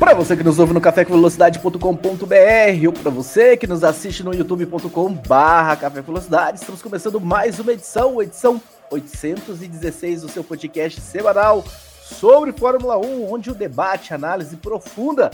Para 0.00 0.14
você 0.14 0.34
que 0.34 0.42
nos 0.42 0.58
ouve 0.58 0.72
no 0.72 0.80
cafécomvelocidade.com.br 0.80 2.86
ou 2.86 2.92
para 2.94 3.10
você 3.10 3.54
que 3.54 3.66
nos 3.66 3.84
assiste 3.84 4.24
no 4.24 4.34
youtube.com/barra 4.34 5.76
Café 5.76 6.00
Velocidade, 6.00 6.58
estamos 6.58 6.80
começando 6.80 7.20
mais 7.20 7.60
uma 7.60 7.70
edição, 7.70 8.22
edição 8.22 8.62
816 8.90 10.22
do 10.22 10.30
seu 10.30 10.42
podcast 10.42 11.02
semanal 11.02 11.62
sobre 12.02 12.50
Fórmula 12.50 12.96
1, 12.96 13.30
onde 13.30 13.50
o 13.50 13.54
debate, 13.54 14.14
análise 14.14 14.56
profunda 14.56 15.30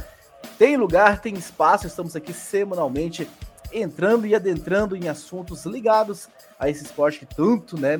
tem 0.59 0.77
lugar, 0.77 1.20
tem 1.20 1.34
espaço. 1.34 1.87
Estamos 1.87 2.17
aqui 2.17 2.33
semanalmente 2.33 3.28
entrando 3.73 4.27
e 4.27 4.34
adentrando 4.34 4.97
em 4.97 5.09
assuntos 5.09 5.64
ligados 5.64 6.28
a 6.59 6.69
esse 6.69 6.84
esporte 6.84 7.20
que 7.20 7.37
tanto 7.37 7.80
né, 7.80 7.97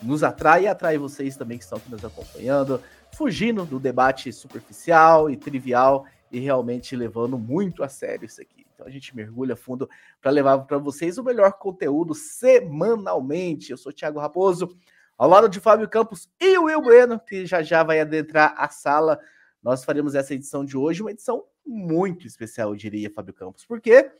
nos 0.00 0.22
atrai 0.22 0.62
e 0.62 0.68
atrai 0.68 0.96
vocês 0.98 1.36
também 1.36 1.58
que 1.58 1.64
estão 1.64 1.78
aqui 1.78 1.90
nos 1.90 2.04
acompanhando, 2.04 2.80
fugindo 3.14 3.64
do 3.64 3.78
debate 3.78 4.32
superficial 4.32 5.30
e 5.30 5.36
trivial 5.36 6.06
e 6.30 6.38
realmente 6.38 6.94
levando 6.94 7.38
muito 7.38 7.82
a 7.82 7.88
sério 7.88 8.24
isso 8.24 8.40
aqui. 8.40 8.66
Então 8.74 8.86
a 8.86 8.90
gente 8.90 9.14
mergulha 9.14 9.56
fundo 9.56 9.88
para 10.20 10.30
levar 10.30 10.58
para 10.60 10.78
vocês 10.78 11.18
o 11.18 11.24
melhor 11.24 11.52
conteúdo 11.54 12.14
semanalmente. 12.14 13.70
Eu 13.70 13.76
sou 13.76 13.92
Thiago 13.92 14.18
Raposo, 14.18 14.74
ao 15.18 15.28
lado 15.28 15.48
de 15.48 15.60
Fábio 15.60 15.88
Campos 15.88 16.30
e 16.40 16.56
o 16.56 16.64
Will 16.64 16.80
Bueno, 16.80 17.20
que 17.20 17.44
já 17.44 17.62
já 17.62 17.82
vai 17.82 18.00
adentrar 18.00 18.54
a 18.56 18.68
sala. 18.68 19.20
Nós 19.62 19.84
faremos 19.84 20.14
essa 20.14 20.32
edição 20.32 20.64
de 20.64 20.76
hoje, 20.76 21.02
uma 21.02 21.10
edição 21.10 21.44
muito 21.66 22.26
especial, 22.26 22.70
eu 22.70 22.76
diria, 22.76 23.10
Fábio 23.10 23.34
Campos, 23.34 23.66
porque 23.66 24.10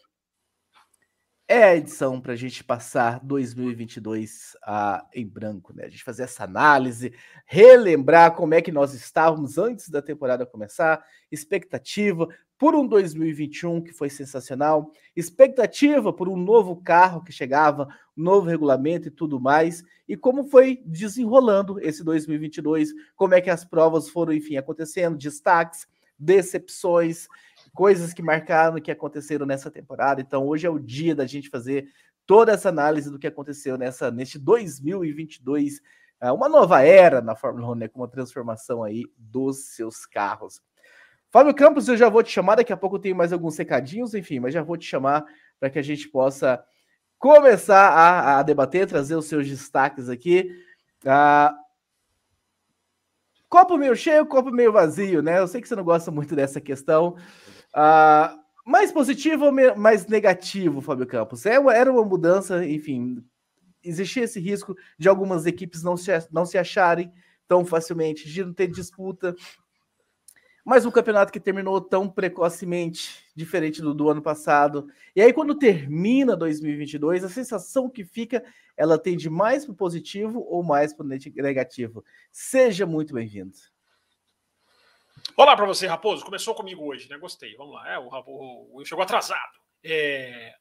é 1.50 1.64
a 1.64 1.76
edição 1.76 2.20
para 2.20 2.34
a 2.34 2.36
gente 2.36 2.62
passar 2.62 3.18
2022 3.24 4.56
ah, 4.62 5.04
em 5.12 5.26
branco, 5.26 5.74
né? 5.74 5.84
A 5.84 5.88
gente 5.88 6.04
fazer 6.04 6.22
essa 6.22 6.44
análise, 6.44 7.12
relembrar 7.44 8.36
como 8.36 8.54
é 8.54 8.62
que 8.62 8.70
nós 8.70 8.94
estávamos 8.94 9.58
antes 9.58 9.88
da 9.88 10.00
temporada 10.00 10.46
começar, 10.46 11.04
expectativa 11.28 12.28
por 12.56 12.76
um 12.76 12.86
2021 12.86 13.82
que 13.82 13.92
foi 13.92 14.08
sensacional, 14.08 14.92
expectativa 15.16 16.12
por 16.12 16.28
um 16.28 16.36
novo 16.36 16.76
carro 16.76 17.24
que 17.24 17.32
chegava, 17.32 17.88
novo 18.16 18.46
regulamento 18.46 19.08
e 19.08 19.10
tudo 19.10 19.40
mais, 19.40 19.82
e 20.08 20.16
como 20.16 20.44
foi 20.44 20.80
desenrolando 20.86 21.80
esse 21.80 22.04
2022, 22.04 22.92
como 23.16 23.34
é 23.34 23.40
que 23.40 23.50
as 23.50 23.64
provas 23.64 24.08
foram, 24.08 24.32
enfim, 24.32 24.56
acontecendo, 24.56 25.18
destaques, 25.18 25.84
decepções, 26.16 27.26
coisas 27.74 28.12
que 28.12 28.22
marcaram, 28.22 28.80
que 28.80 28.90
aconteceram 28.90 29.46
nessa 29.46 29.70
temporada. 29.70 30.20
Então, 30.20 30.46
hoje 30.46 30.66
é 30.66 30.70
o 30.70 30.78
dia 30.78 31.14
da 31.14 31.26
gente 31.26 31.48
fazer 31.48 31.88
toda 32.26 32.52
essa 32.52 32.68
análise 32.68 33.10
do 33.10 33.18
que 33.18 33.26
aconteceu 33.26 33.76
nessa 33.76 34.10
neste 34.10 34.38
2022, 34.38 35.80
é, 36.20 36.30
uma 36.30 36.48
nova 36.48 36.82
era 36.82 37.20
na 37.20 37.34
Fórmula 37.34 37.72
1, 37.72 37.74
né, 37.74 37.88
com 37.88 38.00
uma 38.00 38.08
transformação 38.08 38.84
aí 38.84 39.04
dos 39.16 39.74
seus 39.74 40.06
carros. 40.06 40.60
Fábio 41.30 41.54
Campos, 41.54 41.88
eu 41.88 41.96
já 41.96 42.08
vou 42.08 42.22
te 42.22 42.30
chamar, 42.30 42.56
daqui 42.56 42.72
a 42.72 42.76
pouco 42.76 42.96
eu 42.96 43.00
tenho 43.00 43.16
mais 43.16 43.32
alguns 43.32 43.56
recadinhos, 43.56 44.14
enfim, 44.14 44.38
mas 44.38 44.52
já 44.52 44.62
vou 44.62 44.76
te 44.76 44.86
chamar 44.86 45.24
para 45.58 45.70
que 45.70 45.78
a 45.78 45.82
gente 45.82 46.08
possa 46.08 46.62
começar 47.18 47.88
a, 47.90 48.38
a, 48.38 48.42
debater, 48.42 48.86
trazer 48.86 49.14
os 49.14 49.26
seus 49.26 49.48
destaques 49.48 50.08
aqui. 50.08 50.50
Ah, 51.04 51.54
copo 53.48 53.76
meio 53.76 53.96
cheio, 53.96 54.26
copo 54.26 54.50
meio 54.50 54.72
vazio, 54.72 55.22
né? 55.22 55.38
Eu 55.38 55.48
sei 55.48 55.60
que 55.60 55.68
você 55.68 55.76
não 55.76 55.84
gosta 55.84 56.10
muito 56.10 56.34
dessa 56.34 56.60
questão, 56.60 57.16
Uh, 57.74 58.40
mais 58.64 58.92
positivo 58.92 59.46
ou 59.46 59.52
mais 59.76 60.06
negativo, 60.06 60.80
Fábio 60.80 61.06
Campos? 61.06 61.46
É, 61.46 61.54
era 61.54 61.90
uma 61.90 62.04
mudança, 62.04 62.64
enfim, 62.64 63.24
existia 63.82 64.24
esse 64.24 64.38
risco 64.38 64.76
de 64.98 65.08
algumas 65.08 65.46
equipes 65.46 65.82
não 65.82 65.96
se, 65.96 66.10
não 66.30 66.44
se 66.44 66.58
acharem 66.58 67.12
tão 67.48 67.64
facilmente, 67.64 68.28
de 68.28 68.44
não 68.44 68.52
ter 68.52 68.68
disputa. 68.68 69.34
Mas 70.64 70.84
um 70.84 70.90
campeonato 70.90 71.32
que 71.32 71.40
terminou 71.40 71.80
tão 71.80 72.08
precocemente, 72.08 73.24
diferente 73.34 73.80
do, 73.80 73.94
do 73.94 74.08
ano 74.08 74.22
passado. 74.22 74.86
E 75.16 75.22
aí, 75.22 75.32
quando 75.32 75.54
termina 75.54 76.36
2022, 76.36 77.24
a 77.24 77.28
sensação 77.28 77.88
que 77.88 78.04
fica, 78.04 78.44
ela 78.76 78.98
tende 78.98 79.28
mais 79.28 79.64
para 79.64 79.72
o 79.72 79.76
positivo 79.76 80.44
ou 80.48 80.62
mais 80.62 80.92
para 80.94 81.04
o 81.04 81.08
negativo. 81.08 82.04
Seja 82.30 82.86
muito 82.86 83.14
bem-vindo. 83.14 83.56
Olá 85.36 85.56
para 85.56 85.66
você, 85.66 85.86
Raposo. 85.86 86.24
Começou 86.24 86.54
comigo 86.54 86.84
hoje, 86.84 87.08
né? 87.08 87.16
Gostei. 87.18 87.54
Vamos 87.56 87.74
lá. 87.74 87.92
É, 87.92 87.98
o, 87.98 88.08
o, 88.08 88.80
o 88.80 88.84
chegou 88.84 89.02
atrasado. 89.02 89.58
É... 89.82 90.54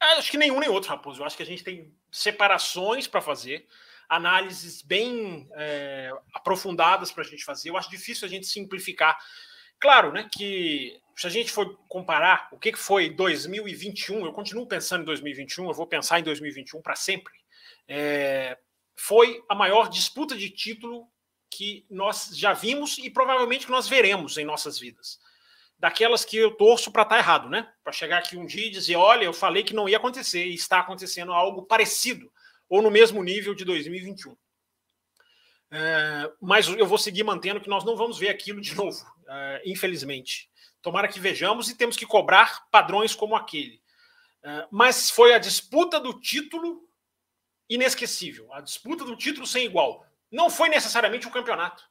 Acho 0.00 0.30
que 0.30 0.38
nenhum 0.38 0.60
nem 0.60 0.68
outro, 0.68 0.90
Raposo. 0.90 1.20
Eu 1.20 1.26
acho 1.26 1.36
que 1.36 1.42
a 1.42 1.46
gente 1.46 1.64
tem 1.64 1.94
separações 2.10 3.06
para 3.06 3.20
fazer, 3.20 3.66
análises 4.08 4.82
bem 4.82 5.48
é, 5.54 6.10
aprofundadas 6.32 7.10
para 7.10 7.22
a 7.22 7.26
gente 7.26 7.44
fazer. 7.44 7.70
Eu 7.70 7.76
acho 7.76 7.90
difícil 7.90 8.26
a 8.26 8.30
gente 8.30 8.46
simplificar. 8.46 9.18
Claro, 9.80 10.12
né, 10.12 10.28
que 10.32 11.00
se 11.16 11.26
a 11.26 11.30
gente 11.30 11.50
for 11.50 11.78
comparar 11.88 12.48
o 12.52 12.58
que 12.58 12.74
foi 12.74 13.10
2021, 13.10 14.24
eu 14.24 14.32
continuo 14.32 14.66
pensando 14.66 15.02
em 15.02 15.06
2021, 15.06 15.68
eu 15.68 15.74
vou 15.74 15.86
pensar 15.86 16.20
em 16.20 16.22
2021 16.22 16.80
para 16.80 16.96
sempre. 16.96 17.32
É, 17.86 18.58
foi 18.96 19.42
a 19.48 19.54
maior 19.54 19.88
disputa 19.88 20.36
de 20.36 20.50
título 20.50 21.08
que 21.56 21.86
nós 21.88 22.30
já 22.32 22.52
vimos 22.52 22.98
e 22.98 23.08
provavelmente 23.08 23.66
que 23.66 23.72
nós 23.72 23.88
veremos 23.88 24.36
em 24.36 24.44
nossas 24.44 24.78
vidas. 24.78 25.20
Daquelas 25.78 26.24
que 26.24 26.36
eu 26.36 26.52
torço 26.52 26.90
para 26.90 27.02
estar 27.02 27.16
tá 27.16 27.20
errado, 27.20 27.48
né? 27.48 27.72
Para 27.82 27.92
chegar 27.92 28.18
aqui 28.18 28.36
um 28.36 28.46
dia 28.46 28.66
e 28.66 28.70
dizer: 28.70 28.96
olha, 28.96 29.24
eu 29.24 29.32
falei 29.32 29.62
que 29.62 29.74
não 29.74 29.88
ia 29.88 29.96
acontecer 29.96 30.44
e 30.46 30.54
está 30.54 30.80
acontecendo 30.80 31.32
algo 31.32 31.62
parecido 31.62 32.32
ou 32.68 32.82
no 32.82 32.90
mesmo 32.90 33.22
nível 33.22 33.54
de 33.54 33.64
2021. 33.64 34.36
É, 35.70 36.32
mas 36.40 36.68
eu 36.68 36.86
vou 36.86 36.98
seguir 36.98 37.24
mantendo 37.24 37.60
que 37.60 37.68
nós 37.68 37.84
não 37.84 37.96
vamos 37.96 38.18
ver 38.18 38.28
aquilo 38.28 38.60
de 38.60 38.74
novo, 38.74 39.04
é, 39.28 39.62
infelizmente. 39.66 40.48
Tomara 40.80 41.08
que 41.08 41.20
vejamos 41.20 41.68
e 41.68 41.76
temos 41.76 41.96
que 41.96 42.06
cobrar 42.06 42.68
padrões 42.70 43.14
como 43.14 43.36
aquele. 43.36 43.80
É, 44.42 44.66
mas 44.70 45.10
foi 45.10 45.34
a 45.34 45.38
disputa 45.38 46.00
do 46.00 46.18
título 46.20 46.88
inesquecível, 47.68 48.52
a 48.52 48.60
disputa 48.60 49.04
do 49.04 49.16
título 49.16 49.46
sem 49.46 49.64
igual. 49.64 50.06
Não 50.34 50.50
foi 50.50 50.68
necessariamente 50.68 51.28
um 51.28 51.30
campeonato. 51.30 51.88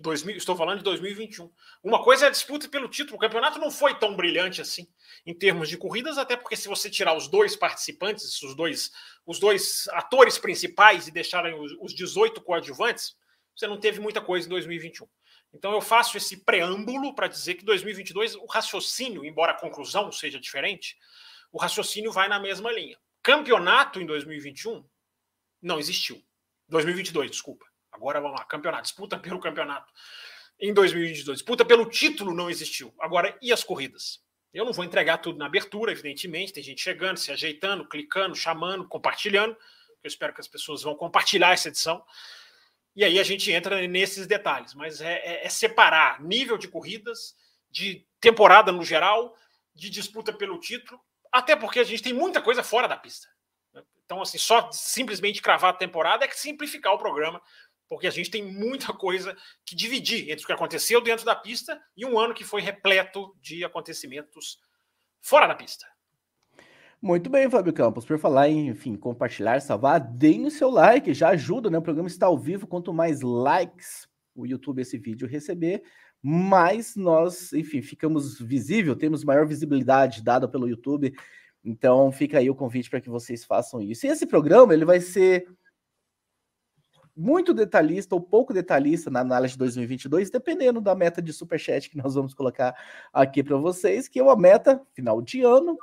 2000, 0.00 0.36
estou 0.36 0.54
falando 0.54 0.76
de 0.76 0.84
2021. 0.84 1.50
Uma 1.82 2.04
coisa 2.04 2.26
é 2.26 2.28
a 2.28 2.30
disputa 2.30 2.68
pelo 2.68 2.86
título. 2.86 3.16
O 3.16 3.18
campeonato 3.18 3.58
não 3.58 3.70
foi 3.70 3.98
tão 3.98 4.14
brilhante 4.14 4.60
assim 4.60 4.86
em 5.24 5.32
termos 5.32 5.70
de 5.70 5.78
corridas, 5.78 6.18
até 6.18 6.36
porque 6.36 6.54
se 6.54 6.68
você 6.68 6.90
tirar 6.90 7.16
os 7.16 7.28
dois 7.28 7.56
participantes, 7.56 8.42
os 8.42 8.54
dois, 8.54 8.92
os 9.24 9.40
dois 9.40 9.88
atores 9.92 10.36
principais 10.36 11.08
e 11.08 11.10
deixarem 11.10 11.58
os, 11.58 11.72
os 11.80 11.94
18 11.94 12.42
coadjuvantes, 12.42 13.16
você 13.56 13.66
não 13.66 13.80
teve 13.80 14.00
muita 14.00 14.20
coisa 14.20 14.46
em 14.46 14.50
2021. 14.50 15.08
Então 15.54 15.72
eu 15.72 15.80
faço 15.80 16.18
esse 16.18 16.44
preâmbulo 16.44 17.14
para 17.14 17.26
dizer 17.26 17.54
que 17.54 17.64
2022 17.64 18.34
o 18.34 18.44
raciocínio, 18.44 19.24
embora 19.24 19.52
a 19.52 19.58
conclusão 19.58 20.12
seja 20.12 20.38
diferente, 20.38 20.94
o 21.50 21.58
raciocínio 21.58 22.12
vai 22.12 22.28
na 22.28 22.38
mesma 22.38 22.70
linha. 22.70 22.98
Campeonato 23.22 23.98
em 23.98 24.04
2021 24.04 24.86
não 25.62 25.78
existiu. 25.78 26.22
2022, 26.68 27.30
desculpa. 27.30 27.67
Agora 27.98 28.20
vamos 28.20 28.38
lá, 28.38 28.44
campeonato, 28.44 28.84
disputa 28.84 29.18
pelo 29.18 29.40
campeonato 29.40 29.92
em 30.60 30.72
2022. 30.72 31.38
Disputa 31.38 31.64
pelo 31.64 31.84
título 31.84 32.32
não 32.32 32.48
existiu. 32.48 32.94
Agora, 33.00 33.36
e 33.42 33.52
as 33.52 33.64
corridas? 33.64 34.20
Eu 34.54 34.64
não 34.64 34.72
vou 34.72 34.84
entregar 34.84 35.18
tudo 35.18 35.36
na 35.36 35.46
abertura, 35.46 35.90
evidentemente. 35.90 36.52
Tem 36.52 36.62
gente 36.62 36.80
chegando, 36.80 37.18
se 37.18 37.32
ajeitando, 37.32 37.86
clicando, 37.88 38.36
chamando, 38.36 38.86
compartilhando. 38.86 39.56
Eu 40.02 40.08
espero 40.08 40.32
que 40.32 40.40
as 40.40 40.46
pessoas 40.46 40.82
vão 40.82 40.94
compartilhar 40.94 41.52
essa 41.52 41.68
edição. 41.68 42.04
E 42.94 43.04
aí 43.04 43.18
a 43.18 43.24
gente 43.24 43.50
entra 43.50 43.86
nesses 43.88 44.28
detalhes. 44.28 44.74
Mas 44.74 45.00
é, 45.00 45.14
é, 45.14 45.46
é 45.46 45.48
separar 45.48 46.22
nível 46.22 46.56
de 46.56 46.68
corridas, 46.68 47.34
de 47.68 48.06
temporada 48.20 48.70
no 48.70 48.84
geral, 48.84 49.36
de 49.74 49.90
disputa 49.90 50.32
pelo 50.32 50.60
título, 50.60 51.00
até 51.32 51.56
porque 51.56 51.80
a 51.80 51.84
gente 51.84 52.02
tem 52.02 52.12
muita 52.12 52.40
coisa 52.40 52.62
fora 52.62 52.86
da 52.86 52.96
pista. 52.96 53.28
Então, 54.04 54.22
assim, 54.22 54.38
só 54.38 54.72
simplesmente 54.72 55.42
cravar 55.42 55.70
a 55.70 55.76
temporada 55.76 56.24
é 56.24 56.30
simplificar 56.30 56.94
o 56.94 56.98
programa 56.98 57.42
porque 57.88 58.06
a 58.06 58.10
gente 58.10 58.30
tem 58.30 58.42
muita 58.42 58.92
coisa 58.92 59.36
que 59.64 59.74
dividir 59.74 60.30
entre 60.30 60.44
o 60.44 60.46
que 60.46 60.52
aconteceu 60.52 61.00
dentro 61.00 61.24
da 61.24 61.34
pista 61.34 61.80
e 61.96 62.04
um 62.04 62.18
ano 62.18 62.34
que 62.34 62.44
foi 62.44 62.60
repleto 62.60 63.34
de 63.40 63.64
acontecimentos 63.64 64.58
fora 65.20 65.46
da 65.46 65.54
pista. 65.54 65.86
Muito 67.00 67.30
bem, 67.30 67.48
Fábio 67.48 67.72
Campos. 67.72 68.04
Por 68.04 68.18
falar 68.18 68.48
em, 68.48 68.68
enfim, 68.68 68.96
compartilhar, 68.96 69.60
salvar, 69.60 70.00
deem 70.00 70.46
o 70.46 70.50
seu 70.50 70.68
like, 70.68 71.14
já 71.14 71.28
ajuda, 71.28 71.70
né? 71.70 71.78
O 71.78 71.82
programa 71.82 72.08
está 72.08 72.26
ao 72.26 72.36
vivo. 72.36 72.66
Quanto 72.66 72.92
mais 72.92 73.20
likes 73.20 74.08
o 74.34 74.44
YouTube 74.46 74.82
esse 74.82 74.98
vídeo 74.98 75.28
receber, 75.28 75.82
mais 76.22 76.96
nós, 76.96 77.52
enfim, 77.52 77.82
ficamos 77.82 78.38
visível, 78.40 78.96
temos 78.96 79.24
maior 79.24 79.46
visibilidade 79.46 80.22
dada 80.22 80.48
pelo 80.48 80.68
YouTube 80.68 81.12
Então 81.64 82.10
fica 82.12 82.38
aí 82.38 82.48
o 82.48 82.54
convite 82.54 82.88
para 82.88 83.00
que 83.00 83.10
vocês 83.10 83.44
façam 83.44 83.80
isso. 83.80 84.06
E 84.06 84.08
esse 84.08 84.26
programa 84.26 84.72
ele 84.72 84.84
vai 84.84 85.00
ser 85.00 85.46
muito 87.18 87.52
detalhista 87.52 88.14
ou 88.14 88.20
pouco 88.20 88.54
detalhista 88.54 89.10
na 89.10 89.20
análise 89.20 89.54
de 89.54 89.58
2022, 89.58 90.30
dependendo 90.30 90.80
da 90.80 90.94
meta 90.94 91.20
de 91.20 91.32
superchat 91.32 91.90
que 91.90 91.96
nós 91.96 92.14
vamos 92.14 92.32
colocar 92.32 92.76
aqui 93.12 93.42
para 93.42 93.56
vocês, 93.56 94.06
que 94.06 94.20
é 94.20 94.22
uma 94.22 94.36
meta 94.36 94.80
final 94.94 95.20
de 95.20 95.42
ano, 95.42 95.76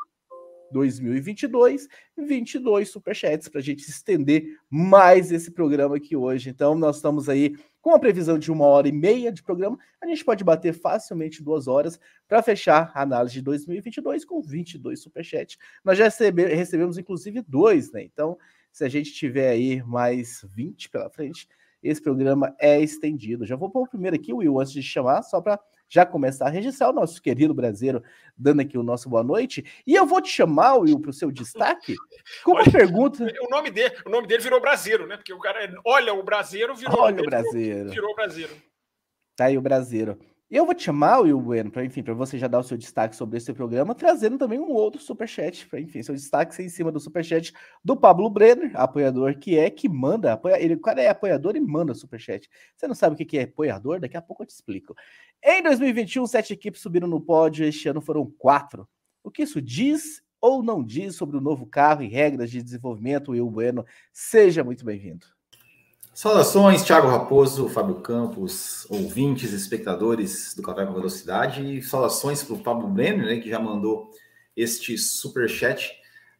2022, 0.72 1.88
22 2.18 2.90
superchats 2.90 3.50
para 3.50 3.60
a 3.60 3.64
gente 3.64 3.88
estender 3.88 4.58
mais 4.70 5.32
esse 5.32 5.52
programa 5.52 5.98
aqui 5.98 6.16
hoje. 6.16 6.50
Então, 6.50 6.74
nós 6.74 6.96
estamos 6.96 7.28
aí 7.28 7.56
com 7.82 7.94
a 7.94 8.00
previsão 8.00 8.40
de 8.40 8.52
uma 8.52 8.66
hora 8.66 8.88
e 8.88 8.92
meia 8.92 9.32
de 9.32 9.44
programa. 9.44 9.78
A 10.02 10.08
gente 10.08 10.24
pode 10.24 10.44
bater 10.44 10.74
facilmente 10.74 11.44
duas 11.44 11.68
horas 11.68 12.00
para 12.28 12.42
fechar 12.42 12.92
a 12.96 13.02
análise 13.02 13.36
de 13.36 13.42
2022 13.42 14.26
com 14.26 14.42
22 14.42 15.02
superchats. 15.02 15.58
Nós 15.84 15.98
já 15.98 16.06
recebe, 16.06 16.46
recebemos, 16.46 16.98
inclusive, 16.98 17.44
dois, 17.48 17.92
né? 17.92 18.04
Então, 18.04 18.38
se 18.76 18.84
a 18.84 18.90
gente 18.90 19.14
tiver 19.14 19.52
aí 19.52 19.82
mais 19.84 20.46
20 20.54 20.90
pela 20.90 21.10
frente, 21.10 21.48
esse 21.82 22.02
programa 22.02 22.54
é 22.60 22.78
estendido. 22.82 23.46
Já 23.46 23.56
vou 23.56 23.70
pôr 23.70 23.84
o 23.84 23.88
primeiro 23.88 24.18
aqui, 24.18 24.34
Will, 24.34 24.60
antes 24.60 24.74
de 24.74 24.84
chamar, 24.84 25.22
só 25.22 25.40
para 25.40 25.58
já 25.88 26.06
começar 26.06 26.48
a 26.48 26.50
registrar 26.50 26.90
o 26.90 26.94
nosso 26.94 27.22
querido 27.22 27.54
brasileiro, 27.54 28.04
dando 28.38 28.60
aqui 28.60 28.78
o 28.78 28.84
nosso 28.84 29.08
boa 29.08 29.24
noite. 29.24 29.64
E 29.88 29.96
eu 29.96 30.06
vou 30.06 30.22
te 30.22 30.28
chamar, 30.28 30.76
Will, 30.76 31.00
para 31.00 31.10
o 31.10 31.14
seu 31.14 31.32
destaque, 31.32 31.96
com 32.44 32.52
uma 32.52 32.60
olha, 32.60 32.72
pergunta. 32.72 33.26
O 33.42 33.50
nome, 33.50 33.72
dele, 33.72 33.96
o 34.06 34.10
nome 34.10 34.28
dele 34.28 34.44
virou 34.44 34.60
brasileiro, 34.60 35.08
né? 35.08 35.16
Porque 35.16 35.32
o 35.32 35.40
cara 35.40 35.74
olha 35.86 36.14
o 36.14 36.22
brasileiro, 36.22 36.76
virou. 36.76 37.00
Olha 37.00 37.22
o 37.22 37.26
brasileiro. 37.26 37.92
Virou, 37.92 37.94
virou 37.94 38.16
brasileiro. 38.16 38.56
Tá 39.38 39.46
aí 39.46 39.58
o 39.58 39.62
brasileiro. 39.62 40.20
Eu 40.56 40.66
vou 40.66 40.74
te 40.74 40.84
chamar, 40.84 41.20
Will 41.20 41.42
Bueno, 41.42 41.70
para 41.70 41.84
enfim, 41.84 42.02
para 42.02 42.14
você 42.14 42.40
já 42.40 42.48
dar 42.48 42.60
o 42.60 42.64
seu 42.64 42.78
destaque 42.78 43.14
sobre 43.14 43.36
esse 43.36 43.52
programa, 43.52 43.94
trazendo 43.94 44.38
também 44.38 44.58
um 44.58 44.72
outro 44.72 45.02
superchat, 45.02 45.68
para 45.68 45.82
enfim, 45.82 46.02
seu 46.02 46.16
destaque 46.16 46.64
em 46.64 46.70
cima 46.70 46.94
do 46.94 46.98
superchat 46.98 47.52
do 47.84 47.94
Pablo 47.98 48.30
Brenner, 48.30 48.72
apoiador 48.74 49.38
que 49.38 49.58
é, 49.58 49.70
que 49.70 49.90
manda, 49.90 50.32
apoia, 50.32 50.58
ele, 50.64 50.76
o 50.76 50.80
cara 50.80 51.02
é 51.02 51.10
apoiador 51.10 51.58
e 51.58 51.60
manda 51.60 51.94
superchat. 51.94 52.50
Você 52.74 52.88
não 52.88 52.96
sabe 52.96 53.22
o 53.22 53.28
que 53.28 53.38
é 53.38 53.44
apoiador? 53.44 54.00
Daqui 54.00 54.16
a 54.16 54.22
pouco 54.22 54.44
eu 54.44 54.48
te 54.48 54.52
explico. 54.52 54.96
Em 55.44 55.62
2021, 55.62 56.26
sete 56.26 56.54
equipes 56.54 56.80
subiram 56.80 57.10
no 57.10 57.20
pódio, 57.20 57.66
este 57.66 57.90
ano 57.90 58.00
foram 58.00 58.26
quatro. 58.26 58.88
O 59.22 59.30
que 59.30 59.44
isso 59.44 59.62
diz 59.62 60.24
ou 60.40 60.64
não 60.64 60.82
diz 60.82 61.18
sobre 61.18 61.36
o 61.36 61.42
novo 61.42 61.66
carro 61.66 62.02
e 62.02 62.08
regras 62.08 62.50
de 62.50 62.64
desenvolvimento, 62.64 63.32
Will 63.32 63.52
Bueno? 63.52 63.86
Seja 64.14 64.64
muito 64.64 64.86
bem-vindo. 64.86 65.35
Saudações, 66.16 66.82
Thiago 66.82 67.10
Raposo, 67.10 67.68
Fábio 67.68 67.96
Campos, 67.96 68.88
ouvintes, 68.90 69.52
espectadores 69.52 70.54
do 70.56 70.62
Café 70.62 70.86
com 70.86 70.94
Velocidade, 70.94 71.62
e 71.62 71.84
saudações 71.84 72.42
para 72.42 72.56
o 72.56 72.64
Pablo 72.64 72.88
Brenner, 72.88 73.26
né, 73.26 73.40
que 73.42 73.50
já 73.50 73.60
mandou 73.60 74.10
este 74.56 74.98
super 74.98 75.50
chat. 75.50 75.92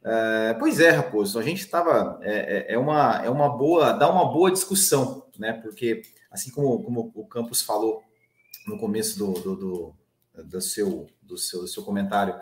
É, 0.02 0.56
pois 0.58 0.80
é, 0.80 0.92
Raposo, 0.92 1.38
a 1.38 1.44
gente 1.44 1.60
estava 1.60 2.18
é, 2.22 2.72
é, 2.72 2.74
é, 2.76 2.78
uma 2.78 3.22
é 3.22 3.30
uma 3.30 3.50
boa 3.50 3.92
dá 3.92 4.10
uma 4.10 4.32
boa 4.32 4.50
discussão, 4.50 5.26
né? 5.38 5.52
Porque 5.52 6.04
assim 6.32 6.52
como, 6.52 6.82
como 6.82 7.12
o 7.14 7.28
Campos 7.28 7.62
falou 7.62 8.02
no 8.66 8.78
começo 8.78 9.20
do, 9.20 9.34
do, 9.34 9.56
do, 9.58 9.96
do 10.46 10.62
seu, 10.62 11.08
do, 11.22 11.38
seu, 11.38 11.60
do 11.60 11.68
seu 11.68 11.84
comentário 11.84 12.34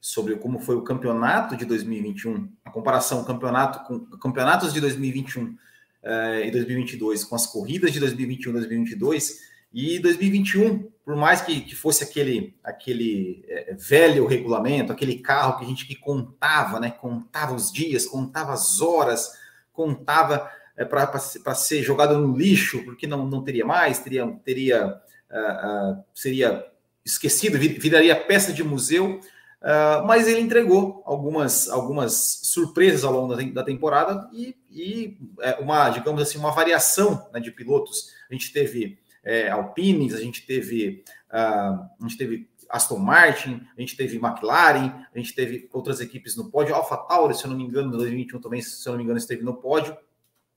sobre 0.00 0.34
como 0.34 0.58
foi 0.58 0.74
o 0.74 0.82
campeonato 0.82 1.56
de 1.56 1.64
2021, 1.64 2.50
a 2.64 2.70
comparação 2.72 3.22
campeonato 3.22 3.86
com 3.86 4.00
campeonatos 4.18 4.72
de 4.72 4.80
2021 4.80 5.56
uh, 6.02 6.44
em 6.44 6.50
2022 6.50 7.24
com 7.24 7.34
as 7.34 7.46
corridas 7.46 7.92
de 7.92 8.00
2021 8.00 8.50
e 8.50 8.54
2022 8.54 9.50
e 9.72 9.98
2021, 10.00 10.90
por 11.04 11.14
mais 11.14 11.40
que, 11.42 11.60
que 11.60 11.76
fosse 11.76 12.02
aquele 12.02 12.56
aquele 12.62 13.44
é, 13.48 13.74
velho 13.74 14.26
regulamento, 14.26 14.92
aquele 14.92 15.18
carro 15.18 15.58
que 15.58 15.64
a 15.64 15.68
gente 15.68 15.86
que 15.86 15.94
contava, 15.94 16.80
né, 16.80 16.90
contava 16.90 17.54
os 17.54 17.70
dias, 17.70 18.04
contava 18.06 18.52
as 18.52 18.80
horas, 18.80 19.30
contava 19.72 20.50
é, 20.76 20.84
para 20.84 21.54
ser 21.54 21.82
jogado 21.82 22.18
no 22.18 22.36
lixo, 22.36 22.82
porque 22.84 23.06
não, 23.06 23.26
não 23.26 23.44
teria 23.44 23.64
mais, 23.64 24.00
teria 24.00 24.26
teria 24.44 25.00
uh, 25.30 25.98
uh, 25.98 26.04
seria 26.12 26.66
esquecido, 27.04 27.58
viraria 27.58 28.16
peça 28.16 28.52
de 28.52 28.64
museu. 28.64 29.20
Uh, 29.60 30.06
mas 30.06 30.26
ele 30.26 30.40
entregou 30.40 31.02
algumas, 31.04 31.68
algumas 31.68 32.40
surpresas 32.44 33.04
ao 33.04 33.12
longo 33.12 33.36
da, 33.36 33.42
da 33.42 33.62
temporada 33.62 34.26
e, 34.32 34.56
e 34.70 35.18
é, 35.40 35.54
uma, 35.54 35.90
digamos 35.90 36.22
assim, 36.22 36.38
uma 36.38 36.52
variação 36.52 37.28
né, 37.32 37.40
de 37.40 37.50
pilotos. 37.50 38.10
A 38.30 38.34
gente 38.34 38.52
teve 38.52 38.98
é, 39.24 39.50
Alpines, 39.50 40.14
a 40.14 40.20
gente 40.20 40.46
teve, 40.46 41.04
uh, 41.30 41.34
a 41.34 41.96
gente 42.02 42.16
teve 42.16 42.48
Aston 42.68 42.98
Martin, 42.98 43.66
a 43.76 43.80
gente 43.80 43.96
teve 43.96 44.16
McLaren, 44.16 45.04
a 45.14 45.18
gente 45.18 45.34
teve 45.34 45.68
outras 45.72 46.00
equipes 46.00 46.36
no 46.36 46.50
pódio, 46.50 46.74
Alpha 46.74 46.96
Tauri, 46.96 47.34
se 47.34 47.44
eu 47.44 47.50
não 47.50 47.56
me 47.56 47.64
engano, 47.64 47.88
em 47.88 47.92
2021 47.92 48.40
também, 48.40 48.62
se 48.62 48.86
eu 48.86 48.92
não 48.92 48.98
me 48.98 49.04
engano, 49.04 49.18
esteve 49.18 49.42
no 49.42 49.54
pódio. 49.54 49.96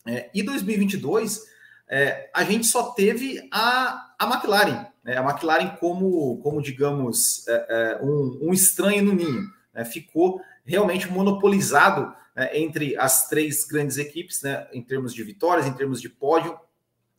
É, 0.05 0.29
e 0.33 0.43
2022, 0.43 1.43
é, 1.89 2.29
a 2.33 2.43
gente 2.43 2.67
só 2.67 2.91
teve 2.91 3.47
a, 3.51 4.13
a 4.19 4.25
McLaren, 4.25 4.87
né? 5.03 5.17
a 5.17 5.23
McLaren 5.23 5.75
como, 5.77 6.37
como 6.41 6.61
digamos, 6.61 7.47
é, 7.47 7.65
é, 7.69 8.03
um, 8.03 8.49
um, 8.49 8.53
estranho 8.53 9.03
no 9.03 9.13
ninho. 9.13 9.49
Né? 9.73 9.83
Ficou 9.85 10.41
realmente 10.65 11.09
monopolizado 11.09 12.13
né, 12.35 12.57
entre 12.57 12.97
as 12.97 13.27
três 13.27 13.65
grandes 13.65 13.97
equipes, 13.97 14.41
né, 14.41 14.67
em 14.73 14.81
termos 14.81 15.13
de 15.13 15.23
vitórias, 15.23 15.67
em 15.67 15.73
termos 15.73 16.01
de 16.01 16.09
pódio. 16.09 16.57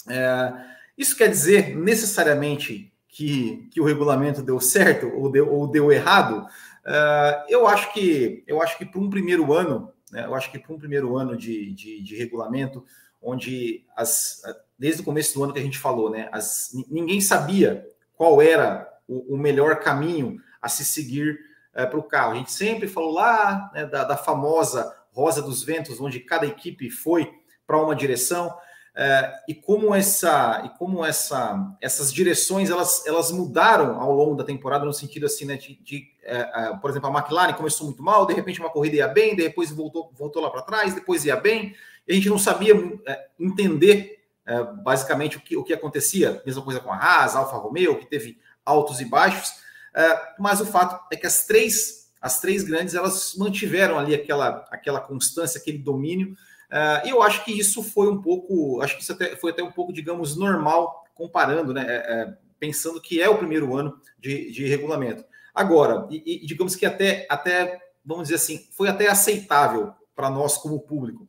É, 0.08 0.52
isso 0.96 1.16
quer 1.16 1.28
dizer 1.28 1.76
necessariamente 1.76 2.92
que, 3.08 3.68
que 3.72 3.80
o 3.80 3.84
regulamento 3.84 4.42
deu 4.42 4.60
certo 4.60 5.08
ou 5.14 5.30
deu, 5.30 5.52
ou 5.52 5.66
deu 5.66 5.92
errado? 5.92 6.46
É, 6.84 7.44
eu 7.48 7.66
acho 7.66 7.92
que 7.92 8.42
eu 8.46 8.60
acho 8.60 8.76
que 8.76 8.84
para 8.84 9.00
um 9.00 9.10
primeiro 9.10 9.52
ano, 9.52 9.92
né, 10.10 10.24
eu 10.24 10.34
acho 10.34 10.50
que 10.50 10.58
para 10.58 10.74
um 10.74 10.78
primeiro 10.78 11.16
ano 11.16 11.36
de, 11.36 11.72
de, 11.72 12.02
de 12.02 12.16
regulamento, 12.16 12.84
onde 13.22 13.84
as, 13.96 14.42
desde 14.78 15.00
o 15.00 15.04
começo 15.04 15.34
do 15.34 15.44
ano 15.44 15.52
que 15.52 15.58
a 15.58 15.62
gente 15.62 15.78
falou, 15.78 16.10
né? 16.10 16.28
As, 16.30 16.72
ninguém 16.90 17.20
sabia 17.20 17.86
qual 18.16 18.42
era 18.42 18.86
o, 19.08 19.34
o 19.34 19.38
melhor 19.38 19.80
caminho 19.80 20.40
a 20.60 20.68
se 20.68 20.84
seguir 20.84 21.38
é, 21.74 21.86
para 21.86 21.98
o 21.98 22.02
carro. 22.02 22.32
A 22.32 22.36
gente 22.36 22.52
sempre 22.52 22.88
falou 22.88 23.12
lá 23.12 23.70
né, 23.74 23.86
da, 23.86 24.04
da, 24.04 24.16
famosa 24.16 24.94
Rosa 25.12 25.42
dos 25.42 25.62
Ventos, 25.62 26.00
onde 26.00 26.20
cada 26.20 26.46
equipe 26.46 26.90
foi 26.90 27.30
para 27.66 27.80
uma 27.80 27.94
direção. 27.94 28.54
É, 28.96 29.32
e 29.48 29.54
como 29.54 29.92
essa 29.92 30.62
e 30.64 30.78
como 30.78 31.04
essa 31.04 31.76
essas 31.80 32.12
direções 32.12 32.70
elas, 32.70 33.04
elas 33.04 33.32
mudaram 33.32 34.00
ao 34.00 34.12
longo 34.12 34.36
da 34.36 34.44
temporada 34.44 34.84
no 34.84 34.92
sentido 34.92 35.26
assim 35.26 35.44
né 35.44 35.56
de, 35.56 35.74
de 35.82 36.06
é, 36.22 36.36
é 36.36 36.76
por 36.76 36.90
exemplo 36.90 37.08
a 37.08 37.18
McLaren 37.18 37.54
começou 37.54 37.88
muito 37.88 38.04
mal 38.04 38.24
de 38.24 38.34
repente 38.34 38.60
uma 38.60 38.70
corrida 38.70 38.94
ia 38.94 39.08
bem 39.08 39.34
depois 39.34 39.72
voltou 39.72 40.12
voltou 40.16 40.40
lá 40.40 40.48
para 40.48 40.62
trás 40.62 40.94
depois 40.94 41.24
ia 41.24 41.34
bem 41.34 41.74
e 42.06 42.12
a 42.12 42.14
gente 42.14 42.28
não 42.28 42.38
sabia 42.38 42.72
é, 43.04 43.26
entender 43.36 44.24
é, 44.46 44.62
basicamente 44.62 45.36
o 45.36 45.40
que, 45.40 45.56
o 45.56 45.64
que 45.64 45.72
acontecia. 45.72 46.42
Mesma 46.44 46.62
coisa 46.62 46.80
com 46.80 46.92
a 46.92 46.96
Haas, 46.96 47.34
Alfa 47.34 47.56
Romeo, 47.56 47.98
que 47.98 48.06
teve 48.06 48.38
altos 48.64 49.00
e 49.00 49.04
baixos. 49.04 49.63
É, 49.94 50.34
mas 50.38 50.60
o 50.60 50.66
fato 50.66 51.06
é 51.12 51.16
que 51.16 51.26
as 51.26 51.46
três, 51.46 52.10
as 52.20 52.40
três 52.40 52.64
grandes, 52.64 52.94
elas 52.94 53.34
mantiveram 53.36 53.98
ali 53.98 54.14
aquela, 54.14 54.66
aquela 54.70 55.00
constância, 55.00 55.58
aquele 55.58 55.78
domínio. 55.78 56.36
É, 56.70 57.06
e 57.06 57.10
eu 57.10 57.22
acho 57.22 57.44
que 57.44 57.52
isso 57.56 57.82
foi 57.82 58.08
um 58.08 58.20
pouco, 58.20 58.80
acho 58.80 58.96
que 58.96 59.02
isso 59.02 59.12
até, 59.12 59.36
foi 59.36 59.52
até 59.52 59.62
um 59.62 59.70
pouco, 59.70 59.92
digamos, 59.92 60.36
normal, 60.36 61.04
comparando, 61.14 61.72
né? 61.72 61.84
É, 61.86 62.34
pensando 62.58 63.00
que 63.00 63.20
é 63.20 63.28
o 63.28 63.38
primeiro 63.38 63.76
ano 63.76 64.00
de, 64.18 64.50
de 64.50 64.66
regulamento. 64.66 65.24
Agora, 65.54 66.06
e, 66.10 66.42
e 66.42 66.46
digamos 66.46 66.74
que 66.74 66.86
até, 66.86 67.26
até, 67.30 67.80
vamos 68.04 68.24
dizer 68.24 68.36
assim, 68.36 68.66
foi 68.72 68.88
até 68.88 69.08
aceitável 69.08 69.92
para 70.16 70.30
nós 70.30 70.56
como 70.56 70.80
público. 70.80 71.28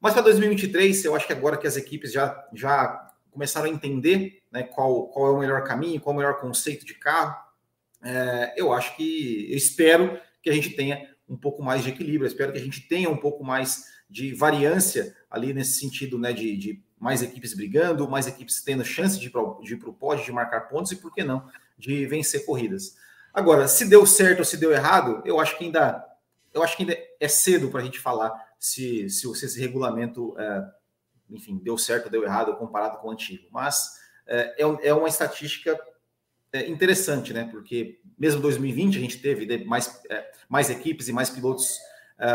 Mas 0.00 0.12
para 0.12 0.22
2023, 0.22 1.04
eu 1.04 1.14
acho 1.14 1.26
que 1.26 1.32
agora 1.32 1.56
que 1.56 1.66
as 1.66 1.76
equipes 1.76 2.12
já, 2.12 2.44
já 2.52 3.08
começaram 3.30 3.66
a 3.66 3.70
entender 3.70 4.42
né, 4.50 4.64
qual, 4.64 5.06
qual 5.06 5.28
é 5.28 5.30
o 5.30 5.38
melhor 5.38 5.62
caminho, 5.64 6.00
qual 6.00 6.12
é 6.12 6.16
o 6.16 6.18
melhor 6.18 6.40
conceito 6.40 6.84
de 6.84 6.94
carro, 6.94 7.36
é, 8.02 8.54
eu 8.56 8.72
acho 8.72 8.96
que, 8.96 9.50
eu 9.50 9.56
espero 9.56 10.20
que 10.42 10.50
a 10.50 10.52
gente 10.52 10.70
tenha 10.70 11.08
um 11.28 11.36
pouco 11.36 11.62
mais 11.62 11.82
de 11.82 11.90
equilíbrio, 11.90 12.26
espero 12.26 12.52
que 12.52 12.58
a 12.58 12.62
gente 12.62 12.88
tenha 12.88 13.08
um 13.08 13.16
pouco 13.16 13.44
mais 13.44 13.90
de 14.08 14.34
variância 14.34 15.16
ali 15.30 15.54
nesse 15.54 15.78
sentido, 15.78 16.18
né, 16.18 16.32
de, 16.32 16.56
de 16.56 16.82
mais 16.98 17.22
equipes 17.22 17.54
brigando, 17.54 18.08
mais 18.08 18.26
equipes 18.26 18.62
tendo 18.62 18.84
chance 18.84 19.18
de 19.18 19.26
ir 19.26 19.30
para 19.30 19.40
o 19.40 19.94
pódio, 19.94 20.24
de 20.24 20.32
marcar 20.32 20.68
pontos 20.68 20.92
e, 20.92 20.96
por 20.96 21.12
que 21.12 21.24
não, 21.24 21.48
de 21.78 22.06
vencer 22.06 22.44
corridas. 22.44 22.96
Agora, 23.32 23.66
se 23.66 23.86
deu 23.88 24.04
certo 24.04 24.40
ou 24.40 24.44
se 24.44 24.56
deu 24.58 24.72
errado, 24.72 25.22
eu 25.24 25.40
acho 25.40 25.56
que 25.56 25.64
ainda, 25.64 26.04
eu 26.52 26.62
acho 26.62 26.76
que 26.76 26.82
ainda 26.82 26.96
é 27.18 27.28
cedo 27.28 27.70
para 27.70 27.80
a 27.80 27.84
gente 27.84 27.98
falar 27.98 28.30
se, 28.58 29.08
se, 29.08 29.34
se 29.34 29.46
esse 29.46 29.58
regulamento, 29.58 30.38
é, 30.38 30.64
enfim, 31.30 31.58
deu 31.62 31.78
certo 31.78 32.04
ou 32.04 32.10
deu 32.10 32.24
errado 32.24 32.54
comparado 32.56 32.98
com 32.98 33.08
o 33.08 33.10
antigo. 33.10 33.48
Mas 33.50 33.98
é, 34.26 34.62
é, 34.62 34.88
é 34.88 34.94
uma 34.94 35.08
estatística 35.08 35.78
é, 36.52 36.68
interessante, 36.68 37.32
né? 37.32 37.48
Porque 37.50 38.00
mesmo 38.18 38.40
2020 38.40 38.96
a 38.96 39.00
gente 39.00 39.18
teve 39.18 39.64
mais, 39.64 40.00
é, 40.10 40.30
mais 40.48 40.70
equipes 40.70 41.08
e 41.08 41.12
mais 41.12 41.30
pilotos 41.30 41.78
é, 42.18 42.28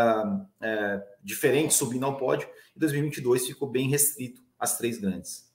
é, 0.62 1.04
diferentes 1.24 1.78
subindo 1.78 2.06
ao 2.06 2.18
pódio, 2.18 2.50
e 2.76 2.80
2022 2.80 3.48
ficou 3.48 3.70
bem 3.70 3.90
restrito 3.90 4.42
às 4.60 4.78
três 4.78 4.98
grandes. 4.98 5.47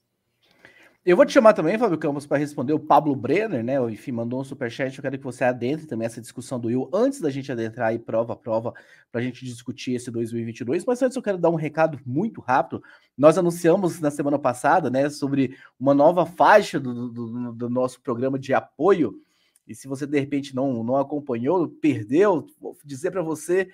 Eu 1.04 1.16
vou 1.16 1.26
te 1.26 1.32
chamar 1.32 1.52
também, 1.52 1.76
Fábio 1.76 1.98
Campos, 1.98 2.26
para 2.26 2.38
responder 2.38 2.72
o 2.72 2.78
Pablo 2.78 3.16
Brenner, 3.16 3.64
né? 3.64 3.74
Enfim, 3.90 4.12
mandou 4.12 4.40
um 4.40 4.44
superchat. 4.44 4.96
Eu 4.96 5.02
quero 5.02 5.18
que 5.18 5.24
você 5.24 5.42
adentre 5.42 5.84
também 5.84 6.06
essa 6.06 6.20
discussão 6.20 6.60
do 6.60 6.68
Will 6.68 6.88
antes 6.94 7.20
da 7.20 7.28
gente 7.28 7.50
adentrar 7.50 7.88
aí 7.88 7.98
prova 7.98 8.34
a 8.34 8.36
prova 8.36 8.72
para 9.10 9.20
a 9.20 9.24
gente 9.24 9.44
discutir 9.44 9.94
esse 9.94 10.12
2022. 10.12 10.84
Mas 10.84 11.02
antes 11.02 11.16
eu 11.16 11.22
quero 11.22 11.38
dar 11.38 11.50
um 11.50 11.56
recado 11.56 11.98
muito 12.06 12.40
rápido. 12.40 12.80
Nós 13.18 13.36
anunciamos 13.36 13.98
na 13.98 14.12
semana 14.12 14.38
passada, 14.38 14.90
né, 14.90 15.10
sobre 15.10 15.58
uma 15.78 15.92
nova 15.92 16.24
faixa 16.24 16.78
do, 16.78 17.08
do, 17.08 17.52
do 17.52 17.68
nosso 17.68 18.00
programa 18.00 18.38
de 18.38 18.54
apoio. 18.54 19.20
E 19.66 19.74
se 19.74 19.88
você 19.88 20.06
de 20.06 20.20
repente 20.20 20.54
não, 20.54 20.84
não 20.84 20.96
acompanhou, 20.96 21.68
perdeu, 21.68 22.46
vou 22.60 22.78
dizer 22.84 23.10
para 23.10 23.22
você 23.22 23.68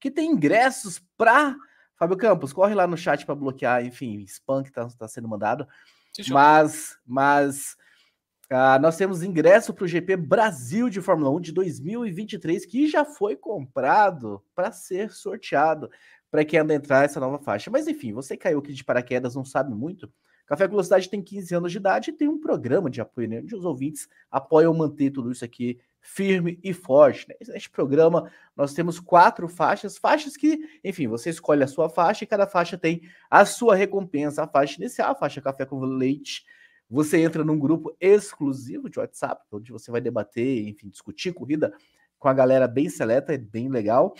que 0.00 0.10
tem 0.10 0.30
ingressos 0.32 0.98
para 1.18 1.54
Fábio 1.94 2.16
Campos. 2.16 2.54
Corre 2.54 2.74
lá 2.74 2.86
no 2.86 2.96
chat 2.96 3.26
para 3.26 3.34
bloquear, 3.34 3.84
enfim, 3.84 4.22
spam 4.22 4.62
que 4.62 4.70
está 4.70 4.88
tá 4.88 5.06
sendo 5.06 5.28
mandado 5.28 5.68
mas, 6.28 6.96
mas 7.06 7.76
uh, 8.50 8.80
nós 8.80 8.96
temos 8.96 9.22
ingresso 9.22 9.72
para 9.72 9.84
o 9.84 9.88
GP 9.88 10.16
Brasil 10.16 10.88
de 10.88 11.00
Fórmula 11.00 11.30
1 11.30 11.40
de 11.40 11.52
2023, 11.52 12.66
que 12.66 12.88
já 12.88 13.04
foi 13.04 13.36
comprado 13.36 14.42
para 14.54 14.72
ser 14.72 15.10
sorteado 15.10 15.90
para 16.30 16.44
quem 16.44 16.60
anda 16.60 16.74
entrar 16.74 17.04
essa 17.04 17.20
nova 17.20 17.38
faixa. 17.38 17.70
Mas 17.70 17.88
enfim, 17.88 18.12
você 18.12 18.36
caiu 18.36 18.58
aqui 18.58 18.72
de 18.72 18.84
paraquedas, 18.84 19.34
não 19.34 19.44
sabe 19.44 19.74
muito. 19.74 20.10
Café 20.46 20.66
Velocidade 20.66 21.08
tem 21.08 21.22
15 21.22 21.54
anos 21.54 21.72
de 21.72 21.78
idade 21.78 22.10
e 22.10 22.12
tem 22.12 22.28
um 22.28 22.40
programa 22.40 22.90
de 22.90 23.00
apoio, 23.00 23.28
né, 23.28 23.40
onde 23.40 23.54
os 23.54 23.64
ouvintes 23.64 24.08
apoiam 24.28 24.74
manter 24.74 25.10
tudo 25.10 25.30
isso 25.30 25.44
aqui 25.44 25.78
firme 26.00 26.58
e 26.62 26.72
forte. 26.72 27.28
Né? 27.28 27.34
Neste 27.48 27.70
programa, 27.70 28.30
nós 28.56 28.72
temos 28.72 28.98
quatro 28.98 29.48
faixas, 29.48 29.98
faixas 29.98 30.36
que, 30.36 30.80
enfim, 30.82 31.06
você 31.06 31.30
escolhe 31.30 31.62
a 31.62 31.68
sua 31.68 31.88
faixa 31.88 32.24
e 32.24 32.26
cada 32.26 32.46
faixa 32.46 32.78
tem 32.78 33.02
a 33.30 33.44
sua 33.44 33.74
recompensa. 33.74 34.42
A 34.42 34.48
faixa 34.48 34.80
inicial, 34.80 35.12
a 35.12 35.14
faixa 35.14 35.40
Café 35.40 35.64
com 35.64 35.80
Leite. 35.80 36.44
Você 36.88 37.20
entra 37.20 37.44
num 37.44 37.58
grupo 37.58 37.96
exclusivo 38.00 38.90
de 38.90 38.98
WhatsApp, 38.98 39.44
onde 39.52 39.70
você 39.70 39.90
vai 39.90 40.00
debater, 40.00 40.68
enfim, 40.68 40.88
discutir 40.88 41.32
corrida 41.32 41.72
com 42.18 42.28
a 42.28 42.34
galera 42.34 42.66
bem 42.66 42.88
seleta, 42.88 43.32
é 43.32 43.38
bem 43.38 43.68
legal. 43.68 44.14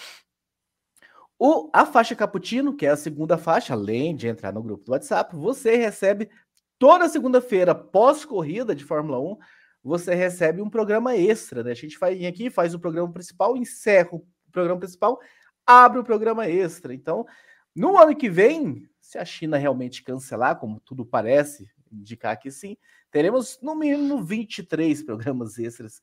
O, 1.39 1.71
a 1.73 1.87
faixa 1.87 2.15
Cappuccino, 2.15 2.77
que 2.77 2.87
é 2.87 2.91
a 2.91 2.97
segunda 2.97 3.37
faixa, 3.39 3.73
além 3.73 4.15
de 4.15 4.29
entrar 4.29 4.53
no 4.53 4.63
grupo 4.63 4.85
do 4.85 4.93
WhatsApp, 4.93 5.35
você 5.35 5.75
recebe 5.75 6.31
toda 6.79 7.09
segunda-feira, 7.09 7.75
pós-corrida 7.75 8.75
de 8.75 8.85
Fórmula 8.85 9.19
1, 9.21 9.39
você 9.83 10.15
recebe 10.15 10.61
um 10.61 10.71
programa 10.71 11.17
extra, 11.17 11.63
né? 11.63 11.71
A 11.71 11.75
gente 11.75 11.99
vai 11.99 12.27
aqui, 12.27 12.51
faz 12.51 12.75
o 12.75 12.81
programa 12.81 13.13
principal, 13.13 13.57
encerra 13.57 14.11
o 14.13 14.27
programa 14.53 14.81
principal, 14.81 15.19
abre 15.67 15.99
o 15.99 16.05
programa 16.05 16.49
extra. 16.49 16.95
Então, 16.95 17.27
no 17.75 17.97
ano 17.97 18.17
que 18.17 18.29
vem, 18.29 18.89
se 19.01 19.19
a 19.19 19.25
China 19.25 19.57
realmente 19.57 20.03
cancelar, 20.03 20.59
como 20.59 20.81
tudo 20.81 21.05
parece 21.05 21.71
indicar 21.91 22.39
que 22.39 22.51
sim, 22.51 22.77
teremos 23.11 23.59
no 23.61 23.75
mínimo 23.75 24.23
23 24.23 25.03
programas 25.03 25.59
extras. 25.59 26.01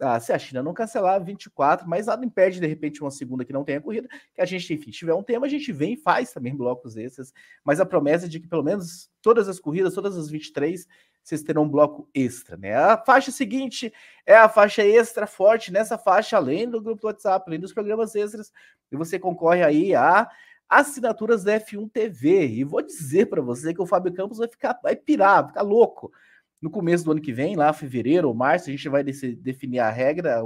Ah, 0.00 0.18
se 0.18 0.32
a 0.32 0.38
China 0.38 0.62
não 0.62 0.72
cancelar, 0.72 1.22
24, 1.22 1.88
mas 1.88 2.06
nada 2.06 2.24
impede, 2.24 2.58
de 2.58 2.66
repente, 2.66 3.02
uma 3.02 3.10
segunda 3.10 3.44
que 3.44 3.52
não 3.52 3.64
tenha 3.64 3.80
corrida, 3.80 4.08
que 4.34 4.40
a 4.40 4.44
gente, 4.44 4.72
enfim, 4.72 4.90
tiver 4.90 5.14
um 5.14 5.22
tema, 5.22 5.46
a 5.46 5.48
gente 5.48 5.70
vem 5.72 5.92
e 5.92 5.96
faz 5.96 6.32
também 6.32 6.56
blocos 6.56 6.96
extras, 6.96 7.32
mas 7.62 7.80
a 7.80 7.86
promessa 7.86 8.26
é 8.26 8.28
de 8.28 8.40
que 8.40 8.48
pelo 8.48 8.62
menos 8.62 9.10
todas 9.20 9.48
as 9.48 9.60
corridas, 9.60 9.94
todas 9.94 10.16
as 10.16 10.30
23, 10.30 10.86
vocês 11.22 11.42
terão 11.42 11.64
um 11.64 11.68
bloco 11.68 12.08
extra, 12.14 12.56
né? 12.56 12.74
A 12.74 12.96
faixa 12.96 13.30
seguinte 13.30 13.92
é 14.26 14.34
a 14.34 14.48
faixa 14.48 14.82
extra 14.82 15.26
forte. 15.26 15.70
Nessa 15.70 15.98
faixa, 15.98 16.36
além 16.36 16.68
do 16.68 16.80
grupo 16.80 17.02
do 17.02 17.06
WhatsApp, 17.06 17.44
além 17.46 17.60
dos 17.60 17.72
programas 17.72 18.14
extras, 18.14 18.52
e 18.90 18.96
você 18.96 19.18
concorre 19.18 19.62
aí 19.62 19.94
a 19.94 20.28
assinaturas 20.68 21.44
da 21.44 21.60
F1 21.60 21.90
TV. 21.90 22.46
E 22.46 22.64
vou 22.64 22.80
dizer 22.80 23.26
para 23.26 23.42
você 23.42 23.74
que 23.74 23.82
o 23.82 23.86
Fábio 23.86 24.14
Campos 24.14 24.38
vai 24.38 24.48
ficar, 24.48 24.78
vai 24.82 24.96
pirar, 24.96 25.42
vai 25.42 25.48
ficar 25.48 25.62
louco. 25.62 26.12
No 26.60 26.70
começo 26.70 27.04
do 27.04 27.12
ano 27.12 27.20
que 27.20 27.32
vem, 27.32 27.56
lá 27.56 27.72
fevereiro 27.72 28.28
ou 28.28 28.34
março, 28.34 28.68
a 28.68 28.72
gente 28.72 28.88
vai 28.88 29.02
definir 29.02 29.78
a 29.78 29.90
regra, 29.90 30.42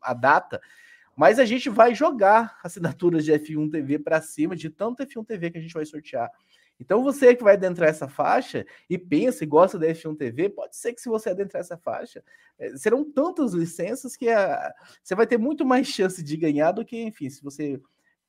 a 0.00 0.14
data, 0.14 0.60
mas 1.16 1.38
a 1.38 1.44
gente 1.44 1.68
vai 1.68 1.94
jogar 1.94 2.58
assinaturas 2.64 3.24
de 3.24 3.32
F1 3.32 3.70
TV 3.70 3.98
para 3.98 4.20
cima 4.22 4.56
de 4.56 4.70
tanto 4.70 5.04
F1 5.04 5.26
TV 5.26 5.50
que 5.50 5.58
a 5.58 5.60
gente 5.60 5.74
vai 5.74 5.84
sortear. 5.84 6.30
Então, 6.80 7.04
você 7.04 7.36
que 7.36 7.44
vai 7.44 7.54
adentrar 7.54 7.90
essa 7.90 8.08
faixa 8.08 8.64
e 8.88 8.96
pensa 8.96 9.44
e 9.44 9.46
gosta 9.46 9.78
da 9.78 9.86
F1 9.88 10.16
TV, 10.16 10.48
pode 10.48 10.74
ser 10.76 10.94
que 10.94 11.00
se 11.02 11.10
você 11.10 11.28
adentrar 11.28 11.60
essa 11.60 11.76
faixa, 11.76 12.24
eh, 12.58 12.74
serão 12.74 13.04
tantas 13.04 13.52
licenças 13.52 14.16
que 14.16 14.30
a, 14.30 14.72
você 15.02 15.14
vai 15.14 15.26
ter 15.26 15.36
muito 15.36 15.66
mais 15.66 15.86
chance 15.92 16.22
de 16.22 16.36
ganhar 16.38 16.72
do 16.72 16.82
que, 16.82 16.98
enfim, 17.02 17.28
se 17.28 17.42
você 17.44 17.78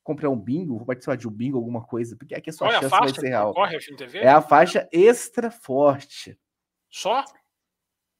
comprar 0.03 0.29
um 0.29 0.37
bingo, 0.37 0.85
participar 0.85 1.15
de 1.15 1.29
um 1.29 1.31
bingo, 1.31 1.57
alguma 1.57 1.81
coisa, 1.81 2.13
porque 2.17 2.35
aqui 2.35 2.49
a 2.49 2.53
sua 2.53 2.67
Qual 2.67 2.81
chance 2.81 2.85
é 2.85 2.87
a 2.87 2.89
faixa 2.89 3.13
vai 3.13 3.21
ser 3.21 3.29
real. 3.29 3.53
Corre 3.53 3.75
a 3.77 3.79
F1 3.79 3.95
TV? 3.95 4.19
É 4.19 4.29
a 4.29 4.41
faixa 4.41 4.89
extra 4.91 5.49
forte. 5.49 6.37
Só? 6.91 7.23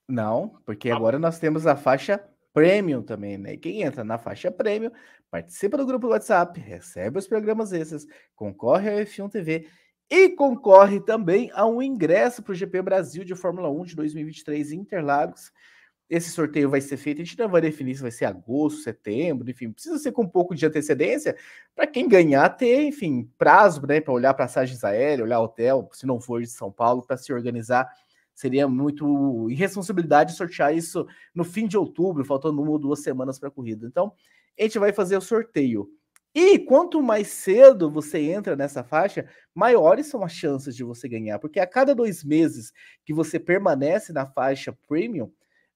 Não, 0.08 0.60
porque 0.66 0.90
ah. 0.90 0.96
agora 0.96 1.20
nós 1.20 1.38
temos 1.38 1.68
a 1.68 1.76
faixa 1.76 2.24
Premium 2.54 3.02
também, 3.02 3.38
né? 3.38 3.56
quem 3.56 3.82
entra 3.84 4.04
na 4.04 4.18
faixa 4.18 4.52
Premium, 4.52 4.92
participa 5.30 5.78
do 5.78 5.86
grupo 5.86 6.08
do 6.08 6.12
WhatsApp, 6.12 6.60
recebe 6.60 7.18
os 7.20 7.28
programas 7.28 7.72
esses, 7.72 8.06
concorre 8.36 8.90
ao 8.90 9.00
F1 9.00 9.30
TV 9.30 9.68
e 10.10 10.30
concorre 10.30 11.00
também 11.00 11.50
a 11.54 11.66
um 11.66 11.82
ingresso 11.82 12.44
para 12.44 12.52
o 12.52 12.56
GP 12.56 12.82
Brasil 12.82 13.24
de 13.24 13.36
Fórmula 13.36 13.70
1 13.70 13.86
de 13.86 13.96
2023 13.96 14.74
em 14.74 14.80
Interlagos. 14.80 15.54
Esse 16.10 16.30
sorteio 16.30 16.70
vai 16.70 16.82
ser 16.82 16.98
feito, 16.98 17.22
a 17.22 17.24
gente 17.24 17.40
não 17.40 17.48
vai 17.48 17.62
definir 17.62 17.96
se 17.96 18.02
vai 18.02 18.12
ser 18.12 18.26
agosto, 18.26 18.82
setembro, 18.82 19.50
enfim, 19.50 19.72
precisa 19.72 19.98
ser 19.98 20.12
com 20.12 20.24
um 20.24 20.28
pouco 20.28 20.54
de 20.54 20.66
antecedência 20.66 21.38
para 21.74 21.88
quem 21.88 22.10
ganhar 22.10 22.50
ter, 22.50 22.84
enfim, 22.84 23.32
prazo 23.38 23.88
né, 23.88 24.02
para 24.02 24.12
olhar 24.12 24.34
passagens 24.34 24.84
aéreas, 24.84 25.22
olhar 25.22 25.40
hotel, 25.40 25.90
se 25.94 26.06
não 26.06 26.20
for 26.20 26.42
de 26.42 26.48
São 26.48 26.70
Paulo, 26.70 27.02
para 27.02 27.16
se 27.16 27.32
organizar. 27.32 27.90
Seria 28.34 28.68
muito 28.68 29.50
irresponsabilidade 29.50 30.34
sortear 30.34 30.76
isso 30.76 31.06
no 31.34 31.44
fim 31.44 31.68
de 31.68 31.78
outubro, 31.78 32.26
faltando 32.26 32.62
uma 32.62 32.72
ou 32.72 32.80
duas 32.80 33.02
semanas 33.02 33.40
para 33.40 33.50
a 33.50 33.52
corrida. 33.52 33.86
Então, 33.88 34.14
a 34.60 34.64
gente 34.64 34.80
vai 34.80 34.92
fazer 34.92 35.18
o 35.18 35.22
sorteio 35.22 35.90
e 36.34 36.58
quanto 36.60 37.02
mais 37.04 37.28
cedo 37.28 37.92
você 37.92 38.20
entra 38.32 38.56
nessa 38.56 38.84
faixa, 38.86 39.28
maiores 39.54 40.08
são 40.08 40.24
as 40.24 40.32
chances 40.32 40.76
de 40.76 40.84
você 40.84 41.10
ganhar, 41.10 41.40
porque 41.40 41.60
a 41.60 41.68
cada 41.68 41.94
dois 41.94 42.24
meses 42.24 42.72
que 43.06 43.14
você 43.14 43.38
permanece 43.38 44.14
na 44.14 44.26
faixa 44.26 44.72
premium, 44.88 45.30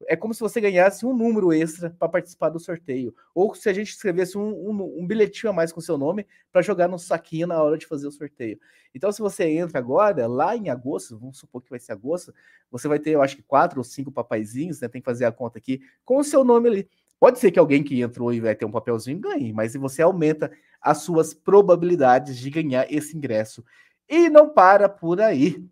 é 0.08 0.16
como 0.16 0.34
se 0.34 0.40
você 0.40 0.60
ganhasse 0.62 1.06
um 1.06 1.16
número 1.16 1.52
extra 1.54 1.90
para 1.90 2.10
participar 2.10 2.50
do 2.50 2.60
sorteio. 2.60 3.16
Ou 3.34 3.54
se 3.56 3.70
a 3.70 3.74
gente 3.74 3.90
escrevesse 3.90 4.38
um, 4.38 4.70
um, 4.70 5.02
um 5.02 5.08
bilhetinho 5.08 5.52
a 5.52 5.54
mais 5.54 5.72
com 5.72 5.82
seu 5.82 5.98
nome 5.98 6.26
para 6.52 6.62
jogar 6.62 6.88
no 6.88 6.98
saquinho 6.98 7.48
na 7.48 7.62
hora 7.62 7.78
de 7.78 7.86
fazer 7.86 8.08
o 8.08 8.12
sorteio. 8.12 8.60
Então, 8.94 9.12
se 9.12 9.22
você 9.22 9.46
entra 9.46 9.80
agora, 9.80 10.28
lá 10.28 10.56
em 10.56 10.70
agosto, 10.70 11.18
vamos 11.18 11.38
supor 11.38 11.62
que 11.62 11.70
vai 11.70 11.80
ser 11.80 11.92
agosto, 11.92 12.34
você 12.72 12.88
vai 12.88 13.00
ter, 13.00 13.12
eu 13.12 13.22
acho 13.22 13.36
que 13.36 13.44
quatro 13.44 13.80
ou 13.80 13.84
cinco 13.84 14.12
papaizinhos, 14.12 14.80
né? 14.80 14.88
Tem 14.88 15.02
que 15.02 15.06
fazer 15.06 15.26
a 15.26 15.32
conta 15.32 15.58
aqui, 15.58 15.82
com 16.04 16.18
o 16.18 16.24
seu 16.24 16.44
nome 16.44 16.70
ali. 16.70 16.90
Pode 17.20 17.40
ser 17.40 17.52
que 17.52 17.60
alguém 17.60 17.84
que 17.84 18.02
entrou 18.02 18.34
e 18.34 18.40
vai 18.40 18.56
ter 18.56 18.66
um 18.66 18.72
papelzinho 18.72 19.20
ganhe, 19.20 19.52
mas 19.54 19.74
você 19.76 20.02
aumenta 20.02 20.52
as 20.82 21.00
suas 21.00 21.34
probabilidades 21.34 22.38
de 22.38 22.50
ganhar 22.50 22.86
esse 22.92 23.18
ingresso. 23.18 23.64
E 24.08 24.30
não 24.30 24.50
para 24.50 24.88
por 24.88 25.20
aí. 25.20 25.66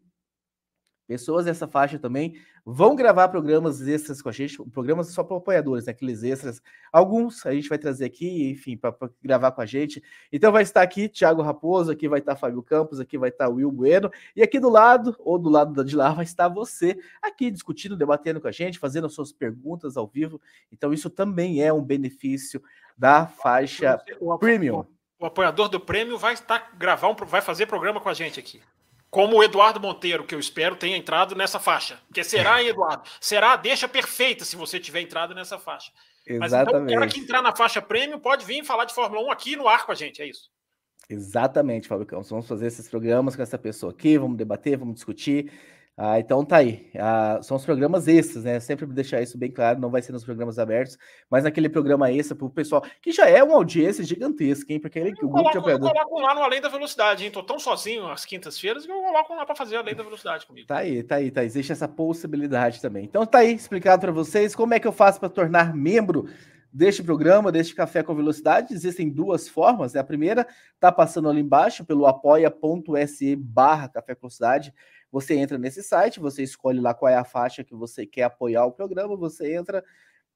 Pessoas 1.06 1.46
dessa 1.46 1.68
faixa 1.68 2.00
também 2.00 2.40
vão 2.66 2.96
gravar 2.96 3.28
programas 3.28 3.86
extras 3.86 4.22
com 4.22 4.30
a 4.30 4.32
gente, 4.32 4.58
programas 4.72 5.10
só 5.10 5.22
para 5.22 5.36
apoiadores, 5.36 5.86
né? 5.86 5.92
aqueles 5.92 6.24
extras. 6.24 6.62
Alguns 6.94 7.46
a 7.46 7.54
gente 7.54 7.68
vai 7.68 7.78
trazer 7.78 8.06
aqui, 8.06 8.52
enfim, 8.52 8.78
para 8.78 8.96
gravar 9.22 9.52
com 9.52 9.62
a 9.62 9.66
gente. 9.66 10.02
Então 10.32 10.50
vai 10.50 10.64
estar 10.64 10.82
aqui 10.82 11.10
Thiago 11.10 11.42
Raposo, 11.42 11.92
aqui 11.92 12.08
vai 12.08 12.20
estar 12.20 12.38
Fábio 12.38 12.64
Campos, 12.64 13.02
aqui 13.02 13.18
vai 13.18 13.30
estar 13.30 13.50
Will 13.50 13.70
Bueno, 13.70 14.10
e 14.34 14.42
aqui 14.42 14.60
do 14.60 14.70
lado, 14.70 15.14
ou 15.20 15.38
do 15.38 15.50
lado 15.50 15.84
de 15.84 15.96
lá, 15.96 16.12
vai 16.14 16.24
estar 16.24 16.48
você, 16.48 16.98
aqui 17.22 17.52
discutindo, 17.52 17.98
debatendo 17.98 18.40
com 18.40 18.48
a 18.48 18.52
gente, 18.52 18.80
fazendo 18.80 19.10
suas 19.10 19.34
perguntas 19.34 19.98
ao 19.98 20.08
vivo. 20.08 20.40
Então 20.72 20.94
isso 20.94 21.10
também 21.10 21.62
é 21.62 21.74
um 21.74 21.84
benefício 21.84 22.64
da 22.98 23.28
faixa 23.28 24.02
o, 24.22 24.38
Premium. 24.38 24.86
O, 25.20 25.24
o 25.24 25.26
apoiador 25.26 25.68
do 25.68 25.82
prêmio 25.82 26.18
vai 26.18 26.34
estar 26.34 26.72
gravar 26.78 27.10
um, 27.10 27.16
vai 27.26 27.42
fazer 27.42 27.66
programa 27.66 28.00
com 28.00 28.08
a 28.08 28.14
gente 28.14 28.40
aqui 28.40 28.62
como 29.14 29.38
o 29.38 29.44
Eduardo 29.44 29.80
Monteiro, 29.80 30.24
que 30.24 30.34
eu 30.34 30.40
espero 30.40 30.76
tenha 30.76 30.98
entrado 30.98 31.36
nessa 31.36 31.60
faixa. 31.60 32.00
Porque 32.08 32.24
será, 32.24 32.60
hein, 32.64 32.70
Eduardo? 32.70 33.04
Será 33.22 33.54
a 33.54 33.56
deixa 33.56 33.88
perfeita 33.88 34.44
se 34.44 34.56
você 34.56 34.80
tiver 34.80 35.02
entrado 35.02 35.36
nessa 35.36 35.60
faixa. 35.60 35.92
Mas 36.40 36.52
então, 36.52 36.84
o 36.84 36.88
cara 36.88 37.08
que 37.08 37.20
entrar 37.20 37.40
na 37.44 37.56
faixa 37.56 37.80
prêmio 37.80 38.18
pode 38.18 38.44
vir 38.44 38.64
falar 38.64 38.86
de 38.86 38.94
Fórmula 38.94 39.22
1 39.28 39.32
aqui 39.32 39.56
no 39.56 39.68
ar 39.68 39.86
com 39.86 39.92
a 39.92 39.96
gente, 39.96 40.20
é 40.20 40.26
isso. 40.28 40.50
Exatamente, 41.08 41.88
Fábio 41.88 42.08
Campos. 42.08 42.32
Vamos 42.32 42.48
fazer 42.48 42.66
esses 42.66 42.90
programas 42.90 43.36
com 43.36 43.44
essa 43.44 43.58
pessoa 43.58 43.92
aqui, 43.92 44.18
vamos 44.18 44.36
debater, 44.36 44.78
vamos 44.78 44.96
discutir. 44.96 45.52
Ah, 45.96 46.20
então 46.20 46.44
tá 46.44 46.58
aí. 46.58 46.90
Ah, 46.98 47.40
são 47.44 47.56
os 47.56 47.64
programas 47.64 48.08
extras, 48.08 48.44
né? 48.44 48.60
Sempre 48.60 48.88
deixar 48.88 49.22
isso 49.22 49.38
bem 49.38 49.52
claro, 49.52 49.80
não 49.80 49.92
vai 49.92 50.02
ser 50.02 50.12
nos 50.12 50.24
programas 50.24 50.58
abertos, 50.58 50.98
mas 51.30 51.44
naquele 51.44 51.70
programa 51.70 52.12
extra 52.12 52.36
para 52.36 52.48
o 52.48 52.50
pessoal, 52.50 52.84
que 53.00 53.12
já 53.12 53.30
é 53.30 53.44
uma 53.44 53.54
audiência 53.54 54.04
gigantesca, 54.04 54.74
hein? 54.74 54.80
Porque 54.80 54.98
ele, 54.98 55.14
o 55.22 55.30
grupo 55.30 55.52
de 55.52 55.58
apoiadores. 55.60 55.96
Eu 55.96 56.04
coloco 56.06 56.20
lá 56.20 56.34
no 56.34 56.42
Além 56.42 56.60
da 56.60 56.70
Velocidade, 56.70 57.26
hein? 57.26 57.32
Tô 57.32 57.44
tão 57.44 57.60
sozinho 57.60 58.08
às 58.08 58.26
quintas-feiras 58.26 58.88
que 58.88 58.92
eu 58.92 59.02
coloco 59.02 59.36
lá 59.36 59.46
para 59.46 59.56
fazer 59.56 59.76
Além 59.76 59.94
da 59.94 60.04
Velocidade 60.04 60.48
comigo. 60.48 60.68
Tá 60.68 60.78
aí, 60.78 61.04
tá 61.04 61.18
aí, 61.18 61.30
tá 61.30 61.42
aí. 61.42 61.48
Existe 61.48 61.72
essa 61.72 61.88
possibilidade 61.88 62.82
também. 62.82 63.06
Então 63.06 63.24
tá 63.24 63.40
aí 63.40 63.54
explicado 63.54 64.02
para 64.02 64.12
vocês 64.12 64.56
como 64.56 64.74
é 64.74 64.80
que 64.80 64.88
eu 64.88 64.92
faço 64.92 65.20
para 65.20 65.30
tornar 65.30 65.76
membro 65.76 66.28
deste 66.74 67.04
programa, 67.04 67.52
deste 67.52 67.76
Café 67.76 68.02
com 68.02 68.16
Velocidade. 68.16 68.74
Existem 68.74 69.12
duas 69.12 69.48
formas. 69.48 69.94
Né? 69.94 70.00
A 70.00 70.04
primeira 70.04 70.48
está 70.74 70.92
passando 70.92 71.30
ali 71.30 71.42
embaixo 71.42 71.86
pelo 71.86 72.08
apoia.se 72.08 73.36
barra 73.36 73.88
Café 73.90 74.16
com 74.16 74.22
Velocidade. 74.22 74.74
Você 75.14 75.36
entra 75.36 75.60
nesse 75.60 75.84
site, 75.84 76.20
você 76.20 76.42
escolhe 76.42 76.80
lá 76.80 76.92
qual 76.92 77.08
é 77.08 77.16
a 77.16 77.24
faixa 77.24 77.64
que 77.64 77.76
você 77.76 78.04
quer 78.04 78.24
apoiar 78.24 78.66
o 78.66 78.72
programa, 78.72 79.16
você 79.16 79.54
entra 79.54 79.86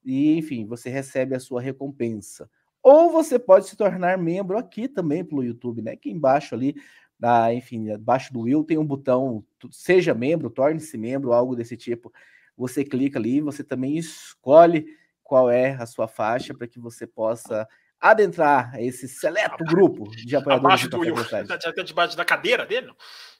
e, 0.06 0.38
enfim, 0.38 0.68
você 0.68 0.88
recebe 0.88 1.34
a 1.34 1.40
sua 1.40 1.60
recompensa. 1.60 2.48
Ou 2.84 3.12
você 3.12 3.40
pode 3.40 3.66
se 3.68 3.76
tornar 3.76 4.20
membro 4.20 4.56
aqui 4.56 4.88
também 4.88 5.26
pelo 5.26 5.44
YouTube, 5.44 5.82
né? 5.82 5.94
Aqui 5.94 6.12
embaixo 6.12 6.54
ali, 6.54 6.76
da, 7.20 7.52
enfim, 7.52 7.90
abaixo 7.90 8.32
do 8.32 8.42
Will 8.42 8.64
tem 8.64 8.78
um 8.78 8.86
botão, 8.86 9.44
seja 9.72 10.14
membro, 10.14 10.48
torne-se 10.48 10.96
membro, 10.96 11.34
algo 11.34 11.56
desse 11.56 11.76
tipo. 11.76 12.14
Você 12.56 12.84
clica 12.84 13.18
ali, 13.18 13.42
você 13.42 13.64
também 13.64 13.98
escolhe 13.98 14.86
qual 15.24 15.50
é 15.50 15.72
a 15.72 15.88
sua 15.88 16.08
faixa 16.08 16.54
para 16.54 16.68
que 16.68 16.80
você 16.80 17.08
possa 17.08 17.68
adentrar 18.00 18.80
esse 18.80 19.08
seleto 19.08 19.64
grupo 19.64 20.08
de 20.12 20.36
apoiadores. 20.36 20.66
Abaixo 20.66 20.88
do 20.88 21.00
Will, 21.00 21.16
até 21.18 21.42
debaixo 21.82 22.16
da 22.16 22.24
cadeira 22.24 22.64
dele? 22.64 22.92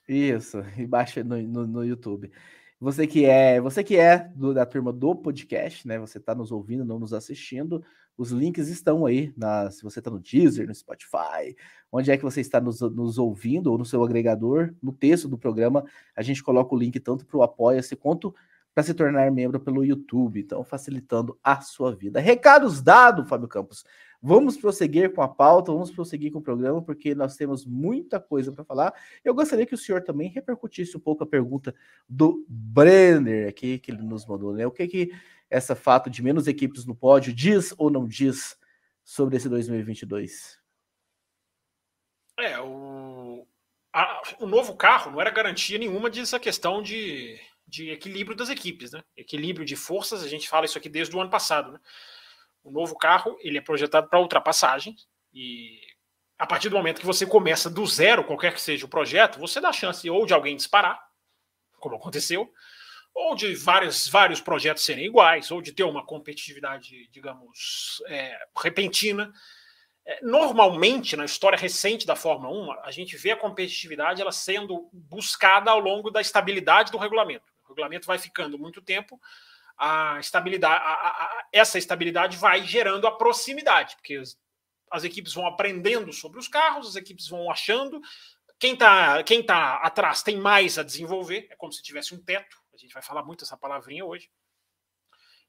Isso, 0.08 0.60
embaixo 0.78 1.24
no, 1.24 1.42
no, 1.42 1.68
no, 1.68 1.86
YouTube. 1.86 2.32
Você 2.80 3.08
que 3.08 3.26
é, 3.26 3.60
você 3.60 3.84
que 3.84 3.98
é 3.98 4.20
do, 4.36 4.54
da 4.54 4.66
turma 4.66 4.94
do 4.94 5.16
podcast, 5.16 5.88
né? 5.88 6.00
Você 6.00 6.20
está 6.20 6.34
nos 6.36 6.52
ouvindo, 6.52 6.86
não 6.86 7.00
nos 7.00 7.14
assistindo. 7.14 7.84
Os 8.18 8.32
links 8.32 8.68
estão 8.68 9.06
aí, 9.06 9.34
na, 9.36 9.70
se 9.70 9.84
você 9.84 10.00
está 10.00 10.10
no 10.10 10.20
Deezer, 10.20 10.68
no 10.68 10.74
Spotify, 10.74 11.56
onde 11.92 12.12
é 12.12 12.18
que 12.18 12.24
você 12.24 12.42
está 12.42 12.60
nos, 12.60 12.82
nos 12.82 13.18
ouvindo, 13.18 13.72
ou 13.72 13.78
no 13.78 13.86
seu 13.86 14.04
agregador, 14.04 14.74
no 14.82 14.92
texto 14.92 15.28
do 15.28 15.38
programa, 15.38 15.84
a 16.16 16.22
gente 16.22 16.44
coloca 16.44 16.74
o 16.74 16.78
link 16.78 17.00
tanto 17.00 17.26
para 17.26 17.38
o 17.38 17.44
Apoia-se 17.44 17.96
quanto 17.96 18.34
para 18.74 18.84
se 18.84 18.94
tornar 18.94 19.32
membro 19.32 19.60
pelo 19.60 19.84
YouTube, 19.84 20.40
então 20.40 20.64
facilitando 20.64 21.38
a 21.44 21.62
sua 21.62 21.96
vida. 21.96 22.20
Recados 22.20 22.82
dados, 22.82 23.28
Fábio 23.28 23.48
Campos. 23.48 23.84
Vamos 24.22 24.58
prosseguir 24.58 25.14
com 25.14 25.22
a 25.22 25.28
pauta, 25.28 25.72
vamos 25.72 25.92
prosseguir 25.92 26.32
com 26.32 26.40
o 26.40 26.42
programa, 26.42 26.82
porque 26.82 27.14
nós 27.14 27.36
temos 27.36 27.66
muita 27.66 28.20
coisa 28.20 28.52
para 28.52 28.64
falar. 28.64 28.94
Eu 29.24 29.34
gostaria 29.34 29.66
que 29.66 29.76
o 29.76 29.78
senhor 29.78 30.02
também 30.02 30.30
repercutisse 30.30 30.98
um 30.98 31.00
pouco 31.00 31.24
a 31.24 31.28
pergunta 31.28 31.74
do 32.10 32.44
Brenner 32.50 33.48
aqui, 33.48 33.78
que 33.78 33.92
ele 33.92 34.02
nos 34.02 34.26
mandou, 34.26 34.54
né? 34.54 34.66
O 34.66 34.72
que 34.72 34.88
que 34.88 35.12
essa 35.50 35.76
fato 35.76 36.10
de 36.10 36.24
menos 36.24 36.48
equipes 36.48 36.86
no 36.86 36.96
pódio 36.96 37.34
diz 37.34 37.74
ou 37.78 37.90
não 37.90 38.08
diz 38.08 38.58
sobre 39.04 39.38
esse 39.38 39.48
2022? 39.48 40.60
É, 42.40 42.60
o, 42.60 43.48
a, 43.94 44.22
o 44.40 44.46
novo 44.48 44.76
carro 44.76 45.12
não 45.12 45.22
era 45.22 45.30
garantia 45.30 45.78
nenhuma 45.78 46.10
dessa 46.10 46.40
questão 46.40 46.82
de, 46.82 47.40
de 47.68 47.90
equilíbrio 47.92 48.36
das 48.36 48.50
equipes, 48.50 48.92
né? 48.92 49.04
Equilíbrio 49.16 49.66
de 49.66 49.76
forças, 49.76 50.24
a 50.24 50.28
gente 50.28 50.50
fala 50.50 50.66
isso 50.66 50.78
aqui 50.78 50.90
desde 50.90 51.16
o 51.16 51.22
ano 51.22 51.30
passado, 51.30 51.72
né? 51.72 51.80
O 52.68 52.72
novo 52.72 52.98
carro 52.98 53.38
ele 53.40 53.58
é 53.58 53.62
projetado 53.62 54.10
para 54.10 54.20
ultrapassagem 54.20 54.94
e 55.34 55.80
a 56.38 56.46
partir 56.46 56.68
do 56.68 56.76
momento 56.76 57.00
que 57.00 57.06
você 57.06 57.26
começa 57.26 57.70
do 57.70 57.86
zero, 57.88 58.26
qualquer 58.26 58.54
que 58.54 58.60
seja 58.60 58.86
o 58.86 58.90
projeto, 58.90 59.40
você 59.40 59.62
dá 59.62 59.72
chance 59.72 60.08
ou 60.10 60.26
de 60.26 60.34
alguém 60.34 60.58
disparar, 60.58 61.00
como 61.80 61.96
aconteceu, 61.96 62.52
ou 63.16 63.36
de 63.36 63.56
vários, 63.56 64.10
vários 64.10 64.42
projetos 64.42 64.84
serem 64.84 65.06
iguais, 65.06 65.50
ou 65.50 65.62
de 65.62 65.72
ter 65.72 65.84
uma 65.84 66.06
competitividade, 66.06 67.08
digamos, 67.10 68.04
é, 68.08 68.38
repentina. 68.56 69.32
É, 70.06 70.20
normalmente, 70.22 71.16
na 71.16 71.24
história 71.24 71.58
recente 71.58 72.06
da 72.06 72.18
Fórmula 72.18 72.54
1, 72.54 72.82
a 72.84 72.92
gente 72.92 73.16
vê 73.16 73.32
a 73.32 73.38
competitividade 73.38 74.22
ela 74.22 74.34
sendo 74.34 74.90
buscada 74.92 75.72
ao 75.72 75.80
longo 75.80 76.12
da 76.12 76.20
estabilidade 76.20 76.92
do 76.92 76.98
regulamento. 76.98 77.46
O 77.64 77.70
regulamento 77.70 78.06
vai 78.06 78.20
ficando 78.20 78.60
muito 78.60 78.82
tempo 78.82 79.20
a 79.78 80.20
estabilidade, 80.20 80.84
a, 80.84 80.92
a, 80.92 81.48
essa 81.52 81.78
estabilidade 81.78 82.38
vai 82.38 82.64
gerando 82.64 83.06
a 83.06 83.16
proximidade, 83.16 83.96
porque 83.96 84.16
as, 84.16 84.38
as, 84.92 85.04
equipes 85.04 85.34
vão 85.34 85.46
aprendendo 85.46 86.12
sobre 86.12 86.40
os 86.40 86.48
carros, 86.48 86.88
as 86.88 86.96
equipes 86.96 87.28
vão 87.28 87.52
achando. 87.52 88.02
Quem 88.60 88.74
está 88.74 89.22
quem 89.24 89.44
tá 89.44 89.76
atrás 89.76 90.24
tem 90.24 90.38
mais 90.38 90.80
a 90.80 90.84
desenvolver, 90.84 91.48
é 91.52 91.56
como 91.56 91.72
se 91.72 91.84
tivesse 91.84 92.16
um 92.16 92.24
teto. 92.24 92.58
A 92.74 92.78
gente 92.78 92.94
vai 92.94 93.04
falar 93.04 93.24
muito 93.24 93.44
essa 93.44 93.58
palavrinha 93.58 94.04
hoje. 94.06 94.30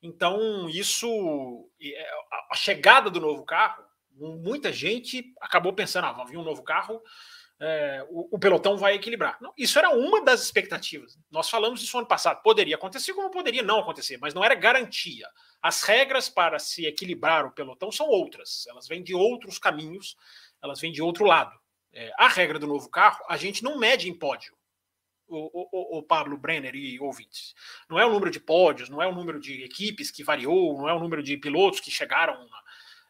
Então, 0.02 0.68
isso, 0.68 1.70
é, 1.80 2.10
a 2.50 2.54
chegada 2.54 3.10
do 3.10 3.20
novo 3.20 3.44
carro, 3.44 3.82
muita 4.12 4.72
gente 4.72 5.34
acabou 5.40 5.72
pensando: 5.72 6.06
ah, 6.06 6.12
vai 6.12 6.26
vir 6.26 6.36
um 6.36 6.44
novo 6.44 6.62
carro, 6.62 7.02
é, 7.60 8.06
o, 8.08 8.36
o, 8.36 8.38
pelotão 8.38 8.76
vai 8.76 8.94
equilibrar. 8.94 9.36
Não, 9.40 9.52
isso 9.56 9.78
era 9.78 9.90
uma 9.90 10.22
das 10.22 10.42
expectativas. 10.42 11.18
Nós 11.30 11.50
falamos 11.50 11.82
isso 11.82 11.98
ano 11.98 12.06
passado. 12.06 12.40
Poderia 12.42 12.76
acontecer, 12.76 13.12
como 13.14 13.30
poderia 13.30 13.62
não 13.62 13.80
acontecer, 13.80 14.16
mas 14.18 14.32
não 14.32 14.44
era 14.44 14.54
garantia. 14.54 15.28
As 15.60 15.82
regras 15.82 16.28
para 16.28 16.58
se 16.60 16.86
equilibrar 16.86 17.44
o 17.44 17.50
pelotão 17.50 17.90
são 17.90 18.06
outras. 18.06 18.64
Elas 18.68 18.86
vêm 18.86 19.02
de 19.02 19.14
outros 19.14 19.58
caminhos, 19.58 20.16
elas 20.62 20.80
vêm 20.80 20.92
de 20.92 21.02
outro 21.02 21.24
lado. 21.24 21.58
É, 21.92 22.12
a 22.16 22.28
regra 22.28 22.60
do 22.60 22.66
novo 22.66 22.88
carro, 22.88 23.24
a 23.28 23.36
gente 23.36 23.64
não 23.64 23.76
mede 23.76 24.08
em 24.08 24.14
pódio. 24.14 24.56
O, 25.26 25.50
o, 25.52 25.98
o, 25.98 26.02
Pablo 26.02 26.38
Brenner 26.38 26.74
e 26.74 26.98
ouvintes. 27.00 27.54
Não 27.86 27.98
é 27.98 28.06
o 28.06 28.10
número 28.10 28.30
de 28.30 28.40
pódios, 28.40 28.88
não 28.88 29.02
é 29.02 29.06
o 29.06 29.14
número 29.14 29.38
de 29.38 29.62
equipes 29.62 30.10
que 30.10 30.24
variou, 30.24 30.78
não 30.78 30.88
é 30.88 30.94
o 30.94 30.98
número 30.98 31.22
de 31.22 31.36
pilotos 31.36 31.80
que 31.80 31.90
chegaram 31.90 32.48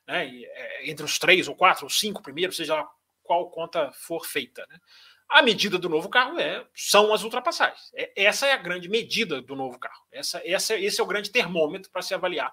né, 0.04 0.26
é, 0.26 0.90
entre 0.90 1.04
os 1.04 1.16
três 1.16 1.46
ou 1.46 1.54
quatro 1.54 1.84
ou 1.84 1.90
cinco 1.90 2.20
primeiros, 2.20 2.56
seja 2.56 2.74
lá 2.74 2.90
qual 3.28 3.50
conta 3.50 3.92
for 3.92 4.24
feita. 4.24 4.66
Né? 4.70 4.78
A 5.28 5.42
medida 5.42 5.78
do 5.78 5.90
novo 5.90 6.08
carro 6.08 6.40
é, 6.40 6.66
são 6.74 7.12
as 7.12 7.22
ultrapassagens. 7.22 7.92
É, 7.94 8.24
essa 8.24 8.46
é 8.46 8.52
a 8.52 8.56
grande 8.56 8.88
medida 8.88 9.42
do 9.42 9.54
novo 9.54 9.78
carro. 9.78 10.02
Essa, 10.10 10.40
essa, 10.44 10.74
esse 10.74 10.98
é 10.98 11.04
o 11.04 11.06
grande 11.06 11.30
termômetro 11.30 11.90
para 11.92 12.00
se 12.00 12.14
avaliar 12.14 12.50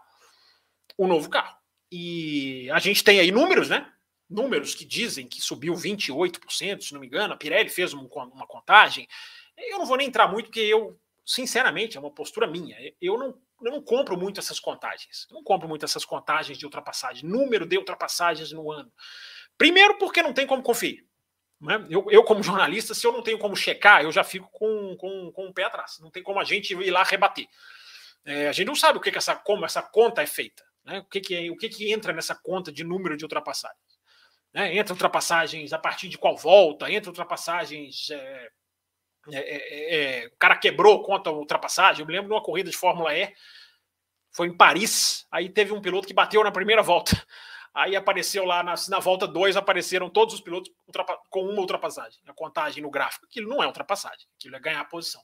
o 0.97 1.07
novo 1.07 1.29
carro. 1.29 1.57
E 1.89 2.69
a 2.71 2.79
gente 2.79 3.01
tem 3.01 3.21
aí 3.21 3.31
números, 3.31 3.69
né? 3.69 3.89
Números 4.29 4.75
que 4.75 4.83
dizem 4.83 5.25
que 5.25 5.39
subiu 5.39 5.73
28%, 5.73 6.81
se 6.81 6.93
não 6.93 6.99
me 6.99 7.07
engano. 7.07 7.33
A 7.33 7.37
Pirelli 7.37 7.69
fez 7.69 7.93
uma, 7.93 8.03
uma 8.25 8.45
contagem. 8.45 9.07
Eu 9.57 9.77
não 9.79 9.85
vou 9.85 9.95
nem 9.95 10.07
entrar 10.07 10.27
muito, 10.27 10.47
porque 10.47 10.59
eu, 10.59 10.99
sinceramente, 11.25 11.95
é 11.95 11.99
uma 11.99 12.11
postura 12.11 12.45
minha. 12.45 12.75
Eu 12.99 13.17
não, 13.17 13.39
eu 13.61 13.71
não 13.71 13.81
compro 13.81 14.17
muito 14.17 14.39
essas 14.41 14.59
contagens. 14.59 15.27
Eu 15.29 15.35
não 15.35 15.43
compro 15.43 15.69
muito 15.69 15.85
essas 15.85 16.03
contagens 16.03 16.57
de 16.57 16.65
ultrapassagem, 16.65 17.29
número 17.29 17.65
de 17.65 17.77
ultrapassagens 17.77 18.51
no 18.51 18.69
ano. 18.69 18.91
Primeiro, 19.57 19.97
porque 19.97 20.21
não 20.21 20.33
tem 20.33 20.45
como 20.45 20.61
conferir. 20.61 21.05
Né? 21.61 21.85
Eu, 21.89 22.05
eu, 22.09 22.23
como 22.23 22.43
jornalista, 22.43 22.93
se 22.93 23.05
eu 23.05 23.11
não 23.11 23.21
tenho 23.21 23.39
como 23.39 23.55
checar, 23.55 24.03
eu 24.03 24.11
já 24.11 24.23
fico 24.23 24.49
com, 24.51 24.95
com, 24.97 25.31
com 25.31 25.47
o 25.47 25.53
pé 25.53 25.63
atrás. 25.63 25.99
Não 25.99 26.11
tem 26.11 26.21
como 26.21 26.39
a 26.39 26.43
gente 26.43 26.73
ir 26.73 26.91
lá 26.91 27.03
rebater. 27.03 27.47
É, 28.25 28.47
a 28.47 28.51
gente 28.51 28.67
não 28.67 28.75
sabe 28.75 28.97
o 28.97 29.01
que, 29.01 29.11
que 29.11 29.17
essa, 29.17 29.35
como 29.35 29.65
essa 29.65 29.81
conta 29.81 30.21
é 30.21 30.27
feita. 30.27 30.63
Né? 30.83 30.99
O, 30.99 31.05
que, 31.05 31.21
que, 31.21 31.35
é, 31.35 31.51
o 31.51 31.57
que, 31.57 31.69
que 31.69 31.91
entra 31.91 32.11
nessa 32.11 32.35
conta 32.35 32.71
de 32.71 32.83
número 32.83 33.15
de 33.15 33.23
ultrapassagens. 33.23 33.79
Né? 34.53 34.75
Entra 34.75 34.93
ultrapassagens 34.93 35.73
a 35.73 35.79
partir 35.79 36.09
de 36.09 36.17
qual 36.17 36.35
volta, 36.35 36.91
entra 36.91 37.09
ultrapassagens. 37.09 38.09
É, 38.09 38.49
é, 39.31 39.39
é, 39.39 40.23
é 40.23 40.27
o 40.27 40.37
cara 40.37 40.55
quebrou 40.57 41.01
conta 41.01 41.31
ultrapassagem. 41.31 42.01
Eu 42.01 42.07
me 42.07 42.13
lembro 42.13 42.27
de 42.27 42.33
uma 42.33 42.43
corrida 42.43 42.69
de 42.69 42.77
Fórmula 42.77 43.15
E, 43.15 43.33
foi 44.31 44.47
em 44.47 44.57
Paris, 44.57 45.25
aí 45.31 45.47
teve 45.47 45.71
um 45.71 45.81
piloto 45.81 46.05
que 46.05 46.13
bateu 46.13 46.43
na 46.43 46.51
primeira 46.51 46.83
volta. 46.83 47.11
Aí 47.75 47.93
apareceu 47.93 48.45
lá 48.45 48.63
na, 48.63 48.73
na 48.87 48.99
volta 48.99 49.27
2, 49.27 49.57
apareceram 49.57 50.09
todos 50.09 50.33
os 50.33 50.39
pilotos 50.39 50.71
com 51.29 51.41
uma 51.41 51.59
ultrapassagem. 51.59 52.21
A 52.25 52.33
contagem 52.33 52.81
no 52.81 52.89
gráfico. 52.89 53.25
Aquilo 53.25 53.49
não 53.49 53.61
é 53.61 53.67
ultrapassagem, 53.67 54.25
aquilo 54.39 54.55
é 54.55 54.59
ganhar 54.61 54.79
a 54.79 54.85
posição. 54.85 55.21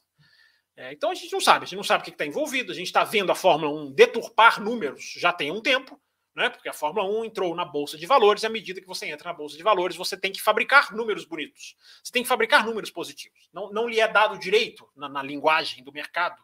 É, 0.75 0.91
então 0.91 1.09
a 1.11 1.13
gente 1.13 1.31
não 1.31 1.39
sabe, 1.39 1.63
a 1.63 1.65
gente 1.65 1.77
não 1.77 1.83
sabe 1.83 2.01
o 2.01 2.03
que 2.03 2.11
está 2.11 2.25
envolvido. 2.25 2.73
A 2.73 2.75
gente 2.75 2.87
está 2.87 3.05
vendo 3.05 3.31
a 3.31 3.35
Fórmula 3.35 3.71
1 3.71 3.93
deturpar 3.93 4.61
números 4.61 5.13
já 5.15 5.31
tem 5.31 5.49
um 5.49 5.61
tempo, 5.61 5.97
né? 6.35 6.49
Porque 6.49 6.67
a 6.67 6.73
Fórmula 6.73 7.07
1 7.21 7.23
entrou 7.23 7.55
na 7.55 7.63
Bolsa 7.63 7.97
de 7.97 8.05
Valores, 8.05 8.43
e 8.43 8.47
à 8.47 8.49
medida 8.49 8.81
que 8.81 8.87
você 8.87 9.05
entra 9.05 9.29
na 9.29 9.33
Bolsa 9.33 9.55
de 9.55 9.63
Valores, 9.63 9.95
você 9.95 10.17
tem 10.17 10.33
que 10.33 10.41
fabricar 10.41 10.93
números 10.93 11.23
bonitos. 11.23 11.77
Você 12.03 12.11
tem 12.11 12.21
que 12.21 12.27
fabricar 12.27 12.65
números 12.65 12.91
positivos. 12.91 13.49
Não, 13.53 13.71
não 13.71 13.87
lhe 13.87 14.01
é 14.01 14.07
dado 14.09 14.37
direito 14.37 14.89
na, 14.93 15.07
na 15.07 15.23
linguagem 15.23 15.85
do 15.85 15.91
mercado 15.93 16.41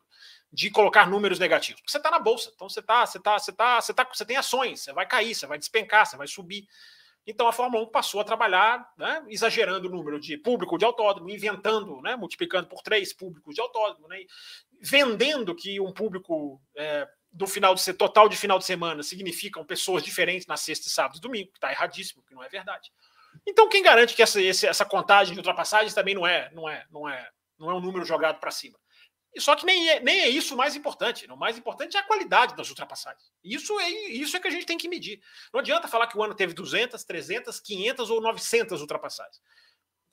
de 0.51 0.69
colocar 0.71 1.09
números 1.09 1.39
negativos. 1.39 1.81
Porque 1.81 1.91
você 1.91 1.97
está 1.97 2.09
na 2.09 2.19
bolsa, 2.19 2.51
então 2.53 2.69
você 2.69 2.81
tá, 2.81 3.05
você 3.05 3.19
tá, 3.19 3.37
você 3.37 3.53
tá, 3.53 3.81
você 3.81 3.93
tá, 3.93 4.07
você 4.11 4.25
tem 4.25 4.37
ações, 4.37 4.81
você 4.81 4.93
vai 4.93 5.05
cair, 5.05 5.35
você 5.35 5.45
vai 5.45 5.57
despencar, 5.57 6.05
você 6.05 6.17
vai 6.17 6.27
subir. 6.27 6.67
Então 7.25 7.45
a 7.47 7.51
Fórmula 7.51 7.83
1 7.83 7.87
passou 7.87 8.21
a 8.21 8.23
trabalhar, 8.23 8.89
né, 8.97 9.21
exagerando 9.27 9.87
o 9.87 9.91
número 9.91 10.17
de 10.17 10.37
público 10.37 10.77
de 10.77 10.85
autódromo, 10.85 11.29
inventando, 11.29 12.01
né, 12.01 12.15
multiplicando 12.15 12.69
por 12.69 12.81
três 12.81 13.11
públicos 13.11 13.53
de 13.53 13.59
autódromo, 13.59 14.07
né, 14.07 14.19
vendendo 14.79 15.53
que 15.53 15.81
um 15.81 15.91
público 15.91 16.61
é, 16.77 17.05
do 17.29 17.45
final 17.45 17.75
de 17.75 17.93
total 17.93 18.29
de 18.29 18.37
final 18.37 18.57
de 18.57 18.63
semana 18.63 19.03
significam 19.03 19.65
pessoas 19.65 20.01
diferentes 20.01 20.47
na 20.47 20.55
sexta, 20.55 20.89
sábado 20.89 21.17
e 21.17 21.21
domingo, 21.21 21.51
que 21.51 21.57
está 21.57 21.69
erradíssimo, 21.69 22.23
que 22.23 22.33
não 22.33 22.41
é 22.41 22.47
verdade. 22.47 22.89
Então 23.45 23.67
quem 23.67 23.83
garante 23.83 24.15
que 24.15 24.23
essa, 24.23 24.41
essa 24.41 24.85
contagem 24.85 25.33
de 25.33 25.39
ultrapassagens 25.39 25.93
também 25.93 26.15
não 26.15 26.25
é, 26.25 26.49
não 26.53 26.69
é, 26.69 26.85
não 26.89 27.09
é, 27.09 27.29
não 27.59 27.69
é 27.69 27.73
um 27.73 27.81
número 27.81 28.05
jogado 28.05 28.39
para 28.39 28.51
cima? 28.51 28.79
Só 29.37 29.55
que 29.55 29.65
nem 29.65 29.89
é, 29.89 29.99
nem 29.99 30.21
é 30.21 30.29
isso 30.29 30.53
o 30.53 30.57
mais 30.57 30.75
importante. 30.75 31.25
O 31.31 31.37
mais 31.37 31.57
importante 31.57 31.95
é 31.95 31.99
a 31.99 32.03
qualidade 32.03 32.55
das 32.55 32.69
ultrapassagens. 32.69 33.31
Isso 33.43 33.79
é, 33.79 33.89
isso 33.89 34.35
é 34.35 34.39
que 34.39 34.47
a 34.47 34.51
gente 34.51 34.65
tem 34.65 34.77
que 34.77 34.89
medir. 34.89 35.21
Não 35.53 35.59
adianta 35.59 35.87
falar 35.87 36.07
que 36.07 36.17
o 36.17 36.23
ano 36.23 36.33
teve 36.33 36.53
200, 36.53 37.03
300, 37.03 37.59
500 37.59 38.09
ou 38.09 38.21
900 38.21 38.81
ultrapassagens. 38.81 39.41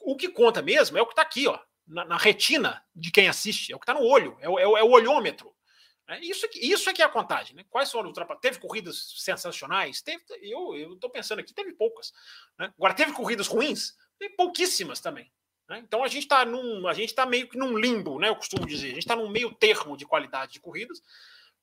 O 0.01 0.17
que 0.17 0.29
conta 0.29 0.61
mesmo 0.61 0.99
é 0.99 1.03
o 1.03 1.07
que 1.07 1.13
está 1.13 1.23
aqui, 1.23 1.47
ó, 1.49 1.59
na, 1.87 2.05
na, 2.05 2.17
retina 2.19 2.85
de 2.95 3.11
quem 3.11 3.29
assiste. 3.29 3.73
É 3.73 3.77
o 3.77 3.79
que 3.79 3.85
está 3.85 3.95
no 3.95 4.07
olho. 4.07 4.37
É 4.41 4.49
o, 4.49 4.59
é, 4.59 4.67
o, 4.67 4.77
é 4.77 4.83
o 4.83 4.91
olhômetro. 4.91 5.55
É, 6.07 6.21
isso, 6.21 6.47
isso 6.57 6.91
é 6.91 6.93
que 6.93 7.01
é 7.01 7.05
a 7.05 7.09
contagem. 7.09 7.57
Né? 7.57 7.65
Quais 7.71 7.91
foram 7.91 8.09
ultrapassagens? 8.09 8.43
Teve 8.43 8.59
corridas 8.59 9.15
sensacionais? 9.17 10.03
Teve, 10.03 10.23
eu 10.43 10.95
estou 10.95 11.09
pensando 11.09 11.39
aqui, 11.39 11.55
teve 11.55 11.73
poucas. 11.73 12.13
Né? 12.59 12.71
Agora, 12.77 12.93
teve 12.93 13.13
corridas 13.13 13.47
ruins? 13.47 13.97
Teve 14.19 14.35
pouquíssimas 14.37 15.01
também. 15.01 15.33
Né? 15.69 15.79
Então 15.79 16.05
a 16.05 16.09
gente 16.09 16.25
está 16.25 16.45
num. 16.45 16.87
A 16.87 16.95
gente 16.95 17.11
está 17.11 17.25
meio 17.27 17.49
que 17.49 17.57
num 17.57 17.77
limbo, 17.77 18.19
né? 18.19 18.29
Eu 18.29 18.37
costumo 18.37 18.67
dizer. 18.67 18.89
A 18.89 18.91
gente 18.91 18.99
está 18.99 19.17
num 19.17 19.29
meio 19.29 19.53
termo 19.55 19.97
de 19.97 20.05
qualidade 20.07 20.53
de 20.53 20.61
corridas. 20.61 21.01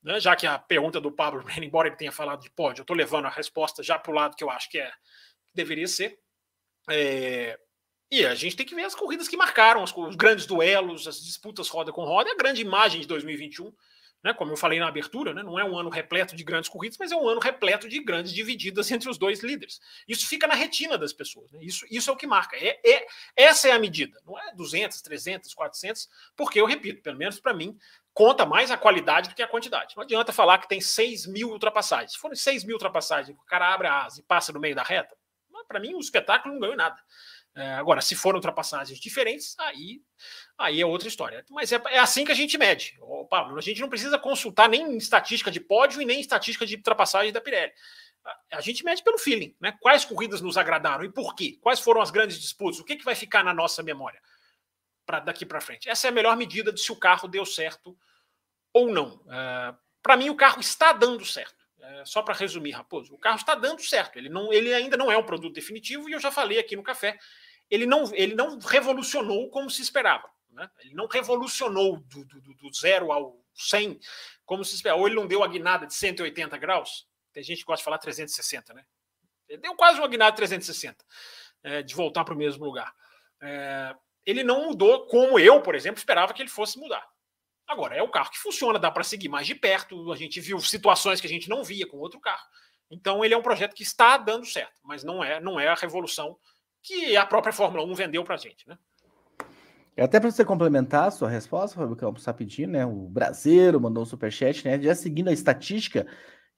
Né? 0.03 0.19
Já 0.19 0.35
que 0.35 0.47
a 0.47 0.57
pergunta 0.57 0.99
do 0.99 1.11
Pablo, 1.11 1.43
embora 1.61 1.87
ele 1.87 1.97
tenha 1.97 2.11
falado 2.11 2.41
de 2.41 2.49
pódio, 2.49 2.81
eu 2.81 2.83
estou 2.83 2.95
levando 2.95 3.25
a 3.25 3.29
resposta 3.29 3.83
já 3.83 3.99
para 3.99 4.11
o 4.11 4.15
lado 4.15 4.35
que 4.35 4.43
eu 4.43 4.49
acho 4.49 4.69
que 4.69 4.79
é 4.79 4.91
deveria 5.53 5.87
ser. 5.87 6.19
É, 6.89 7.59
e 8.09 8.25
a 8.25 8.35
gente 8.35 8.55
tem 8.55 8.65
que 8.65 8.75
ver 8.75 8.83
as 8.83 8.95
corridas 8.95 9.27
que 9.27 9.37
marcaram, 9.37 9.83
os 9.83 10.15
grandes 10.15 10.45
duelos, 10.45 11.07
as 11.07 11.23
disputas 11.23 11.69
roda 11.69 11.93
com 11.93 12.03
roda, 12.03 12.31
a 12.31 12.35
grande 12.35 12.61
imagem 12.61 13.01
de 13.01 13.07
2021 13.07 13.71
né, 14.23 14.33
como 14.33 14.51
eu 14.51 14.57
falei 14.57 14.79
na 14.79 14.87
abertura, 14.87 15.33
né, 15.33 15.41
não 15.43 15.59
é 15.59 15.63
um 15.63 15.77
ano 15.77 15.89
repleto 15.89 16.35
de 16.35 16.43
grandes 16.43 16.69
corridas, 16.69 16.97
mas 16.97 17.11
é 17.11 17.15
um 17.15 17.27
ano 17.27 17.39
repleto 17.39 17.89
de 17.89 18.01
grandes 18.03 18.31
divididas 18.31 18.91
entre 18.91 19.09
os 19.09 19.17
dois 19.17 19.41
líderes. 19.41 19.79
Isso 20.07 20.27
fica 20.27 20.47
na 20.47 20.53
retina 20.53 20.97
das 20.97 21.13
pessoas. 21.13 21.51
Né? 21.51 21.59
Isso, 21.63 21.85
isso 21.89 22.09
é 22.09 22.13
o 22.13 22.15
que 22.15 22.27
marca. 22.27 22.55
É, 22.55 22.79
é, 22.85 23.07
essa 23.35 23.67
é 23.67 23.71
a 23.71 23.79
medida. 23.79 24.19
Não 24.25 24.37
é 24.37 24.53
200, 24.53 25.01
300, 25.01 25.53
400, 25.53 26.09
porque 26.35 26.59
eu 26.59 26.65
repito, 26.65 27.01
pelo 27.01 27.17
menos 27.17 27.39
para 27.39 27.53
mim, 27.53 27.77
conta 28.13 28.45
mais 28.45 28.71
a 28.71 28.77
qualidade 28.77 29.29
do 29.29 29.35
que 29.35 29.41
a 29.41 29.47
quantidade. 29.47 29.95
Não 29.95 30.03
adianta 30.03 30.31
falar 30.31 30.59
que 30.59 30.69
tem 30.69 30.81
6 30.81 31.27
mil 31.27 31.49
ultrapassagens. 31.49 32.13
Se 32.13 32.19
forem 32.19 32.35
6 32.35 32.63
mil 32.63 32.75
ultrapassagens, 32.75 33.37
o 33.37 33.45
cara 33.45 33.73
abre 33.73 33.87
a 33.87 34.03
asa 34.03 34.19
e 34.19 34.23
passa 34.23 34.51
no 34.51 34.59
meio 34.59 34.75
da 34.75 34.83
reta, 34.83 35.15
para 35.71 35.79
mim 35.79 35.93
o 35.93 35.99
espetáculo 35.99 36.53
não 36.53 36.61
ganhou 36.61 36.75
nada. 36.75 36.97
É, 37.53 37.73
agora, 37.73 37.99
se 38.01 38.15
forem 38.15 38.37
ultrapassagens 38.37 38.97
diferentes, 38.99 39.55
aí, 39.59 40.01
aí 40.57 40.79
é 40.79 40.85
outra 40.85 41.07
história. 41.07 41.45
Mas 41.49 41.71
é, 41.71 41.81
é 41.89 41.99
assim 41.99 42.23
que 42.23 42.31
a 42.31 42.35
gente 42.35 42.57
mede. 42.57 42.97
Ô, 43.01 43.25
Pablo, 43.25 43.57
a 43.57 43.61
gente 43.61 43.81
não 43.81 43.89
precisa 43.89 44.17
consultar 44.17 44.69
nem 44.69 44.97
estatística 44.97 45.51
de 45.51 45.59
pódio 45.59 46.01
e 46.01 46.05
nem 46.05 46.21
estatística 46.21 46.65
de 46.65 46.75
ultrapassagem 46.75 47.33
da 47.33 47.41
Pirelli. 47.41 47.73
A, 48.23 48.57
a 48.57 48.61
gente 48.61 48.85
mede 48.85 49.03
pelo 49.03 49.17
feeling, 49.17 49.55
né? 49.59 49.73
Quais 49.81 50.05
corridas 50.05 50.39
nos 50.39 50.57
agradaram 50.57 51.03
e 51.03 51.11
por 51.11 51.35
quê? 51.35 51.57
Quais 51.61 51.79
foram 51.79 52.01
as 52.01 52.09
grandes 52.09 52.39
disputas? 52.39 52.79
O 52.79 52.85
que, 52.85 52.95
que 52.95 53.05
vai 53.05 53.15
ficar 53.15 53.43
na 53.43 53.53
nossa 53.53 53.83
memória 53.83 54.21
para 55.05 55.19
daqui 55.19 55.45
para 55.45 55.59
frente? 55.59 55.89
Essa 55.89 56.07
é 56.07 56.09
a 56.09 56.13
melhor 56.13 56.37
medida 56.37 56.71
de 56.71 56.79
se 56.79 56.91
o 56.91 56.95
carro 56.95 57.27
deu 57.27 57.45
certo 57.45 57.97
ou 58.73 58.89
não. 58.89 59.21
É, 59.29 59.75
para 60.01 60.15
mim, 60.15 60.29
o 60.29 60.35
carro 60.35 60.61
está 60.61 60.93
dando 60.93 61.25
certo. 61.25 61.60
É, 61.81 62.05
só 62.05 62.21
para 62.21 62.35
resumir, 62.35 62.71
Raposo, 62.71 63.13
o 63.13 63.17
carro 63.17 63.37
está 63.37 63.55
dando 63.55 63.81
certo. 63.81 64.17
Ele, 64.17 64.29
não, 64.29 64.53
ele 64.53 64.73
ainda 64.73 64.95
não 64.95 65.11
é 65.11 65.17
um 65.17 65.25
produto 65.25 65.53
definitivo 65.53 66.07
e 66.07 66.13
eu 66.13 66.19
já 66.19 66.31
falei 66.31 66.59
aqui 66.59 66.75
no 66.75 66.83
café. 66.83 67.17
Ele 67.69 67.85
não, 67.85 68.13
ele 68.13 68.35
não 68.35 68.59
revolucionou 68.59 69.49
como 69.49 69.69
se 69.69 69.81
esperava. 69.81 70.29
Né? 70.51 70.69
Ele 70.81 70.93
não 70.93 71.07
revolucionou 71.07 71.97
do, 71.97 72.25
do, 72.25 72.53
do, 72.55 72.73
zero 72.73 73.11
ao 73.11 73.41
100 73.55 73.99
como 74.45 74.63
se 74.63 74.75
esperava. 74.75 74.99
Ou 74.99 75.07
ele 75.07 75.15
não 75.15 75.25
deu 75.25 75.43
a 75.43 75.47
guinada 75.47 75.87
de 75.87 75.93
180 75.93 76.57
graus. 76.57 77.07
Tem 77.33 77.41
gente 77.41 77.59
que 77.59 77.65
gosta 77.65 77.81
de 77.81 77.85
falar 77.85 77.97
360, 77.97 78.73
né? 78.73 78.85
Ele 79.47 79.61
deu 79.61 79.75
quase 79.75 79.99
uma 79.99 80.07
guinada 80.07 80.31
de 80.31 80.37
360 80.37 81.03
é, 81.63 81.81
de 81.81 81.95
voltar 81.95 82.23
para 82.23 82.33
o 82.33 82.37
mesmo 82.37 82.63
lugar. 82.63 82.93
É, 83.41 83.95
ele 84.25 84.43
não 84.43 84.67
mudou 84.67 85.07
como 85.07 85.39
eu, 85.39 85.61
por 85.61 85.75
exemplo, 85.75 85.97
esperava 85.97 86.33
que 86.33 86.41
ele 86.41 86.49
fosse 86.49 86.77
mudar. 86.77 87.05
Agora, 87.71 87.95
é 87.95 88.03
o 88.03 88.11
carro 88.11 88.29
que 88.29 88.37
funciona, 88.37 88.77
dá 88.77 88.91
para 88.91 89.01
seguir 89.01 89.29
mais 89.29 89.47
de 89.47 89.55
perto. 89.55 90.11
A 90.11 90.15
gente 90.17 90.41
viu 90.41 90.59
situações 90.59 91.21
que 91.21 91.27
a 91.27 91.29
gente 91.29 91.49
não 91.49 91.63
via 91.63 91.87
com 91.87 91.95
outro 91.97 92.19
carro. 92.19 92.45
Então, 92.91 93.23
ele 93.23 93.33
é 93.33 93.37
um 93.37 93.41
projeto 93.41 93.73
que 93.73 93.81
está 93.81 94.17
dando 94.17 94.45
certo, 94.45 94.81
mas 94.83 95.05
não 95.05 95.23
é, 95.23 95.39
não 95.39 95.57
é 95.57 95.69
a 95.69 95.75
revolução 95.75 96.37
que 96.83 97.15
a 97.15 97.25
própria 97.25 97.53
Fórmula 97.53 97.85
1 97.85 97.93
vendeu 97.95 98.25
para 98.25 98.35
a 98.35 98.37
gente, 98.37 98.67
né? 98.67 98.77
Até 99.97 100.19
para 100.19 100.29
você 100.29 100.43
complementar 100.43 101.07
a 101.07 101.11
sua 101.11 101.29
resposta, 101.29 101.77
Fábio 101.77 101.95
Campos, 101.95 102.25
rapidinho, 102.25 102.67
né? 102.67 102.85
O 102.85 103.07
Brasileiro 103.07 103.79
mandou 103.79 104.03
um 104.03 104.05
superchat, 104.05 104.65
né? 104.65 104.81
Já 104.81 104.93
seguindo 104.93 105.29
a 105.29 105.33
estatística 105.33 106.05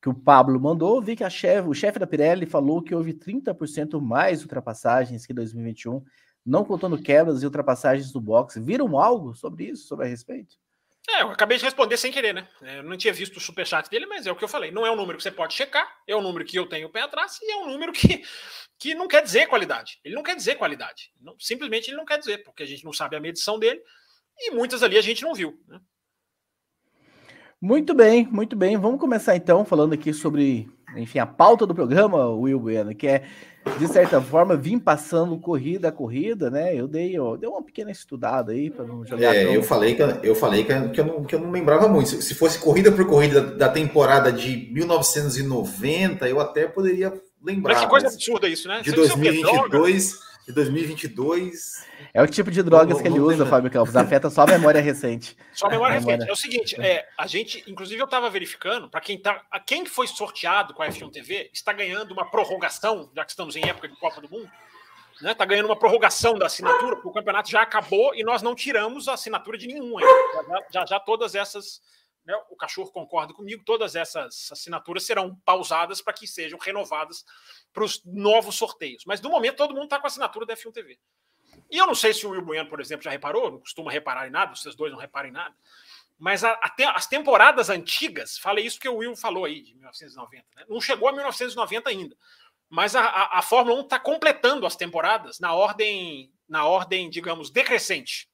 que 0.01 0.09
o 0.09 0.15
Pablo 0.15 0.59
mandou, 0.59 0.99
vi 0.99 1.15
que 1.15 1.23
a 1.23 1.29
chef, 1.29 1.67
o 1.67 1.75
chefe 1.75 1.99
da 1.99 2.07
Pirelli 2.07 2.47
falou 2.47 2.81
que 2.81 2.95
houve 2.95 3.13
30% 3.13 4.01
mais 4.01 4.41
ultrapassagens 4.41 5.27
que 5.27 5.33
2021, 5.33 6.03
não 6.43 6.65
contando 6.65 6.97
quebras 6.97 7.43
e 7.43 7.45
ultrapassagens 7.45 8.11
do 8.11 8.19
boxe. 8.19 8.59
Viram 8.59 8.97
algo 8.97 9.35
sobre 9.35 9.65
isso, 9.65 9.87
sobre 9.87 10.07
a 10.07 10.09
respeito? 10.09 10.62
É, 11.09 11.21
eu 11.21 11.31
acabei 11.31 11.57
de 11.57 11.65
responder 11.65 11.97
sem 11.97 12.11
querer, 12.11 12.33
né? 12.33 12.47
É, 12.61 12.79
eu 12.79 12.83
não 12.83 12.95
tinha 12.95 13.13
visto 13.13 13.35
o 13.35 13.41
superchat 13.41 13.89
dele, 13.89 14.05
mas 14.05 14.25
é 14.25 14.31
o 14.31 14.35
que 14.35 14.43
eu 14.43 14.47
falei. 14.47 14.71
Não 14.71 14.85
é 14.85 14.91
um 14.91 14.95
número 14.95 15.17
que 15.17 15.23
você 15.23 15.31
pode 15.31 15.53
checar, 15.53 15.85
é 16.07 16.15
um 16.15 16.21
número 16.21 16.45
que 16.45 16.57
eu 16.57 16.65
tenho 16.65 16.87
o 16.87 16.91
pé 16.91 17.01
atrás 17.01 17.39
e 17.41 17.51
é 17.51 17.57
um 17.57 17.67
número 17.67 17.91
que, 17.91 18.23
que 18.79 18.95
não 18.95 19.07
quer 19.07 19.21
dizer 19.21 19.47
qualidade. 19.47 19.99
Ele 20.03 20.15
não 20.15 20.23
quer 20.23 20.35
dizer 20.35 20.55
qualidade. 20.55 21.11
Não, 21.19 21.35
simplesmente 21.37 21.89
ele 21.89 21.97
não 21.97 22.05
quer 22.05 22.19
dizer, 22.19 22.43
porque 22.43 22.63
a 22.63 22.65
gente 22.65 22.85
não 22.85 22.93
sabe 22.93 23.17
a 23.17 23.19
medição 23.19 23.59
dele 23.59 23.81
e 24.39 24.51
muitas 24.51 24.81
ali 24.81 24.97
a 24.97 25.01
gente 25.01 25.23
não 25.23 25.33
viu. 25.33 25.61
Né? 25.67 25.79
Muito 27.59 27.93
bem, 27.93 28.25
muito 28.27 28.55
bem. 28.55 28.77
Vamos 28.77 28.99
começar 28.99 29.35
então 29.35 29.65
falando 29.65 29.93
aqui 29.93 30.13
sobre, 30.13 30.69
enfim, 30.95 31.19
a 31.19 31.25
pauta 31.25 31.65
do 31.65 31.75
programa, 31.75 32.29
Will 32.29 32.59
Bueno, 32.59 32.95
que 32.95 33.07
é 33.07 33.29
de 33.79 33.87
certa 33.87 34.21
forma, 34.21 34.55
vim 34.55 34.77
passando 34.77 35.37
corrida 35.37 35.87
a 35.87 35.91
corrida, 35.91 36.49
né? 36.49 36.75
Eu 36.75 36.87
dei, 36.87 37.17
ó, 37.19 37.35
dei 37.35 37.49
uma 37.49 37.63
pequena 37.63 37.91
estudada 37.91 38.51
aí 38.51 38.69
para 38.69 38.85
não 38.85 39.05
jogar. 39.05 39.35
É, 39.35 39.45
tão... 39.45 39.53
eu 39.53 39.63
falei 39.63 39.95
que 39.95 40.01
eu 40.23 40.35
falei 40.35 40.63
que, 40.63 40.99
eu 40.99 41.05
não, 41.05 41.23
que 41.23 41.35
eu 41.35 41.39
não 41.39 41.51
lembrava 41.51 41.87
muito. 41.87 42.09
Se, 42.09 42.21
se 42.21 42.35
fosse 42.35 42.59
corrida 42.59 42.91
por 42.91 43.05
corrida 43.05 43.41
da, 43.41 43.67
da, 43.67 43.69
temporada 43.69 44.31
de 44.31 44.69
1990, 44.71 46.27
eu 46.27 46.39
até 46.39 46.67
poderia 46.67 47.13
lembrar. 47.43 47.73
Mas 47.73 47.83
que 47.83 47.89
coisa 47.89 48.07
absurda 48.07 48.47
isso, 48.47 48.67
né? 48.67 48.81
De 48.81 48.91
2022 48.91 50.32
de 50.45 50.53
2022. 50.53 51.85
É 52.13 52.21
o 52.21 52.27
tipo 52.27 52.51
de 52.51 52.61
drogas 52.61 53.01
que 53.01 53.07
ele 53.07 53.19
usa, 53.19 53.45
Fábio 53.45 53.71
Campos. 53.71 53.95
Afeta 53.95 54.29
só 54.29 54.43
a 54.43 54.47
memória 54.47 54.81
recente. 54.81 55.37
Só 55.53 55.67
a 55.67 55.69
memória, 55.69 55.99
recente. 55.99 56.29
É 56.29 56.31
o 56.31 56.35
seguinte, 56.35 56.79
é, 56.79 57.07
a 57.17 57.25
gente, 57.27 57.63
inclusive, 57.67 57.99
eu 57.99 58.05
estava 58.05 58.29
verificando, 58.29 58.89
para 58.89 59.01
quem 59.01 59.17
tá. 59.17 59.43
A 59.49 59.59
quem 59.59 59.85
foi 59.85 60.07
sorteado 60.07 60.73
com 60.73 60.83
a 60.83 60.87
F1 60.87 61.11
TV 61.11 61.49
está 61.53 61.71
ganhando 61.71 62.11
uma 62.11 62.29
prorrogação, 62.29 63.09
já 63.15 63.23
que 63.23 63.31
estamos 63.31 63.55
em 63.55 63.67
época 63.67 63.87
de 63.87 63.95
Copa 63.95 64.21
do 64.21 64.29
Mundo. 64.29 64.49
Está 65.13 65.25
né, 65.27 65.33
tá 65.35 65.45
ganhando 65.45 65.67
uma 65.67 65.75
prorrogação 65.75 66.37
da 66.37 66.47
assinatura, 66.47 66.95
porque 66.95 67.07
o 67.07 67.13
campeonato 67.13 67.49
já 67.49 67.61
acabou 67.61 68.13
e 68.15 68.23
nós 68.23 68.41
não 68.41 68.55
tiramos 68.55 69.07
a 69.07 69.13
assinatura 69.13 69.57
de 69.57 69.67
nenhum 69.67 69.97
ainda. 69.97 70.11
Já, 70.71 70.79
já, 70.79 70.85
já 70.85 70.99
todas 70.99 71.35
essas. 71.35 71.81
Né, 72.25 72.33
o 72.49 72.55
cachorro 72.55 72.89
concorda 72.89 73.33
comigo, 73.33 73.63
todas 73.65 73.95
essas 73.95 74.49
assinaturas 74.51 75.03
serão 75.03 75.35
pausadas 75.43 76.01
para 76.01 76.13
que 76.13 76.25
sejam 76.25 76.57
renovadas 76.57 77.25
para 77.73 77.83
os 77.83 78.01
novos 78.05 78.55
sorteios. 78.55 79.03
Mas 79.05 79.19
no 79.19 79.29
momento 79.29 79.57
todo 79.57 79.73
mundo 79.73 79.85
está 79.85 79.99
com 79.99 80.05
a 80.05 80.07
assinatura 80.07 80.45
da 80.45 80.55
F1 80.55 80.71
TV. 80.71 80.97
E 81.69 81.77
eu 81.77 81.85
não 81.85 81.95
sei 81.95 82.13
se 82.13 82.25
o 82.25 82.29
Will 82.29 82.41
Bueno, 82.41 82.69
por 82.69 82.79
exemplo, 82.79 83.03
já 83.03 83.11
reparou, 83.11 83.51
não 83.51 83.59
costuma 83.59 83.91
reparar 83.91 84.27
em 84.27 84.31
nada, 84.31 84.55
vocês 84.55 84.75
dois 84.75 84.91
não 84.91 84.99
reparam 84.99 85.29
em 85.29 85.33
nada. 85.33 85.53
Mas 86.17 86.43
até 86.43 86.85
as 86.85 87.07
temporadas 87.07 87.69
antigas, 87.69 88.37
falei 88.37 88.65
isso 88.65 88.79
que 88.79 88.87
o 88.87 88.97
Will 88.97 89.15
falou 89.15 89.45
aí, 89.45 89.61
de 89.61 89.73
1990, 89.75 90.45
né? 90.55 90.65
não 90.69 90.79
chegou 90.79 91.09
a 91.09 91.11
1990 91.11 91.89
ainda. 91.89 92.15
Mas 92.69 92.95
a, 92.95 93.01
a, 93.01 93.39
a 93.39 93.41
Fórmula 93.41 93.77
1 93.81 93.81
está 93.81 93.99
completando 93.99 94.65
as 94.65 94.75
temporadas 94.75 95.39
na 95.39 95.53
ordem, 95.53 96.31
na 96.47 96.65
ordem, 96.65 97.09
digamos, 97.09 97.49
decrescente. 97.49 98.29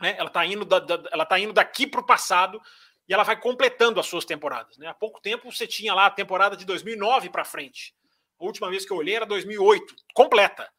Né? 0.00 0.14
Ela 0.18 0.28
está 0.28 0.44
indo, 0.44 0.64
da, 0.64 0.78
da, 0.78 1.08
ela 1.10 1.24
tá 1.24 1.38
indo 1.38 1.52
daqui 1.52 1.86
para 1.86 2.00
o 2.00 2.06
passado 2.06 2.60
e 3.08 3.14
ela 3.14 3.22
vai 3.22 3.38
completando 3.38 3.98
as 3.98 4.06
suas 4.06 4.24
temporadas. 4.24 4.76
Né? 4.78 4.86
Há 4.86 4.94
pouco 4.94 5.20
tempo 5.20 5.50
você 5.50 5.66
tinha 5.66 5.94
lá 5.94 6.06
a 6.06 6.10
temporada 6.10 6.56
de 6.56 6.64
2009 6.64 7.30
para 7.30 7.44
frente. 7.44 7.94
A 8.40 8.44
última 8.44 8.68
vez 8.68 8.84
que 8.84 8.92
eu 8.92 8.96
olhei 8.96 9.16
era 9.16 9.26
2008, 9.26 9.94
completa. 10.14 10.70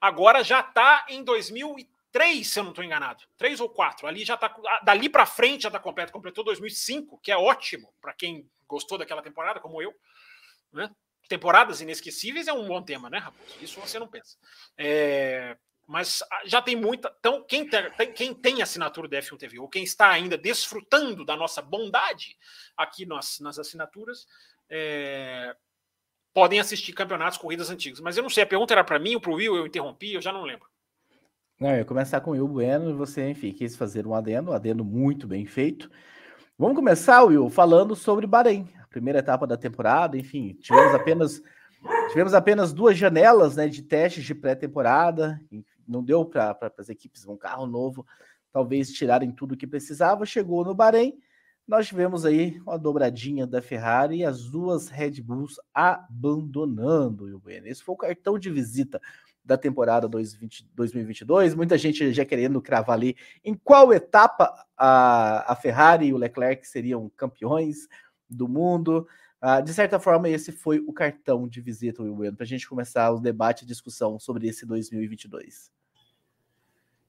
Agora 0.00 0.44
já 0.44 0.60
está 0.60 1.06
em 1.08 1.24
2003, 1.24 2.46
se 2.46 2.58
eu 2.58 2.64
não 2.64 2.70
estou 2.70 2.84
enganado. 2.84 3.24
Três 3.36 3.60
ou 3.60 3.68
quatro. 3.68 4.06
Ali 4.06 4.24
já 4.24 4.34
está. 4.34 4.54
Dali 4.82 5.08
para 5.08 5.24
frente 5.24 5.62
já 5.62 5.68
está 5.68 5.78
completo. 5.78 6.12
Completou 6.12 6.44
2005, 6.44 7.18
que 7.22 7.32
é 7.32 7.36
ótimo 7.36 7.92
para 8.00 8.12
quem 8.12 8.48
gostou 8.68 8.98
daquela 8.98 9.22
temporada, 9.22 9.60
como 9.60 9.80
eu. 9.80 9.94
Né? 10.72 10.90
Temporadas 11.28 11.80
inesquecíveis 11.80 12.46
é 12.46 12.52
um 12.52 12.66
bom 12.68 12.82
tema, 12.82 13.10
né, 13.10 13.18
Raposo? 13.18 13.56
Isso 13.60 13.80
você 13.80 13.98
não 13.98 14.06
pensa. 14.06 14.36
É, 14.76 15.56
mas 15.86 16.22
já 16.44 16.60
tem 16.60 16.74
muita. 16.74 17.14
Então, 17.20 17.44
quem 17.46 17.68
tem, 17.68 18.12
quem 18.12 18.34
tem 18.34 18.60
assinatura 18.60 19.06
do 19.06 19.16
F1 19.16 19.38
TV, 19.38 19.58
ou 19.58 19.68
quem 19.68 19.84
está 19.84 20.10
ainda 20.10 20.36
desfrutando 20.36 21.24
da 21.24 21.36
nossa 21.36 21.62
bondade 21.62 22.36
aqui 22.76 23.06
nas, 23.06 23.38
nas 23.40 23.58
assinaturas, 23.58 24.26
é, 24.68 25.54
podem 26.34 26.58
assistir 26.58 26.92
campeonatos, 26.92 27.38
corridas 27.38 27.70
antigas. 27.70 28.00
Mas 28.00 28.16
eu 28.16 28.22
não 28.22 28.30
sei, 28.30 28.42
a 28.42 28.46
pergunta 28.46 28.74
era 28.74 28.84
para 28.84 28.98
mim 28.98 29.14
ou 29.14 29.20
para 29.20 29.30
o 29.30 29.36
Will, 29.36 29.56
eu 29.56 29.66
interrompi, 29.66 30.12
eu 30.14 30.20
já 30.20 30.32
não 30.32 30.42
lembro. 30.42 30.66
Não, 31.58 31.70
eu 31.70 31.78
ia 31.78 31.84
começar 31.84 32.20
com 32.20 32.32
o 32.32 32.34
Will 32.34 32.48
Bueno 32.48 32.90
e 32.90 32.92
você, 32.92 33.30
enfim, 33.30 33.52
quis 33.52 33.76
fazer 33.76 34.06
um 34.06 34.14
adendo, 34.14 34.50
um 34.50 34.54
adendo 34.54 34.84
muito 34.84 35.26
bem 35.26 35.46
feito. 35.46 35.90
Vamos 36.58 36.76
começar, 36.76 37.22
Will, 37.22 37.48
falando 37.48 37.94
sobre 37.94 38.26
Bahrein, 38.26 38.68
a 38.82 38.86
primeira 38.88 39.20
etapa 39.20 39.46
da 39.46 39.56
temporada, 39.56 40.18
enfim, 40.18 40.54
tivemos 40.60 40.94
apenas 40.94 41.42
tivemos 42.08 42.34
apenas 42.34 42.72
duas 42.72 42.96
janelas 42.96 43.56
né, 43.56 43.68
de 43.68 43.82
testes 43.82 44.24
de 44.24 44.34
pré-temporada, 44.34 45.40
não 45.88 46.02
deu 46.02 46.24
para 46.24 46.58
as 46.78 46.88
equipes 46.88 47.26
um 47.26 47.36
carro 47.36 47.66
novo, 47.66 48.06
talvez 48.52 48.90
tirarem 48.92 49.30
tudo 49.30 49.52
o 49.52 49.56
que 49.56 49.66
precisava, 49.66 50.24
chegou 50.24 50.64
no 50.64 50.74
Bahrein, 50.74 51.18
nós 51.66 51.88
tivemos 51.88 52.24
aí 52.24 52.60
uma 52.60 52.78
dobradinha 52.78 53.44
da 53.44 53.60
Ferrari 53.60 54.18
e 54.18 54.24
as 54.24 54.44
duas 54.44 54.88
Red 54.88 55.20
Bulls 55.20 55.56
abandonando 55.74 57.24
o 57.34 57.40
Bueno. 57.40 57.66
Esse 57.66 57.82
foi 57.82 57.94
o 57.94 57.98
cartão 57.98 58.38
de 58.38 58.48
visita 58.48 59.00
da 59.44 59.58
temporada 59.58 60.08
2022. 60.08 61.54
Muita 61.56 61.76
gente 61.76 62.12
já 62.12 62.24
querendo 62.24 62.62
cravar 62.62 62.96
ali 62.96 63.16
em 63.44 63.54
qual 63.54 63.92
etapa 63.92 64.52
a, 64.76 65.52
a 65.52 65.56
Ferrari 65.56 66.06
e 66.06 66.12
o 66.12 66.16
Leclerc 66.16 66.66
seriam 66.66 67.10
campeões 67.16 67.88
do 68.30 68.48
mundo. 68.48 69.06
Uh, 69.42 69.60
de 69.62 69.74
certa 69.74 69.98
forma, 69.98 70.28
esse 70.28 70.52
foi 70.52 70.78
o 70.78 70.92
cartão 70.92 71.48
de 71.48 71.60
visita, 71.60 72.02
Will 72.02 72.14
Bueno, 72.14 72.36
para 72.36 72.44
a 72.44 72.48
gente 72.48 72.68
começar 72.68 73.10
o 73.10 73.20
debate 73.20 73.64
e 73.64 73.66
discussão 73.66 74.20
sobre 74.20 74.46
esse 74.46 74.64
2022. 74.64 75.75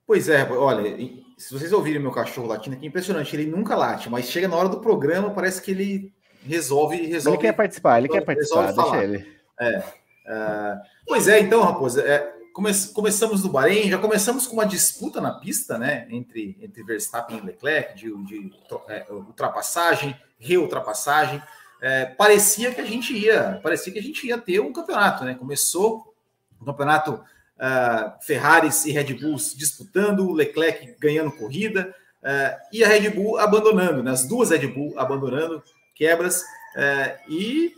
Pois 0.07 0.29
é, 0.29 0.49
olha, 0.49 0.97
se 1.37 1.53
vocês 1.53 1.73
ouvirem 1.73 2.01
meu 2.01 2.11
cachorro 2.11 2.47
latindo 2.47 2.77
aqui, 2.77 2.85
é 2.85 2.87
impressionante. 2.87 3.35
Ele 3.35 3.45
nunca 3.45 3.75
late, 3.75 4.09
mas 4.09 4.31
chega 4.31 4.47
na 4.47 4.55
hora 4.55 4.69
do 4.69 4.79
programa, 4.79 5.31
parece 5.31 5.61
que 5.61 5.71
ele 5.71 6.13
resolve. 6.45 6.95
resolve 6.95 7.37
ele 7.37 7.47
quer 7.47 7.53
participar, 7.53 7.99
ele 7.99 8.07
quer 8.07 8.21
participar, 8.21 8.71
deixa 8.71 9.03
ele. 9.03 9.37
É, 9.59 9.79
uh, 9.79 10.79
pois 11.05 11.27
é, 11.27 11.39
então, 11.41 11.61
Raposa, 11.61 12.01
é, 12.01 12.33
come, 12.53 12.71
começamos 12.93 13.43
no 13.43 13.49
Bahrein, 13.49 13.89
já 13.89 13.97
começamos 13.97 14.47
com 14.47 14.53
uma 14.53 14.65
disputa 14.65 15.19
na 15.19 15.33
pista, 15.33 15.77
né, 15.77 16.07
entre, 16.09 16.57
entre 16.61 16.83
Verstappen 16.83 17.39
e 17.39 17.41
Leclerc, 17.41 17.95
de, 17.95 18.15
de 18.23 18.51
é, 18.87 19.05
ultrapassagem, 19.11 20.15
reultrapassagem. 20.39 21.41
É, 21.81 22.05
parecia 22.05 22.73
que 22.73 22.79
a 22.79 22.85
gente 22.85 23.13
ia, 23.13 23.59
parecia 23.61 23.91
que 23.91 23.99
a 23.99 24.03
gente 24.03 24.25
ia 24.25 24.37
ter 24.37 24.59
um 24.61 24.71
campeonato, 24.71 25.23
né? 25.23 25.35
Começou 25.35 26.15
o 26.59 26.65
campeonato 26.65 27.21
uh, 27.57 28.23
Ferraris 28.23 28.85
e 28.85 28.91
Red 28.91 29.13
Bulls 29.15 29.53
disputando, 29.55 30.31
Leclerc 30.31 30.95
ganhando 30.99 31.31
corrida 31.31 31.93
uh, 32.23 32.59
e 32.71 32.83
a 32.83 32.87
Red 32.87 33.09
Bull 33.09 33.37
abandonando, 33.37 34.03
né? 34.03 34.11
As 34.11 34.25
duas 34.27 34.49
Red 34.49 34.67
Bull 34.67 34.93
abandonando 34.97 35.61
quebras 35.95 36.41
uh, 36.41 37.31
e 37.31 37.73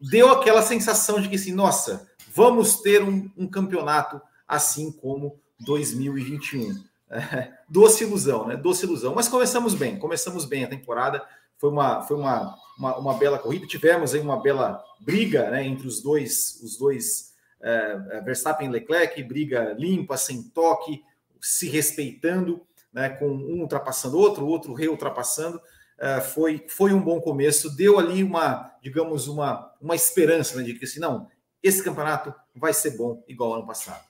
deu 0.00 0.30
aquela 0.30 0.62
sensação 0.62 1.20
de 1.20 1.28
que 1.28 1.36
assim, 1.36 1.52
nossa, 1.52 2.08
vamos 2.34 2.80
ter 2.80 3.02
um, 3.02 3.30
um 3.36 3.46
campeonato 3.46 4.20
assim 4.46 4.92
como 4.92 5.40
2021. 5.60 6.82
doce 7.68 8.04
ilusão, 8.04 8.46
né? 8.46 8.56
Doce 8.56 8.84
ilusão. 8.84 9.14
Mas 9.14 9.28
começamos 9.28 9.74
bem, 9.74 9.98
começamos 9.98 10.44
bem 10.44 10.64
a 10.64 10.68
temporada. 10.68 11.24
Foi 11.58 11.70
uma, 11.70 12.02
foi 12.02 12.16
uma, 12.16 12.54
uma, 12.78 12.96
uma 12.98 13.14
bela 13.14 13.38
corrida. 13.38 13.66
Tivemos 13.66 14.14
aí 14.14 14.20
uma 14.20 14.40
bela 14.40 14.82
briga 15.00 15.50
né, 15.50 15.66
entre 15.66 15.86
os 15.86 16.02
dois, 16.02 16.60
os 16.62 16.76
dois 16.76 17.33
é, 17.64 18.20
Verstappen 18.20 18.68
e 18.68 18.70
Leclerc, 18.70 19.22
briga 19.22 19.74
limpa, 19.78 20.18
sem 20.18 20.42
toque, 20.42 21.02
se 21.40 21.68
respeitando, 21.68 22.64
né, 22.92 23.08
com 23.08 23.26
um 23.26 23.62
ultrapassando 23.62 24.16
o 24.16 24.20
outro, 24.20 24.44
o 24.44 24.48
outro 24.48 24.74
reultrapassando. 24.74 25.60
É, 25.98 26.20
foi, 26.20 26.66
foi 26.68 26.92
um 26.92 27.00
bom 27.00 27.20
começo, 27.20 27.74
deu 27.74 27.98
ali 27.98 28.22
uma, 28.22 28.76
digamos, 28.82 29.26
uma, 29.28 29.72
uma 29.80 29.94
esperança 29.94 30.58
né, 30.58 30.62
de 30.62 30.74
que 30.74 30.84
assim, 30.84 31.00
não, 31.00 31.26
esse 31.62 31.82
campeonato 31.82 32.34
vai 32.54 32.74
ser 32.74 32.96
bom 32.96 33.24
igual 33.26 33.54
ano 33.54 33.66
passado. 33.66 34.04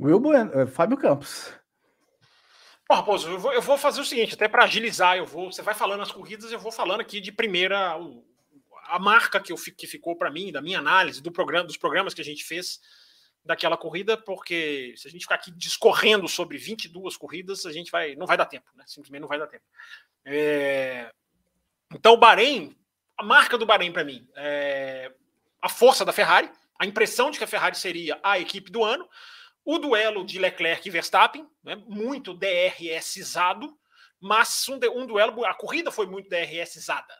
Will 0.00 0.20
Bueno, 0.20 0.66
Fábio 0.68 0.96
Campos. 0.96 1.52
Bom, 2.88 2.94
Raposo, 2.94 3.28
eu 3.28 3.38
vou, 3.38 3.52
eu 3.52 3.60
vou 3.60 3.76
fazer 3.76 4.00
o 4.00 4.04
seguinte, 4.04 4.34
até 4.34 4.48
para 4.48 4.64
agilizar, 4.64 5.18
eu 5.18 5.26
vou. 5.26 5.52
Você 5.52 5.60
vai 5.60 5.74
falando 5.74 6.02
as 6.02 6.12
corridas, 6.12 6.50
eu 6.50 6.58
vou 6.58 6.72
falando 6.72 7.00
aqui 7.00 7.20
de 7.20 7.30
primeira 7.30 7.98
a 8.88 8.98
marca 8.98 9.40
que, 9.40 9.52
eu, 9.52 9.56
que 9.56 9.86
ficou 9.86 10.16
para 10.16 10.30
mim, 10.30 10.50
da 10.50 10.60
minha 10.60 10.78
análise, 10.78 11.22
do 11.22 11.30
programa, 11.30 11.66
dos 11.66 11.76
programas 11.76 12.14
que 12.14 12.20
a 12.20 12.24
gente 12.24 12.44
fez 12.44 12.80
daquela 13.44 13.76
corrida, 13.76 14.16
porque 14.16 14.94
se 14.96 15.08
a 15.08 15.10
gente 15.10 15.22
ficar 15.22 15.36
aqui 15.36 15.50
discorrendo 15.50 16.28
sobre 16.28 16.58
22 16.58 17.16
corridas, 17.16 17.64
a 17.64 17.72
gente 17.72 17.90
vai. 17.90 18.14
não 18.14 18.26
vai 18.26 18.36
dar 18.36 18.46
tempo, 18.46 18.70
né? 18.74 18.84
Simplesmente 18.86 19.20
não 19.22 19.28
vai 19.28 19.38
dar 19.38 19.46
tempo. 19.46 19.64
É, 20.24 21.10
então, 21.94 22.14
o 22.14 22.18
Bahrein, 22.18 22.76
a 23.16 23.22
marca 23.22 23.56
do 23.56 23.64
Bahrein 23.64 23.92
para 23.92 24.04
mim, 24.04 24.28
é 24.36 25.12
a 25.60 25.68
força 25.68 26.04
da 26.04 26.12
Ferrari, 26.12 26.50
a 26.78 26.86
impressão 26.86 27.30
de 27.30 27.38
que 27.38 27.44
a 27.44 27.48
Ferrari 27.48 27.76
seria 27.76 28.18
a 28.22 28.38
equipe 28.38 28.70
do 28.70 28.84
ano. 28.84 29.08
O 29.64 29.78
duelo 29.78 30.24
de 30.24 30.38
Leclerc 30.38 30.86
e 30.86 30.90
Verstappen, 30.90 31.46
né, 31.62 31.76
muito 31.86 32.32
DRSizado, 32.32 33.76
mas 34.20 34.66
um, 34.68 34.78
um, 34.94 35.06
duelo, 35.06 35.44
a 35.44 35.54
corrida 35.54 35.90
foi 35.90 36.06
muito 36.06 36.28
DRSizada. 36.28 37.14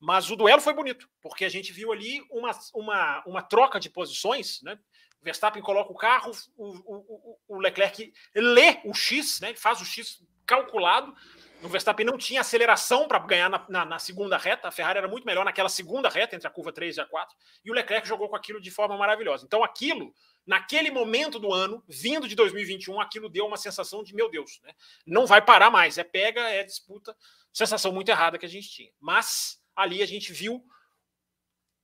Mas 0.00 0.30
o 0.30 0.36
duelo 0.36 0.62
foi 0.62 0.72
bonito, 0.72 1.08
porque 1.20 1.44
a 1.44 1.48
gente 1.48 1.72
viu 1.72 1.92
ali 1.92 2.24
uma, 2.30 2.50
uma, 2.74 3.22
uma 3.26 3.42
troca 3.42 3.78
de 3.78 3.90
posições, 3.90 4.62
né? 4.62 4.78
O 5.20 5.24
Verstappen 5.24 5.62
coloca 5.62 5.92
o 5.92 5.96
carro, 5.96 6.32
o, 6.56 6.66
o, 6.66 7.38
o 7.48 7.58
Leclerc 7.58 8.10
lê 8.34 8.80
o 8.84 8.94
X, 8.94 9.38
né? 9.40 9.54
faz 9.54 9.78
o 9.80 9.84
X 9.84 10.24
calculado. 10.46 11.14
O 11.62 11.68
Verstappen 11.68 12.06
não 12.06 12.16
tinha 12.16 12.40
aceleração 12.40 13.06
para 13.06 13.18
ganhar 13.18 13.50
na, 13.50 13.66
na, 13.68 13.84
na, 13.84 13.98
segunda 13.98 14.38
reta. 14.38 14.68
A 14.68 14.70
Ferrari 14.70 14.98
era 14.98 15.06
muito 15.06 15.26
melhor 15.26 15.44
naquela 15.44 15.68
segunda 15.68 16.08
reta, 16.08 16.34
entre 16.34 16.48
a 16.48 16.50
curva 16.50 16.72
3 16.72 16.96
e 16.96 17.00
a 17.02 17.04
4. 17.04 17.36
E 17.62 17.70
o 17.70 17.74
Leclerc 17.74 18.08
jogou 18.08 18.30
com 18.30 18.36
aquilo 18.36 18.58
de 18.62 18.70
forma 18.70 18.96
maravilhosa. 18.96 19.44
Então, 19.44 19.62
aquilo 19.62 20.14
naquele 20.46 20.90
momento 20.90 21.38
do 21.38 21.52
ano, 21.52 21.84
vindo 21.86 22.26
de 22.26 22.34
2021, 22.34 22.98
aquilo 22.98 23.28
deu 23.28 23.46
uma 23.46 23.58
sensação 23.58 24.02
de, 24.02 24.14
meu 24.14 24.30
Deus, 24.30 24.58
né? 24.64 24.72
não 25.06 25.26
vai 25.26 25.42
parar 25.42 25.70
mais, 25.70 25.98
é 25.98 26.02
pega, 26.02 26.40
é 26.40 26.64
disputa, 26.64 27.14
sensação 27.52 27.92
muito 27.92 28.08
errada 28.08 28.38
que 28.38 28.46
a 28.46 28.48
gente 28.48 28.68
tinha. 28.68 28.90
Mas 28.98 29.59
ali 29.74 30.02
a 30.02 30.06
gente 30.06 30.32
viu 30.32 30.64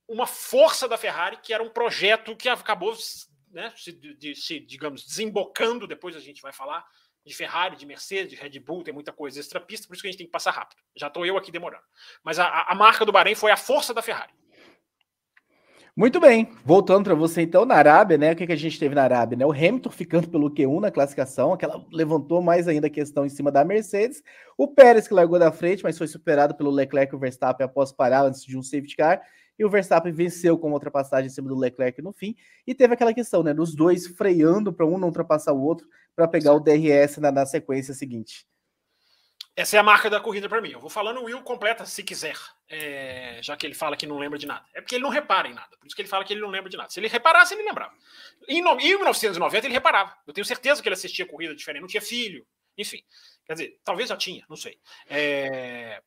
uma 0.07 0.25
força 0.25 0.87
da 0.87 0.97
Ferrari, 0.97 1.37
que 1.37 1.53
era 1.53 1.61
um 1.61 1.69
projeto 1.69 2.35
que 2.35 2.47
acabou 2.47 2.95
né, 3.51 3.73
se, 3.75 3.91
de, 3.91 4.35
se, 4.35 4.59
digamos, 4.59 5.05
desembocando, 5.05 5.87
depois 5.87 6.15
a 6.15 6.19
gente 6.19 6.41
vai 6.41 6.53
falar, 6.53 6.85
de 7.25 7.35
Ferrari, 7.35 7.75
de 7.75 7.85
Mercedes, 7.85 8.29
de 8.29 8.35
Red 8.35 8.59
Bull, 8.59 8.83
tem 8.83 8.93
muita 8.93 9.11
coisa 9.11 9.39
extra 9.39 9.59
pista, 9.59 9.87
por 9.87 9.93
isso 9.93 10.01
que 10.01 10.07
a 10.07 10.11
gente 10.11 10.19
tem 10.19 10.27
que 10.27 10.31
passar 10.31 10.51
rápido. 10.51 10.81
Já 10.95 11.07
estou 11.07 11.25
eu 11.25 11.37
aqui 11.37 11.51
demorando. 11.51 11.83
Mas 12.23 12.39
a, 12.39 12.63
a 12.63 12.73
marca 12.73 13.05
do 13.05 13.11
Bahrein 13.11 13.35
foi 13.35 13.51
a 13.51 13.57
força 13.57 13.93
da 13.93 14.01
Ferrari. 14.01 14.33
Muito 15.97 16.19
bem, 16.19 16.47
voltando 16.63 17.05
para 17.05 17.15
você 17.15 17.41
então 17.41 17.65
na 17.65 17.73
Arábia, 17.73 18.19
né? 18.19 18.31
O 18.31 18.35
que, 18.35 18.45
que 18.45 18.53
a 18.53 18.55
gente 18.55 18.77
teve 18.77 18.93
na 18.93 19.01
Arábia, 19.01 19.35
né? 19.35 19.43
O 19.47 19.51
Hamilton 19.51 19.89
ficando 19.89 20.29
pelo 20.29 20.51
Q1 20.51 20.79
na 20.79 20.91
classificação, 20.91 21.53
aquela 21.53 21.83
levantou 21.91 22.39
mais 22.39 22.67
ainda 22.67 22.85
a 22.85 22.89
questão 22.89 23.25
em 23.25 23.29
cima 23.29 23.51
da 23.51 23.65
Mercedes. 23.65 24.21
O 24.55 24.67
Pérez 24.67 25.07
que 25.07 25.13
largou 25.15 25.39
da 25.39 25.51
frente, 25.51 25.83
mas 25.83 25.97
foi 25.97 26.05
superado 26.05 26.53
pelo 26.53 26.69
Leclerc 26.69 27.11
e 27.11 27.15
o 27.15 27.19
Verstappen 27.19 27.65
após 27.65 27.91
parar 27.91 28.25
antes 28.25 28.45
de 28.45 28.55
um 28.55 28.61
safety 28.61 28.95
car. 28.95 29.23
E 29.57 29.65
o 29.65 29.69
Verstappen 29.71 30.13
venceu 30.13 30.55
com 30.55 30.67
uma 30.67 30.75
ultrapassagem 30.75 31.25
em 31.25 31.33
cima 31.33 31.47
do 31.49 31.57
Leclerc 31.57 31.99
no 31.99 32.13
fim. 32.13 32.35
E 32.67 32.75
teve 32.75 32.93
aquela 32.93 33.11
questão, 33.11 33.41
né? 33.41 33.51
Dos 33.51 33.73
dois 33.73 34.05
freando 34.05 34.71
para 34.71 34.85
um 34.85 34.99
não 34.99 35.07
ultrapassar 35.07 35.53
o 35.53 35.63
outro 35.63 35.87
para 36.15 36.27
pegar 36.27 36.53
o 36.53 36.59
DRS 36.59 37.17
na, 37.17 37.31
na 37.31 37.43
sequência 37.47 37.95
seguinte. 37.95 38.45
Essa 39.57 39.75
é 39.75 39.79
a 39.79 39.83
marca 39.83 40.07
da 40.07 40.19
corrida 40.19 40.47
para 40.47 40.61
mim. 40.61 40.69
Eu 40.69 40.79
vou 40.79 40.89
falando 40.89 41.19
o 41.19 41.23
Will 41.23 41.41
completa 41.41 41.83
se 41.83 42.03
quiser, 42.03 42.37
é, 42.69 43.39
já 43.41 43.57
que 43.57 43.65
ele 43.65 43.73
fala 43.73 43.97
que 43.97 44.05
não 44.05 44.19
lembra 44.19 44.37
de 44.37 44.45
nada. 44.45 44.63
É 44.71 44.79
porque 44.79 44.93
ele 44.93 45.03
não 45.03 45.09
repara 45.09 45.47
em 45.47 45.53
nada. 45.55 45.75
Por 45.79 45.87
isso 45.87 45.95
que 45.95 46.01
ele 46.03 46.07
fala 46.07 46.23
que 46.23 46.31
ele 46.31 46.41
não 46.41 46.49
lembra 46.49 46.69
de 46.69 46.77
nada. 46.77 46.91
Se 46.91 46.99
ele 46.99 47.07
reparasse, 47.07 47.55
ele 47.55 47.63
lembrava. 47.63 47.91
Em, 48.47 48.59
em 48.59 48.61
1990, 48.61 49.65
ele 49.65 49.73
reparava. 49.73 50.15
Eu 50.27 50.33
tenho 50.33 50.45
certeza 50.45 50.79
que 50.79 50.87
ele 50.87 50.93
assistia 50.93 51.25
corrida 51.25 51.55
diferente. 51.55 51.81
Não 51.81 51.87
tinha 51.87 52.03
filho. 52.03 52.45
Enfim. 52.77 53.01
Quer 53.47 53.53
dizer, 53.53 53.79
talvez 53.83 54.09
já 54.09 54.15
tinha, 54.15 54.45
não 54.47 54.55
sei. 54.55 54.77
É, 55.09 56.03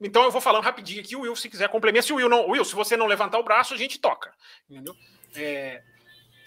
então 0.00 0.24
eu 0.24 0.30
vou 0.32 0.40
falando 0.40 0.64
rapidinho 0.64 1.00
aqui. 1.00 1.14
O 1.14 1.20
Will, 1.20 1.36
se 1.36 1.48
quiser 1.48 1.68
complementar. 1.68 2.02
Se 2.02 2.12
o 2.12 2.16
Will 2.16 2.28
não. 2.28 2.48
Will, 2.48 2.64
se 2.64 2.74
você 2.74 2.96
não 2.96 3.06
levantar 3.06 3.38
o 3.38 3.44
braço, 3.44 3.72
a 3.72 3.76
gente 3.76 4.00
toca. 4.00 4.34
Entendeu? 4.68 4.96
É, 5.36 5.80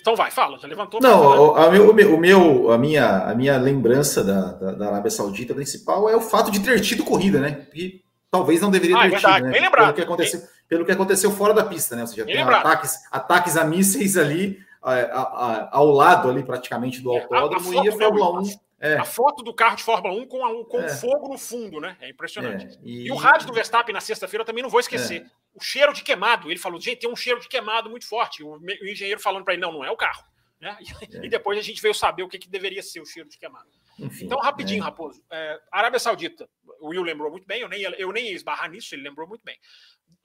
então 0.03 0.17
vai, 0.17 0.29
fala, 0.29 0.59
já 0.59 0.67
levantou. 0.67 0.99
Não, 0.99 1.55
a, 1.55 1.71
meu, 1.71 1.89
o 1.89 2.19
meu, 2.19 2.71
a 2.73 2.77
minha, 2.77 3.19
a 3.19 3.33
minha 3.33 3.57
lembrança 3.57 4.21
da, 4.21 4.51
da, 4.51 4.71
da, 4.73 4.87
Arábia 4.87 5.09
Saudita 5.09 5.53
principal 5.53 6.09
é 6.09 6.15
o 6.15 6.19
fato 6.19 6.51
de 6.51 6.59
ter 6.59 6.81
tido 6.81 7.05
corrida, 7.05 7.39
né? 7.39 7.67
E 7.73 8.01
talvez 8.29 8.59
não 8.59 8.69
deveria 8.69 8.97
ah, 8.97 9.07
é 9.07 9.09
ter 9.11 9.15
é 9.15 9.19
verdade, 9.19 9.35
tido, 9.35 9.45
né? 9.45 9.51
Bem 9.53 9.61
lembrado. 9.61 9.85
Pelo 9.85 9.95
que, 9.95 10.01
aconteceu, 10.01 10.39
bem... 10.41 10.49
pelo 10.67 10.85
que 10.85 10.91
aconteceu 10.91 11.31
fora 11.31 11.53
da 11.53 11.63
pista, 11.63 11.95
né? 11.95 12.01
Ou 12.01 12.07
seja, 12.09 12.25
tem 12.25 12.41
ataques, 12.41 12.99
ataques 13.09 13.55
a 13.55 13.63
mísseis 13.63 14.17
ali 14.17 14.59
a, 14.81 14.91
a, 14.91 15.69
ao 15.71 15.87
lado 15.87 16.29
ali 16.29 16.43
praticamente 16.43 16.99
do 16.99 17.15
é, 17.15 17.21
autódromo 17.21 17.73
e 17.73 17.87
a 17.87 17.91
Fórmula 17.93 18.41
1. 18.41 18.43
É. 18.83 18.95
A 18.97 19.05
foto 19.05 19.41
do 19.41 19.53
carro 19.53 19.77
de 19.77 19.83
Fórmula 19.83 20.13
1 20.13 20.27
com, 20.27 20.65
com 20.65 20.79
é. 20.81 20.89
fogo 20.89 21.29
no 21.29 21.37
fundo, 21.37 21.79
né? 21.79 21.95
É 22.01 22.09
impressionante. 22.09 22.65
É. 22.65 22.79
E... 22.83 23.07
e... 23.07 23.11
o 23.11 23.15
rádio 23.15 23.47
do 23.47 23.53
Verstappen 23.53 23.93
na 23.93 24.01
sexta-feira 24.01 24.43
também 24.43 24.61
não 24.61 24.69
vou 24.69 24.81
esquecer. 24.81 25.21
É. 25.21 25.25
O 25.53 25.63
cheiro 25.63 25.93
de 25.93 26.03
queimado. 26.03 26.51
Ele 26.51 26.59
falou, 26.59 26.81
gente, 26.81 26.99
tem 26.99 27.09
um 27.09 27.15
cheiro 27.15 27.39
de 27.39 27.47
queimado 27.47 27.89
muito 27.89 28.05
forte. 28.05 28.43
O, 28.43 28.57
o 28.57 28.85
engenheiro 28.85 29.21
falando 29.21 29.45
para 29.45 29.53
ele, 29.53 29.61
não, 29.61 29.71
não 29.71 29.85
é 29.85 29.89
o 29.89 29.95
carro. 29.95 30.21
Né? 30.59 30.77
É. 31.13 31.25
E 31.25 31.29
depois 31.29 31.57
a 31.57 31.61
gente 31.61 31.81
veio 31.81 31.93
saber 31.93 32.23
o 32.23 32.27
que, 32.27 32.37
que 32.37 32.49
deveria 32.49 32.83
ser 32.83 32.99
o 32.99 33.05
cheiro 33.05 33.29
de 33.29 33.37
queimado. 33.37 33.69
Enfim, 33.97 34.25
então, 34.25 34.37
rapidinho, 34.39 34.81
é. 34.81 34.83
Raposo. 34.83 35.23
É, 35.31 35.61
Arábia 35.71 35.99
Saudita, 35.99 36.49
o 36.81 36.89
Will 36.89 37.03
lembrou 37.03 37.31
muito 37.31 37.47
bem, 37.47 37.61
eu 37.61 37.69
nem, 37.69 37.83
eu 37.83 38.11
nem 38.11 38.25
ia 38.25 38.35
esbarrar 38.35 38.69
nisso, 38.69 38.93
ele 38.93 39.03
lembrou 39.03 39.27
muito 39.27 39.43
bem. 39.45 39.57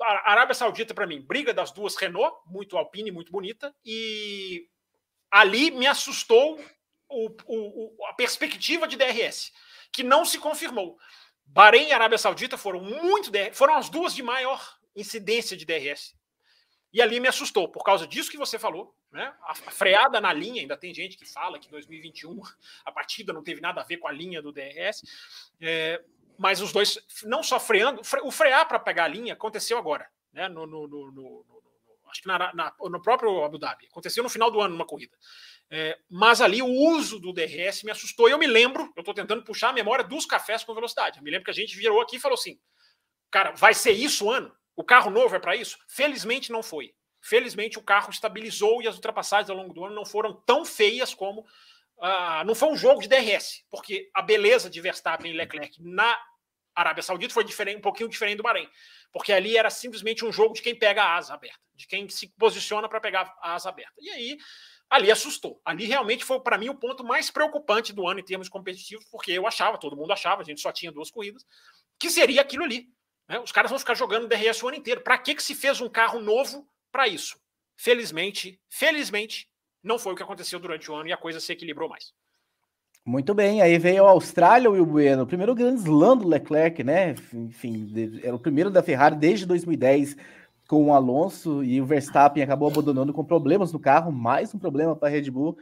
A 0.01 0.33
Arábia 0.33 0.55
Saudita, 0.55 0.95
para 0.95 1.07
mim, 1.07 1.21
briga 1.21 1.55
das 1.55 1.71
duas 1.71 1.95
Renault, 1.95 2.37
muito 2.47 2.77
Alpine, 2.77 3.13
muito 3.13 3.31
bonita, 3.31 3.73
e 3.85 4.67
ali 5.31 5.71
me 5.71 5.87
assustou 5.87 6.59
o, 7.09 7.31
o, 7.47 8.07
a 8.07 8.15
perspectiva 8.15 8.87
de 8.87 8.97
DRS, 8.97 9.53
que 9.93 10.03
não 10.03 10.25
se 10.25 10.39
confirmou. 10.39 10.99
Bahrein 11.47 11.89
e 11.89 11.93
Arábia 11.93 12.19
Saudita 12.19 12.59
foram 12.59 12.81
muito 12.81 13.31
foram 13.53 13.77
as 13.77 13.89
duas 13.89 14.15
de 14.15 14.23
maior 14.23 14.79
incidência 14.95 15.57
de 15.57 15.65
DRS. 15.65 16.17
E 16.93 17.03
ali 17.03 17.21
me 17.21 17.29
assustou, 17.29 17.69
por 17.69 17.85
causa 17.85 18.07
disso 18.07 18.31
que 18.31 18.39
você 18.39 18.59
falou, 18.59 18.95
né? 19.11 19.35
A 19.43 19.55
freada 19.55 20.21
na 20.21 20.33
linha, 20.33 20.63
ainda 20.63 20.77
tem 20.77 20.93
gente 20.95 21.17
que 21.17 21.27
fala 21.27 21.59
que 21.59 21.71
2021 21.71 22.41
a 22.85 22.93
partida 22.93 23.33
não 23.33 23.43
teve 23.43 23.61
nada 23.61 23.81
a 23.81 23.85
ver 23.85 23.99
com 23.99 24.09
a 24.09 24.13
linha 24.13 24.41
do 24.41 24.53
DRS, 24.53 25.03
é, 25.61 26.03
mas 26.39 26.61
os 26.61 26.73
dois, 26.73 26.99
não 27.25 27.43
só 27.43 27.61
freando, 27.61 28.01
o 28.23 28.31
frear 28.31 28.67
para 28.67 28.79
pegar 28.79 29.05
a 29.05 29.09
linha 29.09 29.35
aconteceu 29.35 29.77
agora, 29.77 30.09
né? 30.33 30.49
No, 30.49 30.67
no, 30.67 30.87
no, 30.87 31.13
no 31.13 31.45
acho 32.11 32.23
que 32.23 32.29
na, 32.29 32.55
na, 32.55 32.73
no 32.81 33.03
próprio 33.03 33.45
Abu 33.45 33.59
Dhabi. 33.59 33.87
Aconteceu 33.91 34.23
no 34.23 34.31
final 34.31 34.51
do 34.51 34.61
ano, 34.61 34.75
numa 34.75 34.87
corrida. 34.87 35.17
É, 35.71 35.99
mas 36.09 36.41
ali 36.41 36.63
o 36.63 36.67
uso 36.67 37.19
do 37.19 37.33
DRS 37.33 37.83
me 37.83 37.91
assustou. 37.91 38.29
E 38.29 38.33
eu 38.33 38.39
me 38.39 38.47
lembro, 38.47 38.91
eu 38.97 39.01
estou 39.01 39.15
tentando 39.15 39.45
puxar 39.45 39.69
a 39.69 39.73
memória 39.73 40.05
dos 40.05 40.25
cafés 40.25 40.65
com 40.65 40.75
velocidade. 40.75 41.19
Eu 41.19 41.25
me 41.25 41.31
lembro 41.31 41.45
que 41.45 41.51
a 41.51 41.55
gente 41.55 41.77
virou 41.77 42.01
aqui 42.01 42.17
e 42.17 42.21
falou 42.21 42.35
assim: 42.35 42.59
cara, 43.31 43.53
vai 43.53 43.75
ser 43.75 43.93
isso 43.93 44.27
o 44.27 44.31
ano? 44.31 44.55
O 44.75 44.85
carro 44.85 45.11
novo 45.11 45.35
é 45.37 45.39
para 45.39 45.57
isso? 45.57 45.79
Felizmente 45.89 46.51
não 46.51 46.63
foi. 46.63 46.95
Felizmente 47.21 47.79
o 47.79 47.83
carro 47.83 48.11
estabilizou 48.11 48.81
e 48.81 48.89
as 48.89 48.95
ultrapassagens 48.95 49.51
ao 49.51 49.57
longo 49.57 49.75
do 49.75 49.85
ano 49.85 49.95
não 49.95 50.07
foram 50.07 50.33
tão 50.47 50.65
feias 50.65 51.13
como. 51.13 51.43
Uh, 51.99 52.45
não 52.47 52.55
foi 52.55 52.69
um 52.69 52.77
jogo 52.77 53.03
de 53.03 53.09
DRS, 53.09 53.65
porque 53.69 54.09
a 54.15 54.23
beleza 54.23 54.71
de 54.71 54.81
Verstappen 54.81 55.33
e 55.33 55.37
Leclerc 55.37 55.83
na 55.83 56.17
Arábia 56.75 57.03
Saudita 57.03 57.35
foi 57.35 57.43
diferente, 57.43 57.79
um 57.79 57.83
pouquinho 57.83 58.09
diferente 58.09 58.37
do 58.37 58.45
Bahrein. 58.45 58.69
Porque 59.13 59.33
ali 59.33 59.57
era 59.57 59.69
simplesmente 59.69 60.25
um 60.25 60.33
jogo 60.33 60.55
de 60.55 60.63
quem 60.63 60.77
pega 60.77 61.03
a 61.03 61.17
asa 61.17 61.35
aberta, 61.35 61.59
de 61.75 61.89
quem 61.89 62.09
se 62.09 62.29
posiciona 62.39 62.89
para 62.89 63.01
pegar 63.01 63.37
a 63.43 63.55
asa 63.55 63.69
aberta. 63.69 63.95
E 63.99 64.09
aí 64.11 64.39
ali 64.91 65.11
assustou. 65.11 65.61
Ali 65.65 65.85
realmente 65.85 66.25
foi, 66.25 66.41
para 66.41 66.59
mim, 66.59 66.69
o 66.69 66.75
ponto 66.75 67.05
mais 67.05 67.31
preocupante 67.31 67.93
do 67.93 68.07
ano 68.07 68.21
em 68.21 68.25
termos 68.25 68.49
competitivos, 68.49 69.05
porque 69.11 69.33
eu 69.33 69.47
achava, 69.47 69.79
todo 69.79 69.97
mundo 69.97 70.13
achava, 70.13 70.43
a 70.43 70.45
gente 70.45 70.61
só 70.61 70.73
tinha 70.73 70.91
duas 70.91 71.11
corridas, 71.11 71.45
que 71.99 72.11
seria 72.11 72.41
aquilo 72.41 72.65
ali. 72.65 72.89
Né? 73.29 73.39
Os 73.41 73.53
caras 73.53 73.71
vão 73.71 73.79
ficar 73.79 73.95
jogando 73.95 74.27
DRS 74.27 74.63
o 74.63 74.69
ano 74.69 74.79
inteiro. 74.79 75.03
Para 75.03 75.19
que, 75.19 75.35
que 75.35 75.43
se 75.43 75.55
fez 75.55 75.81
um 75.81 75.89
carro 75.89 76.21
novo 76.21 76.67
para 76.91 77.07
isso? 77.07 77.39
Felizmente, 77.77 78.59
felizmente, 78.69 79.49
não 79.83 79.99
foi 79.99 80.13
o 80.13 80.17
que 80.17 80.23
aconteceu 80.23 80.59
durante 80.59 80.91
o 80.91 80.95
ano 80.95 81.09
e 81.09 81.13
a 81.13 81.17
coisa 81.17 81.39
se 81.39 81.53
equilibrou 81.53 81.89
mais. 81.89 82.13
Muito 83.05 83.33
bem, 83.33 83.63
aí 83.63 83.79
veio 83.79 84.05
a 84.05 84.11
Austrália, 84.11 84.71
o 84.71 84.85
Bueno, 84.85 85.23
o 85.23 85.27
primeiro 85.27 85.55
grande 85.55 85.81
slam 85.81 86.17
do 86.17 86.29
Leclerc, 86.29 86.85
né? 86.85 87.15
Enfim, 87.33 87.91
era 88.23 88.35
o 88.35 88.39
primeiro 88.39 88.69
da 88.69 88.83
Ferrari 88.83 89.17
desde 89.17 89.47
2010 89.47 90.15
com 90.69 90.85
o 90.85 90.93
Alonso 90.93 91.65
e 91.65 91.81
o 91.81 91.87
Verstappen 91.87 92.43
acabou 92.43 92.69
abandonando 92.69 93.13
com 93.13 93.25
problemas 93.25 93.73
no 93.73 93.81
carro, 93.81 94.13
mais 94.13 94.55
um 94.55 94.59
problema 94.59 94.95
para 94.95 95.09
a 95.09 95.11
Red 95.11 95.31
Bull. 95.31 95.57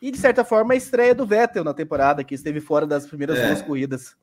E 0.00 0.10
de 0.10 0.16
certa 0.16 0.44
forma 0.44 0.72
a 0.72 0.76
estreia 0.76 1.14
do 1.14 1.26
Vettel 1.26 1.64
na 1.64 1.74
temporada, 1.74 2.22
que 2.22 2.34
esteve 2.34 2.60
fora 2.60 2.86
das 2.86 3.04
primeiras 3.04 3.38
é. 3.38 3.46
duas 3.48 3.60
corridas. 3.60 4.16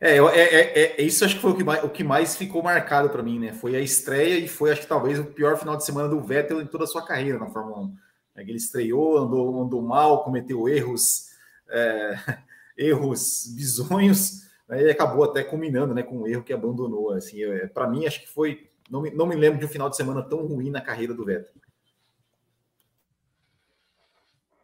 É, 0.00 0.18
é, 0.18 0.20
é, 0.20 1.00
é, 1.00 1.02
isso 1.02 1.24
acho 1.24 1.34
que 1.34 1.40
foi 1.40 1.50
o 1.50 1.56
que 1.56 1.64
mais, 1.64 1.84
o 1.84 1.88
que 1.88 2.04
mais 2.04 2.36
ficou 2.36 2.62
marcado 2.62 3.10
para 3.10 3.24
mim, 3.24 3.40
né? 3.40 3.52
Foi 3.52 3.74
a 3.74 3.80
estreia 3.80 4.38
e 4.38 4.46
foi, 4.46 4.70
acho 4.70 4.82
que 4.82 4.86
talvez, 4.86 5.18
o 5.18 5.24
pior 5.24 5.58
final 5.58 5.76
de 5.76 5.84
semana 5.84 6.08
do 6.08 6.20
Vettel 6.20 6.60
em 6.60 6.66
toda 6.66 6.84
a 6.84 6.86
sua 6.86 7.04
carreira 7.04 7.38
na 7.38 7.50
Fórmula 7.50 7.80
1. 7.80 7.96
É 8.36 8.42
ele 8.42 8.56
estreou, 8.56 9.18
andou, 9.18 9.62
andou 9.62 9.82
mal, 9.82 10.22
cometeu 10.22 10.68
erros, 10.68 11.30
é, 11.68 12.18
erros 12.78 13.52
bizonhos, 13.56 14.42
né? 14.68 14.82
e 14.84 14.90
acabou 14.90 15.24
até 15.24 15.42
culminando 15.42 15.92
né, 15.92 16.04
com 16.04 16.18
um 16.18 16.26
erro 16.26 16.44
que 16.44 16.52
abandonou. 16.52 17.12
Assim, 17.12 17.38
para 17.74 17.88
mim, 17.88 18.06
acho 18.06 18.20
que 18.20 18.28
foi 18.28 18.68
não 18.90 19.02
me, 19.02 19.10
não 19.10 19.26
me 19.26 19.34
lembro 19.34 19.58
de 19.58 19.66
um 19.66 19.68
final 19.68 19.90
de 19.90 19.96
semana 19.96 20.22
tão 20.22 20.46
ruim 20.46 20.70
na 20.70 20.80
carreira 20.80 21.14
do 21.14 21.24
Vettel. 21.24 21.52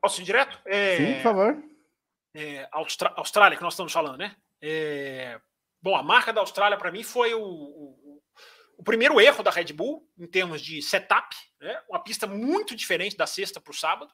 Posso 0.00 0.20
ir 0.20 0.24
direto? 0.24 0.58
É, 0.64 0.96
Sim, 0.96 1.14
por 1.14 1.22
favor. 1.22 1.62
É, 2.34 2.68
Austra 2.72 3.12
Austrália, 3.16 3.56
que 3.56 3.62
nós 3.62 3.74
estamos 3.74 3.92
falando, 3.92 4.18
né? 4.18 4.34
É, 4.60 5.40
bom, 5.80 5.94
a 5.94 6.02
marca 6.02 6.32
da 6.32 6.40
Austrália, 6.40 6.78
para 6.78 6.90
mim, 6.90 7.02
foi 7.02 7.34
o, 7.34 7.42
o, 7.42 8.22
o, 8.78 8.82
primeiro 8.82 9.20
erro 9.20 9.42
da 9.42 9.50
Red 9.50 9.72
Bull 9.72 10.08
em 10.18 10.26
termos 10.26 10.60
de 10.60 10.82
setup. 10.82 11.36
Né? 11.60 11.80
Uma 11.88 12.02
pista 12.02 12.26
muito 12.26 12.74
diferente 12.74 13.16
da 13.16 13.26
sexta 13.26 13.60
para 13.60 13.70
o 13.70 13.74
sábado. 13.74 14.12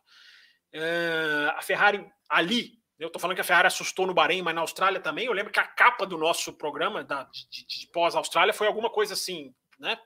É, 0.72 1.52
a 1.56 1.62
Ferrari 1.62 2.06
ali, 2.28 2.78
eu 2.98 3.06
estou 3.06 3.20
falando 3.20 3.36
que 3.36 3.40
a 3.40 3.44
Ferrari 3.44 3.68
assustou 3.68 4.06
no 4.06 4.12
Bahrein, 4.12 4.42
mas 4.42 4.54
na 4.54 4.60
Austrália 4.60 5.00
também. 5.00 5.26
Eu 5.26 5.32
lembro 5.32 5.52
que 5.52 5.60
a 5.60 5.66
capa 5.66 6.04
do 6.04 6.18
nosso 6.18 6.52
programa 6.52 7.04
da, 7.04 7.24
de, 7.24 7.48
de, 7.48 7.66
de 7.66 7.86
pós-Austrália 7.92 8.52
foi 8.52 8.66
alguma 8.66 8.90
coisa 8.90 9.14
assim: 9.14 9.54
né? 9.78 9.98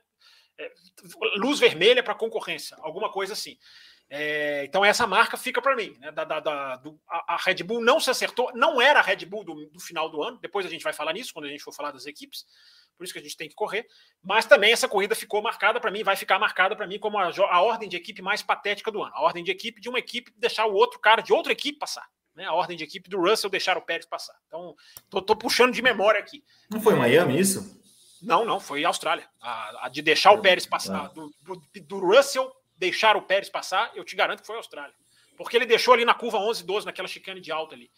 É, 0.57 0.71
luz 1.37 1.59
vermelha 1.59 2.03
para 2.03 2.13
concorrência, 2.13 2.77
alguma 2.79 3.11
coisa 3.11 3.33
assim. 3.33 3.57
É, 4.15 4.63
então 4.65 4.85
essa 4.85 5.07
marca 5.07 5.35
fica 5.35 5.59
para 5.59 5.75
mim. 5.75 5.95
Né? 5.99 6.11
Da, 6.11 6.23
da, 6.23 6.39
da 6.39 6.75
do, 6.75 6.99
a, 7.07 7.35
Red 7.43 7.63
Bull 7.63 7.81
não 7.81 7.99
se 7.99 8.11
acertou, 8.11 8.51
não 8.53 8.79
era 8.79 8.99
a 8.99 9.01
Red 9.01 9.25
Bull 9.25 9.43
do, 9.43 9.65
do, 9.67 9.79
final 9.79 10.07
do 10.07 10.21
ano. 10.21 10.37
Depois 10.39 10.65
a 10.65 10.69
gente 10.69 10.83
vai 10.83 10.93
falar 10.93 11.13
nisso 11.13 11.33
quando 11.33 11.45
a 11.45 11.49
gente 11.49 11.63
for 11.63 11.73
falar 11.73 11.91
das 11.91 12.05
equipes. 12.05 12.45
Por 12.95 13.03
isso 13.03 13.11
que 13.13 13.17
a 13.17 13.23
gente 13.23 13.35
tem 13.35 13.49
que 13.49 13.55
correr. 13.55 13.87
Mas 14.21 14.45
também 14.45 14.71
essa 14.71 14.87
corrida 14.87 15.15
ficou 15.15 15.41
marcada 15.41 15.79
para 15.79 15.89
mim, 15.89 16.03
vai 16.03 16.15
ficar 16.15 16.37
marcada 16.37 16.75
para 16.75 16.85
mim 16.85 16.99
como 16.99 17.17
a, 17.17 17.31
a, 17.49 17.61
ordem 17.61 17.89
de 17.89 17.97
equipe 17.97 18.21
mais 18.21 18.43
patética 18.43 18.91
do 18.91 19.01
ano. 19.01 19.13
A 19.15 19.23
ordem 19.23 19.43
de 19.43 19.49
equipe 19.49 19.81
de 19.81 19.89
uma 19.89 19.97
equipe 19.97 20.31
deixar 20.37 20.67
o 20.67 20.73
outro 20.73 20.99
cara 20.99 21.21
de 21.21 21.33
outra 21.33 21.51
equipe 21.51 21.79
passar. 21.79 22.07
Né? 22.35 22.45
A 22.45 22.53
ordem 22.53 22.77
de 22.77 22.83
equipe 22.83 23.09
do 23.09 23.19
Russell 23.19 23.49
deixar 23.49 23.77
o 23.77 23.81
Pérez 23.81 24.05
passar. 24.05 24.35
Então 24.45 24.75
tô, 25.09 25.23
tô 25.23 25.35
puxando 25.35 25.73
de 25.73 25.81
memória 25.81 26.19
aqui. 26.19 26.43
Não 26.69 26.79
foi 26.79 26.93
Miami 26.93 27.39
isso? 27.39 27.81
Não, 28.23 28.45
não, 28.45 28.59
foi 28.59 28.83
Austrália. 28.85 29.27
A, 29.41 29.85
a 29.85 29.89
de 29.89 30.01
deixar 30.01 30.31
o 30.31 30.41
Pérez 30.41 30.65
passar, 30.65 31.09
do, 31.09 31.29
do, 31.41 31.61
do, 31.81 31.99
Russell 31.99 32.51
deixar 32.77 33.15
o 33.17 33.21
Pérez 33.21 33.49
passar, 33.49 33.91
eu 33.95 34.03
te 34.03 34.15
garanto 34.15 34.41
que 34.41 34.47
foi 34.47 34.55
Austrália. 34.55 34.93
Porque 35.37 35.57
ele 35.57 35.65
deixou 35.65 35.93
ali 35.93 36.05
na 36.05 36.13
curva 36.13 36.37
11, 36.37 36.63
12, 36.63 36.85
naquela 36.85 37.07
chicane 37.07 37.41
de 37.41 37.51
alta 37.51 37.75
ali. 37.75 37.91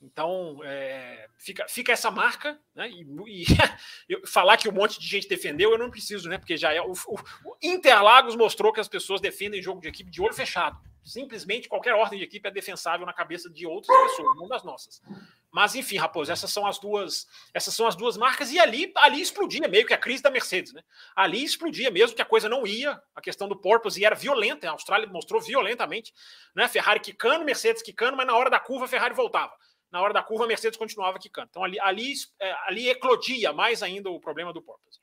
Então, 0.00 0.60
é, 0.62 1.28
fica, 1.36 1.66
fica 1.68 1.92
essa 1.92 2.10
marca, 2.10 2.58
né? 2.74 2.88
E, 2.88 3.02
e 3.26 3.44
eu, 4.08 4.24
falar 4.26 4.56
que 4.56 4.68
um 4.68 4.72
monte 4.72 5.00
de 5.00 5.06
gente 5.06 5.28
defendeu, 5.28 5.72
eu 5.72 5.78
não 5.78 5.90
preciso, 5.90 6.28
né? 6.28 6.38
Porque 6.38 6.56
já 6.56 6.72
é. 6.72 6.80
O, 6.80 6.92
o, 6.92 7.56
Interlagos 7.60 8.36
mostrou 8.36 8.72
que 8.72 8.80
as 8.80 8.88
pessoas 8.88 9.20
defendem 9.20 9.60
jogo 9.60 9.80
de 9.80 9.88
equipe 9.88 10.10
de 10.10 10.22
olho 10.22 10.34
fechado. 10.34 10.78
Simplesmente 11.04 11.68
qualquer 11.68 11.94
ordem 11.94 12.18
de 12.18 12.24
equipe 12.24 12.46
é 12.46 12.50
defensável 12.50 13.06
na 13.06 13.12
cabeça 13.12 13.50
de 13.50 13.66
outras 13.66 13.96
pessoas, 14.02 14.36
não 14.36 14.46
das 14.46 14.62
nossas. 14.62 15.02
Mas 15.50 15.74
enfim, 15.74 15.96
Raposo, 15.96 16.30
essas 16.30 16.52
são 16.52 16.66
as 16.66 16.78
duas, 16.78 17.26
essas 17.54 17.74
são 17.74 17.86
as 17.86 17.96
duas 17.96 18.16
marcas 18.16 18.52
e 18.52 18.58
ali, 18.58 18.92
ali 18.96 19.20
explodia 19.20 19.66
meio 19.66 19.86
que 19.86 19.94
a 19.94 19.98
crise 19.98 20.22
da 20.22 20.30
Mercedes, 20.30 20.74
né? 20.74 20.82
Ali 21.16 21.42
explodia 21.42 21.90
mesmo 21.90 22.14
que 22.14 22.20
a 22.20 22.26
coisa 22.26 22.48
não 22.48 22.66
ia, 22.66 23.00
a 23.14 23.20
questão 23.20 23.48
do 23.48 23.56
porpoise 23.56 24.04
era 24.04 24.14
violenta, 24.14 24.68
a 24.68 24.72
Austrália 24.72 25.08
mostrou 25.08 25.40
violentamente, 25.40 26.12
né? 26.54 26.68
Ferrari 26.68 27.00
quicando, 27.00 27.44
Mercedes 27.44 27.82
quicando, 27.82 28.16
mas 28.16 28.26
na 28.26 28.36
hora 28.36 28.50
da 28.50 28.60
curva 28.60 28.84
a 28.84 28.88
Ferrari 28.88 29.14
voltava. 29.14 29.52
Na 29.90 30.02
hora 30.02 30.12
da 30.12 30.22
curva 30.22 30.44
a 30.44 30.48
Mercedes 30.48 30.78
continuava 30.78 31.18
quicando. 31.18 31.48
Então 31.50 31.64
ali 31.64 31.78
ali, 31.80 32.12
é, 32.40 32.52
ali 32.66 32.88
eclodia 32.88 33.52
mais 33.52 33.82
ainda 33.82 34.10
o 34.10 34.20
problema 34.20 34.52
do 34.52 34.62
porpoise. 34.62 34.98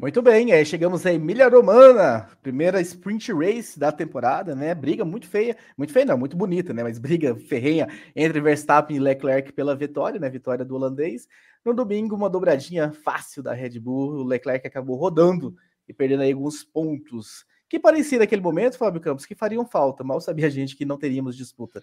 Muito 0.00 0.22
bem, 0.22 0.52
aí 0.52 0.64
chegamos 0.64 1.04
a 1.04 1.12
Emília 1.12 1.48
Romana, 1.48 2.28
primeira 2.40 2.80
sprint 2.80 3.32
race 3.32 3.76
da 3.76 3.90
temporada, 3.90 4.54
né? 4.54 4.72
Briga 4.72 5.04
muito 5.04 5.26
feia, 5.26 5.56
muito 5.76 5.92
feia 5.92 6.06
não, 6.06 6.16
muito 6.16 6.36
bonita, 6.36 6.72
né? 6.72 6.84
Mas 6.84 7.00
briga 7.00 7.34
ferrenha 7.34 7.88
entre 8.14 8.40
Verstappen 8.40 8.96
e 8.96 9.00
Leclerc 9.00 9.52
pela 9.52 9.74
vitória, 9.74 10.20
né? 10.20 10.30
Vitória 10.30 10.64
do 10.64 10.76
holandês. 10.76 11.26
No 11.64 11.74
domingo, 11.74 12.14
uma 12.14 12.30
dobradinha 12.30 12.92
fácil 12.92 13.42
da 13.42 13.52
Red 13.52 13.80
Bull, 13.80 14.18
o 14.18 14.22
Leclerc 14.22 14.64
acabou 14.64 14.94
rodando 14.94 15.56
e 15.88 15.92
perdendo 15.92 16.22
aí 16.22 16.30
alguns 16.30 16.62
pontos 16.62 17.44
que 17.68 17.78
parecia 17.78 18.20
naquele 18.20 18.40
momento, 18.40 18.78
Fábio 18.78 19.00
Campos, 19.00 19.26
que 19.26 19.34
fariam 19.34 19.66
falta. 19.66 20.04
Mal 20.04 20.20
sabia 20.20 20.46
a 20.46 20.50
gente 20.50 20.76
que 20.76 20.84
não 20.84 20.96
teríamos 20.96 21.36
disputa. 21.36 21.82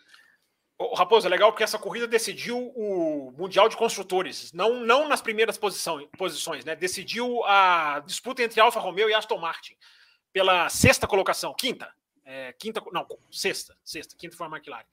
O 0.77 0.93
Raposo, 0.93 1.25
é 1.25 1.29
legal 1.29 1.51
porque 1.51 1.63
essa 1.63 1.79
corrida 1.79 2.05
decidiu 2.05 2.57
o 2.75 3.33
Mundial 3.38 3.69
de 3.69 3.77
Construtores, 3.77 4.51
não, 4.51 4.81
não 4.81 5.07
nas 5.07 5.21
primeiras 5.21 5.57
posições, 5.57 6.65
né? 6.65 6.75
Decidiu 6.75 7.43
a 7.45 8.03
disputa 8.05 8.43
entre 8.43 8.59
Alfa 8.59 8.79
Romeo 8.79 9.09
e 9.09 9.13
Aston 9.13 9.38
Martin 9.38 9.75
pela 10.33 10.67
sexta 10.67 11.07
colocação, 11.07 11.53
quinta. 11.53 11.89
É, 12.25 12.51
quinta, 12.53 12.83
não, 12.91 13.07
sexta, 13.31 13.77
sexta, 13.85 14.15
quinta 14.17 14.35
foi 14.35 14.47
a 14.47 14.49
McLaren. 14.49 14.83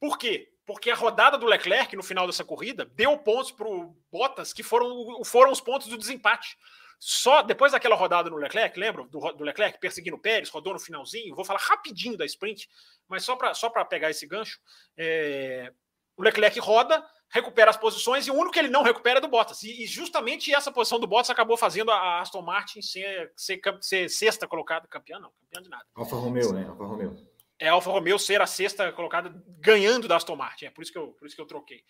Por 0.00 0.18
quê? 0.18 0.50
Porque 0.66 0.90
a 0.90 0.94
rodada 0.96 1.38
do 1.38 1.46
Leclerc 1.46 1.94
no 1.94 2.02
final 2.02 2.26
dessa 2.26 2.44
corrida 2.44 2.84
deu 2.84 3.16
pontos 3.18 3.52
para 3.52 3.68
o 3.68 3.94
Bottas, 4.10 4.52
que 4.52 4.64
foram, 4.64 5.22
foram 5.24 5.52
os 5.52 5.60
pontos 5.60 5.86
do 5.86 5.96
desempate. 5.96 6.58
Só 6.98 7.42
depois 7.42 7.72
daquela 7.72 7.94
rodada 7.94 8.28
no 8.28 8.36
Leclerc, 8.36 8.78
lembra 8.78 9.04
do, 9.04 9.20
do 9.32 9.44
Leclerc 9.44 9.78
perseguindo 9.78 10.16
o 10.16 10.20
Pérez, 10.20 10.48
rodou 10.48 10.72
no 10.72 10.80
finalzinho. 10.80 11.34
Vou 11.34 11.44
falar 11.44 11.60
rapidinho 11.60 12.16
da 12.16 12.24
sprint, 12.24 12.68
mas 13.06 13.24
só 13.24 13.36
para 13.36 13.54
só 13.54 13.70
pegar 13.84 14.10
esse 14.10 14.26
gancho. 14.26 14.58
É, 14.96 15.72
o 16.16 16.22
Leclerc 16.22 16.58
roda, 16.58 17.04
recupera 17.30 17.70
as 17.70 17.76
posições 17.76 18.26
e 18.26 18.30
o 18.30 18.34
único 18.34 18.52
que 18.52 18.58
ele 18.58 18.68
não 18.68 18.82
recupera 18.82 19.18
é 19.18 19.20
do 19.20 19.28
Bottas. 19.28 19.62
E, 19.62 19.84
e 19.84 19.86
justamente 19.86 20.52
essa 20.52 20.72
posição 20.72 20.98
do 20.98 21.06
Bottas 21.06 21.30
acabou 21.30 21.56
fazendo 21.56 21.90
a 21.90 22.20
Aston 22.20 22.42
Martin 22.42 22.82
ser, 22.82 23.32
ser, 23.36 23.60
ser 23.80 24.08
sexta 24.08 24.46
colocada, 24.46 24.88
campeã 24.88 25.18
não, 25.18 25.30
campeã 25.40 25.62
de 25.62 25.68
nada. 25.68 25.84
Alfa 25.94 26.16
Romeo, 26.16 26.52
né? 26.52 26.66
Alfa 26.68 26.84
Romeo. 26.84 27.28
É 27.58 27.68
Alfa 27.68 27.90
Romeo 27.90 28.18
ser 28.18 28.40
a 28.40 28.46
sexta 28.46 28.92
colocada 28.92 29.32
ganhando 29.58 30.08
da 30.08 30.16
Aston 30.16 30.36
Martin. 30.36 30.66
É 30.66 30.70
por 30.70 30.82
isso 30.82 30.92
que 30.92 30.98
eu, 30.98 31.08
por 31.08 31.26
isso 31.26 31.36
que 31.36 31.42
eu 31.42 31.46
troquei. 31.46 31.82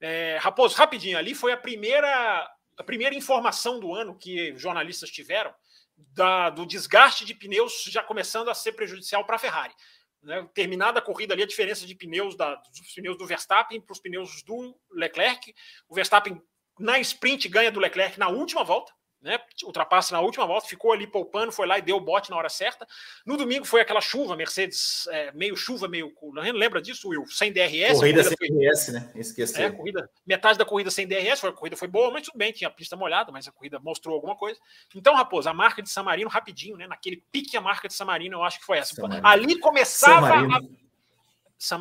É, 0.00 0.38
Raposo, 0.40 0.76
rapidinho, 0.76 1.18
ali 1.18 1.34
foi 1.34 1.52
a 1.52 1.58
primeira 1.58 2.50
a 2.80 2.82
primeira 2.82 3.14
informação 3.14 3.78
do 3.78 3.94
ano 3.94 4.16
que 4.16 4.56
jornalistas 4.56 5.10
tiveram 5.10 5.54
da, 5.94 6.48
do 6.48 6.64
desgaste 6.64 7.26
de 7.26 7.34
pneus 7.34 7.84
já 7.84 8.02
começando 8.02 8.48
a 8.48 8.54
ser 8.54 8.72
prejudicial 8.72 9.22
para 9.26 9.36
a 9.36 9.38
Ferrari. 9.38 9.74
Né? 10.22 10.48
Terminada 10.54 10.98
a 10.98 11.02
corrida 11.02 11.34
ali, 11.34 11.42
a 11.42 11.46
diferença 11.46 11.86
de 11.86 11.94
pneus 11.94 12.34
da, 12.34 12.54
dos 12.54 12.94
pneus 12.94 13.18
do 13.18 13.26
Verstappen 13.26 13.82
para 13.82 13.92
os 13.92 14.00
pneus 14.00 14.42
do 14.44 14.74
Leclerc. 14.92 15.54
O 15.90 15.94
Verstappen 15.94 16.40
na 16.78 16.98
sprint 17.00 17.50
ganha 17.50 17.70
do 17.70 17.78
Leclerc 17.78 18.18
na 18.18 18.28
última 18.28 18.64
volta. 18.64 18.90
Né? 19.22 19.38
Ultrapassa 19.64 20.14
na 20.14 20.20
última 20.20 20.46
volta, 20.46 20.66
ficou 20.66 20.92
ali 20.92 21.06
poupando, 21.06 21.52
foi 21.52 21.66
lá 21.66 21.78
e 21.78 21.82
deu 21.82 21.96
o 21.96 22.00
bote 22.00 22.30
na 22.30 22.36
hora 22.36 22.48
certa. 22.48 22.86
No 23.26 23.36
domingo 23.36 23.64
foi 23.64 23.80
aquela 23.80 24.00
chuva, 24.00 24.34
Mercedes, 24.34 25.06
é, 25.08 25.30
meio 25.32 25.56
chuva, 25.56 25.86
meio. 25.88 26.12
Lembra 26.32 26.80
disso, 26.80 27.08
Will? 27.08 27.26
Sem 27.26 27.52
DRS. 27.52 27.98
Corrida, 27.98 27.98
corrida 27.98 28.24
sem 28.24 28.36
foi... 28.36 28.48
DRS, 28.48 28.88
né? 28.88 29.12
Esqueci. 29.14 29.62
É, 29.62 29.70
corrida, 29.70 30.10
metade 30.26 30.58
da 30.58 30.64
corrida 30.64 30.90
sem 30.90 31.06
DRS, 31.06 31.40
foi, 31.40 31.50
a 31.50 31.52
corrida 31.52 31.76
foi 31.76 31.88
boa, 31.88 32.10
mas 32.10 32.22
tudo 32.22 32.38
bem, 32.38 32.52
tinha 32.52 32.68
a 32.68 32.72
pista 32.72 32.96
molhada, 32.96 33.30
mas 33.30 33.46
a 33.46 33.52
corrida 33.52 33.78
mostrou 33.78 34.14
alguma 34.14 34.36
coisa. 34.36 34.58
Então, 34.94 35.14
Raposo, 35.14 35.48
a 35.48 35.54
marca 35.54 35.82
de 35.82 35.90
San 35.90 36.02
Marino, 36.02 36.30
rapidinho, 36.30 36.76
né? 36.76 36.86
Naquele 36.86 37.22
pique 37.30 37.56
a 37.56 37.60
marca 37.60 37.88
de 37.88 37.94
San 37.94 38.06
Marino, 38.06 38.38
eu 38.38 38.42
acho 38.42 38.58
que 38.58 38.64
foi 38.64 38.78
essa. 38.78 38.94
Ali 39.22 39.58
começava. 39.58 40.34
A... 40.34 40.60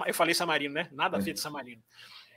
Eu 0.07 0.13
falei 0.13 0.33
San 0.33 0.45
Marino, 0.45 0.73
né? 0.73 0.89
Nada 0.91 1.17
a 1.17 1.19
ver 1.19 1.33
de 1.33 1.39
San 1.39 1.51
Marino 1.51 1.81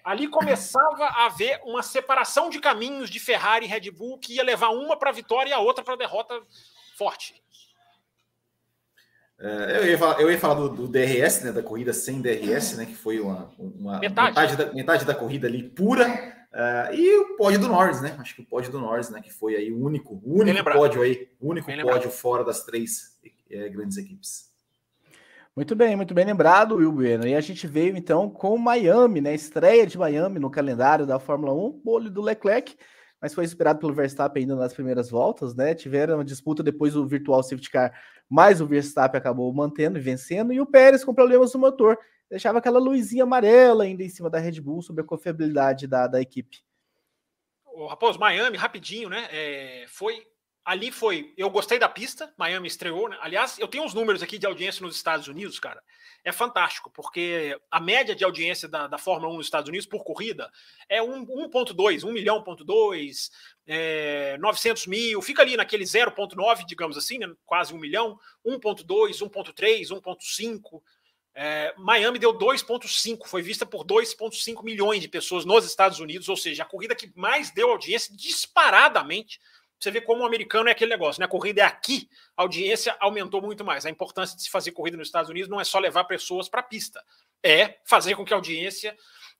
ali 0.04 0.28
começava 0.28 1.04
a 1.04 1.26
haver 1.26 1.60
uma 1.64 1.82
separação 1.82 2.50
de 2.50 2.60
caminhos 2.60 3.10
de 3.10 3.20
Ferrari 3.20 3.66
e 3.66 3.68
Red 3.68 3.90
Bull 3.90 4.18
que 4.18 4.34
ia 4.34 4.42
levar 4.42 4.70
uma 4.70 4.96
para 4.96 5.10
a 5.10 5.12
vitória 5.12 5.50
e 5.50 5.52
a 5.52 5.58
outra 5.58 5.84
para 5.84 5.94
a 5.94 5.98
derrota 5.98 6.40
forte. 6.96 7.42
É, 9.38 9.78
eu, 9.78 9.86
ia 9.88 9.98
falar, 9.98 10.20
eu 10.20 10.30
ia 10.30 10.38
falar 10.38 10.54
do, 10.54 10.68
do, 10.68 10.88
DRS, 10.88 11.42
né, 11.42 11.50
da 11.50 11.64
corrida 11.64 11.92
sem 11.92 12.20
DRS, 12.22 12.76
né, 12.76 12.86
que 12.86 12.94
foi 12.94 13.18
uma, 13.18 13.52
uma 13.58 13.98
metade. 13.98 14.30
Metade, 14.30 14.56
da, 14.56 14.72
metade 14.72 15.04
da 15.04 15.14
corrida 15.16 15.48
ali 15.48 15.64
pura, 15.64 16.06
uh, 16.08 16.94
e 16.94 17.18
o 17.18 17.36
pódio 17.36 17.58
do 17.58 17.66
Norris, 17.66 18.00
né, 18.00 18.16
acho 18.20 18.36
que 18.36 18.42
o 18.42 18.44
pódio 18.44 18.70
do 18.70 18.78
Norris, 18.78 19.10
né, 19.10 19.20
que 19.20 19.32
foi 19.32 19.56
aí 19.56 19.72
o 19.72 19.84
único, 19.84 20.14
o 20.24 20.40
único 20.40 20.62
pódio 20.62 21.02
aí, 21.02 21.28
o 21.40 21.50
único 21.50 21.68
pódio 21.82 22.08
fora 22.08 22.44
das 22.44 22.64
três 22.64 23.18
é, 23.50 23.68
grandes 23.68 23.96
equipes. 23.96 24.51
Muito 25.54 25.76
bem, 25.76 25.94
muito 25.94 26.14
bem 26.14 26.24
lembrado, 26.24 26.76
Will 26.76 26.90
Bueno. 26.90 27.26
E 27.26 27.34
a 27.34 27.40
gente 27.42 27.66
veio 27.66 27.94
então 27.94 28.30
com 28.30 28.56
Miami, 28.56 29.20
né? 29.20 29.34
Estreia 29.34 29.86
de 29.86 29.98
Miami 29.98 30.38
no 30.38 30.50
calendário 30.50 31.04
da 31.04 31.18
Fórmula 31.18 31.52
1, 31.52 31.82
bolo 31.84 32.08
do 32.08 32.22
Leclerc, 32.22 32.74
mas 33.20 33.34
foi 33.34 33.44
esperado 33.44 33.78
pelo 33.78 33.92
Verstappen 33.92 34.44
ainda 34.44 34.56
nas 34.56 34.72
primeiras 34.72 35.10
voltas, 35.10 35.54
né? 35.54 35.74
Tiveram 35.74 36.14
uma 36.14 36.24
disputa 36.24 36.62
depois 36.62 36.94
do 36.94 37.06
virtual 37.06 37.42
safety 37.42 37.70
car, 37.70 37.92
mas 38.30 38.62
o 38.62 38.66
Verstappen 38.66 39.18
acabou 39.18 39.52
mantendo 39.52 39.98
e 39.98 40.00
vencendo, 40.00 40.54
e 40.54 40.60
o 40.60 40.64
Pérez 40.64 41.04
com 41.04 41.12
problemas 41.12 41.52
no 41.52 41.60
motor, 41.60 41.98
deixava 42.30 42.56
aquela 42.56 42.78
luzinha 42.78 43.24
amarela 43.24 43.84
ainda 43.84 44.02
em 44.02 44.08
cima 44.08 44.30
da 44.30 44.38
Red 44.38 44.58
Bull 44.58 44.80
sobre 44.80 45.02
a 45.02 45.06
confiabilidade 45.06 45.86
da, 45.86 46.06
da 46.06 46.18
equipe. 46.18 46.62
Raposo, 47.90 48.18
Miami, 48.18 48.56
rapidinho, 48.56 49.10
né? 49.10 49.28
É, 49.30 49.84
foi 49.86 50.26
ali 50.64 50.90
foi. 50.90 51.32
Eu 51.36 51.50
gostei 51.50 51.78
da 51.78 51.88
pista, 51.88 52.32
Miami 52.36 52.68
estreou, 52.68 53.08
né? 53.08 53.18
Aliás, 53.20 53.58
eu 53.58 53.68
tenho 53.68 53.84
uns 53.84 53.94
números 53.94 54.22
aqui 54.22 54.38
de 54.38 54.46
audiência 54.46 54.82
nos 54.82 54.96
Estados 54.96 55.28
Unidos, 55.28 55.58
cara. 55.58 55.82
É 56.24 56.30
fantástico, 56.30 56.88
porque 56.90 57.58
a 57.70 57.80
média 57.80 58.14
de 58.14 58.24
audiência 58.24 58.68
da, 58.68 58.86
da 58.86 58.96
Fórmula 58.96 59.32
1 59.32 59.36
nos 59.38 59.46
Estados 59.46 59.68
Unidos 59.68 59.86
por 59.86 60.04
corrida 60.04 60.50
é 60.88 61.00
1,2, 61.00 62.04
1 62.04 62.12
milhão, 62.12 62.42
ponto 62.44 62.64
2, 62.64 63.30
é, 63.66 64.36
900 64.38 64.86
mil, 64.86 65.20
fica 65.20 65.42
ali 65.42 65.56
naquele 65.56 65.84
0,9, 65.84 66.64
digamos 66.64 66.96
assim, 66.96 67.18
né? 67.18 67.32
quase 67.44 67.74
1 67.74 67.78
milhão, 67.78 68.18
1,2, 68.46 69.18
1,3, 69.18 69.88
1,5. 69.88 70.82
É, 71.34 71.74
Miami 71.76 72.18
deu 72.18 72.32
2,5, 72.32 73.26
foi 73.26 73.42
vista 73.42 73.66
por 73.66 73.84
2,5 73.84 74.62
milhões 74.62 75.00
de 75.00 75.08
pessoas 75.08 75.44
nos 75.44 75.64
Estados 75.64 75.98
Unidos, 75.98 76.28
ou 76.28 76.36
seja, 76.36 76.62
a 76.62 76.66
corrida 76.66 76.94
que 76.94 77.10
mais 77.16 77.50
deu 77.50 77.70
audiência 77.70 78.14
disparadamente 78.14 79.40
você 79.82 79.90
vê 79.90 80.00
como 80.00 80.22
o 80.22 80.26
americano 80.26 80.68
é 80.68 80.72
aquele 80.72 80.90
negócio, 80.90 81.18
né? 81.18 81.26
A 81.26 81.28
corrida 81.28 81.62
é 81.62 81.64
aqui, 81.64 82.08
a 82.36 82.42
audiência 82.42 82.96
aumentou 83.00 83.42
muito 83.42 83.64
mais. 83.64 83.84
A 83.84 83.90
importância 83.90 84.36
de 84.36 84.42
se 84.42 84.50
fazer 84.50 84.70
corrida 84.70 84.96
nos 84.96 85.08
Estados 85.08 85.28
Unidos 85.28 85.50
não 85.50 85.60
é 85.60 85.64
só 85.64 85.80
levar 85.80 86.04
pessoas 86.04 86.48
para 86.48 86.60
a 86.60 86.62
pista, 86.62 87.04
é 87.42 87.78
fazer 87.84 88.14
com 88.14 88.24
que 88.24 88.32
a 88.32 88.36
audiência 88.36 88.96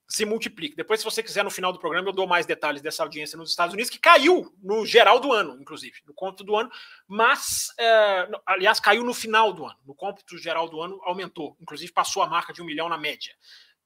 se 0.09 0.25
multiplique. 0.25 0.75
Depois, 0.75 0.99
se 0.99 1.05
você 1.05 1.23
quiser, 1.23 1.45
no 1.45 1.51
final 1.51 1.73
do 1.73 1.79
programa, 1.79 2.09
eu 2.09 2.13
dou 2.13 2.27
mais 2.27 2.45
detalhes 2.45 2.83
dessa 2.83 3.05
audiência 3.05 3.39
nos 3.39 3.51
Estados 3.51 3.73
Unidos, 3.73 3.89
que 3.89 4.01
caiu 4.01 4.53
no 4.61 4.85
geral 4.85 5.21
do 5.21 5.33
ano, 5.33 5.57
inclusive, 5.61 6.01
no 6.05 6.13
cômputo 6.13 6.43
do 6.43 6.57
ano, 6.57 6.71
mas, 7.07 7.73
é, 7.79 8.29
aliás, 8.45 8.81
caiu 8.81 9.05
no 9.05 9.15
final 9.15 9.53
do 9.53 9.65
ano. 9.65 9.79
No 9.87 9.95
cômputo 9.95 10.37
geral 10.37 10.69
do 10.69 10.81
ano, 10.83 11.01
aumentou. 11.05 11.57
Inclusive, 11.61 11.93
passou 11.93 12.21
a 12.21 12.27
marca 12.27 12.53
de 12.53 12.61
um 12.61 12.65
milhão 12.65 12.89
na 12.89 12.99
média. 12.99 13.33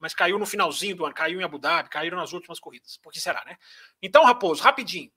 Mas 0.00 0.14
caiu 0.14 0.38
no 0.38 0.46
finalzinho 0.46 0.96
do 0.96 1.04
ano, 1.04 1.14
caiu 1.14 1.38
em 1.38 1.44
Abu 1.44 1.58
Dhabi, 1.58 1.90
caíram 1.90 2.16
nas 2.16 2.32
últimas 2.32 2.58
corridas. 2.58 2.96
Por 2.96 3.12
que 3.12 3.20
será, 3.20 3.44
né? 3.44 3.56
Então, 4.02 4.24
Raposo, 4.24 4.62
rapidinho. 4.62 5.12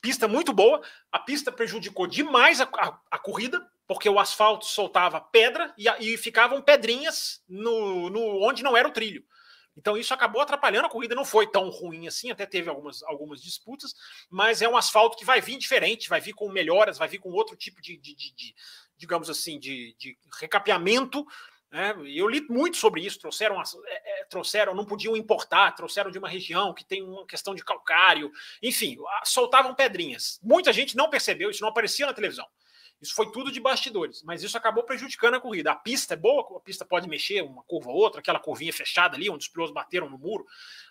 Pista 0.00 0.28
muito 0.28 0.52
boa, 0.52 0.80
a 1.10 1.18
pista 1.18 1.50
prejudicou 1.50 2.06
demais 2.06 2.60
a, 2.60 2.64
a, 2.64 2.98
a 3.10 3.18
corrida, 3.18 3.66
porque 3.86 4.08
o 4.08 4.18
asfalto 4.18 4.66
soltava 4.66 5.20
pedra 5.20 5.74
e, 5.76 5.88
e 6.00 6.16
ficavam 6.16 6.62
pedrinhas 6.62 7.42
no, 7.48 8.08
no, 8.10 8.42
onde 8.42 8.62
não 8.62 8.76
era 8.76 8.86
o 8.86 8.92
trilho. 8.92 9.24
Então 9.78 9.96
isso 9.96 10.12
acabou 10.12 10.42
atrapalhando 10.42 10.86
a 10.86 10.90
corrida, 10.90 11.14
não 11.14 11.24
foi 11.24 11.46
tão 11.46 11.70
ruim 11.70 12.08
assim, 12.08 12.32
até 12.32 12.44
teve 12.44 12.68
algumas, 12.68 13.02
algumas 13.04 13.40
disputas, 13.40 13.94
mas 14.28 14.60
é 14.60 14.68
um 14.68 14.76
asfalto 14.76 15.16
que 15.16 15.24
vai 15.24 15.40
vir 15.40 15.56
diferente, 15.56 16.08
vai 16.08 16.20
vir 16.20 16.32
com 16.32 16.50
melhoras, 16.50 16.98
vai 16.98 17.06
vir 17.06 17.18
com 17.18 17.30
outro 17.30 17.56
tipo 17.56 17.80
de, 17.80 17.96
de, 17.96 18.14
de, 18.14 18.34
de 18.34 18.54
digamos 18.96 19.30
assim, 19.30 19.58
de, 19.58 19.94
de 19.96 20.18
recapeamento 20.40 21.24
né? 21.70 21.94
Eu 22.06 22.26
li 22.28 22.40
muito 22.48 22.76
sobre 22.76 23.02
isso. 23.02 23.18
Trouxeram, 23.18 23.60
é, 23.60 24.20
é, 24.20 24.24
trouxeram, 24.24 24.74
não 24.74 24.84
podiam 24.84 25.16
importar, 25.16 25.72
trouxeram 25.72 26.10
de 26.10 26.18
uma 26.18 26.28
região 26.28 26.72
que 26.72 26.84
tem 26.84 27.02
uma 27.02 27.26
questão 27.26 27.54
de 27.54 27.64
calcário, 27.64 28.30
enfim, 28.62 28.96
soltavam 29.24 29.74
pedrinhas. 29.74 30.38
Muita 30.42 30.72
gente 30.72 30.96
não 30.96 31.10
percebeu, 31.10 31.50
isso 31.50 31.62
não 31.62 31.68
aparecia 31.68 32.06
na 32.06 32.14
televisão. 32.14 32.46
Isso 33.00 33.14
foi 33.14 33.30
tudo 33.30 33.52
de 33.52 33.60
bastidores, 33.60 34.24
mas 34.24 34.42
isso 34.42 34.56
acabou 34.56 34.82
prejudicando 34.82 35.34
a 35.34 35.40
corrida. 35.40 35.70
A 35.70 35.76
pista 35.76 36.14
é 36.14 36.16
boa, 36.16 36.44
a 36.56 36.60
pista 36.60 36.84
pode 36.84 37.08
mexer 37.08 37.42
uma 37.42 37.62
curva 37.62 37.90
ou 37.90 37.96
outra, 37.96 38.20
aquela 38.20 38.40
curvinha 38.40 38.72
fechada 38.72 39.16
ali, 39.16 39.30
onde 39.30 39.46
os 39.46 39.48
pilotos 39.48 39.72
bateram 39.72 40.10
no 40.10 40.18
muro 40.18 40.44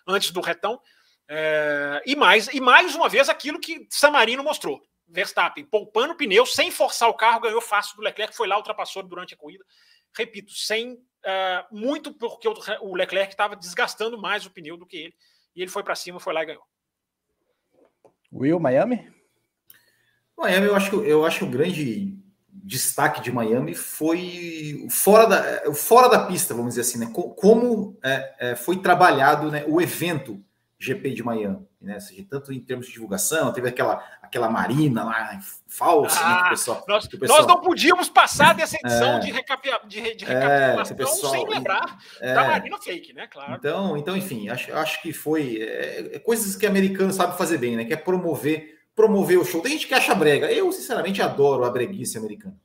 antes 0.06 0.30
do 0.30 0.40
retão. 0.40 0.80
É, 1.28 2.02
e, 2.06 2.16
mais, 2.16 2.48
e 2.48 2.60
mais 2.60 2.94
uma 2.94 3.10
vez 3.10 3.28
aquilo 3.28 3.60
que 3.60 3.86
Samarino 3.90 4.42
mostrou. 4.42 4.80
Verstappen 5.06 5.64
poupando 5.64 6.14
pneu, 6.14 6.46
sem 6.46 6.70
forçar 6.70 7.08
o 7.10 7.14
carro, 7.14 7.40
ganhou 7.40 7.60
fácil 7.60 7.96
do 7.96 8.02
Leclerc, 8.02 8.34
foi 8.34 8.46
lá, 8.46 8.56
ultrapassou 8.56 9.02
durante 9.02 9.34
a 9.34 9.36
corrida 9.36 9.64
repito, 10.16 10.52
sem 10.52 10.94
uh, 10.94 11.64
muito 11.70 12.12
porque 12.12 12.48
o 12.48 12.94
Leclerc 12.94 13.32
estava 13.32 13.56
desgastando 13.56 14.20
mais 14.20 14.46
o 14.46 14.50
pneu 14.50 14.76
do 14.76 14.86
que 14.86 14.96
ele. 14.96 15.14
E 15.54 15.62
ele 15.62 15.70
foi 15.70 15.82
para 15.82 15.94
cima, 15.94 16.20
foi 16.20 16.32
lá 16.32 16.42
e 16.42 16.46
ganhou. 16.46 16.62
Will, 18.32 18.60
Miami? 18.60 19.10
Miami, 20.36 20.66
eu 20.66 20.76
acho, 20.76 21.02
eu 21.02 21.24
acho 21.24 21.38
que 21.38 21.44
o 21.44 21.50
grande 21.50 22.16
destaque 22.48 23.20
de 23.20 23.32
Miami 23.32 23.74
foi 23.74 24.86
fora 24.90 25.26
da, 25.26 25.74
fora 25.74 26.08
da 26.08 26.26
pista, 26.26 26.54
vamos 26.54 26.74
dizer 26.74 26.82
assim, 26.82 26.98
né? 26.98 27.10
Como 27.12 27.98
é, 28.02 28.34
é, 28.38 28.56
foi 28.56 28.80
trabalhado 28.80 29.50
né, 29.50 29.64
o 29.66 29.80
evento 29.80 30.42
GP 30.78 31.12
de 31.12 31.22
Miami, 31.22 31.66
né? 31.80 32.00
Seja, 32.00 32.24
tanto 32.28 32.52
em 32.52 32.60
termos 32.60 32.86
de 32.86 32.92
divulgação, 32.92 33.52
teve 33.52 33.68
aquela, 33.68 34.04
aquela 34.20 34.48
marina 34.48 35.04
lá 35.04 35.38
falsa, 35.66 36.20
ah, 36.20 36.28
né, 36.28 36.40
que 36.40 36.46
o 36.46 36.50
pessoal, 36.50 36.84
nós, 36.88 37.06
que 37.06 37.16
o 37.16 37.18
pessoal... 37.18 37.38
nós 37.38 37.46
não 37.46 37.60
podíamos 37.60 38.08
passar 38.08 38.54
dessa 38.54 38.76
edição 38.82 39.16
é, 39.16 39.20
de, 39.20 39.30
recapia, 39.30 39.80
de, 39.86 40.16
de 40.16 40.24
é, 40.24 40.28
recapitulação 40.28 40.96
pessoal, 40.96 41.32
sem 41.32 41.48
lembrar 41.48 41.98
é, 42.20 42.34
da 42.34 42.44
marina 42.44 42.78
fake, 42.78 43.12
né? 43.12 43.26
Claro. 43.28 43.54
Então, 43.54 43.96
então 43.96 44.16
enfim, 44.16 44.48
acho, 44.48 44.72
acho 44.74 45.00
que 45.02 45.12
foi 45.12 45.58
é, 45.62 46.16
é, 46.16 46.18
coisas 46.18 46.56
que 46.56 46.66
americano 46.66 47.12
sabe 47.12 47.38
fazer 47.38 47.58
bem, 47.58 47.76
né? 47.76 47.84
Que 47.84 47.94
é 47.94 47.96
promover, 47.96 48.80
promover 48.94 49.38
o 49.38 49.44
show. 49.44 49.60
Tem 49.60 49.72
gente 49.72 49.86
que 49.86 49.94
acha 49.94 50.14
brega. 50.14 50.50
Eu, 50.50 50.72
sinceramente, 50.72 51.22
adoro 51.22 51.64
a 51.64 51.70
breguice 51.70 52.18
americana 52.18 52.56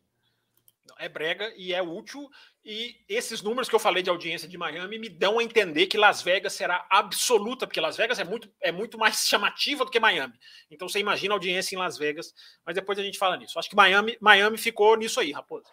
é 1.03 1.09
brega 1.09 1.53
e 1.57 1.73
é 1.73 1.81
útil. 1.81 2.29
E 2.63 2.95
esses 3.09 3.41
números 3.41 3.67
que 3.67 3.75
eu 3.75 3.79
falei 3.79 4.01
de 4.01 4.09
audiência 4.09 4.47
de 4.47 4.57
Miami 4.57 4.97
me 4.97 5.09
dão 5.09 5.37
a 5.37 5.43
entender 5.43 5.87
que 5.87 5.97
Las 5.97 6.21
Vegas 6.21 6.53
será 6.53 6.85
absoluta, 6.89 7.67
porque 7.67 7.81
Las 7.81 7.97
Vegas 7.97 8.19
é 8.19 8.23
muito, 8.23 8.49
é 8.61 8.71
muito 8.71 8.97
mais 8.97 9.27
chamativa 9.27 9.83
do 9.83 9.91
que 9.91 9.99
Miami. 9.99 10.33
Então 10.71 10.87
você 10.87 10.99
imagina 10.99 11.33
a 11.33 11.35
audiência 11.35 11.75
em 11.75 11.79
Las 11.79 11.97
Vegas, 11.97 12.33
mas 12.65 12.75
depois 12.75 12.97
a 12.97 13.03
gente 13.03 13.17
fala 13.17 13.35
nisso. 13.35 13.59
Acho 13.59 13.69
que 13.69 13.75
Miami, 13.75 14.17
Miami 14.21 14.57
ficou 14.57 14.95
nisso 14.95 15.19
aí, 15.19 15.31
Raposo. 15.31 15.65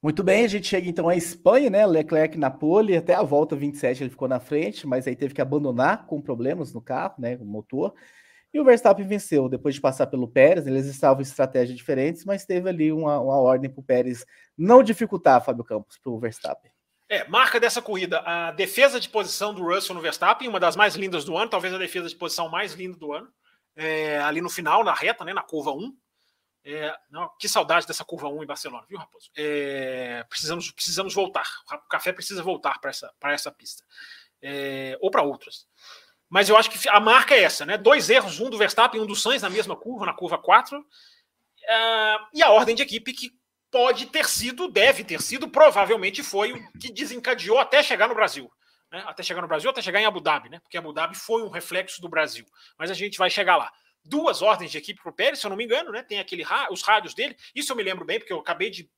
Muito 0.00 0.22
bem, 0.22 0.44
a 0.44 0.48
gente 0.48 0.68
chega 0.68 0.88
então 0.88 1.08
à 1.08 1.16
Espanha, 1.16 1.70
né? 1.70 1.84
Leclerc 1.84 2.38
na 2.38 2.50
pole, 2.50 2.96
até 2.96 3.14
a 3.14 3.22
volta 3.22 3.56
27 3.56 4.04
ele 4.04 4.10
ficou 4.10 4.28
na 4.28 4.38
frente, 4.38 4.86
mas 4.86 5.08
aí 5.08 5.16
teve 5.16 5.34
que 5.34 5.40
abandonar 5.40 6.06
com 6.06 6.20
problemas 6.20 6.72
no 6.72 6.80
carro, 6.80 7.14
né? 7.18 7.36
O 7.40 7.44
motor. 7.44 7.94
E 8.52 8.58
o 8.58 8.64
Verstappen 8.64 9.06
venceu 9.06 9.48
depois 9.48 9.74
de 9.74 9.80
passar 9.80 10.06
pelo 10.06 10.28
Pérez. 10.28 10.66
Eles 10.66 10.86
estavam 10.86 11.20
em 11.20 11.22
estratégias 11.22 11.76
diferentes, 11.76 12.24
mas 12.24 12.46
teve 12.46 12.68
ali 12.68 12.90
uma, 12.90 13.20
uma 13.20 13.36
ordem 13.38 13.70
para 13.70 13.80
o 13.80 13.84
Pérez 13.84 14.24
não 14.56 14.82
dificultar, 14.82 15.44
Fábio 15.44 15.64
Campos, 15.64 15.98
para 15.98 16.10
o 16.10 16.18
Verstappen. 16.18 16.70
É, 17.10 17.26
marca 17.26 17.58
dessa 17.58 17.80
corrida, 17.80 18.20
a 18.20 18.50
defesa 18.52 19.00
de 19.00 19.08
posição 19.08 19.54
do 19.54 19.62
Russell 19.62 19.94
no 19.94 20.00
Verstappen, 20.00 20.46
uma 20.46 20.60
das 20.60 20.76
mais 20.76 20.94
lindas 20.94 21.24
do 21.24 21.38
ano, 21.38 21.50
talvez 21.50 21.72
a 21.72 21.78
defesa 21.78 22.06
de 22.06 22.14
posição 22.14 22.50
mais 22.50 22.74
linda 22.74 22.98
do 22.98 23.14
ano, 23.14 23.32
é, 23.74 24.18
ali 24.18 24.42
no 24.42 24.50
final, 24.50 24.84
na 24.84 24.92
reta, 24.92 25.24
né, 25.24 25.32
na 25.32 25.42
curva 25.42 25.72
1. 25.72 25.96
É, 26.64 26.94
não, 27.08 27.30
que 27.38 27.48
saudade 27.48 27.86
dessa 27.86 28.04
curva 28.04 28.28
1 28.28 28.42
em 28.42 28.46
Barcelona, 28.46 28.84
viu, 28.86 28.98
Raposo? 28.98 29.30
É, 29.34 30.22
precisamos, 30.28 30.70
precisamos 30.70 31.14
voltar. 31.14 31.46
O 31.72 31.88
café 31.88 32.12
precisa 32.12 32.42
voltar 32.42 32.78
para 32.78 32.90
essa, 32.90 33.10
essa 33.24 33.50
pista. 33.50 33.82
É, 34.42 34.98
ou 35.00 35.10
para 35.10 35.22
outras. 35.22 35.66
Mas 36.28 36.48
eu 36.48 36.56
acho 36.56 36.70
que 36.70 36.88
a 36.88 37.00
marca 37.00 37.34
é 37.34 37.42
essa, 37.42 37.64
né? 37.64 37.78
Dois 37.78 38.10
erros, 38.10 38.38
um 38.38 38.50
do 38.50 38.58
Verstappen 38.58 39.00
e 39.00 39.04
um 39.04 39.06
do 39.06 39.16
Sainz 39.16 39.42
na 39.42 39.50
mesma 39.50 39.74
curva, 39.74 40.04
na 40.04 40.12
curva 40.12 40.36
4. 40.36 40.78
Uh, 40.78 40.84
ah, 41.68 42.28
e 42.34 42.42
a 42.42 42.50
ordem 42.50 42.74
de 42.74 42.82
equipe 42.82 43.12
que 43.12 43.30
pode 43.70 44.06
ter 44.06 44.26
sido, 44.26 44.68
deve 44.68 45.04
ter 45.04 45.20
sido, 45.20 45.48
provavelmente 45.48 46.22
foi 46.22 46.52
o 46.52 46.72
que 46.78 46.92
desencadeou 46.92 47.58
até 47.58 47.82
chegar 47.82 48.08
no 48.08 48.14
Brasil. 48.14 48.50
Né? 48.90 49.02
Até 49.06 49.22
chegar 49.22 49.42
no 49.42 49.48
Brasil, 49.48 49.70
até 49.70 49.82
chegar 49.82 50.00
em 50.00 50.06
Abu 50.06 50.20
Dhabi, 50.20 50.48
né? 50.48 50.60
Porque 50.60 50.78
Abu 50.78 50.92
Dhabi 50.92 51.14
foi 51.14 51.42
um 51.42 51.48
reflexo 51.48 52.00
do 52.00 52.08
Brasil. 52.08 52.46
Mas 52.78 52.90
a 52.90 52.94
gente 52.94 53.18
vai 53.18 53.30
chegar 53.30 53.56
lá. 53.56 53.70
duas 54.04 54.40
ordens 54.40 54.70
de 54.70 54.78
equipe 54.78 55.00
para 55.02 55.10
o 55.10 55.14
Pérez, 55.14 55.38
se 55.38 55.46
eu 55.46 55.50
não 55.50 55.56
me 55.56 55.64
engano, 55.64 55.92
né? 55.92 56.02
Tem 56.02 56.18
aquele 56.18 56.44
os 56.70 56.82
rádios 56.82 57.14
dele. 57.14 57.36
Isso 57.54 57.72
eu 57.72 57.76
me 57.76 57.82
lembro 57.82 58.04
bem, 58.04 58.18
porque 58.18 58.32
eu 58.32 58.38
acabei 58.38 58.70
de 58.70 58.90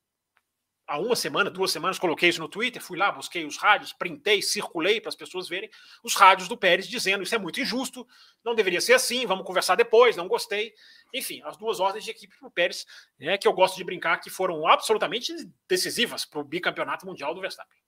há 0.90 0.98
uma 0.98 1.14
semana, 1.14 1.48
duas 1.48 1.70
semanas, 1.70 2.00
coloquei 2.00 2.28
isso 2.28 2.40
no 2.40 2.48
Twitter, 2.48 2.82
fui 2.82 2.98
lá, 2.98 3.12
busquei 3.12 3.44
os 3.46 3.56
rádios, 3.56 3.92
printei, 3.92 4.42
circulei 4.42 5.00
para 5.00 5.08
as 5.08 5.14
pessoas 5.14 5.48
verem 5.48 5.70
os 6.02 6.16
rádios 6.16 6.48
do 6.48 6.56
Pérez 6.56 6.88
dizendo 6.88 7.22
isso 7.22 7.34
é 7.34 7.38
muito 7.38 7.60
injusto, 7.60 8.04
não 8.44 8.56
deveria 8.56 8.80
ser 8.80 8.94
assim, 8.94 9.24
vamos 9.24 9.46
conversar 9.46 9.76
depois, 9.76 10.16
não 10.16 10.26
gostei. 10.26 10.74
Enfim, 11.14 11.40
as 11.44 11.56
duas 11.56 11.78
ordens 11.78 12.04
de 12.04 12.10
equipe 12.10 12.36
para 12.36 12.48
o 12.48 12.50
Pérez, 12.50 12.84
né, 13.20 13.38
que 13.38 13.46
eu 13.46 13.52
gosto 13.52 13.76
de 13.76 13.84
brincar 13.84 14.18
que 14.18 14.28
foram 14.28 14.66
absolutamente 14.66 15.32
decisivas 15.68 16.24
para 16.24 16.40
o 16.40 16.44
bicampeonato 16.44 17.06
mundial 17.06 17.32
do 17.32 17.40
Verstappen. 17.40 17.78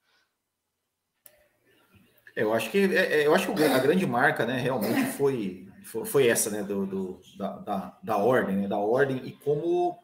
Eu 2.37 2.55
acho 2.55 2.71
que 2.71 2.79
é, 2.79 3.21
é, 3.21 3.27
eu 3.27 3.35
acho 3.35 3.53
que 3.53 3.65
a 3.65 3.79
grande 3.81 4.07
marca, 4.07 4.47
né, 4.47 4.59
realmente 4.59 5.05
foi 5.17 5.69
foi, 5.85 6.29
essa, 6.29 6.49
né, 6.49 6.63
do, 6.63 6.87
do 6.87 7.21
da, 7.37 7.59
da, 7.59 7.99
da, 8.01 8.17
ordem, 8.17 8.57
né, 8.57 8.69
da 8.69 8.79
ordem 8.79 9.17
e 9.27 9.33
como 9.33 9.99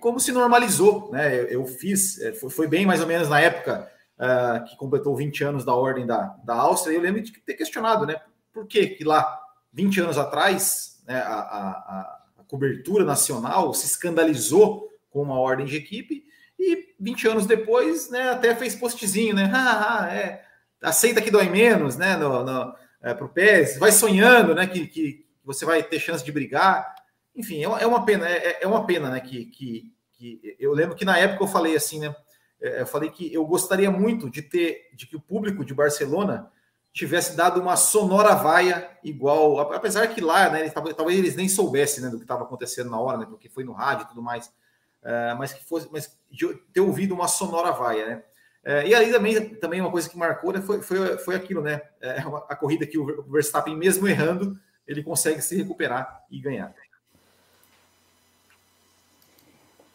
como 0.00 0.18
se 0.18 0.32
normalizou, 0.32 1.10
né? 1.12 1.34
Eu, 1.34 1.46
eu 1.46 1.66
fiz, 1.66 2.20
é, 2.20 2.32
foi, 2.32 2.50
foi, 2.50 2.66
bem 2.66 2.86
mais 2.86 3.00
ou 3.00 3.06
menos 3.06 3.28
na 3.28 3.40
época 3.40 3.90
uh, 4.18 4.64
que 4.64 4.76
completou 4.76 5.16
20 5.16 5.44
anos 5.44 5.64
da 5.64 5.74
ordem 5.74 6.06
da, 6.06 6.36
da 6.44 6.54
Áustria, 6.54 6.92
e 6.92 6.96
eu 6.96 7.02
lembro 7.02 7.22
de 7.22 7.32
ter 7.32 7.54
questionado, 7.54 8.06
né? 8.06 8.20
Por 8.52 8.66
que 8.66 8.88
que 8.88 9.04
lá, 9.04 9.40
20 9.72 10.00
anos 10.00 10.18
atrás, 10.18 11.02
né, 11.06 11.16
a, 11.16 11.34
a, 11.34 12.20
a 12.40 12.44
cobertura 12.46 13.04
nacional 13.04 13.72
se 13.72 13.86
escandalizou 13.86 14.88
com 15.10 15.22
uma 15.22 15.38
ordem 15.38 15.66
de 15.66 15.76
equipe, 15.76 16.24
e 16.58 16.94
20 17.00 17.28
anos 17.28 17.46
depois, 17.46 18.10
né, 18.10 18.30
até 18.30 18.54
fez 18.54 18.74
postzinho, 18.74 19.34
né? 19.34 19.50
Ah, 19.54 20.02
ah, 20.02 20.14
é, 20.14 20.44
aceita 20.82 21.20
que 21.20 21.30
dói 21.30 21.48
menos, 21.48 21.96
né? 21.96 22.16
No, 22.16 22.44
no, 22.44 22.74
é, 23.02 23.14
pro 23.14 23.28
PES, 23.28 23.78
vai 23.78 23.92
sonhando, 23.92 24.54
né? 24.54 24.66
Que, 24.66 24.86
que 24.86 25.26
você 25.44 25.64
vai 25.64 25.82
ter 25.82 25.98
chance 25.98 26.24
de 26.24 26.32
brigar. 26.32 26.94
Enfim, 27.34 27.60
é, 27.60 27.64
é 27.64 27.86
uma 27.86 28.04
pena, 28.04 28.28
é, 28.28 28.62
é 28.62 28.66
uma 28.66 28.86
pena, 28.86 29.10
né? 29.10 29.20
Que, 29.20 29.46
que, 29.46 29.92
que 30.12 30.56
eu 30.58 30.72
lembro 30.72 30.94
que 30.94 31.04
na 31.04 31.18
época 31.18 31.44
eu 31.44 31.48
falei 31.48 31.76
assim, 31.76 32.00
né? 32.00 32.14
É, 32.60 32.82
eu 32.82 32.86
falei 32.86 33.10
que 33.10 33.32
eu 33.32 33.44
gostaria 33.44 33.90
muito 33.90 34.30
de 34.30 34.42
ter, 34.42 34.90
de 34.94 35.06
que 35.06 35.16
o 35.16 35.20
público 35.20 35.64
de 35.64 35.74
Barcelona 35.74 36.50
tivesse 36.92 37.36
dado 37.36 37.60
uma 37.60 37.74
sonora 37.74 38.34
vaia 38.34 38.90
igual, 39.02 39.58
apesar 39.72 40.06
que 40.08 40.20
lá, 40.20 40.50
né, 40.50 40.68
talvez 40.68 41.18
eles 41.18 41.34
nem 41.34 41.48
soubessem 41.48 42.04
né, 42.04 42.10
do 42.10 42.18
que 42.18 42.24
estava 42.24 42.42
acontecendo 42.42 42.90
na 42.90 43.00
hora, 43.00 43.16
né, 43.16 43.26
porque 43.26 43.48
foi 43.48 43.64
no 43.64 43.72
rádio 43.72 44.04
e 44.04 44.08
tudo 44.08 44.20
mais, 44.20 44.52
mas 45.38 45.54
que 45.54 45.64
fosse, 45.64 45.88
mas 45.90 46.14
ter 46.70 46.82
ouvido 46.82 47.14
uma 47.14 47.26
sonora 47.28 47.72
vaia, 47.72 48.06
né? 48.06 48.22
E 48.86 48.94
aí 48.94 49.10
também, 49.10 49.54
também 49.54 49.80
uma 49.80 49.90
coisa 49.90 50.08
que 50.08 50.18
marcou 50.18 50.52
né, 50.52 50.60
foi, 50.60 50.82
foi, 50.82 51.16
foi 51.16 51.34
aquilo, 51.34 51.62
né? 51.62 51.80
Uh, 52.00 52.36
a 52.48 52.54
corrida 52.54 52.86
que 52.86 52.98
o 52.98 53.22
Verstappen, 53.22 53.74
mesmo 53.74 54.06
errando, 54.06 54.56
ele 54.86 55.02
consegue 55.02 55.40
se 55.40 55.56
recuperar 55.56 56.24
e 56.30 56.40
ganhar. 56.40 56.72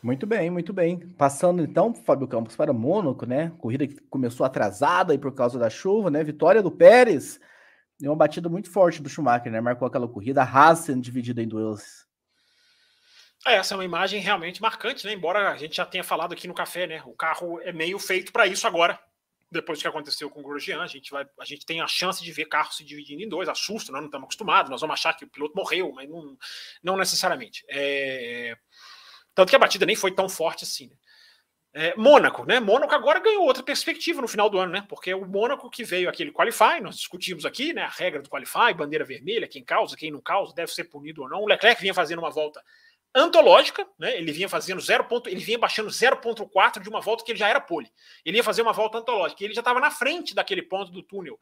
Muito 0.02 0.28
bem, 0.28 0.50
muito 0.50 0.72
bem. 0.72 1.00
Passando 1.18 1.64
então, 1.64 1.94
Fábio 1.94 2.28
Campos 2.28 2.56
para 2.56 2.72
Mônaco, 2.72 3.26
né? 3.26 3.52
Corrida 3.58 3.88
que 3.88 4.00
começou 4.10 4.46
atrasada 4.46 5.12
aí 5.12 5.18
por 5.18 5.34
causa 5.34 5.58
da 5.58 5.70
chuva, 5.70 6.10
né? 6.12 6.24
Vitória 6.24 6.62
do 6.62 6.72
Pérez. 6.72 7.40
E 8.00 8.08
uma 8.08 8.16
batida 8.16 8.48
muito 8.48 8.70
forte 8.70 9.02
do 9.02 9.10
Schumacher, 9.10 9.52
né? 9.52 9.60
Marcou 9.60 9.88
aquela 9.88 10.08
corrida, 10.08 10.44
a 10.44 10.46
Haas 10.46 10.80
sendo 10.80 11.02
dividida 11.02 11.42
em 11.42 11.48
duas. 11.48 12.06
É, 13.46 13.56
essa 13.56 13.74
é 13.74 13.78
uma 13.78 13.86
imagem 13.86 14.22
realmente 14.22 14.62
marcante, 14.62 15.06
né? 15.06 15.14
Embora 15.14 15.52
a 15.52 15.58
gente 15.58 15.76
já 15.76 15.86
tenha 15.86 16.04
falado 16.04 16.34
aqui 16.34 16.48
no 16.48 16.54
café, 16.54 16.86
né? 16.86 17.02
O 17.06 17.14
carro 17.14 17.60
é 17.62 17.72
meio 17.72 17.98
feito 17.98 18.32
para 18.32 18.46
isso 18.46 18.68
agora. 18.68 19.00
Depois 19.50 19.80
do 19.80 19.82
que 19.82 19.88
aconteceu 19.88 20.30
com 20.30 20.42
o 20.42 20.44
Grosjean, 20.44 20.82
a 20.82 20.88
gente, 20.88 21.10
vai, 21.10 21.26
a 21.40 21.46
gente 21.46 21.66
tem 21.66 21.80
a 21.80 21.88
chance 21.88 22.22
de 22.22 22.32
ver 22.34 22.46
carro 22.46 22.72
se 22.74 22.84
dividindo 22.84 23.24
em 23.24 23.30
dois. 23.30 23.48
Assusta, 23.48 23.92
nós 23.92 24.02
não 24.02 24.08
estamos 24.08 24.26
acostumados, 24.26 24.70
nós 24.70 24.82
vamos 24.82 24.94
achar 24.94 25.14
que 25.14 25.24
o 25.24 25.30
piloto 25.30 25.56
morreu, 25.56 25.92
mas 25.94 26.10
não, 26.10 26.38
não 26.84 26.98
necessariamente. 26.98 27.64
É, 27.70 28.58
tanto 29.38 29.52
que 29.52 29.56
a 29.56 29.60
batida 29.60 29.86
nem 29.86 29.96
foi 29.96 30.12
tão 30.12 30.28
forte 30.28 30.64
assim. 30.64 30.88
Né? 30.88 30.96
É, 31.72 31.96
Mônaco, 31.96 32.44
né? 32.44 32.60
Mônaco 32.60 32.96
agora 32.96 33.20
ganhou 33.20 33.44
outra 33.44 33.62
perspectiva 33.62 34.20
no 34.20 34.28
final 34.28 34.50
do 34.50 34.58
ano, 34.58 34.72
né? 34.72 34.84
Porque 34.90 35.14
o 35.14 35.28
Mônaco 35.28 35.70
que 35.70 35.84
veio 35.84 36.10
aquele 36.10 36.32
qualify, 36.32 36.82
nós 36.82 36.98
discutimos 36.98 37.46
aqui, 37.46 37.72
né? 37.72 37.84
A 37.84 37.88
regra 37.88 38.20
do 38.20 38.32
qualify, 38.32 38.74
bandeira 38.76 39.06
vermelha, 39.06 39.48
quem 39.48 39.64
causa, 39.64 39.96
quem 39.96 40.10
não 40.10 40.20
causa, 40.20 40.56
deve 40.56 40.74
ser 40.74 40.86
punido 40.86 41.22
ou 41.22 41.30
não. 41.30 41.44
O 41.44 41.46
Leclerc 41.46 41.80
vinha 41.80 41.94
fazendo 41.94 42.18
uma 42.18 42.32
volta 42.32 42.64
antológica, 43.14 43.88
né? 44.00 44.18
Ele 44.18 44.32
vinha 44.32 44.50
fazendo 44.50 44.82
0. 44.82 45.06
ele 45.28 45.40
vinha 45.40 45.60
baixando 45.60 45.92
0.4 45.92 46.82
de 46.82 46.90
uma 46.90 47.00
volta 47.00 47.24
que 47.24 47.32
ele 47.32 47.38
já 47.38 47.48
era 47.48 47.62
pole. 47.62 47.92
Ele 48.26 48.38
ia 48.38 48.44
fazer 48.44 48.64
uma 48.64 48.74
volta 48.74 48.98
antológica, 48.98 49.44
ele 49.44 49.54
já 49.54 49.62
estava 49.62 49.80
na 49.80 49.92
frente 49.92 50.34
daquele 50.34 50.64
ponto 50.64 50.92
do 50.92 51.04
túnel 51.04 51.40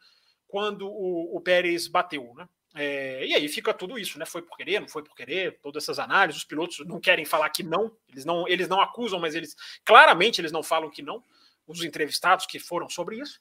quando 0.50 0.86
o, 0.86 1.38
o 1.38 1.40
Pérez 1.40 1.88
bateu, 1.88 2.34
né? 2.36 2.46
É, 2.78 3.26
e 3.26 3.34
aí 3.34 3.48
fica 3.48 3.74
tudo 3.74 3.98
isso, 3.98 4.20
né? 4.20 4.26
Foi 4.26 4.42
por 4.42 4.58
querer, 4.58 4.82
não 4.82 4.88
foi 4.88 5.02
por 5.02 5.16
querer, 5.16 5.58
todas 5.62 5.84
essas 5.84 5.98
análises, 5.98 6.42
os 6.42 6.48
pilotos 6.48 6.86
não 6.86 7.00
querem 7.00 7.24
falar 7.24 7.50
que 7.50 7.64
não, 7.64 7.96
eles 8.10 8.26
não, 8.26 8.46
eles 8.48 8.68
não 8.68 8.82
acusam, 8.82 9.18
mas 9.18 9.34
eles 9.34 9.56
claramente 9.86 10.42
eles 10.42 10.52
não 10.52 10.62
falam 10.62 10.90
que 10.90 11.02
não, 11.02 11.24
os 11.66 11.84
entrevistados 11.84 12.46
que 12.46 12.60
foram 12.60 12.90
sobre 12.90 13.18
isso. 13.18 13.40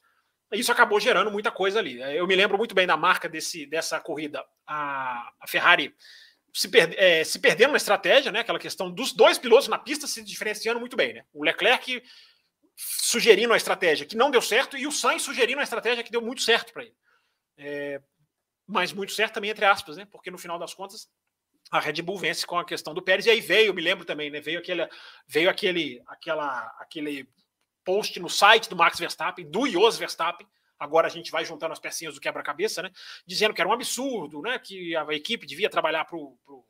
Isso 0.53 0.71
acabou 0.71 0.99
gerando 1.01 1.29
muita 1.29 1.51
coisa 1.51 1.79
ali. 1.79 2.01
É, 2.01 2.17
eu 2.17 2.25
me 2.25 2.35
lembro 2.35 2.57
muito 2.57 2.73
bem 2.73 2.87
da 2.87 2.95
marca 2.95 3.27
desse, 3.27 3.65
dessa 3.65 3.99
corrida, 3.99 4.41
a, 4.65 5.33
a 5.41 5.47
Ferrari 5.47 5.93
se, 6.53 6.69
per, 6.69 6.95
é, 6.97 7.21
se 7.25 7.37
perdendo 7.37 7.71
na 7.71 7.77
estratégia, 7.77 8.31
né? 8.31 8.39
Aquela 8.39 8.59
questão 8.59 8.89
dos 8.89 9.11
dois 9.11 9.37
pilotos 9.37 9.67
na 9.67 9.77
pista 9.77 10.07
se 10.07 10.23
diferenciando 10.23 10.79
muito 10.79 10.95
bem, 10.95 11.13
né? 11.13 11.25
O 11.33 11.43
Leclerc 11.43 12.01
sugerindo 12.77 13.53
a 13.53 13.57
estratégia 13.57 14.05
que 14.05 14.15
não 14.15 14.31
deu 14.31 14.41
certo 14.41 14.77
e 14.77 14.87
o 14.87 14.91
Sainz 14.91 15.23
sugerindo 15.23 15.59
a 15.59 15.63
estratégia 15.63 16.03
que 16.03 16.11
deu 16.11 16.21
muito 16.21 16.41
certo 16.41 16.71
para 16.71 16.83
ele. 16.83 16.95
É, 17.57 18.01
mas 18.67 18.93
muito 18.93 19.13
certo 19.13 19.33
também, 19.35 19.51
entre 19.51 19.65
aspas, 19.65 19.97
né? 19.97 20.05
Porque 20.05 20.31
no 20.31 20.37
final 20.37 20.57
das 20.57 20.73
contas, 20.73 21.07
a 21.71 21.79
Red 21.79 22.01
Bull 22.01 22.17
vence 22.17 22.45
com 22.45 22.57
a 22.57 22.65
questão 22.65 22.93
do 22.93 23.01
Pérez, 23.01 23.25
e 23.25 23.29
aí 23.29 23.41
veio, 23.41 23.73
me 23.73 23.81
lembro 23.81 24.05
também, 24.05 24.29
né? 24.29 24.39
Veio 24.39 24.59
aquele, 24.59 24.87
veio 25.27 25.49
aquele, 25.49 26.01
aquela, 26.07 26.59
aquele 26.79 27.29
post 27.83 28.19
no 28.19 28.29
site 28.29 28.69
do 28.69 28.75
Max 28.75 28.99
Verstappen, 28.99 29.49
do 29.49 29.67
Jos 29.67 29.97
Verstappen. 29.97 30.47
Agora 30.77 31.07
a 31.07 31.09
gente 31.09 31.31
vai 31.31 31.45
juntando 31.45 31.73
as 31.73 31.79
pecinhas 31.79 32.15
do 32.15 32.21
quebra-cabeça, 32.21 32.81
né? 32.81 32.91
Dizendo 33.25 33.53
que 33.53 33.61
era 33.61 33.69
um 33.69 33.73
absurdo, 33.73 34.41
né? 34.41 34.59
Que 34.59 34.95
a 34.95 35.05
equipe 35.11 35.45
devia 35.45 35.69
trabalhar 35.69 36.05
para 36.05 36.17
o 36.17 36.65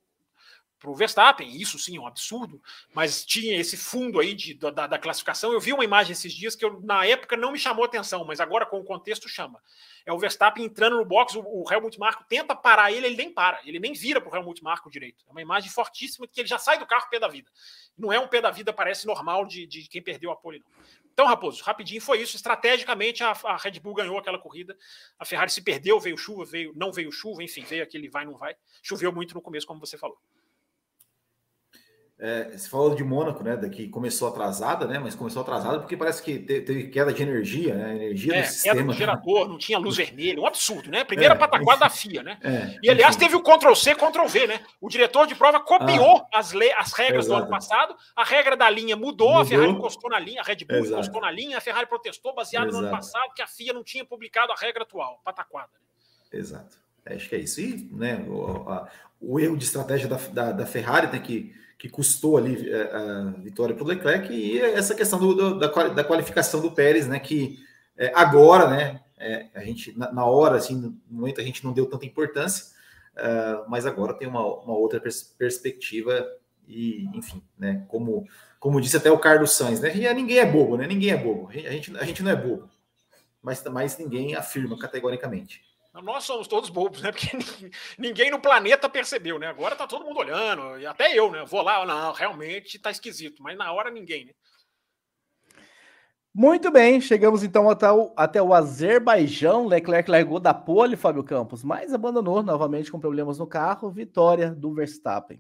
para 0.80 0.90
o 0.90 0.96
Verstappen, 0.96 1.50
isso 1.50 1.80
sim 1.80 1.98
é 1.98 2.00
um 2.00 2.06
absurdo, 2.06 2.62
mas 2.94 3.26
tinha 3.26 3.58
esse 3.58 3.78
fundo 3.78 4.20
aí 4.20 4.34
de, 4.34 4.54
da, 4.54 4.88
da, 4.88 5.00
classificação. 5.00 5.52
Eu 5.52 5.60
vi 5.60 5.74
uma 5.74 5.84
imagem 5.84 6.12
esses 6.12 6.34
dias 6.34 6.56
que 6.56 6.64
eu, 6.64 6.80
na 6.82 7.06
época 7.06 7.38
não 7.38 7.52
me 7.52 7.58
chamou 7.58 7.86
atenção, 7.86 8.26
mas 8.26 8.40
agora 8.40 8.66
com 8.66 8.80
o 8.80 8.84
contexto 8.84 9.28
chama. 9.28 9.62
É 10.06 10.12
o 10.12 10.20
Verstappen 10.20 10.66
entrando 10.66 10.98
no 10.98 11.06
box, 11.06 11.36
o, 11.36 11.42
o 11.42 11.66
Helmut 11.72 11.98
Marko 11.98 12.24
tenta 12.28 12.56
parar 12.56 12.92
ele, 12.92 13.08
ele 13.08 13.16
nem 13.16 13.34
para, 13.34 13.60
ele 13.66 13.80
nem 13.80 13.94
vira 13.94 14.20
para 14.20 14.32
o 14.32 14.36
Helmut 14.36 14.64
Marko 14.64 14.90
direito. 14.90 15.24
É 15.28 15.32
uma 15.32 15.42
imagem 15.42 15.70
fortíssima 15.70 16.28
que 16.28 16.42
ele 16.42 16.48
já 16.48 16.60
sai 16.60 16.78
do 16.78 16.86
carro 16.86 17.10
pé 17.10 17.20
da 17.20 17.28
vida. 17.28 17.50
Não 17.98 18.12
é 18.12 18.20
um 18.20 18.28
pé 18.28 18.42
da 18.42 18.52
vida, 18.52 18.74
parece 18.74 19.08
normal 19.08 19.46
de, 19.46 19.66
de 19.66 19.88
quem 19.88 20.02
perdeu 20.02 20.32
a 20.32 20.36
pole, 20.36 20.60
não. 20.60 20.86
Então, 21.16 21.26
Raposo, 21.28 21.64
rapidinho 21.64 22.02
foi 22.02 22.22
isso. 22.22 22.36
Estrategicamente, 22.36 23.24
a, 23.24 23.32
a, 23.46 23.56
Red 23.56 23.80
Bull 23.80 23.94
ganhou 23.94 24.18
aquela 24.18 24.38
corrida. 24.38 24.78
A 25.18 25.24
Ferrari 25.24 25.50
se 25.50 25.62
perdeu, 25.62 25.98
veio 25.98 26.18
chuva, 26.18 26.44
veio, 26.44 26.74
não 26.76 26.92
veio 26.92 27.10
chuva, 27.10 27.42
enfim, 27.42 27.64
veio 27.64 27.84
aquele 27.84 28.10
vai, 28.10 28.26
não 28.26 28.36
vai. 28.36 28.54
Choveu 28.84 29.14
muito 29.14 29.34
no 29.34 29.42
começo, 29.42 29.66
como 29.66 29.80
você 29.80 29.98
falou. 29.98 30.20
É, 32.18 32.58
você 32.58 32.70
falou 32.70 32.96
de 32.96 33.04
Mônaco, 33.04 33.44
né? 33.44 33.58
Que 33.70 33.90
começou 33.90 34.30
atrasada, 34.30 34.88
né? 34.88 34.98
Mas 35.00 35.16
começou 35.16 35.42
atrasada 35.42 35.80
porque 35.80 35.98
parece 35.98 36.24
que 36.24 36.40
teve 36.40 36.88
queda 36.88 37.12
de 37.12 37.22
energia, 37.22 37.76
né? 37.76 37.94
Energia 37.94 38.36
é, 38.36 38.42
do 38.42 38.48
sistema. 38.48 38.76
Queda 38.76 38.88
do 38.88 38.94
gerador, 38.94 39.50
não 39.50 39.58
tinha 39.58 39.78
luz 39.78 39.98
vermelha, 39.98 40.40
um 40.40 40.48
absurdo, 40.48 40.90
né? 40.90 41.04
Primeira 41.04 41.34
é, 41.34 41.38
pataquada 41.38 41.82
da 41.82 41.90
FIA, 41.92 42.24
né? 42.24 42.38
É, 42.42 42.80
e 42.82 42.90
aliás, 42.90 43.18
teve 43.18 43.36
o 43.36 43.44
Ctrl-C, 43.44 43.96
Ctrl-V, 43.96 44.48
né? 44.48 44.62
O 44.80 44.88
diretor 44.88 45.28
de 45.28 45.36
prova 45.36 45.60
copiou 45.60 46.26
ah, 46.34 46.40
as, 46.40 46.54
le 46.54 46.72
as 46.72 46.94
regras 46.94 47.28
do 47.28 47.36
ano 47.36 47.50
passado, 47.50 47.94
a 48.16 48.24
regra 48.24 48.56
da 48.56 48.70
linha 48.70 48.96
mudou, 48.96 49.28
mudou, 49.28 49.42
a 49.42 49.46
Ferrari 49.46 49.72
encostou 49.72 50.10
na 50.10 50.20
linha, 50.20 50.40
a 50.40 50.44
Red 50.44 50.64
Bull 50.66 50.78
exato. 50.78 50.94
encostou 50.94 51.22
na 51.22 51.32
linha, 51.32 51.58
a 51.58 51.62
Ferrari 51.62 51.86
protestou 51.86 52.34
baseado 52.34 52.70
exato. 52.70 52.82
no 52.82 52.88
ano 52.88 52.96
passado 52.96 53.34
que 53.36 53.42
a 53.42 53.48
FIA 53.48 53.74
não 53.74 53.84
tinha 53.84 54.06
publicado 54.06 54.54
a 54.54 54.56
regra 54.56 54.84
atual, 54.84 55.20
pataquada. 55.24 55.70
Né? 56.32 56.40
Exato. 56.40 56.78
Acho 57.06 57.28
que 57.28 57.36
é 57.36 57.40
isso. 57.40 57.60
E 57.60 57.90
né, 57.92 58.26
o, 58.28 58.70
a, 58.70 58.90
o 59.20 59.38
erro 59.38 59.58
de 59.58 59.66
estratégia 59.66 60.08
da, 60.08 60.16
da, 60.16 60.52
da 60.54 60.66
Ferrari 60.66 61.08
tem 61.08 61.20
né, 61.20 61.26
que 61.26 61.65
que 61.78 61.90
custou 61.90 62.38
ali 62.38 62.70
é, 62.70 62.82
a 62.94 63.34
vitória 63.38 63.76
para 63.76 63.84
o 63.84 63.88
Leclerc, 63.88 64.34
e 64.34 64.60
essa 64.60 64.96
questão 64.96 65.20
do, 65.20 65.34
do, 65.36 65.60
da, 65.60 66.04
qualificação 66.04 66.62
do 66.62 66.72
Pérez, 66.72 67.08
né? 67.08 67.20
Que 67.20 67.60
é, 67.98 68.12
agora, 68.16 68.70
né? 68.70 69.02
É, 69.18 69.48
a 69.56 69.64
gente, 69.64 69.98
na, 69.98 70.12
na, 70.12 70.26
hora, 70.26 70.58
assim, 70.58 70.76
no 70.76 71.00
momento 71.10 71.40
a 71.40 71.44
gente 71.44 71.64
não 71.64 71.74
deu 71.74 71.86
tanta 71.86 72.06
importância, 72.06 72.74
uh, 73.16 73.70
mas 73.70 73.86
agora 73.86 74.14
tem 74.14 74.28
uma, 74.28 74.42
uma 74.42 74.74
outra 74.74 75.00
pers 75.00 75.24
perspectiva, 75.38 76.28
e 76.68 77.08
enfim, 77.14 77.42
né? 77.58 77.86
Como, 77.88 78.28
como 78.60 78.82
disse 78.82 78.98
até 78.98 79.12
o 79.12 79.20
Carlos 79.20 79.52
Sainz, 79.52 79.80
né? 79.80 79.94
Ninguém 80.14 80.40
é 80.40 80.46
bobo, 80.46 80.78
né? 80.78 80.88
Ninguém 80.88 81.12
é 81.12 81.18
bobo. 81.18 81.50
A 81.50 81.54
gente, 81.54 81.98
a 81.98 82.04
gente 82.04 82.24
não 82.24 82.32
é 82.32 82.36
bobo, 82.36 82.70
mas, 83.42 83.64
mas 83.66 83.98
ninguém 83.98 84.36
afirma 84.36 84.78
categoricamente. 84.78 85.62
Nós 86.04 86.24
somos 86.26 86.48
todos 86.48 86.70
bobos, 86.70 87.02
né? 87.02 87.12
Porque 87.12 87.30
ninguém 87.98 88.30
no 88.30 88.40
planeta 88.40 88.90
percebeu, 88.90 89.40
né? 89.40 89.48
Agora 89.48 89.76
tá 89.76 89.88
todo 89.88 90.06
mundo 90.06 90.20
olhando, 90.20 90.78
e 90.80 90.86
até 90.86 91.18
eu, 91.18 91.32
né? 91.32 91.44
Vou 91.46 91.62
lá, 91.62 91.86
não, 91.86 92.12
realmente 92.12 92.80
tá 92.80 92.92
esquisito, 92.92 93.42
mas 93.42 93.58
na 93.58 93.72
hora 93.72 93.90
ninguém, 93.90 94.26
né? 94.26 94.34
Muito 96.38 96.70
bem, 96.70 97.00
chegamos 97.00 97.44
então 97.44 97.70
até 97.70 97.90
o, 97.90 98.12
até 98.18 98.42
o 98.42 98.54
Azerbaijão. 98.54 99.68
Leclerc 99.68 100.12
largou 100.12 100.38
da 100.38 100.54
pole, 100.54 100.98
Fábio 100.98 101.24
Campos, 101.24 101.64
mas 101.64 101.94
abandonou 101.94 102.44
novamente 102.44 102.92
com 102.92 103.00
problemas 103.00 103.40
no 103.40 103.48
carro. 103.48 103.90
Vitória 103.90 104.52
do 104.52 104.74
Verstappen. 104.74 105.40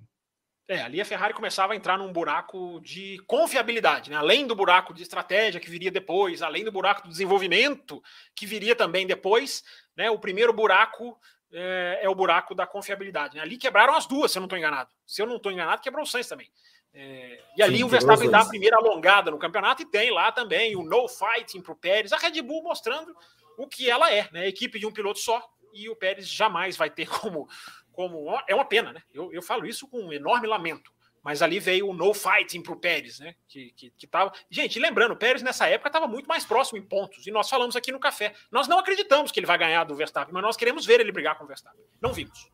É, 0.67 0.81
ali 0.81 0.99
a 0.99 1.05
Ferrari 1.05 1.33
começava 1.33 1.73
a 1.73 1.75
entrar 1.75 1.97
num 1.97 2.11
buraco 2.11 2.79
de 2.81 3.19
confiabilidade, 3.27 4.09
né? 4.09 4.15
além 4.15 4.47
do 4.47 4.55
buraco 4.55 4.95
de 4.95 5.03
estratégia 5.03 5.59
que 5.59 5.69
viria 5.69 5.91
depois, 5.91 6.41
além 6.41 6.63
do 6.63 6.71
buraco 6.71 7.03
do 7.03 7.09
desenvolvimento 7.09 8.01
que 8.33 8.47
viria 8.47 8.75
também 8.75 9.05
depois, 9.05 9.63
né? 9.95 10.09
O 10.09 10.19
primeiro 10.19 10.53
buraco 10.53 11.17
é, 11.51 11.99
é 12.03 12.09
o 12.09 12.15
buraco 12.15 12.53
da 12.53 12.67
confiabilidade. 12.67 13.35
Né? 13.35 13.41
Ali 13.41 13.57
quebraram 13.57 13.95
as 13.95 14.05
duas, 14.05 14.31
se 14.31 14.37
eu 14.37 14.41
não 14.41 14.45
estou 14.45 14.57
enganado. 14.57 14.89
Se 15.05 15.21
eu 15.21 15.27
não 15.27 15.37
estou 15.37 15.51
enganado, 15.51 15.81
quebrou 15.81 16.03
o 16.03 16.07
Sainz 16.07 16.27
também. 16.27 16.49
É, 16.93 17.41
e 17.57 17.61
ali 17.61 17.77
Sim, 17.77 17.83
o 17.83 17.89
Verstappen 17.89 18.29
dá 18.29 18.39
a 18.39 18.47
primeira 18.47 18.77
alongada 18.77 19.29
no 19.29 19.37
campeonato 19.37 19.81
e 19.81 19.85
tem 19.85 20.11
lá 20.11 20.31
também 20.31 20.75
o 20.75 20.83
no 20.83 21.07
fighting 21.09 21.61
para 21.61 21.73
o 21.73 21.75
Pérez, 21.75 22.13
a 22.13 22.17
Red 22.17 22.41
Bull 22.41 22.63
mostrando 22.63 23.13
o 23.57 23.67
que 23.67 23.89
ela 23.89 24.11
é, 24.13 24.29
né? 24.31 24.47
Equipe 24.47 24.79
de 24.79 24.85
um 24.85 24.91
piloto 24.91 25.19
só, 25.19 25.45
e 25.73 25.89
o 25.89 25.95
Pérez 25.95 26.29
jamais 26.29 26.77
vai 26.77 26.89
ter 26.89 27.07
como 27.19 27.49
como. 27.95 28.37
É 28.47 28.53
uma 28.53 28.65
pena, 28.65 28.91
né? 28.91 29.01
Eu, 29.13 29.31
eu 29.31 29.41
falo 29.41 29.65
isso 29.65 29.87
com 29.87 30.01
um 30.01 30.13
enorme 30.13 30.47
lamento. 30.47 30.91
Mas 31.25 31.41
ali 31.41 31.59
veio 31.59 31.89
o 31.89 31.93
no 31.93 32.13
fighting 32.13 32.61
para 32.61 32.73
o 32.73 32.75
Pérez, 32.75 33.19
né? 33.19 33.33
Que, 33.47 33.71
que, 33.71 33.89
que 33.89 34.05
tava... 34.05 34.31
Gente, 34.47 34.77
lembrando, 34.77 35.13
o 35.13 35.17
Pérez 35.17 35.41
nessa 35.41 35.67
época 35.67 35.89
estava 35.89 36.07
muito 36.07 36.27
mais 36.27 36.45
próximo 36.45 36.77
em 36.77 36.83
pontos. 36.83 37.25
E 37.25 37.31
nós 37.31 37.49
falamos 37.49 37.75
aqui 37.75 37.91
no 37.91 37.99
café. 37.99 38.31
Nós 38.51 38.67
não 38.67 38.77
acreditamos 38.77 39.31
que 39.31 39.39
ele 39.39 39.47
vai 39.47 39.57
ganhar 39.57 39.83
do 39.85 39.95
Verstappen, 39.95 40.31
mas 40.31 40.43
nós 40.43 40.55
queremos 40.55 40.85
ver 40.85 40.99
ele 40.99 41.11
brigar 41.11 41.35
com 41.35 41.43
o 41.43 41.47
Verstappen. 41.47 41.83
Não 41.99 42.13
vimos. 42.13 42.47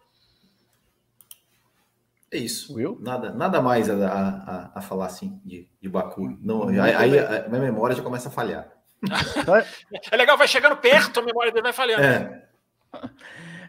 É 2.32 2.38
isso. 2.38 2.74
Will? 2.74 2.98
Nada, 3.02 3.34
nada 3.34 3.62
mais 3.62 3.90
a, 3.90 4.08
a, 4.08 4.72
a 4.76 4.82
falar 4.82 5.08
assim 5.08 5.38
de, 5.44 5.68
de 5.82 5.90
Baku. 5.90 6.38
Não, 6.42 6.70
aí, 6.70 6.80
aí 6.80 7.20
a 7.20 7.50
minha 7.50 7.62
memória 7.62 7.94
já 7.94 8.02
começa 8.02 8.30
a 8.30 8.32
falhar. 8.32 8.72
é 10.10 10.16
legal, 10.16 10.38
vai 10.38 10.48
chegando 10.48 10.78
perto, 10.78 11.20
a 11.20 11.24
memória 11.24 11.52
dele 11.52 11.64
vai 11.64 11.74
falhando. 11.74 12.04
É. 12.04 12.48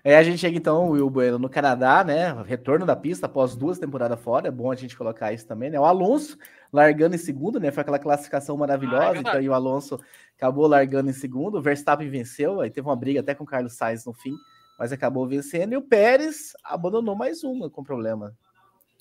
É, 0.05 0.17
a 0.17 0.23
gente 0.23 0.39
chega 0.39 0.57
então, 0.57 0.89
o 0.89 0.91
Will 0.91 1.09
Bueno, 1.09 1.39
no 1.39 1.49
Canadá, 1.49 2.03
né? 2.03 2.33
Retorno 2.45 2.85
da 2.85 2.97
pista 2.97 3.27
após 3.27 3.55
duas 3.55 3.79
temporadas 3.79 4.19
fora. 4.19 4.49
É 4.49 4.51
bom 4.51 4.73
a 4.73 4.75
gente 4.75 4.97
colocar 4.97 5.33
isso 5.33 5.47
também, 5.47 5.71
né? 5.71 5.79
O 5.79 5.85
Alonso 5.85 6.37
largando 6.73 7.15
em 7.15 7.19
segundo, 7.19 7.61
né? 7.61 7.71
Foi 7.71 7.83
aquela 7.83 8.01
classificação 8.01 8.57
maravilhosa. 8.57 9.13
Ah, 9.13 9.17
é 9.17 9.19
então, 9.19 9.41
e 9.41 9.49
o 9.49 9.55
Alonso 9.55 10.01
acabou 10.37 10.67
largando 10.67 11.09
em 11.09 11.13
segundo. 11.13 11.59
O 11.59 11.63
Verstappen 11.63 12.11
venceu, 12.11 12.61
aí 12.61 12.69
teve 12.69 12.89
uma 12.89 12.97
briga 12.97 13.21
até 13.21 13.33
com 13.33 13.45
o 13.45 13.47
Carlos 13.47 13.75
Sainz 13.75 14.05
no 14.05 14.13
fim, 14.13 14.35
mas 14.77 14.91
acabou 14.91 15.25
vencendo. 15.25 15.73
E 15.73 15.77
o 15.77 15.83
Pérez 15.83 16.53
abandonou 16.65 17.15
mais 17.15 17.45
uma 17.45 17.71
com 17.71 17.85
problema. 17.85 18.35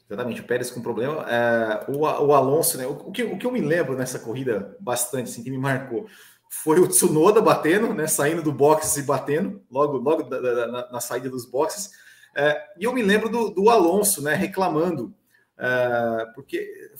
Exatamente, 0.07 0.41
o 0.41 0.43
Pérez 0.43 0.69
com 0.69 0.81
problema. 0.81 1.25
É, 1.27 1.85
o, 1.89 2.01
o 2.01 2.33
Alonso, 2.33 2.77
né? 2.77 2.85
O, 2.85 2.91
o, 2.91 3.11
que, 3.11 3.23
o 3.23 3.39
que 3.39 3.47
eu 3.47 3.51
me 3.51 3.61
lembro 3.61 3.97
nessa 3.97 4.19
corrida 4.19 4.77
bastante, 4.79 5.31
assim, 5.31 5.41
que 5.41 5.49
me 5.49 5.57
marcou 5.57 6.05
foi 6.53 6.81
o 6.81 6.87
Tsunoda 6.87 7.41
batendo, 7.41 7.93
né, 7.93 8.05
saindo 8.07 8.43
do 8.43 8.51
box 8.51 8.97
e 8.97 9.03
batendo, 9.03 9.63
logo, 9.71 9.97
logo 9.97 10.23
da, 10.23 10.39
da, 10.39 10.67
na, 10.67 10.91
na, 10.91 10.99
saída 10.99 11.29
dos 11.29 11.45
boxes. 11.45 11.91
É, 12.35 12.61
e 12.77 12.83
eu 12.83 12.91
me 12.91 13.01
lembro 13.01 13.29
do, 13.29 13.49
do 13.51 13.69
Alonso, 13.69 14.21
né, 14.21 14.35
reclamando, 14.35 15.15
é, 15.57 16.25
porque, 16.35 16.91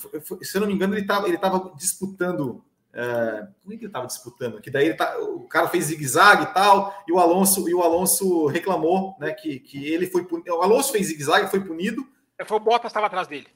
se 0.42 0.56
eu 0.56 0.62
não 0.62 0.68
me 0.68 0.74
engano, 0.74 0.94
ele 0.94 1.02
estava 1.02 1.28
ele 1.28 1.38
tava 1.38 1.74
disputando. 1.76 2.64
É, 2.94 3.48
como 3.62 3.74
é 3.74 3.78
que 3.78 3.84
ele 3.84 3.88
estava 3.88 4.08
disputando? 4.08 4.62
Que 4.62 4.72
daí 4.72 4.86
ele 4.86 4.96
tá, 4.96 5.20
o 5.20 5.42
cara 5.42 5.68
fez 5.68 5.86
zigue-zague 5.86 6.44
e 6.44 6.54
tal, 6.54 7.04
e 7.06 7.12
o 7.12 7.20
Alonso 7.20 7.68
e 7.68 7.74
o 7.74 7.82
Alonso 7.82 8.48
reclamou, 8.48 9.18
né, 9.20 9.34
que, 9.34 9.60
que 9.60 9.86
ele 9.86 10.08
foi 10.08 10.24
punido. 10.24 10.56
O 10.56 10.62
Alonso 10.62 10.94
fez 10.94 11.08
zigue-zague, 11.08 11.52
foi 11.52 11.60
punido. 11.60 12.08
É, 12.40 12.46
foi 12.46 12.56
o 12.56 12.62
Bottas 12.62 12.90
estava 12.90 13.08
atrás 13.08 13.28
dele. 13.28 13.48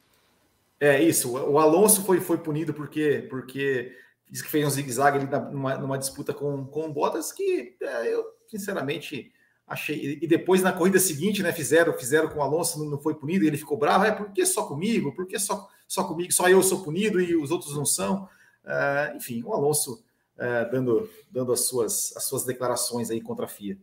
É 0.78 1.02
isso. 1.02 1.32
O 1.32 1.58
Alonso 1.58 2.04
foi, 2.04 2.20
foi 2.20 2.38
punido 2.38 2.74
porque 2.74 3.26
porque 3.30 3.96
Diz 4.30 4.41
que 4.41 4.49
fez 4.49 4.65
um 4.65 4.69
zigue-zague 4.69 5.19
numa, 5.51 5.78
numa, 5.78 5.97
disputa 5.97 6.34
com, 6.34 6.65
com 6.65 6.86
o 6.86 6.93
Bottas, 6.93 7.32
que 7.32 7.76
é, 7.80 8.13
eu, 8.13 8.26
sinceramente, 8.47 9.32
achei. 9.67 10.19
E 10.21 10.28
depois, 10.28 10.61
na 10.61 10.73
corrida 10.73 10.99
seguinte, 10.99 11.43
né, 11.43 11.51
fizeram, 11.51 11.93
fizeram 11.93 12.30
com 12.30 12.39
o 12.39 12.41
Alonso, 12.41 12.84
não, 12.84 12.99
foi 12.99 13.15
punido, 13.15 13.45
e 13.45 13.47
ele 13.47 13.57
ficou 13.57 13.78
bravo. 13.78 14.05
É, 14.05 14.11
por 14.11 14.32
que 14.32 14.45
só 14.45 14.65
comigo? 14.65 15.13
Por 15.13 15.28
que 15.28 15.38
só, 15.38 15.69
só 15.88 16.03
comigo? 16.03 16.34
Só 16.34 16.49
eu 16.49 16.61
sou 16.63 16.84
punido 16.84 17.21
e 17.21 17.36
os 17.36 17.51
outros 17.51 17.76
não 17.76 17.86
são? 17.86 18.28
É, 18.65 19.13
enfim, 19.15 19.43
o 19.43 19.53
Alonso 19.53 20.03
é, 20.38 20.65
dando, 20.65 21.09
dando 21.30 21.53
as, 21.53 21.61
suas, 21.61 22.15
as 22.15 22.23
suas 22.23 22.43
declarações 22.43 23.09
aí 23.09 23.21
contra 23.21 23.45
a 23.45 23.47
FIA. 23.47 23.78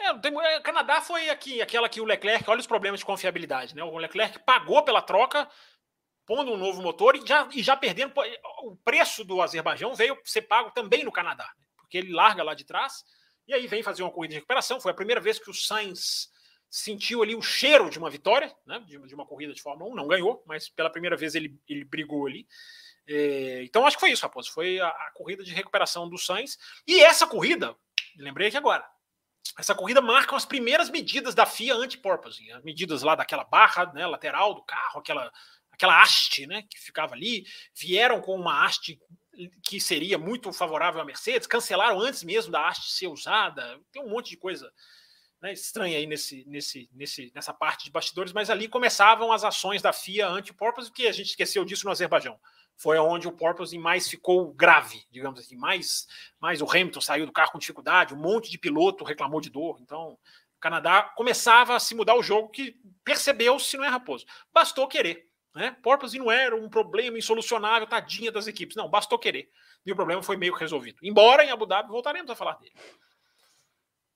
É, 0.00 0.12
o 0.12 0.40
é, 0.40 0.60
Canadá 0.60 1.00
foi 1.00 1.28
aqui, 1.28 1.60
aquela 1.60 1.88
que 1.88 2.00
o 2.00 2.04
Leclerc, 2.04 2.48
olha 2.48 2.60
os 2.60 2.66
problemas 2.66 3.00
de 3.00 3.06
confiabilidade, 3.06 3.74
né? 3.74 3.82
O 3.82 3.98
Leclerc 3.98 4.38
pagou 4.40 4.82
pela 4.82 5.02
troca, 5.02 5.48
pondo 6.28 6.52
um 6.52 6.58
novo 6.58 6.82
motor 6.82 7.16
e 7.16 7.26
já, 7.26 7.48
e 7.54 7.62
já 7.62 7.74
perdendo. 7.74 8.12
O 8.62 8.76
preço 8.76 9.24
do 9.24 9.40
Azerbaijão 9.40 9.94
veio 9.94 10.16
ser 10.24 10.42
pago 10.42 10.70
também 10.72 11.02
no 11.02 11.10
Canadá, 11.10 11.50
né? 11.56 11.64
porque 11.78 11.96
ele 11.96 12.12
larga 12.12 12.42
lá 12.42 12.52
de 12.52 12.64
trás 12.64 13.02
e 13.46 13.54
aí 13.54 13.66
vem 13.66 13.82
fazer 13.82 14.02
uma 14.02 14.12
corrida 14.12 14.32
de 14.32 14.36
recuperação. 14.36 14.78
Foi 14.78 14.92
a 14.92 14.94
primeira 14.94 15.22
vez 15.22 15.38
que 15.38 15.48
o 15.48 15.54
Sainz 15.54 16.30
sentiu 16.68 17.22
ali 17.22 17.34
o 17.34 17.40
cheiro 17.40 17.88
de 17.88 17.98
uma 17.98 18.10
vitória, 18.10 18.54
né? 18.66 18.78
de, 18.80 18.98
de 18.98 19.14
uma 19.14 19.24
corrida 19.24 19.54
de 19.54 19.62
Fórmula 19.62 19.90
1. 19.90 19.94
Não 19.94 20.06
ganhou, 20.06 20.44
mas 20.46 20.68
pela 20.68 20.90
primeira 20.90 21.16
vez 21.16 21.34
ele, 21.34 21.58
ele 21.66 21.82
brigou 21.82 22.26
ali. 22.26 22.46
É, 23.08 23.62
então 23.64 23.86
acho 23.86 23.96
que 23.96 24.00
foi 24.00 24.10
isso, 24.10 24.22
Raposo. 24.22 24.52
Foi 24.52 24.78
a, 24.78 24.88
a 24.88 25.10
corrida 25.14 25.42
de 25.42 25.54
recuperação 25.54 26.06
do 26.10 26.18
Sainz. 26.18 26.58
E 26.86 27.00
essa 27.00 27.26
corrida, 27.26 27.74
lembrei 28.18 28.48
aqui 28.48 28.58
agora, 28.58 28.86
essa 29.58 29.74
corrida 29.74 30.02
marca 30.02 30.36
as 30.36 30.44
primeiras 30.44 30.90
medidas 30.90 31.34
da 31.34 31.46
FIA 31.46 31.74
anti-porpoising, 31.74 32.50
as 32.52 32.62
medidas 32.62 33.02
lá 33.02 33.14
daquela 33.14 33.44
barra 33.44 33.86
né, 33.94 34.06
lateral 34.06 34.52
do 34.52 34.62
carro, 34.62 35.00
aquela 35.00 35.32
aquela 35.78 36.02
haste 36.02 36.44
né, 36.46 36.64
que 36.68 36.78
ficava 36.78 37.14
ali, 37.14 37.46
vieram 37.72 38.20
com 38.20 38.34
uma 38.34 38.64
haste 38.64 39.00
que 39.62 39.80
seria 39.80 40.18
muito 40.18 40.52
favorável 40.52 41.00
à 41.00 41.04
Mercedes, 41.04 41.46
cancelaram 41.46 42.00
antes 42.00 42.24
mesmo 42.24 42.50
da 42.50 42.66
haste 42.66 42.92
ser 42.92 43.06
usada, 43.06 43.80
tem 43.92 44.02
um 44.02 44.10
monte 44.10 44.30
de 44.30 44.36
coisa 44.36 44.72
né, 45.40 45.52
estranha 45.52 45.96
aí 45.96 46.04
nesse, 46.04 46.44
nesse, 46.48 46.90
nesse, 46.92 47.30
nessa 47.32 47.54
parte 47.54 47.84
de 47.84 47.92
bastidores, 47.92 48.32
mas 48.32 48.50
ali 48.50 48.66
começavam 48.66 49.30
as 49.32 49.44
ações 49.44 49.80
da 49.80 49.92
FIA 49.92 50.28
anti-porpoise, 50.28 50.90
que 50.90 51.06
a 51.06 51.12
gente 51.12 51.28
esqueceu 51.28 51.64
disso 51.64 51.84
no 51.84 51.92
Azerbaijão. 51.92 52.36
Foi 52.76 52.98
onde 52.98 53.28
o 53.28 53.32
porpoise 53.32 53.78
mais 53.78 54.08
ficou 54.08 54.52
grave, 54.52 55.04
digamos 55.12 55.38
assim, 55.38 55.56
mais, 55.56 56.08
mais 56.40 56.60
o 56.60 56.68
Hamilton 56.68 57.00
saiu 57.00 57.26
do 57.26 57.32
carro 57.32 57.52
com 57.52 57.58
dificuldade, 57.58 58.14
um 58.14 58.18
monte 58.18 58.50
de 58.50 58.58
piloto 58.58 59.04
reclamou 59.04 59.40
de 59.40 59.50
dor, 59.50 59.78
então 59.80 60.18
o 60.56 60.60
Canadá 60.60 61.02
começava 61.16 61.76
a 61.76 61.80
se 61.80 61.94
mudar 61.94 62.16
o 62.16 62.22
jogo 62.22 62.48
que 62.48 62.76
percebeu 63.04 63.60
se 63.60 63.76
não 63.76 63.84
é 63.84 63.88
raposo. 63.88 64.26
Bastou 64.52 64.88
querer. 64.88 65.27
Né? 65.58 65.76
Porpoise 65.82 66.16
não 66.16 66.30
era 66.30 66.54
um 66.54 66.68
problema 66.68 67.18
insolucionável, 67.18 67.84
tadinha 67.84 68.30
das 68.30 68.46
equipes. 68.46 68.76
Não, 68.76 68.88
bastou 68.88 69.18
querer. 69.18 69.48
E 69.84 69.90
o 69.90 69.96
problema 69.96 70.22
foi 70.22 70.36
meio 70.36 70.54
que 70.54 70.60
resolvido. 70.60 70.98
Embora 71.02 71.44
em 71.44 71.50
Abu 71.50 71.66
Dhabi 71.66 71.88
voltaremos 71.88 72.30
a 72.30 72.36
falar 72.36 72.56
dele. 72.60 72.72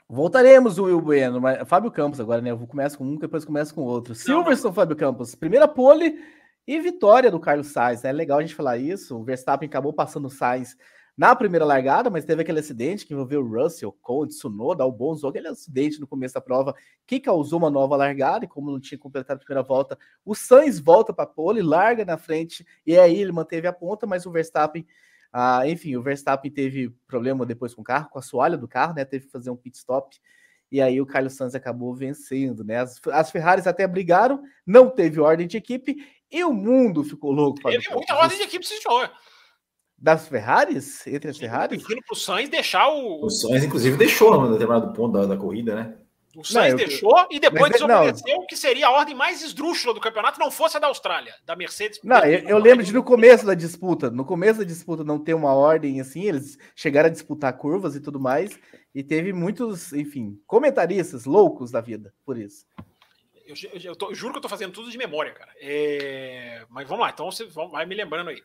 Voltaremos, 0.09 0.79
Will 0.79 1.01
Bueno. 1.01 1.41
Mas, 1.41 1.69
Fábio 1.69 1.91
Campos 1.91 2.21
agora, 2.21 2.41
né? 2.41 2.53
Eu 2.53 2.57
vou 2.57 2.69
começar 2.69 2.97
com 2.97 3.03
um, 3.03 3.17
depois 3.17 3.45
começo 3.45 3.75
com 3.75 3.81
outro. 3.81 4.15
Silverstone, 4.15 4.73
Fábio 4.73 4.95
Campos. 4.95 5.35
Primeira 5.35 5.67
pole 5.67 6.17
e 6.65 6.79
vitória 6.79 7.29
do 7.29 7.41
Carlos 7.41 7.73
Sainz. 7.73 8.05
É 8.05 8.13
legal 8.13 8.39
a 8.39 8.43
gente 8.43 8.55
falar 8.55 8.79
isso. 8.79 9.19
O 9.19 9.25
Verstappen 9.25 9.69
acabou 9.69 9.93
passando 9.93 10.27
o 10.27 10.31
Sainz 10.31 10.77
na 11.17 11.37
primeira 11.37 11.65
largada, 11.65 12.09
mas 12.09 12.25
teve 12.25 12.43
aquele 12.43 12.61
acidente 12.61 13.07
que 13.07 13.13
envolveu 13.13 13.43
o 13.43 13.49
Russell, 13.49 13.93
Cole, 14.01 14.31
Tsunoda, 14.31 14.85
o 14.85 14.93
Bonzo, 14.93 15.29
aquele 15.29 15.49
acidente 15.49 16.01
no 16.01 16.07
começo 16.07 16.35
da 16.35 16.41
prova 16.41 16.75
que 17.07 17.21
causou 17.21 17.59
uma 17.59 17.71
nova 17.71 17.97
largada, 17.97 18.45
e 18.45 18.49
como 18.49 18.71
não 18.71 18.81
tinha 18.81 18.99
completado 18.99 19.37
a 19.37 19.45
primeira 19.45 19.63
volta, 19.63 19.99
o 20.25 20.35
Sainz 20.35 20.81
volta 20.81 21.13
para 21.13 21.25
a 21.25 21.27
pole, 21.27 21.61
larga 21.61 22.05
na 22.05 22.17
frente, 22.17 22.67
e 22.87 22.99
aí 22.99 23.21
ele 23.21 23.33
manteve 23.33 23.67
a 23.67 23.73
ponta, 23.73 24.07
mas 24.07 24.25
o 24.25 24.31
Verstappen, 24.31 24.87
ah, 25.33 25.69
enfim, 25.69 25.97
o 25.97 26.03
Verstappen 26.03 26.51
teve 26.51 26.91
problema 27.07 27.45
depois 27.45 27.75
com 27.75 27.83
o 27.83 27.85
carro, 27.85 28.09
com 28.09 28.19
a 28.19 28.23
soalha 28.23 28.57
do 28.57 28.69
carro, 28.69 28.95
né, 28.95 29.05
teve 29.05 29.27
que 29.27 29.33
fazer 29.33 29.51
um 29.51 29.57
pit 29.57 29.77
stop, 29.77 30.19
e 30.71 30.81
aí 30.81 30.99
o 30.99 31.05
Carlos 31.05 31.35
Sainz 31.35 31.55
acabou 31.55 31.95
vencendo, 31.95 32.65
né, 32.65 32.79
as, 32.79 32.99
as 33.09 33.31
Ferraris 33.31 33.67
até 33.67 33.87
brigaram, 33.87 34.43
não 34.67 34.89
teve 34.89 35.21
ordem 35.21 35.47
de 35.47 35.59
equipe, 35.59 35.97
e 36.31 36.43
o 36.43 36.55
mundo 36.55 37.05
ficou 37.05 37.31
louco. 37.31 37.61
Teve 37.61 37.91
muita 37.91 38.17
ordem 38.17 38.39
de 38.39 38.45
equipe, 38.45 38.67
senhor 38.67 39.11
das 40.03 40.27
Ferraris? 40.27 41.07
Entre 41.07 41.31
as 41.31 41.39
Ferraris? 41.39 41.81
Pedindo 41.81 42.03
pro 42.05 42.17
Sainz 42.17 42.51
deixar 42.51 42.89
o. 42.89 43.25
O 43.25 43.31
Sainz, 43.31 43.63
inclusive, 43.63 43.97
deixou 43.97 44.41
no 44.41 44.51
determinado 44.51 44.93
ponto 44.93 45.13
da, 45.13 45.27
da 45.27 45.37
corrida, 45.37 45.77
né? 45.77 45.95
O 46.35 46.43
Sainz 46.43 46.75
não, 46.75 46.81
eu... 46.81 46.89
deixou 46.89 47.27
e 47.31 47.39
depois 47.39 47.71
Mas, 47.71 47.73
desobedeceu 47.73 48.37
não. 48.39 48.47
que 48.47 48.57
seria 48.57 48.89
a 48.89 48.91
ordem 48.91 49.15
mais 49.15 49.43
esdrúxula 49.43 49.95
do 49.95 50.01
campeonato, 50.01 50.41
não 50.41 50.51
fosse 50.51 50.77
a 50.77 50.81
da 50.81 50.89
Austrália, 50.89 51.35
da 51.45 51.55
Mercedes. 51.55 52.01
Não, 52.03 52.25
eu, 52.25 52.49
eu 52.49 52.59
lembro 52.59 52.85
de 52.85 52.93
no 52.93 53.05
começo 53.05 53.47
da 53.47 53.55
disputa, 53.55 54.11
no 54.11 54.25
começo 54.25 54.59
da 54.59 54.65
disputa 54.65 55.05
não 55.05 55.23
ter 55.23 55.35
uma 55.35 55.55
ordem 55.55 56.01
assim, 56.01 56.23
eles 56.23 56.59
chegaram 56.75 57.09
a 57.09 57.13
disputar 57.13 57.53
curvas 57.57 57.95
e 57.95 58.01
tudo 58.01 58.19
mais, 58.19 58.59
e 58.95 59.05
teve 59.05 59.33
muitos, 59.33 59.93
enfim, 59.93 60.41
comentaristas 60.47 61.27
loucos 61.27 61.71
da 61.71 61.83
vida 61.83 62.13
por 62.25 62.39
isso. 62.39 62.65
Eu, 63.47 63.55
eu, 63.83 63.97
tô, 63.97 64.09
eu 64.11 64.15
juro 64.15 64.33
que 64.33 64.39
eu 64.39 64.43
tô 64.43 64.49
fazendo 64.49 64.73
tudo 64.73 64.91
de 64.91 64.97
memória, 64.97 65.33
cara. 65.33 65.53
É... 65.61 66.65
Mas 66.71 66.89
vamos 66.89 67.05
lá, 67.05 67.11
então 67.11 67.31
você 67.31 67.45
vai 67.45 67.85
me 67.85 67.95
lembrando 67.95 68.31
aí. 68.31 68.43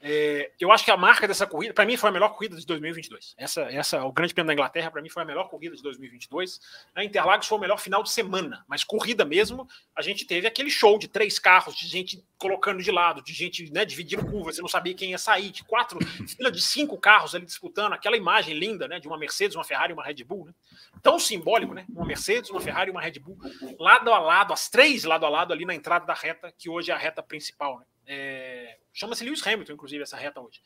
É, 0.00 0.52
eu 0.60 0.70
acho 0.70 0.84
que 0.84 0.90
a 0.90 0.96
marca 0.96 1.26
dessa 1.26 1.46
corrida, 1.46 1.74
para 1.74 1.84
mim, 1.84 1.96
foi 1.96 2.10
a 2.10 2.12
melhor 2.12 2.28
corrida 2.30 2.56
de 2.56 2.64
2022. 2.64 3.34
Essa, 3.36 3.62
essa, 3.62 4.04
o 4.04 4.12
Grande 4.12 4.32
Prêmio 4.32 4.46
da 4.46 4.52
Inglaterra, 4.52 4.90
para 4.90 5.02
mim, 5.02 5.08
foi 5.08 5.22
a 5.22 5.26
melhor 5.26 5.48
corrida 5.48 5.74
de 5.74 5.82
2022. 5.82 6.60
A 6.94 7.02
Interlagos 7.02 7.48
foi 7.48 7.58
o 7.58 7.60
melhor 7.60 7.78
final 7.78 8.02
de 8.02 8.10
semana, 8.10 8.64
mas 8.68 8.84
corrida 8.84 9.24
mesmo, 9.24 9.66
a 9.96 10.02
gente 10.02 10.24
teve 10.24 10.46
aquele 10.46 10.70
show 10.70 10.98
de 10.98 11.08
três 11.08 11.38
carros, 11.38 11.74
de 11.74 11.86
gente 11.86 12.24
colocando 12.38 12.80
de 12.80 12.90
lado, 12.92 13.22
de 13.22 13.32
gente 13.32 13.72
né, 13.72 13.84
dividindo 13.84 14.24
curva, 14.24 14.52
você 14.52 14.62
não 14.62 14.68
sabia 14.68 14.94
quem 14.94 15.10
ia 15.10 15.18
sair, 15.18 15.50
de 15.50 15.64
quatro, 15.64 15.98
fila 16.28 16.52
de 16.52 16.62
cinco 16.62 16.96
carros 16.96 17.34
ali 17.34 17.44
disputando, 17.44 17.92
aquela 17.92 18.16
imagem 18.16 18.56
linda, 18.56 18.86
né, 18.86 19.00
de 19.00 19.08
uma 19.08 19.18
Mercedes, 19.18 19.56
uma 19.56 19.64
Ferrari 19.64 19.90
e 19.90 19.94
uma 19.94 20.04
Red 20.04 20.22
Bull, 20.22 20.46
né? 20.46 20.54
Tão 21.02 21.18
simbólico, 21.18 21.74
né? 21.74 21.84
Uma 21.88 22.06
Mercedes, 22.06 22.50
uma 22.50 22.60
Ferrari 22.60 22.90
e 22.90 22.92
uma 22.92 23.00
Red 23.00 23.18
Bull, 23.18 23.36
lado 23.78 24.12
a 24.12 24.18
lado, 24.18 24.52
as 24.52 24.68
três 24.68 25.02
lado 25.02 25.26
a 25.26 25.28
lado 25.28 25.52
ali 25.52 25.64
na 25.64 25.74
entrada 25.74 26.06
da 26.06 26.14
reta, 26.14 26.52
que 26.56 26.68
hoje 26.68 26.92
é 26.92 26.94
a 26.94 26.98
reta 26.98 27.22
principal, 27.22 27.80
né? 27.80 27.84
É, 28.08 28.78
Chama-se 28.98 29.22
Lewis 29.22 29.46
Hamilton, 29.46 29.74
inclusive, 29.74 30.02
essa 30.02 30.16
reta 30.16 30.40
hoje. 30.40 30.60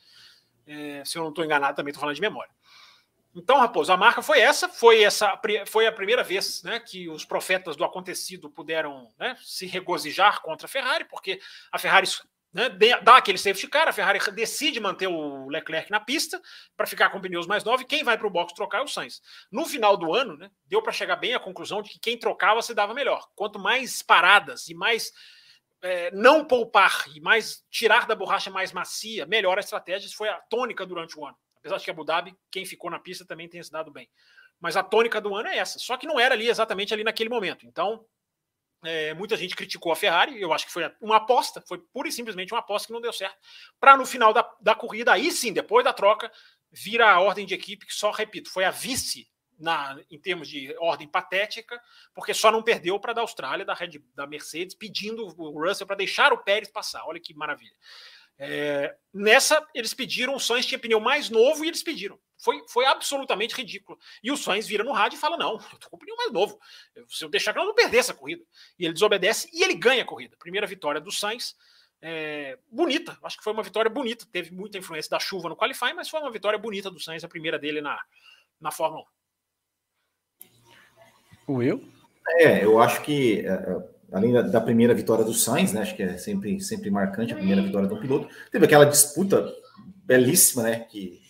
É, 0.66 1.05
se 1.05 1.18
eu 1.18 1.22
não 1.22 1.28
estou 1.28 1.45
enganado, 1.45 1.76
também 1.76 1.90
estou 1.90 2.01
falando 2.01 2.14
de 2.14 2.22
memória. 2.22 2.51
Então, 3.34 3.59
Raposo, 3.59 3.93
a 3.93 3.97
marca 3.97 4.22
foi 4.22 4.40
essa, 4.40 4.68
foi 4.68 5.03
essa, 5.03 5.38
foi 5.66 5.86
a 5.86 5.93
primeira 5.93 6.22
vez 6.22 6.62
né, 6.62 6.78
que 6.80 7.09
os 7.09 7.24
profetas 7.24 7.76
do 7.76 7.84
acontecido 7.84 8.49
puderam 8.49 9.11
né, 9.18 9.36
se 9.43 9.66
regozijar 9.66 10.40
contra 10.40 10.66
a 10.66 10.68
Ferrari, 10.68 11.05
porque 11.05 11.40
a 11.70 11.78
Ferrari 11.78 12.07
né, 12.53 12.68
dá 13.03 13.16
aquele 13.16 13.38
safety 13.38 13.68
car, 13.68 13.88
a 13.88 13.93
Ferrari 13.93 14.18
decide 14.32 14.80
manter 14.80 15.07
o 15.07 15.49
Leclerc 15.49 15.90
na 15.90 15.99
pista 15.99 16.40
para 16.76 16.86
ficar 16.86 17.09
com 17.09 17.20
pneus 17.20 17.47
mais 17.47 17.64
novos, 17.64 17.82
e 17.82 17.86
quem 17.86 18.05
vai 18.05 18.18
para 18.18 18.26
o 18.26 18.30
box 18.30 18.53
trocar 18.55 18.78
é 18.78 18.82
o 18.82 18.88
Sainz. 18.88 19.22
No 19.51 19.64
final 19.64 19.97
do 19.97 20.14
ano, 20.14 20.36
né, 20.36 20.51
deu 20.66 20.82
para 20.82 20.93
chegar 20.93 21.16
bem 21.16 21.34
à 21.34 21.40
conclusão 21.40 21.80
de 21.82 21.90
que 21.90 21.99
quem 21.99 22.18
trocava 22.18 22.61
se 22.61 22.74
dava 22.74 22.93
melhor. 22.93 23.28
Quanto 23.34 23.59
mais 23.59 24.03
paradas 24.03 24.68
e 24.68 24.74
mais 24.74 25.11
é, 25.83 26.11
não 26.12 26.45
poupar 26.45 27.05
e 27.14 27.20
mais 27.20 27.64
tirar 27.70 28.07
da 28.07 28.14
borracha 28.14 28.51
mais 28.51 28.72
macia, 28.72 29.26
melhor 29.26 29.59
a 29.59 29.61
estratégia. 29.61 30.07
Isso 30.07 30.16
foi 30.16 30.28
a 30.28 30.39
tônica 30.39 30.87
durante 30.87 31.18
o 31.18 31.26
ano. 31.26 31.37
Apesar 31.59 31.76
de 31.76 31.85
que 31.85 31.91
Abu 31.91 32.05
Dhabi, 32.05 32.37
quem 32.51 32.64
ficou 32.64 32.91
na 32.91 32.99
pista 32.99 33.24
também 33.24 33.49
tem 33.49 33.62
se 33.62 33.70
dado 33.70 33.91
bem. 33.91 34.09
Mas 34.61 34.76
a 34.76 34.83
tônica 34.83 35.20
do 35.20 35.35
ano 35.35 35.49
é 35.49 35.59
essa. 35.59 35.78
Só 35.78 35.97
que 35.97 36.07
não 36.07 36.18
era 36.18 36.35
ali 36.35 36.49
exatamente 36.49 36.95
ali 36.95 37.03
naquele 37.03 37.28
momento. 37.28 37.66
Então, 37.66 38.05
é, 38.85 39.12
muita 39.14 39.37
gente 39.37 39.57
criticou 39.57 39.93
a 39.93 39.97
Ferrari. 39.97 40.41
Eu 40.41 40.53
acho 40.53 40.66
que 40.66 40.72
foi 40.72 40.91
uma 41.01 41.16
aposta, 41.16 41.62
foi 41.66 41.78
pura 41.93 42.09
e 42.09 42.12
simplesmente 42.12 42.53
uma 42.53 42.61
aposta 42.61 42.87
que 42.87 42.93
não 42.93 43.01
deu 43.01 43.12
certo. 43.12 43.37
Para 43.80 43.97
no 43.97 44.07
final 44.07 44.33
da, 44.33 44.49
da 44.61 44.74
corrida, 44.74 45.12
aí 45.12 45.30
sim, 45.33 45.53
depois 45.53 45.85
da 45.85 45.93
troca, 45.93 46.30
vira 46.70 47.11
a 47.11 47.20
ordem 47.20 47.45
de 47.45 47.55
equipe 47.55 47.87
que 47.87 47.95
só 47.95 48.11
repito, 48.11 48.51
foi 48.51 48.64
a 48.64 48.70
vice 48.70 49.28
na, 49.62 49.96
em 50.10 50.18
termos 50.18 50.48
de 50.48 50.74
ordem 50.78 51.06
patética, 51.06 51.80
porque 52.12 52.34
só 52.34 52.50
não 52.50 52.62
perdeu 52.62 52.98
para 52.98 53.12
da 53.12 53.20
Austrália, 53.20 53.64
da, 53.64 53.72
Red, 53.72 54.02
da 54.14 54.26
Mercedes, 54.26 54.74
pedindo 54.74 55.24
o 55.24 55.66
Russell 55.66 55.86
para 55.86 55.96
deixar 55.96 56.32
o 56.32 56.38
Pérez 56.38 56.68
passar. 56.68 57.04
Olha 57.06 57.20
que 57.20 57.32
maravilha. 57.32 57.72
É, 58.38 58.96
nessa, 59.14 59.64
eles 59.72 59.94
pediram, 59.94 60.34
o 60.34 60.40
Sainz 60.40 60.66
tinha 60.66 60.78
pneu 60.78 60.98
mais 60.98 61.30
novo 61.30 61.64
e 61.64 61.68
eles 61.68 61.82
pediram. 61.82 62.18
Foi, 62.36 62.60
foi 62.68 62.84
absolutamente 62.86 63.54
ridículo. 63.54 63.96
E 64.20 64.32
o 64.32 64.36
Sainz 64.36 64.66
vira 64.66 64.82
no 64.82 64.90
rádio 64.90 65.16
e 65.16 65.20
fala: 65.20 65.36
Não, 65.36 65.52
eu 65.72 65.78
tô 65.78 65.88
com 65.88 65.96
o 65.96 65.98
pneu 65.98 66.16
mais 66.16 66.32
novo. 66.32 66.58
se 67.08 67.24
eu 67.24 67.28
deixar 67.28 67.52
que 67.52 67.60
eu 67.60 67.64
não 67.64 67.74
perder 67.74 67.98
essa 67.98 68.12
corrida. 68.12 68.42
E 68.76 68.84
ele 68.84 68.94
desobedece 68.94 69.48
e 69.52 69.62
ele 69.62 69.74
ganha 69.74 70.02
a 70.02 70.06
corrida. 70.06 70.36
Primeira 70.36 70.66
vitória 70.66 71.00
do 71.00 71.12
Sainz. 71.12 71.54
É, 72.04 72.58
bonita, 72.68 73.16
acho 73.22 73.36
que 73.36 73.44
foi 73.44 73.52
uma 73.52 73.62
vitória 73.62 73.88
bonita. 73.88 74.26
Teve 74.32 74.50
muita 74.50 74.76
influência 74.76 75.10
da 75.10 75.20
chuva 75.20 75.48
no 75.48 75.56
qualify, 75.56 75.94
mas 75.94 76.08
foi 76.08 76.18
uma 76.18 76.32
vitória 76.32 76.58
bonita 76.58 76.90
do 76.90 76.98
Sainz, 76.98 77.22
a 77.22 77.28
primeira 77.28 77.60
dele 77.60 77.80
na, 77.80 77.96
na 78.60 78.72
Fórmula 78.72 79.02
1. 79.02 79.21
O 81.47 81.55
Will? 81.55 81.82
É, 82.38 82.64
eu 82.64 82.80
acho 82.80 83.03
que 83.03 83.40
é, 83.40 83.53
é, 83.53 83.82
além 84.12 84.32
da, 84.32 84.61
primeira 84.61 84.95
vitória 84.95 85.24
do 85.24 85.34
Sainz, 85.34 85.72
né? 85.72 85.82
Acho 85.82 85.97
que 85.97 86.03
é 86.03 86.16
sempre, 86.16 86.61
sempre 86.61 86.90
marcante 86.90 87.32
a 87.32 87.36
primeira 87.36 87.62
vitória 87.62 87.88
do 87.88 87.99
piloto. 87.99 88.28
Teve 88.51 88.64
aquela 88.64 88.84
disputa 88.84 89.53
belíssima, 90.05 90.62
né? 90.62 90.80
Que 90.80 91.20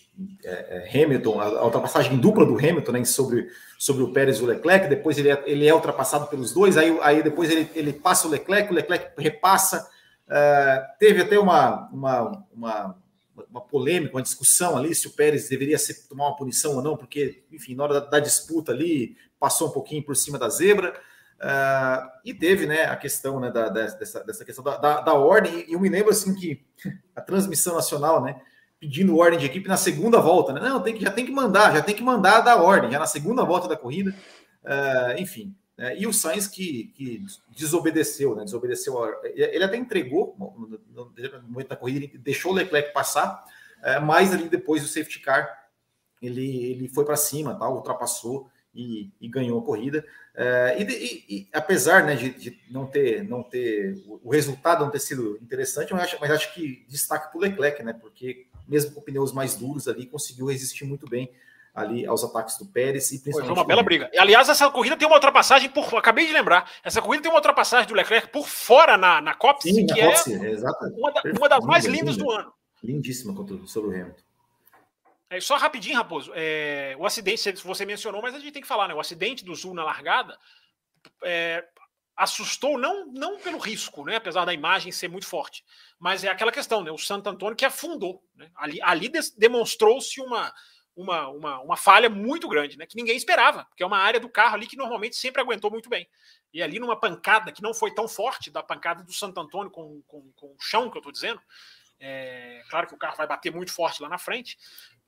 é, 0.45 0.51
é, 0.95 1.03
Hamilton, 1.03 1.41
a, 1.41 1.45
a, 1.47 1.65
ultrapassagem 1.65 2.19
dupla 2.19 2.45
do 2.45 2.57
Hamilton, 2.57 2.93
né? 2.93 3.05
Sobre, 3.05 3.49
sobre 3.79 4.03
o 4.03 4.13
Pérez 4.13 4.39
e 4.39 4.43
o 4.43 4.47
Leclerc. 4.47 4.89
Depois 4.89 5.19
ele 5.19 5.31
é, 5.31 5.43
ele 5.47 5.67
é 5.67 5.75
ultrapassado 5.75 6.27
pelos 6.27 6.53
dois. 6.53 6.77
Aí, 6.77 6.97
aí 7.03 7.23
depois 7.23 7.51
ele, 7.51 7.71
ele 7.75 7.93
passa 7.93 8.27
o 8.27 8.31
Leclerc, 8.31 8.71
o 8.71 8.75
Leclerc 8.75 9.13
repassa. 9.19 9.89
Uh, 10.29 10.99
teve 10.99 11.21
até 11.21 11.39
uma, 11.39 11.89
uma, 11.93 12.47
uma 12.55 13.03
uma 13.51 13.61
polêmica, 13.61 14.17
uma 14.17 14.23
discussão 14.23 14.77
ali 14.77 14.95
se 14.95 15.07
o 15.07 15.11
Pérez 15.11 15.49
deveria 15.49 15.79
ser, 15.79 16.07
tomar 16.09 16.29
uma 16.29 16.37
punição 16.37 16.77
ou 16.77 16.83
não, 16.83 16.97
porque, 16.97 17.43
enfim, 17.51 17.75
na 17.75 17.85
hora 17.85 18.01
da, 18.01 18.11
da 18.11 18.21
disputa 18.21 18.73
ali, 18.73 19.17
passou 19.43 19.71
um 19.71 19.73
pouquinho 19.73 20.05
por 20.05 20.15
cima 20.15 20.39
da 20.39 20.49
zebra. 20.49 20.95
Uh, 21.41 22.09
e 22.25 22.33
teve 22.33 22.67
né, 22.67 22.85
a 22.85 22.95
questão 22.95 23.41
né, 23.41 23.51
da, 23.51 23.69
dessa, 23.69 24.23
dessa 24.23 24.45
questão 24.45 24.63
da, 24.63 24.77
da, 24.77 25.01
da, 25.01 25.15
ordem, 25.15 25.65
e 25.69 25.73
eu 25.73 25.81
me 25.81 25.89
lembro 25.89 26.11
assim 26.11 26.33
que 26.37 26.65
a 27.17 27.21
transmissão 27.21 27.75
nacional, 27.75 28.23
né, 28.23 28.41
pedindo 28.79 29.17
ordem 29.17 29.41
de 29.41 29.47
equipe 29.47 29.67
na 29.69 29.77
segunda 29.77 30.21
volta, 30.21 30.53
né? 30.53 30.61
Não, 30.61 30.81
tem 30.81 30.95
que, 30.95 31.03
já 31.03 31.11
tem 31.11 31.27
que 31.27 31.33
mandar, 31.33 31.75
já 31.75 31.83
tem 31.83 31.97
que 31.97 32.03
mandar 32.03 32.43
dar 32.43 32.63
ordem, 32.63 32.93
já 32.93 32.99
na 33.01 33.07
segunda 33.07 33.43
volta 33.43 33.67
da 33.67 33.77
corrida, 33.77 34.15
uh, 34.63 35.21
enfim. 35.21 35.53
Né, 35.77 35.99
e 35.99 36.07
o 36.07 36.13
Sainz 36.13 36.47
que, 36.47 36.93
que 36.95 37.25
desobedeceu, 37.49 38.37
né? 38.37 38.45
Desobedeceu. 38.45 39.03
A, 39.03 39.13
ele 39.25 39.65
até 39.65 39.77
entregou 39.77 40.37
no, 40.39 40.79
no, 40.95 41.05
no 41.05 41.43
momento 41.49 41.69
da 41.69 41.77
corrida, 41.77 42.09
deixou 42.21 42.53
o 42.53 42.55
Leclerc 42.55 42.93
passar, 42.93 43.45
uh, 43.81 44.01
mas 44.01 44.33
ali 44.33 44.49
depois 44.49 44.81
do 44.81 44.87
safety 44.87 45.19
car 45.19 45.63
ele, 46.23 46.71
ele 46.71 46.89
foi 46.89 47.05
para 47.05 47.17
cima, 47.17 47.57
tal, 47.57 47.75
ultrapassou 47.75 48.49
e, 48.75 49.11
e 49.21 49.29
ganhou 49.29 49.61
a 49.61 49.65
corrida. 49.65 50.05
É, 50.35 50.77
e, 50.79 50.85
e, 50.85 51.25
e, 51.29 51.49
apesar 51.53 52.05
né, 52.05 52.15
de, 52.15 52.31
de, 52.31 52.59
não 52.71 52.87
ter, 52.87 53.23
não 53.25 53.43
ter 53.43 54.03
o 54.07 54.31
resultado 54.31 54.85
não 54.85 54.91
ter 54.91 55.01
sido 55.01 55.39
interessante, 55.43 55.93
mas 55.93 56.05
acho, 56.05 56.19
mas 56.21 56.31
acho 56.31 56.55
que 56.55 56.85
destaque 56.89 57.31
para 57.31 57.39
o 57.39 57.41
Leclerc, 57.41 57.83
né? 57.83 57.93
Porque 57.93 58.47
mesmo 58.67 58.93
com 58.93 59.01
pneus 59.01 59.33
mais 59.33 59.55
duros 59.55 59.89
ali, 59.89 60.07
conseguiu 60.07 60.47
resistir 60.47 60.85
muito 60.85 61.09
bem 61.09 61.31
ali 61.75 62.07
aos 62.07 62.23
ataques 62.23 62.59
do 62.59 62.67
Pérez 62.67 63.11
e 63.13 63.19
principalmente. 63.19 63.49
Foi 63.49 63.57
uma 63.57 63.67
bela 63.67 63.83
briga. 63.83 64.11
E, 64.13 64.19
aliás, 64.19 64.49
essa 64.49 64.71
corrida 64.71 64.97
tem 64.97 65.07
uma 65.07 65.17
ultrapassagem 65.17 65.71
por. 65.71 65.95
Acabei 65.97 66.27
de 66.27 66.33
lembrar. 66.33 66.71
Essa 66.85 67.01
corrida 67.01 67.23
tem 67.23 67.33
uma 67.33 67.39
ultrapassagem 67.39 67.89
do 67.89 67.95
Leclerc 67.95 68.29
por 68.29 68.47
fora 68.47 68.97
na, 68.97 69.21
na 69.21 69.35
Copse, 69.35 69.73
Sim, 69.73 69.87
que 69.87 69.93
na 69.93 69.99
é, 69.99 70.07
Copse, 70.07 70.35
é 70.35 70.39
uma, 70.97 71.13
da, 71.13 71.23
uma, 71.39 71.49
das 71.49 71.65
mais 71.65 71.85
lindas 71.85 72.17
linda, 72.17 72.25
do 72.25 72.31
ano. 72.31 72.53
Lindíssima 72.83 73.35
sobre 73.67 73.91
o 73.91 73.93
Hamilton. 73.93 74.23
É, 75.33 75.41
só 75.41 75.57
rapidinho, 75.57 75.97
Raposo. 75.97 76.31
É, 76.35 76.95
o 76.99 77.07
acidente, 77.07 77.51
você 77.65 77.87
mencionou, 77.87 78.21
mas 78.21 78.35
a 78.35 78.39
gente 78.39 78.53
tem 78.53 78.61
que 78.61 78.69
falar, 78.69 78.87
né? 78.87 78.93
O 78.93 79.01
acidente 79.01 79.43
do 79.43 79.55
Zul 79.55 79.73
na 79.73 79.83
largada 79.83 80.39
é, 81.25 81.67
assustou 82.15 82.77
não, 82.77 83.07
não 83.07 83.39
pelo 83.39 83.57
risco, 83.57 84.05
né? 84.05 84.17
Apesar 84.17 84.45
da 84.45 84.53
imagem 84.53 84.93
ser 84.93 85.09
muito 85.09 85.27
forte, 85.27 85.65
mas 85.99 86.23
é 86.23 86.29
aquela 86.29 86.53
questão, 86.53 86.85
né? 86.85 86.91
O 86.91 86.99
Santo 86.99 87.31
Antônio 87.31 87.57
que 87.57 87.65
afundou. 87.65 88.23
Né? 88.37 88.51
Ali, 88.55 88.79
ali 88.83 89.11
demonstrou-se 89.39 90.21
uma, 90.21 90.53
uma, 90.95 91.29
uma, 91.29 91.61
uma, 91.61 91.77
falha 91.79 92.11
muito 92.11 92.47
grande, 92.47 92.77
né? 92.77 92.85
Que 92.85 92.97
ninguém 92.97 93.17
esperava, 93.17 93.65
porque 93.65 93.83
é 93.83 93.87
uma 93.87 94.01
área 94.01 94.21
do 94.21 94.29
carro 94.29 94.57
ali 94.57 94.67
que 94.67 94.77
normalmente 94.77 95.17
sempre 95.17 95.41
aguentou 95.41 95.71
muito 95.71 95.89
bem. 95.89 96.07
E 96.53 96.63
ali 96.63 96.79
numa 96.79 97.01
pancada 97.01 97.51
que 97.51 97.63
não 97.63 97.73
foi 97.73 97.95
tão 97.95 98.07
forte, 98.07 98.51
da 98.51 98.63
pancada 98.63 99.03
do 99.03 99.15
Santo 99.15 99.41
Antônio 99.41 99.71
com, 99.71 100.03
com, 100.07 100.31
com 100.33 100.49
o 100.49 100.61
chão, 100.61 100.91
que 100.91 100.99
eu 100.99 101.01
estou 101.01 101.11
dizendo, 101.11 101.41
é, 101.99 102.63
claro 102.69 102.87
que 102.87 102.95
o 102.95 102.99
carro 102.99 103.17
vai 103.17 103.27
bater 103.27 103.51
muito 103.51 103.73
forte 103.73 104.03
lá 104.03 104.11
na 104.11 104.19
frente, 104.19 104.59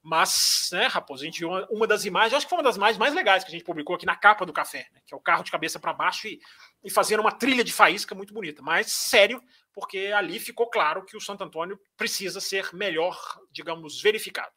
mas, 0.05 0.69
né, 0.71 0.87
Raposo, 0.87 1.23
a 1.23 1.25
gente 1.25 1.39
viu 1.39 1.49
uma, 1.49 1.67
uma, 1.71 1.87
das 1.87 2.05
imagens, 2.05 2.35
acho 2.35 2.45
que 2.45 2.51
foi 2.51 2.59
uma 2.59 2.65
das 2.65 2.77
mais, 2.77 2.99
mais 2.99 3.15
legais 3.15 3.43
que 3.43 3.49
a 3.49 3.53
gente 3.53 3.65
publicou 3.65 3.97
aqui 3.97 4.05
na 4.05 4.15
capa 4.15 4.45
do 4.45 4.53
café, 4.53 4.87
né, 4.93 5.01
que 5.07 5.15
é 5.15 5.17
o 5.17 5.21
carro 5.21 5.43
de 5.43 5.51
cabeça 5.51 5.81
para 5.81 5.95
baixo 5.95 6.29
e, 6.29 6.39
e 6.85 6.91
fazendo 6.91 7.21
uma 7.21 7.33
trilha 7.33 7.65
de 7.65 7.73
faísca 7.73 8.15
muito 8.15 8.35
bonita. 8.35 8.61
Mas 8.61 8.93
sério, 8.93 9.43
porque 9.73 10.13
ali 10.15 10.39
ficou 10.39 10.69
claro 10.69 11.07
que 11.07 11.17
o 11.17 11.21
Santo 11.21 11.43
Antônio 11.43 11.81
precisa 11.97 12.39
ser 12.39 12.69
melhor, 12.75 13.19
digamos, 13.51 14.03
verificado. 14.03 14.53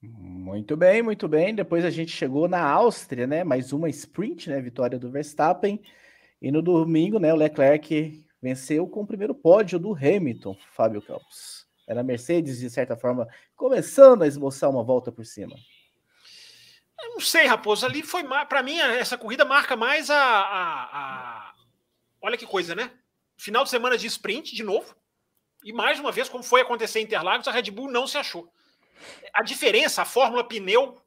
Muito 0.00 0.74
bem, 0.74 1.02
muito 1.02 1.28
bem. 1.28 1.54
Depois 1.54 1.84
a 1.84 1.90
gente 1.90 2.10
chegou 2.10 2.48
na 2.48 2.66
Áustria, 2.66 3.26
né? 3.26 3.44
Mais 3.44 3.70
uma 3.70 3.88
sprint, 3.90 4.48
né? 4.48 4.60
Vitória 4.62 4.98
do 4.98 5.10
Verstappen. 5.10 5.80
E 6.40 6.50
no 6.50 6.62
domingo, 6.62 7.20
né? 7.20 7.32
O 7.32 7.36
Leclerc 7.36 8.24
venceu 8.40 8.88
com 8.88 9.02
o 9.02 9.06
primeiro 9.06 9.34
pódio 9.34 9.78
do 9.78 9.94
Hamilton, 9.94 10.56
Fábio 10.72 11.02
Campos. 11.02 11.61
Era 11.86 12.00
a 12.00 12.04
Mercedes, 12.04 12.58
de 12.58 12.70
certa 12.70 12.96
forma, 12.96 13.26
começando 13.56 14.22
a 14.22 14.26
esboçar 14.26 14.70
uma 14.70 14.84
volta 14.84 15.10
por 15.10 15.24
cima. 15.24 15.56
Eu 17.02 17.10
não 17.10 17.20
sei, 17.20 17.46
Raposo. 17.46 17.84
Ali 17.84 18.02
foi 18.02 18.22
para 18.46 18.62
mim 18.62 18.78
essa 18.78 19.18
corrida 19.18 19.44
marca 19.44 19.76
mais 19.76 20.08
a, 20.08 20.16
a, 20.16 20.98
a, 20.98 21.54
olha 22.20 22.38
que 22.38 22.46
coisa, 22.46 22.74
né? 22.74 22.92
Final 23.36 23.64
de 23.64 23.70
semana 23.70 23.98
de 23.98 24.06
sprint 24.06 24.54
de 24.54 24.62
novo. 24.62 24.94
E 25.64 25.72
mais 25.72 25.98
uma 25.98 26.12
vez, 26.12 26.28
como 26.28 26.44
foi 26.44 26.60
acontecer 26.60 27.00
em 27.00 27.04
Interlagos, 27.04 27.48
a 27.48 27.52
Red 27.52 27.70
Bull 27.70 27.90
não 27.90 28.06
se 28.06 28.18
achou. 28.18 28.52
A 29.32 29.42
diferença, 29.42 30.02
a 30.02 30.04
fórmula 30.04 30.44
pneu 30.44 31.00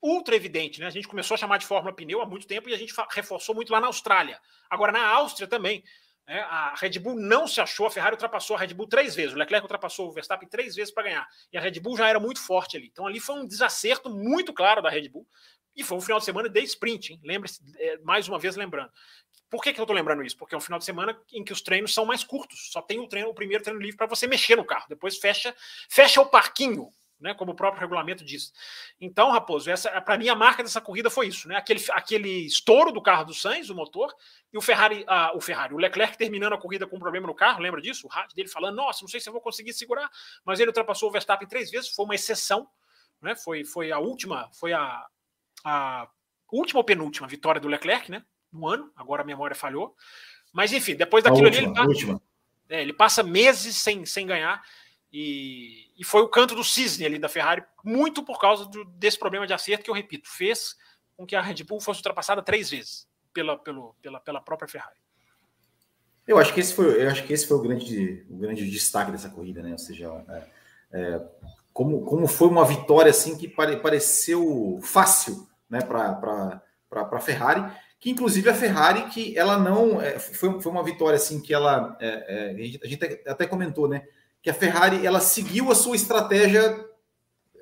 ultra 0.00 0.34
evidente, 0.34 0.80
né? 0.80 0.86
A 0.86 0.90
gente 0.90 1.06
começou 1.06 1.34
a 1.34 1.38
chamar 1.38 1.58
de 1.58 1.66
fórmula 1.66 1.94
pneu 1.94 2.20
há 2.20 2.26
muito 2.26 2.46
tempo 2.46 2.68
e 2.68 2.74
a 2.74 2.78
gente 2.78 2.92
reforçou 3.10 3.54
muito 3.54 3.72
lá 3.72 3.80
na 3.80 3.86
Austrália. 3.86 4.40
Agora 4.70 4.92
na 4.92 5.06
Áustria 5.06 5.46
também. 5.46 5.82
É, 6.26 6.38
a 6.40 6.74
Red 6.76 6.98
Bull 7.00 7.16
não 7.16 7.48
se 7.48 7.60
achou, 7.60 7.86
a 7.86 7.90
Ferrari 7.90 8.14
ultrapassou 8.14 8.54
a 8.56 8.58
Red 8.58 8.74
Bull 8.74 8.86
três 8.86 9.14
vezes, 9.14 9.34
o 9.34 9.38
Leclerc 9.38 9.64
ultrapassou 9.64 10.08
o 10.08 10.12
Verstappen 10.12 10.48
três 10.48 10.74
vezes 10.74 10.94
para 10.94 11.02
ganhar, 11.02 11.28
e 11.52 11.58
a 11.58 11.60
Red 11.60 11.80
Bull 11.80 11.96
já 11.96 12.08
era 12.08 12.20
muito 12.20 12.40
forte 12.40 12.76
ali. 12.76 12.88
Então 12.92 13.06
ali 13.06 13.18
foi 13.18 13.34
um 13.34 13.46
desacerto 13.46 14.08
muito 14.08 14.52
claro 14.52 14.80
da 14.80 14.88
Red 14.88 15.08
Bull, 15.08 15.26
E 15.74 15.82
foi 15.82 15.96
um 15.96 16.00
final 16.00 16.18
de 16.18 16.24
semana 16.24 16.48
de 16.48 16.60
sprint, 16.60 17.18
lembre-se, 17.24 17.60
é, 17.78 17.98
mais 17.98 18.28
uma 18.28 18.38
vez 18.38 18.56
lembrando. 18.56 18.90
Por 19.48 19.62
que, 19.62 19.72
que 19.72 19.80
eu 19.80 19.84
estou 19.84 19.96
lembrando 19.96 20.22
isso? 20.22 20.36
Porque 20.36 20.54
é 20.54 20.58
um 20.58 20.60
final 20.60 20.78
de 20.78 20.84
semana 20.84 21.18
em 21.32 21.44
que 21.44 21.52
os 21.52 21.60
treinos 21.60 21.92
são 21.92 22.04
mais 22.04 22.24
curtos. 22.24 22.70
Só 22.70 22.80
tem 22.80 23.00
o 23.00 23.06
treino, 23.06 23.28
o 23.28 23.34
primeiro 23.34 23.62
treino 23.62 23.80
livre 23.80 23.96
para 23.96 24.06
você 24.06 24.26
mexer 24.26 24.56
no 24.56 24.64
carro. 24.64 24.86
Depois 24.88 25.18
fecha, 25.18 25.54
fecha 25.90 26.20
o 26.20 26.26
parquinho, 26.26 26.90
né? 27.22 27.32
Como 27.34 27.52
o 27.52 27.54
próprio 27.54 27.80
regulamento 27.80 28.24
diz. 28.24 28.52
Então, 29.00 29.30
Raposo, 29.30 29.70
essa 29.70 30.00
para 30.00 30.18
mim 30.18 30.28
a 30.28 30.34
marca 30.34 30.62
dessa 30.62 30.80
corrida 30.80 31.08
foi 31.08 31.28
isso, 31.28 31.48
né? 31.48 31.56
Aquele, 31.56 31.82
aquele 31.90 32.46
estouro 32.46 32.92
do 32.92 33.00
carro 33.00 33.24
do 33.24 33.34
Sainz, 33.34 33.70
o 33.70 33.74
motor, 33.74 34.12
e 34.52 34.58
o 34.58 34.60
Ferrari, 34.60 35.04
ah, 35.06 35.32
o 35.34 35.40
Ferrari, 35.40 35.72
o 35.72 35.78
Leclerc 35.78 36.18
terminando 36.18 36.52
a 36.52 36.58
corrida 36.58 36.86
com 36.86 36.96
um 36.96 37.00
problema 37.00 37.26
no 37.26 37.34
carro, 37.34 37.60
lembra 37.60 37.80
disso? 37.80 38.06
O 38.06 38.10
rádio 38.10 38.34
dele 38.34 38.48
falando, 38.48 38.76
nossa, 38.76 39.02
não 39.02 39.08
sei 39.08 39.20
se 39.20 39.28
eu 39.28 39.32
vou 39.32 39.40
conseguir 39.40 39.72
segurar, 39.72 40.10
mas 40.44 40.60
ele 40.60 40.68
ultrapassou 40.68 41.08
o 41.08 41.12
Verstappen 41.12 41.48
três 41.48 41.70
vezes, 41.70 41.94
foi 41.94 42.04
uma 42.04 42.14
exceção, 42.14 42.68
né? 43.20 43.36
Foi, 43.36 43.64
foi 43.64 43.92
a 43.92 43.98
última, 43.98 44.50
foi 44.52 44.72
a, 44.72 45.06
a 45.64 46.08
última 46.50 46.80
ou 46.80 46.84
penúltima 46.84 47.28
vitória 47.28 47.60
do 47.60 47.68
Leclerc, 47.68 48.10
né? 48.10 48.24
No 48.52 48.66
ano, 48.66 48.92
agora 48.96 49.22
a 49.22 49.24
memória 49.24 49.56
falhou. 49.56 49.96
Mas 50.52 50.72
enfim, 50.72 50.94
depois 50.94 51.24
daquilo 51.24 51.46
última, 51.46 51.80
ali, 51.82 51.88
ele 51.88 52.04
passa, 52.04 52.22
é, 52.68 52.82
ele 52.82 52.92
passa 52.92 53.22
meses 53.22 53.76
sem, 53.76 54.04
sem 54.04 54.26
ganhar. 54.26 54.62
E, 55.12 55.92
e, 55.98 56.04
foi 56.04 56.22
o 56.22 56.28
canto 56.28 56.54
do 56.54 56.64
cisne 56.64 57.04
ali 57.04 57.18
da 57.18 57.28
Ferrari, 57.28 57.62
muito 57.84 58.24
por 58.24 58.40
causa 58.40 58.64
do, 58.64 58.84
desse 58.84 59.18
problema 59.18 59.46
de 59.46 59.52
acerto 59.52 59.84
que 59.84 59.90
eu 59.90 59.94
repito, 59.94 60.28
fez 60.28 60.74
com 61.14 61.26
que 61.26 61.36
a 61.36 61.42
Red 61.42 61.62
Bull 61.64 61.80
fosse 61.80 61.98
ultrapassada 61.98 62.42
três 62.42 62.70
vezes 62.70 63.06
pela, 63.32 63.58
pelo, 63.58 63.94
pela, 64.00 64.20
pela 64.20 64.40
própria 64.40 64.68
Ferrari. 64.68 64.96
Eu 66.26 66.38
acho 66.38 66.54
que 66.54 66.60
esse 66.60 66.72
foi, 66.72 67.02
eu 67.02 67.10
acho 67.10 67.24
que 67.24 67.32
esse 67.32 67.46
foi 67.46 67.56
o 67.56 67.60
grande, 67.60 68.24
o 68.30 68.36
grande 68.36 68.70
destaque 68.70 69.10
dessa 69.10 69.28
corrida, 69.28 69.60
né? 69.62 69.72
Ou 69.72 69.78
seja, 69.78 70.06
é, 70.28 70.44
é, 70.92 71.20
como, 71.72 72.04
como 72.04 72.26
foi 72.26 72.48
uma 72.48 72.64
vitória 72.64 73.10
assim 73.10 73.36
que 73.36 73.48
pare, 73.48 73.76
pareceu 73.78 74.78
fácil, 74.82 75.46
né, 75.68 75.80
para 75.80 76.62
a 76.90 77.20
Ferrari, 77.20 77.72
que 77.98 78.10
inclusive 78.10 78.48
a 78.48 78.54
Ferrari 78.54 79.08
que 79.10 79.36
ela 79.36 79.58
não 79.58 80.00
é, 80.00 80.18
foi, 80.18 80.60
foi 80.60 80.72
uma 80.72 80.84
vitória 80.84 81.16
assim 81.16 81.40
que 81.40 81.52
ela 81.52 81.96
é, 82.00 82.06
é, 82.06 82.50
a, 82.50 82.62
gente, 82.62 82.80
a 82.82 82.86
gente 82.86 83.28
até 83.28 83.46
comentou, 83.46 83.88
né? 83.88 84.06
Que 84.42 84.50
a 84.50 84.54
Ferrari 84.54 85.06
ela 85.06 85.20
seguiu 85.20 85.70
a 85.70 85.74
sua 85.74 85.94
estratégia 85.94 86.84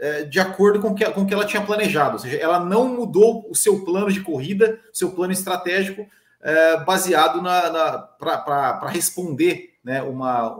é, 0.01 0.25
de 0.25 0.41
acordo 0.41 0.81
com 0.81 0.95
que, 0.95 1.05
com 1.11 1.27
que 1.27 1.35
ela 1.35 1.45
tinha 1.45 1.63
planejado, 1.63 2.15
ou 2.15 2.19
seja, 2.19 2.39
ela 2.39 2.59
não 2.59 2.89
mudou 2.89 3.47
o 3.51 3.55
seu 3.55 3.85
plano 3.85 4.11
de 4.11 4.23
corrida, 4.23 4.81
seu 4.93 5.11
plano 5.11 5.33
estratégico 5.33 6.07
é, 6.41 6.79
baseado 6.79 7.43
na, 7.43 7.71
na 7.71 7.99
para 7.99 8.89
responder 8.89 9.75
né, 9.85 10.03
uma, 10.03 10.57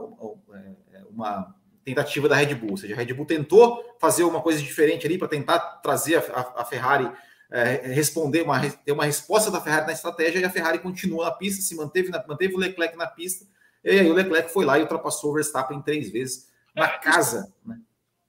uma 1.09 1.55
tentativa 1.83 2.29
da 2.29 2.35
Red 2.35 2.53
Bull. 2.53 2.71
Ou 2.71 2.77
seja, 2.77 2.93
a 2.93 2.97
Red 2.97 3.13
Bull 3.13 3.25
tentou 3.25 3.83
fazer 3.99 4.23
uma 4.23 4.41
coisa 4.41 4.61
diferente 4.61 5.07
ali 5.07 5.17
para 5.17 5.27
tentar 5.27 5.59
trazer 5.81 6.17
a, 6.17 6.61
a, 6.61 6.65
Ferrari 6.65 7.11
é, 7.49 7.81
responder, 7.87 8.43
uma, 8.43 8.59
ter 8.61 8.91
uma 8.91 9.05
resposta 9.05 9.49
da 9.49 9.59
Ferrari 9.59 9.87
na 9.87 9.93
estratégia 9.93 10.39
e 10.39 10.45
a 10.45 10.51
Ferrari 10.51 10.77
continuou 10.77 11.25
na 11.25 11.31
pista, 11.31 11.63
se 11.63 11.75
manteve, 11.75 12.09
na, 12.09 12.23
manteve 12.27 12.53
o 12.53 12.59
Leclerc 12.59 12.95
na 12.95 13.07
pista 13.07 13.45
e 13.83 13.99
aí 13.99 14.09
o 14.09 14.13
Leclerc 14.13 14.51
foi 14.51 14.65
lá 14.65 14.77
e 14.77 14.81
ultrapassou 14.81 15.31
o 15.31 15.33
Verstappen 15.33 15.81
três 15.81 16.11
vezes 16.11 16.51
na 16.75 16.85
é, 16.85 16.97
casa. 16.99 17.53
Né? 17.65 17.79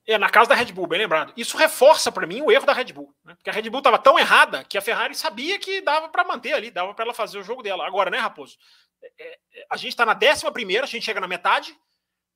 É, 0.07 0.18
na 0.18 0.28
casa 0.28 0.48
da 0.48 0.55
Red 0.55 0.72
Bull, 0.72 0.86
bem 0.86 0.98
lembrado. 0.98 1.32
Isso 1.36 1.57
reforça 1.57 2.11
para 2.11 2.26
mim 2.26 2.42
o 2.42 2.50
erro 2.50 2.66
da 2.66 2.72
Red 2.72 2.92
Bull. 2.92 3.14
Né? 3.24 3.34
Porque 3.34 3.50
a 3.50 3.53
Red 3.53 3.70
Bull 3.70 3.78
estava 3.78 3.98
tão 3.98 4.18
errada 4.18 4.64
que 4.64 4.76
a 4.76 4.82
Ferrari 4.82 5.14
sabia 5.14 5.59
que 5.59 5.80
dava 5.80 6.09
para 6.09 6.24
manter 6.24 6.53
ali, 6.53 6.70
dava 6.70 6.92
para 6.94 7.05
ela 7.05 7.14
fazer 7.14 7.38
o 7.38 7.42
jogo 7.42 7.62
dela. 7.62 7.86
Agora, 7.86 8.11
né, 8.11 8.18
Raposo? 8.18 8.57
É, 9.03 9.38
é, 9.55 9.66
a 9.70 9.76
gente 9.76 9.90
está 9.90 10.05
na 10.05 10.14
décima 10.14 10.50
primeira, 10.50 10.84
a 10.84 10.88
gente 10.88 11.05
chega 11.05 11.20
na 11.20 11.28
metade 11.28 11.76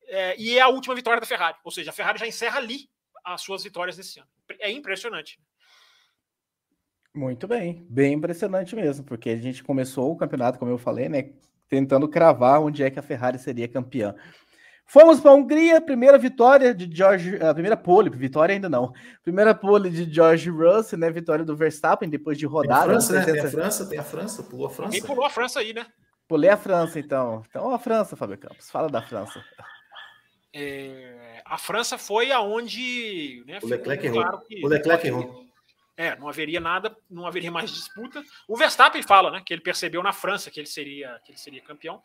é, 0.06 0.36
e 0.38 0.56
é 0.56 0.60
a 0.60 0.68
última 0.68 0.94
vitória 0.94 1.20
da 1.20 1.26
Ferrari. 1.26 1.56
Ou 1.64 1.70
seja, 1.70 1.90
a 1.90 1.94
Ferrari 1.94 2.18
já 2.18 2.26
encerra 2.26 2.58
ali 2.58 2.88
as 3.24 3.42
suas 3.42 3.64
vitórias 3.64 3.96
desse 3.96 4.20
ano. 4.20 4.28
É 4.60 4.70
impressionante. 4.70 5.40
Muito 7.12 7.48
bem, 7.48 7.84
bem 7.88 8.12
impressionante 8.12 8.76
mesmo, 8.76 9.04
porque 9.04 9.30
a 9.30 9.36
gente 9.36 9.64
começou 9.64 10.12
o 10.12 10.16
campeonato, 10.16 10.58
como 10.58 10.70
eu 10.70 10.78
falei, 10.78 11.08
né, 11.08 11.32
tentando 11.68 12.08
cravar 12.08 12.60
onde 12.60 12.82
é 12.82 12.90
que 12.90 12.98
a 12.98 13.02
Ferrari 13.02 13.38
seria 13.38 13.68
campeã. 13.68 14.14
Fomos 14.88 15.18
para 15.18 15.32
a 15.32 15.34
Hungria, 15.34 15.80
primeira 15.80 16.16
vitória 16.16 16.72
de 16.72 16.88
George, 16.96 17.42
a 17.42 17.52
primeira 17.52 17.76
pole, 17.76 18.08
vitória 18.08 18.54
ainda 18.54 18.68
não. 18.68 18.92
Primeira 19.22 19.52
pole 19.52 19.90
de 19.90 20.08
George 20.08 20.48
Russell, 20.48 20.98
né? 20.98 21.10
Vitória 21.10 21.44
do 21.44 21.56
Verstappen 21.56 22.08
depois 22.08 22.38
de 22.38 22.46
rodar. 22.46 22.84
Tem 22.84 22.90
a 22.90 22.92
França, 22.92 23.12
né? 23.12 23.24
Tem 23.24 23.40
a 23.40 23.50
França, 23.50 23.86
tem 23.86 23.98
a 23.98 24.04
França, 24.04 24.42
pulou 24.44 24.66
a 24.66 24.70
França. 24.70 24.96
E 24.96 25.02
pulou 25.02 25.24
a 25.24 25.30
França 25.30 25.58
aí, 25.58 25.74
né? 25.74 25.86
Pulei 26.28 26.50
a 26.50 26.56
França, 26.56 27.00
então. 27.00 27.42
Então 27.48 27.74
a 27.74 27.78
França, 27.80 28.14
Fábio 28.14 28.38
Campos, 28.38 28.70
fala 28.70 28.88
da 28.88 29.02
França. 29.02 29.44
É, 30.54 31.42
a 31.44 31.58
França 31.58 31.98
foi 31.98 32.30
aonde. 32.30 33.42
Né, 33.44 33.58
o 33.60 33.66
Leclerc 33.66 34.06
errou. 34.06 34.22
Claro 34.22 34.40
que, 34.46 34.64
o 34.64 34.68
Leclerc 34.68 35.06
errou. 35.06 35.45
É, 35.96 36.14
não 36.16 36.28
haveria 36.28 36.60
nada, 36.60 36.96
não 37.08 37.26
haveria 37.26 37.50
mais 37.50 37.70
disputa. 37.70 38.22
O 38.46 38.56
Verstappen 38.56 39.02
fala, 39.02 39.30
né, 39.30 39.42
que 39.44 39.54
ele 39.54 39.62
percebeu 39.62 40.02
na 40.02 40.12
França 40.12 40.50
que 40.50 40.60
ele 40.60 40.66
seria, 40.66 41.18
que 41.24 41.32
ele 41.32 41.38
seria 41.38 41.62
campeão, 41.62 42.02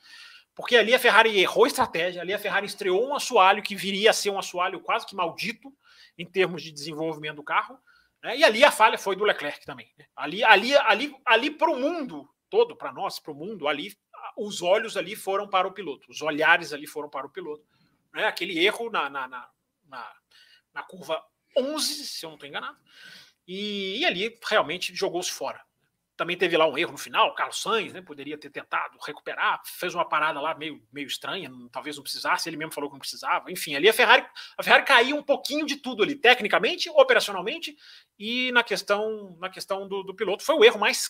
porque 0.56 0.78
ali 0.78 0.94
a 0.94 1.00
Ferrari 1.00 1.38
errou 1.40 1.68
estratégia, 1.68 2.22
ali 2.22 2.34
a 2.34 2.40
Ferrari 2.40 2.66
estreou 2.66 3.06
um 3.06 3.16
assoalho 3.16 3.62
que 3.62 3.76
viria 3.76 4.12
a 4.12 4.14
ser 4.14 4.30
um 4.30 4.40
assoalho 4.40 4.80
quase 4.80 5.06
que 5.06 5.16
maldito 5.16 5.74
em 6.18 6.26
termos 6.26 6.64
de 6.64 6.72
desenvolvimento 6.72 7.38
do 7.38 7.44
carro, 7.44 7.78
né, 8.24 8.38
e 8.38 8.44
ali 8.44 8.64
a 8.64 8.72
falha 8.72 8.98
foi 8.98 9.16
do 9.16 9.26
Leclerc 9.26 9.66
também. 9.66 9.92
Né? 9.98 10.06
Ali, 10.16 10.44
ali, 10.44 10.76
ali, 10.78 11.16
ali 11.26 11.52
para 11.52 11.72
o 11.72 11.78
mundo 11.78 12.30
todo, 12.50 12.76
para 12.76 12.92
nós, 12.92 13.18
para 13.18 13.32
o 13.32 13.36
mundo, 13.36 13.68
ali 13.68 13.98
os 14.38 14.62
olhos 14.62 14.98
ali 14.98 15.16
foram 15.16 15.48
para 15.48 15.68
o 15.68 15.72
piloto, 15.72 16.12
os 16.12 16.22
olhares 16.22 16.74
ali 16.74 16.86
foram 16.86 17.10
para 17.10 17.26
o 17.26 17.30
piloto. 17.30 17.66
Né? 18.14 18.26
Aquele 18.26 18.64
erro 18.64 18.90
na, 18.90 19.10
na, 19.10 19.28
na, 19.28 19.50
na, 19.86 20.16
na 20.74 20.84
curva 20.84 21.24
11, 21.58 22.06
se 22.06 22.26
eu 22.26 22.30
não 22.30 22.36
estou 22.36 22.48
enganado, 22.48 22.78
e, 23.48 24.00
e 24.00 24.06
ali 24.06 24.38
realmente 24.48 24.94
jogou-se 24.96 25.32
fora. 25.32 25.62
Também 26.18 26.38
teve 26.38 26.56
lá 26.56 26.68
um 26.68 26.78
erro 26.78 26.92
no 26.92 26.98
final, 26.98 27.34
Carlos 27.34 27.62
Sainz 27.62 27.94
né, 27.94 28.02
poderia 28.02 28.38
ter 28.38 28.52
tentado 28.52 28.96
recuperar, 29.04 29.60
fez 29.66 29.96
uma 29.96 30.08
parada 30.08 30.40
lá 30.40 30.54
meio, 30.54 30.80
meio 30.92 31.08
estranha, 31.08 31.50
talvez 31.72 31.96
não 31.96 32.04
precisasse, 32.04 32.48
ele 32.48 32.58
mesmo 32.58 32.74
falou 32.74 32.90
que 32.90 32.94
não 32.94 33.00
precisava. 33.00 33.52
Enfim, 33.52 33.76
ali 33.76 33.90
a 33.90 33.94
Ferrari, 33.94 34.24
a 34.56 34.62
Ferrari 34.62 34.86
caiu 34.86 35.16
um 35.16 35.24
pouquinho 35.24 35.66
de 35.66 35.78
tudo 35.78 36.04
ali, 36.04 36.14
tecnicamente, 36.16 36.90
operacionalmente 36.92 37.76
e 38.20 38.52
na 38.52 38.64
questão, 38.64 39.36
na 39.40 39.50
questão 39.50 39.88
do, 39.88 40.04
do 40.04 40.14
piloto. 40.14 40.44
Foi 40.44 40.56
o 40.56 40.64
erro 40.64 40.80
mais 40.80 41.10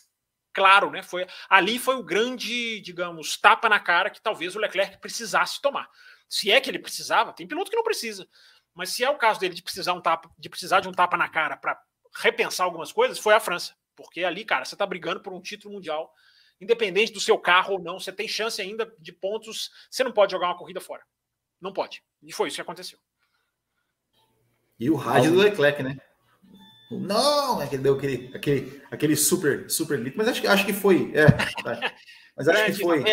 claro, 0.54 0.90
né? 0.92 1.04
Foi, 1.04 1.28
ali 1.50 1.78
foi 1.78 1.96
o 1.96 2.04
grande, 2.04 2.80
digamos, 2.82 3.38
tapa 3.38 3.68
na 3.68 3.80
cara 3.80 4.10
que 4.10 4.22
talvez 4.22 4.56
o 4.56 4.60
Leclerc 4.60 4.98
precisasse 5.00 5.62
tomar. 5.62 5.90
Se 6.30 6.50
é 6.50 6.62
que 6.62 6.70
ele 6.70 6.80
precisava, 6.80 7.34
tem 7.34 7.48
piloto 7.48 7.70
que 7.70 7.76
não 7.76 7.84
precisa. 7.84 8.28
Mas 8.74 8.90
se 8.90 9.04
é 9.04 9.10
o 9.10 9.18
caso 9.18 9.40
dele 9.40 9.54
de 9.54 9.62
precisar, 9.62 9.94
um 9.94 10.02
tapa, 10.02 10.30
de, 10.38 10.50
precisar 10.50 10.80
de 10.80 10.88
um 10.88 10.94
tapa 10.94 11.18
na 11.18 11.28
cara 11.28 11.58
para 11.58 11.82
repensar 12.14 12.66
algumas 12.66 12.92
coisas 12.92 13.20
foi 13.20 13.34
a 13.34 13.40
França. 13.40 13.76
Porque 13.96 14.24
ali, 14.24 14.44
cara, 14.46 14.66
você 14.66 14.76
está 14.76 14.86
brigando 14.86 15.22
por 15.22 15.34
um 15.34 15.42
título 15.42 15.74
mundial, 15.74 16.14
independente 16.60 17.12
do 17.12 17.20
seu 17.20 17.38
carro 17.38 17.74
ou 17.74 17.82
não, 17.82 18.00
você 18.00 18.12
tem 18.12 18.28
chance 18.28 18.62
ainda 18.62 18.92
de 19.00 19.12
pontos. 19.12 19.72
Você 19.90 20.04
não 20.04 20.12
pode 20.12 20.32
jogar 20.32 20.48
uma 20.48 20.58
corrida 20.58 20.82
fora. 20.82 21.04
Não 21.60 21.72
pode. 21.72 22.04
E 22.24 22.32
foi 22.32 22.48
isso 22.48 22.56
que 22.56 22.62
aconteceu. 22.62 23.00
E 24.80 24.90
o 24.90 24.96
rádio 24.96 25.32
do 25.32 25.38
Leclerc, 25.38 25.84
né? 25.84 25.98
Não, 26.92 27.62
é 27.62 27.68
que 27.68 27.78
deu 27.78 27.94
aquele, 27.94 28.32
aquele, 28.36 28.82
aquele 28.92 29.16
super, 29.16 29.70
super 29.70 29.98
lit, 29.98 30.18
mas 30.18 30.28
acho 30.28 30.42
que 30.42 30.48
acho 30.48 30.66
que 30.66 30.74
foi, 30.74 31.14
é, 31.16 31.26
mas 32.36 32.50
acho 32.50 32.66
que 32.66 32.74
foi, 32.74 33.04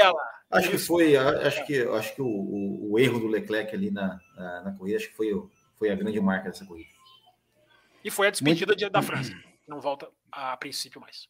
acho 0.51 0.71
que 0.71 0.79
foi, 0.79 1.17
acho 1.17 1.67
que 1.67 1.83
acho 1.83 2.15
que 2.17 2.23
o, 2.23 2.27
o, 2.27 2.93
o 2.93 2.99
erro 2.99 3.21
do 3.21 3.29
Leclerc 3.29 3.73
ali 3.73 3.91
na, 3.91 4.19
na, 4.35 4.63
na 4.63 4.73
corrida, 4.73 4.97
acho 4.97 5.09
que 5.11 5.17
foi, 5.17 5.31
foi 5.77 5.91
a 5.91 5.95
grande 5.95 6.21
marca 6.21 6.49
dessa 6.49 6.67
corrida. 6.67 6.89
E 8.05 8.11
foi 8.11 8.29
a 8.29 8.31
despedida 8.31 8.73
Muito... 8.73 8.91
da 8.91 9.03
França. 9.03 9.33
Não 9.67 9.81
volta 9.81 10.09
a 10.33 10.57
princípio 10.57 11.01
mais. 11.01 11.29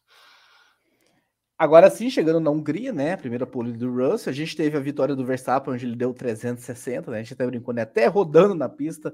Agora 1.57 1.89
sim, 1.89 2.09
chegando 2.09 2.39
na 2.39 2.49
Hungria, 2.49 2.93
né? 2.93 3.13
A 3.13 3.17
primeira 3.17 3.45
pole 3.45 3.73
do 3.73 3.91
Russell, 3.91 4.31
a 4.31 4.33
gente 4.33 4.55
teve 4.55 4.77
a 4.77 4.79
vitória 4.79 5.13
do 5.13 5.25
Verstappen, 5.25 5.73
onde 5.73 5.85
ele 5.85 5.95
deu 5.95 6.13
360, 6.13 7.11
né? 7.11 7.17
A 7.17 7.21
gente 7.21 7.33
até 7.33 7.45
brincou, 7.45 7.73
né? 7.73 7.81
Até 7.81 8.07
rodando 8.07 8.55
na 8.55 8.69
pista, 8.69 9.13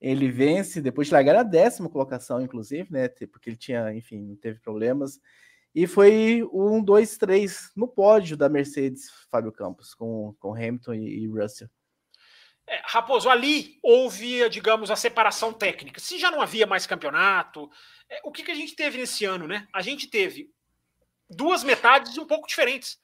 ele 0.00 0.28
vence, 0.28 0.80
depois 0.80 1.06
de 1.06 1.12
largar 1.12 1.34
na 1.34 1.42
décima 1.44 1.88
colocação, 1.88 2.40
inclusive, 2.40 2.88
né? 2.90 3.08
Porque 3.08 3.50
ele 3.50 3.56
tinha, 3.56 3.94
enfim, 3.94 4.20
não 4.20 4.36
teve 4.36 4.58
problemas. 4.58 5.20
E 5.72 5.86
foi 5.86 6.42
um, 6.52 6.82
dois, 6.82 7.16
três 7.16 7.70
no 7.76 7.86
pódio 7.86 8.36
da 8.36 8.48
Mercedes, 8.48 9.08
Fábio 9.30 9.52
Campos, 9.52 9.94
com, 9.94 10.34
com 10.40 10.54
Hamilton 10.54 10.94
e, 10.94 11.20
e 11.20 11.28
Russell. 11.28 11.68
É, 12.68 12.82
Raposo, 12.84 13.30
ali 13.30 13.78
houve, 13.82 14.48
digamos, 14.48 14.90
a 14.90 14.96
separação 14.96 15.52
técnica. 15.52 16.00
Se 16.00 16.18
já 16.18 16.30
não 16.30 16.40
havia 16.40 16.66
mais 16.66 16.86
campeonato, 16.86 17.70
é, 18.08 18.20
o 18.24 18.32
que, 18.32 18.42
que 18.42 18.50
a 18.50 18.54
gente 18.54 18.74
teve 18.74 18.98
nesse 18.98 19.24
ano, 19.24 19.46
né? 19.46 19.68
A 19.72 19.82
gente 19.82 20.08
teve 20.08 20.50
duas 21.30 21.62
metades 21.62 22.18
um 22.18 22.26
pouco 22.26 22.48
diferentes. 22.48 22.98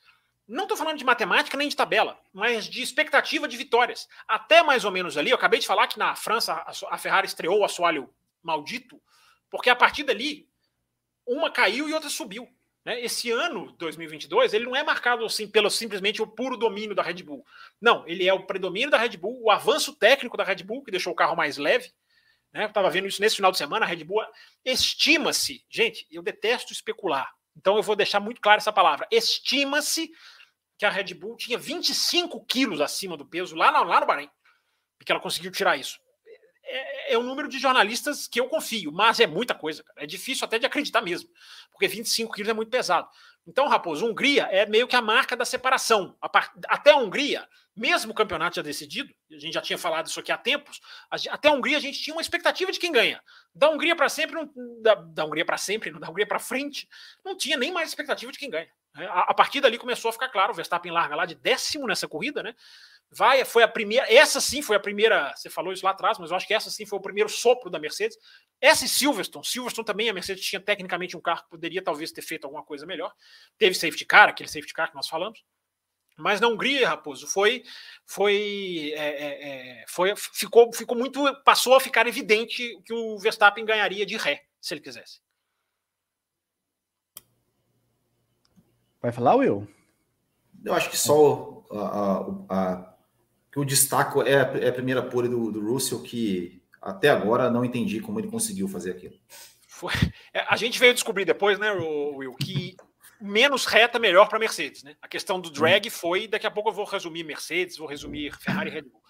Não 0.47 0.65
estou 0.65 0.77
falando 0.77 0.99
de 0.99 1.05
matemática 1.05 1.57
nem 1.57 1.69
de 1.69 1.77
tabela, 1.77 2.21
mas 2.33 2.67
de 2.67 2.83
expectativa 2.83 3.47
de 3.47 3.57
vitórias. 3.57 4.09
Até 4.27 4.63
mais 4.63 4.85
ou 4.85 4.91
menos 4.91 5.17
ali, 5.17 5.31
eu 5.31 5.37
acabei 5.37 5.61
de 5.61 5.67
falar 5.67 5.87
que 5.87 5.99
na 5.99 6.17
França 6.17 6.65
a 6.91 6.99
Ferrari 6.99 7.27
estreou 7.27 7.61
o 7.61 7.65
assoalho 7.65 8.13
maldito, 8.43 9.01
porque 9.49 9.71
a 9.71 9.77
partir 9.77 10.03
dali 10.03 10.49
uma 11.25 11.51
caiu 11.51 11.89
e 11.89 11.95
outra 11.95 12.11
subiu. 12.11 12.49
Né? 12.85 13.01
Esse 13.01 13.31
ano, 13.31 13.73
2022, 13.79 14.55
ele 14.55 14.65
não 14.65 14.75
é 14.75 14.83
marcado 14.83 15.25
assim 15.25 15.49
pelo 15.49 15.71
simplesmente 15.71 16.21
o 16.21 16.27
puro 16.27 16.57
domínio 16.57 16.95
da 16.95 17.03
Red 17.03 17.23
Bull. 17.23 17.45
Não, 17.81 18.07
ele 18.07 18.29
é 18.29 18.33
o 18.33 18.45
predomínio 18.45 18.91
da 18.91 18.99
Red 18.99 19.17
Bull, 19.17 19.41
o 19.43 19.51
avanço 19.51 19.95
técnico 19.97 20.37
da 20.37 20.45
Red 20.45 20.63
Bull, 20.65 20.83
que 20.83 20.91
deixou 20.91 21.13
o 21.13 21.17
carro 21.17 21.37
mais 21.37 21.57
leve, 21.57 21.93
né? 22.53 22.67
Estava 22.67 22.91
vendo 22.91 23.07
isso 23.07 23.21
nesse 23.21 23.37
final 23.37 23.53
de 23.53 23.59
semana, 23.59 23.87
a 23.87 23.89
Red 23.89 24.05
Bull 24.05 24.23
estima-se, 24.65 25.65
gente, 25.71 26.07
eu 26.11 26.23
detesto 26.23 26.73
especular, 26.73 27.33
então 27.57 27.77
eu 27.77 27.83
vou 27.83 27.97
deixar 27.97 28.21
muito 28.21 28.41
claro 28.41 28.59
essa 28.59 28.73
palavra. 28.73 29.07
Estima-se 29.11 30.11
que 30.77 30.85
a 30.85 30.91
Red 30.91 31.15
Bull 31.15 31.37
tinha 31.37 31.57
25 31.57 32.45
quilos 32.45 32.81
acima 32.81 33.17
do 33.17 33.25
peso 33.25 33.55
lá, 33.55 33.71
lá 33.71 34.01
no 34.01 34.07
Bahrein, 34.07 34.29
e 35.01 35.05
que 35.05 35.13
ela 35.13 35.21
conseguiu 35.21 35.51
tirar 35.51 35.77
isso. 35.77 35.99
É, 36.75 37.15
é 37.15 37.19
um 37.19 37.23
número 37.23 37.49
de 37.49 37.59
jornalistas 37.59 38.27
que 38.27 38.41
eu 38.41 38.49
confio, 38.49 38.91
mas 38.91 39.21
é 39.21 39.27
muita 39.27 39.55
coisa, 39.55 39.83
cara. 39.85 40.03
É 40.03 40.07
difícil 40.07 40.45
até 40.45 40.59
de 40.59 40.67
acreditar 40.67 41.03
mesmo, 41.03 41.29
porque 41.71 41.87
25 41.87 42.33
quilos 42.33 42.49
é 42.49 42.55
muito 42.55 42.71
pesado. 42.71 43.09
Então, 43.47 43.69
Raposo, 43.69 44.07
Hungria 44.07 44.45
é 44.45 44.65
meio 44.67 44.87
que 44.87 44.95
a 44.95 45.03
marca 45.03 45.37
da 45.37 45.45
separação. 45.45 46.17
Até 46.69 46.93
a 46.93 46.97
Hungria, 46.97 47.47
mesmo 47.75 48.13
o 48.13 48.15
campeonato 48.15 48.57
já 48.57 48.63
decidido, 48.63 49.13
a 49.31 49.39
gente 49.39 49.55
já 49.55 49.61
tinha 49.61 49.77
falado 49.77 50.07
isso 50.07 50.21
aqui 50.21 50.31
há 50.31 50.39
tempos, 50.39 50.81
até 51.11 51.49
a 51.49 51.53
Hungria 51.53 51.77
a 51.77 51.81
gente 51.81 52.01
tinha 52.01 52.15
uma 52.15 52.23
expectativa 52.23 52.71
de 52.71 52.79
quem 52.79 52.93
ganha. 52.93 53.21
Da 53.55 53.69
Hungria 53.69 53.97
para 53.97 54.09
sempre, 54.09 54.37
não, 54.37 54.51
da, 54.81 54.95
da 54.95 55.25
Hungria 55.25 55.45
para 55.45 55.59
sempre, 55.59 55.91
da 55.91 56.09
Hungria 56.09 56.27
para 56.27 56.39
frente, 56.39 56.89
não 57.25 57.37
tinha 57.37 57.57
nem 57.57 57.73
mais 57.73 57.89
expectativa 57.89 58.31
de 58.31 58.39
quem 58.39 58.49
ganha. 58.49 58.69
É, 58.97 59.07
a, 59.07 59.21
a 59.21 59.35
partir 59.35 59.61
dali 59.61 59.79
começou 59.79 60.09
a 60.11 60.13
ficar 60.13 60.29
claro, 60.29 60.53
o 60.53 60.55
Verstappen 60.55 60.93
larga 60.93 61.17
lá 61.17 61.27
de 61.27 61.35
décimo 61.35 61.87
nessa 61.87 62.07
corrida, 62.07 62.43
né? 62.43 62.55
Vai, 63.15 63.45
foi 63.45 63.63
a 63.63 63.69
primeira, 63.69 64.11
essa 64.11 64.41
sim 64.41 64.63
foi 64.63 64.75
a 64.75 64.81
primeira, 64.81 65.35
você 65.37 65.51
falou 65.51 65.71
isso 65.71 65.85
lá 65.85 65.91
atrás, 65.91 66.19
mas 66.19 66.31
eu 66.31 66.37
acho 66.37 66.47
que 66.47 66.55
essa 66.55 66.71
sim 66.71 66.87
foi 66.87 66.99
o 66.99 67.03
primeiro 67.03 67.29
sopro 67.29 67.69
da 67.69 67.79
Mercedes. 67.79 68.17
Essa 68.59 68.87
e 68.87 68.89
Silverstone, 68.89 69.45
Silverstone 69.45 69.85
também, 69.85 70.09
a 70.09 70.15
Mercedes 70.15 70.43
tinha 70.43 70.59
tecnicamente 70.59 71.15
um 71.15 71.21
carro 71.21 71.43
que 71.43 71.51
poderia 71.51 71.83
talvez 71.83 72.11
ter 72.11 72.23
feito 72.23 72.45
alguma 72.47 72.65
coisa 72.65 72.87
melhor. 72.87 73.13
Teve 73.59 73.75
safety 73.75 74.07
car, 74.07 74.31
aquele 74.31 74.49
safety 74.49 74.73
car 74.73 74.89
que 74.89 74.95
nós 74.95 75.09
falamos. 75.09 75.45
Mas 76.17 76.41
na 76.41 76.49
Hungria, 76.49 76.89
Raposo, 76.89 77.27
foi, 77.27 77.65
foi, 78.07 78.93
é, 78.95 79.09
é, 79.09 79.81
é, 79.81 79.85
foi, 79.89 80.15
ficou, 80.17 80.73
ficou 80.73 80.97
muito, 80.97 81.23
passou 81.43 81.75
a 81.75 81.81
ficar 81.81 82.07
evidente 82.07 82.81
que 82.83 82.95
o 82.95 83.19
Verstappen 83.19 83.65
ganharia 83.65 84.07
de 84.07 84.17
ré, 84.17 84.43
se 84.59 84.73
ele 84.73 84.81
quisesse. 84.81 85.21
Vai 89.03 89.13
falar, 89.13 89.35
Will? 89.35 89.69
Eu 90.65 90.73
acho 90.73 90.89
que 90.89 90.97
só 90.97 91.67
a, 91.71 92.19
a, 92.49 92.77
a 92.79 92.92
que 93.53 93.61
o 93.61 93.65
destaco 93.65 94.23
é 94.23 94.37
a, 94.37 94.59
é 94.59 94.69
a 94.71 94.73
primeira 94.73 95.03
pole 95.03 95.29
do, 95.29 95.53
do 95.53 95.61
Russell, 95.61 96.03
que 96.03 96.63
até 96.81 97.11
agora 97.11 97.51
não 97.51 97.65
entendi 97.65 98.01
como 98.01 98.19
ele 98.19 98.29
conseguiu 98.29 98.67
fazer 98.67 98.93
aquilo. 98.93 99.15
Foi, 99.69 99.93
é, 100.33 100.41
a 100.49 100.57
gente 100.57 100.79
veio 100.79 100.95
descobrir 100.95 101.27
depois, 101.27 101.59
né, 101.59 101.71
Will, 101.71 102.35
que 102.35 102.75
menos 103.21 103.67
reta 103.67 103.99
melhor 103.99 104.29
para 104.29 104.39
Mercedes, 104.39 104.83
né? 104.83 104.97
A 105.01 105.07
questão 105.07 105.41
do 105.41 105.51
drag 105.51 105.89
foi, 105.91 106.27
daqui 106.27 106.47
a 106.47 106.51
pouco 106.51 106.71
eu 106.71 106.75
vou 106.75 106.85
resumir 106.85 107.23
Mercedes, 107.23 107.77
vou 107.77 107.87
resumir 107.87 108.35
Ferrari 108.41 108.71
e 108.71 108.73
Red 108.73 108.83
Bull. 108.83 109.03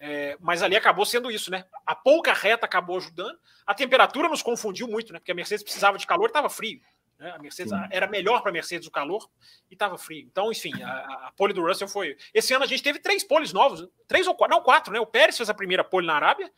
É, 0.00 0.36
mas 0.40 0.64
ali 0.64 0.74
acabou 0.74 1.06
sendo 1.06 1.30
isso, 1.30 1.48
né? 1.48 1.64
A 1.86 1.94
pouca 1.94 2.32
reta 2.32 2.66
acabou 2.66 2.96
ajudando. 2.96 3.38
A 3.64 3.72
temperatura 3.72 4.28
nos 4.28 4.42
confundiu 4.42 4.88
muito, 4.88 5.12
né? 5.12 5.20
Porque 5.20 5.30
a 5.30 5.34
Mercedes 5.34 5.62
precisava 5.62 5.96
de 5.96 6.06
calor, 6.08 6.26
estava 6.26 6.50
frio. 6.50 6.80
Né? 7.22 7.30
A 7.30 7.38
Mercedes 7.38 7.72
era 7.88 8.08
melhor 8.08 8.40
para 8.40 8.50
a 8.50 8.52
Mercedes 8.52 8.88
o 8.88 8.90
calor 8.90 9.30
e 9.70 9.74
estava 9.74 9.96
frio. 9.96 10.26
Então, 10.26 10.50
enfim, 10.50 10.72
a, 10.82 11.28
a, 11.28 11.32
pole 11.36 11.54
do 11.54 11.64
Russell 11.64 11.86
foi. 11.86 12.16
Esse 12.34 12.52
ano 12.52 12.64
a 12.64 12.66
gente 12.66 12.82
teve 12.82 12.98
três 12.98 13.22
poles 13.22 13.52
novos, 13.52 13.88
três 14.08 14.26
ou 14.26 14.34
quatro, 14.34 14.56
não 14.56 14.62
quatro, 14.62 14.92
né? 14.92 14.98
O 14.98 15.06
Pérez 15.06 15.36
fez 15.36 15.48
a 15.48 15.54
primeira 15.54 15.84
pole 15.84 16.04
na 16.04 16.14
Arábia, 16.14 16.52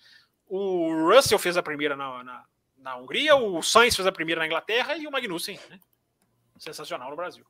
o 0.47 1.11
Russell 1.11 1.39
fez 1.39 1.59
a 1.59 1.63
primeira 1.63 1.95
na, 1.95 2.25
na, 2.25 2.45
na 2.79 2.97
Hungria, 2.97 3.37
o 3.37 3.63
Sainz 3.63 3.95
fez 3.95 4.07
a 4.07 4.13
primeira 4.13 4.39
na 4.41 4.47
Inglaterra 4.47 4.97
e 4.97 5.07
o 5.07 5.11
Magnussen, 5.11 5.61
né? 5.69 5.79
Sensacional 6.57 7.11
no 7.11 7.17
Brasil. 7.17 7.45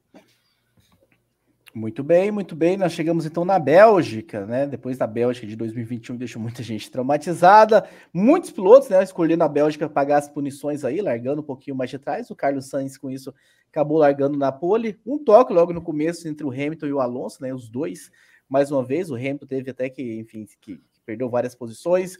Muito 1.75 2.05
bem, 2.05 2.31
muito 2.31 2.55
bem. 2.55 2.77
Nós 2.77 2.93
chegamos 2.93 3.27
então 3.27 3.45
na 3.45 3.59
Bélgica, 3.59 4.47
né? 4.47 4.65
Depois 4.65 4.97
da 4.97 5.09
Bélgica 5.09 5.45
de 5.45 5.57
2021, 5.57 6.17
deixou 6.17 6.41
muita 6.41 6.63
gente 6.63 6.89
traumatizada. 6.89 7.85
Muitos 8.13 8.53
pilotos, 8.53 8.89
né, 8.89 9.03
escolhendo 9.03 9.43
a 9.43 9.49
Bélgica 9.49 9.89
pagar 9.89 10.19
as 10.19 10.29
punições 10.29 10.85
aí, 10.85 11.01
largando 11.01 11.41
um 11.41 11.45
pouquinho 11.45 11.77
mais 11.77 11.91
de 11.91 11.99
trás. 11.99 12.31
O 12.31 12.37
Carlos 12.37 12.67
Sainz, 12.67 12.97
com 12.97 13.11
isso, 13.11 13.35
acabou 13.69 13.99
largando 13.99 14.39
na 14.39 14.53
pole. 14.53 15.01
Um 15.05 15.19
toque 15.19 15.53
logo 15.53 15.73
no 15.73 15.83
começo 15.83 16.29
entre 16.29 16.47
o 16.47 16.51
Hamilton 16.53 16.87
e 16.87 16.93
o 16.93 17.01
Alonso, 17.01 17.43
né? 17.43 17.53
Os 17.53 17.69
dois, 17.69 18.09
mais 18.49 18.71
uma 18.71 18.85
vez. 18.85 19.11
O 19.11 19.17
Hamilton 19.17 19.47
teve 19.47 19.71
até 19.73 19.91
que, 19.91 20.21
enfim, 20.21 20.47
que, 20.61 20.81
perdeu 21.05 21.29
várias 21.29 21.57
posições. 21.57 22.19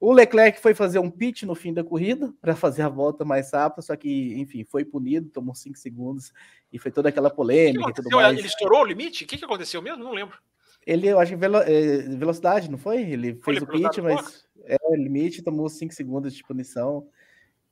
O 0.00 0.12
Leclerc 0.12 0.60
foi 0.60 0.74
fazer 0.74 1.00
um 1.00 1.10
pit 1.10 1.44
no 1.44 1.56
fim 1.56 1.74
da 1.74 1.82
corrida 1.82 2.32
para 2.40 2.54
fazer 2.54 2.82
a 2.82 2.88
volta 2.88 3.24
mais 3.24 3.52
rápida, 3.52 3.82
só 3.82 3.96
que, 3.96 4.34
enfim, 4.38 4.64
foi 4.64 4.84
punido, 4.84 5.28
tomou 5.28 5.54
cinco 5.54 5.76
segundos 5.76 6.32
e 6.72 6.78
foi 6.78 6.92
toda 6.92 7.08
aquela 7.08 7.30
polêmica 7.30 7.90
e 7.90 7.92
tudo 7.92 8.10
mais. 8.10 8.38
Ele 8.38 8.46
estourou 8.46 8.82
o 8.82 8.86
limite? 8.86 9.24
O 9.24 9.26
que, 9.26 9.36
que 9.36 9.44
aconteceu 9.44 9.82
mesmo? 9.82 10.04
Não 10.04 10.12
lembro. 10.12 10.38
Ele, 10.86 11.08
eu 11.08 11.18
acho 11.18 11.32
que 11.32 11.36
velo, 11.36 11.58
é, 11.58 11.98
velocidade, 12.16 12.70
não 12.70 12.78
foi? 12.78 13.02
Ele 13.02 13.34
foi 13.42 13.54
fez 13.54 13.62
o 13.62 13.66
pit, 13.66 14.00
mas 14.00 14.46
é 14.64 14.76
o 14.84 14.94
limite, 14.94 15.42
tomou 15.42 15.68
cinco 15.68 15.92
segundos 15.92 16.32
de 16.32 16.44
punição 16.44 17.08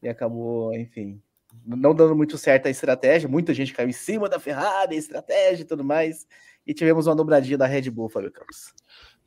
e 0.02 0.08
acabou, 0.08 0.74
enfim, 0.74 1.22
não 1.64 1.94
dando 1.94 2.16
muito 2.16 2.36
certo 2.36 2.66
a 2.66 2.70
estratégia. 2.70 3.28
Muita 3.28 3.54
gente 3.54 3.72
caiu 3.72 3.88
em 3.88 3.92
cima 3.92 4.28
da 4.28 4.40
Ferrari, 4.40 4.96
a 4.96 4.98
estratégia 4.98 5.62
e 5.62 5.66
tudo 5.66 5.84
mais. 5.84 6.26
E 6.66 6.74
tivemos 6.74 7.06
uma 7.06 7.14
dobradinha 7.14 7.56
da 7.56 7.66
Red 7.66 7.88
Bull, 7.90 8.08
Fábio 8.08 8.32
Campos. 8.32 8.74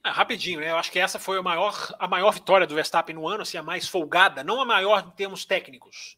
É, 0.04 0.10
rapidinho, 0.10 0.60
né? 0.60 0.72
Eu 0.72 0.78
acho 0.78 0.92
que 0.92 1.00
essa 1.00 1.20
foi 1.20 1.38
a 1.38 1.42
maior, 1.42 1.96
a 2.00 2.08
maior 2.08 2.32
vitória 2.32 2.66
do 2.66 2.76
Verstappen 2.76 3.16
no 3.16 3.28
ano, 3.28 3.42
assim, 3.42 3.58
a 3.58 3.64
mais 3.64 3.88
folgada, 3.88 4.44
não 4.44 4.62
a 4.62 4.66
maior 4.66 5.06
em 5.06 5.12
termos 5.12 5.46
técnicos, 5.46 6.18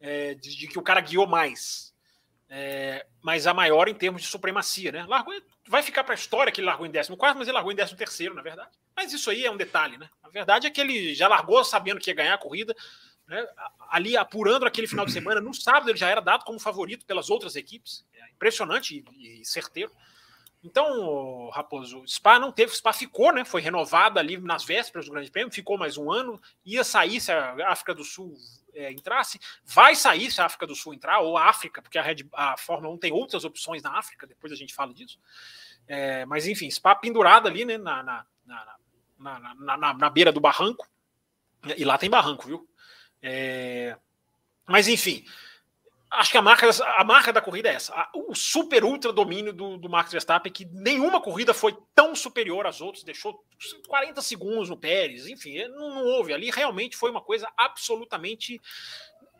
é, 0.00 0.34
de, 0.34 0.56
de, 0.56 0.68
que 0.68 0.78
o 0.78 0.82
cara 0.82 1.00
guiou 1.00 1.26
mais, 1.26 1.92
é, 2.48 3.04
mas 3.20 3.46
a 3.46 3.54
maior 3.54 3.88
em 3.88 3.94
termos 3.94 4.22
de 4.22 4.28
supremacia, 4.28 4.92
né? 4.92 5.04
Largou, 5.06 5.34
vai 5.68 5.82
ficar 5.82 6.04
para 6.04 6.14
a 6.14 6.16
história 6.16 6.52
que 6.52 6.60
ele 6.60 6.66
largou 6.66 6.86
em 6.86 6.92
14, 6.92 7.10
mas 7.36 7.48
ele 7.48 7.52
largou 7.52 7.72
em 7.72 7.76
13 7.76 7.96
terceiro, 7.96 8.34
na 8.34 8.42
verdade. 8.42 8.70
Mas 8.96 9.12
isso 9.12 9.28
aí 9.28 9.44
é 9.44 9.50
um 9.50 9.56
detalhe, 9.56 9.98
né? 9.98 10.08
A 10.22 10.28
verdade 10.28 10.66
é 10.66 10.70
que 10.70 10.80
ele 10.80 11.14
já 11.14 11.26
largou 11.26 11.64
sabendo 11.64 11.98
que 11.98 12.10
ia 12.10 12.14
ganhar 12.14 12.34
a 12.34 12.38
corrida, 12.38 12.74
né? 13.26 13.44
ali 13.88 14.16
apurando 14.16 14.66
aquele 14.66 14.86
final 14.86 15.04
de 15.04 15.12
semana. 15.12 15.40
No 15.40 15.52
sábado 15.52 15.90
ele 15.90 15.98
já 15.98 16.08
era 16.08 16.20
dado 16.20 16.44
como 16.44 16.60
favorito 16.60 17.04
pelas 17.04 17.28
outras 17.28 17.56
equipes, 17.56 18.06
é 18.14 18.30
impressionante 18.30 19.04
e, 19.16 19.40
e 19.40 19.44
certeiro. 19.44 19.90
Então, 20.62 21.48
Raposo, 21.50 22.02
Spa 22.08 22.38
não 22.38 22.50
teve, 22.50 22.74
Spa 22.74 22.92
ficou, 22.92 23.32
né? 23.32 23.44
Foi 23.44 23.60
renovado 23.60 24.18
ali 24.18 24.36
nas 24.38 24.64
vésperas 24.64 25.06
do 25.06 25.12
Grande 25.12 25.30
Prêmio, 25.30 25.52
ficou 25.52 25.78
mais 25.78 25.96
um 25.96 26.10
ano, 26.10 26.40
ia 26.64 26.82
sair 26.82 27.20
se 27.20 27.30
a 27.30 27.70
África 27.70 27.94
do 27.94 28.02
Sul 28.02 28.36
é, 28.74 28.90
entrasse, 28.90 29.38
vai 29.64 29.94
sair 29.94 30.30
se 30.30 30.40
a 30.40 30.46
África 30.46 30.66
do 30.66 30.74
Sul 30.74 30.94
entrar, 30.94 31.20
ou 31.20 31.36
a 31.36 31.48
África, 31.48 31.80
porque 31.80 31.98
a, 31.98 32.02
Red, 32.02 32.26
a 32.32 32.56
Fórmula 32.56 32.94
1 32.94 32.98
tem 32.98 33.12
outras 33.12 33.44
opções 33.44 33.82
na 33.82 33.96
África, 33.96 34.26
depois 34.26 34.52
a 34.52 34.56
gente 34.56 34.74
fala 34.74 34.92
disso. 34.92 35.18
É, 35.86 36.26
mas 36.26 36.46
enfim, 36.46 36.70
Spa 36.70 36.94
pendurado 36.94 37.46
ali, 37.46 37.64
né? 37.64 37.78
Na, 37.78 38.02
na, 38.02 38.26
na, 38.44 38.78
na, 39.18 39.76
na, 39.76 39.94
na 39.94 40.10
beira 40.10 40.32
do 40.32 40.40
barranco, 40.40 40.88
e 41.76 41.84
lá 41.84 41.96
tem 41.96 42.10
barranco, 42.10 42.46
viu? 42.46 42.68
É, 43.22 43.96
mas 44.66 44.88
enfim, 44.88 45.24
acho 46.16 46.30
que 46.30 46.36
a 46.36 46.42
marca, 46.42 46.68
a 46.98 47.04
marca 47.04 47.32
da 47.32 47.40
corrida 47.40 47.68
é 47.68 47.74
essa. 47.74 48.08
O 48.14 48.34
super 48.34 48.84
ultra 48.84 49.12
domínio 49.12 49.52
do, 49.52 49.76
do 49.76 49.88
Max 49.88 50.10
Verstappen, 50.10 50.52
que 50.52 50.64
nenhuma 50.66 51.20
corrida 51.20 51.52
foi 51.54 51.76
tão 51.94 52.14
superior 52.14 52.66
às 52.66 52.80
outras, 52.80 53.04
deixou 53.04 53.44
40 53.86 54.20
segundos 54.22 54.68
no 54.68 54.76
Pérez, 54.76 55.26
enfim, 55.26 55.66
não, 55.68 55.94
não 55.94 56.04
houve. 56.04 56.32
Ali 56.32 56.50
realmente 56.50 56.96
foi 56.96 57.10
uma 57.10 57.20
coisa 57.20 57.48
absolutamente. 57.56 58.60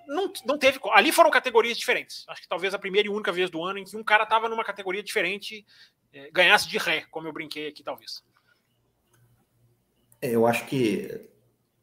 Não, 0.06 0.32
não 0.44 0.58
teve. 0.58 0.78
Ali 0.92 1.10
foram 1.10 1.30
categorias 1.30 1.76
diferentes. 1.76 2.24
Acho 2.28 2.42
que 2.42 2.48
talvez 2.48 2.74
a 2.74 2.78
primeira 2.78 3.08
e 3.08 3.10
única 3.10 3.32
vez 3.32 3.50
do 3.50 3.64
ano 3.64 3.78
em 3.78 3.84
que 3.84 3.96
um 3.96 4.04
cara 4.04 4.24
estava 4.24 4.48
numa 4.48 4.64
categoria 4.64 5.02
diferente 5.02 5.66
é, 6.12 6.30
ganhasse 6.30 6.68
de 6.68 6.78
ré, 6.78 7.04
como 7.10 7.26
eu 7.26 7.32
brinquei 7.32 7.68
aqui, 7.68 7.82
talvez. 7.82 8.22
É, 10.20 10.30
eu 10.30 10.46
acho 10.46 10.66
que 10.66 11.28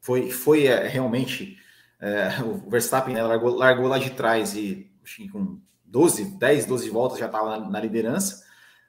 foi, 0.00 0.30
foi 0.30 0.66
é, 0.66 0.86
realmente 0.86 1.58
é, 2.04 2.42
o 2.42 2.68
Verstappen 2.68 3.14
né, 3.14 3.22
largou, 3.22 3.56
largou, 3.56 3.88
lá 3.88 3.98
de 3.98 4.10
trás 4.10 4.54
e 4.54 4.90
com 5.32 5.58
12, 5.86 6.36
10, 6.36 6.66
12 6.66 6.90
voltas 6.90 7.18
já 7.18 7.24
estava 7.24 7.58
na, 7.58 7.70
na, 7.70 7.80
liderança. 7.80 8.44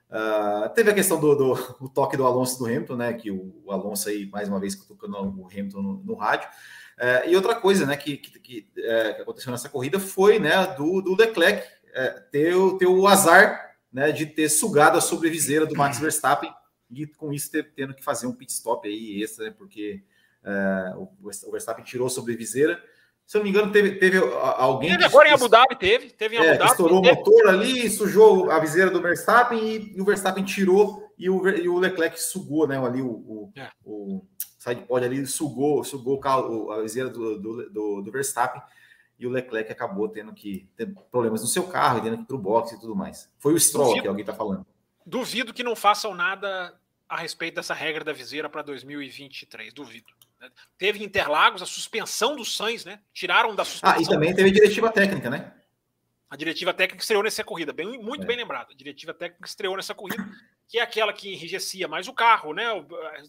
Uh, 0.09 0.67
teve 0.73 0.91
a 0.91 0.93
questão 0.93 1.17
do, 1.17 1.33
do 1.79 1.87
toque 1.87 2.17
do 2.17 2.25
Alonso 2.25 2.59
do 2.59 2.65
Hamilton, 2.65 2.95
né? 2.97 3.13
Que 3.13 3.31
o, 3.31 3.61
o 3.63 3.71
Alonso 3.71 4.09
aí, 4.09 4.25
mais 4.25 4.49
uma 4.49 4.59
vez, 4.59 4.75
tocando 4.75 5.15
o 5.17 5.47
Hamilton 5.47 5.81
no, 5.81 6.03
no 6.03 6.15
rádio. 6.15 6.49
Uh, 6.97 7.29
e 7.29 7.35
outra 7.37 7.55
coisa 7.55 7.85
né, 7.85 7.95
que, 7.95 8.17
que, 8.17 8.37
que, 8.37 8.67
é, 8.77 9.13
que, 9.13 9.21
aconteceu 9.21 9.49
nessa 9.49 9.69
corrida 9.69 9.97
foi 9.97 10.37
né, 10.37 10.67
do, 10.75 11.01
do 11.01 11.15
Leclerc 11.15 11.65
é, 11.93 12.09
ter, 12.31 12.53
ter 12.77 12.85
o 12.85 13.07
azar 13.07 13.77
né, 13.93 14.11
de 14.11 14.25
ter 14.25 14.49
sugado 14.49 14.97
a 14.97 15.01
sobreviseira 15.01 15.65
do 15.65 15.75
Max 15.75 15.99
Verstappen 15.99 16.53
e 16.91 17.07
com 17.07 17.31
isso 17.31 17.49
ter, 17.49 17.73
tendo 17.73 17.93
que 17.93 18.03
fazer 18.03 18.27
um 18.27 18.33
pit 18.33 18.51
stop 18.51 18.87
aí 18.87 19.23
extra, 19.23 19.45
né, 19.45 19.55
porque 19.57 20.03
o 20.95 21.51
Verstappen 21.51 21.83
tirou 21.83 22.05
a 22.05 22.09
sobreviseira 22.09 22.79
se 23.25 23.37
eu 23.37 23.39
não 23.39 23.45
me 23.45 23.49
engano, 23.49 23.71
teve, 23.71 23.95
teve 23.95 24.17
alguém. 24.17 24.91
Teve 24.91 25.05
agora 25.05 25.29
em 25.29 25.33
Abu 25.33 25.49
Dhabi, 25.49 25.75
teve. 25.75 26.11
Teve 26.11 26.35
em 26.35 26.39
é, 26.39 26.49
Abu 26.49 26.59
Dhabi. 26.59 26.71
Estourou 26.71 26.99
o 26.99 27.03
motor 27.03 27.47
ali, 27.47 27.89
sujou 27.89 28.51
a 28.51 28.59
viseira 28.59 28.91
do 28.91 29.01
Verstappen 29.01 29.57
e, 29.59 29.97
e 29.97 30.01
o 30.01 30.05
Verstappen 30.05 30.43
tirou 30.43 31.11
e 31.17 31.27
o, 31.27 31.47
e 31.47 31.67
o, 31.67 31.79
Leclerc 31.79 32.21
sugou, 32.21 32.67
né? 32.67 32.77
Ali 32.77 33.01
o, 33.01 33.07
o, 33.07 33.51
é. 33.55 33.69
o 33.83 34.23
sidepod 34.59 35.03
ali 35.03 35.25
sugou, 35.25 35.83
sugou 35.83 36.21
a 36.71 36.81
viseira 36.81 37.09
do, 37.09 37.39
do, 37.39 37.69
do, 37.69 38.01
do, 38.03 38.11
Verstappen 38.11 38.61
e 39.17 39.25
o 39.25 39.31
Leclerc 39.31 39.71
acabou 39.71 40.07
tendo 40.07 40.31
que 40.31 40.69
ter 40.75 40.93
problemas 41.11 41.41
no 41.41 41.47
seu 41.47 41.63
carro, 41.67 42.01
tendo 42.01 42.17
que 42.17 42.23
ir 42.23 42.27
para 42.27 42.35
o 42.35 42.39
boxe 42.39 42.75
e 42.75 42.79
tudo 42.79 42.95
mais. 42.95 43.31
Foi 43.39 43.53
o 43.53 43.59
Stroll 43.59 43.87
duvido, 43.87 44.01
que 44.03 44.07
alguém 44.07 44.23
está 44.23 44.35
falando. 44.35 44.67
Duvido 45.03 45.53
que 45.53 45.63
não 45.63 45.75
façam 45.75 46.13
nada 46.13 46.75
a 47.09 47.17
respeito 47.17 47.55
dessa 47.55 47.73
regra 47.73 48.03
da 48.03 48.13
viseira 48.13 48.49
para 48.49 48.61
2023. 48.61 49.73
Duvido. 49.73 50.13
Teve 50.77 51.03
Interlagos 51.03 51.61
a 51.61 51.65
suspensão 51.65 52.35
do 52.35 52.45
Sainz, 52.45 52.85
né? 52.85 52.99
Tiraram 53.13 53.55
da 53.55 53.65
suspensão. 53.65 53.97
Ah, 53.97 54.01
e 54.01 54.05
também 54.05 54.33
teve 54.33 54.51
diretiva 54.51 54.91
técnica, 54.91 55.29
né? 55.29 55.53
A 56.29 56.35
diretiva 56.35 56.73
técnica 56.73 57.01
estreou 57.01 57.23
nessa 57.23 57.43
corrida, 57.43 57.71
bem, 57.71 57.97
muito 57.99 58.23
é. 58.23 58.25
bem 58.25 58.37
lembrado. 58.37 58.71
A 58.71 58.75
diretiva 58.75 59.13
técnica 59.13 59.47
estreou 59.47 59.75
nessa 59.75 59.93
corrida, 59.93 60.27
que 60.67 60.79
é 60.79 60.81
aquela 60.81 61.13
que 61.13 61.31
enrijecia 61.31 61.87
mais 61.87 62.07
o 62.07 62.13
carro, 62.13 62.53
né? 62.53 62.71
O, 62.73 62.85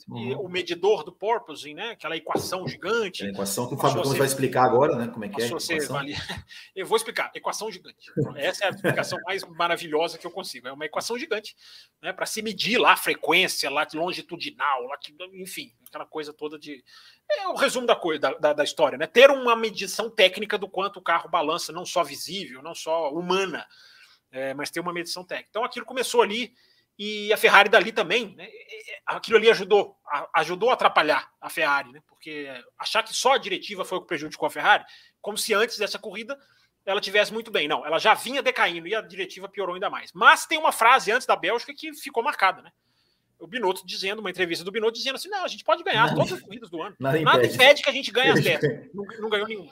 uhum. 0.09 0.41
o 0.41 0.49
medidor 0.49 1.05
do 1.05 1.13
porpoising, 1.13 1.75
né? 1.75 1.91
Aquela 1.91 2.17
equação 2.17 2.67
gigante. 2.67 3.25
É 3.25 3.27
a 3.27 3.31
equação 3.31 3.69
que 3.69 3.75
o 3.75 3.79
Fábio 3.79 4.03
vai 4.05 4.27
explicar 4.27 4.65
agora, 4.65 4.97
né? 4.97 5.09
Como 5.09 5.25
é 5.25 5.29
que 5.29 5.43
é? 5.43 5.49
Vale... 5.89 6.15
Eu 6.75 6.87
vou 6.87 6.97
explicar. 6.97 7.31
Equação 7.35 7.71
gigante. 7.71 8.11
Essa 8.37 8.65
é 8.65 8.69
a 8.69 8.71
explicação 8.71 9.19
mais 9.27 9.45
maravilhosa 9.45 10.17
que 10.17 10.27
eu 10.27 10.31
consigo. 10.31 10.67
É 10.67 10.73
uma 10.73 10.87
equação 10.87 11.19
gigante, 11.19 11.55
né? 12.03 12.13
Para 12.13 12.25
se 12.25 12.41
medir 12.41 12.79
lá 12.79 12.93
a 12.93 12.97
frequência, 12.97 13.71
lá 13.71 13.87
longitudinal, 13.93 14.83
lá, 14.85 14.99
enfim, 15.35 15.73
aquela 15.87 16.07
coisa 16.07 16.33
toda 16.33 16.59
de 16.59 16.83
é 17.31 17.49
o 17.49 17.55
resumo 17.55 17.87
da, 17.87 17.97
coisa, 17.97 18.37
da, 18.39 18.53
da, 18.53 18.65
história, 18.65 18.97
né? 18.97 19.07
Ter 19.07 19.31
uma 19.31 19.57
medição 19.57 20.09
técnica 20.09 20.57
do 20.57 20.69
quanto 20.69 20.99
o 20.99 21.03
carro 21.03 21.29
balança, 21.29 21.73
não 21.73 21.85
só 21.85 22.03
visível, 22.03 22.63
não 22.63 22.75
só 22.75 23.11
humana, 23.11 23.67
é, 24.31 24.55
mas 24.55 24.71
ter 24.71 24.81
uma 24.81 24.93
medição 24.93 25.25
técnica. 25.25 25.51
Então 25.51 25.65
aquilo 25.65 25.85
começou 25.85 26.23
ali 26.23 26.55
e 26.99 27.33
a 27.33 27.37
Ferrari 27.37 27.69
dali 27.69 27.93
também, 27.93 28.35
né? 28.35 28.49
Aquilo 29.07 29.37
ali 29.37 29.51
ajudou, 29.51 29.97
ajudou 30.35 30.71
a 30.71 30.75
atrapalhar 30.75 31.31
a 31.41 31.51
Ferrari, 31.51 31.93
né? 31.93 32.01
Porque 32.07 32.49
achar 32.79 33.03
que 33.03 33.15
só 33.15 33.35
a 33.35 33.39
diretiva 33.39 33.85
foi 33.85 33.99
o 33.99 34.01
que 34.01 34.09
prejudicou 34.09 34.47
a 34.47 34.51
Ferrari, 34.51 34.85
como 35.21 35.37
se 35.37 35.55
antes 35.55 35.79
dessa 35.79 35.99
corrida 35.99 36.39
ela 36.85 37.01
tivesse 37.01 37.33
muito 37.33 37.51
bem. 37.51 37.67
Não, 37.67 37.85
ela 37.85 37.99
já 37.99 38.15
vinha 38.15 38.43
decaindo 38.43 38.87
e 38.87 38.95
a 38.95 39.01
diretiva 39.01 39.49
piorou 39.49 39.75
ainda 39.75 39.91
mais. 39.91 40.13
Mas 40.15 40.47
tem 40.47 40.59
uma 40.59 40.73
frase 40.73 41.11
antes 41.11 41.27
da 41.27 41.35
Bélgica 41.35 41.75
que 41.75 41.93
ficou 41.95 42.23
marcada, 42.23 42.63
né? 42.63 42.71
o 43.39 43.47
Binotto 43.47 43.87
dizendo, 43.87 44.21
uma 44.21 44.31
entrevista 44.31 44.65
do 44.65 44.73
Binotto 44.73 44.97
dizendo 44.97 45.17
assim: 45.17 45.29
não, 45.29 45.45
a 45.45 45.49
gente 45.49 45.65
pode 45.65 45.83
ganhar 45.83 46.05
nada, 46.05 46.15
todas 46.15 46.33
as 46.33 46.41
corridas 46.41 46.71
do 46.71 46.83
ano. 46.83 46.97
Nada, 46.99 47.21
nada 47.21 47.47
impede. 47.47 47.83
que 47.83 47.91
a 47.91 47.93
gente 47.93 48.11
ganhe 48.11 48.31
as 48.33 48.43
10. 48.43 48.61
não, 48.95 49.05
não 49.21 49.29
ganhou 49.29 49.47
nenhuma. 49.47 49.71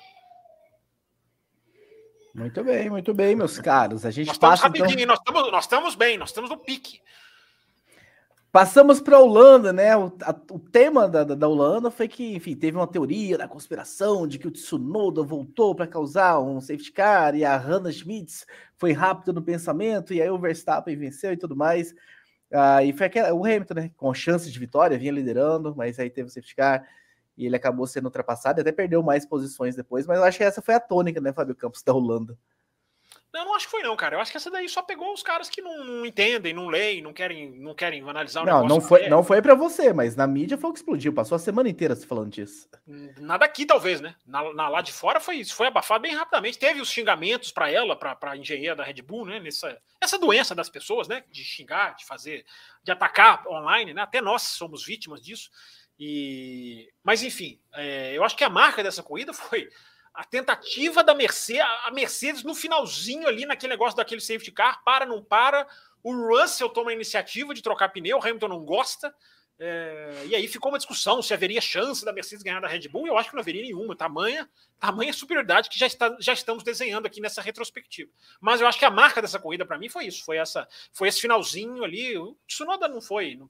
Muito 2.34 2.64
bem, 2.64 2.90
muito 2.90 3.14
bem, 3.14 3.36
meus 3.36 3.60
caros. 3.60 4.04
A 4.04 4.10
gente 4.10 4.26
nós 4.26 4.38
passa. 4.38 4.66
Então... 4.66 4.86
Nós, 5.06 5.18
estamos, 5.18 5.52
nós 5.52 5.64
estamos 5.64 5.94
bem, 5.94 6.18
nós 6.18 6.30
estamos 6.30 6.50
no 6.50 6.56
pique. 6.56 7.00
Passamos 8.50 9.00
para 9.00 9.16
a 9.16 9.20
Holanda, 9.20 9.72
né? 9.72 9.96
O, 9.96 10.12
a, 10.22 10.34
o 10.50 10.58
tema 10.58 11.08
da, 11.08 11.24
da, 11.24 11.34
da, 11.34 11.48
Holanda 11.48 11.90
foi 11.90 12.06
que, 12.06 12.34
enfim, 12.36 12.54
teve 12.54 12.76
uma 12.76 12.86
teoria 12.86 13.38
da 13.38 13.48
conspiração 13.48 14.26
de 14.26 14.38
que 14.38 14.46
o 14.46 14.50
Tsunoda 14.50 15.22
voltou 15.22 15.74
para 15.74 15.86
causar 15.86 16.40
um 16.40 16.60
safety 16.60 16.92
car 16.92 17.34
e 17.34 17.44
a 17.44 17.56
Hannah 17.56 17.90
Schmitz 17.90 18.46
foi 18.76 18.92
rápida 18.92 19.32
no 19.32 19.42
pensamento 19.42 20.12
e 20.14 20.22
aí 20.22 20.30
o 20.30 20.38
Verstappen 20.38 20.96
venceu 20.96 21.32
e 21.32 21.36
tudo 21.36 21.56
mais. 21.56 21.92
Uh, 22.50 22.82
e 22.84 22.92
foi 22.92 23.06
aquela, 23.06 23.34
o 23.34 23.44
Hamilton, 23.44 23.74
né, 23.74 23.90
com 23.96 24.14
chances 24.14 24.52
de 24.52 24.58
vitória, 24.58 24.98
vinha 24.98 25.10
liderando, 25.10 25.74
mas 25.76 25.98
aí 25.98 26.08
teve 26.08 26.28
o 26.28 26.30
safety 26.30 26.54
car 26.54 26.86
e 27.36 27.46
ele 27.46 27.56
acabou 27.56 27.86
sendo 27.86 28.06
ultrapassado 28.06 28.60
e 28.60 28.62
até 28.62 28.72
perdeu 28.72 29.02
mais 29.02 29.26
posições 29.26 29.74
depois. 29.74 30.06
Mas 30.06 30.18
eu 30.18 30.24
acho 30.24 30.38
que 30.38 30.44
essa 30.44 30.62
foi 30.62 30.74
a 30.74 30.80
tônica, 30.80 31.20
né, 31.20 31.32
Fábio 31.32 31.54
Campos, 31.54 31.82
da 31.82 31.92
Holanda. 31.92 32.38
Não, 33.34 33.46
não 33.46 33.54
acho 33.56 33.64
que 33.66 33.72
foi 33.72 33.82
não, 33.82 33.96
cara. 33.96 34.14
Eu 34.14 34.20
acho 34.20 34.30
que 34.30 34.36
essa 34.36 34.48
daí 34.48 34.68
só 34.68 34.80
pegou 34.80 35.12
os 35.12 35.20
caras 35.20 35.48
que 35.48 35.60
não, 35.60 35.82
não 35.82 36.06
entendem, 36.06 36.54
não 36.54 36.68
leem, 36.68 37.02
não 37.02 37.12
querem, 37.12 37.50
não 37.58 37.74
querem 37.74 38.00
analisar 38.08 38.42
o 38.42 38.46
não, 38.46 38.62
negócio. 38.62 38.68
Não, 38.68 38.80
foi, 38.80 39.08
não 39.08 39.24
foi 39.24 39.42
para 39.42 39.56
você, 39.56 39.92
mas 39.92 40.14
na 40.14 40.24
mídia 40.24 40.56
foi 40.56 40.70
o 40.70 40.72
que 40.72 40.78
explodiu. 40.78 41.12
Passou 41.12 41.34
a 41.34 41.38
semana 41.40 41.68
inteira 41.68 41.96
se 41.96 42.06
falando 42.06 42.30
disso. 42.30 42.68
Nada 43.18 43.44
aqui, 43.44 43.66
talvez, 43.66 44.00
né? 44.00 44.14
Na, 44.24 44.54
na 44.54 44.68
lá 44.68 44.80
de 44.80 44.92
fora 44.92 45.18
foi 45.18 45.38
isso, 45.38 45.52
foi 45.56 45.66
abafado 45.66 46.02
bem 46.02 46.14
rapidamente. 46.14 46.60
Teve 46.60 46.80
os 46.80 46.88
xingamentos 46.88 47.50
para 47.50 47.68
ela, 47.68 47.96
para 47.96 48.16
a 48.22 48.36
engenheira 48.36 48.76
da 48.76 48.84
Red 48.84 49.02
Bull, 49.02 49.26
né? 49.26 49.40
Nessa, 49.40 49.80
essa 50.00 50.16
doença 50.16 50.54
das 50.54 50.68
pessoas, 50.68 51.08
né? 51.08 51.24
De 51.28 51.42
xingar, 51.42 51.96
de 51.96 52.06
fazer, 52.06 52.46
de 52.84 52.92
atacar 52.92 53.44
online, 53.48 53.92
né? 53.92 54.02
Até 54.02 54.20
nós 54.20 54.42
somos 54.42 54.86
vítimas 54.86 55.20
disso. 55.20 55.50
E, 55.98 56.92
mas 57.02 57.22
enfim, 57.22 57.60
é, 57.72 58.16
eu 58.16 58.24
acho 58.24 58.36
que 58.36 58.44
a 58.44 58.50
marca 58.50 58.82
dessa 58.82 59.02
corrida 59.02 59.32
foi 59.32 59.68
a 60.12 60.24
tentativa 60.24 61.02
da 61.02 61.14
Mercedes, 61.14 61.62
a 61.84 61.90
Mercedes 61.90 62.44
no 62.44 62.54
finalzinho 62.54 63.26
ali, 63.26 63.44
naquele 63.44 63.72
negócio 63.72 63.96
daquele 63.96 64.20
safety 64.20 64.52
car, 64.52 64.82
para, 64.84 65.04
não 65.04 65.22
para. 65.22 65.66
O 66.02 66.12
Russell 66.12 66.68
toma 66.68 66.90
a 66.90 66.94
iniciativa 66.94 67.52
de 67.52 67.62
trocar 67.62 67.88
pneu, 67.88 68.18
o 68.18 68.22
Hamilton 68.22 68.48
não 68.48 68.64
gosta. 68.64 69.14
É, 69.56 70.24
e 70.26 70.34
aí 70.34 70.48
ficou 70.48 70.72
uma 70.72 70.78
discussão 70.78 71.22
se 71.22 71.32
haveria 71.32 71.60
chance 71.60 72.04
da 72.04 72.12
Mercedes 72.12 72.42
ganhar 72.42 72.60
da 72.60 72.66
Red 72.66 72.88
Bull. 72.88 73.06
Eu 73.06 73.16
acho 73.16 73.28
que 73.28 73.36
não 73.36 73.40
haveria 73.40 73.62
nenhuma. 73.62 73.94
Tamanha, 73.94 74.48
tamanha 74.80 75.12
superioridade 75.12 75.68
que 75.68 75.78
já, 75.78 75.86
está, 75.86 76.16
já 76.18 76.32
estamos 76.32 76.64
desenhando 76.64 77.06
aqui 77.06 77.20
nessa 77.20 77.40
retrospectiva. 77.40 78.10
Mas 78.40 78.60
eu 78.60 78.66
acho 78.66 78.78
que 78.78 78.84
a 78.84 78.90
marca 78.90 79.22
dessa 79.22 79.38
corrida 79.38 79.64
para 79.64 79.78
mim 79.78 79.88
foi 79.88 80.06
isso, 80.06 80.24
foi 80.24 80.38
essa, 80.38 80.68
foi 80.92 81.08
esse 81.08 81.20
finalzinho 81.20 81.84
ali. 81.84 82.18
O 82.18 82.36
Tsunoda 82.46 82.88
não 82.88 83.00
foi. 83.00 83.36
Não, 83.36 83.48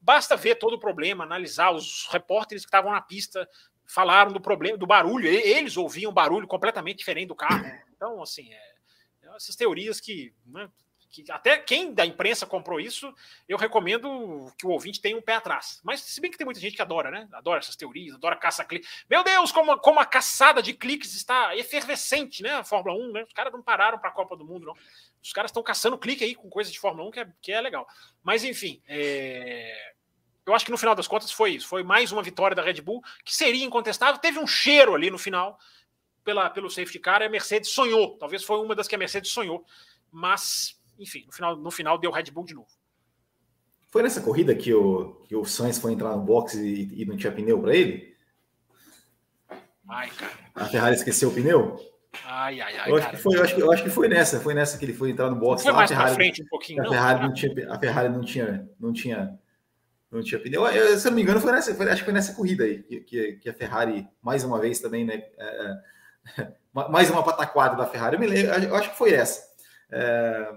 basta 0.00 0.36
ver 0.36 0.56
todo 0.56 0.74
o 0.74 0.80
problema, 0.80 1.24
analisar 1.24 1.72
os 1.72 2.06
repórteres 2.10 2.64
que 2.64 2.68
estavam 2.68 2.92
na 2.92 3.00
pista 3.00 3.48
falaram 3.84 4.32
do 4.32 4.40
problema, 4.40 4.78
do 4.78 4.86
barulho. 4.86 5.26
Eles 5.26 5.76
ouviam 5.76 6.12
barulho 6.12 6.46
completamente 6.46 6.98
diferente 6.98 7.28
do 7.28 7.34
carro. 7.34 7.64
Então, 7.94 8.22
assim, 8.22 8.52
é, 8.52 8.74
é 9.22 9.36
essas 9.36 9.56
teorias 9.56 10.00
que, 10.00 10.32
né, 10.46 10.70
que, 11.12 11.30
até 11.30 11.58
quem 11.58 11.92
da 11.92 12.04
imprensa 12.04 12.46
comprou 12.46 12.80
isso, 12.80 13.14
eu 13.48 13.56
recomendo 13.56 14.50
que 14.58 14.66
o 14.66 14.70
ouvinte 14.70 15.00
tenha 15.00 15.16
um 15.16 15.22
pé 15.22 15.34
atrás. 15.34 15.80
Mas 15.84 16.00
se 16.00 16.20
bem 16.20 16.30
que 16.30 16.38
tem 16.38 16.44
muita 16.44 16.60
gente 16.60 16.74
que 16.74 16.82
adora, 16.82 17.10
né? 17.10 17.28
Adora 17.32 17.60
essas 17.60 17.76
teorias, 17.76 18.14
adora 18.14 18.34
caça-clique. 18.34 18.88
Meu 19.08 19.22
Deus, 19.22 19.52
como, 19.52 19.78
como 19.78 20.00
a 20.00 20.06
caçada 20.06 20.62
de 20.62 20.72
cliques 20.72 21.14
está 21.14 21.56
efervescente, 21.56 22.42
né? 22.42 22.54
A 22.54 22.64
Fórmula 22.64 22.96
1, 22.98 23.12
né? 23.12 23.24
Os 23.24 23.32
caras 23.32 23.52
não 23.52 23.62
pararam 23.62 23.98
para 23.98 24.08
a 24.08 24.12
Copa 24.12 24.36
do 24.36 24.44
Mundo, 24.44 24.66
não. 24.66 24.74
Os 25.22 25.32
caras 25.32 25.50
estão 25.50 25.62
caçando 25.62 25.98
clique 25.98 26.24
aí 26.24 26.34
com 26.34 26.50
coisa 26.50 26.72
de 26.72 26.80
Fórmula 26.80 27.08
1 27.08 27.10
que 27.12 27.20
é, 27.20 27.28
que 27.40 27.52
é 27.52 27.60
legal. 27.60 27.86
Mas, 28.24 28.42
enfim, 28.42 28.82
é 28.88 29.92
eu 30.44 30.54
acho 30.54 30.64
que 30.64 30.70
no 30.70 30.78
final 30.78 30.94
das 30.94 31.06
contas 31.06 31.30
foi 31.30 31.52
isso. 31.52 31.68
Foi 31.68 31.82
mais 31.82 32.10
uma 32.10 32.22
vitória 32.22 32.54
da 32.54 32.62
Red 32.62 32.80
Bull, 32.80 33.02
que 33.24 33.34
seria 33.34 33.64
incontestável. 33.64 34.20
Teve 34.20 34.38
um 34.38 34.46
cheiro 34.46 34.94
ali 34.94 35.10
no 35.10 35.18
final 35.18 35.58
pela, 36.24 36.50
pelo 36.50 36.68
safety 36.68 36.98
car. 36.98 37.22
A 37.22 37.28
Mercedes 37.28 37.70
sonhou. 37.70 38.16
Talvez 38.18 38.42
foi 38.42 38.58
uma 38.58 38.74
das 38.74 38.88
que 38.88 38.94
a 38.94 38.98
Mercedes 38.98 39.30
sonhou. 39.30 39.64
Mas, 40.10 40.78
enfim, 40.98 41.24
no 41.26 41.32
final, 41.32 41.56
no 41.56 41.70
final 41.70 41.98
deu 41.98 42.10
Red 42.10 42.30
Bull 42.32 42.44
de 42.44 42.54
novo. 42.54 42.68
Foi 43.90 44.02
nessa 44.02 44.22
corrida 44.22 44.54
que 44.54 44.72
o, 44.72 45.16
que 45.26 45.36
o 45.36 45.44
Sainz 45.44 45.78
foi 45.78 45.92
entrar 45.92 46.16
no 46.16 46.22
box 46.22 46.54
e, 46.54 47.02
e 47.02 47.04
não 47.04 47.16
tinha 47.16 47.32
pneu 47.32 47.60
para 47.60 47.74
ele? 47.74 48.16
Ai, 49.88 50.10
cara. 50.10 50.32
A 50.54 50.64
Ferrari 50.66 50.94
esqueceu 50.94 51.28
o 51.28 51.34
pneu? 51.34 51.76
Ai, 52.24 52.60
ai, 52.60 52.76
ai. 52.78 52.90
Eu 52.90 52.96
acho, 52.96 53.10
que 53.10 53.16
foi, 53.16 53.36
eu, 53.36 53.42
acho 53.42 53.54
que, 53.54 53.62
eu 53.62 53.72
acho 53.72 53.82
que 53.82 53.90
foi 53.90 54.08
nessa, 54.08 54.40
foi 54.40 54.54
nessa 54.54 54.78
que 54.78 54.84
ele 54.84 54.94
foi 54.94 55.10
entrar 55.10 55.28
no 55.28 55.36
box. 55.36 55.62
Foi 55.62 55.72
lá, 55.72 55.78
mais 55.78 55.90
para 55.90 56.08
frente 56.14 56.42
um 56.42 56.46
pouquinho. 56.46 56.82
A 56.82 56.88
Ferrari 56.88 57.20
não, 57.20 57.26
não 57.28 57.34
tinha, 57.34 57.72
a 57.72 57.78
Ferrari 57.78 58.08
não 58.08 58.20
tinha, 58.22 58.70
não 58.80 58.92
tinha 58.92 59.38
não 60.12 60.22
tinha 60.22 60.40
pneu. 60.40 60.66
Eu, 60.66 60.98
se 60.98 61.06
eu 61.06 61.10
não 61.10 61.16
me 61.16 61.22
engano, 61.22 61.40
foi 61.40 61.52
nessa, 61.52 61.74
foi, 61.74 61.88
acho 61.88 62.00
que 62.00 62.04
foi 62.04 62.12
nessa 62.12 62.34
corrida 62.34 62.64
aí 62.64 62.82
que, 62.82 63.00
que, 63.00 63.32
que, 63.34 63.48
a 63.48 63.54
Ferrari, 63.54 64.06
mais 64.20 64.44
uma 64.44 64.60
vez 64.60 64.78
também, 64.78 65.06
né? 65.06 65.22
É, 65.38 65.78
é 66.38 66.52
mais 66.90 67.10
uma 67.10 67.22
pataquada 67.22 67.76
da 67.76 67.86
Ferrari. 67.86 68.16
Eu, 68.16 68.20
me 68.20 68.26
lembro, 68.26 68.52
eu 68.52 68.76
acho 68.76 68.90
que 68.90 68.98
foi 68.98 69.14
essa. 69.14 69.42
É, 69.90 70.52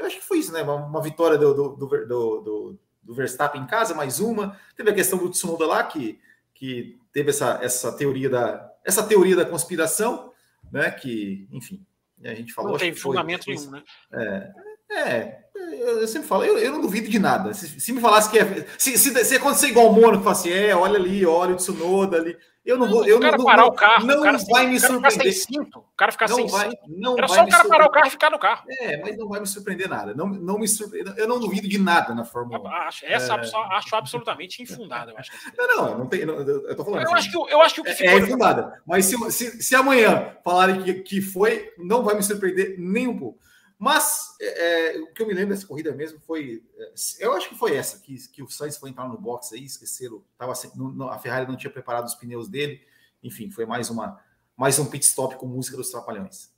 eu 0.00 0.06
acho 0.06 0.16
que 0.16 0.24
foi 0.24 0.38
isso, 0.38 0.52
né? 0.52 0.62
Uma, 0.62 0.74
uma 0.74 1.02
vitória 1.02 1.36
do, 1.36 1.54
do, 1.54 1.76
do, 1.76 2.06
do, 2.06 2.78
do 3.02 3.14
Verstappen 3.14 3.62
em 3.62 3.66
casa, 3.66 3.94
mais 3.94 4.18
uma. 4.18 4.58
Teve 4.74 4.90
a 4.90 4.94
questão 4.94 5.18
do 5.18 5.30
Tsunoda 5.30 5.66
lá, 5.66 5.84
que, 5.84 6.18
que 6.54 6.98
teve 7.12 7.30
essa, 7.30 7.58
essa, 7.62 7.92
teoria 7.92 8.30
da, 8.30 8.72
essa 8.84 9.02
teoria 9.02 9.36
da 9.36 9.44
conspiração, 9.44 10.32
né? 10.72 10.90
Que, 10.90 11.46
enfim, 11.52 11.84
a 12.24 12.34
gente 12.34 12.52
falou. 12.52 12.72
Não 12.72 12.78
tem 12.78 12.94
fundamento 12.94 13.46
nenhum, 13.46 13.70
né? 13.70 13.82
É, 14.12 14.52
é, 14.90 15.38
eu 15.54 16.08
sempre 16.08 16.26
falo, 16.26 16.44
eu, 16.44 16.58
eu 16.58 16.72
não 16.72 16.80
duvido 16.80 17.08
de 17.08 17.18
nada. 17.18 17.52
Se, 17.52 17.80
se 17.80 17.92
me 17.92 18.00
falasse 18.00 18.30
que 18.30 18.38
é. 18.38 18.66
Se, 18.78 18.96
se, 18.98 19.24
se 19.24 19.36
acontecer 19.36 19.68
igual 19.68 19.90
o 19.90 19.92
Mônaco, 19.92 20.24
fala 20.24 20.36
assim, 20.36 20.50
é, 20.50 20.74
olha 20.74 20.98
ali, 20.98 21.24
olha 21.26 21.52
o 21.52 21.56
Tsunoda 21.56 22.16
ali. 22.16 22.36
Eu 22.64 22.76
não 22.76 22.88
vou. 22.88 23.06
Eu 23.06 23.16
o 23.16 23.20
cara 23.20 23.38
não, 23.38 23.44
parar 23.44 23.62
não, 23.62 23.68
o 23.68 23.72
carro, 23.72 24.06
não 24.06 24.20
o 24.20 24.22
cara 24.22 24.38
vai 24.50 24.66
me 24.66 24.78
surpreender. 24.78 25.32
Cinto, 25.32 25.78
o 25.78 25.96
cara 25.96 26.12
ficar 26.12 26.28
não 26.28 26.36
sem 26.36 26.46
vai, 26.46 26.70
cinto. 26.70 26.82
Não 26.88 27.16
Era 27.16 27.26
vai 27.26 27.38
só 27.38 27.44
o 27.44 27.48
cara 27.48 27.68
parar 27.68 27.86
o 27.86 27.90
carro 27.90 28.06
e 28.06 28.10
ficar 28.10 28.30
no 28.30 28.38
carro. 28.38 28.64
É, 28.68 29.00
mas 29.00 29.16
não 29.16 29.28
vai 29.28 29.40
me 29.40 29.46
surpreender 29.46 29.88
nada. 29.88 30.14
Não, 30.14 30.26
não 30.26 30.58
me 30.58 30.68
surpreende. 30.68 31.14
Eu 31.16 31.26
não 31.26 31.40
duvido 31.40 31.66
de 31.66 31.78
nada 31.78 32.14
na 32.14 32.24
Fórmula 32.24 32.60
1. 32.60 32.66
Acho, 32.66 33.06
essa 33.06 33.34
é... 33.34 33.76
acho 33.76 33.96
absolutamente 33.96 34.62
infundada. 34.62 35.10
Eu 35.10 35.18
acho 35.18 35.30
não, 35.56 35.76
não, 35.76 35.98
não 36.00 36.06
tem. 36.06 36.26
Não, 36.26 36.34
eu 36.34 36.76
tô 36.76 36.84
falando. 36.84 37.02
Eu, 37.02 37.14
assim, 37.14 37.14
acho 37.14 37.30
que, 37.30 37.52
eu 37.52 37.62
acho 37.62 37.74
que 37.74 37.80
o 37.80 37.84
que 37.84 37.94
ficou. 37.94 38.12
É, 38.12 38.16
é 38.16 38.18
infundada. 38.18 38.82
Mas 38.86 39.06
se, 39.06 39.30
se, 39.30 39.62
se 39.62 39.74
amanhã 39.74 40.36
falarem 40.44 40.82
que, 40.82 40.94
que 40.94 41.22
foi, 41.22 41.72
não 41.78 42.02
vai 42.02 42.14
me 42.14 42.22
surpreender 42.22 42.76
nem 42.78 43.08
um 43.08 43.18
pouco. 43.18 43.38
Mas 43.80 44.36
é, 44.38 44.96
é, 44.96 45.00
o 45.00 45.06
que 45.06 45.22
eu 45.22 45.26
me 45.26 45.32
lembro 45.32 45.54
dessa 45.54 45.66
corrida 45.66 45.90
mesmo 45.94 46.20
foi. 46.20 46.62
É, 46.76 46.92
eu 47.18 47.32
acho 47.32 47.48
que 47.48 47.54
foi 47.54 47.74
essa, 47.74 47.98
que, 47.98 48.14
que 48.28 48.42
o 48.42 48.50
Sainz 48.50 48.76
foi 48.76 48.90
entrar 48.90 49.08
no 49.08 49.16
box 49.16 49.54
aí, 49.54 49.64
esqueceram. 49.64 50.22
Tava, 50.36 50.52
no, 50.74 51.08
a 51.08 51.18
Ferrari 51.18 51.48
não 51.48 51.56
tinha 51.56 51.72
preparado 51.72 52.04
os 52.04 52.14
pneus 52.14 52.46
dele. 52.46 52.82
Enfim, 53.22 53.50
foi 53.50 53.64
mais, 53.64 53.88
uma, 53.88 54.22
mais 54.54 54.78
um 54.78 54.84
pit 54.84 55.06
stop 55.06 55.34
com 55.36 55.46
música 55.46 55.78
dos 55.78 55.90
Trapalhões. 55.90 56.52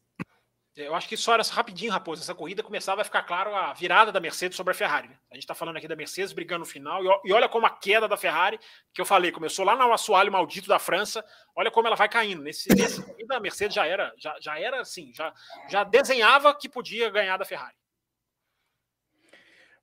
Eu 0.75 0.95
acho 0.95 1.07
que 1.07 1.19
só 1.19 1.35
era 1.35 1.43
rapidinho, 1.43 1.93
Raposo. 1.93 2.23
Essa 2.23 2.35
corrida 2.35 2.63
começava 2.63 3.03
a 3.03 3.05
ficar 3.05 3.23
claro 3.25 3.55
a 3.55 3.75
virada 3.75 4.11
da 4.11 4.19
Mercedes 4.19 4.57
sobre 4.57 4.71
a 4.71 4.75
Ferrari. 4.75 5.09
Né? 5.09 5.17
A 5.31 5.35
gente 5.35 5.45
está 5.45 5.55
falando 5.55 5.77
aqui 5.77 5.87
da 5.87 5.95
Mercedes 5.95 6.33
brigando 6.33 6.61
no 6.61 6.67
final. 6.67 7.03
E 7.25 7.33
olha 7.33 7.47
como 7.47 7.67
a 7.67 7.71
queda 7.71 8.09
da 8.09 8.17
Ferrari, 8.17 8.59
que 8.95 9.01
eu 9.01 9.05
falei, 9.05 9.31
começou 9.31 9.67
lá 9.67 9.77
no 9.77 9.93
assoalho 9.93 10.33
maldito 10.33 10.69
da 10.69 10.79
França. 10.79 11.23
Olha 11.55 11.71
como 11.71 11.87
ela 11.87 11.97
vai 11.97 12.09
caindo. 12.09 12.43
Nesse, 12.43 12.75
nesse 12.75 13.03
corrida, 13.03 13.37
a 13.37 13.41
Mercedes 13.41 13.75
já 13.75 13.87
era, 13.87 14.15
já, 14.17 14.35
já 14.41 14.59
era 14.59 14.81
assim, 14.81 15.13
já, 15.15 15.35
já 15.69 15.85
desenhava 15.85 16.55
que 16.55 16.71
podia 16.71 17.11
ganhar 17.11 17.37
da 17.37 17.45
Ferrari. 17.45 17.77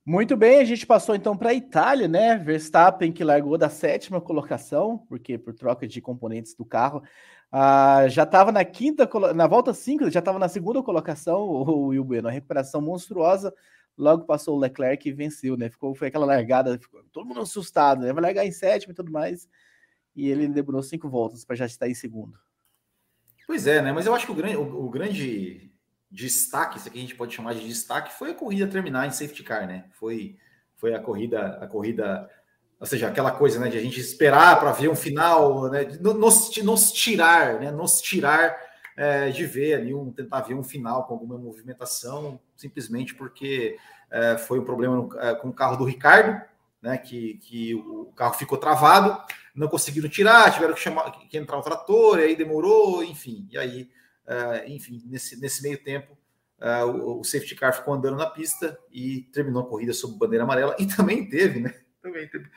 Muito 0.04 0.36
bem, 0.36 0.58
a 0.58 0.64
gente 0.64 0.86
passou 0.86 1.14
então 1.14 1.36
para 1.36 1.50
a 1.50 1.54
Itália, 1.54 2.08
né? 2.08 2.36
Verstappen 2.36 3.12
que 3.12 3.22
largou 3.22 3.56
da 3.56 3.68
sétima 3.68 4.20
colocação, 4.20 4.98
porque 5.08 5.38
por 5.38 5.54
troca 5.54 5.86
de 5.86 6.00
componentes 6.00 6.54
do 6.54 6.64
carro, 6.64 7.02
ah, 7.52 8.06
já 8.08 8.22
estava 8.22 8.52
na 8.52 8.64
quinta, 8.64 9.08
na 9.34 9.46
volta 9.46 9.74
5, 9.74 10.10
já 10.10 10.20
estava 10.20 10.38
na 10.38 10.48
segunda 10.48 10.82
colocação, 10.82 11.40
o 11.48 11.86
Will 11.88 12.04
Bueno, 12.04 12.28
a 12.28 12.30
recuperação 12.30 12.80
monstruosa, 12.80 13.52
logo 13.96 14.24
passou 14.24 14.56
o 14.56 14.60
Leclerc 14.60 15.08
e 15.08 15.12
venceu, 15.12 15.56
né? 15.56 15.68
Ficou, 15.68 15.94
foi 15.94 16.08
aquela 16.08 16.26
largada, 16.26 16.78
ficou 16.78 17.02
todo 17.12 17.26
mundo 17.26 17.40
assustado, 17.40 18.02
né? 18.02 18.12
Vai 18.12 18.22
largar 18.22 18.46
em 18.46 18.52
sétimo 18.52 18.92
e 18.92 18.94
tudo 18.94 19.10
mais, 19.10 19.48
e 20.14 20.28
ele 20.28 20.46
demorou 20.48 20.82
cinco 20.82 21.08
voltas 21.08 21.44
para 21.44 21.56
já 21.56 21.66
estar 21.66 21.88
em 21.88 21.94
segundo. 21.94 22.38
Pois 23.46 23.66
é, 23.66 23.82
né? 23.82 23.92
Mas 23.92 24.06
eu 24.06 24.14
acho 24.14 24.26
que 24.26 24.32
o 24.32 24.34
grande, 24.34 24.56
o, 24.56 24.84
o 24.86 24.88
grande 24.88 25.72
destaque, 26.10 26.78
isso 26.78 26.88
aqui 26.88 26.98
a 26.98 27.02
gente 27.02 27.14
pode 27.16 27.34
chamar 27.34 27.54
de 27.54 27.66
destaque, 27.66 28.12
foi 28.12 28.30
a 28.30 28.34
corrida 28.34 28.66
terminar 28.66 29.06
em 29.06 29.10
safety 29.10 29.42
car, 29.42 29.66
né? 29.66 29.86
Foi, 29.92 30.36
foi 30.76 30.94
a 30.94 31.00
corrida, 31.00 31.58
a 31.60 31.66
corrida, 31.66 32.30
ou 32.80 32.86
seja, 32.86 33.08
aquela 33.08 33.30
coisa, 33.30 33.60
né, 33.60 33.68
de 33.68 33.76
a 33.76 33.80
gente 33.80 34.00
esperar 34.00 34.58
para 34.58 34.72
ver 34.72 34.88
um 34.88 34.96
final, 34.96 35.70
né? 35.70 35.86
Nos, 36.00 36.56
nos 36.62 36.90
tirar, 36.90 37.60
né? 37.60 37.70
Nos 37.70 38.00
tirar 38.00 38.56
é, 38.96 39.28
de 39.28 39.44
ver 39.44 39.74
ali 39.74 39.94
um 39.94 40.10
tentar 40.10 40.40
ver 40.40 40.54
um 40.54 40.64
final 40.64 41.06
com 41.06 41.12
alguma 41.12 41.36
movimentação, 41.36 42.40
simplesmente 42.56 43.14
porque 43.14 43.76
é, 44.10 44.38
foi 44.38 44.58
um 44.58 44.64
problema 44.64 44.96
no, 44.96 45.20
é, 45.20 45.34
com 45.34 45.48
o 45.50 45.52
carro 45.52 45.76
do 45.76 45.84
Ricardo, 45.84 46.40
né? 46.80 46.96
Que, 46.96 47.34
que 47.34 47.74
o 47.74 48.06
carro 48.16 48.34
ficou 48.34 48.56
travado 48.56 49.22
não 49.54 49.68
conseguiram 49.68 50.08
tirar, 50.08 50.52
tiveram 50.52 50.74
que 50.74 50.80
chamar 50.80 51.10
que 51.10 51.36
entrar 51.36 51.58
o 51.58 51.62
trator, 51.62 52.18
e 52.18 52.24
aí 52.24 52.36
demorou, 52.36 53.02
enfim. 53.02 53.46
E 53.50 53.58
aí, 53.58 53.90
uh, 54.26 54.68
enfim, 54.68 55.02
nesse, 55.06 55.38
nesse 55.40 55.62
meio 55.62 55.82
tempo, 55.82 56.16
uh, 56.60 56.86
o, 56.86 57.20
o, 57.20 57.24
safety 57.24 57.54
car 57.54 57.74
ficou 57.74 57.94
andando 57.94 58.16
na 58.16 58.26
pista 58.26 58.78
e 58.90 59.22
terminou 59.32 59.62
a 59.62 59.66
corrida 59.66 59.92
sob 59.92 60.16
bandeira 60.16 60.44
amarela. 60.44 60.76
E 60.78 60.86
também 60.86 61.28
teve, 61.28 61.60
né? 61.60 61.74
Também 62.02 62.26
teve. 62.28 62.48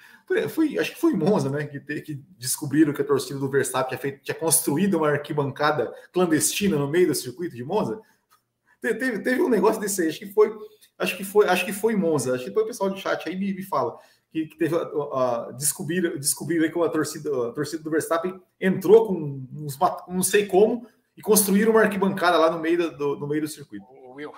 Foi, 0.50 0.78
acho 0.78 0.92
que 0.92 1.00
foi 1.00 1.14
em 1.14 1.18
Monza, 1.18 1.50
né? 1.50 1.66
Que, 1.66 1.80
que 2.02 2.16
descobriram 2.38 2.94
que 2.94 3.02
a 3.02 3.06
torcida 3.06 3.40
do 3.40 3.50
Verstappen 3.50 3.90
tinha, 3.90 4.00
feito, 4.00 4.24
tinha 4.24 4.36
construído 4.36 4.96
uma 4.96 5.10
arquibancada 5.10 5.94
clandestina 6.12 6.78
no 6.78 6.88
meio 6.88 7.08
do 7.08 7.16
circuito 7.16 7.56
de 7.56 7.64
Monza. 7.64 8.02
Teve, 8.82 9.20
teve 9.20 9.42
um 9.42 9.50
negócio 9.50 9.80
desse 9.80 10.02
aí, 10.02 10.10
acho 10.10 10.20
que 10.20 10.28
foi, 10.28 10.54
acho 10.98 11.16
que 11.16 11.24
foi, 11.24 11.48
acho 11.48 11.66
que 11.66 11.74
foi 11.74 11.94
em 11.94 11.98
Monza. 11.98 12.36
Acho 12.36 12.46
que 12.46 12.52
foi 12.52 12.64
o 12.64 12.68
pessoal 12.68 12.90
de 12.90 13.00
chat 13.00 13.28
aí 13.28 13.36
me, 13.36 13.54
me 13.54 13.64
fala 13.64 13.98
que, 14.34 14.48
que 14.48 14.58
teve 14.58 14.76
uh, 14.76 15.54
descobrir 15.56 16.18
descobrir 16.18 16.72
que 16.72 16.80
a 16.80 16.90
torcida, 16.90 17.50
a 17.50 17.52
torcida 17.52 17.84
do 17.84 17.92
Verstappen 17.92 18.42
entrou 18.60 19.08
com 19.08 19.46
uns 19.54 19.78
não 20.08 20.24
sei 20.24 20.48
como 20.48 20.88
e 21.16 21.22
construíram 21.22 21.72
uma 21.72 21.82
arquibancada 21.82 22.38
lá 22.38 22.50
no 22.50 22.60
meio 22.60 22.98
do, 22.98 23.16
no 23.18 23.28
meio 23.28 23.42
do 23.42 23.48
circuito. 23.48 23.86
Will, 24.14 24.34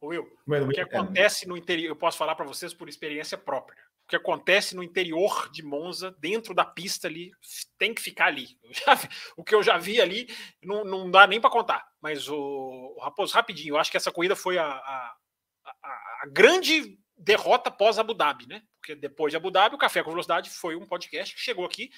o 0.00 0.06
Will, 0.08 0.26
o 0.46 0.68
que 0.68 0.80
acontece 0.80 1.46
no 1.46 1.56
interior, 1.56 1.88
eu 1.88 1.96
posso 1.96 2.16
falar 2.16 2.34
para 2.34 2.46
vocês 2.46 2.72
por 2.72 2.88
experiência 2.88 3.36
própria. 3.36 3.78
Que 4.14 4.18
acontece 4.18 4.76
no 4.76 4.82
interior 4.84 5.50
de 5.50 5.60
Monza, 5.60 6.14
dentro 6.20 6.54
da 6.54 6.64
pista 6.64 7.08
ali, 7.08 7.32
tem 7.76 7.92
que 7.92 8.00
ficar 8.00 8.26
ali. 8.26 8.56
O 9.36 9.42
que 9.42 9.52
eu 9.52 9.60
já 9.60 9.76
vi 9.76 10.00
ali 10.00 10.28
não, 10.62 10.84
não 10.84 11.10
dá 11.10 11.26
nem 11.26 11.40
para 11.40 11.50
contar. 11.50 11.84
Mas 12.00 12.28
o, 12.28 12.36
o 12.36 13.00
Raposo, 13.00 13.34
rapidinho, 13.34 13.72
eu 13.72 13.76
acho 13.76 13.90
que 13.90 13.96
essa 13.96 14.12
corrida 14.12 14.36
foi 14.36 14.56
a, 14.56 14.66
a, 14.66 15.16
a, 15.64 15.88
a 16.22 16.26
grande 16.28 16.96
derrota 17.18 17.72
pós 17.72 17.98
Abu 17.98 18.14
Dhabi, 18.14 18.46
né? 18.46 18.62
Porque 18.78 18.94
depois 18.94 19.32
de 19.32 19.36
Abu 19.36 19.50
Dhabi, 19.50 19.74
o 19.74 19.78
Café 19.78 20.00
com 20.00 20.10
Velocidade 20.10 20.48
foi 20.48 20.76
um 20.76 20.86
podcast 20.86 21.34
que 21.34 21.40
chegou 21.40 21.64
aqui 21.64 21.90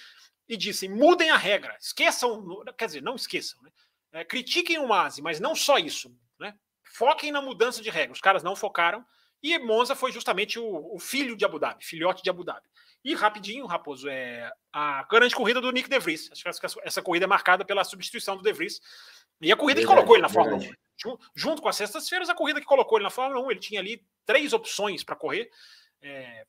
e 0.49 0.57
disse: 0.57 0.89
mudem 0.89 1.29
a 1.29 1.37
regra, 1.37 1.77
esqueçam, 1.79 2.65
quer 2.79 2.87
dizer, 2.87 3.03
não 3.03 3.15
esqueçam, 3.15 3.61
né? 3.61 3.71
É, 4.13 4.25
critiquem 4.25 4.79
o 4.79 4.89
Masi, 4.89 5.21
mas 5.21 5.39
não 5.39 5.55
só 5.55 5.77
isso, 5.77 6.19
né? 6.41 6.55
Foquem 6.83 7.31
na 7.31 7.43
mudança 7.43 7.83
de 7.83 7.91
regra. 7.91 8.15
Os 8.15 8.23
caras 8.23 8.43
não 8.43 8.57
focaram 8.57 9.05
e 9.43 9.59
Monza 9.59 9.95
foi 9.95 10.13
justamente 10.13 10.59
o, 10.59 10.95
o 10.95 10.99
filho 10.99 11.37
de 11.37 11.45
Abu 11.45 11.59
Dhabi, 11.59 11.85
filhote 11.85 12.23
de 12.23 12.31
Abu 12.31 12.45
Dhabi. 12.45 12.69
E 13.05 13.15
rapidinho, 13.15 13.67
Raposo, 13.67 14.09
é 14.09 14.51
a 14.73 15.05
grande 15.05 15.35
corrida 15.35 15.61
do 15.61 15.71
Nick 15.71 15.89
De 15.89 15.99
Vries. 15.99 16.29
Acho 16.33 16.43
que 16.43 16.67
essa, 16.67 16.81
essa 16.83 17.03
corrida 17.03 17.25
é 17.25 17.29
marcada 17.29 17.65
pela 17.65 17.85
substituição 17.85 18.37
do 18.37 18.43
De 18.43 18.53
Vries. 18.53 18.81
E 19.41 19.53
a 19.53 19.57
corrida 19.57 19.81
verdade, 19.81 19.87
que 19.87 19.95
colocou 19.95 20.17
ele 20.17 20.23
na 20.23 20.29
Fórmula 20.29 20.57
1. 20.57 21.17
Junto 21.35 21.63
com 21.63 21.69
as 21.69 21.77
sextas-feiras, 21.77 22.29
a 22.29 22.35
corrida 22.35 22.61
que 22.61 22.67
colocou 22.67 22.99
ele 22.99 23.05
na 23.05 23.11
Fórmula 23.11 23.47
1, 23.47 23.51
ele 23.53 23.61
tinha 23.61 23.81
ali 23.81 24.05
três 24.25 24.53
opções 24.53 25.05
para 25.05 25.15
correr. 25.15 25.49
É, 26.03 26.45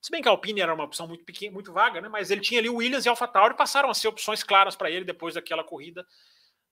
se 0.00 0.10
bem 0.10 0.20
que 0.20 0.28
a 0.28 0.30
Alpine 0.30 0.60
era 0.60 0.74
uma 0.74 0.84
opção 0.84 1.06
muito 1.06 1.24
pequena, 1.24 1.52
muito 1.52 1.72
vaga, 1.72 2.00
né? 2.00 2.08
Mas 2.08 2.30
ele 2.30 2.40
tinha 2.40 2.60
ali 2.60 2.68
o 2.68 2.76
Williams 2.76 3.06
e 3.06 3.08
Alpha 3.08 3.26
Tauri 3.26 3.56
passaram 3.56 3.88
a 3.88 3.94
ser 3.94 4.08
opções 4.08 4.42
claras 4.42 4.76
para 4.76 4.90
ele 4.90 5.04
depois 5.04 5.34
daquela 5.34 5.64
corrida, 5.64 6.06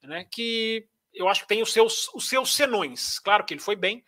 né? 0.03 0.27
Que 0.31 0.87
eu 1.15 1.29
acho 1.29 1.43
que 1.43 1.49
tem 1.49 1.63
os 1.63 1.73
seus, 1.73 2.09
os 2.15 2.29
seus 2.29 2.55
senões. 2.55 3.19
Claro 3.19 3.45
que 3.45 3.55
ele 3.55 3.61
foi 3.61 3.77
bem, 3.77 4.05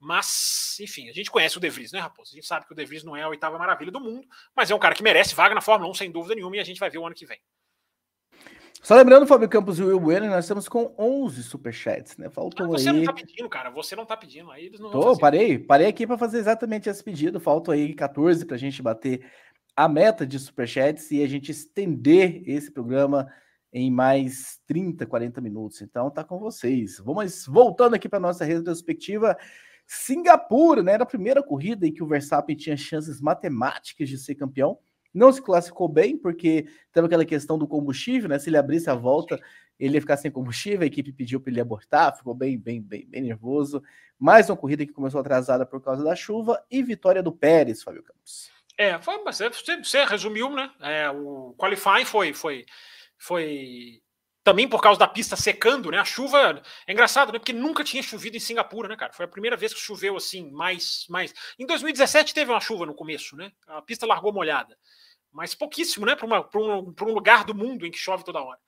mas, 0.00 0.76
enfim, 0.80 1.08
a 1.08 1.12
gente 1.12 1.30
conhece 1.30 1.56
o 1.56 1.60
De 1.60 1.68
Vries, 1.68 1.92
né, 1.92 2.00
Raposo? 2.00 2.32
A 2.32 2.36
gente 2.36 2.46
sabe 2.46 2.66
que 2.66 2.72
o 2.72 2.76
De 2.76 2.84
Vries 2.84 3.04
não 3.04 3.16
é 3.16 3.22
a 3.22 3.28
oitava 3.28 3.58
maravilha 3.58 3.90
do 3.90 4.00
mundo, 4.00 4.26
mas 4.54 4.70
é 4.70 4.74
um 4.74 4.78
cara 4.78 4.94
que 4.94 5.02
merece 5.02 5.34
vaga 5.34 5.54
na 5.54 5.60
Fórmula 5.60 5.90
1, 5.90 5.94
sem 5.94 6.10
dúvida 6.10 6.34
nenhuma, 6.34 6.56
e 6.56 6.60
a 6.60 6.64
gente 6.64 6.78
vai 6.80 6.90
ver 6.90 6.98
o 6.98 7.06
ano 7.06 7.14
que 7.14 7.26
vem. 7.26 7.38
Só 8.82 8.94
lembrando, 8.94 9.26
Fábio 9.26 9.48
Campos 9.48 9.80
e 9.80 9.82
o 9.82 9.88
Will 9.88 9.98
Bueno, 9.98 10.28
nós 10.28 10.44
estamos 10.44 10.68
com 10.68 10.94
11 10.96 11.42
superchats, 11.42 12.16
né? 12.16 12.30
Faltam 12.30 12.68
você 12.68 12.88
aí... 12.88 12.96
não 12.98 13.04
tá 13.04 13.12
pedindo, 13.12 13.48
cara. 13.48 13.70
Você 13.70 13.96
não 13.96 14.06
tá 14.06 14.16
pedindo. 14.16 14.48
Aí 14.52 14.66
eles 14.66 14.78
não 14.78 14.90
Tô, 14.90 15.18
parei. 15.18 15.58
Parei 15.58 15.88
aqui 15.88 16.06
para 16.06 16.16
fazer 16.16 16.38
exatamente 16.38 16.88
esse 16.88 17.02
pedido. 17.02 17.40
Faltam 17.40 17.74
aí 17.74 17.92
14 17.94 18.46
para 18.46 18.54
a 18.54 18.58
gente 18.58 18.80
bater 18.80 19.28
a 19.74 19.88
meta 19.88 20.24
de 20.24 20.38
superchats 20.38 21.10
e 21.10 21.20
a 21.20 21.26
gente 21.26 21.50
estender 21.50 22.48
esse 22.48 22.70
programa 22.70 23.26
em 23.72 23.90
mais 23.90 24.60
30, 24.66 25.04
40 25.04 25.40
minutos. 25.40 25.82
Então 25.82 26.08
tá 26.08 26.22
com 26.22 26.38
vocês. 26.38 26.98
Vamos 26.98 27.44
voltando 27.46 27.94
aqui 27.94 28.08
para 28.08 28.20
nossa 28.20 28.44
retrospectiva. 28.44 29.36
Singapura, 29.86 30.82
né? 30.82 30.92
Era 30.92 31.04
a 31.04 31.06
primeira 31.06 31.42
corrida 31.42 31.86
em 31.86 31.92
que 31.92 32.02
o 32.02 32.06
Verstappen 32.06 32.56
tinha 32.56 32.76
chances 32.76 33.20
matemáticas 33.20 34.08
de 34.08 34.18
ser 34.18 34.34
campeão 34.34 34.78
não 35.16 35.32
se 35.32 35.40
classificou 35.40 35.88
bem, 35.88 36.16
porque 36.16 36.66
teve 36.92 37.06
aquela 37.06 37.24
questão 37.24 37.58
do 37.58 37.66
combustível, 37.66 38.28
né? 38.28 38.38
Se 38.38 38.50
ele 38.50 38.58
abrisse 38.58 38.90
a 38.90 38.94
volta, 38.94 39.40
ele 39.80 39.94
ia 39.94 40.00
ficar 40.00 40.18
sem 40.18 40.30
combustível, 40.30 40.82
a 40.82 40.86
equipe 40.86 41.10
pediu 41.10 41.40
para 41.40 41.50
ele 41.50 41.60
abortar, 41.60 42.14
ficou 42.14 42.34
bem, 42.34 42.58
bem, 42.58 42.82
bem, 42.82 43.06
bem 43.08 43.22
nervoso. 43.22 43.82
Mais 44.18 44.50
uma 44.50 44.56
corrida 44.58 44.84
que 44.84 44.92
começou 44.92 45.18
atrasada 45.18 45.64
por 45.64 45.82
causa 45.82 46.04
da 46.04 46.14
chuva 46.14 46.62
e 46.70 46.82
vitória 46.82 47.22
do 47.22 47.32
Pérez, 47.32 47.82
Fábio 47.82 48.02
Campos. 48.02 48.50
É, 48.76 49.00
foi, 49.00 49.24
você, 49.24 49.48
você 49.48 50.04
resumiu, 50.04 50.50
né? 50.50 50.70
É, 50.80 51.10
o 51.10 51.54
qualifying 51.56 52.04
foi, 52.04 52.34
foi, 52.34 52.66
foi 53.16 54.02
também 54.46 54.68
por 54.68 54.80
causa 54.80 54.98
da 54.98 55.08
pista 55.08 55.34
secando, 55.34 55.90
né? 55.90 55.98
A 55.98 56.04
chuva 56.04 56.62
é 56.86 56.92
engraçado, 56.92 57.32
né? 57.32 57.38
Porque 57.38 57.52
nunca 57.52 57.82
tinha 57.82 58.02
chovido 58.02 58.36
em 58.36 58.40
Singapura, 58.40 58.88
né, 58.88 58.96
cara? 58.96 59.12
Foi 59.12 59.24
a 59.24 59.28
primeira 59.28 59.56
vez 59.56 59.74
que 59.74 59.80
choveu 59.80 60.16
assim, 60.16 60.50
mais, 60.52 61.04
mais. 61.10 61.34
Em 61.58 61.66
2017 61.66 62.32
teve 62.32 62.50
uma 62.50 62.60
chuva 62.60 62.86
no 62.86 62.94
começo, 62.94 63.36
né? 63.36 63.50
A 63.66 63.82
pista 63.82 64.06
largou 64.06 64.32
molhada 64.32 64.76
mas 65.36 65.54
pouquíssimo, 65.54 66.06
né, 66.06 66.16
para 66.16 66.26
um, 66.26 66.94
um 66.98 67.12
lugar 67.12 67.44
do 67.44 67.54
mundo 67.54 67.84
em 67.84 67.90
que 67.90 67.98
chove 67.98 68.24
toda 68.24 68.40
hora. 68.40 68.58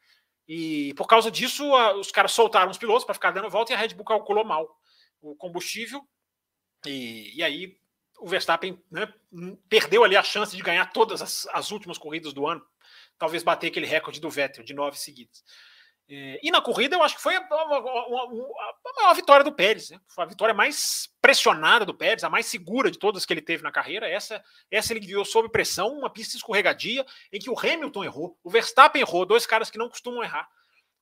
E 0.47 0.93
por 0.99 1.07
causa 1.07 1.31
disso, 1.31 1.65
a, 1.75 1.97
os 1.97 2.11
caras 2.11 2.33
soltaram 2.33 2.71
os 2.71 2.77
pilotos 2.77 3.07
para 3.07 3.15
ficar 3.15 3.31
dando 3.31 3.49
volta 3.49 3.73
e 3.73 3.75
a 3.75 3.79
Red 3.79 3.95
Bull 3.95 4.05
calculou 4.05 4.45
mal 4.45 4.69
o 5.19 5.35
combustível. 5.35 6.07
E, 6.87 7.39
e 7.39 7.43
aí 7.43 7.75
o 8.21 8.29
Verstappen 8.29 8.79
né, 8.91 9.11
perdeu 9.67 10.05
ali 10.05 10.15
a 10.15 10.23
chance 10.23 10.55
de 10.55 10.63
ganhar 10.63 10.93
todas 10.93 11.23
as, 11.23 11.47
as 11.53 11.71
últimas 11.71 11.97
corridas 11.97 12.35
do 12.35 12.47
ano. 12.47 12.63
Talvez 13.17 13.43
bater 13.43 13.69
aquele 13.69 13.87
recorde 13.87 14.21
do 14.21 14.29
Vettel 14.29 14.63
de 14.63 14.75
nove 14.75 14.99
seguidas. 14.99 15.43
É, 16.11 16.41
e 16.43 16.51
na 16.51 16.63
corrida, 16.63 16.97
eu 16.97 17.03
acho 17.03 17.17
que 17.17 17.23
foi 17.23 17.37
a, 17.37 17.41
a, 17.41 17.43
a, 17.43 18.93
maior 18.97 19.15
vitória 19.15 19.45
do 19.45 19.53
Pérez. 19.53 19.91
Né? 19.91 20.01
Foi 20.09 20.25
a 20.25 20.27
vitória 20.27 20.55
mais 20.55 21.11
pressionada 21.21 21.85
do 21.85 21.95
Pérez, 21.95 22.25
a 22.25 22.31
mais 22.31 22.47
segura 22.47 22.91
de 22.91 22.99
todas 22.99 23.27
que 23.27 23.33
ele 23.33 23.43
teve 23.43 23.63
na 23.63 23.71
carreira. 23.71 24.09
Essa, 24.09 24.43
essa 24.71 24.93
ele 24.93 25.01
guiou 25.01 25.25
sob 25.25 25.51
pressão, 25.51 25.99
uma 25.99 26.09
pista 26.09 26.37
escorregadia, 26.37 27.05
em 27.31 27.39
que 27.39 27.51
o 27.51 27.59
Hamilton 27.59 28.05
errou, 28.05 28.39
o 28.43 28.49
Verstappen 28.49 29.03
errou, 29.03 29.27
dois 29.27 29.45
caras 29.45 29.71
que 29.71 29.77
não 29.77 29.91
costumam 29.91 30.25
errar. 30.25 30.49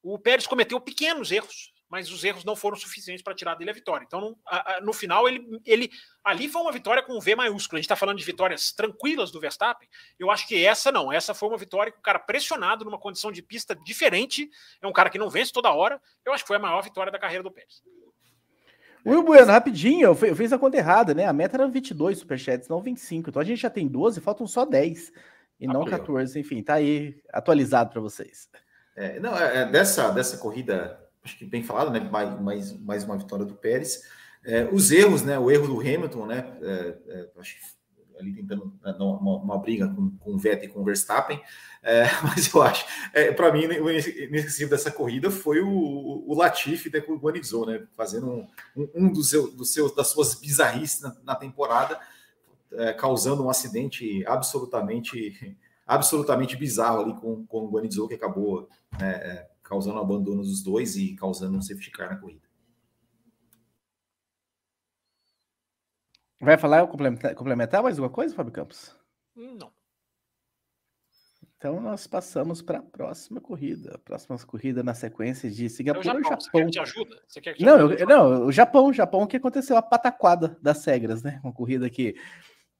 O 0.03 0.19
Pérez 0.19 0.47
cometeu 0.47 0.81
pequenos 0.81 1.31
erros, 1.31 1.73
mas 1.89 2.11
os 2.11 2.25
erros 2.25 2.45
não 2.45 2.57
foram 2.57 2.77
suficientes 2.77 3.23
para 3.23 3.35
tirar 3.35 3.55
dele 3.55 3.71
a 3.71 3.75
vitória. 3.75 4.05
Então, 4.05 4.21
no, 4.21 4.39
a, 4.47 4.77
a, 4.77 4.81
no 4.81 4.93
final, 4.93 5.29
ele, 5.29 5.47
ele 5.65 5.91
ali 6.25 6.49
foi 6.49 6.63
uma 6.63 6.73
vitória 6.73 7.03
com 7.03 7.17
um 7.17 7.21
V 7.21 7.37
maiúsculo. 7.37 7.77
A 7.77 7.79
gente 7.79 7.85
está 7.87 7.97
falando 7.97 8.19
de 8.19 8.25
vitórias 8.25 8.73
tranquilas 8.73 9.31
do 9.31 9.41
Verstappen. 9.41 9.89
Eu 10.19 10.31
acho 10.31 10.47
que 10.49 10.65
essa 10.65 10.91
não. 10.91 11.13
Essa 11.13 11.35
foi 11.35 11.49
uma 11.49 11.59
vitória 11.59 11.93
com 11.93 11.99
o 11.99 12.03
cara 12.03 12.19
pressionado 12.19 12.85
numa 12.85 12.99
condição 12.99 13.31
de 13.31 13.43
pista 13.43 13.75
diferente. 13.75 14.51
É 14.83 14.87
um 14.87 14.93
cara 14.93 15.11
que 15.11 15.19
não 15.19 15.31
vence 15.31 15.53
toda 15.53 15.73
hora. 15.73 16.01
Eu 16.25 16.33
acho 16.33 16.45
que 16.45 16.49
foi 16.49 16.57
a 16.57 16.61
maior 16.61 16.83
vitória 16.83 17.13
da 17.13 17.19
carreira 17.19 17.43
do 17.43 17.51
Pérez. 17.51 17.83
Will 19.07 19.23
Bueno, 19.23 19.47
rapidinho, 19.47 20.09
eu 20.21 20.35
fiz 20.35 20.53
a 20.53 20.59
conta 20.59 20.77
errada, 20.77 21.15
né? 21.15 21.27
A 21.27 21.33
meta 21.33 21.57
era 21.57 21.69
22 21.69 22.19
superchats, 22.19 22.69
não 22.69 22.81
25. 22.81 23.31
Então 23.31 23.41
a 23.41 23.45
gente 23.45 23.61
já 23.61 23.71
tem 23.71 23.87
12, 23.87 24.21
faltam 24.21 24.49
só 24.49 24.65
10 24.65 25.13
e 25.61 25.69
não 25.69 25.85
14. 25.85 26.41
Enfim, 26.41 26.61
tá 26.61 26.75
aí 26.75 27.23
atualizado 27.33 27.91
para 27.93 28.01
vocês. 28.01 28.49
É, 28.97 29.21
não, 29.21 29.39
é, 29.39 29.59
é, 29.59 29.67
dessa, 29.67 30.11
dessa 30.11 30.39
corrida 30.39 30.99
acho 31.27 31.37
que 31.37 31.45
bem 31.45 31.63
falado, 31.63 31.91
né? 31.91 32.01
Mais, 32.01 32.41
mais, 32.41 32.81
mais 32.81 33.05
uma 33.05 33.19
vitória 33.19 33.45
do 33.45 33.55
Pérez. 33.55 34.03
É, 34.45 34.65
os 34.73 34.91
erros, 34.91 35.23
né? 35.23 35.39
O 35.39 35.51
erro 35.51 35.67
do 35.67 35.81
Hamilton, 35.81 36.27
né? 36.27 36.57
É, 36.63 36.99
é, 37.09 37.31
acho 37.39 37.57
que 37.57 37.77
ali 38.19 38.33
tentando 38.33 38.73
né, 38.83 38.95
uma, 38.99 39.37
uma, 39.37 39.59
briga 39.59 39.89
com, 39.89 40.11
com 40.19 40.33
o 40.33 40.39
Vettel 40.39 40.71
e 40.71 40.73
com 40.73 40.81
o 40.81 40.85
Verstappen, 40.85 41.39
é, 41.83 42.05
mas 42.25 42.53
eu 42.53 42.63
acho, 42.63 42.87
é, 43.13 43.31
para 43.31 43.53
mim, 43.53 43.67
o 43.67 43.91
inesquecível 43.91 44.71
dessa 44.71 44.91
corrida 44.91 45.31
foi 45.31 45.61
o, 45.61 46.25
o 46.27 46.35
Latifi 46.35 46.91
né, 46.91 47.01
com 47.01 47.13
o 47.13 47.19
Guanizou, 47.19 47.67
né, 47.67 47.87
fazendo 47.95 48.47
um, 48.75 48.89
um, 48.95 49.13
dos, 49.13 49.29
seus, 49.29 49.53
dos 49.53 49.71
seus, 49.71 49.95
das 49.95 50.09
suas 50.09 50.35
bizarrices 50.35 51.03
na, 51.03 51.15
na 51.25 51.35
temporada, 51.35 52.01
é, 52.73 52.95
causando 52.95 53.45
um 53.45 53.51
acidente 53.51 54.25
absolutamente 54.27 55.57
absolutamente 55.87 56.57
bizarro 56.57 57.01
ali 57.01 57.15
com, 57.15 57.47
com 57.47 57.59
o 57.59 57.71
Guanizou, 57.71 58.09
que 58.09 58.15
acabou 58.15 58.69
né, 58.99 59.47
causando 59.67 59.99
abandono 59.99 60.43
dos 60.43 60.63
dois 60.63 60.97
e 60.97 61.15
causando 61.15 61.59
um 61.59 61.63
safety 61.63 61.91
car 61.91 62.11
na 62.11 62.17
corrida. 62.17 62.47
Vai 66.41 66.57
falar 66.57 66.87
complementar, 66.87 67.35
complementar 67.35 67.83
mais 67.83 67.99
alguma 67.99 68.13
coisa, 68.13 68.35
Fábio 68.35 68.53
Campos? 68.53 68.95
Não. 69.35 69.73
Então 71.57 71.81
nós 71.81 72.07
passamos 72.07 72.61
para 72.61 72.79
a 72.79 72.83
próxima 72.83 73.41
corrida. 73.41 73.95
A 73.95 73.99
próxima 73.99 74.39
corrida 74.39 74.83
na 74.83 74.95
sequência 74.95 75.51
de 75.51 75.69
Singapura. 75.69 76.11
É 76.11 76.21
o 76.21 76.23
Japão. 76.23 76.33
Japão. 76.33 76.41
Você 76.41 76.51
quer 76.51 76.71
que 76.71 76.79
ajuda? 76.79 77.23
Você 77.27 77.41
quer 77.41 77.55
que 77.55 77.65
não, 77.65 77.91
eu, 77.93 78.07
não, 78.07 78.47
o 78.47 78.53
Japão, 78.53 78.87
o 78.87 78.93
Japão, 78.93 79.23
o 79.23 79.27
que 79.27 79.39
aconteceu? 79.39 79.77
A 79.77 79.83
pataquada 79.83 80.59
das 80.63 80.85
regras, 80.85 81.23
né? 81.23 81.41
Uma 81.43 81.53
corrida 81.53 81.89
que 81.89 82.15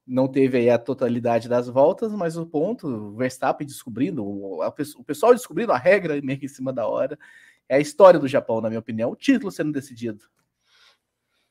não 0.07 0.27
teve 0.27 0.57
aí 0.57 0.69
a 0.69 0.77
totalidade 0.77 1.49
das 1.49 1.67
voltas, 1.67 2.13
mas 2.13 2.37
o 2.37 2.45
ponto, 2.45 2.87
o 2.87 3.15
Verstappen 3.17 3.67
descobrindo, 3.67 4.25
o, 4.25 5.03
pessoal 5.05 5.33
descobrindo 5.33 5.73
a 5.73 5.77
regra 5.77 6.19
meio 6.23 6.39
em 6.41 6.47
cima 6.47 6.71
da 6.71 6.87
hora. 6.87 7.19
É 7.67 7.75
a 7.75 7.79
história 7.79 8.19
do 8.19 8.27
Japão, 8.27 8.61
na 8.61 8.69
minha 8.69 8.79
opinião. 8.79 9.11
O 9.11 9.15
título 9.15 9.51
sendo 9.51 9.73
decidido. 9.73 10.23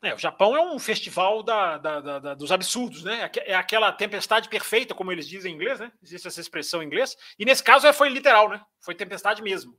É, 0.03 0.15
o 0.15 0.19
Japão 0.19 0.57
é 0.57 0.61
um 0.61 0.79
festival 0.79 1.43
da, 1.43 1.79
da, 1.79 2.01
da, 2.01 2.35
dos 2.35 2.53
absurdos, 2.53 3.03
né? 3.03 3.31
É 3.45 3.55
aquela 3.55 3.93
tempestade 3.93 4.49
perfeita, 4.49 4.95
como 4.95 5.11
eles 5.11 5.27
dizem 5.27 5.53
em 5.53 5.55
inglês, 5.55 5.81
né? 5.81 5.91
Existe 6.03 6.29
essa 6.29 6.41
expressão 6.41 6.83
em 6.83 6.87
inglês. 6.87 7.17
E 7.39 7.45
nesse 7.45 7.63
caso 7.63 7.87
é, 7.87 7.93
foi 7.93 8.09
literal, 8.09 8.49
né? 8.49 8.61
Foi 8.81 8.95
tempestade 8.95 9.43
mesmo. 9.43 9.77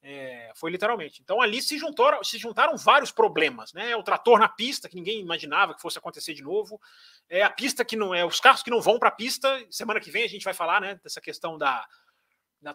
É, 0.00 0.52
foi 0.54 0.70
literalmente. 0.70 1.20
Então 1.20 1.40
ali 1.40 1.60
se, 1.60 1.76
juntou, 1.76 2.22
se 2.22 2.38
juntaram 2.38 2.76
vários 2.76 3.10
problemas, 3.10 3.72
né? 3.72 3.96
O 3.96 4.02
trator 4.02 4.38
na 4.38 4.48
pista, 4.48 4.88
que 4.88 4.94
ninguém 4.94 5.20
imaginava 5.20 5.74
que 5.74 5.82
fosse 5.82 5.98
acontecer 5.98 6.34
de 6.34 6.42
novo. 6.42 6.80
É 7.28 7.42
a 7.42 7.50
pista 7.50 7.84
que 7.84 7.96
não 7.96 8.14
é, 8.14 8.24
os 8.24 8.38
carros 8.38 8.62
que 8.62 8.70
não 8.70 8.80
vão 8.80 8.98
para 8.98 9.08
a 9.08 9.12
pista. 9.12 9.48
Semana 9.70 10.00
que 10.00 10.10
vem 10.10 10.24
a 10.24 10.28
gente 10.28 10.44
vai 10.44 10.54
falar, 10.54 10.80
né? 10.80 11.00
Dessa 11.02 11.20
questão 11.20 11.58
da, 11.58 11.84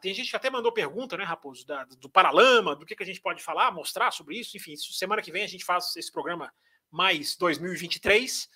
tem 0.01 0.13
gente 0.13 0.29
que 0.29 0.35
até 0.35 0.49
mandou 0.49 0.71
pergunta, 0.71 1.17
né, 1.17 1.23
Raposo, 1.23 1.65
da, 1.65 1.83
do 1.83 2.09
Paralama, 2.09 2.75
do 2.75 2.85
que, 2.85 2.95
que 2.95 3.03
a 3.03 3.05
gente 3.05 3.21
pode 3.21 3.43
falar, 3.43 3.71
mostrar 3.71 4.11
sobre 4.11 4.37
isso. 4.37 4.55
Enfim, 4.55 4.75
semana 4.77 5.21
que 5.21 5.31
vem 5.31 5.43
a 5.43 5.47
gente 5.47 5.65
faz 5.65 5.95
esse 5.95 6.11
programa 6.11 6.51
mais 6.89 7.35
2023, 7.35 8.49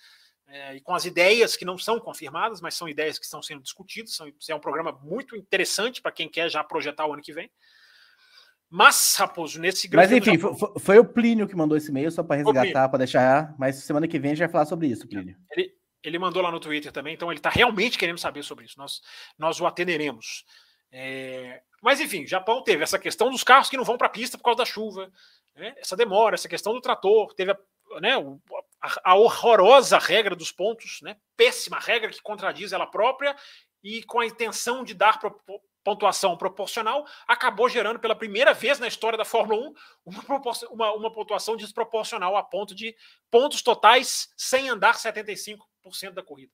é, 0.46 0.76
e 0.76 0.80
com 0.80 0.94
as 0.94 1.04
ideias 1.04 1.56
que 1.56 1.64
não 1.64 1.76
são 1.76 2.00
confirmadas, 2.00 2.60
mas 2.60 2.74
são 2.74 2.88
ideias 2.88 3.18
que 3.18 3.24
estão 3.26 3.42
sendo 3.42 3.62
discutidas. 3.62 4.14
São, 4.14 4.32
é 4.48 4.54
um 4.54 4.60
programa 4.60 4.92
muito 4.92 5.36
interessante 5.36 6.00
para 6.00 6.12
quem 6.12 6.28
quer 6.28 6.48
já 6.48 6.64
projetar 6.64 7.06
o 7.06 7.12
ano 7.12 7.22
que 7.22 7.32
vem. 7.32 7.50
Mas, 8.70 9.14
Raposo, 9.16 9.58
nesse 9.58 9.88
Mas 9.94 10.12
enfim, 10.12 10.36
foi, 10.36 10.54
foi, 10.78 10.98
o 10.98 11.04
Plínio 11.04 11.48
que 11.48 11.56
mandou 11.56 11.76
esse 11.76 11.90
e-mail, 11.90 12.10
só 12.10 12.22
para 12.22 12.36
resgatar, 12.36 12.88
para 12.88 12.98
deixar. 12.98 13.54
Mas 13.58 13.76
semana 13.76 14.06
que 14.06 14.18
vem 14.18 14.32
a 14.32 14.34
gente 14.34 14.44
vai 14.44 14.52
falar 14.52 14.66
sobre 14.66 14.88
isso, 14.88 15.08
Plínio. 15.08 15.36
Ele, 15.50 15.72
ele 16.02 16.18
mandou 16.18 16.42
lá 16.42 16.50
no 16.50 16.60
Twitter 16.60 16.92
também, 16.92 17.14
então 17.14 17.30
ele 17.30 17.38
está 17.38 17.48
realmente 17.48 17.96
querendo 17.96 18.18
saber 18.18 18.42
sobre 18.42 18.66
isso. 18.66 18.78
Nós, 18.78 19.00
nós 19.38 19.58
o 19.60 19.66
atenderemos. 19.66 20.44
É, 20.92 21.62
mas 21.82 22.00
enfim, 22.00 22.26
Japão 22.26 22.62
teve 22.62 22.82
essa 22.82 22.98
questão 22.98 23.30
dos 23.30 23.42
carros 23.42 23.70
que 23.70 23.76
não 23.76 23.84
vão 23.84 23.96
para 23.96 24.06
a 24.06 24.10
pista 24.10 24.36
por 24.36 24.44
causa 24.44 24.58
da 24.58 24.64
chuva, 24.64 25.10
né? 25.56 25.74
essa 25.78 25.96
demora, 25.96 26.34
essa 26.34 26.48
questão 26.48 26.72
do 26.72 26.80
trator, 26.80 27.34
teve 27.34 27.52
a 27.52 27.58
né, 28.00 28.12
a, 28.80 29.12
a, 29.12 29.14
horrorosa 29.14 29.98
regra 29.98 30.36
dos 30.36 30.52
pontos, 30.52 31.00
né, 31.02 31.16
péssima 31.36 31.78
regra 31.78 32.10
que 32.10 32.20
contradiz 32.20 32.72
ela 32.72 32.86
própria 32.86 33.34
e 33.82 34.02
com 34.04 34.20
a 34.20 34.26
intenção 34.26 34.84
de 34.84 34.94
dar 34.94 35.18
pontuação 35.88 36.36
proporcional, 36.36 37.06
acabou 37.26 37.66
gerando 37.66 37.98
pela 37.98 38.14
primeira 38.14 38.52
vez 38.52 38.78
na 38.78 38.86
história 38.86 39.16
da 39.16 39.24
Fórmula 39.24 39.68
1 39.68 39.74
uma, 40.04 40.22
uma, 40.70 40.92
uma 40.92 41.12
pontuação 41.12 41.56
desproporcional 41.56 42.36
a 42.36 42.42
ponto 42.42 42.74
de 42.74 42.94
pontos 43.30 43.62
totais 43.62 44.28
sem 44.36 44.68
andar 44.68 44.96
75% 44.96 45.58
da 46.12 46.22
corrida. 46.22 46.52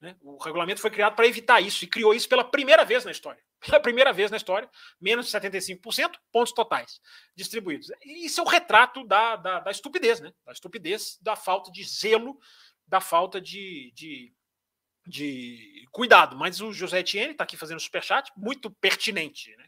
Né? 0.00 0.16
O 0.20 0.42
regulamento 0.42 0.80
foi 0.80 0.90
criado 0.90 1.14
para 1.14 1.28
evitar 1.28 1.60
isso 1.60 1.84
e 1.84 1.86
criou 1.86 2.12
isso 2.12 2.28
pela 2.28 2.42
primeira 2.42 2.84
vez 2.84 3.04
na 3.04 3.12
história. 3.12 3.40
Pela 3.64 3.80
primeira 3.80 4.12
vez 4.12 4.30
na 4.30 4.36
história, 4.36 4.68
menos 5.00 5.24
de 5.24 5.32
75%, 5.32 6.16
pontos 6.30 6.52
totais 6.52 7.00
distribuídos. 7.34 7.90
Isso 8.04 8.40
é 8.40 8.44
o 8.44 8.46
retrato 8.46 9.06
da, 9.06 9.36
da, 9.36 9.60
da, 9.60 9.70
estupidez, 9.70 10.20
né? 10.20 10.34
Da 10.44 10.52
estupidez, 10.52 11.16
da 11.22 11.34
falta 11.34 11.72
de 11.72 11.82
zelo, 11.82 12.38
da 12.86 13.00
falta 13.00 13.40
de, 13.40 13.90
de, 13.94 14.34
de 15.06 15.86
cuidado. 15.90 16.36
Mas 16.36 16.60
o 16.60 16.72
José 16.72 17.00
Etienne 17.00 17.32
está 17.32 17.44
aqui 17.44 17.56
fazendo 17.56 17.80
superchat, 17.80 18.30
muito 18.36 18.70
pertinente. 18.70 19.54
Né? 19.56 19.64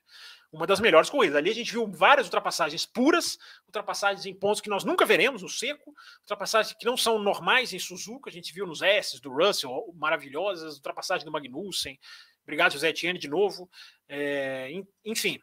uma 0.52 0.66
das 0.66 0.80
melhores 0.80 1.10
corridas. 1.10 1.36
Ali 1.36 1.50
a 1.50 1.54
gente 1.54 1.72
viu 1.72 1.86
várias 1.86 2.26
ultrapassagens 2.26 2.86
puras, 2.86 3.38
ultrapassagens 3.66 4.26
em 4.26 4.34
pontos 4.34 4.60
que 4.60 4.70
nós 4.70 4.84
nunca 4.84 5.04
veremos 5.04 5.42
no 5.42 5.48
seco, 5.48 5.94
ultrapassagens 6.20 6.74
que 6.78 6.86
não 6.86 6.96
são 6.96 7.18
normais 7.18 7.72
em 7.72 7.78
Suzuka, 7.78 8.30
a 8.30 8.32
gente 8.32 8.52
viu 8.52 8.66
nos 8.66 8.82
S 8.82 9.20
do 9.20 9.30
Russell, 9.30 9.92
maravilhosas, 9.94 10.76
ultrapassagens 10.76 11.24
do 11.24 11.32
Magnussen. 11.32 11.98
Obrigado, 12.42 12.72
José 12.72 12.90
Etienne, 12.90 13.18
de 13.18 13.28
novo. 13.28 13.68
É, 14.08 14.70
enfim, 15.04 15.40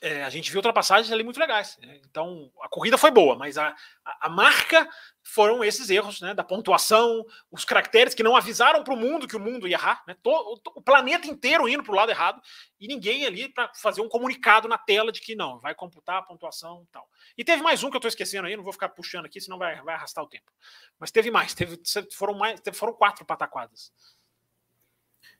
é, 0.00 0.22
a 0.22 0.30
gente 0.30 0.50
viu 0.50 0.58
ultrapassagens 0.58 1.10
ali 1.12 1.24
muito 1.24 1.40
legais. 1.40 1.76
Né? 1.82 2.00
Então, 2.08 2.50
a 2.62 2.68
corrida 2.68 2.96
foi 2.96 3.10
boa, 3.10 3.36
mas 3.36 3.58
a, 3.58 3.74
a, 4.04 4.26
a 4.26 4.28
marca 4.28 4.88
foram 5.22 5.64
esses 5.64 5.90
erros 5.90 6.20
né, 6.20 6.32
da 6.34 6.44
pontuação, 6.44 7.24
os 7.50 7.64
caracteres 7.64 8.14
que 8.14 8.22
não 8.22 8.36
avisaram 8.36 8.84
para 8.84 8.94
o 8.94 8.96
mundo 8.96 9.26
que 9.26 9.36
o 9.36 9.40
mundo 9.40 9.66
ia 9.66 9.74
errar, 9.74 10.02
né? 10.06 10.16
Todo, 10.22 10.60
o 10.74 10.82
planeta 10.82 11.26
inteiro 11.26 11.68
indo 11.68 11.82
para 11.82 11.92
o 11.92 11.96
lado 11.96 12.10
errado 12.10 12.40
e 12.80 12.86
ninguém 12.86 13.26
ali 13.26 13.48
para 13.48 13.72
fazer 13.74 14.00
um 14.00 14.08
comunicado 14.08 14.68
na 14.68 14.78
tela 14.78 15.10
de 15.10 15.20
que 15.20 15.34
não, 15.34 15.58
vai 15.58 15.74
computar 15.74 16.18
a 16.18 16.22
pontuação 16.22 16.84
e 16.84 16.92
tal. 16.92 17.08
E 17.36 17.44
teve 17.44 17.62
mais 17.62 17.82
um 17.82 17.90
que 17.90 17.96
eu 17.96 17.98
estou 17.98 18.08
esquecendo 18.08 18.46
aí, 18.46 18.56
não 18.56 18.64
vou 18.64 18.72
ficar 18.72 18.88
puxando 18.90 19.26
aqui, 19.26 19.40
senão 19.40 19.58
vai, 19.58 19.80
vai 19.82 19.94
arrastar 19.94 20.24
o 20.24 20.28
tempo. 20.28 20.50
Mas 20.98 21.10
teve 21.10 21.30
mais, 21.30 21.54
teve, 21.54 21.78
foram, 22.12 22.34
mais, 22.34 22.60
foram 22.72 22.92
quatro 22.92 23.24
pataquadas. 23.24 23.92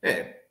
É, 0.02 0.47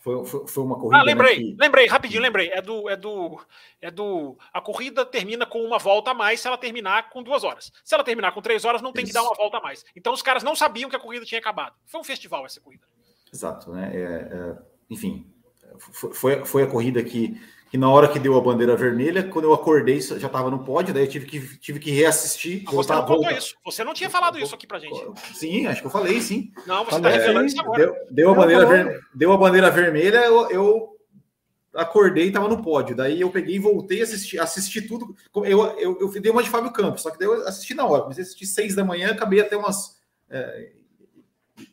foi, 0.00 0.24
foi, 0.24 0.46
foi 0.46 0.64
uma 0.64 0.78
corrida. 0.78 0.98
Ah, 0.98 1.02
lembrei, 1.02 1.36
que... 1.36 1.56
lembrei, 1.58 1.86
rapidinho, 1.86 2.22
lembrei. 2.22 2.50
É 2.50 2.60
do, 2.60 2.88
é 2.88 2.96
do. 2.96 3.40
É 3.80 3.90
do. 3.90 4.36
A 4.52 4.60
corrida 4.60 5.04
termina 5.04 5.46
com 5.46 5.62
uma 5.62 5.78
volta 5.78 6.10
a 6.10 6.14
mais 6.14 6.40
se 6.40 6.48
ela 6.48 6.58
terminar 6.58 7.10
com 7.10 7.22
duas 7.22 7.44
horas. 7.44 7.72
Se 7.84 7.94
ela 7.94 8.04
terminar 8.04 8.32
com 8.32 8.42
três 8.42 8.64
horas, 8.64 8.82
não 8.82 8.92
tem 8.92 9.04
Isso. 9.04 9.12
que 9.12 9.18
dar 9.18 9.22
uma 9.22 9.34
volta 9.34 9.58
a 9.58 9.60
mais. 9.60 9.84
Então 9.94 10.12
os 10.12 10.22
caras 10.22 10.42
não 10.42 10.54
sabiam 10.54 10.90
que 10.90 10.96
a 10.96 11.00
corrida 11.00 11.24
tinha 11.24 11.40
acabado. 11.40 11.74
Foi 11.86 12.00
um 12.00 12.04
festival 12.04 12.44
essa 12.44 12.60
corrida. 12.60 12.84
Exato, 13.32 13.72
né? 13.72 13.90
É, 13.94 14.00
é, 14.00 14.58
enfim, 14.90 15.26
foi, 15.78 16.44
foi 16.44 16.62
a 16.62 16.66
corrida 16.66 17.02
que 17.02 17.40
que 17.72 17.78
na 17.78 17.88
hora 17.88 18.06
que 18.06 18.18
deu 18.18 18.36
a 18.36 18.40
bandeira 18.42 18.76
vermelha, 18.76 19.26
quando 19.26 19.46
eu 19.46 19.54
acordei, 19.54 19.98
já 19.98 20.26
estava 20.26 20.50
no 20.50 20.62
pódio, 20.62 20.92
daí 20.92 21.04
eu 21.04 21.08
tive 21.08 21.24
que, 21.24 21.58
tive 21.58 21.80
que 21.80 21.90
reassistir. 21.90 22.64
Ah, 22.66 22.70
você 22.70 22.92
não 22.92 23.06
contou 23.06 23.30
isso. 23.30 23.56
Você 23.64 23.82
não 23.82 23.94
tinha 23.94 24.10
falado 24.10 24.38
isso 24.38 24.54
aqui 24.54 24.66
pra 24.66 24.78
gente. 24.78 24.94
Sim, 25.32 25.66
acho 25.66 25.80
que 25.80 25.86
eu 25.86 25.90
falei, 25.90 26.20
sim. 26.20 26.52
Não, 26.66 26.84
você 26.84 26.96
está 26.96 27.08
revelando 27.08 27.46
isso 27.46 27.58
agora. 27.58 27.78
Deu, 27.78 27.96
deu, 28.10 28.30
a 28.30 28.34
bandeira 28.34 28.66
ver, 28.66 29.00
deu 29.14 29.32
a 29.32 29.38
bandeira 29.38 29.70
vermelha, 29.70 30.18
eu, 30.18 30.50
eu 30.50 30.96
acordei 31.74 32.24
e 32.24 32.28
estava 32.28 32.46
no 32.46 32.62
pódio. 32.62 32.94
Daí 32.94 33.22
eu 33.22 33.30
peguei 33.30 33.56
e 33.56 33.58
voltei 33.58 34.00
a 34.00 34.04
assistir, 34.04 34.38
assisti 34.38 34.82
tudo. 34.82 35.16
Eu, 35.34 35.64
eu, 35.78 35.98
eu 35.98 36.20
dei 36.20 36.30
uma 36.30 36.42
de 36.42 36.50
Fábio 36.50 36.74
Campos, 36.74 37.00
só 37.00 37.10
que 37.10 37.18
daí 37.18 37.26
eu 37.26 37.48
assisti 37.48 37.72
na 37.72 37.86
hora. 37.86 38.02
Comecei 38.02 38.22
a 38.22 38.26
assistir 38.26 38.44
seis 38.44 38.74
da 38.74 38.84
manhã, 38.84 39.12
acabei 39.12 39.40
até 39.40 39.56
umas. 39.56 39.98
É, 40.28 40.72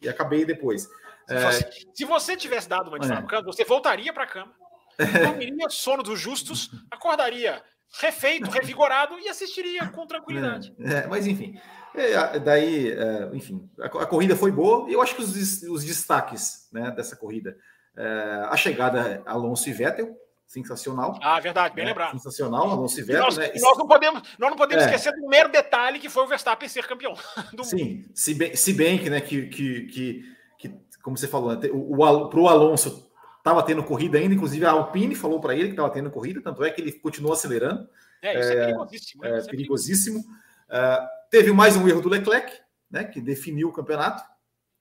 e 0.01 0.07
acabei 0.07 0.45
depois. 0.45 0.83
Se, 1.27 1.35
é, 1.35 1.51
você, 1.51 1.69
se 1.93 2.05
você 2.05 2.37
tivesse 2.37 2.69
dado 2.69 2.87
uma 2.87 2.97
de. 2.97 3.05
Fábio 3.05 3.27
Campos, 3.27 3.53
você 3.53 3.65
voltaria 3.65 4.13
para 4.13 4.23
a 4.23 4.27
cama 4.27 4.59
dormiria 5.05 5.69
sono 5.69 6.03
dos 6.03 6.19
justos, 6.19 6.71
acordaria 6.91 7.63
refeito, 7.97 8.49
revigorado 8.49 9.17
e 9.19 9.27
assistiria 9.27 9.87
com 9.87 10.05
tranquilidade. 10.05 10.73
É, 10.79 10.93
é, 10.93 11.07
mas 11.07 11.25
enfim, 11.25 11.59
é, 11.95 12.39
daí, 12.39 12.91
é, 12.91 13.29
enfim, 13.33 13.67
a, 13.79 13.85
a, 13.85 14.05
corrida 14.05 14.35
foi 14.35 14.51
boa. 14.51 14.89
E 14.89 14.93
eu 14.93 15.01
acho 15.01 15.15
que 15.15 15.21
os, 15.21 15.63
os 15.63 15.83
destaques 15.83 16.69
né, 16.71 16.91
dessa 16.91 17.15
corrida, 17.15 17.57
é, 17.97 18.45
a 18.49 18.55
chegada 18.55 19.23
Alonso 19.25 19.69
e 19.69 19.73
Vettel, 19.73 20.15
sensacional. 20.45 21.19
Ah, 21.21 21.39
verdade, 21.39 21.75
bem 21.75 21.85
né, 21.85 21.91
lembrado. 21.91 22.11
Sensacional, 22.11 22.69
Alonso 22.69 22.99
e 22.99 23.03
Vettel. 23.03 23.23
Nós, 23.23 23.37
né? 23.37 23.51
nós 23.55 23.77
não 23.77 23.87
podemos, 23.87 24.21
nós 24.37 24.49
não 24.49 24.57
podemos 24.57 24.83
é. 24.83 24.87
esquecer 24.87 25.11
do 25.13 25.27
mero 25.27 25.51
detalhe 25.51 25.99
que 25.99 26.09
foi 26.09 26.23
o 26.23 26.27
Verstappen 26.27 26.69
ser 26.69 26.87
campeão. 26.87 27.15
Sim, 27.63 28.05
se 28.13 28.33
bem, 28.33 28.55
se 28.55 28.73
bem 28.73 28.99
que, 28.99 29.09
né, 29.09 29.21
que, 29.21 29.47
que, 29.47 29.81
que, 29.87 30.23
que 30.57 30.79
como 31.01 31.17
você 31.17 31.27
falou, 31.27 31.55
né, 31.55 31.69
o, 31.71 31.95
o, 31.95 32.29
para 32.29 32.39
o 32.39 32.47
Alonso 32.47 33.08
Estava 33.39 33.63
tendo 33.63 33.83
corrida 33.83 34.17
ainda, 34.17 34.35
inclusive 34.35 34.65
a 34.65 34.71
Alpine 34.71 35.15
falou 35.15 35.39
para 35.39 35.55
ele 35.55 35.65
que 35.65 35.69
estava 35.71 35.89
tendo 35.89 36.11
corrida, 36.11 36.41
tanto 36.41 36.63
é 36.63 36.69
que 36.69 36.81
ele 36.81 36.91
continuou 36.91 37.33
acelerando. 37.33 37.89
É, 38.21 38.39
isso 38.39 38.51
é, 38.51 38.55
é 38.55 38.65
perigosíssimo. 38.65 39.23
Né? 39.23 39.29
É, 39.29 39.37
é 39.37 39.43
perigosíssimo. 39.43 40.19
Uh, 40.19 41.07
teve 41.31 41.51
mais 41.51 41.75
um 41.77 41.87
erro 41.87 42.01
do 42.01 42.09
Leclerc, 42.09 42.51
né, 42.91 43.05
que 43.05 43.21
definiu 43.21 43.69
o 43.69 43.73
campeonato, 43.73 44.23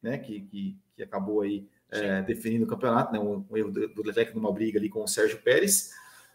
né, 0.02 0.18
que, 0.18 0.40
que, 0.40 0.76
que 0.96 1.02
acabou 1.02 1.42
aí 1.42 1.68
é, 1.90 2.20
definindo 2.22 2.64
o 2.64 2.68
campeonato, 2.68 3.12
né, 3.12 3.18
um, 3.18 3.46
um, 3.48 3.56
erro 3.56 3.70
do 3.70 4.02
Leclerc 4.02 4.34
numa 4.34 4.52
briga 4.52 4.78
ali 4.78 4.88
com 4.88 5.02
o 5.02 5.08
Sérgio 5.08 5.38
Pérez. 5.38 5.92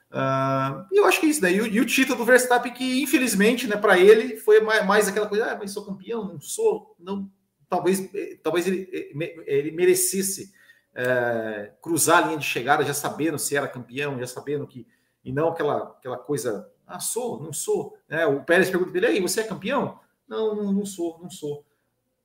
Uh, 0.09 0.85
e 0.91 0.99
eu 0.99 1.05
acho 1.05 1.19
que 1.19 1.25
é 1.25 1.29
isso 1.29 1.41
daí. 1.41 1.59
E, 1.59 1.75
e, 1.75 1.79
o 1.81 1.85
título 1.85 2.19
do 2.19 2.25
Verstappen, 2.25 2.73
que 2.73 3.01
infelizmente, 3.01 3.67
né, 3.67 3.75
para 3.75 3.99
ele, 3.99 4.37
foi 4.37 4.61
mais, 4.61 4.85
mais, 4.85 5.07
aquela 5.07 5.27
coisa: 5.27 5.51
ah, 5.51 5.57
mas 5.57 5.71
sou 5.71 5.85
campeão, 5.85 6.25
não 6.25 6.39
sou, 6.39 6.95
não 6.99 7.29
talvez, 7.67 8.13
eh, 8.13 8.37
talvez 8.43 8.67
ele, 8.67 8.87
eh, 8.93 9.43
ele 9.47 9.71
merecesse 9.71 10.53
é, 10.95 11.71
cruzar 11.81 12.23
a 12.23 12.27
linha 12.27 12.37
de 12.37 12.45
chegada 12.45 12.83
já 12.83 12.93
sabendo 12.93 13.39
se 13.39 13.55
era 13.55 13.67
campeão, 13.67 14.19
já 14.19 14.27
sabendo 14.27 14.67
que. 14.67 14.87
E 15.23 15.31
não 15.31 15.47
aquela, 15.49 15.83
aquela 15.83 16.17
coisa, 16.17 16.69
ah, 16.85 16.99
sou, 16.99 17.41
não 17.41 17.53
sou. 17.53 17.97
É, 18.09 18.25
o 18.25 18.43
Pérez 18.43 18.69
pergunta 18.69 18.91
dele, 18.91 19.07
aí, 19.07 19.21
você 19.21 19.41
é 19.41 19.47
campeão? 19.47 19.99
Não, 20.27 20.55
não, 20.55 20.71
não 20.71 20.85
sou, 20.85 21.19
não 21.21 21.29
sou. 21.29 21.65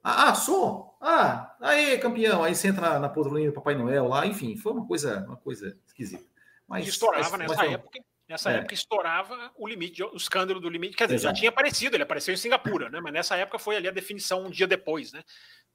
Ah, 0.03 0.31
ah, 0.31 0.35
sou? 0.35 0.97
Ah, 1.01 1.57
aí, 1.61 1.99
campeão. 1.99 2.43
Aí 2.43 2.55
você 2.55 2.69
entra 2.69 2.81
na, 2.81 2.99
na 2.99 3.09
do 3.09 3.53
Papai 3.53 3.75
Noel 3.75 4.09
lá, 4.09 4.27
enfim, 4.27 4.57
foi 4.57 4.73
uma 4.73 4.87
coisa, 4.87 5.25
uma 5.27 5.37
coisa 5.37 5.79
esquisita. 5.87 6.25
Mas, 6.67 6.87
estourava 6.87 7.37
mas, 7.37 7.49
nessa 7.49 7.63
mas, 7.63 7.73
época. 7.73 8.01
Nessa 8.29 8.53
é. 8.53 8.57
época 8.57 8.75
estourava 8.75 9.53
o 9.57 9.67
limite, 9.67 10.03
o 10.03 10.17
escândalo 10.17 10.61
do 10.61 10.69
limite. 10.69 10.97
Quer 10.97 11.05
dizer, 11.05 11.17
Exato. 11.17 11.35
já 11.35 11.41
tinha 11.41 11.49
aparecido, 11.49 11.97
ele 11.97 12.03
apareceu 12.03 12.35
em 12.35 12.37
Singapura, 12.37 12.91
né? 12.91 13.01
Mas 13.01 13.13
nessa 13.13 13.37
época 13.37 13.59
foi 13.59 13.77
ali 13.77 13.89
a 13.89 13.93
definição 13.93 14.45
um 14.45 14.51
dia 14.51 14.67
depois, 14.67 15.13
né? 15.13 15.25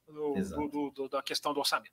Do, 0.06 0.34
do, 0.68 0.90
do, 0.90 1.08
da 1.08 1.22
questão 1.22 1.52
do 1.52 1.58
orçamento. 1.58 1.90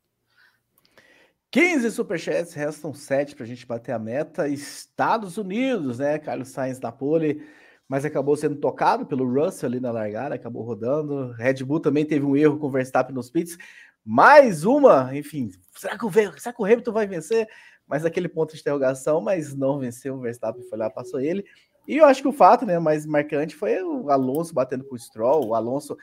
15 1.52 1.92
superchats, 1.92 2.54
restam 2.54 2.94
7 2.94 3.36
para 3.36 3.44
a 3.44 3.48
gente 3.48 3.68
bater 3.68 3.92
a 3.92 4.00
meta. 4.00 4.48
Estados 4.48 5.38
Unidos, 5.38 6.00
né? 6.00 6.18
Carlos 6.18 6.48
Sainz 6.48 6.80
da 6.80 6.94
pole, 6.94 7.46
mas 7.90 8.06
acabou 8.06 8.38
sendo 8.38 8.56
tocado 8.56 9.06
pelo 9.06 9.26
Russell 9.30 9.68
ali 9.68 9.82
na 9.82 9.92
largada, 9.92 10.34
acabou 10.34 10.64
rodando. 10.64 11.34
Red 11.34 11.56
Bull 11.66 11.82
também 11.82 12.06
teve 12.06 12.26
um 12.26 12.38
erro 12.38 12.58
com 12.58 12.68
o 12.68 12.72
Verstappen 12.72 13.14
nos 13.14 13.30
pits. 13.30 13.58
Mais 14.04 14.64
uma, 14.64 15.12
enfim, 15.14 15.52
será 15.76 15.98
que 15.98 16.06
o, 16.06 16.12
será 16.40 16.56
que 16.56 16.62
o 16.62 16.66
Hamilton 16.66 16.94
vai 16.94 17.06
vencer? 17.06 17.50
Mas 17.86 18.06
aquele 18.06 18.30
ponto 18.30 18.54
de 18.56 18.62
interrogação, 18.62 19.20
mas 19.20 19.54
não 19.54 19.78
venceu. 19.78 20.16
O 20.16 20.22
Verstappen 20.22 20.64
foi 20.64 20.78
lá, 20.78 20.90
passou 20.90 21.20
ele. 21.20 21.44
E 21.86 21.98
eu 21.98 22.06
acho 22.06 22.22
que 22.22 22.30
o 22.30 22.34
fato 22.34 22.66
né, 22.66 22.80
mais 22.80 23.06
marcante 23.06 23.58
foi 23.58 23.84
o 23.84 24.10
Alonso 24.10 24.54
batendo 24.54 24.86
com 24.86 24.96
o 24.96 25.00
Stroll, 25.00 25.48
o 25.48 25.54
Alonso 25.54 25.98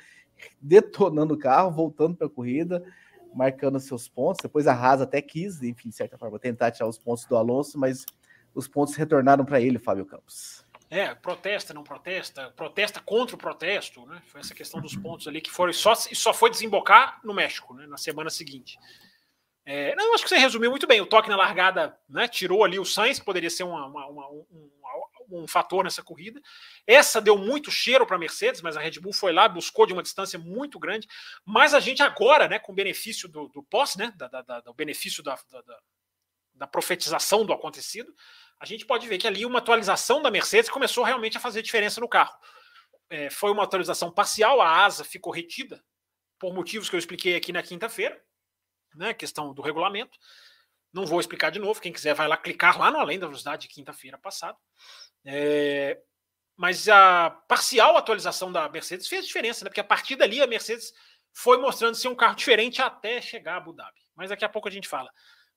detonando 0.61 1.33
o 1.33 1.39
carro, 1.39 1.71
voltando 1.71 2.15
para 2.15 2.27
a 2.27 2.31
corrida 2.31 2.85
marcando 3.35 3.79
seus 3.81 4.09
pontos. 4.09 4.39
Depois 4.43 4.67
a 4.67 4.73
Haas 4.73 5.01
até 5.01 5.21
quis, 5.23 5.63
enfim, 5.63 5.89
de 5.89 5.95
certa 5.95 6.19
forma, 6.19 6.39
tentar 6.39 6.71
tirar 6.71 6.89
os 6.89 6.99
pontos 6.99 7.25
do 7.25 7.37
Alonso, 7.37 7.79
mas 7.79 8.05
os 8.55 8.67
pontos 8.67 8.95
retornaram 8.95 9.45
para 9.45 9.61
ele, 9.61 9.79
Fábio 9.79 10.07
Campos. 10.07 10.67
É, 10.91 11.15
protesta, 11.15 11.75
não 11.75 11.85
protesta, 11.85 12.51
protesta 12.53 12.99
contra 13.01 13.37
o 13.37 13.39
protesto, 13.39 14.07
né? 14.07 14.23
Foi 14.27 14.41
essa 14.41 14.55
questão 14.55 14.81
dos 14.81 14.97
pontos 14.97 15.29
ali 15.29 15.41
que 15.41 15.51
foram 15.51 15.73
só, 15.73 15.95
só 15.95 16.33
foi 16.33 16.51
desembocar 16.51 17.21
no 17.23 17.35
México, 17.35 17.75
né? 17.75 17.87
Na 17.87 17.99
semana 17.99 18.31
seguinte. 18.31 18.79
É, 19.67 19.95
não, 19.95 20.15
acho 20.15 20.23
que 20.23 20.31
você 20.31 20.39
resumiu 20.39 20.71
muito 20.71 20.87
bem. 20.87 20.99
O 21.03 21.07
toque 21.07 21.29
na 21.29 21.37
largada 21.37 21.95
né, 22.09 22.27
tirou 22.27 22.65
ali 22.65 22.79
o 22.79 22.87
Sainz, 22.87 23.19
que 23.19 23.25
poderia 23.27 23.51
ser 23.51 23.65
uma, 23.65 23.85
uma, 23.85 24.07
uma, 24.07 24.31
um, 24.31 24.71
um 25.31 25.47
fator 25.47 25.85
nessa 25.85 26.03
corrida. 26.03 26.41
Essa 26.87 27.21
deu 27.21 27.37
muito 27.37 27.71
cheiro 27.71 28.07
para 28.07 28.17
a 28.17 28.19
Mercedes, 28.19 28.61
mas 28.63 28.77
a 28.77 28.81
Red 28.81 29.01
Bull 29.01 29.13
foi 29.13 29.33
lá, 29.33 29.49
buscou 29.49 29.87
de 29.87 29.93
uma 29.93 30.03
distância 30.03 30.39
muito 30.39 30.79
grande. 30.79 31.07
Mas 31.45 31.75
a 31.75 31.81
gente 31.81 32.03
agora, 32.03 32.49
né, 32.49 32.59
com 32.59 32.75
benefício 32.75 33.29
do, 33.29 33.49
do 33.49 33.63
pós, 33.63 33.97
né, 33.97 34.13
da, 34.17 34.29
da, 34.29 34.43
da, 34.43 34.61
do 34.61 34.75
benefício 34.75 35.23
da, 35.23 35.39
da, 36.55 36.67
profetização 36.67 37.45
do 37.45 37.53
acontecido, 37.53 38.15
a 38.59 38.67
gente 38.67 38.85
pode 38.85 39.07
ver 39.07 39.19
que 39.19 39.27
ali 39.27 39.47
uma 39.47 39.59
atualização 39.59 40.21
da 40.21 40.31
Mercedes 40.31 40.71
começou 40.71 41.05
realmente 41.05 41.37
a 41.37 41.41
fazer 41.41 41.63
diferença 41.63 42.01
no 42.01 42.09
carro. 42.09 42.37
É, 43.11 43.31
foi 43.31 43.51
uma 43.51 43.63
atualização 43.63 44.11
parcial, 44.11 44.61
a 44.61 44.85
asa 44.85 45.05
ficou 45.05 45.33
retida, 45.33 45.83
por 46.39 46.53
motivos 46.55 46.89
que 46.89 46.95
eu 46.95 46.99
expliquei 46.99 47.35
aqui 47.35 47.53
na 47.53 47.63
quinta-feira, 47.63 48.23
né, 48.95 49.15
questão 49.15 49.53
do 49.55 49.63
regulamento. 49.63 50.19
Não 50.93 51.05
vou 51.05 51.21
explicar 51.21 51.51
de 51.51 51.59
novo, 51.59 51.81
quem 51.81 51.93
quiser 51.93 52.15
vai 52.15 52.27
lá 52.27 52.37
clicar 52.37 52.79
lá 52.79 52.91
no 52.91 52.99
Além 52.99 53.19
da 53.19 53.27
Velocidade 53.27 53.63
de 53.63 53.75
quinta-feira 53.75 54.17
passada. 54.17 54.57
É, 55.31 56.01
mas 56.57 56.89
a 56.89 57.29
parcial 57.47 57.99
atualização 57.99 58.51
da 58.51 58.67
Mercedes 58.69 59.07
fez 59.07 59.27
diferença, 59.27 59.63
né? 59.63 59.69
Porque 59.69 59.81
a 59.81 59.85
partir 59.85 60.17
dali 60.17 60.41
a 60.41 60.47
Mercedes 60.47 60.91
foi 61.35 61.59
mostrando 61.59 61.95
ser 61.97 62.09
um 62.09 62.15
carro 62.15 62.35
diferente 62.35 62.81
até 62.81 63.21
chegar 63.21 63.55
a 63.55 63.57
Abu 63.59 63.75
Dhabi. 63.75 64.01
Mas 64.17 64.31
daqui 64.31 64.45
a 64.45 64.49
pouco 64.49 64.69
a 64.69 64.71
gente 64.71 64.89
fala 64.89 65.11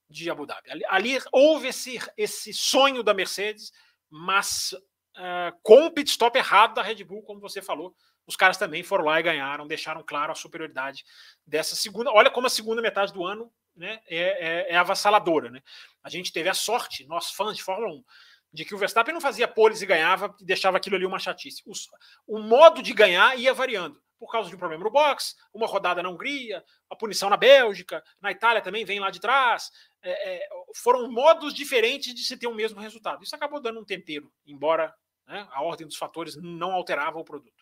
de 0.09 0.29
Abu 0.29 0.45
Dhabi. 0.45 0.69
Ali, 0.69 0.83
ali 0.89 1.19
houve 1.31 1.69
esse, 1.69 1.97
esse 2.17 2.53
sonho 2.53 3.01
da 3.01 3.13
Mercedes, 3.13 3.71
mas 4.09 4.73
uh, 4.73 5.57
com 5.63 5.85
o 5.85 5.91
pit 5.91 6.09
stop 6.09 6.37
errado 6.37 6.73
da 6.73 6.81
Red 6.81 7.05
Bull, 7.05 7.23
como 7.23 7.39
você 7.39 7.61
falou, 7.61 7.95
os 8.27 8.35
caras 8.35 8.57
também 8.57 8.83
foram 8.83 9.05
lá 9.05 9.21
e 9.21 9.23
ganharam, 9.23 9.65
deixaram 9.65 10.03
claro 10.03 10.33
a 10.33 10.35
superioridade 10.35 11.05
dessa 11.47 11.77
segunda. 11.77 12.11
Olha 12.11 12.29
como 12.29 12.47
a 12.47 12.49
segunda 12.49 12.81
metade 12.81 13.13
do 13.13 13.25
ano 13.25 13.49
né, 13.73 14.01
é, 14.05 14.17
é, 14.17 14.73
é 14.73 14.75
avassaladora. 14.75 15.49
Né? 15.49 15.61
A 16.03 16.09
gente 16.09 16.33
teve 16.33 16.49
a 16.49 16.53
sorte, 16.53 17.05
nós 17.07 17.31
fãs 17.31 17.55
de 17.55 17.63
Fórmula 17.63 17.93
1, 17.93 18.03
de 18.53 18.65
que 18.65 18.75
o 18.75 18.77
Verstappen 18.77 19.13
não 19.13 19.21
fazia 19.21 19.47
poles 19.47 19.81
e 19.81 19.85
ganhava 19.85 20.35
e 20.39 20.45
deixava 20.45 20.77
aquilo 20.77 20.95
ali 20.95 21.05
uma 21.05 21.19
chatice. 21.19 21.63
Os, 21.65 21.87
o 22.27 22.39
modo 22.39 22.81
de 22.81 22.93
ganhar 22.93 23.37
ia 23.37 23.53
variando 23.53 24.01
por 24.21 24.31
causa 24.31 24.49
de 24.49 24.55
um 24.55 24.59
problema 24.59 24.83
no 24.83 24.91
box, 24.91 25.35
uma 25.51 25.65
rodada 25.65 26.03
na 26.03 26.09
Hungria, 26.09 26.63
a 26.87 26.95
punição 26.95 27.27
na 27.27 27.35
Bélgica, 27.35 28.03
na 28.21 28.31
Itália 28.31 28.61
também 28.61 28.85
vem 28.85 28.99
lá 28.99 29.09
de 29.09 29.19
trás. 29.19 29.71
É, 29.99 30.35
é, 30.35 30.49
foram 30.75 31.11
modos 31.11 31.55
diferentes 31.55 32.13
de 32.13 32.21
se 32.21 32.37
ter 32.37 32.45
o 32.45 32.53
mesmo 32.53 32.79
resultado. 32.79 33.23
Isso 33.23 33.35
acabou 33.35 33.59
dando 33.59 33.79
um 33.79 33.85
tempero, 33.85 34.31
embora 34.45 34.93
né, 35.25 35.47
a 35.51 35.63
ordem 35.63 35.87
dos 35.87 35.97
fatores 35.97 36.35
não 36.35 36.71
alterava 36.71 37.17
o 37.17 37.25
produto. 37.25 37.60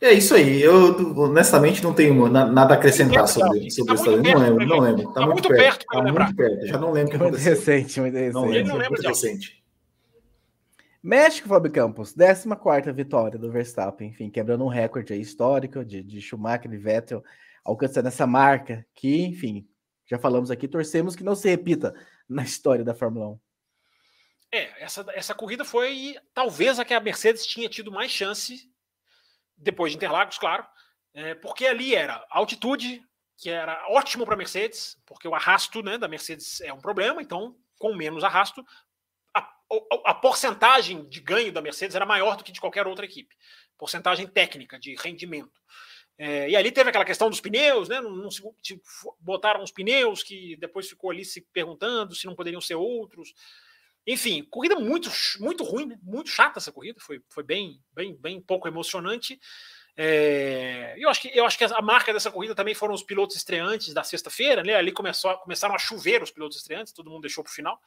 É 0.00 0.12
isso 0.12 0.34
aí. 0.34 0.62
Eu 0.62 0.96
honestamente 1.16 1.82
não 1.82 1.92
tenho 1.92 2.28
nada 2.28 2.74
a 2.74 2.76
acrescentar 2.76 3.26
sobre, 3.26 3.70
sobre 3.70 3.94
tá 3.96 4.02
isso. 4.02 4.10
Não 4.22 4.38
lembro, 4.38 4.66
não 4.66 4.78
lembro. 4.78 5.08
Está 5.08 5.20
tá 5.20 5.26
muito, 5.26 5.48
perto. 5.48 5.80
Está 5.80 6.02
muito 6.02 6.36
perto. 6.36 6.66
Já 6.66 6.78
não 6.78 6.92
lembro 6.92 7.08
o 7.08 7.12
que 7.12 7.18
muito 7.18 7.36
aconteceu. 7.36 7.54
Recente, 7.54 8.00
muito 8.00 8.14
recente. 8.14 8.34
Não 8.34 8.44
lembro, 8.46 8.78
não 8.78 8.88
muito 8.88 9.08
recente. 9.08 9.64
México, 11.02 11.48
Fábio 11.48 11.70
Campos, 11.70 12.12
14 12.12 12.92
vitória 12.92 13.38
do 13.38 13.50
Verstappen, 13.50 14.08
enfim, 14.08 14.28
quebrando 14.28 14.64
um 14.64 14.68
recorde 14.68 15.14
histórico 15.14 15.84
de, 15.84 16.02
de 16.02 16.20
Schumacher 16.20 16.72
e 16.72 16.76
Vettel, 16.76 17.22
alcançando 17.64 18.08
essa 18.08 18.26
marca 18.26 18.84
que, 18.94 19.22
enfim, 19.22 19.66
já 20.06 20.18
falamos 20.18 20.50
aqui, 20.50 20.66
torcemos 20.66 21.14
que 21.14 21.22
não 21.22 21.36
se 21.36 21.48
repita 21.48 21.94
na 22.28 22.42
história 22.42 22.84
da 22.84 22.94
Fórmula 22.94 23.28
1. 23.28 23.40
É, 24.50 24.84
essa, 24.84 25.06
essa 25.14 25.34
corrida 25.34 25.64
foi 25.64 26.16
talvez 26.34 26.78
a 26.78 26.84
que 26.84 26.94
a 26.94 27.00
Mercedes 27.00 27.46
tinha 27.46 27.68
tido 27.68 27.92
mais 27.92 28.10
chance 28.10 28.68
depois 29.58 29.92
de 29.92 29.96
Interlagos, 29.96 30.38
claro, 30.38 30.66
é, 31.14 31.34
porque 31.34 31.66
ali 31.66 31.94
era 31.94 32.24
altitude, 32.30 33.02
que 33.36 33.50
era 33.50 33.84
ótimo 33.88 34.24
para 34.24 34.36
Mercedes, 34.36 34.96
porque 35.06 35.28
o 35.28 35.34
arrasto 35.34 35.82
né, 35.82 35.98
da 35.98 36.08
Mercedes 36.08 36.60
é 36.60 36.72
um 36.72 36.80
problema, 36.80 37.22
então, 37.22 37.56
com 37.78 37.94
menos 37.94 38.24
arrasto, 38.24 38.64
a, 39.34 39.40
a, 39.40 40.10
a, 40.10 40.14
porcentagem 40.14 41.08
de 41.08 41.20
ganho 41.20 41.52
da 41.52 41.62
Mercedes 41.62 41.94
era 41.94 42.06
maior 42.06 42.36
do 42.36 42.44
que 42.44 42.52
de 42.52 42.60
qualquer 42.60 42.86
outra 42.86 43.04
equipe. 43.04 43.36
Porcentagem 43.76 44.26
técnica, 44.26 44.78
de 44.78 44.96
rendimento. 44.96 45.60
É, 46.18 46.50
e 46.50 46.56
ali 46.56 46.72
teve 46.72 46.90
aquela 46.90 47.04
questão 47.04 47.30
dos 47.30 47.40
pneus, 47.40 47.88
né? 47.88 48.00
Não, 48.00 48.10
não 48.10 48.30
se, 48.30 48.42
botaram 49.20 49.62
os 49.62 49.70
pneus 49.70 50.24
que 50.24 50.56
depois 50.56 50.88
ficou 50.88 51.10
ali 51.10 51.24
se 51.24 51.40
perguntando 51.52 52.14
se 52.14 52.26
não 52.26 52.34
poderiam 52.34 52.60
ser 52.60 52.74
outros. 52.74 53.32
Enfim, 54.10 54.42
corrida 54.44 54.74
muito, 54.76 55.10
muito 55.38 55.62
ruim, 55.62 55.84
né? 55.84 55.98
muito 56.02 56.30
chata 56.30 56.58
essa 56.58 56.72
corrida, 56.72 56.98
foi, 56.98 57.20
foi 57.28 57.42
bem, 57.42 57.78
bem, 57.92 58.16
bem 58.16 58.40
pouco 58.40 58.66
emocionante. 58.66 59.38
É, 59.94 60.94
eu, 60.96 61.10
acho 61.10 61.20
que, 61.20 61.28
eu 61.38 61.44
acho 61.44 61.58
que 61.58 61.64
a 61.64 61.82
marca 61.82 62.10
dessa 62.10 62.30
corrida 62.30 62.54
também 62.54 62.74
foram 62.74 62.94
os 62.94 63.02
pilotos 63.02 63.36
estreantes 63.36 63.92
da 63.92 64.02
sexta-feira, 64.02 64.62
né? 64.62 64.76
Ali 64.76 64.92
começou, 64.92 65.36
começaram 65.36 65.74
a 65.74 65.78
chover 65.78 66.22
os 66.22 66.30
pilotos 66.30 66.56
estreantes, 66.56 66.90
todo 66.94 67.10
mundo 67.10 67.20
deixou 67.20 67.44
para 67.44 67.50
o 67.50 67.54
final. 67.54 67.78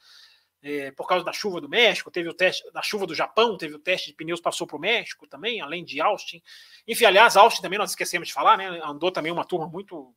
É, 0.62 0.92
por 0.92 1.08
causa 1.08 1.24
da 1.24 1.32
chuva 1.32 1.60
do 1.60 1.68
México, 1.68 2.08
teve 2.08 2.28
o 2.28 2.34
teste 2.34 2.70
da 2.70 2.82
chuva 2.82 3.04
do 3.04 3.16
Japão, 3.16 3.56
teve 3.56 3.74
o 3.74 3.80
teste 3.80 4.10
de 4.10 4.16
pneus, 4.16 4.40
passou 4.40 4.64
para 4.64 4.76
o 4.76 4.80
México 4.80 5.26
também, 5.26 5.60
além 5.60 5.84
de 5.84 6.00
Austin. 6.00 6.40
Enfim, 6.86 7.04
aliás, 7.04 7.36
Austin 7.36 7.62
também 7.62 7.80
nós 7.80 7.90
esquecemos 7.90 8.28
de 8.28 8.34
falar, 8.34 8.56
né? 8.56 8.80
Andou 8.84 9.10
também 9.10 9.32
uma 9.32 9.44
turma 9.44 9.66
muito 9.66 10.14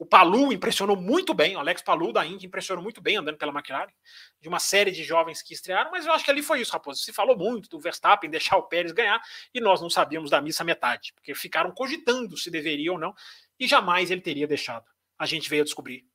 o 0.00 0.06
Palu 0.06 0.50
impressionou 0.50 0.96
muito 0.96 1.34
bem, 1.34 1.54
o 1.54 1.58
Alex 1.58 1.82
Palu 1.82 2.10
da 2.10 2.24
Indy 2.24 2.46
impressionou 2.46 2.82
muito 2.82 3.02
bem 3.02 3.18
andando 3.18 3.36
pela 3.36 3.52
McLaren, 3.52 3.92
de 4.40 4.48
uma 4.48 4.58
série 4.58 4.90
de 4.90 5.04
jovens 5.04 5.42
que 5.42 5.52
estrearam, 5.52 5.90
mas 5.90 6.06
eu 6.06 6.12
acho 6.12 6.24
que 6.24 6.30
ali 6.30 6.42
foi 6.42 6.62
isso, 6.62 6.72
Raposo. 6.72 7.02
Se 7.02 7.12
falou 7.12 7.36
muito 7.36 7.68
do 7.68 7.78
Verstappen 7.78 8.30
deixar 8.30 8.56
o 8.56 8.62
Pérez 8.62 8.92
ganhar 8.92 9.20
e 9.52 9.60
nós 9.60 9.82
não 9.82 9.90
sabíamos 9.90 10.30
da 10.30 10.40
missa 10.40 10.64
metade, 10.64 11.12
porque 11.12 11.34
ficaram 11.34 11.70
cogitando 11.70 12.34
se 12.38 12.50
deveria 12.50 12.90
ou 12.90 12.98
não 12.98 13.14
e 13.58 13.68
jamais 13.68 14.10
ele 14.10 14.22
teria 14.22 14.46
deixado. 14.46 14.86
A 15.18 15.26
gente 15.26 15.50
veio 15.50 15.60
a 15.60 15.64
descobrir 15.66 16.06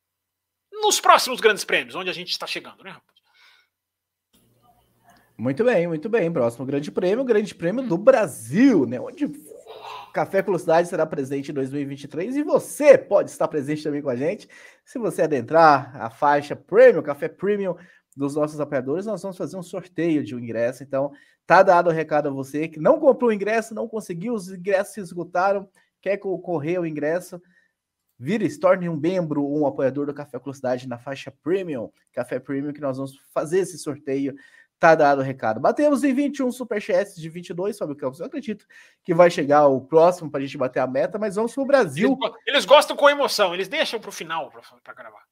nos 0.71 0.99
próximos 0.99 1.39
grandes 1.39 1.63
prêmios, 1.63 1.93
onde 1.93 2.09
a 2.09 2.13
gente 2.13 2.31
está 2.31 2.47
chegando, 2.47 2.83
né, 2.83 2.89
Raposo? 2.89 3.21
Muito 5.37 5.63
bem, 5.63 5.85
muito 5.85 6.09
bem. 6.09 6.31
Próximo 6.31 6.65
grande 6.65 6.89
prêmio, 6.91 7.23
grande 7.23 7.53
prêmio 7.53 7.85
do 7.85 7.97
Brasil, 7.97 8.87
né? 8.87 8.99
Onde 8.99 9.27
Café 10.13 10.41
Velocidade 10.41 10.87
será 10.87 11.05
presente 11.05 11.51
em 11.51 11.53
2023 11.53 12.37
e 12.37 12.43
você 12.43 12.97
pode 12.97 13.29
estar 13.29 13.47
presente 13.47 13.83
também 13.83 14.01
com 14.01 14.09
a 14.09 14.15
gente. 14.15 14.47
Se 14.85 14.97
você 14.97 15.23
adentrar 15.23 15.95
a 16.01 16.09
faixa 16.09 16.55
Premium, 16.55 17.01
Café 17.01 17.27
Premium 17.27 17.75
dos 18.15 18.35
nossos 18.35 18.59
apoiadores, 18.59 19.05
nós 19.05 19.21
vamos 19.21 19.37
fazer 19.37 19.57
um 19.57 19.63
sorteio 19.63 20.23
de 20.23 20.35
um 20.35 20.39
ingresso. 20.39 20.83
Então, 20.83 21.11
tá 21.45 21.61
dado 21.61 21.89
o 21.89 21.93
recado 21.93 22.29
a 22.29 22.31
você 22.31 22.67
que 22.67 22.79
não 22.79 22.99
comprou 22.99 23.29
o 23.29 23.33
ingresso, 23.33 23.75
não 23.75 23.87
conseguiu, 23.87 24.33
os 24.33 24.49
ingressos 24.49 24.93
se 24.93 25.01
esgotaram, 25.01 25.67
quer 26.01 26.17
concorrer 26.17 26.77
ao 26.77 26.85
ingresso, 26.85 27.41
vire, 28.17 28.49
se 28.49 28.59
torne 28.59 28.87
um 28.87 28.95
membro 28.95 29.45
um 29.45 29.67
apoiador 29.67 30.05
do 30.05 30.13
Café 30.13 30.39
Velocidade 30.39 30.87
na 30.87 30.97
faixa 30.97 31.33
Premium. 31.43 31.91
Café 32.13 32.39
Premium, 32.39 32.71
que 32.71 32.81
nós 32.81 32.97
vamos 32.97 33.17
fazer 33.33 33.59
esse 33.59 33.77
sorteio 33.77 34.33
Tá 34.79 34.93
dado 34.93 35.19
o 35.19 35.23
recado. 35.23 35.59
Batemos 35.59 36.03
em 36.03 36.13
21 36.13 36.51
superchats 36.51 37.15
de 37.15 37.29
22, 37.29 37.77
Fábio 37.77 37.95
Campos. 37.95 38.19
Eu 38.19 38.25
acredito 38.25 38.65
que 39.03 39.13
vai 39.13 39.31
chegar 39.31 39.67
o 39.67 39.79
próximo 39.81 40.29
para 40.29 40.41
a 40.41 40.43
gente 40.43 40.57
bater 40.57 40.79
a 40.79 40.87
meta, 40.87 41.17
mas 41.17 41.35
vamos 41.35 41.53
para 41.53 41.63
o 41.63 41.65
Brasil. 41.65 42.17
Eles, 42.21 42.35
eles, 42.45 42.65
gostam 42.65 42.95
com 42.95 43.09
emoção, 43.09 43.53
eles 43.53 43.69
deixam 43.69 43.99
para 43.99 44.09
o 44.09 44.13
final 44.13 44.51
para 44.83 44.93
gravar. 44.93 45.23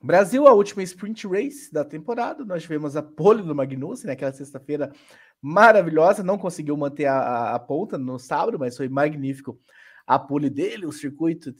Brasil, 0.00 0.46
a 0.46 0.52
última 0.52 0.82
sprint 0.82 1.26
race 1.26 1.72
da 1.72 1.84
temporada. 1.84 2.44
Nós 2.44 2.62
tivemos 2.62 2.96
a 2.96 3.02
pole 3.02 3.42
do 3.42 3.54
Magnussen 3.54 4.08
naquela 4.08 4.32
sexta-feira 4.32 4.92
maravilhosa. 5.40 6.22
Não 6.22 6.36
conseguiu 6.36 6.76
manter 6.76 7.06
a, 7.06 7.18
a, 7.18 7.54
a, 7.54 7.58
ponta 7.58 7.96
no 7.96 8.18
sábado, 8.18 8.58
mas 8.58 8.76
foi 8.76 8.88
magnífico 8.88 9.58
a 10.06 10.18
pole 10.18 10.50
dele, 10.50 10.86
o 10.86 10.92
circuito 10.92 11.52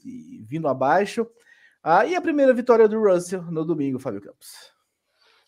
vindo 0.46 0.68
abaixo. 0.68 1.26
Ah, 1.82 2.04
e 2.04 2.14
a 2.14 2.20
primeira 2.20 2.52
vitória 2.52 2.86
do 2.86 3.00
Russell 3.00 3.42
no 3.44 3.64
domingo, 3.64 3.98
Fábio 3.98 4.20
Campos. 4.20 4.75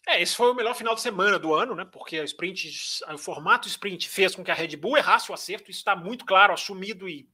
É, 0.09 0.22
esse 0.22 0.35
foi 0.35 0.51
o 0.51 0.55
melhor 0.55 0.74
final 0.74 0.94
de 0.94 1.02
semana 1.02 1.39
do 1.39 1.55
ano, 1.55 1.74
né? 1.74 1.85
Porque 1.85 2.18
a 2.18 2.24
sprint, 2.24 2.66
o 3.12 3.18
formato 3.18 3.68
sprint 3.68 4.09
fez 4.09 4.35
com 4.35 4.43
que 4.43 4.51
a 4.51 4.55
Red 4.55 4.74
Bull 4.74 4.97
errasse 4.97 5.30
o 5.30 5.35
acerto. 5.35 5.70
Isso 5.70 5.80
está 5.80 5.94
muito 5.94 6.24
claro, 6.24 6.55
assumido 6.55 7.06
e, 7.06 7.28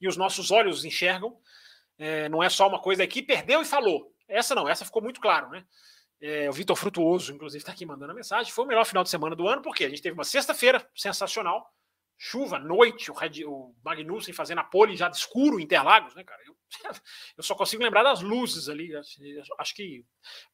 e 0.00 0.08
os 0.08 0.16
nossos 0.16 0.50
olhos 0.50 0.86
enxergam. 0.86 1.36
É, 1.98 2.26
não 2.30 2.42
é 2.42 2.48
só 2.48 2.66
uma 2.66 2.80
coisa 2.80 3.04
aqui, 3.04 3.20
perdeu 3.20 3.60
e 3.60 3.66
falou. 3.66 4.10
Essa 4.26 4.54
não, 4.54 4.66
essa 4.66 4.86
ficou 4.86 5.02
muito 5.02 5.20
claro, 5.20 5.50
né? 5.50 5.66
É, 6.18 6.48
o 6.48 6.52
Vitor 6.54 6.74
Frutuoso, 6.74 7.30
inclusive, 7.30 7.60
está 7.60 7.72
aqui 7.72 7.84
mandando 7.84 8.12
a 8.12 8.14
mensagem. 8.14 8.50
Foi 8.50 8.64
o 8.64 8.68
melhor 8.68 8.86
final 8.86 9.04
de 9.04 9.10
semana 9.10 9.36
do 9.36 9.46
ano, 9.46 9.60
porque 9.60 9.84
a 9.84 9.90
gente 9.90 10.00
teve 10.00 10.14
uma 10.14 10.24
sexta-feira 10.24 10.82
sensacional, 10.96 11.70
chuva, 12.16 12.58
noite, 12.58 13.10
o, 13.10 13.14
Red, 13.14 13.44
o 13.44 13.74
Magnussen 13.84 14.32
fazendo 14.32 14.60
a 14.60 14.64
pole 14.64 14.96
já 14.96 15.08
de 15.08 15.16
escuro, 15.16 15.60
Interlagos, 15.60 16.14
né, 16.14 16.24
cara? 16.24 16.40
Eu, 16.46 16.56
eu 17.36 17.42
só 17.42 17.54
consigo 17.54 17.82
lembrar 17.82 18.02
das 18.02 18.20
luzes 18.20 18.68
ali. 18.68 18.90
Acho 19.58 19.74
que, 19.74 20.04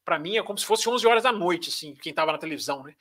para 0.03 0.19
mim, 0.19 0.37
é 0.37 0.43
como 0.43 0.57
se 0.57 0.65
fosse 0.65 0.89
11 0.89 1.07
horas 1.07 1.23
da 1.23 1.31
noite, 1.31 1.69
assim, 1.69 1.93
quem 1.95 2.11
estava 2.11 2.31
na 2.31 2.37
televisão, 2.37 2.83
né? 2.83 2.95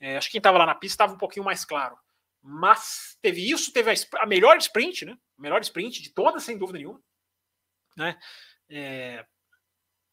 É, 0.00 0.16
acho 0.16 0.28
que 0.28 0.32
quem 0.32 0.38
estava 0.38 0.58
lá 0.58 0.66
na 0.66 0.74
pista 0.74 0.94
estava 0.94 1.14
um 1.14 1.18
pouquinho 1.18 1.44
mais 1.44 1.64
claro. 1.64 1.98
Mas 2.42 3.18
teve 3.20 3.50
isso, 3.50 3.72
teve 3.72 3.90
a, 3.90 3.94
a, 4.20 4.26
melhor 4.26 4.56
sprint, 4.58 5.04
né? 5.04 5.18
A 5.38 5.42
melhor 5.42 5.60
sprint 5.62 6.02
de 6.02 6.10
todas, 6.10 6.44
sem 6.44 6.56
dúvida 6.56 6.78
nenhuma. 6.78 7.00
Né? 7.96 8.18
É, 8.68 9.24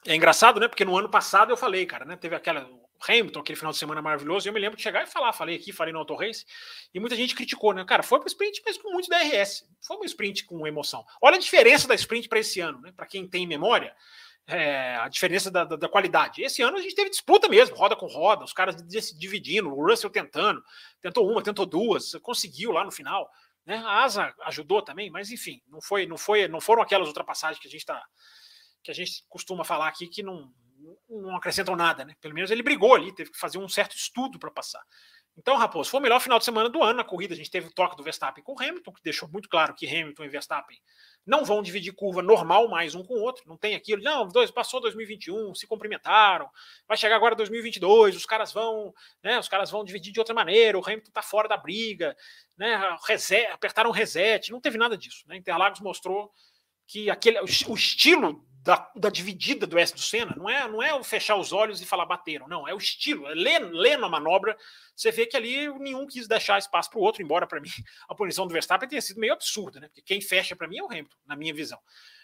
é 0.08 0.16
engraçado, 0.16 0.60
né? 0.60 0.68
Porque 0.68 0.86
no 0.86 0.98
ano 0.98 1.10
passado 1.10 1.52
eu 1.52 1.58
falei, 1.58 1.86
cara, 1.86 2.06
né? 2.06 2.16
Teve 2.16 2.36
aquela 2.36 2.68
Hamilton, 3.08 3.40
aquele 3.40 3.58
final 3.58 3.72
de 3.72 3.78
semana 3.78 4.02
maravilhoso, 4.02 4.48
e 4.48 4.50
eu 4.50 4.54
me 4.54 4.60
lembro 4.60 4.78
de 4.78 4.84
chegar 4.84 5.04
e 5.04 5.08
falar, 5.08 5.34
falei 5.34 5.56
aqui, 5.56 5.72
falei 5.72 5.92
no 5.92 6.00
Auto 6.00 6.16
Race, 6.16 6.46
e 6.94 7.00
muita 7.00 7.16
gente 7.16 7.36
criticou, 7.36 7.74
né? 7.74 7.84
Cara, 7.86 8.04
foi 8.04 8.20
para 8.20 8.28
sprint, 8.28 8.62
mas 8.66 8.78
com 8.78 8.92
muito 8.92 9.10
DRS. 9.10 9.68
Foi 9.82 9.98
um 9.98 10.04
sprint 10.04 10.46
com 10.46 10.66
emoção. 10.66 11.06
Olha 11.22 11.36
a 11.36 11.40
diferença 11.40 11.88
da 11.88 11.96
sprint 11.96 12.30
para 12.30 12.40
esse 12.40 12.60
ano, 12.60 12.80
né? 12.82 12.94
Para 12.96 13.06
quem 13.06 13.28
tem 13.28 13.46
memória, 13.46 13.96
é, 14.48 14.96
a 14.98 15.08
diferença 15.08 15.50
da, 15.50 15.64
da, 15.64 15.76
da, 15.76 15.90
qualidade. 15.90 16.42
Esse 16.42 16.62
ano 16.62 16.78
a 16.78 16.82
gente 16.82 16.96
teve 16.96 17.10
disputa 17.10 17.48
mesmo, 17.48 17.76
roda 17.76 17.96
com 17.96 18.08
roda, 18.08 18.44
os 18.44 18.54
caras 18.54 18.76
se 18.76 19.18
dividindo, 19.18 19.70
o 19.70 19.86
Russell 19.88 20.10
tentando, 20.10 20.64
tentou 21.02 21.30
uma, 21.30 21.42
tentou 21.42 21.66
duas, 21.66 22.14
conseguiu 22.22 22.72
lá 22.72 22.84
no 22.84 22.92
final. 22.92 23.30
Né? 23.66 23.78
A 23.78 24.04
Asa 24.04 24.34
ajudou 24.46 24.82
também, 24.82 25.10
mas 25.10 25.32
enfim, 25.32 25.62
não 25.68 25.82
foi, 25.82 26.06
não 26.06 26.18
foi, 26.18 26.48
não 26.48 26.60
foram 26.60 26.82
aquelas 26.82 27.08
ultrapassagens 27.08 27.60
que 27.60 27.68
a 27.68 27.72
gente 27.72 27.82
está 27.82 28.04
que 28.84 28.92
a 28.92 28.94
gente 28.94 29.24
costuma 29.30 29.64
falar 29.64 29.88
aqui 29.88 30.08
que 30.08 30.22
não, 30.22 30.52
não 31.10 31.36
acrescentam 31.36 31.76
nada, 31.76 32.06
né? 32.06 32.16
Pelo 32.22 32.34
menos 32.34 32.52
ele 32.52 32.64
brigou 32.64 32.96
ali, 32.96 33.14
teve 33.14 33.32
que 33.32 33.40
fazer 33.40 33.58
um 33.58 33.68
certo 33.68 33.96
estudo 33.96 34.40
para 34.40 34.52
passar. 34.52 34.84
Então, 35.36 35.58
Raposo, 35.58 35.90
foi 35.90 36.00
o 36.00 36.04
melhor 36.04 36.20
final 36.20 36.38
de 36.38 36.46
semana 36.46 36.70
do 36.70 36.84
ano 36.84 36.98
na 36.98 37.04
corrida. 37.04 37.34
A 37.34 37.38
gente 37.38 37.50
teve 37.50 37.68
o 37.68 37.74
toque 37.74 37.98
do 37.98 38.04
Verstappen 38.04 38.44
com 38.44 38.54
o 38.54 38.62
Hamilton, 38.62 38.94
que 38.94 39.02
deixou 39.02 39.28
muito 39.30 39.50
claro 39.50 39.74
que 39.74 39.88
Hamilton 39.88 40.26
e 40.26 40.30
Verstappen 40.30 40.78
não 41.26 41.44
vão 41.44 41.64
dividir 41.64 41.92
curva 41.94 42.22
normal 42.22 42.68
mais 42.68 42.94
um 42.94 43.04
com 43.04 43.16
o 43.16 43.22
outro. 43.22 43.44
Não 43.48 43.58
tem 43.58 43.74
aquilo, 43.74 44.04
não, 44.04 44.28
dois, 44.28 44.52
passou 44.52 44.80
2021, 44.80 45.56
se 45.56 45.66
cumprimentaram, 45.66 46.48
vai 46.88 46.98
chegar 46.98 47.16
agora 47.16 47.36
2022, 47.36 48.16
os 48.16 48.26
caras 48.26 48.54
vão, 48.54 48.94
né, 49.24 49.40
os 49.40 49.48
caras 49.48 49.72
vão 49.72 49.84
dividir 49.84 50.14
de 50.14 50.20
outra 50.20 50.36
maneira, 50.36 50.78
o 50.78 50.86
Hamilton 50.86 51.10
está 51.10 51.22
fora 51.24 51.48
da 51.48 51.58
briga, 51.58 52.16
né, 52.56 52.96
reset, 53.08 53.48
apertaram 53.48 53.90
reset, 53.90 54.52
não 54.52 54.62
teve 54.62 54.78
nada 54.78 54.96
disso. 54.96 55.24
Né? 55.28 55.38
Interlagos 55.38 55.80
mostrou 55.80 56.32
que 56.86 57.10
aquele, 57.10 57.40
o 57.40 57.74
estilo 57.74 58.46
da, 58.64 58.90
da, 58.96 59.10
dividida 59.10 59.68
do 59.68 59.78
S 59.78 59.94
do 59.94 60.00
Senna, 60.00 60.34
não 60.38 60.50
é, 60.50 60.66
não 60.70 60.82
é 60.82 60.94
o 60.94 61.04
fechar 61.04 61.36
os 61.36 61.52
olhos 61.52 61.82
e 61.82 61.86
falar 61.86 62.06
bateram, 62.06 62.48
não, 62.48 62.66
é 62.66 62.74
o 62.74 62.78
estilo, 62.78 63.28
é 63.28 63.34
lendo, 63.34 63.68
lendo 63.76 64.06
a 64.06 64.10
manobra, 64.10 64.58
você 64.96 65.12
vê 65.12 65.26
que 65.26 65.36
ali 65.36 65.68
nenhum 65.80 66.08
quis 66.08 66.30
deixar 66.30 66.58
espaço 66.58 66.90
para 66.90 66.98
o 66.98 67.02
outro, 67.02 67.22
embora 67.22 67.46
para 67.46 67.60
mim 67.60 67.68
a 68.08 68.16
punição 68.16 68.48
do 68.48 68.54
Verstappen 68.54 68.88
tenha 68.88 69.02
sido 69.02 69.20
meio 69.20 69.34
absurda, 69.34 69.82
né? 69.82 69.88
Porque 69.90 70.02
quem 70.02 70.22
fecha 70.22 70.56
para 70.56 70.66
mim 70.68 70.78
é 70.78 70.84
o 70.84 70.86
Hamilton, 70.86 71.18
na 71.26 71.36
minha 71.36 71.54
visão. 71.54 71.78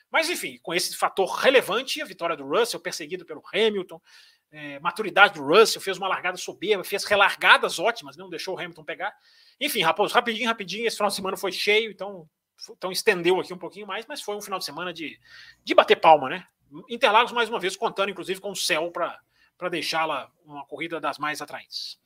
Mas 0.10 0.30
enfim, 0.30 0.57
com 0.64 0.74
esse 0.74 0.95
fator 0.95 1.28
relevante, 1.28 2.02
a 2.02 2.06
vitória 2.06 2.38
do 2.38 2.48
Russell, 2.48 2.80
perseguido 2.80 3.26
pelo 3.26 3.44
Hamilton, 3.53 4.02
é, 4.49 4.80
maturidade 4.80 5.34
do 5.34 5.45
Russell, 5.45 5.82
fez 5.82 5.98
uma 5.98 6.07
largada 6.07 6.38
soberba, 6.38 6.86
fez 6.86 7.03
relargadas 7.03 7.80
ótimas, 7.80 8.16
não 8.16 8.30
deixou 8.30 8.56
o 8.56 8.57
Hamilton 8.57 8.84
pegar. 8.86 9.14
Enfim, 9.60 9.82
Raposo, 9.82 10.16
rapidinho, 10.16 10.48
rapidinho, 10.48 10.88
esse 10.88 10.95
final 10.95 11.10
de 11.10 11.16
semana 11.16 11.36
foi 11.36 11.52
cheio, 11.52 11.91
então 11.91 12.28
então 12.72 12.91
estendeu 12.91 13.40
aqui 13.40 13.53
um 13.53 13.57
pouquinho 13.57 13.88
mais, 13.88 14.06
mas 14.07 14.22
foi 14.22 14.36
um 14.36 14.41
final 14.41 14.60
de 14.60 14.65
semana 14.65 14.94
de, 14.94 15.19
de 15.64 15.73
bater 15.73 15.95
palma, 15.95 16.30
né? 16.30 16.45
Interlagos, 16.90 17.31
mais 17.31 17.49
uma 17.49 17.60
vez, 17.60 17.76
contando 17.76 18.10
inclusive 18.10 18.40
com 18.40 18.52
o 18.52 18.56
céu 18.56 18.91
para 18.91 19.69
deixá-la 19.69 20.30
uma 20.45 20.65
corrida 20.65 20.99
das 20.99 21.18
mais 21.18 21.41
atraentes. 21.41 21.98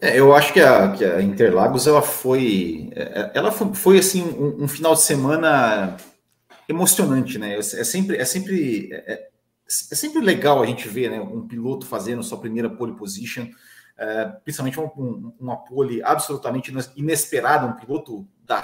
É, 0.00 0.18
eu 0.18 0.34
acho 0.34 0.52
que 0.52 0.60
a, 0.60 0.92
que 0.92 1.04
a, 1.04 1.20
Interlagos 1.20 1.86
ela 1.86 2.02
foi, 2.02 2.90
é, 2.94 3.32
ela 3.34 3.50
foi, 3.50 3.74
foi 3.74 3.98
assim 3.98 4.22
um, 4.22 4.64
um, 4.64 4.68
final 4.68 4.94
de 4.94 5.02
semana 5.02 5.96
emocionante, 6.68 7.38
né? 7.38 7.56
É 7.56 7.62
sempre, 7.62 8.16
é 8.16 8.24
sempre, 8.24 8.92
é, 8.92 9.12
é, 9.12 9.28
é 9.66 9.94
sempre 9.94 10.20
legal 10.20 10.62
a 10.62 10.66
gente 10.66 10.86
ver, 10.86 11.10
né, 11.10 11.20
um 11.20 11.48
piloto 11.48 11.86
fazendo 11.86 12.22
sua 12.22 12.38
primeira 12.38 12.70
pole 12.70 12.94
position 12.94 13.48
é, 13.98 14.26
principalmente 14.44 14.78
um, 14.78 15.34
uma 15.40 15.56
pole 15.56 16.00
absolutamente 16.04 16.72
inesperada, 16.96 17.66
um 17.66 17.72
piloto 17.72 18.26
da 18.44 18.58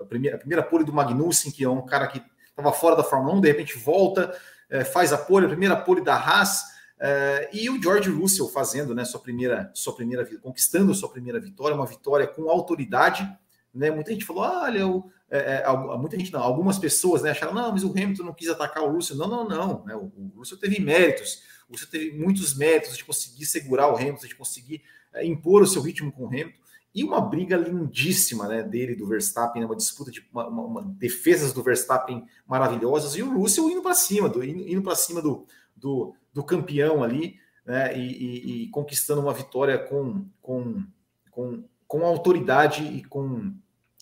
a 0.00 0.04
primeira, 0.04 0.36
a 0.36 0.38
primeira 0.40 0.62
pole 0.62 0.84
do 0.84 0.92
Magnussen, 0.92 1.52
que 1.52 1.62
é 1.62 1.68
um 1.68 1.86
cara 1.86 2.08
que 2.08 2.20
estava 2.50 2.72
fora 2.72 2.96
da 2.96 3.04
Fórmula 3.04 3.34
1, 3.36 3.40
de 3.40 3.48
repente 3.48 3.78
volta, 3.78 4.36
é, 4.68 4.84
faz 4.84 5.12
a 5.12 5.18
pole, 5.18 5.46
a 5.46 5.48
primeira 5.48 5.76
pole 5.76 6.02
da 6.02 6.16
Haas, 6.16 6.64
é, 6.98 7.48
e 7.52 7.70
o 7.70 7.80
George 7.80 8.10
Russell 8.10 8.48
fazendo 8.48 8.94
né, 8.94 9.04
sua 9.04 9.20
primeira, 9.20 9.70
sua 9.72 9.94
primeira 9.94 10.24
conquistando 10.40 10.94
sua 10.94 11.08
primeira 11.08 11.38
vitória, 11.38 11.76
uma 11.76 11.86
vitória 11.86 12.26
com 12.26 12.50
autoridade. 12.50 13.28
Né? 13.72 13.90
Muita 13.90 14.12
gente 14.12 14.24
falou: 14.24 14.42
olha, 14.42 14.86
o, 14.86 15.10
é, 15.30 15.62
é 15.64 15.96
muita 15.96 16.18
gente 16.18 16.32
não, 16.32 16.42
algumas 16.42 16.78
pessoas 16.78 17.22
né, 17.22 17.30
acharam, 17.30 17.54
não, 17.54 17.72
mas 17.72 17.84
o 17.84 17.90
Hamilton 17.90 18.24
não 18.24 18.34
quis 18.34 18.48
atacar 18.48 18.84
o 18.84 18.92
Russell. 18.92 19.16
Não, 19.16 19.28
não, 19.28 19.48
não. 19.48 19.84
Né? 19.84 19.94
O, 19.96 20.12
o 20.16 20.32
Russell 20.36 20.58
teve 20.58 20.80
méritos 20.80 21.42
você 21.78 21.86
teve 21.86 22.16
muitos 22.16 22.56
métodos 22.56 22.96
de 22.96 23.04
conseguir 23.04 23.46
segurar 23.46 23.88
o 23.88 23.96
Hamilton, 23.96 24.26
de 24.26 24.34
conseguir 24.34 24.82
é, 25.12 25.24
impor 25.24 25.62
o 25.62 25.66
seu 25.66 25.82
ritmo 25.82 26.12
com 26.12 26.24
o 26.24 26.26
Hamilton. 26.26 26.62
E 26.94 27.02
uma 27.02 27.20
briga 27.20 27.56
lindíssima 27.56 28.46
né, 28.46 28.62
dele 28.62 28.94
do 28.94 29.06
Verstappen, 29.06 29.62
né, 29.62 29.66
uma 29.66 29.76
disputa 29.76 30.10
de 30.10 30.22
uma, 30.30 30.46
uma, 30.46 30.62
uma, 30.62 30.82
defesas 30.82 31.52
do 31.52 31.62
Verstappen 31.62 32.26
maravilhosas, 32.46 33.16
e 33.16 33.22
o 33.22 33.34
Russell 33.34 33.70
indo 33.70 33.80
para 33.80 33.94
cima, 33.94 34.28
do, 34.28 34.44
indo, 34.44 34.68
indo 34.68 34.82
para 34.82 34.94
cima 34.94 35.22
do, 35.22 35.46
do, 35.74 36.14
do, 36.34 36.44
campeão 36.44 37.02
ali, 37.02 37.36
né, 37.64 37.96
e, 37.96 38.00
e, 38.00 38.64
e, 38.64 38.68
conquistando 38.68 39.22
uma 39.22 39.32
vitória 39.32 39.78
com, 39.78 40.26
com, 40.42 40.84
com, 41.30 41.64
com 41.86 42.04
autoridade 42.04 42.84
e 42.84 43.02
com 43.04 43.54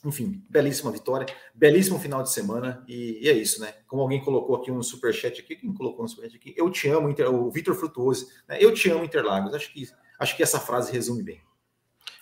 enfim, 0.05 0.43
belíssima 0.49 0.91
vitória, 0.91 1.27
belíssimo 1.55 1.99
final 1.99 2.23
de 2.23 2.33
semana 2.33 2.85
e, 2.89 3.19
e, 3.23 3.29
é 3.29 3.33
isso, 3.33 3.61
né? 3.61 3.75
Como 3.87 4.01
alguém 4.03 4.21
colocou 4.21 4.57
aqui 4.57 4.71
um 4.71 4.83
super 4.83 5.13
chat 5.13 5.41
aqui, 5.41 5.57
quem 5.57 5.73
colocou 5.75 6.05
um 6.05 6.09
super 6.09 6.23
chat 6.23 6.37
aqui? 6.37 6.55
Eu 6.57 6.71
te 6.71 6.89
amo, 6.89 7.11
Inter, 7.11 7.33
o 7.33 7.51
Vitor 7.51 7.75
Frutuoso, 7.75 8.29
né? 8.49 8.57
Eu 8.61 8.73
te 8.73 8.89
amo 8.91 9.05
Interlagos. 9.05 9.55
Acho 9.55 9.73
que 9.73 9.89
acho 10.19 10.37
que 10.37 10.43
essa 10.43 10.59
frase 10.59 10.93
resume 10.93 11.23
bem. 11.23 11.43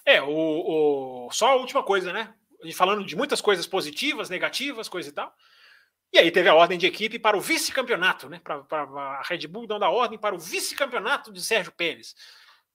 É, 0.04 0.20
o, 0.22 1.26
o 1.26 1.30
só 1.30 1.48
a 1.48 1.56
última 1.56 1.82
coisa, 1.82 2.12
né? 2.12 2.34
Falando 2.74 3.04
de 3.04 3.14
muitas 3.14 3.40
coisas 3.40 3.66
positivas, 3.66 4.28
negativas, 4.28 4.88
coisa 4.88 5.08
e 5.08 5.12
tal. 5.12 5.32
E 6.12 6.18
aí 6.18 6.30
teve 6.30 6.48
a 6.48 6.54
ordem 6.54 6.78
de 6.78 6.86
equipe 6.86 7.18
para 7.18 7.36
o 7.36 7.40
vice-campeonato, 7.40 8.28
né? 8.28 8.40
Para 8.42 8.64
a 8.82 9.22
Red 9.22 9.46
Bull 9.46 9.66
dando 9.66 9.84
a 9.84 9.90
ordem 9.90 10.18
para 10.18 10.34
o 10.34 10.38
vice-campeonato 10.38 11.32
de 11.32 11.42
Sérgio 11.42 11.72
Pérez. 11.72 12.14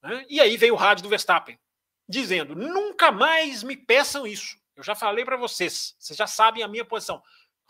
Né? 0.01 0.25
E 0.29 0.39
aí 0.39 0.55
veio 0.55 0.75
o 0.75 0.77
rádio 0.77 1.03
do 1.03 1.09
Verstappen 1.09 1.57
dizendo: 2.07 2.55
nunca 2.55 3.11
mais 3.11 3.63
me 3.63 3.75
peçam 3.75 4.27
isso. 4.27 4.57
Eu 4.75 4.83
já 4.83 4.95
falei 4.95 5.23
para 5.23 5.37
vocês, 5.37 5.95
vocês 5.99 6.17
já 6.17 6.27
sabem 6.27 6.63
a 6.63 6.67
minha 6.67 6.85
posição. 6.85 7.21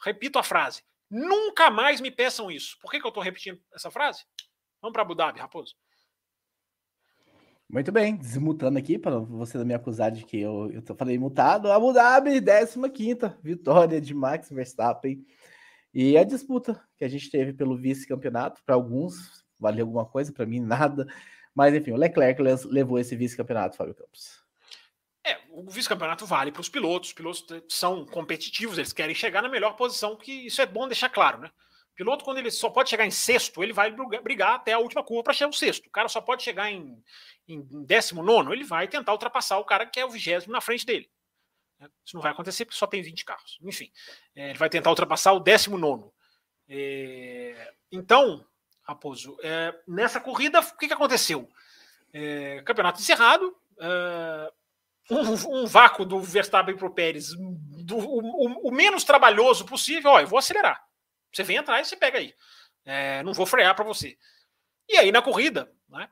Repito 0.03 0.39
a 0.39 0.43
frase. 0.43 0.83
Nunca 1.09 1.69
mais 1.69 2.01
me 2.01 2.09
peçam 2.09 2.49
isso. 2.49 2.77
Por 2.81 2.89
que, 2.89 2.99
que 2.99 3.05
eu 3.05 3.09
estou 3.09 3.23
repetindo 3.23 3.61
essa 3.73 3.91
frase? 3.91 4.23
Vamos 4.81 4.93
para 4.93 5.01
Abu 5.01 5.15
Dhabi, 5.15 5.39
Raposo. 5.39 5.75
Muito 7.69 7.91
bem, 7.91 8.15
desmutando 8.15 8.77
aqui, 8.77 8.99
para 8.99 9.17
você 9.17 9.57
não 9.57 9.65
me 9.65 9.73
acusar 9.73 10.11
de 10.11 10.25
que 10.25 10.39
eu, 10.39 10.71
eu 10.71 10.95
falei 10.95 11.17
mutado. 11.17 11.71
Abu 11.71 11.93
Dhabi, 11.93 12.41
15 12.41 12.79
vitória 13.41 13.99
de 13.99 14.13
Max 14.13 14.49
Verstappen. 14.49 15.25
E 15.93 16.17
a 16.17 16.23
disputa 16.23 16.83
que 16.97 17.05
a 17.05 17.07
gente 17.07 17.29
teve 17.29 17.53
pelo 17.53 17.77
vice-campeonato, 17.77 18.61
para 18.65 18.75
alguns 18.75 19.43
valeu 19.59 19.85
alguma 19.85 20.05
coisa, 20.05 20.33
para 20.33 20.45
mim 20.45 20.59
nada. 20.59 21.07
Mas 21.55 21.73
enfim, 21.73 21.91
o 21.91 21.97
Leclerc 21.97 22.41
levou 22.41 22.99
esse 22.99 23.15
vice-campeonato, 23.15 23.77
Fábio 23.77 23.95
Campos. 23.95 24.42
É, 25.25 25.39
o 25.49 25.69
vice-campeonato 25.69 26.25
vale 26.25 26.51
para 26.51 26.61
os 26.61 26.69
pilotos. 26.69 27.09
Os 27.09 27.13
pilotos 27.13 27.45
são 27.69 28.05
competitivos, 28.05 28.77
eles 28.77 28.91
querem 28.91 29.15
chegar 29.15 29.41
na 29.41 29.49
melhor 29.49 29.75
posição, 29.75 30.17
que 30.17 30.47
isso 30.47 30.61
é 30.61 30.65
bom 30.65 30.87
deixar 30.87 31.09
claro, 31.09 31.39
né? 31.39 31.51
Piloto, 31.95 32.25
quando 32.25 32.39
ele 32.39 32.49
só 32.49 32.69
pode 32.69 32.89
chegar 32.89 33.05
em 33.05 33.11
sexto, 33.11 33.63
ele 33.63 33.71
vai 33.71 33.91
brigar 34.21 34.55
até 34.55 34.73
a 34.73 34.79
última 34.79 35.03
curva 35.03 35.23
para 35.23 35.33
chegar 35.33 35.47
no 35.47 35.53
sexto. 35.53 35.85
O 35.87 35.91
cara 35.91 36.09
só 36.09 36.19
pode 36.19 36.41
chegar 36.41 36.71
em, 36.71 37.01
em 37.47 37.61
décimo 37.85 38.23
nono, 38.23 38.51
ele 38.51 38.63
vai 38.63 38.87
tentar 38.87 39.11
ultrapassar 39.11 39.59
o 39.59 39.65
cara 39.65 39.85
que 39.85 39.99
é 39.99 40.05
o 40.05 40.09
vigésimo 40.09 40.51
na 40.51 40.59
frente 40.59 40.85
dele. 40.85 41.09
Isso 42.03 42.15
não 42.15 42.21
vai 42.21 42.31
acontecer 42.31 42.65
porque 42.65 42.77
só 42.77 42.87
tem 42.87 43.01
20 43.01 43.25
carros. 43.25 43.59
Enfim, 43.61 43.91
é, 44.35 44.49
ele 44.49 44.57
vai 44.57 44.69
tentar 44.69 44.89
ultrapassar 44.89 45.33
o 45.33 45.39
décimo 45.39 45.77
nono. 45.77 46.11
É, 46.67 47.73
então, 47.91 48.45
Raposo, 48.81 49.37
é, 49.43 49.73
nessa 49.87 50.19
corrida, 50.19 50.59
o 50.59 50.77
que, 50.77 50.87
que 50.87 50.93
aconteceu? 50.93 51.49
É, 52.11 52.61
campeonato 52.63 52.99
encerrado, 52.99 53.55
é, 53.79 54.53
um, 55.09 55.61
um, 55.61 55.65
vácuo 55.65 56.05
do 56.05 56.19
Verstappen 56.19 56.75
para 56.75 56.87
o 56.87 56.93
Pérez, 56.93 57.29
do, 57.85 57.97
o, 57.97 58.69
o, 58.69 58.71
menos 58.71 59.03
trabalhoso 59.03 59.65
possível. 59.65 60.11
Ó, 60.11 60.19
eu 60.19 60.27
vou 60.27 60.39
acelerar. 60.39 60.83
Você 61.31 61.43
vem 61.43 61.57
atrás, 61.57 61.87
você 61.87 61.95
pega 61.95 62.19
aí. 62.19 62.33
É, 62.85 63.23
não 63.23 63.33
vou 63.33 63.45
frear 63.45 63.75
para 63.75 63.85
você. 63.85 64.17
E 64.87 64.97
aí 64.97 65.11
na 65.11 65.21
corrida, 65.21 65.71
né, 65.89 66.07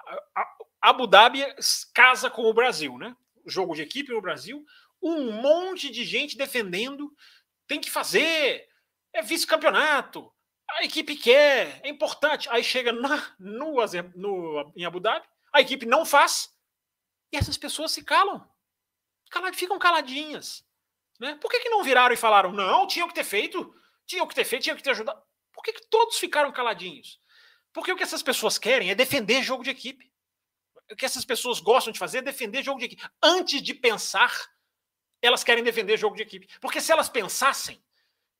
Abu 0.82 1.08
Dhabi 1.08 1.46
casa 1.94 2.30
com 2.30 2.44
o 2.44 2.54
Brasil, 2.54 2.98
né? 2.98 3.16
Jogo 3.46 3.76
de 3.76 3.82
equipe 3.82 4.12
no 4.12 4.22
Brasil, 4.22 4.64
um 5.02 5.32
monte 5.32 5.90
de 5.90 6.04
gente 6.04 6.38
defendendo, 6.38 7.12
tem 7.68 7.80
que 7.80 7.90
fazer, 7.90 8.68
é 9.14 9.22
vice-campeonato, 9.22 10.32
a 10.70 10.84
equipe 10.84 11.16
quer, 11.16 11.82
é 11.84 11.90
importante. 11.90 12.48
Aí 12.50 12.64
chega 12.64 12.92
na, 12.92 13.36
no, 13.40 13.76
no, 14.16 14.74
em 14.76 14.86
Abu 14.86 15.00
Dhabi, 15.00 15.26
a 15.54 15.62
equipe 15.62 15.86
não 15.86 16.06
faz, 16.06 16.50
e 17.32 17.38
essas 17.38 17.58
pessoas 17.58 17.92
se 17.92 18.04
calam. 18.04 18.50
Calad, 19.32 19.56
ficam 19.56 19.80
caladinhas. 19.80 20.64
Né? 21.20 21.36
Por 21.42 21.50
que, 21.50 21.60
que 21.60 21.70
não 21.70 21.84
viraram 21.84 22.14
e 22.14 22.18
falaram, 22.18 22.52
não, 22.52 22.86
tinham 22.86 23.08
que 23.08 23.14
ter 23.14 23.24
feito, 23.24 23.74
tinham 24.06 24.28
que 24.28 24.36
ter 24.36 24.44
feito, 24.44 24.64
tinham 24.64 24.76
que 24.76 24.84
ter 24.84 24.92
ajudado? 24.92 25.22
Por 25.54 25.64
que, 25.64 25.74
que 25.74 25.88
todos 25.88 26.18
ficaram 26.18 26.52
caladinhos? 26.52 27.20
Porque 27.74 27.92
o 27.92 27.96
que 27.96 28.04
essas 28.04 28.22
pessoas 28.22 28.58
querem 28.58 28.92
é 28.92 28.96
defender 28.96 29.42
jogo 29.42 29.64
de 29.64 29.70
equipe. 29.70 30.12
O 30.92 30.96
que 30.96 31.06
essas 31.06 31.24
pessoas 31.24 31.60
gostam 31.62 31.94
de 31.94 32.00
fazer 32.00 32.18
é 32.18 32.22
defender 32.22 32.64
jogo 32.64 32.80
de 32.80 32.86
equipe. 32.86 33.04
Antes 33.24 33.62
de 33.62 33.74
pensar, 33.74 34.32
elas 35.22 35.44
querem 35.44 35.64
defender 35.64 35.98
jogo 35.98 36.16
de 36.16 36.24
equipe. 36.24 36.48
Porque 36.60 36.82
se 36.82 36.92
elas 36.92 37.08
pensassem, 37.08 37.78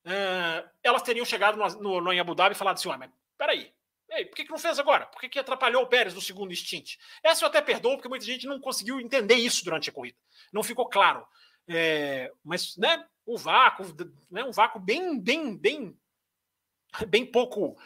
uh, 0.06 0.70
elas 0.84 1.02
teriam 1.02 1.26
chegado 1.26 1.58
no, 1.58 1.68
no, 1.82 2.02
no, 2.02 2.14
em 2.14 2.20
Abu 2.20 2.36
Dhabi 2.36 2.56
e 2.56 2.58
falado 2.58 2.76
assim: 2.76 2.90
mas 2.90 3.10
peraí, 3.38 3.74
Ei, 4.12 4.26
por 4.26 4.36
que, 4.36 4.44
que 4.44 4.52
não 4.52 4.60
fez 4.60 4.78
agora? 4.78 5.06
Por 5.06 5.22
que, 5.22 5.30
que 5.30 5.40
atrapalhou 5.40 5.84
o 5.84 5.88
Pérez 5.88 6.14
no 6.14 6.22
segundo 6.22 6.54
stint? 6.54 6.98
Essa 7.24 7.46
eu 7.46 7.48
até 7.48 7.62
perdoo, 7.62 7.96
porque 7.96 8.10
muita 8.10 8.26
gente 8.26 8.46
não 8.46 8.60
conseguiu 8.60 9.00
entender 9.00 9.36
isso 9.36 9.64
durante 9.64 9.90
a 9.90 9.94
corrida. 9.94 10.18
Não 10.52 10.62
ficou 10.62 10.90
claro. 10.90 11.26
É, 11.68 12.32
mas, 12.44 12.76
né, 12.76 13.06
o 13.26 13.38
vácuo, 13.38 13.86
né, 14.30 14.44
um 14.44 14.52
vácuo 14.52 14.80
bem, 14.80 15.18
bem, 15.18 15.56
bem, 15.56 15.98
bem 17.08 17.26
pouco, 17.26 17.78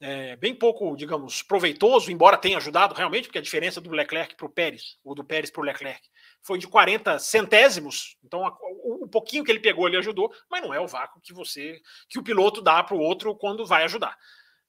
é, 0.00 0.36
bem 0.36 0.54
pouco, 0.54 0.96
digamos, 0.96 1.42
proveitoso, 1.42 2.10
embora 2.10 2.38
tenha 2.38 2.56
ajudado 2.56 2.94
realmente, 2.94 3.26
porque 3.26 3.38
a 3.38 3.42
diferença 3.42 3.80
do 3.80 3.90
Leclerc 3.90 4.36
para 4.36 4.46
o 4.46 4.50
Pérez, 4.50 4.98
ou 5.04 5.14
do 5.14 5.24
Pérez 5.24 5.50
para 5.50 5.60
o 5.60 5.64
Leclerc, 5.64 6.08
foi 6.42 6.58
de 6.58 6.66
40 6.66 7.18
centésimos. 7.18 8.16
Então, 8.24 8.46
a, 8.46 8.56
o, 8.84 9.04
o, 9.04 9.08
pouquinho 9.08 9.44
que 9.44 9.50
ele 9.50 9.60
pegou, 9.60 9.86
ele 9.86 9.98
ajudou, 9.98 10.32
mas 10.50 10.62
não 10.62 10.72
é 10.72 10.80
o 10.80 10.88
vácuo 10.88 11.20
que 11.20 11.34
você, 11.34 11.80
que 12.08 12.18
o 12.18 12.22
piloto 12.22 12.62
dá 12.62 12.82
para 12.82 12.94
o 12.94 13.00
outro 13.00 13.34
quando 13.36 13.66
vai 13.66 13.84
ajudar. 13.84 14.16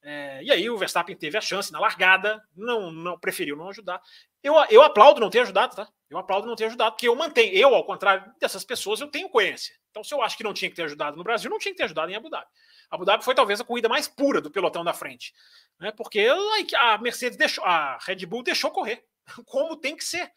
É, 0.08 0.40
e 0.40 0.52
aí 0.52 0.70
o 0.70 0.78
Verstappen 0.78 1.16
teve 1.16 1.36
a 1.36 1.40
chance 1.40 1.72
na 1.72 1.80
largada, 1.80 2.40
não, 2.54 2.92
não 2.92 3.18
preferiu 3.18 3.56
não 3.56 3.68
ajudar. 3.70 4.00
Eu, 4.40 4.54
eu 4.70 4.80
aplaudo 4.80 5.20
não 5.20 5.28
ter 5.28 5.40
ajudado, 5.40 5.74
tá? 5.74 5.88
Eu 6.08 6.16
aplaudo 6.16 6.46
não 6.46 6.54
ter 6.54 6.66
ajudado, 6.66 6.92
porque 6.92 7.08
eu 7.08 7.16
mantenho, 7.16 7.52
eu, 7.52 7.74
ao 7.74 7.84
contrário 7.84 8.32
dessas 8.40 8.64
pessoas, 8.64 9.00
eu 9.00 9.08
tenho 9.08 9.28
coerência. 9.28 9.74
Então, 9.90 10.04
se 10.04 10.14
eu 10.14 10.22
acho 10.22 10.36
que 10.36 10.44
não 10.44 10.54
tinha 10.54 10.70
que 10.70 10.76
ter 10.76 10.84
ajudado 10.84 11.16
no 11.16 11.24
Brasil, 11.24 11.50
não 11.50 11.58
tinha 11.58 11.72
que 11.72 11.78
ter 11.78 11.82
ajudado 11.82 12.12
em 12.12 12.14
Abu 12.14 12.30
Dhabi. 12.30 12.46
Abu 12.88 13.04
Dhabi 13.04 13.24
foi 13.24 13.34
talvez 13.34 13.60
a 13.60 13.64
corrida 13.64 13.88
mais 13.88 14.06
pura 14.06 14.40
do 14.40 14.48
pelotão 14.48 14.84
da 14.84 14.94
frente, 14.94 15.34
né? 15.80 15.90
Porque 15.90 16.28
a 16.76 16.98
Mercedes 16.98 17.36
deixou, 17.36 17.64
a 17.64 17.98
Red 18.00 18.24
Bull 18.26 18.44
deixou 18.44 18.70
correr, 18.70 19.04
como 19.44 19.76
tem 19.76 19.96
que 19.96 20.04
ser. 20.04 20.30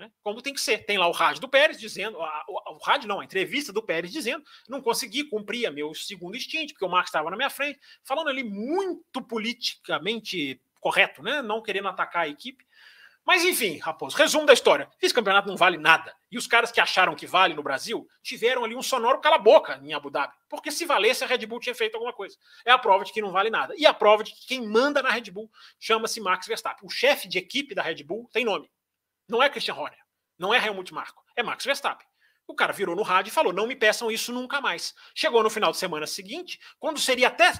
Né? 0.00 0.10
Como 0.22 0.40
tem 0.40 0.54
que 0.54 0.60
ser. 0.60 0.78
Tem 0.86 0.96
lá 0.96 1.06
o 1.06 1.12
rádio 1.12 1.42
do 1.42 1.48
Pérez 1.48 1.78
dizendo, 1.78 2.20
a, 2.22 2.44
o, 2.48 2.74
o 2.76 2.78
rádio 2.78 3.06
não, 3.06 3.20
a 3.20 3.24
entrevista 3.24 3.70
do 3.70 3.82
Pérez 3.82 4.10
dizendo, 4.10 4.42
não 4.66 4.80
consegui 4.80 5.24
cumprir 5.24 5.70
meu 5.70 5.94
segundo 5.94 6.38
instinto, 6.38 6.72
porque 6.72 6.86
o 6.86 6.88
Max 6.88 7.10
estava 7.10 7.30
na 7.30 7.36
minha 7.36 7.50
frente, 7.50 7.78
falando 8.02 8.30
ali 8.30 8.42
muito 8.42 9.22
politicamente 9.22 10.58
correto, 10.80 11.22
né? 11.22 11.42
Não 11.42 11.62
querendo 11.62 11.88
atacar 11.88 12.22
a 12.22 12.28
equipe. 12.28 12.64
Mas 13.26 13.44
enfim, 13.44 13.76
Raposo, 13.76 14.16
resumo 14.16 14.46
da 14.46 14.54
história. 14.54 14.88
Esse 15.02 15.12
campeonato 15.12 15.46
não 15.46 15.56
vale 15.56 15.76
nada. 15.76 16.14
E 16.30 16.38
os 16.38 16.46
caras 16.46 16.72
que 16.72 16.80
acharam 16.80 17.14
que 17.14 17.26
vale 17.26 17.52
no 17.52 17.62
Brasil 17.62 18.08
tiveram 18.22 18.64
ali 18.64 18.74
um 18.74 18.82
sonoro 18.82 19.20
cala-boca 19.20 19.78
em 19.82 19.92
Abu 19.92 20.10
Dhabi. 20.10 20.32
Porque 20.48 20.70
se 20.70 20.86
valesse, 20.86 21.22
a 21.22 21.26
Red 21.26 21.44
Bull 21.44 21.60
tinha 21.60 21.74
feito 21.74 21.94
alguma 21.96 22.14
coisa. 22.14 22.36
É 22.64 22.70
a 22.70 22.78
prova 22.78 23.04
de 23.04 23.12
que 23.12 23.20
não 23.20 23.30
vale 23.30 23.50
nada. 23.50 23.74
E 23.76 23.84
a 23.84 23.92
prova 23.92 24.24
de 24.24 24.32
que 24.32 24.46
quem 24.46 24.66
manda 24.66 25.02
na 25.02 25.10
Red 25.10 25.30
Bull 25.30 25.50
chama-se 25.78 26.20
Max 26.20 26.46
Verstappen. 26.46 26.86
O 26.86 26.90
chefe 26.90 27.28
de 27.28 27.36
equipe 27.36 27.74
da 27.74 27.82
Red 27.82 28.02
Bull 28.02 28.26
tem 28.32 28.46
nome. 28.46 28.70
Não 29.30 29.42
é 29.42 29.48
Christian 29.48 29.74
Horner, 29.74 29.98
não 30.38 30.52
é 30.52 30.64
Helmut 30.64 30.92
Marko, 30.92 31.24
é 31.36 31.42
Max 31.42 31.64
Verstappen. 31.64 32.06
O 32.50 32.54
cara 32.54 32.72
virou 32.72 32.96
no 32.96 33.02
rádio 33.02 33.30
e 33.30 33.32
falou: 33.32 33.52
não 33.52 33.66
me 33.66 33.76
peçam 33.76 34.10
isso 34.10 34.32
nunca 34.32 34.60
mais. 34.60 34.92
Chegou 35.14 35.40
no 35.40 35.48
final 35.48 35.70
de 35.70 35.78
semana 35.78 36.04
seguinte, 36.04 36.58
quando 36.80 36.98
seria 36.98 37.28
até 37.28 37.52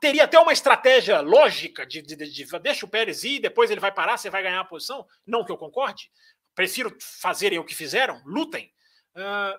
teria 0.00 0.24
até 0.24 0.38
uma 0.38 0.52
estratégia 0.52 1.20
lógica 1.20 1.84
de, 1.84 2.00
de, 2.00 2.14
de, 2.14 2.30
de 2.30 2.58
deixa 2.60 2.86
o 2.86 2.88
Pérez 2.88 3.24
ir, 3.24 3.40
depois 3.40 3.68
ele 3.68 3.80
vai 3.80 3.90
parar, 3.90 4.16
você 4.16 4.30
vai 4.30 4.44
ganhar 4.44 4.60
a 4.60 4.64
posição. 4.64 5.04
Não 5.26 5.44
que 5.44 5.50
eu 5.50 5.58
concorde, 5.58 6.08
prefiro 6.54 6.96
fazerem 7.00 7.58
o 7.58 7.64
que 7.64 7.74
fizeram, 7.74 8.22
lutem. 8.24 8.72
Uh, 9.16 9.58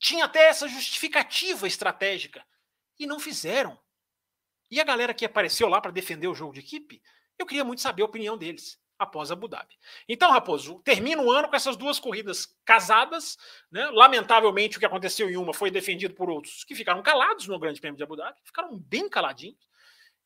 tinha 0.00 0.24
até 0.24 0.48
essa 0.48 0.66
justificativa 0.66 1.68
estratégica 1.68 2.44
e 2.98 3.06
não 3.06 3.20
fizeram. 3.20 3.78
E 4.68 4.80
a 4.80 4.84
galera 4.84 5.14
que 5.14 5.24
apareceu 5.24 5.68
lá 5.68 5.80
para 5.80 5.92
defender 5.92 6.26
o 6.26 6.34
jogo 6.34 6.54
de 6.54 6.60
equipe, 6.60 7.00
eu 7.38 7.46
queria 7.46 7.64
muito 7.64 7.82
saber 7.82 8.02
a 8.02 8.06
opinião 8.06 8.36
deles 8.36 8.80
após 8.98 9.30
Abu 9.30 9.46
Dhabi. 9.46 9.74
Então, 10.08 10.30
Raposo, 10.30 10.80
termina 10.84 11.22
o 11.22 11.30
ano 11.30 11.48
com 11.48 11.56
essas 11.56 11.76
duas 11.76 12.00
corridas 12.00 12.54
casadas. 12.64 13.38
Né? 13.70 13.86
Lamentavelmente, 13.92 14.76
o 14.76 14.80
que 14.80 14.86
aconteceu 14.86 15.30
em 15.30 15.36
uma 15.36 15.54
foi 15.54 15.70
defendido 15.70 16.14
por 16.14 16.28
outros 16.28 16.64
que 16.64 16.74
ficaram 16.74 17.02
calados 17.02 17.46
no 17.46 17.58
Grande 17.58 17.80
Prêmio 17.80 17.96
de 17.96 18.02
Abu 18.02 18.16
Dhabi, 18.16 18.38
ficaram 18.44 18.76
bem 18.76 19.08
caladinhos. 19.08 19.68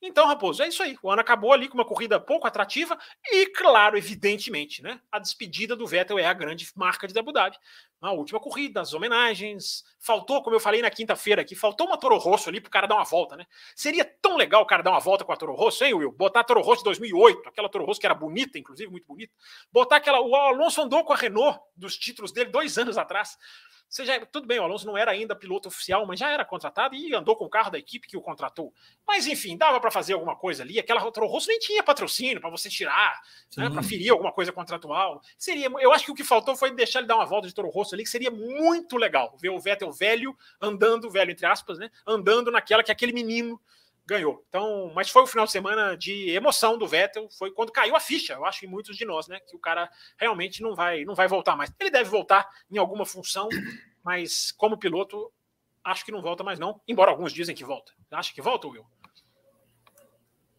Então, 0.04 0.26
Raposo, 0.26 0.64
é 0.64 0.68
isso 0.68 0.82
aí. 0.82 0.98
O 1.00 1.08
ano 1.08 1.20
acabou 1.20 1.52
ali 1.52 1.68
com 1.68 1.74
uma 1.78 1.84
corrida 1.84 2.18
pouco 2.18 2.44
atrativa 2.44 2.98
e, 3.24 3.46
claro, 3.46 3.96
evidentemente, 3.96 4.82
né? 4.82 5.00
A 5.12 5.20
despedida 5.20 5.76
do 5.76 5.86
Vettel 5.86 6.18
é 6.18 6.26
a 6.26 6.32
grande 6.32 6.68
marca 6.74 7.06
de 7.06 7.16
Abu 7.16 7.32
Dhabi. 7.32 7.56
A 8.00 8.10
última 8.10 8.40
corrida, 8.40 8.80
as 8.80 8.92
homenagens. 8.92 9.84
Faltou, 10.00 10.42
como 10.42 10.56
eu 10.56 10.60
falei 10.60 10.82
na 10.82 10.90
quinta-feira 10.90 11.42
aqui, 11.42 11.54
faltou 11.54 11.86
uma 11.86 11.96
Toro 11.96 12.18
Rosso 12.18 12.48
ali 12.48 12.60
pro 12.60 12.68
cara 12.68 12.88
dar 12.88 12.96
uma 12.96 13.04
volta, 13.04 13.36
né? 13.36 13.46
Seria 13.76 14.04
tão 14.04 14.36
legal 14.36 14.62
o 14.62 14.66
cara 14.66 14.82
dar 14.82 14.90
uma 14.90 14.98
volta 14.98 15.24
com 15.24 15.30
a 15.32 15.36
Toro 15.36 15.54
Rosso, 15.54 15.84
hein, 15.84 15.94
Will? 15.94 16.10
Botar 16.10 16.40
a 16.40 16.44
Toro 16.44 16.62
Rosso 16.62 16.82
2008, 16.82 17.48
aquela 17.48 17.68
Toro 17.68 17.84
Rosso 17.84 18.00
que 18.00 18.06
era 18.06 18.14
bonita, 18.14 18.58
inclusive, 18.58 18.90
muito 18.90 19.06
bonita. 19.06 19.32
Botar 19.70 19.96
aquela. 19.96 20.20
O 20.20 20.34
Alonso 20.34 20.82
andou 20.82 21.04
com 21.04 21.12
a 21.12 21.16
Renault 21.16 21.60
dos 21.76 21.96
títulos 21.96 22.32
dele 22.32 22.50
dois 22.50 22.76
anos 22.76 22.98
atrás. 22.98 23.38
Você 23.92 24.06
já, 24.06 24.24
tudo 24.24 24.46
bem, 24.46 24.58
o 24.58 24.62
Alonso 24.62 24.86
não 24.86 24.96
era 24.96 25.10
ainda 25.10 25.36
piloto 25.36 25.68
oficial, 25.68 26.06
mas 26.06 26.18
já 26.18 26.30
era 26.30 26.46
contratado 26.46 26.94
e 26.94 27.14
andou 27.14 27.36
com 27.36 27.44
o 27.44 27.50
carro 27.50 27.70
da 27.70 27.78
equipe 27.78 28.08
que 28.08 28.16
o 28.16 28.22
contratou. 28.22 28.72
Mas 29.06 29.26
enfim, 29.26 29.54
dava 29.54 29.78
para 29.78 29.90
fazer 29.90 30.14
alguma 30.14 30.34
coisa 30.34 30.62
ali. 30.62 30.78
Aquela 30.78 31.12
Toro 31.12 31.26
Rosso 31.26 31.48
nem 31.48 31.58
tinha 31.58 31.82
patrocínio 31.82 32.40
para 32.40 32.48
você 32.48 32.70
tirar, 32.70 33.20
né, 33.54 33.68
para 33.68 33.82
ferir 33.82 34.10
alguma 34.10 34.32
coisa 34.32 34.50
contratual. 34.50 35.20
Seria, 35.36 35.70
eu 35.78 35.92
acho 35.92 36.06
que 36.06 36.10
o 36.10 36.14
que 36.14 36.24
faltou 36.24 36.56
foi 36.56 36.70
deixar 36.74 37.00
ele 37.00 37.06
dar 37.06 37.16
uma 37.16 37.26
volta 37.26 37.46
de 37.46 37.52
Toro 37.52 37.68
Rosso 37.68 37.94
ali, 37.94 38.02
que 38.02 38.08
seria 38.08 38.30
muito 38.30 38.96
legal 38.96 39.36
ver 39.38 39.50
o 39.50 39.60
Vettel 39.60 39.92
velho 39.92 40.34
andando, 40.58 41.10
velho 41.10 41.30
entre 41.30 41.44
aspas, 41.44 41.78
né, 41.78 41.90
andando 42.06 42.50
naquela 42.50 42.82
que 42.82 42.90
aquele 42.90 43.12
menino 43.12 43.60
ganhou. 44.06 44.44
Então, 44.48 44.92
mas 44.94 45.10
foi 45.10 45.22
o 45.22 45.26
final 45.26 45.46
de 45.46 45.52
semana 45.52 45.96
de 45.96 46.30
emoção 46.30 46.76
do 46.76 46.86
Vettel, 46.86 47.28
foi 47.38 47.50
quando 47.52 47.72
caiu 47.72 47.96
a 47.96 48.00
ficha, 48.00 48.34
eu 48.34 48.44
acho 48.44 48.60
que 48.60 48.66
muitos 48.66 48.96
de 48.96 49.04
nós, 49.04 49.28
né, 49.28 49.38
que 49.40 49.56
o 49.56 49.60
cara 49.60 49.88
realmente 50.18 50.62
não 50.62 50.74
vai 50.74 51.04
não 51.04 51.14
vai 51.14 51.28
voltar 51.28 51.56
mais. 51.56 51.72
Ele 51.78 51.90
deve 51.90 52.10
voltar 52.10 52.48
em 52.70 52.78
alguma 52.78 53.06
função, 53.06 53.48
mas 54.02 54.52
como 54.52 54.78
piloto 54.78 55.32
acho 55.84 56.04
que 56.04 56.12
não 56.12 56.22
volta 56.22 56.44
mais 56.44 56.58
não, 56.58 56.80
embora 56.86 57.10
alguns 57.10 57.32
dizem 57.32 57.54
que 57.54 57.64
volta. 57.64 57.92
Acha 58.10 58.32
que 58.32 58.42
volta, 58.42 58.68
Will? 58.68 58.84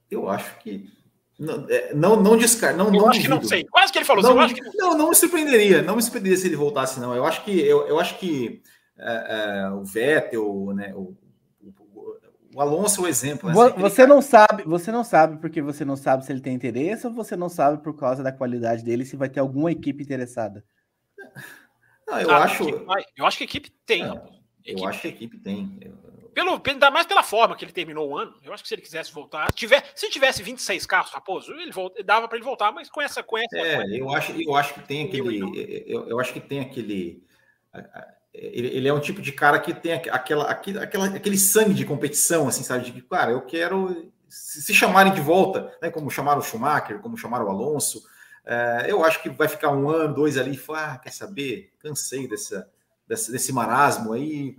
Eu 0.09 0.29
acho 0.29 0.57
que 0.59 0.89
não, 1.37 1.67
é, 1.69 1.93
não, 1.93 2.15
não 2.15 2.37
descarta. 2.37 2.77
Não, 2.77 2.87
eu 2.87 2.91
não 2.93 3.09
acho 3.09 3.21
que 3.21 3.27
não 3.27 3.41
sei. 3.41 3.65
Quase 3.65 3.91
que 3.91 3.97
ele 3.97 4.05
falou. 4.05 4.23
Não, 4.23 4.39
assim, 4.39 4.55
que... 4.55 4.77
não, 4.77 4.97
não 4.97 5.09
me 5.09 5.15
surpreenderia. 5.15 5.81
Não 5.81 5.95
me 5.95 6.01
surpreenderia 6.01 6.37
se 6.37 6.47
ele 6.47 6.55
voltasse, 6.55 6.99
não. 6.99 7.15
Eu 7.15 7.25
acho 7.25 7.43
que 7.43 7.59
eu, 7.59 7.87
eu 7.87 7.99
acho 7.99 8.17
que 8.19 8.61
é, 8.97 9.63
é, 9.65 9.69
o 9.71 9.83
Vettel, 9.83 10.73
né, 10.75 10.93
o, 10.95 11.15
o 12.53 12.61
Alonso 12.61 13.01
é 13.01 13.03
o 13.03 13.07
exemplo. 13.07 13.49
Né? 13.49 13.55
Você 13.77 14.05
não 14.05 14.21
sabe, 14.21 14.63
você 14.63 14.91
não 14.91 15.03
sabe 15.03 15.39
porque 15.39 15.61
você 15.61 15.83
não 15.83 15.95
sabe 15.95 16.25
se 16.25 16.31
ele 16.31 16.41
tem 16.41 16.53
interesse 16.53 17.07
ou 17.07 17.13
você 17.13 17.35
não 17.35 17.49
sabe 17.49 17.81
por 17.81 17.95
causa 17.95 18.21
da 18.21 18.31
qualidade 18.31 18.83
dele 18.83 19.05
se 19.05 19.15
vai 19.15 19.29
ter 19.29 19.39
alguma 19.39 19.71
equipe 19.71 20.03
interessada. 20.03 20.63
Não, 22.07 22.19
eu 22.19 22.31
ah, 22.31 22.43
acho. 22.43 22.63
Eu 23.15 23.25
acho 23.25 23.37
que 23.37 23.43
a 23.43 23.47
equipe 23.47 23.69
tem. 23.85 24.03
É, 24.03 24.21
eu 24.65 24.85
acho 24.85 25.01
que 25.01 25.07
a 25.07 25.09
equipe 25.09 25.37
tem. 25.37 25.79
Pelo, 26.33 26.61
ainda 26.67 26.89
mais 26.89 27.05
pela 27.05 27.23
forma 27.23 27.55
que 27.55 27.63
ele 27.63 27.71
terminou 27.71 28.09
o 28.09 28.17
ano. 28.17 28.33
Eu 28.43 28.53
acho 28.53 28.63
que 28.63 28.69
se 28.69 28.75
ele 28.75 28.81
quisesse 28.81 29.13
voltar, 29.13 29.51
tiver, 29.51 29.83
se 29.95 30.09
tivesse 30.09 30.41
26 30.41 30.85
carros, 30.85 31.11
Raposo, 31.11 31.51
ele 31.53 31.71
volta, 31.71 32.03
dava 32.03 32.27
para 32.27 32.37
ele 32.37 32.45
voltar, 32.45 32.71
mas 32.71 32.89
com 32.89 33.01
essa 33.01 33.21
com 33.21 33.37
essa. 33.37 33.57
É, 33.57 33.83
eu 33.99 34.11
acho, 34.13 34.31
eu 34.41 34.55
acho 34.55 34.73
que 34.73 34.81
tem 34.81 35.05
aquele, 35.05 35.85
eu, 35.87 36.07
eu 36.09 36.19
acho 36.19 36.33
que 36.33 36.39
tem 36.39 36.59
aquele 36.59 37.23
ele, 38.33 38.67
ele, 38.67 38.87
é 38.87 38.93
um 38.93 38.99
tipo 38.99 39.21
de 39.21 39.31
cara 39.31 39.59
que 39.59 39.73
tem 39.73 39.93
aquela, 39.93 40.45
aquela, 40.49 40.83
aquele 40.83 41.37
sangue 41.37 41.73
de 41.73 41.85
competição, 41.85 42.47
assim, 42.47 42.63
sabe? 42.63 42.85
De 42.85 42.91
que, 42.91 43.01
cara, 43.01 43.31
eu 43.31 43.41
quero. 43.41 44.11
Se, 44.27 44.73
chamarem 44.73 45.13
de 45.13 45.21
volta, 45.21 45.71
né, 45.79 45.91
como 45.91 46.09
chamaram 46.09 46.39
o 46.39 46.43
Schumacher, 46.43 46.99
como 46.99 47.15
chamaram 47.15 47.45
o 47.45 47.49
Alonso, 47.49 48.03
é, 48.43 48.87
eu 48.87 49.03
acho 49.03 49.21
que 49.21 49.29
vai 49.29 49.47
ficar 49.47 49.69
um 49.69 49.87
ano, 49.89 50.15
dois 50.15 50.37
ali 50.37 50.53
e 50.53 50.57
falar: 50.57 50.93
ah, 50.93 50.97
quer 50.97 51.11
saber? 51.11 51.71
Cansei 51.79 52.27
dessa, 52.27 52.67
desse, 53.07 53.31
desse 53.31 53.53
marasmo 53.53 54.13
aí. 54.13 54.57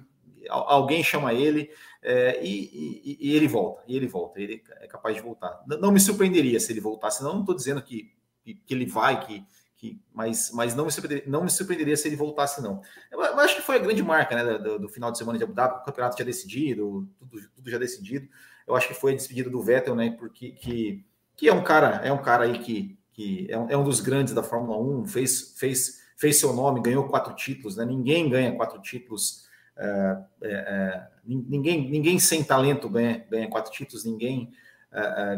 Alguém 0.48 1.02
chama 1.02 1.32
ele 1.32 1.70
é, 2.02 2.38
e, 2.44 3.01
e, 3.02 3.18
e, 3.18 3.34
ele 3.34 3.48
volta, 3.48 3.82
e 3.88 3.96
ele 3.96 4.06
volta, 4.06 4.38
ele 4.38 4.62
é 4.80 4.86
capaz 4.86 5.16
de 5.16 5.22
voltar. 5.22 5.62
Não, 5.66 5.78
não 5.78 5.92
me 5.92 5.98
surpreenderia 5.98 6.60
se 6.60 6.70
ele 6.70 6.80
voltasse, 6.80 7.24
não 7.24 7.40
estou 7.40 7.56
dizendo 7.56 7.82
que, 7.82 8.12
que, 8.44 8.60
ele 8.68 8.84
vai, 8.84 9.24
que, 9.24 9.42
que, 9.85 10.01
mas, 10.15 10.51
mas 10.55 10.74
não, 10.74 10.86
me 10.86 11.23
não 11.27 11.44
me 11.44 11.51
surpreenderia 11.51 11.94
se 11.94 12.09
ele 12.09 12.16
voltasse, 12.16 12.62
não. 12.62 12.81
Eu, 13.11 13.20
eu 13.20 13.39
acho 13.40 13.56
que 13.56 13.62
foi 13.62 13.77
a 13.77 13.78
grande 13.78 14.02
marca 14.02 14.35
né, 14.35 14.59
do, 14.59 14.78
do, 14.78 14.89
final 14.89 15.12
de 15.12 15.19
semana 15.19 15.36
de 15.36 15.44
Abu 15.44 15.52
Dhabi, 15.52 15.77
o 15.77 15.85
campeonato 15.85 16.16
já 16.16 16.24
decidido, 16.24 17.06
tudo, 17.19 17.48
tudo 17.55 17.70
já 17.70 17.77
decidido. 17.77 18.27
Eu 18.66 18.74
acho 18.74 18.89
que 18.89 18.94
foi 18.94 19.12
a 19.12 19.16
despedida 19.16 19.51
do 19.51 19.61
Vettel, 19.61 19.94
né? 19.94 20.16
Porque 20.19 20.52
que, 20.52 21.05
que 21.36 21.48
é 21.48 21.52
um 21.52 21.62
cara, 21.62 22.01
é 22.02 22.11
um 22.11 22.23
cara 22.23 22.44
aí 22.44 22.59
que, 22.61 22.98
que 23.12 23.47
é, 23.51 23.59
um, 23.59 23.69
é 23.69 23.77
um 23.77 23.85
dos 23.85 24.01
grandes 24.01 24.32
da 24.32 24.43
Fórmula 24.43 24.78
1, 24.78 25.06
fez, 25.06 25.55
fez, 25.59 26.01
fez 26.16 26.39
seu 26.39 26.55
nome, 26.55 26.81
ganhou 26.81 27.06
quatro 27.06 27.35
títulos, 27.35 27.77
né? 27.77 27.85
Ninguém 27.85 28.31
ganha 28.31 28.56
quatro 28.56 28.81
títulos. 28.81 29.44
É, 29.77 30.16
é, 30.44 31.06
ninguém, 31.27 31.90
ninguém 31.90 32.19
sem 32.19 32.43
talento 32.43 32.89
ganha, 32.89 33.23
ganha 33.31 33.51
quatro 33.51 33.70
títulos, 33.70 34.05
ninguém 34.05 34.51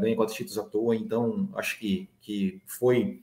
ganha 0.00 0.14
quatro 0.14 0.34
títulos 0.34 0.58
à 0.58 0.62
toa, 0.62 0.94
então 0.94 1.48
acho 1.54 1.78
que, 1.78 2.10
que 2.20 2.60
foi 2.66 3.22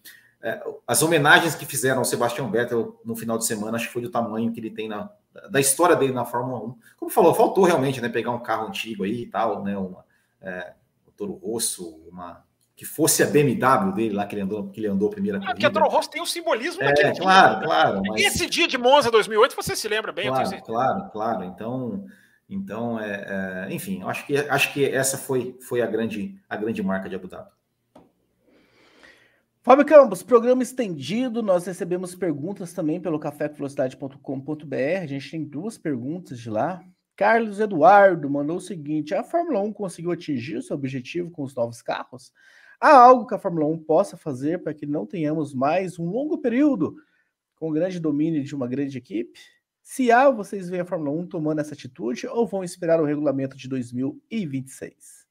as 0.85 1.01
homenagens 1.01 1.55
que 1.55 1.65
fizeram 1.65 1.99
ao 1.99 2.05
Sebastião 2.05 2.51
Vettel 2.51 2.99
no 3.05 3.15
final 3.15 3.37
de 3.37 3.45
semana, 3.45 3.77
acho 3.77 3.87
que 3.87 3.93
foi 3.93 4.01
do 4.01 4.09
tamanho 4.09 4.51
que 4.51 4.59
ele 4.59 4.69
tem 4.69 4.89
na, 4.89 5.09
da 5.49 5.59
história 5.59 5.95
dele 5.95 6.13
na 6.13 6.25
Fórmula 6.25 6.59
1. 6.59 6.75
Como 6.97 7.11
falou, 7.11 7.33
faltou 7.33 7.63
realmente 7.63 8.01
né, 8.01 8.09
pegar 8.09 8.31
um 8.31 8.39
carro 8.39 8.67
antigo 8.67 9.03
aí 9.03 9.21
e 9.21 9.25
tal, 9.25 9.63
né, 9.63 9.77
uma, 9.77 10.03
é, 10.41 10.73
o 11.07 11.11
Toro 11.11 11.33
Rosso, 11.33 11.97
uma 12.11 12.43
que 12.75 12.85
fosse 12.85 13.21
a 13.21 13.27
BMW 13.27 13.93
dele 13.93 14.15
lá 14.15 14.25
que 14.25 14.33
ele 14.35 14.41
andou, 14.41 14.67
que 14.67 14.79
ele 14.79 14.87
andou 14.87 15.07
a 15.07 15.11
primeira 15.11 15.37
ah, 15.37 15.45
Porque 15.45 15.65
a 15.65 15.69
Toro 15.69 15.87
Rosso 15.87 16.09
tem 16.09 16.21
o 16.21 16.25
simbolismo 16.25 16.81
é, 16.81 16.87
daquele 16.87 17.15
claro, 17.15 17.59
dia. 17.59 17.67
Claro, 17.67 18.01
mas... 18.05 18.21
Esse 18.21 18.49
dia 18.49 18.67
de 18.67 18.77
Monza 18.77 19.11
2008 19.11 19.55
você 19.55 19.75
se 19.75 19.87
lembra 19.87 20.11
bem, 20.11 20.27
claro, 20.27 20.61
Claro, 20.63 21.09
claro. 21.11 21.43
Então, 21.43 22.05
então 22.49 22.99
é, 22.99 23.67
é, 23.69 23.73
enfim, 23.73 24.01
acho 24.03 24.25
que 24.25 24.35
acho 24.35 24.73
que 24.73 24.85
essa 24.85 25.17
foi 25.17 25.55
foi 25.61 25.81
a 25.81 25.85
grande 25.85 26.35
a 26.49 26.57
grande 26.57 26.81
marca 26.81 27.07
de 27.07 27.15
Abu 27.15 27.27
Dhabi. 27.27 27.49
Fábio 29.65 29.85
Campos, 29.85 30.21
programa 30.21 30.61
estendido. 30.61 31.41
Nós 31.41 31.65
recebemos 31.65 32.13
perguntas 32.13 32.73
também 32.73 32.99
pelo 32.99 33.17
cafévelocidade.com.br. 33.17 34.75
A 35.01 35.05
gente 35.05 35.31
tem 35.31 35.45
duas 35.45 35.77
perguntas 35.77 36.37
de 36.37 36.49
lá. 36.49 36.83
Carlos 37.15 37.61
Eduardo 37.61 38.29
mandou 38.29 38.57
o 38.57 38.61
seguinte: 38.61 39.15
a 39.15 39.23
Fórmula 39.23 39.61
1 39.61 39.71
conseguiu 39.71 40.11
atingir 40.11 40.57
o 40.57 40.61
seu 40.61 40.75
objetivo 40.75 41.31
com 41.31 41.43
os 41.43 41.55
novos 41.55 41.81
carros? 41.81 42.33
Há 42.77 42.93
algo 42.93 43.25
que 43.25 43.35
a 43.35 43.39
Fórmula 43.39 43.65
1 43.67 43.85
possa 43.85 44.17
fazer 44.17 44.61
para 44.61 44.73
que 44.73 44.85
não 44.85 45.05
tenhamos 45.05 45.53
mais 45.53 45.97
um 45.97 46.09
longo 46.09 46.39
período 46.39 46.97
com 47.55 47.69
o 47.69 47.73
grande 47.73 48.01
domínio 48.01 48.43
de 48.43 48.53
uma 48.53 48.67
grande 48.67 48.97
equipe? 48.97 49.39
Se 49.81 50.11
há, 50.11 50.29
vocês 50.29 50.67
veem 50.67 50.81
a 50.81 50.85
Fórmula 50.85 51.11
1 51.11 51.27
tomando 51.27 51.61
essa 51.61 51.73
atitude 51.73 52.27
ou 52.27 52.45
vão 52.45 52.65
esperar 52.65 52.99
o 52.99 53.05
regulamento 53.05 53.55
de 53.55 53.69
2026? 53.69 55.22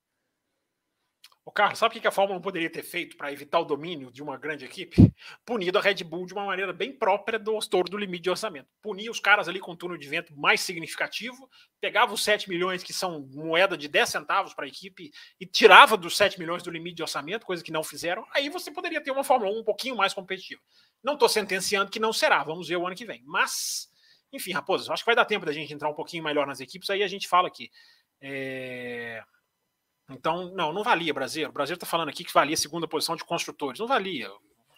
O 1.45 1.51
Carlos, 1.51 1.81
sabe 1.81 1.99
o 1.99 2.01
que 2.01 2.07
a 2.07 2.13
Fórmula 2.13 2.39
1 2.39 2.43
poderia 2.43 2.71
ter 2.71 2.85
feito 2.85 3.17
para 3.17 3.33
evitar 3.33 3.59
o 3.59 3.65
domínio 3.65 4.13
de 4.13 4.23
uma 4.23 4.37
grande 4.37 4.65
equipe? 4.65 4.95
Punido 5.45 5.77
a 5.77 5.83
Red 5.83 6.05
Bull 6.05 6.25
de 6.25 6.33
uma 6.33 6.45
maneira 6.45 6.73
bem 6.73 6.93
própria 6.93 7.37
do 7.37 7.59
estouro 7.59 7.91
do 7.91 7.99
limite 7.99 8.23
de 8.23 8.31
orçamento. 8.31 8.69
Punir 8.81 9.11
os 9.11 9.19
caras 9.19 9.49
ali 9.49 9.59
com 9.59 9.73
um 9.73 9.77
túnel 9.77 9.99
de 9.99 10.07
vento 10.07 10.33
mais 10.37 10.61
significativo, 10.61 11.51
pegava 11.81 12.15
os 12.15 12.23
7 12.23 12.49
milhões, 12.49 12.85
que 12.85 12.93
são 12.93 13.29
moeda 13.33 13.77
de 13.77 13.89
10 13.89 14.09
centavos 14.09 14.55
para 14.55 14.67
a 14.67 14.69
equipe, 14.69 15.11
e 15.41 15.45
tirava 15.45 15.97
dos 15.97 16.17
7 16.17 16.39
milhões 16.39 16.63
do 16.63 16.71
limite 16.71 16.97
de 16.97 17.03
orçamento, 17.03 17.45
coisa 17.45 17.65
que 17.65 17.73
não 17.73 17.83
fizeram. 17.83 18.25
Aí 18.33 18.49
você 18.49 18.71
poderia 18.71 19.03
ter 19.03 19.11
uma 19.11 19.25
Fórmula 19.25 19.51
1 19.51 19.59
um 19.59 19.65
pouquinho 19.65 19.97
mais 19.97 20.15
competitiva. 20.15 20.61
Não 21.03 21.15
estou 21.15 21.29
sentenciando 21.29 21.91
que 21.91 21.99
não 21.99 22.13
será, 22.13 22.45
vamos 22.45 22.69
ver 22.69 22.77
o 22.77 22.87
ano 22.87 22.95
que 22.95 23.05
vem. 23.05 23.21
Mas, 23.27 23.91
enfim, 24.33 24.53
Raposa, 24.53 24.93
acho 24.93 25.03
que 25.03 25.07
vai 25.07 25.17
dar 25.17 25.25
tempo 25.25 25.45
da 25.45 25.53
gente 25.53 25.75
entrar 25.75 25.89
um 25.89 25.95
pouquinho 25.95 26.23
melhor 26.23 26.47
nas 26.47 26.61
equipes, 26.61 26.89
aí 26.89 27.03
a 27.03 27.09
gente 27.09 27.27
fala 27.27 27.49
aqui. 27.49 27.69
É... 28.21 29.25
Então, 30.11 30.53
não, 30.55 30.73
não 30.73 30.83
valia 30.83 31.15
Brasil. 31.15 31.49
O 31.49 31.53
Brasil 31.53 31.75
está 31.75 31.87
falando 31.87 32.09
aqui 32.09 32.25
que 32.25 32.33
valia 32.33 32.55
a 32.55 32.59
segunda 32.59 32.89
posição 32.89 33.17
de 33.17 33.25
construtores. 33.25 33.81
Não 33.81 33.87
valia. 33.87 34.31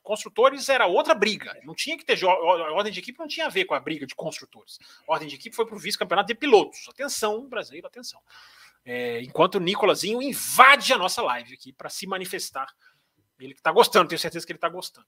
Construtores 0.03 0.69
era 0.69 0.87
outra 0.87 1.15
briga. 1.15 1.59
Não 1.65 1.75
tinha 1.75 1.97
que 1.97 2.05
ter. 2.05 2.23
Ordem 2.25 2.93
de 2.93 3.01
equipe 3.01 3.19
não 3.19 3.27
tinha 3.27 3.47
a 3.47 3.49
ver 3.49 3.65
com 3.65 3.75
a 3.75 3.81
briga 3.81 4.07
de 4.07 4.15
construtores. 4.15 4.79
Ordem 5.09 5.27
de 5.27 5.35
equipe 5.35 5.57
foi 5.57 5.67
para 5.67 5.75
o 5.75 5.79
vice-campeonato 5.79 6.29
de 6.29 6.35
pilotos. 6.35 6.87
Atenção, 6.89 7.49
Brasil, 7.49 7.83
atenção. 7.85 8.21
É, 8.85 9.23
enquanto 9.23 9.55
o 9.55 9.61
Nicolazinho 9.61 10.21
invade 10.21 10.93
a 10.93 10.99
nossa 10.99 11.23
live 11.23 11.55
aqui 11.55 11.73
para 11.73 11.89
se 11.89 12.07
manifestar. 12.07 12.69
Ele 13.41 13.55
que 13.55 13.61
está 13.61 13.73
gostando, 13.73 14.09
tenho 14.09 14.19
certeza 14.19 14.45
que 14.45 14.53
ele 14.53 14.59
está 14.59 14.69
gostando. 14.69 15.07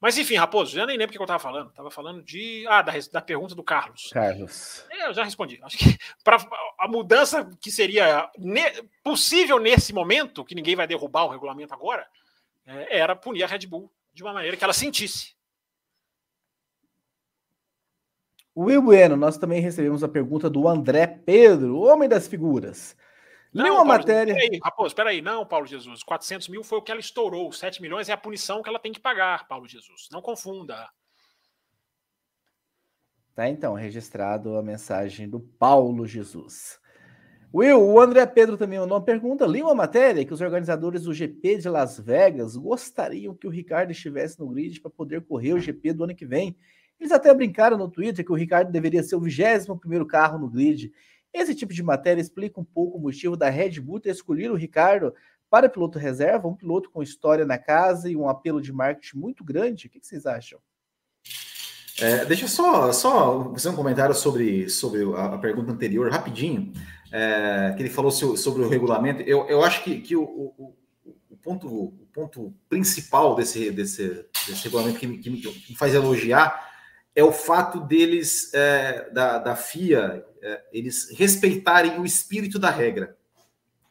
Mas 0.00 0.18
enfim, 0.18 0.34
Raposo, 0.34 0.78
eu 0.78 0.86
nem 0.86 0.98
lembro 0.98 1.10
o 1.10 1.12
que 1.12 1.18
eu 1.18 1.24
estava 1.24 1.38
falando. 1.38 1.70
Estava 1.70 1.90
falando 1.90 2.22
de. 2.22 2.66
Ah, 2.68 2.82
da, 2.82 2.92
da 3.12 3.20
pergunta 3.20 3.54
do 3.54 3.62
Carlos. 3.62 4.10
Carlos. 4.12 4.84
É, 4.90 5.08
eu 5.08 5.14
já 5.14 5.24
respondi. 5.24 5.58
Acho 5.62 5.78
que 5.78 5.98
para 6.22 6.36
a 6.78 6.86
mudança 6.86 7.48
que 7.60 7.70
seria 7.70 8.30
ne, 8.38 8.62
possível 9.02 9.58
nesse 9.58 9.92
momento, 9.92 10.44
que 10.44 10.54
ninguém 10.54 10.76
vai 10.76 10.86
derrubar 10.86 11.24
o 11.24 11.30
regulamento 11.30 11.72
agora, 11.72 12.06
é, 12.66 12.98
era 12.98 13.16
punir 13.16 13.42
a 13.42 13.46
Red 13.46 13.66
Bull 13.66 13.90
de 14.12 14.22
uma 14.22 14.32
maneira 14.32 14.56
que 14.56 14.64
ela 14.64 14.72
sentisse. 14.72 15.34
Will 18.56 18.80
Bueno, 18.80 19.16
nós 19.16 19.36
também 19.36 19.60
recebemos 19.60 20.02
a 20.02 20.08
pergunta 20.08 20.48
do 20.48 20.66
André 20.66 21.06
Pedro, 21.06 21.80
homem 21.80 22.08
das 22.08 22.26
figuras. 22.26 22.96
Não, 23.56 23.74
uma 23.74 23.76
Paulo, 23.76 23.88
matéria. 23.88 24.34
Peraí, 24.34 24.60
Raposo, 24.62 24.94
peraí. 24.94 25.22
Não, 25.22 25.46
Paulo 25.46 25.66
Jesus. 25.66 26.02
400 26.02 26.48
mil 26.48 26.62
foi 26.62 26.78
o 26.78 26.82
que 26.82 26.90
ela 26.90 27.00
estourou. 27.00 27.50
7 27.50 27.80
milhões 27.80 28.08
é 28.08 28.12
a 28.12 28.16
punição 28.16 28.62
que 28.62 28.68
ela 28.68 28.78
tem 28.78 28.92
que 28.92 29.00
pagar, 29.00 29.48
Paulo 29.48 29.66
Jesus. 29.66 30.08
Não 30.12 30.20
confunda. 30.20 30.88
Tá, 33.34 33.48
então, 33.48 33.74
registrado 33.74 34.56
a 34.56 34.62
mensagem 34.62 35.28
do 35.28 35.40
Paulo 35.40 36.06
Jesus. 36.06 36.80
Will, 37.54 37.80
o 37.80 38.00
André 38.00 38.26
Pedro 38.26 38.56
também 38.56 38.78
mandou 38.78 38.98
uma 38.98 39.04
pergunta. 39.04 39.46
Li 39.46 39.62
uma 39.62 39.74
matéria 39.74 40.24
que 40.24 40.34
os 40.34 40.40
organizadores 40.40 41.04
do 41.04 41.14
GP 41.14 41.58
de 41.58 41.68
Las 41.68 41.98
Vegas 41.98 42.56
gostariam 42.56 43.34
que 43.34 43.46
o 43.46 43.50
Ricardo 43.50 43.90
estivesse 43.90 44.38
no 44.38 44.48
grid 44.48 44.80
para 44.80 44.90
poder 44.90 45.22
correr 45.22 45.54
o 45.54 45.60
GP 45.60 45.92
do 45.92 46.04
ano 46.04 46.14
que 46.14 46.26
vem. 46.26 46.56
Eles 46.98 47.12
até 47.12 47.32
brincaram 47.32 47.76
no 47.76 47.90
Twitter 47.90 48.24
que 48.24 48.32
o 48.32 48.36
Ricardo 48.36 48.70
deveria 48.70 49.02
ser 49.02 49.16
o 49.16 49.20
21 49.20 49.78
primeiro 49.78 50.06
carro 50.06 50.38
no 50.38 50.48
grid. 50.48 50.92
Esse 51.32 51.54
tipo 51.54 51.72
de 51.72 51.82
matéria 51.82 52.20
explica 52.20 52.60
um 52.60 52.64
pouco 52.64 52.98
o 52.98 53.00
motivo 53.00 53.36
da 53.36 53.48
Red 53.48 53.80
Bull 53.80 54.00
ter 54.00 54.10
escolhido 54.10 54.54
o 54.54 54.56
Ricardo 54.56 55.14
para 55.50 55.68
piloto 55.68 55.98
reserva, 55.98 56.48
um 56.48 56.54
piloto 56.54 56.90
com 56.90 57.02
história 57.02 57.44
na 57.44 57.58
casa 57.58 58.10
e 58.10 58.16
um 58.16 58.28
apelo 58.28 58.60
de 58.60 58.72
marketing 58.72 59.18
muito 59.18 59.44
grande. 59.44 59.86
O 59.86 59.90
que 59.90 60.00
vocês 60.02 60.26
acham? 60.26 60.58
É, 61.98 62.24
deixa 62.26 62.46
só, 62.46 62.92
só 62.92 63.52
fazer 63.52 63.70
um 63.70 63.76
comentário 63.76 64.14
sobre, 64.14 64.68
sobre 64.68 65.02
a, 65.14 65.34
a 65.34 65.38
pergunta 65.38 65.72
anterior, 65.72 66.10
rapidinho, 66.10 66.72
é, 67.10 67.72
que 67.74 67.82
ele 67.82 67.88
falou 67.88 68.10
sobre 68.10 68.62
o 68.62 68.68
regulamento. 68.68 69.22
Eu, 69.22 69.46
eu 69.48 69.62
acho 69.62 69.82
que, 69.82 70.00
que 70.00 70.14
o, 70.14 70.22
o, 70.22 70.76
o, 71.30 71.36
ponto, 71.36 71.66
o 71.68 72.06
ponto 72.12 72.52
principal 72.68 73.34
desse, 73.34 73.70
desse, 73.70 74.26
desse 74.46 74.64
regulamento 74.64 74.98
que 74.98 75.06
me, 75.06 75.18
que 75.18 75.40
me 75.70 75.76
faz 75.76 75.94
elogiar 75.94 76.75
é 77.16 77.24
o 77.24 77.32
fato 77.32 77.80
deles, 77.80 78.52
é, 78.52 79.08
da, 79.10 79.38
da 79.38 79.56
FIA, 79.56 80.22
é, 80.42 80.62
eles 80.70 81.10
respeitarem 81.16 81.98
o 81.98 82.04
espírito 82.04 82.58
da 82.58 82.68
regra. 82.68 83.16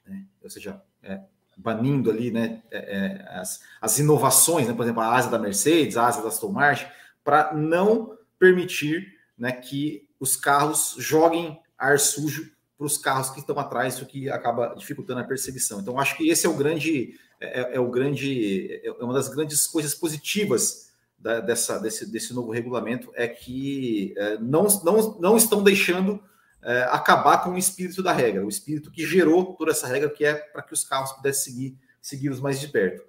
Né? 0.05 0.23
Ou 0.43 0.49
seja, 0.49 0.79
é, 1.01 1.21
banindo 1.57 2.11
ali 2.11 2.29
né, 2.29 2.61
é, 2.69 2.77
é, 2.77 3.39
as, 3.39 3.61
as 3.81 3.97
inovações, 3.97 4.67
né? 4.67 4.75
por 4.75 4.83
exemplo, 4.83 5.01
a 5.01 5.15
asa 5.15 5.31
da 5.31 5.39
Mercedes, 5.39 5.97
a 5.97 6.05
asa 6.05 6.21
da 6.21 6.27
Aston 6.27 6.51
Martin, 6.51 6.85
para 7.23 7.51
não 7.51 8.15
permitir 8.37 9.15
né, 9.35 9.51
que 9.51 10.07
os 10.19 10.37
carros 10.37 10.95
joguem 10.99 11.59
ar 11.75 11.97
sujo 11.97 12.51
para 12.77 12.85
os 12.85 12.97
carros 12.97 13.31
que 13.31 13.39
estão 13.39 13.57
atrás, 13.57 13.99
o 13.99 14.05
que 14.05 14.29
acaba 14.29 14.75
dificultando 14.77 15.21
a 15.21 15.23
perseguição. 15.23 15.79
Então, 15.79 15.99
acho 15.99 16.15
que 16.15 16.29
esse 16.29 16.45
é 16.45 16.49
o 16.49 16.55
grande, 16.55 17.19
é, 17.39 17.75
é 17.75 17.79
o 17.79 17.89
grande, 17.89 18.81
é 18.83 19.03
uma 19.03 19.13
das 19.15 19.29
grandes 19.29 19.65
coisas 19.65 19.95
positivas 19.95 20.84
da, 21.17 21.39
dessa, 21.39 21.79
desse, 21.79 22.09
desse 22.11 22.33
novo 22.33 22.51
regulamento 22.51 23.11
é 23.15 23.27
que 23.27 24.13
é, 24.17 24.37
não, 24.37 24.67
não, 24.83 25.19
não 25.19 25.37
estão 25.37 25.63
deixando 25.63 26.21
é, 26.63 26.83
acabar 26.91 27.43
com 27.43 27.51
o 27.51 27.57
espírito 27.57 28.01
da 28.01 28.11
regra, 28.11 28.45
o 28.45 28.49
espírito 28.49 28.91
que 28.91 29.05
gerou 29.05 29.55
toda 29.55 29.71
essa 29.71 29.87
regra, 29.87 30.09
que 30.09 30.25
é 30.25 30.33
para 30.33 30.61
que 30.61 30.73
os 30.73 30.83
carros 30.83 31.11
pudessem 31.13 31.53
seguir, 31.53 31.77
segui-los 32.01 32.39
mais 32.39 32.59
de 32.59 32.67
perto. 32.67 33.03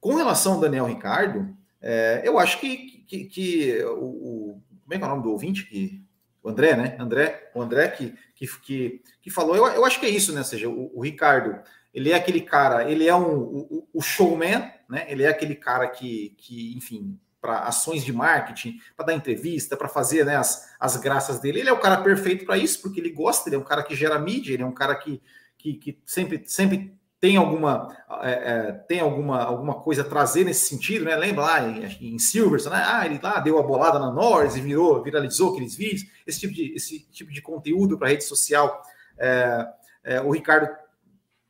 Com 0.00 0.14
relação 0.14 0.54
ao 0.54 0.60
Daniel 0.60 0.86
Ricardo, 0.86 1.54
é, 1.80 2.22
eu 2.24 2.38
acho 2.38 2.60
que, 2.60 3.04
que, 3.06 3.24
que 3.24 3.84
o, 3.84 4.04
o, 4.04 4.62
Como 4.82 4.94
é 4.94 4.98
que 4.98 5.04
é 5.04 5.06
o 5.06 5.10
nome 5.10 5.22
do 5.22 5.30
ouvinte? 5.30 5.64
Que, 5.64 6.04
o 6.42 6.48
André, 6.48 6.74
né? 6.74 6.96
André, 6.98 7.50
o 7.54 7.60
André 7.60 7.88
que, 7.88 8.14
que, 8.34 8.46
que, 8.60 9.02
que 9.20 9.30
falou, 9.30 9.54
eu, 9.56 9.66
eu 9.66 9.84
acho 9.84 10.00
que 10.00 10.06
é 10.06 10.10
isso, 10.10 10.32
né? 10.32 10.38
Ou 10.38 10.44
seja, 10.44 10.68
o, 10.68 10.98
o 10.98 11.02
Ricardo, 11.02 11.60
ele 11.92 12.10
é 12.10 12.14
aquele 12.14 12.40
cara, 12.40 12.90
ele 12.90 13.06
é 13.06 13.14
um, 13.14 13.38
o, 13.38 13.88
o 13.92 14.00
showman, 14.00 14.70
né? 14.88 15.06
Ele 15.08 15.22
é 15.22 15.28
aquele 15.28 15.54
cara 15.54 15.86
que, 15.88 16.34
que 16.38 16.76
enfim, 16.76 17.18
para 17.40 17.60
ações 17.60 18.04
de 18.04 18.12
marketing, 18.12 18.78
para 18.96 19.06
dar 19.06 19.14
entrevista, 19.14 19.76
para 19.76 19.88
fazer 19.88 20.24
né, 20.24 20.36
as, 20.36 20.70
as 20.78 20.96
graças 20.96 21.40
dele. 21.40 21.60
Ele 21.60 21.70
é 21.70 21.72
o 21.72 21.80
cara 21.80 22.02
perfeito 22.02 22.44
para 22.44 22.58
isso, 22.58 22.82
porque 22.82 23.00
ele 23.00 23.10
gosta, 23.10 23.48
ele 23.48 23.56
é 23.56 23.58
um 23.58 23.64
cara 23.64 23.82
que 23.82 23.94
gera 23.94 24.18
mídia, 24.18 24.52
ele 24.52 24.62
é 24.62 24.66
um 24.66 24.74
cara 24.74 24.94
que, 24.94 25.22
que, 25.56 25.74
que 25.74 25.98
sempre, 26.04 26.42
sempre 26.46 26.94
tem 27.20 27.36
alguma 27.36 27.94
é, 28.22 28.30
é, 28.30 28.72
tem 28.72 29.00
alguma, 29.00 29.42
alguma 29.42 29.74
coisa 29.74 30.00
a 30.00 30.06
trazer 30.06 30.44
nesse 30.44 30.66
sentido, 30.66 31.04
né? 31.04 31.14
Lembra 31.16 31.44
lá 31.44 31.68
em, 31.68 32.14
em 32.14 32.18
Silverson, 32.18 32.70
né? 32.70 32.82
Ah, 32.84 33.04
ele 33.04 33.20
lá 33.22 33.38
deu 33.40 33.58
a 33.58 33.62
bolada 33.62 33.98
na 33.98 34.10
Norris 34.10 34.56
e 34.56 34.60
virou, 34.60 35.02
viralizou 35.02 35.50
aqueles 35.50 35.76
vídeos, 35.76 36.10
esse 36.26 36.40
tipo 36.40 36.54
de, 36.54 36.74
esse 36.74 37.00
tipo 37.10 37.30
de 37.30 37.42
conteúdo 37.42 37.98
para 37.98 38.08
rede 38.08 38.24
social. 38.24 38.82
É, 39.18 39.68
é, 40.02 40.20
o 40.22 40.30
Ricardo 40.30 40.70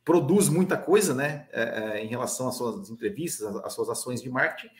produz 0.03 0.49
muita 0.49 0.75
coisa, 0.75 1.13
né? 1.13 1.47
É, 1.53 1.61
é, 1.61 2.03
em 2.03 2.07
relação 2.07 2.49
às 2.49 2.55
suas 2.55 2.89
entrevistas, 2.89 3.55
às, 3.63 3.73
suas 3.73 3.89
ações 3.89 4.21
de 4.21 4.29
marketing. 4.29 4.73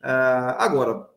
Agora, 0.00 1.08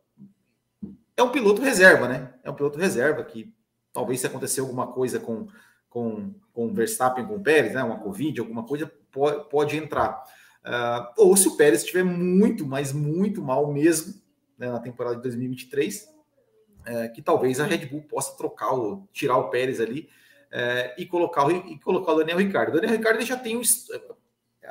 é 1.16 1.24
um 1.24 1.32
piloto 1.32 1.62
reserva, 1.62 2.08
né? 2.08 2.34
É 2.44 2.49
um 2.49 2.56
piloto 2.56 2.80
reserva 2.80 3.24
que 3.24 3.53
talvez 3.94 4.20
se 4.20 4.28
acontecer 4.28 4.62
alguma 4.62 4.88
coisa 4.88 5.20
com 5.20 5.48
com, 5.91 6.34
com 6.53 6.74
Verstappen, 6.74 7.26
com 7.28 7.36
o 7.36 7.44
Pérez, 7.44 7.74
né? 7.74 7.84
Uma 7.84 7.99
Covid, 7.99 8.40
alguma 8.40 8.64
coisa, 8.64 8.91
pode, 9.12 9.49
pode 9.49 9.78
entrar. 9.78 10.24
Uh, 10.66 11.28
ou 11.28 11.38
se 11.38 11.49
o 11.49 11.58
Pérez 11.58 11.82
estiver 11.82 12.03
muito, 12.03 12.66
mas 12.66 12.94
muito 12.94 13.41
mal 13.41 13.72
mesmo 13.72 14.14
né, 14.58 14.72
na 14.72 14.80
temporada 14.80 15.18
de 15.18 15.22
2023, 15.24 16.10
é, 16.86 17.10
que 17.10 17.22
talvez 17.22 17.60
a 17.60 17.66
Red 17.66 17.88
Bull 17.88 18.03
possa 18.03 18.36
trocar, 18.38 18.74
o, 18.74 19.08
tirar 19.12 19.38
o 19.38 19.49
Pérez 19.49 19.82
ali 19.82 20.10
é, 20.49 20.95
e, 20.98 21.06
colocar 21.06 21.45
o, 21.45 21.52
e 21.52 21.78
colocar 21.80 22.14
o 22.14 22.20
Daniel 22.20 22.38
Ricardo. 22.38 22.70
O 22.70 22.76
Daniel 22.76 22.98
Ricardo 22.98 23.22
já 23.22 23.38
tem 23.38 23.58
um. 23.58 23.62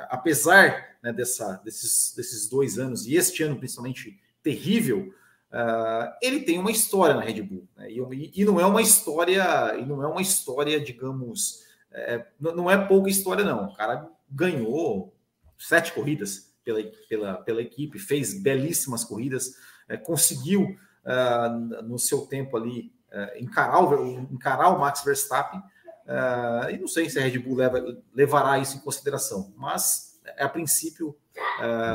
Apesar 0.08 0.96
né, 1.02 1.12
dessa, 1.12 1.60
desses, 1.64 2.14
desses 2.14 2.48
dois 2.48 2.78
anos, 2.78 3.06
e 3.06 3.16
este 3.16 3.42
ano 3.42 3.58
principalmente 3.58 4.20
terrível, 4.42 5.12
uh, 5.52 6.12
ele 6.22 6.40
tem 6.40 6.58
uma 6.58 6.70
história 6.70 7.14
na 7.14 7.22
Red 7.22 7.42
Bull. 7.42 7.68
Né, 7.76 7.90
e, 7.90 8.32
e, 8.34 8.44
não 8.44 8.60
é 8.60 8.66
uma 8.66 8.82
história, 8.82 9.74
e 9.78 9.84
não 9.84 10.02
é 10.02 10.06
uma 10.06 10.22
história, 10.22 10.80
digamos. 10.80 11.64
É, 11.92 12.24
não 12.38 12.70
é 12.70 12.76
pouca 12.86 13.10
história, 13.10 13.44
não. 13.44 13.66
O 13.66 13.74
cara 13.74 14.08
ganhou 14.30 15.12
sete 15.58 15.92
corridas 15.92 16.54
pela, 16.64 16.82
pela, 17.08 17.34
pela 17.34 17.62
equipe, 17.62 17.98
fez 17.98 18.40
belíssimas 18.40 19.04
corridas, 19.04 19.56
é, 19.88 19.96
conseguiu 19.96 20.76
uh, 21.04 21.82
no 21.82 21.98
seu 21.98 22.26
tempo 22.26 22.56
ali 22.56 22.92
uh, 23.12 23.42
encarar, 23.42 23.80
o, 23.80 24.20
encarar 24.32 24.70
o 24.70 24.78
Max 24.78 25.02
Verstappen. 25.04 25.60
Uh, 26.06 26.70
e 26.70 26.78
não 26.78 26.89
sei 26.89 27.09
se 27.09 27.18
a 27.18 27.22
Red 27.22 27.39
Bull 27.39 27.56
leva, 27.56 27.82
levará 28.12 28.59
isso 28.59 28.77
em 28.77 28.81
consideração, 28.81 29.52
mas 29.56 30.20
a 30.39 30.48
princípio 30.48 31.16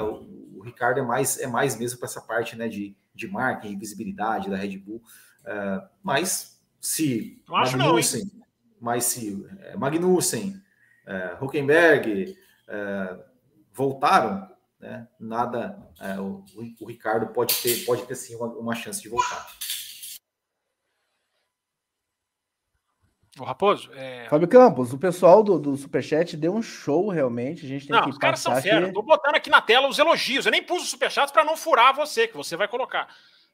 o, 0.02 0.60
o 0.60 0.61
Ricardo 0.64 0.99
é 0.99 1.03
mais, 1.03 1.38
é 1.40 1.48
mais 1.48 1.77
mesmo 1.77 1.99
para 1.99 2.07
essa 2.07 2.22
parte 2.22 2.56
né, 2.56 2.68
de, 2.68 2.95
de 3.14 3.27
marketing, 3.27 3.77
visibilidade 3.77 4.49
da 4.49 4.56
Red 4.56 4.77
Bull. 4.77 5.02
mas 6.02 6.61
se 6.80 7.41
Magnussen, 7.48 8.32
não, 8.34 8.45
mas 8.80 9.06
se 9.06 9.45
Magnussen 9.77 10.61
é, 11.06 11.38
Huckenberg 11.40 12.36
é, 12.68 13.19
voltaram, 13.72 14.49
né? 14.80 15.07
nada, 15.19 15.77
é, 15.99 16.19
o, 16.19 16.44
o, 16.80 16.86
Ricardo 16.86 17.27
pode 17.27 17.56
ter, 17.56 17.86
pode 17.86 18.03
ter 18.03 18.15
sim 18.15 18.36
uma, 18.36 18.48
uma 18.48 18.76
chance 18.76 19.02
de 19.02 19.10
voltar. 19.10 19.48
O 23.40 23.44
Raposo. 23.44 23.91
É... 23.94 24.28
Fábio 24.30 24.48
Campos, 24.48 24.94
o 24.94 24.98
pessoal 24.98 25.44
do, 25.44 25.60
do 25.60 25.76
Superchat 25.76 26.38
deu 26.38 26.53
um 26.53 26.62
show 26.62 27.10
realmente. 27.10 27.66
A 27.66 27.68
gente 27.68 27.88
tem 27.88 27.95
não, 27.95 28.03
que 28.03 28.10
os 28.10 28.18
caras 28.18 28.40
são 28.40 28.56
fera. 28.62 28.88
Estou 28.88 29.03
botando 29.03 29.36
aqui 29.36 29.49
na 29.49 29.62
tela 29.62 29.88
os 29.88 29.99
elogios. 29.99 30.45
Eu 30.45 30.52
nem 30.52 30.64
pus 30.64 30.84
o 30.84 30.86
Superchat 30.86 31.32
para 31.34 31.44
não 31.44 31.57
furar 31.57 31.94
você, 31.94 32.28
que 32.28 32.38
você 32.38 32.56
vai 32.56 32.68
colocar. 32.68 33.07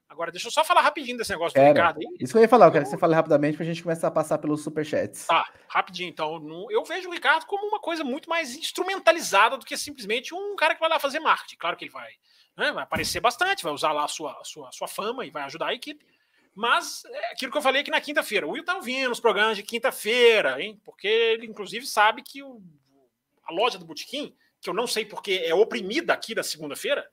Agora, 0.07 0.29
deixa 0.29 0.49
eu 0.49 0.51
só 0.51 0.61
falar 0.61 0.81
rapidinho 0.81 1.17
desse 1.17 1.31
negócio 1.31 1.57
do 1.57 1.65
Ricardo 1.65 1.97
aí. 1.97 2.05
Isso 2.19 2.33
que 2.33 2.37
eu 2.37 2.41
ia 2.41 2.49
falar, 2.49 2.65
eu 2.67 2.71
quero 2.73 2.83
que 2.83 2.91
você 2.91 2.97
fale 2.97 3.15
rapidamente 3.15 3.55
para 3.55 3.63
a 3.63 3.67
gente 3.67 3.81
começar 3.81 4.09
a 4.09 4.11
passar 4.11 4.37
pelos 4.39 4.61
superchats. 4.61 5.25
Tá, 5.25 5.49
rapidinho. 5.69 6.09
Então, 6.09 6.67
eu 6.69 6.83
vejo 6.83 7.07
o 7.07 7.13
Ricardo 7.13 7.45
como 7.45 7.65
uma 7.65 7.79
coisa 7.79 8.03
muito 8.03 8.29
mais 8.29 8.53
instrumentalizada 8.53 9.57
do 9.57 9.65
que 9.65 9.77
simplesmente 9.77 10.35
um 10.35 10.53
cara 10.57 10.75
que 10.75 10.81
vai 10.81 10.89
lá 10.89 10.99
fazer 10.99 11.21
marketing. 11.21 11.55
Claro 11.55 11.77
que 11.77 11.85
ele 11.85 11.91
vai, 11.91 12.09
né, 12.57 12.73
vai 12.73 12.83
aparecer 12.83 13.21
bastante, 13.21 13.63
vai 13.63 13.71
usar 13.71 13.93
lá 13.93 14.03
a 14.03 14.09
sua, 14.09 14.33
a 14.33 14.43
sua, 14.43 14.67
a 14.67 14.71
sua 14.73 14.87
fama 14.87 15.25
e 15.25 15.31
vai 15.31 15.43
ajudar 15.43 15.67
a 15.67 15.73
equipe. 15.73 16.05
Mas 16.53 17.03
é 17.05 17.31
aquilo 17.31 17.51
que 17.51 17.57
eu 17.57 17.61
falei 17.61 17.81
aqui 17.81 17.91
na 17.91 18.01
quinta-feira. 18.01 18.45
O 18.45 18.51
Will 18.51 18.65
tá 18.65 18.75
ouvindo 18.75 19.11
os 19.11 19.19
programas 19.19 19.55
de 19.55 19.63
quinta-feira, 19.63 20.61
hein? 20.61 20.79
Porque 20.83 21.07
ele, 21.07 21.47
inclusive, 21.47 21.85
sabe 21.85 22.21
que 22.21 22.43
o, 22.43 22.61
a 23.45 23.53
loja 23.53 23.77
do 23.77 23.85
Botequim, 23.85 24.35
que 24.59 24.69
eu 24.69 24.73
não 24.73 24.85
sei 24.85 25.05
porque 25.05 25.43
é 25.45 25.55
oprimida 25.55 26.13
aqui 26.13 26.35
da 26.35 26.43
segunda-feira, 26.43 27.05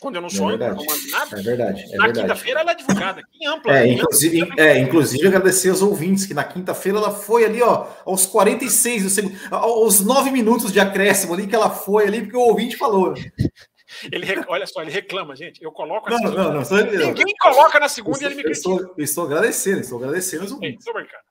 quando 0.00 0.16
eu 0.16 0.22
não 0.22 0.28
sou, 0.28 0.50
é 0.50 0.56
não 0.58 0.76
mando 0.76 1.10
nada. 1.10 1.40
É 1.40 1.42
verdade. 1.42 1.94
É 1.94 1.96
na 1.96 2.12
quinta-feira 2.12 2.60
ela 2.60 2.72
é 2.72 2.74
divulgada 2.74 3.20
aqui 3.20 3.46
ampla. 3.46 3.78
É, 3.78 3.88
inclusive, 3.88 4.42
ampla. 4.42 4.62
é, 4.62 4.78
inclusive 4.78 5.26
agradecer 5.26 5.70
aos 5.70 5.80
ouvintes 5.80 6.26
que 6.26 6.34
na 6.34 6.44
quinta-feira 6.44 6.98
ela 6.98 7.10
foi 7.10 7.44
ali, 7.44 7.62
ó, 7.62 7.86
aos 8.04 8.26
46 8.26 9.02
do 9.04 9.10
segundo, 9.10 9.36
aos 9.50 10.00
9 10.00 10.30
minutos 10.30 10.70
de 10.70 10.80
acréscimo 10.80 11.32
ali 11.32 11.46
que 11.46 11.54
ela 11.54 11.70
foi 11.70 12.06
ali, 12.06 12.22
porque 12.22 12.36
o 12.36 12.40
ouvinte 12.40 12.76
falou. 12.76 13.14
Ele, 14.10 14.26
olha 14.48 14.66
só, 14.66 14.82
ele 14.82 14.90
reclama, 14.90 15.34
gente. 15.36 15.62
Eu 15.62 15.72
coloco 15.72 16.10
não, 16.10 16.18
segunda, 16.18 16.44
não, 16.44 16.52
não, 16.54 16.64
só, 16.64 16.76
Ninguém 16.76 17.34
coloca 17.40 17.80
na 17.80 17.88
segunda 17.88 18.16
estou, 18.16 18.28
e 18.28 18.32
ele 18.32 18.36
me 18.36 18.44
critica. 18.44 18.74
Estou, 18.74 18.94
estou 18.98 19.24
agradecendo, 19.24 19.80
estou 19.80 19.98
agradecendo 19.98 20.44
os 20.44 20.52
ouvintes. 20.52 20.80
Estou 20.80 20.94
brincando. 20.94 21.26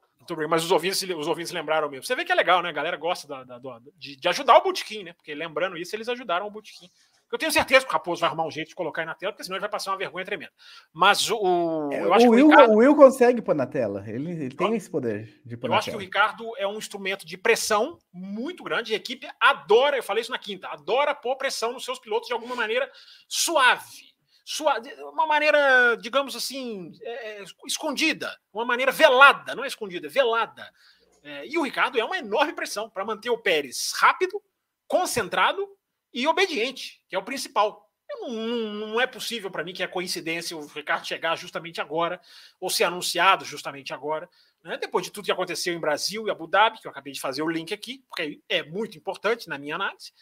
Mas 0.50 0.64
os 0.64 0.72
ouvintes, 0.72 1.04
os 1.04 1.28
ouvintes 1.28 1.52
lembraram 1.52 1.90
mesmo. 1.90 2.06
Você 2.06 2.16
vê 2.16 2.26
que 2.26 2.32
é 2.32 2.36
legal, 2.36 2.62
né? 2.62 2.70
A 2.70 2.74
galera 2.74 2.98
gosta 2.98 3.28
da, 3.28 3.44
da, 3.44 3.80
de, 3.98 4.16
de, 4.16 4.28
ajudar 4.28 4.58
o 4.58 4.64
Botequim, 4.64 5.04
né? 5.04 5.14
Porque 5.14 5.36
lembrando 5.36 5.78
isso, 5.78 5.96
eles 5.96 6.10
ajudaram 6.10 6.48
o 6.48 6.52
Botequim. 6.52 6.90
Eu 7.32 7.38
tenho 7.38 7.52
certeza 7.52 7.86
que 7.86 7.90
o 7.90 7.94
Raposo 7.94 8.22
vai 8.22 8.30
arrumar 8.30 8.46
um 8.46 8.52
jeito 8.52 8.70
de 8.70 8.76
colocar 8.76 9.02
aí 9.02 9.06
na 9.06 9.16
tela, 9.16 9.34
porque 9.34 9.44
senão 9.44 9.56
ele 9.56 9.62
vai 9.62 9.70
passar 9.70 9.92
uma 9.92 9.98
vergonha 9.98 10.24
tremenda. 10.24 10.54
Mas 10.94 11.30
o. 11.30 11.90
É, 11.92 12.04
eu 12.04 12.14
acho 12.14 12.28
o, 12.28 12.30
Will, 12.30 12.48
o, 12.48 12.50
Ricardo, 12.50 12.72
o 12.72 12.78
Will 12.78 12.96
consegue 12.96 13.42
pôr 13.42 13.56
na 13.56 13.66
tela. 13.66 14.04
Ele, 14.08 14.32
ele 14.32 14.56
tem 14.56 14.76
esse 14.76 14.90
poder 14.90 15.42
de 15.44 15.58
pôr 15.58 15.68
eu 15.68 15.72
na 15.72 15.78
acho 15.78 15.86
tela. 15.86 15.98
que 15.98 16.04
o 16.04 16.06
Ricardo 16.06 16.52
é 16.58 16.68
um 16.68 16.78
instrumento 16.78 17.26
de 17.26 17.38
pressão 17.38 18.00
muito 18.14 18.64
grande. 18.64 18.94
A 18.94 18.98
equipe 18.98 19.28
adora, 19.40 19.98
eu 19.98 20.04
falei 20.04 20.22
isso 20.22 20.32
na 20.32 20.38
quinta, 20.38 20.68
adora 20.68 21.16
pôr 21.16 21.36
pressão 21.36 21.74
nos 21.74 21.84
seus 21.84 22.00
pilotos 22.00 22.28
de 22.28 22.34
alguma 22.34 22.56
maneira 22.56 22.90
suave. 23.28 24.14
Suave, 24.46 24.94
uma 25.12 25.26
maneira, 25.26 25.98
digamos 26.00 26.36
assim, 26.36 26.92
é, 27.02 27.42
é, 27.42 27.44
escondida, 27.66 28.38
uma 28.54 28.64
maneira 28.64 28.92
velada, 28.92 29.56
não 29.56 29.64
é 29.64 29.68
escondida, 29.68 30.06
é 30.06 30.10
velada. 30.10 30.72
É, 31.24 31.48
e 31.48 31.58
o 31.58 31.64
Ricardo 31.64 32.00
é 32.00 32.06
uma 32.06 32.20
enorme 32.20 32.54
pressão 32.54 32.88
para 32.88 33.04
manter 33.04 33.32
o 33.32 33.40
Pérez 33.40 33.92
rápido, 33.98 34.40
concentrado 34.88 35.68
e 36.16 36.26
obediente, 36.26 37.02
que 37.10 37.16
é 37.16 37.20
o 37.20 37.24
principal. 37.24 37.92
Não, 38.10 38.30
não, 38.30 39.02
é 39.02 39.06
possível 39.06 39.52
para 39.52 39.64
mim 39.64 39.74
que 39.74 39.84
é 39.84 39.88
coincidência 39.88 40.56
o 40.56 40.66
Ricardo 40.66 41.06
chegar 41.06 41.36
justamente 41.36 41.82
agora, 41.82 42.22
ou 42.60 42.70
ser 42.70 42.86
anunciado 42.86 43.44
justamente 43.44 43.94
agora, 43.94 44.30
né? 44.64 44.78
depois 44.78 45.06
de 45.06 45.12
tudo 45.12 45.26
que 45.26 45.32
aconteceu 45.32 45.74
em 45.74 45.80
Brasil 45.80 46.26
e 46.26 46.32
Abu 46.32 46.48
Dhabi, 46.48 46.80
que 46.80 46.88
eu 46.88 46.92
acabei 46.92 47.12
de 47.12 47.20
fazer 47.20 47.42
o 47.42 47.50
link 47.50 47.74
aqui, 47.74 48.02
porque 48.08 48.42
é 48.48 48.64
muito 48.64 48.98
importante 48.98 49.50
na 49.50 49.58
minha 49.58 49.76
análise. 49.76 50.14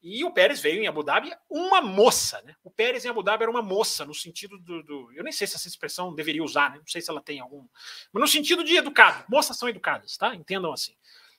E 0.00 0.24
o 0.24 0.32
Pérez 0.32 0.60
veio 0.60 0.82
em 0.82 0.86
Abu 0.86 1.02
Dhabi 1.02 1.32
uma 1.48 1.80
moça, 1.80 2.40
né? 2.42 2.54
O 2.62 2.70
Pérez 2.70 3.04
em 3.04 3.08
Abu 3.08 3.22
Dhabi 3.22 3.44
era 3.44 3.50
uma 3.50 3.62
moça, 3.62 4.04
no 4.04 4.14
sentido 4.14 4.58
do. 4.58 4.82
do 4.82 5.12
eu 5.12 5.22
nem 5.22 5.32
sei 5.32 5.46
se 5.46 5.54
essa 5.54 5.68
expressão 5.68 6.12
deveria 6.12 6.42
usar, 6.42 6.70
né? 6.70 6.78
Não 6.78 6.86
sei 6.86 7.00
se 7.00 7.08
ela 7.08 7.22
tem 7.22 7.38
algum. 7.38 7.66
Mas 8.12 8.20
no 8.20 8.26
sentido 8.26 8.64
de 8.64 8.76
educado. 8.76 9.24
Moças 9.28 9.56
são 9.56 9.68
educadas, 9.68 10.16
tá? 10.16 10.34
Entendam 10.34 10.72
assim. 10.72 10.96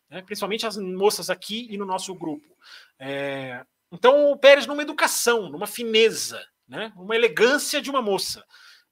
Né? 0.10 0.22
Principalmente 0.22 0.66
as 0.66 0.78
moças 0.78 1.30
aqui 1.30 1.68
e 1.72 1.78
no 1.78 1.86
nosso 1.86 2.14
grupo. 2.16 2.56
É, 3.00 3.66
então, 3.94 4.32
o 4.32 4.38
Pérez 4.38 4.66
numa 4.66 4.82
educação, 4.82 5.50
numa 5.50 5.68
fineza, 5.68 6.44
né? 6.68 6.92
uma 6.96 7.16
elegância 7.16 7.82
de 7.82 7.92
uma 7.92 8.02
moça, 8.02 8.44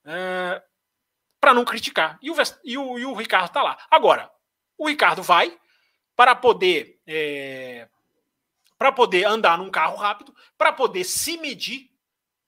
é, 0.04 0.62
para 1.40 1.52
não 1.52 1.64
criticar. 1.64 2.18
E 2.22 2.30
o, 2.30 2.36
e 2.64 2.78
o, 2.78 2.98
e 2.98 3.04
o 3.04 3.14
Ricardo 3.14 3.46
está 3.46 3.62
lá. 3.62 3.76
Agora, 3.90 4.30
o 4.78 4.88
Ricardo 4.88 5.22
vai 5.22 5.58
para 6.14 6.34
poder 6.36 7.00
é, 7.06 7.88
para 8.78 8.92
poder 8.92 9.24
andar 9.24 9.58
num 9.58 9.70
carro 9.70 9.96
rápido, 9.96 10.34
para 10.58 10.72
poder 10.72 11.04
se 11.04 11.36
medir, 11.38 11.90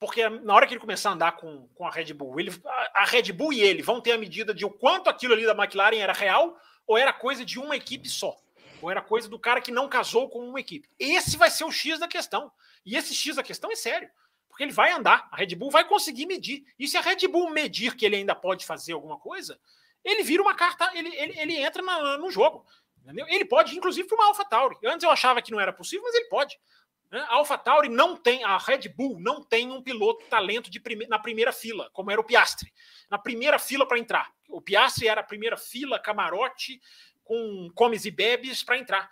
porque 0.00 0.28
na 0.28 0.54
hora 0.54 0.66
que 0.66 0.74
ele 0.74 0.80
começar 0.80 1.10
a 1.10 1.12
andar 1.12 1.32
com, 1.32 1.68
com 1.74 1.86
a 1.86 1.90
Red 1.90 2.12
Bull, 2.12 2.38
ele, 2.40 2.52
a, 2.66 3.02
a 3.02 3.04
Red 3.04 3.32
Bull 3.32 3.52
e 3.52 3.60
ele 3.60 3.82
vão 3.82 4.00
ter 4.00 4.12
a 4.12 4.18
medida 4.18 4.52
de 4.52 4.64
o 4.64 4.70
quanto 4.70 5.08
aquilo 5.08 5.32
ali 5.32 5.44
da 5.44 5.54
McLaren 5.54 5.96
era 5.96 6.12
real 6.12 6.56
ou 6.86 6.98
era 6.98 7.12
coisa 7.12 7.44
de 7.44 7.58
uma 7.58 7.76
equipe 7.76 8.08
só. 8.08 8.36
Ou 8.84 8.90
era 8.90 9.00
coisa 9.00 9.30
do 9.30 9.38
cara 9.38 9.62
que 9.62 9.72
não 9.72 9.88
casou 9.88 10.28
com 10.28 10.46
uma 10.46 10.60
equipe. 10.60 10.86
Esse 10.98 11.38
vai 11.38 11.50
ser 11.50 11.64
o 11.64 11.72
X 11.72 11.98
da 11.98 12.06
questão. 12.06 12.52
E 12.84 12.98
esse 12.98 13.14
X 13.14 13.36
da 13.36 13.42
questão 13.42 13.72
é 13.72 13.74
sério. 13.74 14.10
Porque 14.46 14.62
ele 14.62 14.72
vai 14.72 14.92
andar, 14.92 15.26
a 15.32 15.36
Red 15.36 15.56
Bull 15.56 15.70
vai 15.70 15.88
conseguir 15.88 16.26
medir. 16.26 16.66
E 16.78 16.86
se 16.86 16.98
a 16.98 17.00
Red 17.00 17.26
Bull 17.26 17.48
medir 17.48 17.96
que 17.96 18.04
ele 18.04 18.16
ainda 18.16 18.34
pode 18.34 18.66
fazer 18.66 18.92
alguma 18.92 19.18
coisa, 19.18 19.58
ele 20.04 20.22
vira 20.22 20.42
uma 20.42 20.54
carta, 20.54 20.90
ele, 20.92 21.08
ele, 21.16 21.40
ele 21.40 21.56
entra 21.56 21.82
na, 21.82 22.18
no 22.18 22.30
jogo. 22.30 22.66
Entendeu? 23.02 23.26
Ele 23.26 23.46
pode, 23.46 23.74
inclusive, 23.74 24.06
para 24.06 24.16
uma 24.16 24.26
AlphaTauri. 24.26 24.76
Antes 24.84 25.02
eu 25.02 25.10
achava 25.10 25.40
que 25.40 25.50
não 25.50 25.58
era 25.58 25.72
possível, 25.72 26.04
mas 26.04 26.14
ele 26.14 26.28
pode. 26.28 26.60
Né? 27.10 27.24
A 27.30 27.36
AlphaTauri 27.36 27.88
não 27.88 28.18
tem, 28.18 28.44
a 28.44 28.58
Red 28.58 28.90
Bull 28.94 29.18
não 29.18 29.42
tem 29.42 29.72
um 29.72 29.82
piloto 29.82 30.26
talento 30.26 30.70
de 30.70 30.78
prime, 30.78 31.06
na 31.06 31.18
primeira 31.18 31.52
fila, 31.52 31.88
como 31.94 32.10
era 32.10 32.20
o 32.20 32.24
Piastri. 32.24 32.70
Na 33.08 33.16
primeira 33.16 33.58
fila 33.58 33.88
para 33.88 33.98
entrar. 33.98 34.30
O 34.46 34.60
Piastri 34.60 35.08
era 35.08 35.22
a 35.22 35.24
primeira 35.24 35.56
fila, 35.56 35.98
camarote, 35.98 36.82
com 37.24 37.70
comes 37.74 38.04
e 38.04 38.10
bebes 38.10 38.62
para 38.62 38.78
entrar. 38.78 39.10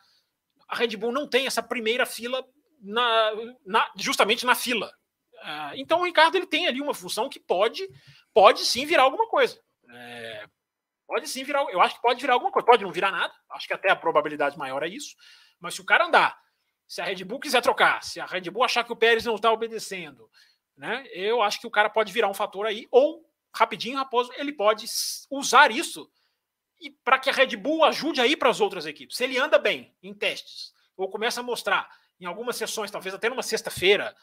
A 0.69 0.77
Red 0.77 0.97
Bull 0.97 1.13
não 1.13 1.29
tem 1.29 1.47
essa 1.47 1.63
primeira 1.63 2.07
fila 2.07 2.47
na, 2.81 3.33
na, 3.65 3.93
justamente 3.97 4.47
na 4.47 4.55
fila. 4.55 4.93
Uh, 5.43 5.75
então 5.75 6.01
o 6.01 6.05
Ricardo 6.05 6.37
ele 6.37 6.47
tem 6.47 6.67
ali 6.67 6.81
uma 6.81 6.95
função 6.95 7.29
que 7.29 7.41
pode, 7.41 7.89
pode 8.33 8.61
sim 8.61 8.87
virar 8.87 9.03
alguma 9.03 9.27
coisa. 9.29 9.61
É, 9.95 10.47
pode 11.07 11.29
sim 11.29 11.43
virar, 11.43 11.65
eu 11.71 11.81
acho 11.81 11.97
que 11.97 12.03
pode 12.03 12.21
virar 12.21 12.35
alguma 12.35 12.53
coisa. 12.53 12.67
Pode 12.67 12.85
não 12.85 12.93
virar 12.93 13.11
nada, 13.11 13.35
acho 13.51 13.67
que 13.67 13.75
até 13.75 13.91
a 13.91 13.97
probabilidade 13.97 14.57
maior 14.57 14.83
é 14.83 14.89
isso. 14.89 15.17
Mas 15.59 15.75
se 15.75 15.81
o 15.81 15.85
cara 15.85 16.07
andar, 16.07 16.39
se 16.87 17.01
a 17.01 17.05
Red 17.05 17.25
Bull 17.25 17.41
quiser 17.41 17.63
trocar, 17.63 18.03
se 18.03 18.21
a 18.21 18.27
Red 18.27 18.51
Bull 18.51 18.65
achar 18.65 18.85
que 18.85 18.93
o 18.93 18.97
Pérez 18.97 19.25
não 19.25 19.37
está 19.37 19.51
obedecendo, 19.51 20.29
né? 20.77 21.05
Eu 21.13 21.43
acho 21.43 21.61
que 21.61 21.67
o 21.67 21.71
cara 21.71 21.91
pode 21.91 22.13
virar 22.13 22.29
um 22.29 22.35
fator 22.35 22.67
aí, 22.67 22.87
ou 22.91 23.25
rapidinho, 23.55 23.99
Raposo, 23.99 24.33
ele 24.37 24.53
pode 24.53 24.87
usar 25.31 25.71
isso 25.71 26.11
e 26.83 26.91
para 26.91 27.19
que 27.19 27.31
a 27.31 27.33
Red 27.33 27.57
Bull 27.57 27.85
ajude 27.85 28.21
aí 28.21 28.37
para 28.37 28.51
as 28.51 28.61
outras 28.61 28.85
equipes. 28.85 29.17
Se 29.17 29.25
ele 29.25 29.39
anda 29.39 29.57
bem 29.57 29.95
em 30.03 30.13
testes, 30.13 30.75
ou 30.97 31.09
começa 31.09 31.41
a 31.41 31.43
mostrar 31.43 31.89
em 32.21 32.27
algumas 32.27 32.57
sessões, 32.57 32.91
talvez 32.91 33.15
até 33.15 33.29
numa 33.29 33.43
sexta-feira, 33.43 34.15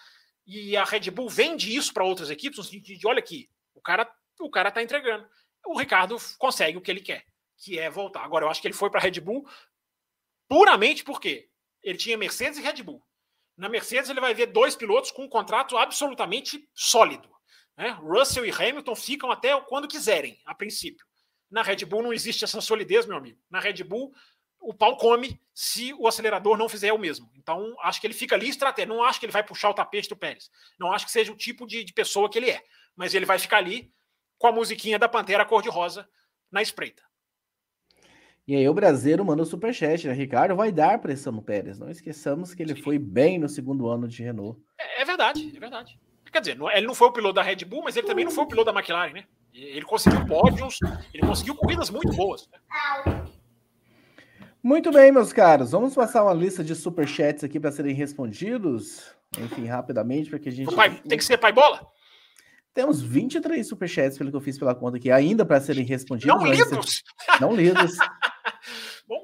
e 0.45 0.75
a 0.75 0.83
Red 0.83 1.09
Bull 1.09 1.29
vende 1.29 1.73
isso 1.73 1.93
para 1.93 2.03
outras 2.03 2.29
equipes, 2.29 2.57
no 2.57 2.63
sentido 2.63 2.99
de, 2.99 3.07
olha 3.07 3.19
aqui, 3.19 3.49
o 3.73 3.81
cara 3.81 4.11
o 4.41 4.49
cara 4.49 4.69
está 4.69 4.81
entregando. 4.81 5.27
O 5.65 5.77
Ricardo 5.77 6.15
consegue 6.37 6.77
o 6.77 6.81
que 6.81 6.89
ele 6.89 7.01
quer, 7.01 7.25
que 7.57 7.77
é 7.77 7.89
voltar. 7.89 8.23
Agora, 8.23 8.45
eu 8.45 8.49
acho 8.49 8.61
que 8.61 8.67
ele 8.67 8.73
foi 8.73 8.89
para 8.89 8.99
a 8.99 9.03
Red 9.03 9.19
Bull 9.19 9.47
puramente 10.47 11.03
porque 11.03 11.49
ele 11.83 11.97
tinha 11.97 12.17
Mercedes 12.17 12.57
e 12.57 12.61
Red 12.61 12.81
Bull. 12.83 13.03
Na 13.57 13.67
Mercedes, 13.67 14.09
ele 14.09 14.21
vai 14.21 14.33
ver 14.33 14.47
dois 14.47 14.75
pilotos 14.75 15.11
com 15.11 15.23
um 15.23 15.29
contrato 15.29 15.77
absolutamente 15.77 16.69
sólido. 16.73 17.29
Né? 17.75 17.89
Russell 17.89 18.45
e 18.45 18.51
Hamilton 18.51 18.95
ficam 18.95 19.31
até 19.31 19.59
quando 19.61 19.87
quiserem, 19.87 20.41
a 20.45 20.55
princípio. 20.55 21.05
Na 21.49 21.61
Red 21.61 21.85
Bull 21.85 22.03
não 22.03 22.13
existe 22.13 22.43
essa 22.43 22.61
solidez, 22.61 23.05
meu 23.05 23.17
amigo. 23.17 23.39
Na 23.49 23.59
Red 23.59 23.83
Bull, 23.83 24.13
o 24.61 24.73
pau 24.73 24.97
come 24.97 25.39
se 25.53 25.93
o 25.93 26.07
acelerador 26.07 26.57
não 26.57 26.69
fizer 26.69 26.93
o 26.93 26.97
mesmo. 26.97 27.29
Então, 27.35 27.75
acho 27.81 27.99
que 27.99 28.07
ele 28.07 28.13
fica 28.13 28.35
ali 28.35 28.49
estratégia. 28.49 28.93
Não 28.93 29.03
acho 29.03 29.19
que 29.19 29.25
ele 29.25 29.33
vai 29.33 29.43
puxar 29.43 29.69
o 29.69 29.73
tapete 29.73 30.09
do 30.09 30.15
Pérez. 30.15 30.49
Não 30.79 30.91
acho 30.91 31.05
que 31.05 31.11
seja 31.11 31.31
o 31.31 31.35
tipo 31.35 31.65
de, 31.65 31.83
de 31.83 31.93
pessoa 31.93 32.29
que 32.29 32.37
ele 32.37 32.49
é. 32.49 32.61
Mas 32.95 33.13
ele 33.13 33.25
vai 33.25 33.39
ficar 33.39 33.57
ali 33.57 33.91
com 34.37 34.47
a 34.47 34.51
musiquinha 34.51 34.99
da 34.99 35.09
Pantera 35.09 35.45
cor-de-rosa 35.45 36.07
na 36.51 36.61
espreita. 36.61 37.03
E 38.47 38.55
aí 38.55 38.67
o 38.67 38.73
brasileiro 38.73 39.23
manda 39.23 39.43
o 39.43 39.45
superchat, 39.45 40.07
né? 40.07 40.13
Ricardo 40.13 40.55
vai 40.55 40.71
dar 40.71 40.99
pressão 40.99 41.31
no 41.31 41.41
Pérez. 41.41 41.77
Não 41.77 41.89
esqueçamos 41.89 42.53
que 42.53 42.63
ele 42.63 42.75
Sim. 42.75 42.81
foi 42.81 42.97
bem 42.97 43.37
no 43.37 43.47
segundo 43.47 43.87
ano 43.87 44.07
de 44.07 44.23
Renault. 44.23 44.59
É, 44.75 45.03
é, 45.03 45.05
verdade, 45.05 45.53
é 45.55 45.59
verdade. 45.59 45.99
Quer 46.31 46.39
dizer, 46.39 46.57
ele 46.73 46.87
não 46.87 46.95
foi 46.95 47.07
o 47.07 47.11
piloto 47.11 47.35
da 47.35 47.43
Red 47.43 47.57
Bull, 47.65 47.83
mas 47.83 47.95
ele 47.95 48.07
também 48.07 48.25
não 48.25 48.31
foi 48.31 48.43
o 48.43 48.47
piloto 48.47 48.71
da 48.71 48.79
McLaren, 48.79 49.13
né? 49.13 49.25
Ele 49.53 49.85
conseguiu 49.85 50.25
pódios, 50.25 50.79
ele 51.13 51.25
conseguiu 51.25 51.55
corridas 51.55 51.89
muito 51.89 52.15
boas. 52.15 52.47
Né? 52.47 53.23
Muito 54.61 54.91
bem, 54.91 55.11
meus 55.11 55.31
caros. 55.31 55.71
Vamos 55.71 55.95
passar 55.95 56.23
uma 56.23 56.33
lista 56.33 56.63
de 56.63 56.75
superchats 56.75 57.43
aqui 57.43 57.59
para 57.59 57.71
serem 57.71 57.93
respondidos. 57.93 59.13
Enfim, 59.37 59.65
rapidamente, 59.65 60.29
para 60.29 60.39
que 60.39 60.49
a 60.49 60.51
gente. 60.51 60.73
Pai, 60.75 61.01
tem 61.07 61.17
que 61.17 61.23
ser 61.23 61.37
pai 61.37 61.51
bola? 61.51 61.87
Temos 62.73 63.01
23 63.01 63.67
superchats, 63.67 64.17
pelo 64.17 64.29
que 64.29 64.35
eu 64.35 64.41
fiz 64.41 64.57
pela 64.57 64.75
conta 64.75 64.97
aqui, 64.97 65.11
ainda 65.11 65.45
para 65.45 65.59
serem 65.59 65.85
respondidos. 65.85 66.35
Não 66.35 66.45
lidos! 66.45 67.03
Não 67.41 67.55
lidos. 67.55 67.97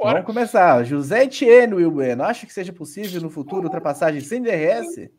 Vamos 0.04 0.26
começar. 0.26 0.84
José 0.84 1.26
Etienne, 1.26 1.76
Will 1.76 1.92
Bueno. 1.92 2.24
Acha 2.24 2.48
que 2.48 2.54
seja 2.54 2.74
possível 2.74 3.22
no 3.22 3.30
futuro 3.30 3.64
ultrapassagem 3.66 4.20
sem 4.20 4.42
DRS? 4.42 5.10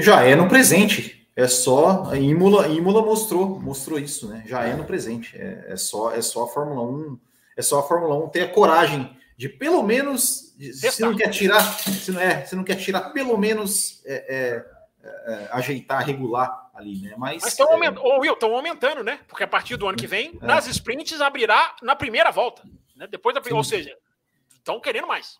Já 0.00 0.22
é 0.22 0.36
no 0.36 0.48
presente. 0.48 1.23
É 1.36 1.48
só. 1.48 2.04
A 2.10 2.16
Imola, 2.16 2.68
Imola 2.68 3.02
mostrou, 3.02 3.60
mostrou 3.60 3.98
isso, 3.98 4.28
né? 4.28 4.44
Já 4.46 4.64
é 4.64 4.74
no 4.74 4.84
presente. 4.84 5.36
É, 5.36 5.66
é, 5.70 5.76
só, 5.76 6.12
é 6.12 6.22
só 6.22 6.44
a 6.44 6.48
Fórmula 6.48 6.82
1. 6.82 7.18
É 7.56 7.62
só 7.62 7.80
a 7.80 7.82
Fórmula 7.82 8.16
1 8.24 8.28
ter 8.28 8.42
a 8.42 8.52
coragem 8.52 9.16
de 9.36 9.48
pelo 9.48 9.82
menos. 9.82 10.54
se 10.58 11.02
não 11.02 11.16
quer 11.16 11.30
tirar. 11.30 11.62
Se 11.62 12.12
não, 12.12 12.20
é, 12.20 12.44
se 12.44 12.54
não 12.54 12.64
quer 12.64 12.76
tirar, 12.76 13.10
pelo 13.10 13.36
menos 13.36 14.02
é, 14.04 14.64
é, 15.04 15.04
é 15.32 15.48
ajeitar, 15.52 16.06
regular 16.06 16.70
ali, 16.74 17.00
né? 17.00 17.14
Mas 17.16 17.44
estão 17.44 17.70
aumentando, 17.72 18.06
Will, 18.20 18.32
estão 18.32 18.54
aumentando, 18.54 19.04
né? 19.04 19.20
Porque 19.28 19.44
a 19.44 19.48
partir 19.48 19.76
do 19.76 19.88
ano 19.88 19.96
que 19.98 20.06
vem, 20.06 20.38
é. 20.40 20.46
nas 20.46 20.66
sprints 20.66 21.20
abrirá 21.20 21.74
na 21.82 21.96
primeira 21.96 22.30
volta, 22.30 22.62
né? 22.96 23.06
Depois 23.08 23.34
da, 23.34 23.42
Sim. 23.42 23.54
ou 23.54 23.64
seja, 23.64 23.96
estão 24.54 24.80
querendo 24.80 25.06
mais. 25.06 25.38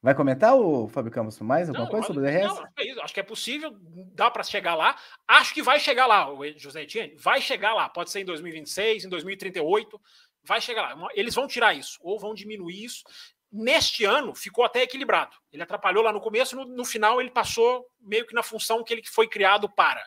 Vai 0.00 0.14
comentar 0.14 0.54
o 0.54 0.88
Fábio 0.88 1.10
Campos 1.10 1.40
mais 1.40 1.68
alguma 1.68 1.84
não, 1.84 1.90
coisa 1.90 2.06
sobre 2.06 2.22
o 2.22 2.24
DRS? 2.24 2.54
Não, 2.54 2.64
é 2.78 2.86
isso. 2.86 3.00
Acho 3.00 3.14
que 3.14 3.20
é 3.20 3.24
possível, 3.24 3.76
dá 4.14 4.30
para 4.30 4.44
chegar 4.44 4.76
lá. 4.76 4.96
Acho 5.26 5.52
que 5.52 5.62
vai 5.62 5.80
chegar 5.80 6.06
lá, 6.06 6.32
o 6.32 6.40
José 6.56 6.82
Etienne. 6.82 7.16
Vai 7.16 7.40
chegar 7.40 7.74
lá. 7.74 7.88
Pode 7.88 8.10
ser 8.10 8.20
em 8.20 8.24
2026, 8.24 9.04
em 9.04 9.08
2038. 9.08 10.00
Vai 10.44 10.60
chegar 10.60 10.94
lá. 10.94 11.08
Eles 11.14 11.34
vão 11.34 11.48
tirar 11.48 11.74
isso, 11.74 11.98
ou 12.00 12.18
vão 12.18 12.32
diminuir 12.32 12.84
isso. 12.84 13.02
Neste 13.50 14.04
ano 14.04 14.34
ficou 14.34 14.64
até 14.64 14.82
equilibrado. 14.82 15.36
Ele 15.52 15.62
atrapalhou 15.62 16.04
lá 16.04 16.12
no 16.12 16.20
começo, 16.20 16.54
no, 16.54 16.64
no 16.64 16.84
final 16.84 17.20
ele 17.20 17.30
passou 17.30 17.84
meio 18.00 18.26
que 18.26 18.34
na 18.34 18.42
função 18.42 18.84
que 18.84 18.92
ele 18.92 19.02
foi 19.04 19.26
criado 19.26 19.68
para. 19.68 20.06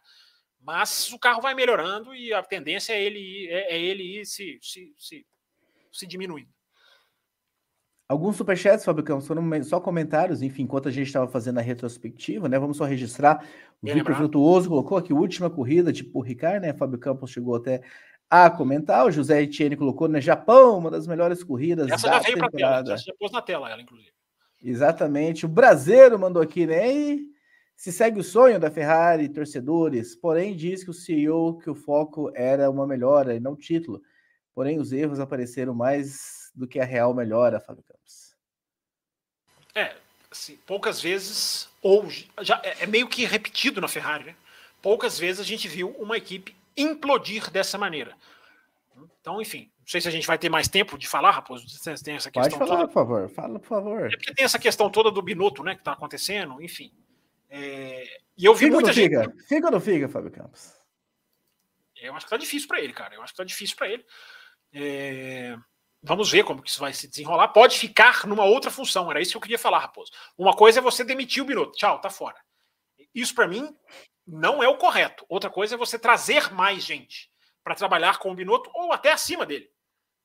Mas 0.61 1.11
o 1.11 1.19
carro 1.19 1.41
vai 1.41 1.53
melhorando 1.53 2.15
e 2.15 2.34
a 2.34 2.41
tendência 2.41 2.93
é 2.93 3.01
ele 3.01 3.19
ir, 3.19 3.49
é, 3.49 3.73
é 3.73 3.81
ele 3.81 4.19
ir 4.19 4.26
se, 4.26 4.57
se, 4.61 4.93
se, 4.97 5.26
se 5.91 6.07
diminuindo. 6.07 6.49
Alguns 8.11 8.35
superchats, 8.35 8.83
Fábio 8.83 9.05
Campos, 9.05 9.25
foram 9.25 9.63
só 9.63 9.79
comentários, 9.79 10.41
enfim, 10.41 10.63
enquanto 10.63 10.89
a 10.89 10.91
gente 10.91 11.07
estava 11.07 11.29
fazendo 11.29 11.59
a 11.59 11.61
retrospectiva, 11.61 12.49
né? 12.49 12.59
Vamos 12.59 12.75
só 12.75 12.83
registrar. 12.83 13.41
O 13.81 13.88
Victor 13.88 14.13
Frutuoso 14.13 14.67
colocou 14.67 14.97
aqui 14.97 15.13
última 15.13 15.49
corrida 15.49 15.93
de 15.93 16.03
Purricar, 16.03 16.59
né? 16.59 16.73
Fábio 16.73 16.99
Campos 16.99 17.31
chegou 17.31 17.55
até 17.55 17.81
a 18.29 18.49
comentar. 18.49 19.05
O 19.05 19.11
José 19.11 19.41
Etienne 19.41 19.77
colocou 19.77 20.09
né, 20.09 20.19
Japão, 20.19 20.77
uma 20.77 20.91
das 20.91 21.07
melhores 21.07 21.41
corridas 21.41 21.89
Essa 21.89 22.09
da 22.09 22.15
já 22.15 22.19
veio 22.19 22.35
temporada. 22.35 22.83
Tela, 22.83 22.97
já 22.97 23.13
pôs 23.17 23.31
na 23.31 23.41
tela 23.41 23.71
ela, 23.71 23.81
inclusive. 23.81 24.11
Exatamente. 24.61 25.45
O 25.45 25.49
Brasileiro 25.49 26.19
mandou 26.19 26.43
aqui, 26.43 26.67
né? 26.67 26.93
E 26.93 27.21
se 27.77 27.93
segue 27.93 28.19
o 28.19 28.23
sonho 28.25 28.59
da 28.59 28.69
Ferrari, 28.69 29.29
torcedores, 29.29 30.17
porém 30.17 30.53
diz 30.53 30.83
que 30.83 30.89
o 30.89 30.93
CEO 30.93 31.59
que 31.59 31.69
o 31.69 31.75
foco 31.75 32.29
era 32.35 32.69
uma 32.69 32.85
melhora 32.85 33.33
e 33.33 33.39
não 33.39 33.55
título. 33.55 34.01
Porém, 34.53 34.81
os 34.81 34.91
erros 34.91 35.21
apareceram 35.21 35.73
mais 35.73 36.40
do 36.53 36.67
que 36.67 36.79
a 36.79 36.85
real 36.85 37.13
melhora, 37.13 37.59
Fábio 37.59 37.83
Campos. 37.83 38.35
É, 39.73 39.95
assim, 40.29 40.57
poucas 40.65 41.01
vezes, 41.01 41.69
ou 41.81 42.07
já 42.41 42.61
é, 42.63 42.83
é 42.83 42.87
meio 42.87 43.07
que 43.07 43.25
repetido 43.25 43.79
na 43.79 43.87
Ferrari, 43.87 44.25
né? 44.25 44.35
Poucas 44.81 45.17
vezes 45.17 45.39
a 45.39 45.43
gente 45.43 45.67
viu 45.67 45.89
uma 45.91 46.17
equipe 46.17 46.55
implodir 46.75 47.49
dessa 47.51 47.77
maneira. 47.77 48.15
Então, 49.19 49.41
enfim, 49.41 49.71
não 49.79 49.87
sei 49.87 50.01
se 50.01 50.07
a 50.07 50.11
gente 50.11 50.25
vai 50.25 50.37
ter 50.37 50.49
mais 50.49 50.67
tempo 50.67 50.97
de 50.97 51.07
falar, 51.07 51.31
Raposo. 51.31 51.65
Tem 52.03 52.15
essa 52.15 52.31
questão 52.31 52.57
Pode 52.57 52.69
falar, 52.69 52.81
toda. 52.81 52.87
por 52.87 52.93
favor. 52.93 53.29
Fala, 53.29 53.59
por 53.59 53.67
favor. 53.67 54.05
É 54.07 54.17
porque 54.17 54.33
tem 54.33 54.45
essa 54.45 54.59
questão 54.59 54.89
toda 54.89 55.11
do 55.11 55.21
Binotto, 55.21 55.63
né, 55.63 55.75
que 55.75 55.81
está 55.81 55.91
acontecendo, 55.91 56.61
enfim. 56.61 56.91
É... 57.49 58.03
E 58.37 58.45
eu 58.45 58.53
vi 58.55 58.65
fica 58.65 58.73
muita 58.73 58.93
gente. 58.93 59.15
Fica? 59.15 59.45
fica 59.47 59.65
ou 59.67 59.71
não 59.71 59.79
fica, 59.79 60.09
Fábio 60.09 60.31
Campos? 60.31 60.73
Eu 62.01 62.15
acho 62.15 62.25
que 62.25 62.29
tá 62.31 62.37
difícil 62.37 62.67
para 62.67 62.81
ele, 62.81 62.93
cara. 62.93 63.13
Eu 63.13 63.21
acho 63.21 63.33
que 63.33 63.37
tá 63.37 63.43
difícil 63.43 63.75
para 63.75 63.89
ele. 63.89 64.05
É... 64.73 65.55
Vamos 66.03 66.31
ver 66.31 66.43
como 66.43 66.63
que 66.63 66.69
isso 66.69 66.79
vai 66.79 66.93
se 66.93 67.07
desenrolar. 67.07 67.49
Pode 67.49 67.77
ficar 67.77 68.25
numa 68.25 68.43
outra 68.43 68.71
função. 68.71 69.11
Era 69.11 69.21
isso 69.21 69.31
que 69.31 69.37
eu 69.37 69.41
queria 69.41 69.59
falar, 69.59 69.79
Raposo. 69.79 70.11
Uma 70.35 70.55
coisa 70.55 70.79
é 70.79 70.81
você 70.81 71.03
demitir 71.03 71.43
o 71.43 71.45
Binotto. 71.45 71.77
Tchau, 71.77 72.01
tá 72.01 72.09
fora. 72.09 72.37
Isso 73.13 73.35
para 73.35 73.47
mim 73.47 73.75
não 74.25 74.63
é 74.63 74.67
o 74.67 74.77
correto. 74.77 75.25
Outra 75.29 75.49
coisa 75.49 75.75
é 75.75 75.77
você 75.77 75.99
trazer 75.99 76.51
mais 76.51 76.83
gente 76.83 77.29
para 77.63 77.75
trabalhar 77.75 78.17
com 78.17 78.31
o 78.31 78.35
Binotto 78.35 78.71
ou 78.73 78.91
até 78.91 79.11
acima 79.11 79.45
dele, 79.45 79.69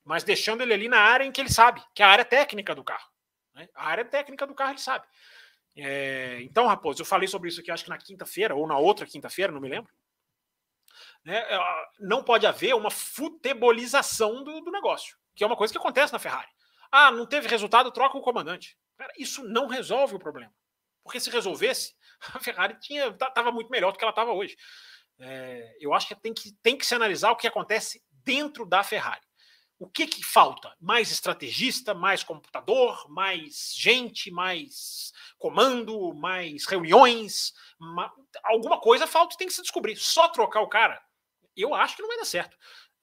mas 0.02 0.24
deixando 0.24 0.62
ele 0.62 0.72
ali 0.72 0.88
na 0.88 1.00
área 1.00 1.24
em 1.24 1.32
que 1.32 1.40
ele 1.40 1.52
sabe, 1.52 1.82
que 1.94 2.02
é 2.02 2.06
a 2.06 2.08
área 2.08 2.24
técnica 2.24 2.74
do 2.74 2.82
carro. 2.82 3.10
Né? 3.54 3.68
A 3.74 3.88
área 3.88 4.04
técnica 4.04 4.46
do 4.46 4.54
carro 4.54 4.70
ele 4.70 4.80
sabe. 4.80 5.06
É, 5.76 6.40
então, 6.40 6.66
Raposo, 6.66 7.02
eu 7.02 7.06
falei 7.06 7.28
sobre 7.28 7.50
isso 7.50 7.60
aqui, 7.60 7.70
acho 7.70 7.84
que 7.84 7.90
na 7.90 7.98
quinta-feira 7.98 8.54
ou 8.54 8.66
na 8.66 8.78
outra 8.78 9.04
quinta-feira, 9.04 9.52
não 9.52 9.60
me 9.60 9.68
lembro. 9.68 9.92
Né? 11.22 11.36
É, 11.36 11.58
não 12.00 12.22
pode 12.22 12.46
haver 12.46 12.74
uma 12.74 12.90
futebolização 12.90 14.42
do, 14.42 14.62
do 14.62 14.70
negócio 14.70 15.18
que 15.36 15.44
é 15.44 15.46
uma 15.46 15.56
coisa 15.56 15.72
que 15.72 15.78
acontece 15.78 16.12
na 16.12 16.18
Ferrari. 16.18 16.48
Ah, 16.90 17.10
não 17.10 17.26
teve 17.26 17.46
resultado, 17.46 17.92
troca 17.92 18.16
o 18.16 18.22
comandante. 18.22 18.76
Cara, 18.96 19.12
isso 19.18 19.44
não 19.44 19.66
resolve 19.66 20.16
o 20.16 20.18
problema. 20.18 20.52
Porque 21.04 21.20
se 21.20 21.30
resolvesse, 21.30 21.94
a 22.34 22.40
Ferrari 22.40 22.76
estava 22.80 23.52
muito 23.52 23.70
melhor 23.70 23.92
do 23.92 23.98
que 23.98 24.04
ela 24.04 24.10
estava 24.10 24.32
hoje. 24.32 24.56
É, 25.18 25.76
eu 25.78 25.94
acho 25.94 26.08
que 26.08 26.14
tem, 26.14 26.32
que 26.32 26.52
tem 26.62 26.76
que 26.76 26.86
se 26.86 26.94
analisar 26.94 27.30
o 27.30 27.36
que 27.36 27.46
acontece 27.46 28.02
dentro 28.24 28.66
da 28.66 28.82
Ferrari. 28.82 29.20
O 29.78 29.86
que, 29.86 30.06
que 30.06 30.24
falta? 30.24 30.74
Mais 30.80 31.10
estrategista, 31.10 31.92
mais 31.92 32.24
computador, 32.24 33.06
mais 33.10 33.74
gente, 33.76 34.30
mais 34.30 35.12
comando, 35.38 36.14
mais 36.14 36.64
reuniões. 36.64 37.52
alguma 38.42 38.80
coisa 38.80 39.06
falta 39.06 39.34
e 39.34 39.38
tem 39.38 39.46
que 39.46 39.52
se 39.52 39.60
descobrir. 39.60 39.96
Só 39.96 40.28
trocar 40.28 40.62
o 40.62 40.68
cara, 40.68 41.02
eu 41.54 41.74
acho 41.74 41.94
que 41.94 42.02
não 42.02 42.08
vai 42.08 42.18
dar 42.18 42.24
certo. 42.24 42.56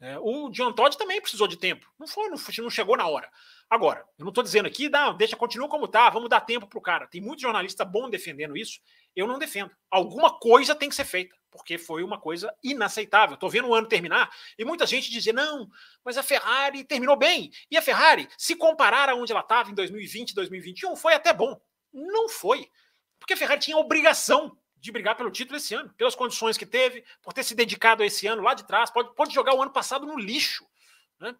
É, 0.04 0.20
o 0.20 0.50
John 0.50 0.74
Todd 0.74 0.98
também 0.98 1.22
precisou 1.22 1.48
de 1.48 1.56
tempo. 1.56 1.90
Não 1.98 2.06
foi, 2.06 2.28
não, 2.28 2.38
não 2.58 2.70
chegou 2.70 2.98
na 2.98 3.08
hora. 3.08 3.32
Agora, 3.70 4.02
eu 4.20 4.26
não 4.26 4.32
estou 4.32 4.44
dizendo 4.44 4.66
aqui, 4.66 4.90
não, 4.90 5.16
deixa, 5.16 5.38
continua 5.38 5.70
como 5.70 5.88
tá, 5.88 6.10
vamos 6.10 6.28
dar 6.28 6.42
tempo 6.42 6.68
para 6.68 6.78
o 6.78 6.82
cara. 6.82 7.08
Tem 7.08 7.22
muito 7.22 7.42
jornalista 7.42 7.86
bom 7.86 8.10
defendendo 8.10 8.58
isso. 8.58 8.82
Eu 9.16 9.26
não 9.26 9.40
defendo. 9.40 9.72
Alguma 9.90 10.38
coisa 10.38 10.76
tem 10.76 10.90
que 10.90 10.96
ser 10.96 11.06
feita, 11.06 11.34
porque 11.50 11.78
foi 11.78 12.04
uma 12.04 12.20
coisa 12.20 12.54
inaceitável. 12.62 13.36
Estou 13.36 13.50
vendo 13.50 13.70
o 13.70 13.74
ano 13.74 13.88
terminar 13.88 14.30
e 14.60 14.66
muita 14.66 14.86
gente 14.86 15.10
dizer, 15.10 15.32
não, 15.32 15.70
mas 16.04 16.18
a 16.18 16.22
Ferrari 16.22 16.84
terminou 16.84 17.16
bem. 17.16 17.50
E 17.72 17.78
a 17.78 17.82
Ferrari, 17.82 18.28
se 18.38 18.58
comparar 18.58 19.08
a 19.08 19.16
onde 19.16 19.32
ela 19.32 19.40
estava 19.40 19.72
em 19.72 19.74
2020, 19.74 20.36
2021, 20.36 20.98
foi 20.98 21.14
até 21.14 21.32
bom. 21.32 21.58
Não 21.94 22.28
foi. 22.28 22.70
Porque 23.18 23.36
a 23.36 23.38
Ferrari 23.38 23.62
tinha 23.62 23.78
a 23.78 23.80
obrigação 23.80 24.54
de 24.84 24.92
brigar 24.92 25.16
pelo 25.16 25.32
título 25.32 25.56
esse 25.56 25.74
ano, 25.74 25.90
pelas 25.94 26.14
condições 26.14 26.58
que 26.58 26.66
teve, 26.66 27.06
por 27.22 27.32
ter 27.32 27.42
se 27.46 27.56
dedicado 27.56 28.04
a 28.04 28.06
esse 28.06 28.28
ano 28.28 28.42
lá 28.42 28.54
de 28.54 28.68
trás, 28.68 28.92
pode, 28.92 29.16
pode 29.16 29.34
jogar 29.34 29.56
o 29.56 29.62
ano 29.62 29.72
passado 29.72 30.06
no 30.06 30.20
lixo, 30.20 30.68
né? 31.22 31.34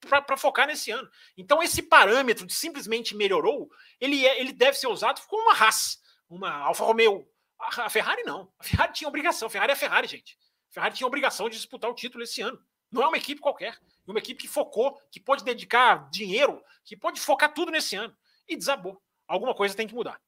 Para 0.00 0.36
focar 0.36 0.66
nesse 0.66 0.90
ano. 0.90 1.08
Então, 1.36 1.62
esse 1.62 1.80
parâmetro 1.80 2.44
de 2.44 2.52
simplesmente 2.52 3.14
melhorou, 3.14 3.70
ele, 4.00 4.26
é, 4.26 4.40
ele 4.40 4.52
deve 4.52 4.76
ser 4.76 4.88
usado 4.88 5.24
como 5.28 5.44
uma 5.44 5.54
Haas, 5.54 6.02
uma 6.28 6.50
Alfa 6.56 6.84
Romeo. 6.84 7.24
A, 7.56 7.84
a 7.84 7.88
Ferrari 7.88 8.24
não. 8.24 8.52
A 8.58 8.64
Ferrari 8.64 8.92
tinha 8.92 9.06
obrigação. 9.06 9.46
A 9.46 9.50
Ferrari 9.50 9.70
é 9.70 9.74
a 9.74 9.78
Ferrari, 9.78 10.08
gente. 10.08 10.36
A 10.68 10.74
Ferrari 10.74 10.96
tinha 10.96 11.06
obrigação 11.06 11.48
de 11.48 11.54
disputar 11.54 11.88
o 11.88 11.94
título 11.94 12.24
esse 12.24 12.42
ano. 12.42 12.60
Não 12.90 13.04
é 13.04 13.06
uma 13.06 13.16
equipe 13.16 13.40
qualquer. 13.40 13.78
É 14.08 14.10
uma 14.10 14.18
equipe 14.18 14.42
que 14.42 14.48
focou, 14.48 15.00
que 15.08 15.20
pode 15.20 15.44
dedicar 15.44 16.10
dinheiro, 16.10 16.60
que 16.84 16.96
pode 16.96 17.20
focar 17.20 17.54
tudo 17.54 17.70
nesse 17.70 17.94
ano. 17.94 18.12
E 18.48 18.56
desabou. 18.56 19.00
Alguma 19.28 19.54
coisa 19.54 19.76
tem 19.76 19.86
que 19.86 19.94
mudar. 19.94 20.20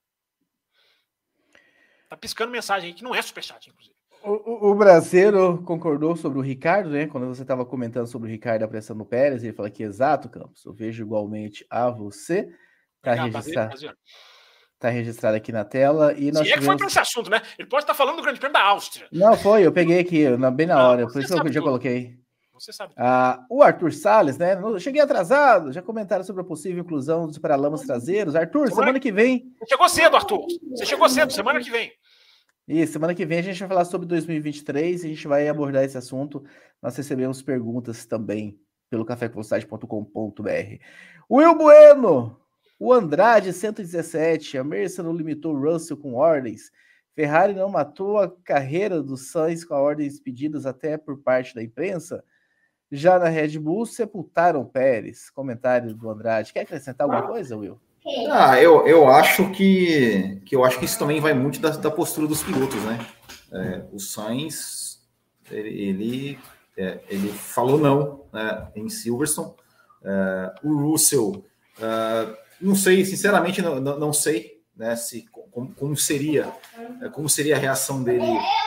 Tá 2.09 2.17
piscando 2.17 2.53
mensagem 2.53 2.89
aí 2.89 2.95
que 2.95 3.03
não 3.03 3.15
é 3.15 3.23
superchat, 3.23 3.69
inclusive. 3.69 3.95
O, 4.23 4.31
o, 4.31 4.71
o 4.71 4.75
Brasileiro 4.75 5.63
concordou 5.65 6.17
sobre 6.17 6.39
o 6.39 6.43
Ricardo, 6.43 6.89
né? 6.89 7.07
Quando 7.07 7.27
você 7.27 7.43
estava 7.43 7.65
comentando 7.65 8.07
sobre 8.07 8.29
o 8.29 8.33
Ricardo 8.33 8.63
a 8.63 8.69
pressão 8.69 8.97
no 8.97 9.05
Pérez, 9.05 9.45
ele 9.45 9.53
fala 9.53 9.71
que 9.71 9.83
exato, 9.83 10.31
Campos. 10.31 10.65
Eu 10.65 10.73
vejo 10.73 11.05
igualmente 11.05 11.67
a 11.69 11.91
você. 11.91 12.49
Tá 13.03 13.13
registrado. 13.13 13.75
Tá 14.79 14.89
registrado 14.89 15.37
aqui 15.37 15.53
na 15.53 15.65
tela. 15.65 16.15
E 16.15 16.33
nós 16.33 16.47
Se 16.47 16.53
é 16.55 16.57
que 16.57 16.65
foi 16.65 16.77
para 16.77 16.87
esse 16.87 16.99
assunto, 16.99 17.29
né? 17.29 17.43
Ele 17.59 17.69
pode 17.69 17.83
estar 17.83 17.95
falando 17.95 18.17
do 18.17 18.23
Grande 18.23 18.41
Prêmio 18.41 18.55
da 18.55 18.65
Áustria. 18.65 19.07
Não, 19.13 19.37
foi, 19.37 19.67
eu 19.67 19.73
peguei 19.73 20.01
aqui, 20.01 20.25
bem 20.55 20.67
na 20.67 20.89
hora, 20.89 21.07
por 21.07 21.21
isso 21.21 21.35
que 21.35 21.49
eu 21.49 21.53
já 21.53 21.61
coloquei. 21.61 22.24
Você 22.65 22.73
sabe. 22.73 22.95
Ah, 22.97 23.45
o 23.51 23.63
Arthur 23.63 23.93
Salles, 23.93 24.39
né? 24.39 24.57
Cheguei 24.79 25.03
atrasado, 25.03 25.71
já 25.71 25.83
comentaram 25.83 26.25
sobre 26.25 26.41
a 26.41 26.45
possível 26.45 26.83
inclusão 26.83 27.27
dos 27.27 27.37
paralamas 27.37 27.83
traseiros. 27.83 28.35
Arthur, 28.35 28.69
semana, 28.69 28.87
semana 28.87 29.01
que 29.01 29.13
vem. 29.13 29.53
Você 29.59 29.67
chegou 29.67 29.89
cedo, 29.89 30.17
Arthur. 30.17 30.47
Você 30.71 30.87
chegou 30.87 31.09
cedo, 31.11 31.31
semana 31.31 31.63
que 31.63 31.71
vem. 31.71 31.93
E 32.67 32.87
semana 32.87 33.15
que 33.15 33.27
vem 33.27 33.41
a 33.41 33.43
gente 33.43 33.59
vai 33.59 33.69
falar 33.69 33.85
sobre 33.85 34.07
2023 34.07 35.05
e 35.05 35.07
a 35.07 35.11
gente 35.11 35.29
vai 35.29 35.47
abordar 35.47 35.85
esse 35.85 35.99
assunto. 35.99 36.43
Nós 36.81 36.97
recebemos 36.97 37.43
perguntas 37.43 38.07
também 38.07 38.59
pelo 38.89 39.05
cafévelocidade.com.br. 39.05 40.79
Will 41.31 41.55
Bueno, 41.55 42.41
o 42.79 42.95
Andrade 42.95 43.53
117, 43.53 44.57
a 44.57 44.65
Mercer 44.65 45.05
não 45.05 45.13
limitou 45.13 45.55
Russell 45.55 45.99
com 45.99 46.15
ordens. 46.15 46.73
Ferrari 47.15 47.53
não 47.53 47.69
matou 47.69 48.19
a 48.19 48.35
carreira 48.43 49.03
dos 49.03 49.31
Sainz 49.31 49.67
com 49.67 49.75
ordens 49.75 50.19
pedidas 50.19 50.65
até 50.65 50.97
por 50.97 51.19
parte 51.19 51.55
da 51.55 51.63
imprensa. 51.63 52.25
Já 52.95 53.19
na 53.19 53.29
Red 53.29 53.59
Bull, 53.59 53.85
sepultaram 53.87 54.65
Pérez. 54.65 55.29
Comentário 55.31 55.95
do 55.95 56.09
Andrade. 56.11 56.53
Quer 56.53 56.61
acrescentar 56.61 57.07
alguma 57.07 57.27
coisa, 57.27 57.57
Will? 57.57 57.79
Ah, 58.31 58.61
eu, 58.61 58.87
eu 58.87 59.09
acho 59.09 59.51
que, 59.51 60.41
que 60.45 60.55
eu 60.55 60.65
acho 60.65 60.79
que 60.79 60.85
isso 60.85 60.99
também 60.99 61.21
vai 61.21 61.33
muito 61.33 61.59
da, 61.59 61.71
da 61.71 61.91
postura 61.91 62.27
dos 62.27 62.43
pilotos, 62.43 62.81
né? 62.85 62.99
É, 63.51 63.85
o 63.93 63.99
Sainz, 63.99 65.01
ele, 65.51 65.69
ele, 65.71 66.39
é, 66.77 67.01
ele 67.09 67.29
falou 67.29 67.79
não 67.79 68.25
né, 68.33 68.69
em 68.77 68.89
Silverstone. 68.89 69.55
É, 70.05 70.55
o 70.63 70.77
Russell, 70.77 71.45
é, 71.81 72.37
não 72.61 72.75
sei, 72.75 73.05
sinceramente, 73.05 73.63
não, 73.63 73.81
não, 73.81 73.99
não 73.99 74.13
sei 74.13 74.63
né, 74.77 74.95
se 74.97 75.23
como, 75.55 75.73
como, 75.75 75.97
seria 75.97 76.53
é, 77.01 77.09
como 77.09 77.29
seria 77.29 77.55
a 77.55 77.59
reação 77.59 78.03
dele 78.03 78.27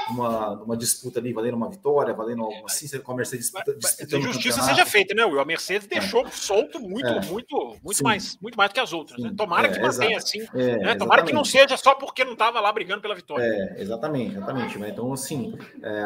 numa, 0.09 0.55
numa 0.55 0.77
disputa 0.77 1.19
ali, 1.19 1.34
valendo 1.34 1.57
uma 1.57 1.69
vitória, 1.69 2.14
valendo 2.14 2.43
algo 2.43 2.65
assim, 2.65 2.88
com 2.99 3.11
a 3.11 3.15
Mercedes 3.15 3.47
disputando 3.47 3.77
disputando 3.77 4.22
justiça 4.23 4.61
seja 4.61 4.85
feita, 4.85 5.14
né, 5.14 5.26
Will? 5.26 5.41
A 5.41 5.45
Mercedes 5.45 5.85
é. 5.91 5.99
deixou 5.99 6.26
é. 6.26 6.31
solto 6.31 6.80
muito, 6.80 7.05
é. 7.05 7.26
muito, 7.26 7.76
muito 7.84 8.03
mais, 8.03 8.38
muito 8.41 8.55
mais 8.55 8.69
do 8.69 8.73
que 8.73 8.80
as 8.80 8.93
outras. 8.93 9.22
Né? 9.22 9.34
Tomara 9.35 9.68
é, 9.68 9.72
que 9.72 9.80
mantenha 9.81 10.18
assim, 10.18 10.39
né? 10.53 10.95
Tomara 10.95 11.23
que 11.23 11.34
não 11.34 11.43
seja 11.43 11.76
só 11.76 11.93
porque 11.93 12.23
não 12.23 12.34
estava 12.34 12.61
lá 12.61 12.72
brigando 12.72 13.01
pela 13.01 13.14
vitória. 13.14 13.43
É, 13.43 13.81
exatamente, 13.81 14.38
exatamente. 14.38 14.80
Então, 14.80 15.11
assim, 15.11 15.57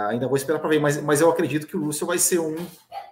ainda 0.09 0.27
vou 0.27 0.35
esperar 0.35 0.57
para 0.57 0.69
ver, 0.69 0.79
mas, 0.79 0.99
mas 1.01 1.21
eu 1.21 1.29
acredito 1.29 1.67
que 1.67 1.77
o 1.77 1.79
Lúcio 1.79 2.07
vai 2.07 2.17
ser 2.17 2.39
um 2.39 2.55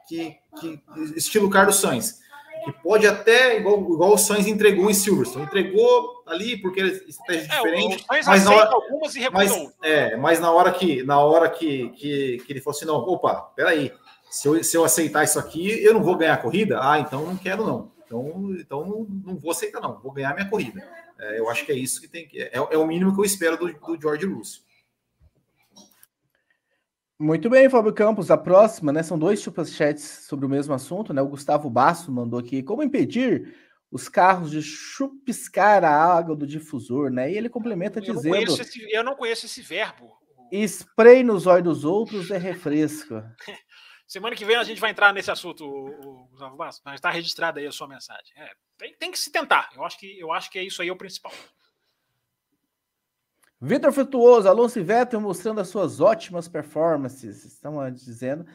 que, 0.07 0.35
que 0.59 0.81
estilo 1.15 1.49
Carlos 1.51 1.75
Sainz 1.75 2.19
que 2.63 2.71
pode 2.83 3.07
até, 3.07 3.57
igual, 3.57 3.79
igual 3.79 4.13
o 4.13 4.17
Sainz 4.17 4.47
entregou 4.47 4.89
em 4.89 4.93
Silverstone, 4.93 5.45
entregou 5.45 6.23
ali 6.27 6.57
porque 6.57 6.81
estratégia 6.81 7.51
é, 7.51 7.55
diferente, 7.55 8.05
mas 8.07 8.45
na 8.45 8.51
hora, 8.51 8.69
algumas 8.71 9.15
e 9.15 9.29
mas, 9.29 9.51
é, 9.81 10.15
mas 10.15 10.39
na 10.39 10.51
hora 10.51 10.71
que 10.71 11.03
na 11.03 11.19
hora 11.19 11.49
que, 11.49 11.89
que, 11.89 12.37
que 12.45 12.53
ele 12.53 12.61
falou 12.61 12.75
assim, 12.75 12.85
não, 12.85 12.95
opa, 12.95 13.35
peraí, 13.55 13.91
se 14.29 14.47
eu, 14.47 14.63
se 14.63 14.77
eu 14.77 14.83
aceitar 14.83 15.23
isso 15.23 15.39
aqui, 15.39 15.83
eu 15.83 15.93
não 15.93 16.03
vou 16.03 16.15
ganhar 16.15 16.35
a 16.35 16.37
corrida? 16.37 16.79
Ah, 16.81 16.99
então 16.99 17.25
não 17.25 17.35
quero 17.35 17.65
não. 17.65 17.91
Então, 18.05 18.55
então 18.59 18.85
não, 18.85 19.07
não 19.25 19.37
vou 19.37 19.51
aceitar 19.51 19.79
não, 19.81 19.99
vou 19.99 20.11
ganhar 20.11 20.33
minha 20.33 20.49
corrida. 20.49 20.83
É, 21.19 21.39
eu 21.39 21.49
acho 21.49 21.65
que 21.65 21.71
é 21.71 21.75
isso 21.75 21.99
que 21.99 22.07
tem 22.07 22.27
que 22.27 22.41
é, 22.41 22.51
é 22.53 22.77
o 22.77 22.87
mínimo 22.87 23.13
que 23.13 23.19
eu 23.19 23.25
espero 23.25 23.57
do, 23.57 23.71
do 23.71 24.01
George 24.01 24.25
Russell. 24.25 24.68
Muito 27.19 27.49
bem, 27.49 27.69
Fábio 27.69 27.93
Campos. 27.93 28.31
A 28.31 28.37
próxima, 28.37 28.93
né? 28.93 29.03
São 29.03 29.19
dois 29.19 29.41
superchats 29.41 30.25
sobre 30.25 30.45
o 30.45 30.49
mesmo 30.49 30.73
assunto, 30.73 31.13
né? 31.13 31.21
O 31.21 31.27
Gustavo 31.27 31.69
Basso 31.69 32.09
mandou 32.09 32.39
aqui 32.39 32.63
como 32.63 32.81
impedir 32.81 33.53
os 33.91 34.07
carros 34.07 34.51
de 34.51 34.61
chupiscar 34.61 35.83
a 35.83 35.91
água 35.91 36.33
do 36.33 36.47
difusor, 36.47 37.09
né? 37.11 37.29
E 37.29 37.37
ele 37.37 37.49
complementa 37.49 37.99
eu 37.99 38.03
dizendo. 38.03 38.45
Não 38.45 38.61
esse, 38.61 38.89
eu 38.89 39.03
não 39.03 39.15
conheço 39.15 39.47
esse 39.47 39.61
verbo. 39.61 40.17
Spray 40.51 41.21
nos 41.21 41.45
olhos 41.45 41.63
dos 41.63 41.83
outros 41.83 42.31
é 42.31 42.37
refresco. 42.37 43.21
Semana 44.07 44.35
que 44.35 44.45
vem 44.45 44.55
a 44.55 44.63
gente 44.63 44.81
vai 44.81 44.89
entrar 44.89 45.13
nesse 45.13 45.29
assunto, 45.29 45.67
Gustavo 46.31 46.55
Basso. 46.55 46.81
Mas 46.85 46.95
está 46.95 47.11
registrada 47.11 47.59
aí 47.59 47.67
a 47.67 47.71
sua 47.71 47.87
mensagem. 47.87 48.31
É, 48.37 48.49
tem, 48.77 48.95
tem 48.95 49.11
que 49.11 49.19
se 49.19 49.29
tentar. 49.29 49.69
Eu 49.75 49.83
acho 49.83 49.99
que, 49.99 50.17
eu 50.17 50.31
acho 50.31 50.49
que 50.49 50.57
é 50.57 50.63
isso 50.63 50.81
aí 50.81 50.89
o 50.89 50.95
principal. 50.95 51.33
Vitor 53.61 53.91
Frutuoso, 53.91 54.47
Alonso 54.47 54.79
e 54.79 54.83
Vettel 54.83 55.19
mostrando 55.19 55.59
as 55.59 55.67
suas 55.67 55.99
ótimas 55.99 56.47
performances. 56.47 57.43
Estão 57.43 57.91
dizendo. 57.91 58.45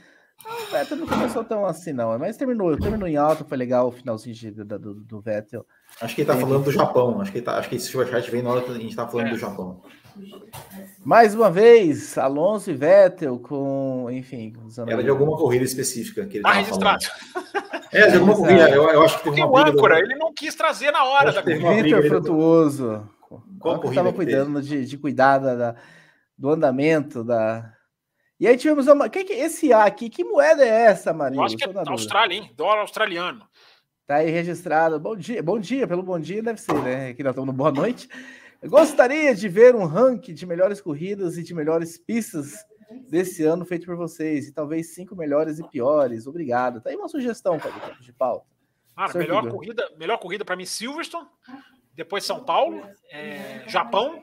o 0.46 0.72
Vettel 0.72 0.96
não 0.96 1.06
começou 1.06 1.44
tão 1.44 1.66
assim, 1.66 1.92
não, 1.92 2.18
mas 2.18 2.38
terminou, 2.38 2.76
terminou 2.78 3.06
em 3.06 3.16
alta, 3.16 3.44
foi 3.44 3.58
legal 3.58 3.88
o 3.88 3.92
finalzinho 3.92 4.34
de, 4.34 4.50
do, 4.50 4.64
do, 4.64 4.94
do, 4.94 5.20
Vettel. 5.20 5.66
Acho 6.00 6.14
que 6.14 6.22
ele 6.22 6.28
tá 6.28 6.36
falando 6.36 6.64
do 6.64 6.72
Japão. 6.72 7.20
Acho 7.20 7.32
que, 7.32 7.42
tá, 7.42 7.58
acho 7.58 7.68
que 7.68 7.76
esse 7.76 7.86
superchat 7.86 8.30
vem 8.30 8.42
na 8.42 8.50
hora 8.50 8.62
que 8.62 8.70
a 8.70 8.74
gente 8.74 8.96
tá 8.96 9.06
falando 9.06 9.28
é. 9.28 9.30
do 9.30 9.38
Japão. 9.38 9.82
Mais 11.04 11.34
uma 11.34 11.50
vez, 11.50 12.16
Alonso 12.16 12.70
e 12.70 12.74
Vettel 12.74 13.38
com, 13.40 14.08
enfim, 14.10 14.54
usando 14.64 14.90
Era 14.90 15.02
de 15.02 15.10
alguma 15.10 15.36
corrida 15.36 15.64
específica 15.64 16.24
que 16.24 16.38
ele 16.38 16.44
tá 16.44 16.52
registrado. 16.52 17.04
É, 17.92 18.06
de 18.08 18.16
alguma 18.16 18.34
corrida. 18.36 18.70
Eu, 18.70 18.88
eu 18.88 19.02
acho 19.02 19.18
que 19.18 19.24
teve 19.24 19.42
uma 19.42 19.50
o 19.50 19.58
âncora, 19.58 19.96
do... 19.96 20.04
ele 20.04 20.14
não 20.14 20.32
quis 20.32 20.54
trazer 20.54 20.92
na 20.92 21.04
hora 21.04 21.32
da 21.32 21.42
corrida. 21.42 21.82
Vitor 21.82 22.06
Frutuoso. 22.06 23.08
Qual 23.64 23.80
corrida 23.80 24.02
estava 24.02 24.12
cuidando 24.12 24.60
de, 24.60 24.84
de 24.84 24.98
cuidar 24.98 25.38
da, 25.38 25.74
do 26.36 26.50
andamento 26.50 27.24
da. 27.24 27.74
E 28.38 28.46
aí 28.46 28.58
tivemos 28.58 28.86
uma. 28.86 29.08
Que 29.08 29.24
que, 29.24 29.32
esse 29.32 29.72
A 29.72 29.84
aqui, 29.84 30.10
que 30.10 30.22
moeda 30.22 30.62
é 30.62 30.82
essa, 30.82 31.14
Marinho? 31.14 31.40
Eu 31.40 31.46
acho 31.46 31.56
que 31.56 31.64
é 31.64 31.72
da 31.72 31.82
Austrália, 31.88 32.36
hein? 32.36 32.52
Dólar 32.54 32.80
australiano. 32.80 33.48
Tá 34.06 34.16
aí 34.16 34.30
registrado. 34.30 35.00
Bom 35.00 35.16
dia, 35.16 35.42
bom 35.42 35.58
dia, 35.58 35.88
pelo 35.88 36.02
bom 36.02 36.20
dia 36.20 36.42
deve 36.42 36.60
ser, 36.60 36.74
né? 36.82 37.08
Aqui 37.08 37.22
nós 37.22 37.30
estamos 37.30 37.46
no 37.46 37.54
boa 37.54 37.72
noite. 37.72 38.06
Eu 38.60 38.68
gostaria 38.68 39.34
de 39.34 39.48
ver 39.48 39.74
um 39.74 39.86
ranking 39.86 40.34
de 40.34 40.44
melhores 40.44 40.82
corridas 40.82 41.38
e 41.38 41.42
de 41.42 41.54
melhores 41.54 41.96
pistas 41.96 42.66
desse 43.08 43.44
ano 43.44 43.64
feito 43.64 43.86
por 43.86 43.96
vocês. 43.96 44.46
E 44.46 44.52
talvez 44.52 44.94
cinco 44.94 45.16
melhores 45.16 45.58
e 45.58 45.66
piores. 45.66 46.26
Obrigado. 46.26 46.82
Tá 46.82 46.90
aí 46.90 46.96
uma 46.96 47.08
sugestão, 47.08 47.58
para 47.58 47.70
de 47.98 48.12
pauta. 48.12 48.44
Cara, 48.94 49.18
melhor 49.18 49.48
corrida, 49.48 49.90
melhor 49.96 50.18
corrida 50.18 50.44
para 50.44 50.54
mim, 50.54 50.66
Silverstone 50.66 51.26
depois 51.94 52.24
São 52.24 52.42
Paulo, 52.42 52.82
é, 53.10 53.62
Japão. 53.68 54.22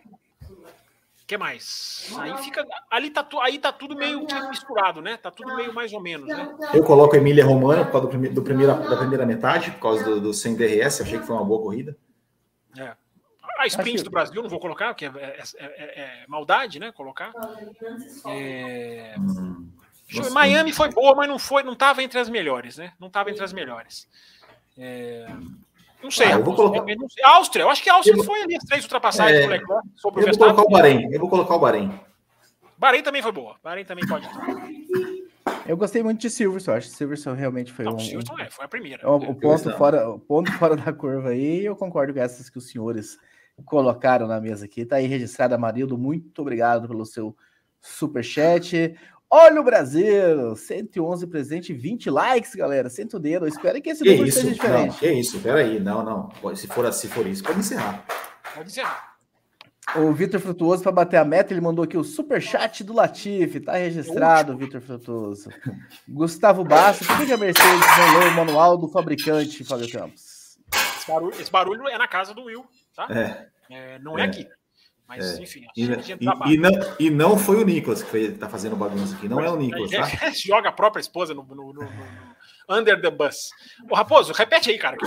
que 1.25 1.37
mais? 1.37 2.11
Aí 2.19 2.37
fica. 2.39 2.65
Ali 2.89 3.09
tá, 3.09 3.27
aí 3.41 3.57
tá 3.57 3.71
tudo 3.71 3.95
meio 3.95 4.25
misturado, 4.49 5.01
né? 5.01 5.17
Tá 5.17 5.31
tudo 5.31 5.55
meio 5.55 5.73
mais 5.73 5.93
ou 5.93 6.01
menos, 6.01 6.27
né? 6.27 6.53
Eu 6.73 6.83
coloco 6.83 7.15
Emília 7.15 7.45
Romana 7.45 7.85
por 7.85 7.91
causa 7.93 8.07
do, 8.07 8.29
do 8.33 8.41
primeira, 8.41 8.73
da 8.73 8.97
primeira 8.97 9.25
metade, 9.25 9.71
por 9.71 9.79
causa 9.79 10.03
do, 10.03 10.21
do 10.21 10.33
sem 10.33 10.55
DRS, 10.55 11.01
achei 11.01 11.19
que 11.19 11.25
foi 11.25 11.35
uma 11.35 11.45
boa 11.45 11.61
corrida. 11.61 11.95
É. 12.77 12.93
A 13.57 13.67
sprint 13.67 14.03
do 14.03 14.09
Brasil 14.09 14.41
não 14.41 14.49
vou 14.49 14.59
colocar, 14.59 14.87
porque 14.87 15.05
é, 15.05 15.09
é, 15.09 15.43
é, 15.59 16.01
é 16.01 16.25
maldade, 16.27 16.79
né? 16.79 16.91
Colocar. 16.91 17.31
É... 18.25 19.15
Hum, 19.19 19.69
Miami 20.31 20.73
foi 20.73 20.89
boa, 20.89 21.15
mas 21.15 21.27
não 21.29 21.37
foi, 21.37 21.61
não 21.61 21.73
estava 21.73 22.01
entre 22.01 22.19
as 22.19 22.27
melhores, 22.27 22.77
né? 22.77 22.93
Não 22.99 23.07
estava 23.07 23.29
entre 23.29 23.43
as 23.43 23.53
melhores. 23.53 24.07
É... 24.77 25.27
Não 26.03 26.11
sei. 26.11 26.27
Ah, 26.27 26.31
eu 26.31 26.43
vou 26.43 26.55
colocar... 26.55 26.83
Não 26.83 27.09
sei. 27.09 27.23
Áustria, 27.23 27.63
eu 27.63 27.69
acho 27.69 27.83
que 27.83 27.89
a 27.89 27.95
Áustria 27.95 28.17
eu... 28.17 28.23
foi 28.23 28.41
ali 28.41 28.55
as 28.55 28.63
três 28.63 28.83
ultrapassagens 28.83 29.39
é... 29.39 29.43
do 29.43 29.49
Leclerc 29.49 29.87
sobre 29.95 30.19
eu 30.19 30.23
o 30.23 30.25
Verstappen. 30.25 30.55
Vou 30.55 30.65
colocar 30.65 30.67
o 30.67 30.81
Bahrein. 30.81 31.13
Eu 31.13 31.19
vou 31.19 31.29
colocar 31.29 31.55
o 31.55 31.59
Bahrein. 31.59 31.99
Bahrein 32.77 33.03
também 33.03 33.21
foi 33.21 33.31
boa. 33.31 33.55
Bahrein 33.63 33.85
também 33.85 34.07
pode. 34.07 34.27
Eu 35.67 35.77
gostei 35.77 36.01
muito 36.01 36.21
de 36.21 36.29
Silverstone. 36.29 36.77
Acho 36.77 36.89
que 36.89 36.95
Silverstone 36.95 37.37
realmente 37.37 37.71
foi 37.71 37.85
não, 37.85 37.95
um. 37.95 37.99
Silverstone 37.99 38.41
é, 38.41 38.49
foi 38.49 38.65
a 38.65 38.67
primeira. 38.67 39.09
O, 39.09 39.15
o 39.17 39.35
ponto, 39.35 39.71
fora, 39.77 40.09
o 40.09 40.19
ponto 40.19 40.51
fora 40.57 40.75
da 40.75 40.91
curva 40.91 41.29
aí. 41.29 41.63
Eu 41.63 41.75
concordo 41.75 42.13
com 42.13 42.19
essas 42.19 42.49
que 42.49 42.57
os 42.57 42.69
senhores 42.69 43.17
colocaram 43.65 44.27
na 44.27 44.41
mesa 44.41 44.65
aqui. 44.65 44.85
Tá 44.85 44.95
aí 44.97 45.05
registrada, 45.05 45.57
Marildo. 45.57 45.97
Muito 45.97 46.41
obrigado 46.41 46.87
pelo 46.87 47.05
seu 47.05 47.35
super 47.79 48.23
chat. 48.23 48.95
Olha 49.33 49.61
o 49.61 49.63
Brasil! 49.63 50.55
111 50.57 51.25
presente, 51.27 51.73
20 51.73 52.09
likes, 52.09 52.53
galera. 52.53 52.89
Senta 52.89 53.15
o 53.15 53.19
dedo. 53.19 53.47
Espero 53.47 53.81
que 53.81 53.89
esse 53.89 54.03
número 54.03 54.27
isso? 54.27 54.41
seja 54.41 54.53
diferente. 54.53 54.87
Não, 54.91 54.97
que 54.97 55.11
isso? 55.13 55.39
Peraí. 55.39 55.79
Não, 55.79 56.03
não. 56.03 56.55
Se 56.55 56.67
for, 56.67 56.91
se 56.91 57.07
for 57.07 57.25
isso, 57.25 57.41
pode 57.41 57.59
encerrar. 57.59 58.05
Pode 58.53 58.69
encerrar. 58.69 59.11
O 59.95 60.11
Vitor 60.13 60.39
Frutuoso, 60.39 60.83
para 60.83 60.91
bater 60.91 61.17
a 61.17 61.25
meta, 61.25 61.53
ele 61.53 61.61
mandou 61.61 61.83
aqui 61.83 61.97
o 61.97 62.03
super 62.03 62.41
chat 62.41 62.83
do 62.83 62.93
Latifi. 62.93 63.59
Tá 63.61 63.73
registrado, 63.73 64.57
Vitor 64.57 64.81
Frutuoso. 64.81 65.49
Gustavo 66.07 66.63
Basso, 66.65 67.05
por 67.05 67.25
que 67.25 67.31
a 67.31 67.37
Mercedes 67.37 67.79
não 67.97 68.19
leu 68.19 68.29
o 68.29 68.35
manual 68.35 68.77
do 68.77 68.87
fabricante, 68.89 69.63
Fábio 69.63 69.89
Campos? 69.91 70.57
Esse 70.73 71.07
barulho, 71.07 71.35
esse 71.41 71.51
barulho 71.51 71.87
é 71.87 71.97
na 71.97 72.07
casa 72.07 72.33
do 72.33 72.43
Will, 72.43 72.65
tá? 72.95 73.07
É. 73.09 73.47
É, 73.69 73.99
não 73.99 74.17
é, 74.19 74.23
É. 74.23 74.25
aqui. 74.25 74.47
Mas, 75.13 75.37
É. 75.39 75.43
enfim, 75.43 75.65
E, 75.75 75.83
e- 75.83 76.53
e 76.53 76.57
não, 76.57 76.71
e 76.97 77.09
não 77.09 77.37
foi 77.37 77.61
o 77.61 77.65
Nicolas 77.65 78.01
que 78.01 78.09
foi, 78.09 78.31
tá 78.31 78.47
fazendo 78.47 78.77
bagunça 78.77 79.13
aqui. 79.15 79.27
Não 79.27 79.41
é 79.41 79.49
o 79.49 79.57
Nicolas, 79.57 79.91
tá? 79.91 79.97
Joga 80.33 80.69
a 80.69 80.71
própria 80.71 81.01
esposa 81.01 81.33
no, 81.33 81.43
no- 81.43 81.55
no- 81.55 81.73
no- 81.73 81.89
Under 82.69 83.01
the 83.01 83.11
bus. 83.11 83.49
Ô, 83.89 83.95
Raposo, 83.95 84.31
repete 84.31 84.69
aí, 84.71 84.77
cara. 84.77 84.95
Que 84.95 85.03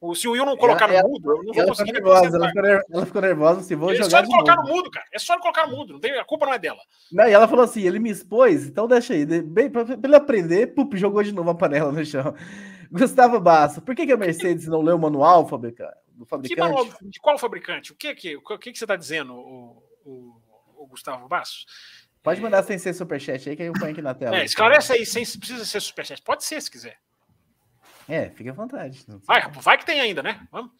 eu, 0.00 0.14
se 0.14 0.28
o 0.28 0.32
Will 0.32 0.46
não 0.46 0.56
colocar 0.56 0.88
Ela- 0.90 1.02
no 1.02 1.08
mudo, 1.10 1.30
eu 1.30 1.36
não 1.36 1.44
vou 1.44 1.54
Ela 1.54 1.54
ficou 1.54 1.66
conseguir 1.68 1.92
me 1.92 2.00
nervosa, 2.00 2.36
ela 2.36 2.48
ficou, 2.48 2.64
ela 2.94 3.06
ficou 3.06 3.22
nervosa, 3.22 3.60
se 3.62 3.74
vou 3.74 3.90
É 3.92 3.96
só 3.96 4.02
jogar 4.04 4.18
ele 4.20 4.26
de 4.28 4.32
colocar 4.32 4.56
novo. 4.56 4.68
no 4.68 4.74
mudo, 4.76 4.90
cara. 4.90 5.06
É 5.12 5.18
só 5.18 5.32
ele 5.34 5.42
colocar 5.42 5.66
no 5.66 5.76
mudo. 5.76 5.92
Não 5.94 6.00
tem, 6.00 6.18
a 6.18 6.24
culpa 6.24 6.46
não 6.46 6.54
é 6.54 6.58
dela. 6.58 6.78
Não, 7.12 7.28
e 7.28 7.32
ela 7.32 7.46
falou 7.48 7.64
assim, 7.64 7.82
ele 7.82 7.98
me 7.98 8.10
expôs, 8.10 8.66
então 8.66 8.86
deixa 8.88 9.12
aí. 9.14 9.26
Bem, 9.26 9.68
pra, 9.68 9.84
pra 9.84 9.98
ele 10.02 10.16
aprender, 10.16 10.68
pup, 10.68 10.94
jogou 10.96 11.22
de 11.22 11.32
novo 11.32 11.50
a 11.50 11.54
panela 11.54 11.92
no 11.92 12.04
chão. 12.04 12.34
Gustavo 12.90 13.40
Basso, 13.40 13.82
por 13.82 13.94
que, 13.94 14.06
que 14.06 14.12
a 14.12 14.16
Mercedes 14.16 14.66
não 14.68 14.80
leu 14.80 14.96
o 14.96 15.00
manual 15.00 15.46
fabrica- 15.48 15.92
do 16.16 16.26
fabricante? 16.26 16.60
manual, 16.60 16.88
de 17.02 17.20
qual 17.20 17.38
fabricante? 17.38 17.92
O 17.92 17.94
que 17.94 18.14
que, 18.14 18.36
o 18.36 18.58
que, 18.58 18.72
que 18.72 18.78
você 18.78 18.84
está 18.84 18.96
dizendo, 18.96 19.34
o, 19.34 19.82
o, 20.04 20.42
o 20.78 20.86
Gustavo 20.86 21.28
Bassos? 21.28 21.66
Pode 22.22 22.40
mandar 22.40 22.62
sem 22.64 22.76
ser 22.78 22.92
superchat 22.92 23.48
aí 23.48 23.56
que 23.56 23.62
eu 23.62 23.72
ponho 23.72 23.92
aqui 23.92 24.02
na 24.02 24.14
tela. 24.14 24.36
É, 24.36 24.44
esclarece 24.44 24.92
aí, 24.92 25.06
sem 25.06 25.24
precisa 25.38 25.64
ser 25.64 25.80
superchat. 25.80 26.20
Pode 26.22 26.42
ser, 26.42 26.60
se 26.60 26.70
quiser. 26.70 26.98
É, 28.08 28.30
fica 28.30 28.50
à 28.50 28.54
vontade. 28.54 29.04
Vai, 29.24 29.48
vai 29.50 29.78
que 29.78 29.86
tem 29.86 30.00
ainda, 30.00 30.22
né? 30.22 30.46
Vamos. 30.50 30.72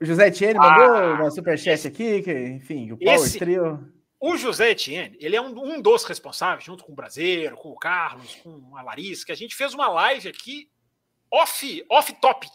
O 0.00 0.04
José 0.04 0.30
Tiene 0.30 0.58
mandou 0.58 1.14
uma 1.14 1.30
superchat 1.30 1.86
aqui, 1.86 2.22
que, 2.22 2.32
enfim, 2.32 2.90
o 2.92 2.98
Power 2.98 3.14
esse- 3.14 3.38
Trio. 3.38 3.92
O 4.20 4.36
José 4.36 4.70
Etienne, 4.70 5.16
ele 5.20 5.36
é 5.36 5.40
um, 5.40 5.56
um 5.56 5.80
dos 5.80 6.02
responsáveis, 6.02 6.64
junto 6.64 6.82
com 6.82 6.90
o 6.90 6.94
Brasileiro, 6.94 7.56
com 7.56 7.70
o 7.70 7.78
Carlos, 7.78 8.34
com 8.42 8.76
a 8.76 8.82
Larissa, 8.82 9.24
que 9.24 9.30
a 9.30 9.36
gente 9.36 9.54
fez 9.54 9.74
uma 9.74 9.86
live 9.88 10.28
aqui 10.28 10.68
off, 11.30 11.84
off 11.88 12.12
topic 12.20 12.50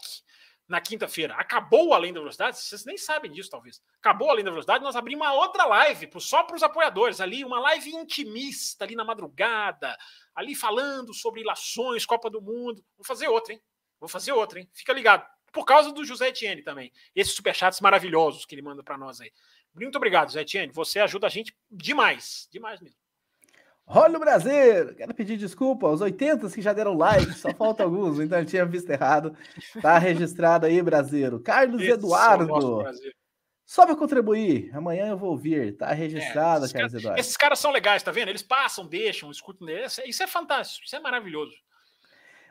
na 0.68 0.80
quinta-feira. 0.80 1.34
Acabou 1.34 1.92
Além 1.94 2.12
da 2.12 2.20
Velocidade, 2.20 2.58
vocês 2.58 2.84
nem 2.84 2.96
sabem 2.96 3.30
disso, 3.30 3.50
talvez. 3.50 3.82
Acabou 3.98 4.30
Além 4.30 4.44
da 4.44 4.50
Velocidade, 4.50 4.82
nós 4.82 4.96
abrimos 4.96 5.26
uma 5.26 5.34
outra 5.34 5.64
live 5.66 6.08
só 6.18 6.42
para 6.42 6.56
os 6.56 6.62
apoiadores 6.62 7.20
ali, 7.20 7.44
uma 7.44 7.60
live 7.60 7.90
intimista 7.90 8.84
ali 8.84 8.94
na 8.94 9.04
madrugada, 9.04 9.96
ali 10.34 10.54
falando 10.54 11.12
sobre 11.12 11.42
ilações, 11.42 12.06
Copa 12.06 12.30
do 12.30 12.40
Mundo. 12.40 12.84
Vou 12.96 13.04
fazer 13.04 13.28
outra, 13.28 13.52
hein? 13.52 13.62
Vou 14.00 14.08
fazer 14.08 14.32
outra, 14.32 14.60
hein? 14.60 14.68
Fica 14.72 14.92
ligado. 14.92 15.26
Por 15.52 15.64
causa 15.64 15.92
do 15.92 16.04
José 16.04 16.28
Etienne 16.28 16.62
também. 16.62 16.92
Esses 17.14 17.34
superchats 17.34 17.80
maravilhosos 17.80 18.44
que 18.44 18.54
ele 18.54 18.62
manda 18.62 18.82
para 18.82 18.98
nós 18.98 19.20
aí. 19.20 19.32
Muito 19.74 19.96
obrigado, 19.96 20.30
Zé 20.30 20.40
Etienne. 20.42 20.72
Você 20.72 21.00
ajuda 21.00 21.26
a 21.26 21.30
gente 21.30 21.56
demais. 21.70 22.48
Demais 22.50 22.80
mesmo. 22.80 23.03
Olha 23.86 24.16
o 24.16 24.20
Brasil! 24.20 24.94
Quero 24.96 25.14
pedir 25.14 25.36
desculpa 25.36 25.86
aos 25.86 26.00
80 26.00 26.48
que 26.50 26.62
já 26.62 26.72
deram 26.72 26.94
like, 26.94 27.32
só 27.34 27.52
falta 27.52 27.82
alguns, 27.82 28.18
então 28.18 28.38
eu 28.38 28.46
tinha 28.46 28.64
visto 28.64 28.88
errado. 28.90 29.36
Tá 29.82 29.98
registrado 29.98 30.64
aí, 30.66 30.80
Brasileiro. 30.82 31.38
Carlos 31.40 31.82
Esse 31.82 31.90
é 31.90 31.94
Eduardo, 31.94 32.82
só 33.66 33.84
para 33.84 33.94
contribuir. 33.96 34.70
Amanhã 34.74 35.08
eu 35.08 35.18
vou 35.18 35.30
ouvir. 35.30 35.76
Tá 35.76 35.92
registrado, 35.92 36.64
esses 36.64 36.72
Carlos 36.72 36.92
caras- 36.92 36.94
Eduardo. 37.02 37.20
Esses 37.20 37.36
caras 37.36 37.58
são 37.58 37.70
legais, 37.70 38.02
tá 38.02 38.10
vendo? 38.10 38.28
Eles 38.28 38.42
passam, 38.42 38.86
deixam, 38.86 39.30
escutam. 39.30 39.68
Isso 39.68 40.00
é- 40.00 40.08
Isso 40.08 40.22
é 40.22 40.26
fantástico, 40.26 40.86
isso 40.86 40.96
é 40.96 41.00
maravilhoso. 41.00 41.52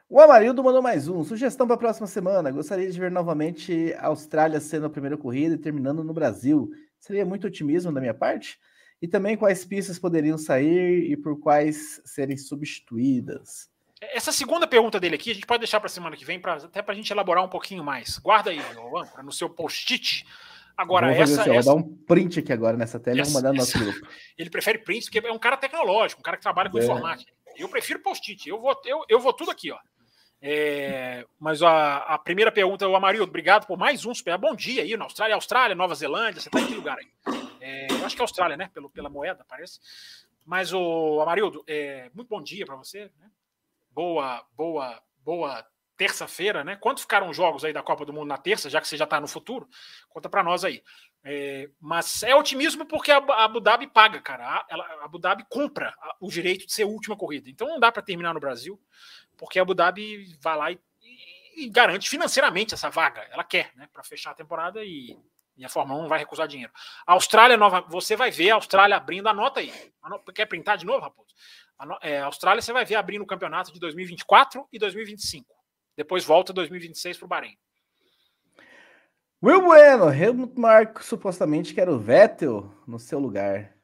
O 0.09 0.19
Amarildo 0.19 0.63
mandou 0.63 0.81
mais 0.81 1.07
um. 1.07 1.23
Sugestão 1.23 1.65
para 1.65 1.75
a 1.75 1.79
próxima 1.79 2.05
semana. 2.05 2.51
Gostaria 2.51 2.89
de 2.91 2.99
ver 2.99 3.09
novamente 3.09 3.93
a 3.97 4.07
Austrália 4.07 4.59
sendo 4.59 4.85
a 4.85 4.89
primeira 4.89 5.17
corrida 5.17 5.55
e 5.55 5.57
terminando 5.57 6.03
no 6.03 6.13
Brasil. 6.13 6.69
Seria 6.99 7.25
muito 7.25 7.47
otimismo 7.47 7.91
da 7.91 7.99
minha 7.99 8.13
parte? 8.13 8.59
E 9.03 9.07
também 9.09 9.35
quais 9.35 9.65
pistas 9.65 9.99
poderiam 9.99 10.37
sair 10.37 11.11
e 11.11 11.17
por 11.17 11.37
quais 11.37 12.01
serem 12.05 12.37
substituídas. 12.37 13.69
Essa 13.99 14.31
segunda 14.31 14.65
pergunta 14.65 14.97
dele 14.97 15.15
aqui, 15.15 15.31
a 15.31 15.33
gente 15.33 15.45
pode 15.45 15.59
deixar 15.59 15.81
para 15.81 15.89
semana 15.89 16.15
que 16.15 16.23
vem, 16.23 16.39
pra, 16.39 16.53
até 16.53 16.81
para 16.81 16.93
a 16.93 16.95
gente 16.95 17.11
elaborar 17.11 17.43
um 17.43 17.49
pouquinho 17.49 17.83
mais. 17.83 18.17
Guarda 18.19 18.51
aí, 18.51 18.61
no 19.21 19.31
seu 19.33 19.49
post-it. 19.49 20.25
Agora, 20.77 21.13
essa, 21.13 21.41
assim, 21.41 21.51
essa- 21.51 21.69
vou 21.73 21.81
dar 21.81 21.85
um 21.85 21.95
print 22.05 22.39
aqui 22.39 22.53
agora 22.53 22.77
nessa 22.77 22.97
tela 22.97 23.17
e 23.17 23.21
Essa- 23.21 23.31
vou 23.33 23.41
mandar 23.41 23.51
no 23.51 23.57
nosso 23.59 23.75
essa- 23.77 23.83
grupo. 23.85 24.07
ele 24.37 24.49
prefere 24.49 24.77
print, 24.79 25.11
porque 25.11 25.27
é 25.27 25.31
um 25.33 25.37
cara 25.37 25.57
tecnológico, 25.57 26.21
um 26.21 26.23
cara 26.23 26.37
que 26.37 26.43
trabalha 26.43 26.69
com 26.69 26.79
É. 26.79 26.83
informática. 26.83 27.29
Eu 27.57 27.67
prefiro 27.67 27.99
post-it, 27.99 28.47
eu 28.47 28.59
vou, 28.59 28.73
eu, 28.85 29.03
eu 29.09 29.19
vou 29.19 29.33
tudo 29.33 29.51
aqui, 29.51 29.69
ó. 29.69 29.77
É, 30.45 31.25
mas 31.39 31.63
a, 31.63 31.99
a 31.99 32.17
primeira 32.17 32.51
pergunta, 32.51 32.85
o 32.85 32.97
Amarildo, 32.97 33.29
obrigado 33.29 33.65
por 33.65 33.77
mais 33.77 34.05
um 34.05 34.13
super. 34.13 34.37
Bom 34.37 34.53
dia 34.53 34.83
aí 34.83 34.97
na 34.97 35.05
Austrália, 35.05 35.35
Austrália, 35.35 35.73
Nova 35.73 35.95
Zelândia, 35.95 36.41
você 36.41 36.49
tá 36.49 36.59
em 36.59 36.67
que 36.67 36.75
lugar 36.75 36.97
aí? 36.97 37.07
É, 37.61 37.87
eu 37.89 38.05
acho 38.05 38.13
que 38.13 38.21
é 38.21 38.25
Austrália, 38.25 38.57
né? 38.57 38.69
Pelo, 38.73 38.89
pela 38.89 39.09
moeda, 39.09 39.45
parece. 39.47 39.79
Mas 40.45 40.73
o 40.73 41.21
Amarildo, 41.21 41.63
é, 41.65 42.11
muito 42.13 42.27
bom 42.27 42.43
dia 42.43 42.65
para 42.65 42.75
você. 42.75 43.09
Né? 43.21 43.31
Boa, 43.89 44.45
boa, 44.53 45.01
boa 45.23 45.65
terça-feira, 45.95 46.61
né? 46.61 46.75
Quanto 46.75 46.99
ficaram 46.99 47.29
os 47.29 47.37
jogos 47.37 47.63
aí 47.63 47.71
da 47.71 47.81
Copa 47.81 48.03
do 48.03 48.11
Mundo 48.11 48.27
na 48.27 48.37
terça, 48.37 48.69
já 48.69 48.81
que 48.81 48.87
você 48.89 48.97
já 48.97 49.05
está 49.05 49.21
no 49.21 49.27
futuro? 49.29 49.65
Conta 50.09 50.27
para 50.27 50.43
nós 50.43 50.65
aí. 50.65 50.83
É, 51.23 51.69
mas 51.79 52.21
é 52.23 52.35
otimismo 52.35 52.85
porque 52.85 53.11
a 53.11 53.17
Abu 53.17 53.61
Dhabi 53.61 53.87
paga, 53.87 54.19
cara. 54.19 54.43
A, 54.45 54.65
ela, 54.69 54.83
a 54.83 55.05
Abu 55.05 55.19
Dhabi 55.19 55.45
compra 55.49 55.95
o 56.19 56.27
direito 56.27 56.65
de 56.65 56.73
ser 56.73 56.83
a 56.83 56.87
última 56.87 57.15
corrida. 57.15 57.49
Então 57.49 57.67
não 57.67 57.79
dá 57.79 57.93
para 57.93 58.01
terminar 58.01 58.33
no 58.33 58.41
Brasil, 58.41 58.77
porque 59.37 59.59
a 59.59 59.61
Abu 59.61 59.73
Dhabi 59.73 60.37
vai 60.41 60.57
lá 60.57 60.71
e, 60.71 60.79
e- 61.01 61.65
e 61.65 61.69
garante 61.69 62.09
financeiramente 62.09 62.73
essa 62.73 62.89
vaga. 62.89 63.21
Ela 63.31 63.43
quer, 63.43 63.71
né? 63.75 63.87
Para 63.91 64.03
fechar 64.03 64.31
a 64.31 64.35
temporada 64.35 64.83
e, 64.83 65.17
e 65.55 65.63
a 65.63 65.69
Fórmula 65.69 65.99
1 65.99 66.01
não 66.03 66.09
vai 66.09 66.19
recusar 66.19 66.47
dinheiro. 66.47 66.71
A 67.05 67.13
Austrália, 67.13 67.55
nova, 67.57 67.81
você 67.81 68.15
vai 68.15 68.31
ver 68.31 68.51
a 68.51 68.55
Austrália 68.55 68.97
abrindo, 68.97 69.27
anota 69.27 69.59
aí. 69.59 69.71
Quer 70.33 70.45
printar 70.47 70.77
de 70.77 70.85
novo, 70.85 70.99
Raposo? 71.01 71.33
É, 72.01 72.19
a 72.19 72.25
Austrália 72.25 72.61
você 72.61 72.71
vai 72.71 72.85
ver 72.85 72.95
abrindo 72.95 73.23
o 73.23 73.27
campeonato 73.27 73.71
de 73.73 73.79
2024 73.79 74.67
e 74.71 74.79
2025. 74.79 75.45
Depois 75.97 76.23
volta 76.23 76.53
2026 76.53 77.17
para 77.17 77.25
o 77.25 77.27
Bahrein. 77.27 77.57
Will 79.43 79.61
Bueno, 79.61 80.09
Helmut 80.13 80.57
Marko 80.57 81.03
supostamente 81.03 81.73
quer 81.73 81.89
o 81.89 81.99
Vettel 81.99 82.73
no 82.87 82.97
seu 82.97 83.19
lugar. 83.19 83.75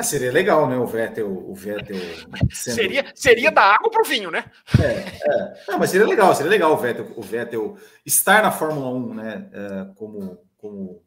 Ah, 0.00 0.02
seria 0.02 0.32
legal, 0.32 0.68
né? 0.68 0.76
O 0.76 0.86
Vettel, 0.86 1.28
o 1.30 1.54
Vettel 1.54 1.96
sendo... 2.50 2.74
Seria, 2.74 3.04
seria 3.14 3.50
da 3.50 3.62
água 3.62 3.90
para 3.90 4.02
o 4.02 4.04
vinho, 4.04 4.30
né? 4.30 4.44
Não, 5.68 5.78
mas 5.78 5.90
seria 5.90 6.06
legal, 6.06 6.34
seria 6.34 6.50
legal 6.50 6.72
o 6.72 6.76
Vettel, 6.76 7.06
o 7.16 7.22
Vettel 7.22 7.76
estar 8.04 8.42
na 8.42 8.50
Fórmula 8.50 8.90
1, 8.90 9.14
né? 9.14 9.48
é, 9.52 9.94
como. 9.94 10.38
como 10.58 11.02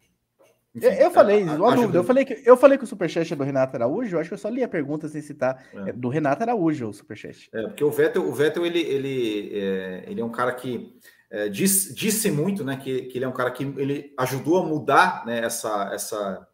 enfim, 0.76 0.88
Eu, 0.88 0.94
eu 0.94 1.11
falei, 1.11 1.44
a- 1.48 1.53
a- 1.53 1.76
dúvida, 1.76 1.99
eu 1.99 2.03
falei, 2.03 2.26
que, 2.26 2.41
eu 2.45 2.57
falei 2.57 2.78
que 2.80 2.84
o 2.84 2.88
Superchat 2.88 3.32
é 3.32 3.36
do 3.36 3.44
Renato 3.44 3.76
Araújo, 3.76 4.15
eu 4.15 4.20
acho 4.20 4.30
que 4.30 4.34
eu 4.34 4.40
só 4.40 4.49
li 4.49 4.64
a 4.64 4.68
pergunta 4.68 5.07
sem 5.07 5.22
citar. 5.22 5.64
É. 5.72 5.90
É 5.90 5.94
do 5.94 6.10
Renato 6.10 6.41
Araújo 6.41 6.90
o 6.90 6.94
Superchat. 6.94 7.48
É, 7.53 7.61
porque 7.64 7.84
o 7.84 7.91
Vettel, 7.91 8.28
o 8.28 8.34
Vettel 8.34 8.65
ele, 8.65 8.80
ele, 8.80 9.52
é, 9.53 10.03
ele 10.07 10.20
é 10.22 10.26
um 10.26 10.32
cara 10.32 10.52
que 10.52 10.95
é, 11.30 11.48
diz- 11.48 11.94
disse 11.94 12.32
muito, 12.32 12.64
né? 12.64 12.78
Que, 12.78 13.03
que 13.03 13.18
ele 13.20 13.26
é 13.26 13.28
um 13.28 13.32
cara 13.34 13.52
que 13.52 13.64
ele 13.64 14.14
ajudou 14.18 14.57
a 14.57 14.65
mudar 14.65 15.24
né, 15.28 15.45
essa, 15.45 15.91
essa, 15.94 16.48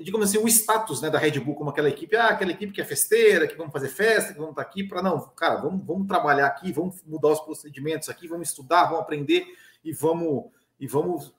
digamos 0.00 0.28
assim, 0.28 0.38
o 0.38 0.48
status 0.48 1.00
né, 1.00 1.10
da 1.10 1.18
Red 1.18 1.40
Bull 1.40 1.54
como 1.54 1.70
aquela 1.70 1.88
equipe, 1.88 2.16
ah, 2.16 2.28
aquela 2.28 2.50
equipe 2.50 2.72
que 2.72 2.80
é 2.80 2.84
festeira, 2.84 3.46
que 3.46 3.56
vamos 3.56 3.72
fazer 3.72 3.88
festa, 3.88 4.32
que 4.32 4.38
vamos 4.38 4.52
estar 4.52 4.62
aqui 4.62 4.84
para 4.84 5.02
não, 5.02 5.20
cara, 5.30 5.56
vamos, 5.56 5.84
vamos 5.86 6.06
trabalhar 6.06 6.46
aqui, 6.46 6.72
vamos 6.72 7.02
mudar 7.04 7.28
os 7.28 7.40
procedimentos 7.40 8.08
aqui, 8.08 8.26
vamos 8.26 8.48
estudar, 8.48 8.84
vamos 8.84 9.00
aprender 9.00 9.46
e 9.84 9.92
vamos 9.92 10.44
e 10.78 10.86
vamos 10.86 11.32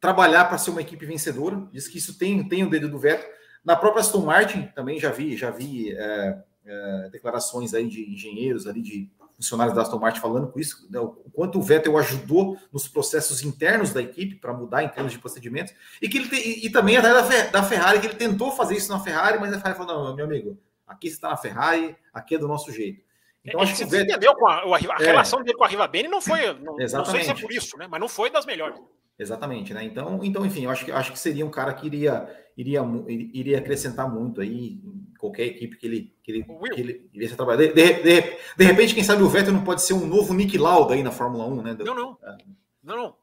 trabalhar 0.00 0.44
para 0.46 0.58
ser 0.58 0.70
uma 0.70 0.80
equipe 0.80 1.04
vencedora. 1.04 1.68
Diz 1.72 1.88
que 1.88 1.98
isso 1.98 2.18
tem, 2.18 2.48
tem 2.48 2.64
o 2.64 2.70
dedo 2.70 2.88
do 2.88 2.98
Vettel. 2.98 3.28
Na 3.64 3.76
própria 3.76 4.00
Aston 4.00 4.24
Martin 4.24 4.62
também 4.74 4.98
já 4.98 5.10
vi, 5.10 5.36
já 5.36 5.50
vi 5.50 5.92
é, 5.92 6.38
é, 6.64 7.08
declarações 7.10 7.74
aí 7.74 7.86
de 7.88 8.10
engenheiros 8.10 8.66
ali, 8.66 8.80
de 8.80 9.10
funcionários 9.38 9.74
da 9.74 9.82
Aston 9.82 9.98
Martin 9.98 10.20
falando 10.20 10.48
com 10.48 10.58
isso, 10.58 10.86
né, 10.90 10.98
o 10.98 11.10
quanto 11.32 11.58
o 11.58 11.62
Vettel 11.62 11.96
ajudou 11.96 12.58
nos 12.72 12.88
processos 12.88 13.42
internos 13.42 13.92
da 13.92 14.02
equipe 14.02 14.34
para 14.34 14.52
mudar 14.52 14.82
em 14.82 14.88
termos 14.88 15.12
de 15.12 15.18
procedimentos, 15.18 15.72
e 16.02 16.08
que 16.08 16.18
ele 16.18 16.28
te, 16.28 16.34
e, 16.36 16.66
e 16.66 16.70
também 16.70 16.96
até 16.96 17.12
da, 17.14 17.46
da 17.50 17.62
Ferrari, 17.62 18.00
que 18.00 18.06
ele 18.08 18.14
tentou 18.16 18.50
fazer 18.52 18.76
isso 18.76 18.90
na 18.92 18.98
Ferrari, 19.00 19.38
mas 19.38 19.52
a 19.52 19.58
Ferrari 19.58 19.76
falou: 19.78 20.04
não, 20.06 20.14
meu 20.16 20.24
amigo, 20.26 20.58
aqui 20.86 21.08
você 21.08 21.14
está 21.14 21.28
na 21.30 21.36
Ferrari, 21.36 21.96
aqui 22.12 22.34
é 22.34 22.38
do 22.38 22.48
nosso 22.48 22.72
jeito. 22.72 23.00
Então 23.44 23.60
Ele 23.60 23.70
acho 23.70 23.78
que 23.78 23.84
o 23.84 23.88
Vettel. 23.88 24.06
entendeu 24.16 24.34
com 24.34 24.46
a, 24.48 24.54
a- 24.56 24.96
a 24.98 25.02
É. 25.02 25.06
relação 25.06 25.42
dele 25.42 25.56
com 25.56 25.64
a 25.64 25.68
Riva 25.68 25.86
Bene 25.86 26.08
não 26.08 26.20
foi. 26.20 26.52
Não, 26.54 26.76
não 26.76 27.04
sei 27.06 27.22
se 27.22 27.30
é 27.30 27.34
por 27.34 27.52
isso, 27.52 27.78
né? 27.78 27.86
Mas 27.88 28.00
não 28.00 28.08
foi 28.08 28.28
das 28.30 28.44
melhores. 28.44 28.78
Exatamente, 29.18 29.74
né? 29.74 29.82
Então, 29.82 30.20
então 30.22 30.46
enfim, 30.46 30.64
eu 30.64 30.70
acho 30.70 30.84
que, 30.84 30.92
acho 30.92 31.12
que 31.12 31.18
seria 31.18 31.44
um 31.44 31.50
cara 31.50 31.74
que 31.74 31.86
iria, 31.86 32.28
iria, 32.56 32.80
iria 33.08 33.58
acrescentar 33.58 34.08
muito 34.08 34.40
aí 34.40 34.80
em 34.84 35.14
qualquer 35.18 35.46
equipe 35.46 35.76
que 35.76 35.86
ele, 35.86 36.16
que 36.22 36.30
ele, 36.30 36.44
que 36.44 36.80
ele 36.80 37.10
iria 37.12 37.34
trabalhar. 37.34 37.58
De, 37.58 37.72
de, 37.72 37.92
de, 37.94 38.38
de 38.56 38.64
repente, 38.64 38.94
quem 38.94 39.02
sabe 39.02 39.22
o 39.22 39.28
Vettel 39.28 39.52
não 39.52 39.64
pode 39.64 39.82
ser 39.82 39.94
um 39.94 40.06
novo 40.06 40.32
Nick 40.32 40.56
Lauda 40.56 40.94
aí 40.94 41.02
na 41.02 41.10
Fórmula 41.10 41.46
1, 41.46 41.62
né? 41.62 41.76
Não, 41.80 41.94
não. 41.94 42.18
É. 42.22 42.36
Não, 42.80 42.96
não. 42.96 43.16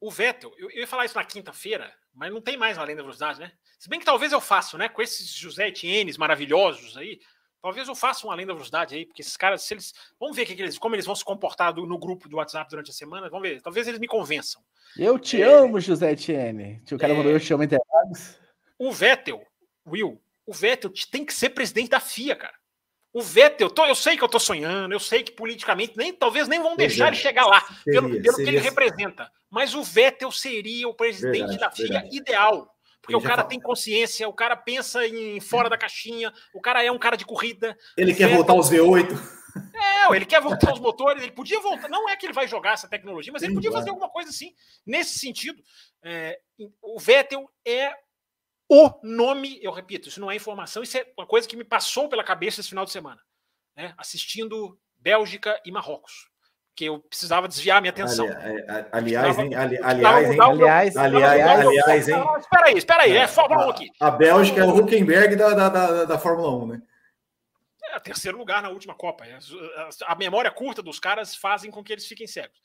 O 0.00 0.10
Vettel, 0.10 0.52
eu, 0.56 0.70
eu 0.70 0.80
ia 0.80 0.86
falar 0.86 1.04
isso 1.04 1.16
na 1.16 1.24
quinta-feira, 1.24 1.92
mas 2.14 2.32
não 2.32 2.40
tem 2.40 2.56
mais 2.56 2.78
além 2.78 2.96
da 2.96 3.02
velocidade, 3.02 3.38
né? 3.38 3.52
Se 3.78 3.90
bem 3.90 3.98
que 3.98 4.06
talvez 4.06 4.32
eu 4.32 4.40
faça, 4.40 4.78
né? 4.78 4.88
Com 4.88 5.02
esses 5.02 5.28
José 5.34 5.68
Etienes 5.68 6.16
maravilhosos 6.16 6.96
aí, 6.96 7.20
Talvez 7.62 7.86
eu 7.86 7.94
faça 7.94 8.26
um 8.26 8.30
além 8.32 8.44
da 8.44 8.52
velocidade 8.52 8.94
aí, 8.96 9.06
porque 9.06 9.22
esses 9.22 9.36
caras, 9.36 9.62
se 9.62 9.72
eles. 9.72 9.94
Vamos 10.18 10.34
ver 10.36 10.44
que 10.44 10.56
que 10.56 10.62
eles, 10.62 10.76
como 10.78 10.96
eles 10.96 11.06
vão 11.06 11.14
se 11.14 11.24
comportar 11.24 11.72
do- 11.72 11.86
no 11.86 11.96
grupo 11.96 12.28
do 12.28 12.36
WhatsApp 12.38 12.68
durante 12.68 12.90
a 12.90 12.94
semana. 12.94 13.30
Vamos 13.30 13.48
ver. 13.48 13.60
Talvez 13.62 13.86
eles 13.86 14.00
me 14.00 14.08
convençam. 14.08 14.60
Eu 14.98 15.16
te 15.18 15.40
É. 15.40 15.44
amo, 15.46 15.78
José 15.80 16.10
Etienne. 16.10 16.82
O 16.90 16.98
cara 16.98 17.12
É. 17.12 17.16
mandou 17.16 17.30
eu 17.30 17.38
te 17.40 17.52
amo 17.54 17.62
Interlagos. 17.62 18.36
O 18.76 18.90
Vettel, 18.90 19.40
Will, 19.86 20.20
o 20.44 20.52
Vettel 20.52 20.92
tem 21.10 21.24
que 21.24 21.32
ser 21.32 21.50
presidente 21.50 21.90
da 21.90 22.00
FIA, 22.00 22.34
cara. 22.34 22.54
O 23.12 23.22
Vettel, 23.22 23.70
tô- 23.70 23.86
eu 23.86 23.94
sei 23.94 24.16
que 24.16 24.24
eu 24.24 24.28
tô 24.28 24.40
sonhando, 24.40 24.92
eu 24.92 24.98
sei 25.00 25.22
que 25.22 25.30
politicamente 25.32 25.96
nem 25.96 26.12
talvez 26.12 26.48
nem 26.48 26.60
vão 26.60 26.74
deixar 26.74 27.08
ele 27.08 27.16
chegar 27.16 27.46
lá, 27.46 27.60
pelo, 27.84 28.08
Seria- 28.08 28.22
pelo 28.22 28.36
que 28.36 28.42
ele 28.42 28.58
seria- 28.58 28.60
representa. 28.62 29.30
Mas 29.50 29.74
o 29.74 29.82
Vettel 29.84 30.32
seria 30.32 30.88
o 30.88 30.94
presidente 30.94 31.38
Verdade, 31.38 31.58
da 31.58 31.70
FIA 31.70 31.86
verdade. 31.88 32.16
ideal. 32.16 32.71
Porque 33.02 33.16
Ele 33.16 33.24
o 33.24 33.28
cara 33.28 33.42
tem 33.42 33.60
consciência, 33.60 34.28
o 34.28 34.32
cara 34.32 34.56
pensa 34.56 35.04
em 35.06 35.40
fora 35.40 35.68
da 35.68 35.76
caixinha, 35.76 36.32
o 36.54 36.60
cara 36.60 36.84
é 36.84 36.90
um 36.90 36.98
cara 36.98 37.16
de 37.16 37.26
corrida. 37.26 37.76
Ele 37.96 38.14
quer 38.14 38.32
voltar 38.32 38.52
aos 38.52 38.70
V8. 38.70 39.42
É, 39.74 40.16
ele 40.16 40.24
quer 40.24 40.40
voltar 40.40 40.70
aos 40.70 40.80
motores, 40.80 41.22
ele 41.22 41.32
podia 41.32 41.60
voltar. 41.60 41.88
Não 41.88 42.08
é 42.08 42.16
que 42.16 42.24
ele 42.24 42.32
vai 42.32 42.46
jogar 42.46 42.72
essa 42.72 42.88
tecnologia, 42.88 43.32
mas 43.32 43.42
ele 43.42 43.50
Sim, 43.50 43.56
podia 43.56 43.72
fazer 43.72 43.90
alguma 43.90 44.08
coisa 44.08 44.30
assim. 44.30 44.54
Nesse 44.86 45.18
sentido, 45.18 45.62
é, 46.02 46.40
o 46.80 46.98
Vettel 46.98 47.50
é 47.66 47.92
o 48.68 48.90
nome, 49.02 49.58
eu 49.62 49.70
repito, 49.70 50.08
isso 50.08 50.20
não 50.20 50.30
é 50.30 50.36
informação, 50.36 50.82
isso 50.82 50.96
é 50.96 51.06
uma 51.18 51.26
coisa 51.26 51.46
que 51.46 51.56
me 51.56 51.64
passou 51.64 52.08
pela 52.08 52.24
cabeça 52.24 52.60
esse 52.60 52.70
final 52.70 52.86
de 52.86 52.92
semana, 52.92 53.20
né? 53.76 53.92
Assistindo 53.98 54.78
Bélgica 54.96 55.60
e 55.66 55.70
Marrocos, 55.70 56.30
que 56.74 56.86
eu 56.86 57.00
precisava 57.00 57.46
desviar 57.48 57.78
a 57.78 57.80
minha 57.80 57.90
atenção. 57.90 58.26
Ali- 58.26 58.60
é, 58.60 58.60
é, 58.78 58.88
aliás, 58.92 59.38
hein? 59.38 59.54
Ali- 59.54 59.78
aliás, 59.82 60.30
hein? 60.30 60.36
meu- 60.36 60.50
Aliás, 60.52 60.96
aliás, 60.96 61.60
meu- 61.60 61.68
aliás, 61.70 62.08
hein? 62.08 62.24
Espera 62.38 62.66
aí, 62.66 62.78
espera 62.78 63.02
aí, 63.02 63.16
é 63.16 63.28
Fórmula 63.28 63.66
1 63.66 63.70
aqui. 63.70 63.90
A 64.00 64.10
Bélgica 64.10 64.60
é 64.60 64.64
o 64.64 64.74
Huckenberg 64.76 65.36
da, 65.36 65.50
da, 65.54 65.68
da, 65.68 66.04
da 66.04 66.18
Fórmula 66.18 66.50
1, 66.64 66.66
né? 66.68 66.82
É, 67.84 67.98
terceiro 67.98 68.38
lugar 68.38 68.62
na 68.62 68.70
última 68.70 68.94
Copa. 68.94 69.26
É, 69.26 69.38
A 70.06 70.14
memória 70.14 70.50
curta 70.50 70.80
dos 70.82 70.98
caras 70.98 71.34
fazem 71.36 71.70
com 71.70 71.82
que 71.84 71.92
eles 71.92 72.06
fiquem 72.06 72.26
cegos. 72.26 72.56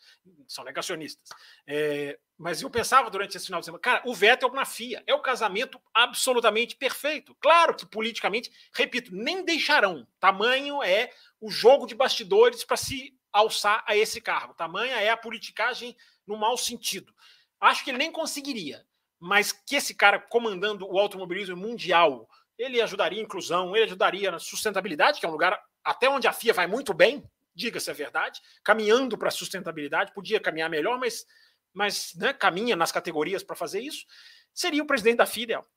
São 0.47 0.63
negacionistas. 0.63 1.27
É, 1.67 2.17
mas 2.37 2.61
eu 2.61 2.69
pensava 2.69 3.09
durante 3.09 3.35
esse 3.35 3.47
final 3.47 3.59
de 3.59 3.65
semana, 3.65 3.81
cara, 3.81 4.01
o 4.05 4.13
Vettel 4.13 4.51
na 4.53 4.63
FIA 4.63 5.03
é 5.07 5.13
o 5.13 5.21
casamento 5.21 5.81
absolutamente 5.93 6.75
perfeito. 6.77 7.35
Claro 7.41 7.75
que 7.75 7.85
politicamente, 7.85 8.49
repito, 8.73 9.09
nem 9.13 9.43
deixarão. 9.43 10.07
Tamanho 10.19 10.81
é 10.83 11.09
o 11.41 11.49
jogo 11.49 11.87
de 11.87 11.95
bastidores 11.95 12.63
para 12.63 12.77
se 12.77 13.16
alçar 13.37 13.83
a 13.87 13.95
esse 13.95 14.19
cargo. 14.19 14.53
Tamanha 14.53 14.95
é 14.95 15.09
a 15.09 15.17
politicagem 15.17 15.95
no 16.25 16.37
mau 16.37 16.57
sentido. 16.57 17.13
Acho 17.59 17.83
que 17.83 17.91
ele 17.91 17.97
nem 17.97 18.11
conseguiria. 18.11 18.85
Mas 19.19 19.51
que 19.51 19.75
esse 19.75 19.95
cara 19.95 20.19
comandando 20.19 20.87
o 20.87 20.99
automobilismo 20.99 21.57
mundial 21.57 22.29
ele 22.57 22.81
ajudaria 22.81 23.21
a 23.21 23.23
inclusão, 23.23 23.75
ele 23.75 23.85
ajudaria 23.85 24.31
na 24.31 24.39
sustentabilidade, 24.39 25.19
que 25.19 25.25
é 25.25 25.29
um 25.29 25.31
lugar 25.31 25.61
até 25.83 26.09
onde 26.09 26.27
a 26.27 26.33
FIA 26.33 26.53
vai 26.53 26.65
muito 26.65 26.93
bem, 26.93 27.23
diga-se 27.53 27.89
a 27.89 27.93
verdade, 27.93 28.41
caminhando 28.63 29.17
para 29.17 29.27
a 29.27 29.31
sustentabilidade, 29.31 30.13
podia 30.13 30.39
caminhar 30.39 30.69
melhor, 30.69 30.99
mas, 30.99 31.25
mas 31.73 32.13
né, 32.15 32.33
caminha 32.33 32.75
nas 32.75 32.91
categorias 32.91 33.43
para 33.43 33.55
fazer 33.55 33.81
isso, 33.81 34.05
seria 34.53 34.81
o 34.81 34.87
presidente 34.87 35.17
da 35.17 35.25
FIA 35.25 35.43
ideal. 35.43 35.67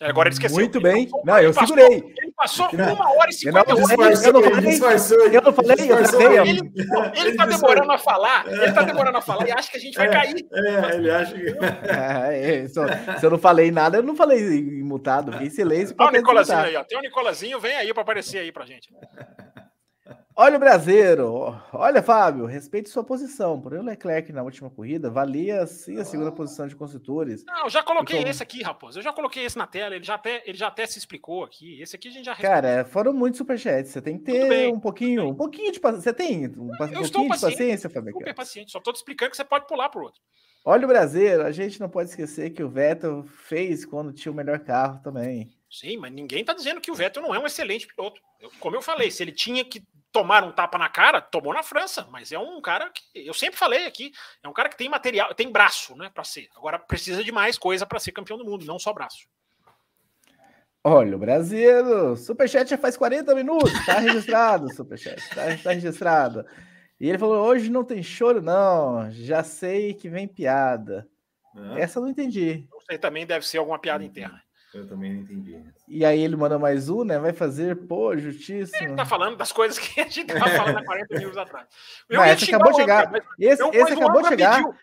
Agora 0.00 0.28
ele 0.28 0.34
esqueceu. 0.34 0.56
Muito 0.56 0.78
Ele 0.78 0.82
bem. 0.84 1.04
passou- 1.08 1.22
Não, 1.26 1.34
eu 1.38 1.42
ele 1.44 1.52
passou- 1.54 1.76
segurei. 1.76 1.98
Ele 2.16 2.32
passou 2.36 2.68
Não, 2.72 2.94
uma 2.94 3.10
hora 3.10 3.26
e 3.26 3.28
eu 3.28 3.32
cinquenta 3.32 3.64
não- 3.68 3.74
minutos. 3.74 4.24
eu 4.24 4.32
não 4.32 4.42
falei- 4.42 4.70
disfarçou, 4.70 5.18
eu 5.18 5.42
não 5.42 5.52
falei, 5.52 5.70
eu 5.72 5.76
disfarçou. 5.76 6.18
travei, 6.20 6.38
eu- 6.38 6.44
Ele, 6.46 6.72
ele 7.16 7.36
tá 7.36 7.46
demorando 7.46 7.92
a 7.92 7.98
falar, 7.98 8.46
ele 8.46 8.72
tá 8.72 8.82
demorando 8.82 9.18
a 9.18 9.20
falar 9.20 9.48
e 9.48 9.50
acha 9.50 9.70
que 9.70 9.76
a 9.76 9.80
gente 9.80 9.96
vai 9.96 10.06
É. 10.06 10.10
cair. 10.10 10.46
É, 10.52 10.94
ele 10.94 11.10
acha 11.10 11.34
que. 11.34 11.46
É, 11.48 12.58
é, 12.64 12.68
só- 12.68 12.86
se 13.18 13.26
eu 13.26 13.30
não 13.30 13.38
falei 13.38 13.70
nada, 13.72 13.98
eu 13.98 14.02
não 14.02 14.14
falei 14.14 14.38
imutado. 14.40 15.32
Fiquei 15.32 15.48
em 15.48 15.50
silêncio. 15.50 15.96
Olha 15.98 16.08
o 16.10 16.12
Nicolazinho 16.12 16.58
aí, 16.58 16.76
ó. 16.76 16.84
Tem 16.84 16.96
o 16.98 17.02
Nicolazinho, 17.02 17.58
vem 17.60 17.74
aí 17.76 17.92
para 17.92 18.02
aparecer 18.02 18.38
aí 18.38 18.52
pra 18.52 18.64
gente. 18.64 18.88
Olha 20.40 20.56
o 20.56 20.60
Brasileiro. 20.60 21.60
Olha, 21.72 22.00
Fábio, 22.00 22.46
respeite 22.46 22.88
sua 22.88 23.02
posição. 23.02 23.60
Porém, 23.60 23.80
o 23.80 23.82
Leclerc 23.82 24.32
na 24.32 24.40
última 24.44 24.70
corrida 24.70 25.10
valia 25.10 25.66
sim 25.66 25.98
a 25.98 26.04
segunda 26.04 26.30
posição 26.30 26.68
de 26.68 26.76
construtores. 26.76 27.44
Não, 27.44 27.64
eu 27.64 27.70
já 27.70 27.82
coloquei 27.82 28.20
Então- 28.20 28.30
esse 28.30 28.40
aqui, 28.40 28.62
raposo. 28.62 29.00
Eu 29.00 29.02
já 29.02 29.12
coloquei 29.12 29.44
esse 29.44 29.58
na 29.58 29.66
tela, 29.66 29.96
ele 29.96 30.04
já 30.04 30.14
até, 30.14 30.44
ele 30.46 30.56
já 30.56 30.68
até 30.68 30.86
se 30.86 30.96
explicou 30.96 31.42
aqui. 31.42 31.82
Esse 31.82 31.96
aqui 31.96 32.06
a 32.06 32.10
gente 32.12 32.24
já 32.24 32.36
Cara, 32.36 32.84
foram 32.84 33.12
muitos 33.12 33.38
superchats. 33.38 33.90
Você 33.90 34.00
tem 34.00 34.16
que 34.16 34.26
ter 34.26 34.48
bem, 34.48 34.72
um 34.72 34.78
pouquinho, 34.78 35.26
um 35.26 35.34
pouquinho 35.34 35.72
de 35.72 35.80
paciência. 35.80 36.12
Você 36.12 36.14
tem 36.16 36.46
um, 36.46 36.68
Eu 36.70 36.76
estou 36.76 36.76
pouquinho 36.76 37.02
de 37.02 37.28
paciente, 37.30 37.40
paciência, 37.56 37.90
Fábio? 37.90 38.12
super 38.12 38.34
paciente. 38.34 38.70
Só 38.70 38.78
tô 38.80 38.92
te 38.92 38.96
explicando 38.96 39.32
que 39.32 39.36
você 39.36 39.44
pode 39.44 39.66
pular 39.66 39.88
pro 39.88 40.04
outro. 40.04 40.20
Olha 40.64 40.84
o 40.84 40.88
Brasileiro. 40.88 41.42
A 41.44 41.50
gente 41.50 41.80
não 41.80 41.88
pode 41.88 42.10
esquecer 42.10 42.50
que 42.50 42.62
o 42.62 42.68
Vettel 42.68 43.24
fez 43.24 43.84
quando 43.84 44.12
tinha 44.12 44.30
o 44.30 44.34
melhor 44.36 44.60
carro 44.60 45.00
também. 45.02 45.50
Sim, 45.68 45.96
mas 45.96 46.12
ninguém 46.12 46.44
tá 46.44 46.52
dizendo 46.54 46.80
que 46.80 46.92
o 46.92 46.94
Vettel 46.94 47.22
não 47.24 47.34
é 47.34 47.40
um 47.40 47.46
excelente 47.46 47.88
piloto. 47.88 48.20
Eu- 48.40 48.50
como 48.60 48.76
eu 48.76 48.82
falei, 48.82 49.10
se 49.10 49.20
ele 49.22 49.32
tinha 49.32 49.64
que 49.64 49.82
tomar 50.12 50.44
um 50.44 50.52
tapa 50.52 50.78
na 50.78 50.88
cara, 50.88 51.20
tomou 51.20 51.52
na 51.52 51.62
França, 51.62 52.06
mas 52.10 52.32
é 52.32 52.38
um 52.38 52.60
cara 52.60 52.90
que 52.90 53.26
eu 53.26 53.34
sempre 53.34 53.58
falei 53.58 53.86
aqui, 53.86 54.12
é 54.42 54.48
um 54.48 54.52
cara 54.52 54.68
que 54.68 54.76
tem 54.76 54.88
material, 54.88 55.34
tem 55.34 55.50
braço, 55.50 55.96
né, 55.96 56.10
para 56.12 56.24
ser. 56.24 56.48
Agora 56.56 56.78
precisa 56.78 57.22
de 57.22 57.30
mais 57.30 57.58
coisa 57.58 57.86
para 57.86 58.00
ser 58.00 58.12
campeão 58.12 58.38
do 58.38 58.44
mundo, 58.44 58.64
não 58.64 58.78
só 58.78 58.92
braço. 58.92 59.26
Olha 60.82 61.16
o 61.16 61.18
Brasileiro. 61.18 62.16
Superchat 62.16 62.70
já 62.70 62.78
faz 62.78 62.96
40 62.96 63.34
minutos. 63.34 63.72
Tá 63.84 63.98
registrado, 64.00 64.72
Superchat. 64.72 65.22
Tá, 65.34 65.44
tá 65.62 65.72
registrado. 65.72 66.46
E 67.00 67.08
ele 67.08 67.18
falou: 67.18 67.44
hoje 67.46 67.70
não 67.70 67.84
tem 67.84 68.02
choro, 68.02 68.40
não. 68.40 69.10
Já 69.10 69.42
sei 69.42 69.92
que 69.92 70.08
vem 70.08 70.26
piada. 70.26 71.06
Não, 71.54 71.76
Essa 71.76 71.98
eu 71.98 72.02
não 72.02 72.10
entendi. 72.10 72.66
Isso 72.78 72.86
aí 72.90 72.98
também 72.98 73.26
deve 73.26 73.46
ser 73.46 73.58
alguma 73.58 73.78
piada 73.78 74.04
interna. 74.04 74.42
Eu 74.74 74.86
também 74.86 75.14
não 75.14 75.20
entendi. 75.22 75.62
E 75.86 76.04
aí 76.04 76.20
ele 76.20 76.36
manda 76.36 76.58
mais 76.58 76.88
um, 76.88 77.04
né? 77.04 77.18
Vai 77.18 77.32
fazer, 77.32 77.74
pô, 77.86 78.16
justíssimo. 78.16 78.88
Ele 78.88 78.96
tá 78.96 79.06
falando 79.06 79.36
das 79.36 79.50
coisas 79.52 79.78
que 79.78 80.00
a 80.00 80.04
gente 80.08 80.24
tava 80.26 80.48
falando 80.50 80.78
há 80.78 80.84
40 80.84 81.14
minutos 81.18 81.38
atrás. 81.38 81.66
Não, 82.10 82.24
ia 82.24 82.32
esse 82.32 82.44
acabou 82.54 82.72
de 82.72 82.76
chegar. 82.78 83.10
mas 83.10 83.22
Esse, 83.38 83.62
eu- 83.62 83.68
acabou 83.68 84.22
de 84.22 84.28
chegar. 84.28 84.56
pediu- 84.56 84.74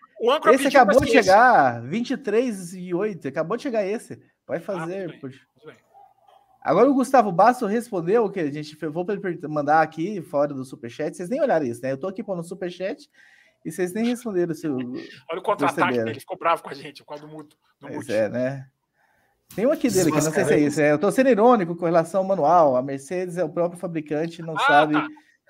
Esse 0.53 0.67
acabou 0.67 1.01
de 1.01 1.11
chegar. 1.11 1.81
23 1.81 2.73
e 2.73 2.93
8. 2.93 3.27
Acabou 3.27 3.57
de 3.57 3.63
chegar 3.63 3.85
esse. 3.85 4.21
Vai 4.47 4.57
Ah, 4.57 4.61
fazer. 4.61 5.07
tudo 5.11 5.19
pô. 5.21 5.27
bem, 5.27 5.37
tudo 5.55 5.65
bem. 5.67 5.75
Agora 6.61 6.89
o 6.89 6.93
Gustavo 6.95 7.31
Basso 7.31 7.65
respondeu 7.67 8.25
o 8.25 8.29
que 8.31 8.39
a 8.39 8.51
gente 8.51 8.75
fez. 8.75 8.91
Vou 8.91 9.05
ele 9.09 9.47
mandar 9.47 9.81
aqui 9.81 10.21
fora 10.23 10.53
do 10.53 10.65
superchat. 10.65 11.15
Vocês 11.15 11.29
nem 11.29 11.39
olharam 11.41 11.65
isso, 11.65 11.81
né? 11.83 11.91
Eu 11.91 11.97
tô 11.97 12.07
aqui 12.07 12.23
pondo 12.23 12.37
no 12.37 12.43
superchat 12.43 13.07
e 13.63 13.71
vocês 13.71 13.93
nem 13.93 14.05
responderam. 14.05 14.53
Se. 14.53 14.67
Olha 14.67 15.39
o 15.39 15.41
contra-ataque 15.43 16.03
dele, 16.03 16.19
ficou 16.19 16.37
bravo 16.37 16.63
com 16.63 16.69
a 16.69 16.73
gente, 16.73 17.03
por 17.03 17.09
causa 17.09 17.25
do 17.27 17.31
mudo. 17.31 17.55
Do 17.79 17.87
Pois 17.87 18.09
é, 18.09 18.29
né? 18.29 18.67
Tem 19.55 19.65
um 19.65 19.71
aqui 19.71 19.89
dele, 19.89 20.11
que 20.11 20.21
não 20.21 20.31
sei 20.31 20.43
se 20.45 20.53
é 20.53 20.59
isso. 20.59 20.81
É, 20.81 20.91
eu 20.91 20.97
tô 20.99 21.11
sendo 21.11 21.29
irônico 21.29 21.75
com 21.75 21.85
relação 21.85 22.21
ao 22.21 22.27
manual. 22.27 22.75
A 22.75 22.81
Mercedes 22.81 23.37
é 23.37 23.43
o 23.43 23.49
próprio 23.49 23.79
fabricante, 23.79 24.41
não 24.41 24.55
Ah, 24.57 24.61
sabe 24.65 24.93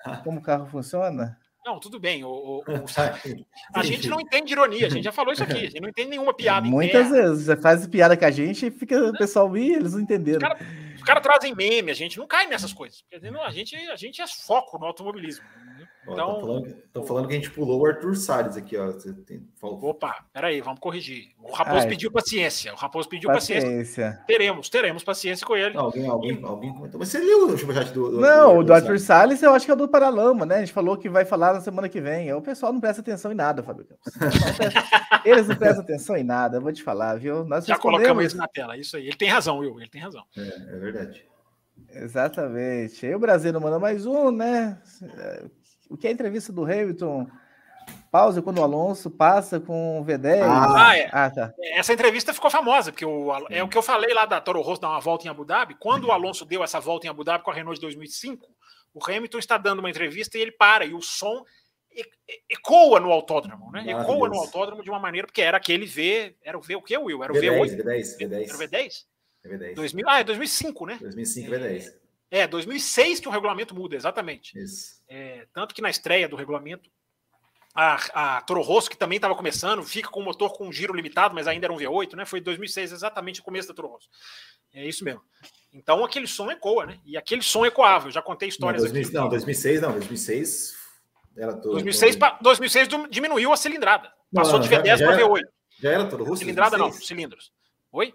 tá. 0.04 0.16
como 0.24 0.38
o 0.38 0.42
carro 0.42 0.66
funciona. 0.66 1.36
Não, 1.64 1.80
tudo 1.80 1.98
bem. 1.98 2.22
O, 2.22 2.28
o- 2.28 2.58
o- 2.58 2.64
a 3.74 3.82
gente 3.82 4.08
não 4.08 4.20
entende 4.20 4.52
ironia, 4.52 4.86
a 4.86 4.90
gente 4.90 5.02
já 5.02 5.10
falou 5.10 5.32
isso 5.32 5.42
aqui. 5.42 5.54
A 5.54 5.60
gente 5.60 5.80
não 5.80 5.88
entende 5.88 6.10
nenhuma 6.10 6.32
piada 6.32 6.64
Muitas 6.66 7.06
interna. 7.08 7.28
vezes 7.30 7.46
você 7.46 7.56
faz 7.56 7.86
piada 7.88 8.16
com 8.16 8.24
a 8.24 8.30
gente 8.30 8.66
e 8.66 8.70
fica 8.70 8.96
o 9.08 9.12
pessoal, 9.18 9.56
ih, 9.56 9.74
eles 9.74 9.94
não 9.94 10.00
entenderam. 10.00 10.40
Cara, 10.40 10.58
caras 11.06 11.22
trazem 11.22 11.54
meme, 11.54 11.90
a 11.90 11.94
gente 11.94 12.18
não 12.18 12.26
cai 12.26 12.46
nessas 12.46 12.72
coisas. 12.72 13.04
A, 13.12 13.50
gente, 13.50 13.74
a 13.74 13.96
gente 13.96 14.20
é 14.20 14.26
foco 14.26 14.78
no 14.78 14.86
automobilismo. 14.86 15.44
né? 15.44 15.88
Ó, 16.06 16.12
Então, 16.12 16.26
tão, 16.26 16.40
falando, 16.40 17.06
falando 17.06 17.28
que 17.28 17.34
a 17.34 17.36
gente 17.36 17.50
pulou 17.50 17.80
o 17.80 17.86
Arthur 17.86 18.14
Salles 18.14 18.56
aqui, 18.56 18.76
ó. 18.76 18.86
Você 18.86 19.12
tem, 19.12 19.42
opa, 19.60 20.24
peraí, 20.32 20.60
vamos 20.60 20.78
corrigir. 20.78 21.30
O 21.42 21.52
Raposo 21.52 21.80
Ai. 21.80 21.88
pediu 21.88 22.12
paciência. 22.12 22.72
O 22.72 22.76
Raposo 22.76 23.08
pediu 23.08 23.28
paciência. 23.30 23.68
Paciência. 23.68 24.24
Teremos, 24.26 24.68
teremos 24.68 25.02
paciência 25.02 25.46
com 25.46 25.56
ele. 25.56 25.74
Não, 25.74 25.86
alguém, 25.86 26.06
alguém, 26.06 26.40
alguém 26.44 26.72
comentou. 26.72 27.00
Mas 27.00 27.08
você 27.08 27.18
leu 27.18 27.46
o 27.46 27.58
superchat 27.58 27.92
do, 27.92 28.10
do 28.10 28.20
Não, 28.20 28.58
o 28.58 28.64
do 28.64 28.72
Arthur 28.72 29.00
Salles? 29.00 29.42
Eu 29.42 29.52
acho 29.52 29.64
que 29.64 29.70
é 29.70 29.74
o 29.74 29.76
do 29.76 29.88
Paralama, 29.88 30.46
né? 30.46 30.56
A 30.56 30.60
gente 30.60 30.72
falou 30.72 30.96
que 30.96 31.08
vai 31.08 31.24
falar 31.24 31.52
na 31.52 31.60
semana 31.60 31.88
que 31.88 32.00
vem. 32.00 32.32
O 32.32 32.40
pessoal 32.40 32.72
não 32.72 32.80
presta 32.80 33.00
atenção 33.00 33.32
em 33.32 33.34
nada, 33.36 33.62
Fábio 33.62 33.86
Eles 35.24 35.48
não 35.48 35.56
prestam 35.56 35.82
atenção 35.82 36.16
em 36.16 36.22
nada, 36.22 36.58
eu 36.58 36.60
vou 36.60 36.72
te 36.72 36.82
falar, 36.82 37.18
viu? 37.18 37.44
Nós 37.44 37.66
Já 37.66 37.76
colocamos 37.76 38.24
isso 38.24 38.36
na 38.36 38.46
tela, 38.46 38.76
isso 38.76 38.96
aí. 38.96 39.08
Ele 39.08 39.16
tem 39.16 39.28
razão, 39.28 39.58
Will, 39.58 39.80
ele 39.80 39.88
tem 39.88 40.00
razão. 40.00 40.22
É, 40.36 40.40
é 40.40 40.78
verdade. 40.78 40.95
Exatamente. 41.90 43.06
Aí 43.06 43.14
o 43.14 43.18
Brasil 43.18 43.52
não 43.52 43.60
manda 43.60 43.78
mais 43.78 44.06
um, 44.06 44.30
né? 44.30 44.80
O 45.88 45.96
que 45.96 46.06
é 46.06 46.10
a 46.10 46.12
entrevista 46.12 46.52
do 46.52 46.64
Hamilton? 46.64 47.26
Pausa 48.10 48.42
quando 48.42 48.58
o 48.58 48.62
Alonso 48.62 49.10
passa 49.10 49.60
com 49.60 50.00
o 50.00 50.04
V10. 50.04 50.42
Ah, 50.42 50.96
é. 50.98 51.08
Ah, 51.12 51.30
tá. 51.30 51.52
Essa 51.74 51.92
entrevista 51.92 52.34
ficou 52.34 52.50
famosa, 52.50 52.90
porque 52.90 53.04
o, 53.04 53.30
é 53.48 53.62
o 53.62 53.68
que 53.68 53.78
eu 53.78 53.82
falei 53.82 54.12
lá 54.12 54.26
da 54.26 54.40
Toro 54.40 54.60
Rosso 54.60 54.80
dar 54.80 54.88
uma 54.90 55.00
volta 55.00 55.26
em 55.26 55.30
Abu 55.30 55.44
Dhabi. 55.44 55.76
Quando 55.78 56.06
o 56.08 56.12
Alonso 56.12 56.44
deu 56.44 56.64
essa 56.64 56.80
volta 56.80 57.06
em 57.06 57.10
Abu 57.10 57.22
Dhabi 57.22 57.44
com 57.44 57.50
a 57.50 57.54
Renault 57.54 57.76
de 57.76 57.82
2005, 57.82 58.46
o 58.92 59.04
Hamilton 59.04 59.38
está 59.38 59.56
dando 59.58 59.78
uma 59.80 59.90
entrevista 59.90 60.36
e 60.36 60.40
ele 60.40 60.52
para, 60.52 60.84
e 60.84 60.94
o 60.94 61.00
som 61.02 61.44
e- 61.92 62.00
e- 62.00 62.42
ecoa 62.50 62.98
no 62.98 63.12
autódromo, 63.12 63.70
né? 63.70 63.84
Ecoa 63.86 64.28
no 64.28 64.36
autódromo 64.38 64.82
de 64.82 64.90
uma 64.90 64.98
maneira, 64.98 65.26
porque 65.26 65.42
era 65.42 65.56
aquele 65.58 65.86
V. 65.86 66.34
Era 66.42 66.58
o 66.58 66.62
V 66.62 66.76
o 66.76 66.82
que, 66.82 66.96
Will? 66.96 67.22
Era 67.22 67.32
o 67.32 67.36
V10, 67.36 67.76
V8? 67.76 67.76
V10, 68.18 68.48
Era 68.48 68.56
o 68.56 68.58
V10. 68.60 68.92
V10? 69.46 69.58
V10. 69.58 69.74
2000, 69.74 70.08
ah, 70.08 70.20
é 70.20 70.24
2005, 70.24 70.86
né? 70.86 70.98
2005, 71.00 71.50
V10. 71.50 71.94
É, 72.30 72.46
2006 72.46 73.20
que 73.20 73.28
o 73.28 73.30
regulamento 73.30 73.74
muda, 73.74 73.96
exatamente. 73.96 74.58
Isso. 74.58 75.00
É, 75.08 75.46
tanto 75.52 75.74
que 75.74 75.82
na 75.82 75.90
estreia 75.90 76.28
do 76.28 76.36
regulamento, 76.36 76.90
a, 77.74 78.36
a 78.36 78.40
Toro 78.42 78.62
Rosso, 78.62 78.90
que 78.90 78.96
também 78.96 79.16
estava 79.16 79.34
começando, 79.34 79.82
fica 79.84 80.08
com 80.08 80.20
o 80.20 80.24
motor 80.24 80.52
com 80.56 80.72
giro 80.72 80.94
limitado, 80.94 81.34
mas 81.34 81.46
ainda 81.46 81.66
era 81.66 81.72
um 81.72 81.76
V8, 81.76 82.14
né? 82.14 82.24
Foi 82.24 82.40
em 82.40 82.42
2006, 82.42 82.92
exatamente 82.92 83.40
o 83.40 83.44
começo 83.44 83.68
da 83.68 83.74
Toro 83.74 83.88
Rosso. 83.88 84.08
É 84.72 84.86
isso 84.86 85.04
mesmo. 85.04 85.22
Então 85.72 86.04
aquele 86.04 86.26
som 86.26 86.50
ecoa, 86.50 86.86
né? 86.86 86.98
E 87.04 87.16
aquele 87.16 87.42
som 87.42 87.64
ecoava. 87.66 88.08
Eu 88.08 88.12
já 88.12 88.22
contei 88.22 88.48
histórias 88.48 88.82
não, 88.82 88.90
2000, 88.90 89.08
aqui. 89.08 89.14
Não, 89.14 89.28
2006 89.28 89.80
não. 89.82 89.92
2006 89.92 90.76
era 91.36 91.52
todo. 91.54 91.72
2006, 91.72 92.16
todo... 92.16 92.36
2006 92.40 92.88
diminuiu 93.10 93.52
a 93.52 93.56
cilindrada. 93.56 94.10
Passou 94.34 94.54
não, 94.54 94.60
de 94.60 94.68
V10 94.68 94.98
para 94.98 95.18
V8. 95.18 95.42
Já 95.78 95.90
era 95.90 96.04
todo 96.06 96.24
russo? 96.24 96.38
Cilindrada 96.38 96.78
2006? 96.78 97.00
não, 97.00 97.06
cilindros. 97.06 97.52
Oi? 97.92 98.14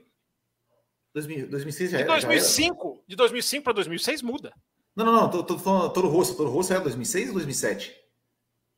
2006 1.13 1.91
já 1.91 1.97
de 1.97 2.03
2005, 2.05 2.83
já 2.83 2.89
era. 2.89 3.03
De 3.07 3.15
2005 3.15 3.63
para 3.63 3.73
2006 3.73 4.21
muda. 4.21 4.53
Não, 4.95 5.05
não, 5.05 5.13
não. 5.13 5.29
Tô, 5.29 5.43
tô 5.43 5.59
falando 5.59 5.91
Toro 5.91 6.07
Rosso. 6.07 6.35
Toro 6.35 6.49
Rosso 6.49 6.73
era 6.73 6.81
2006 6.81 7.27
ou 7.27 7.33
2007? 7.33 7.95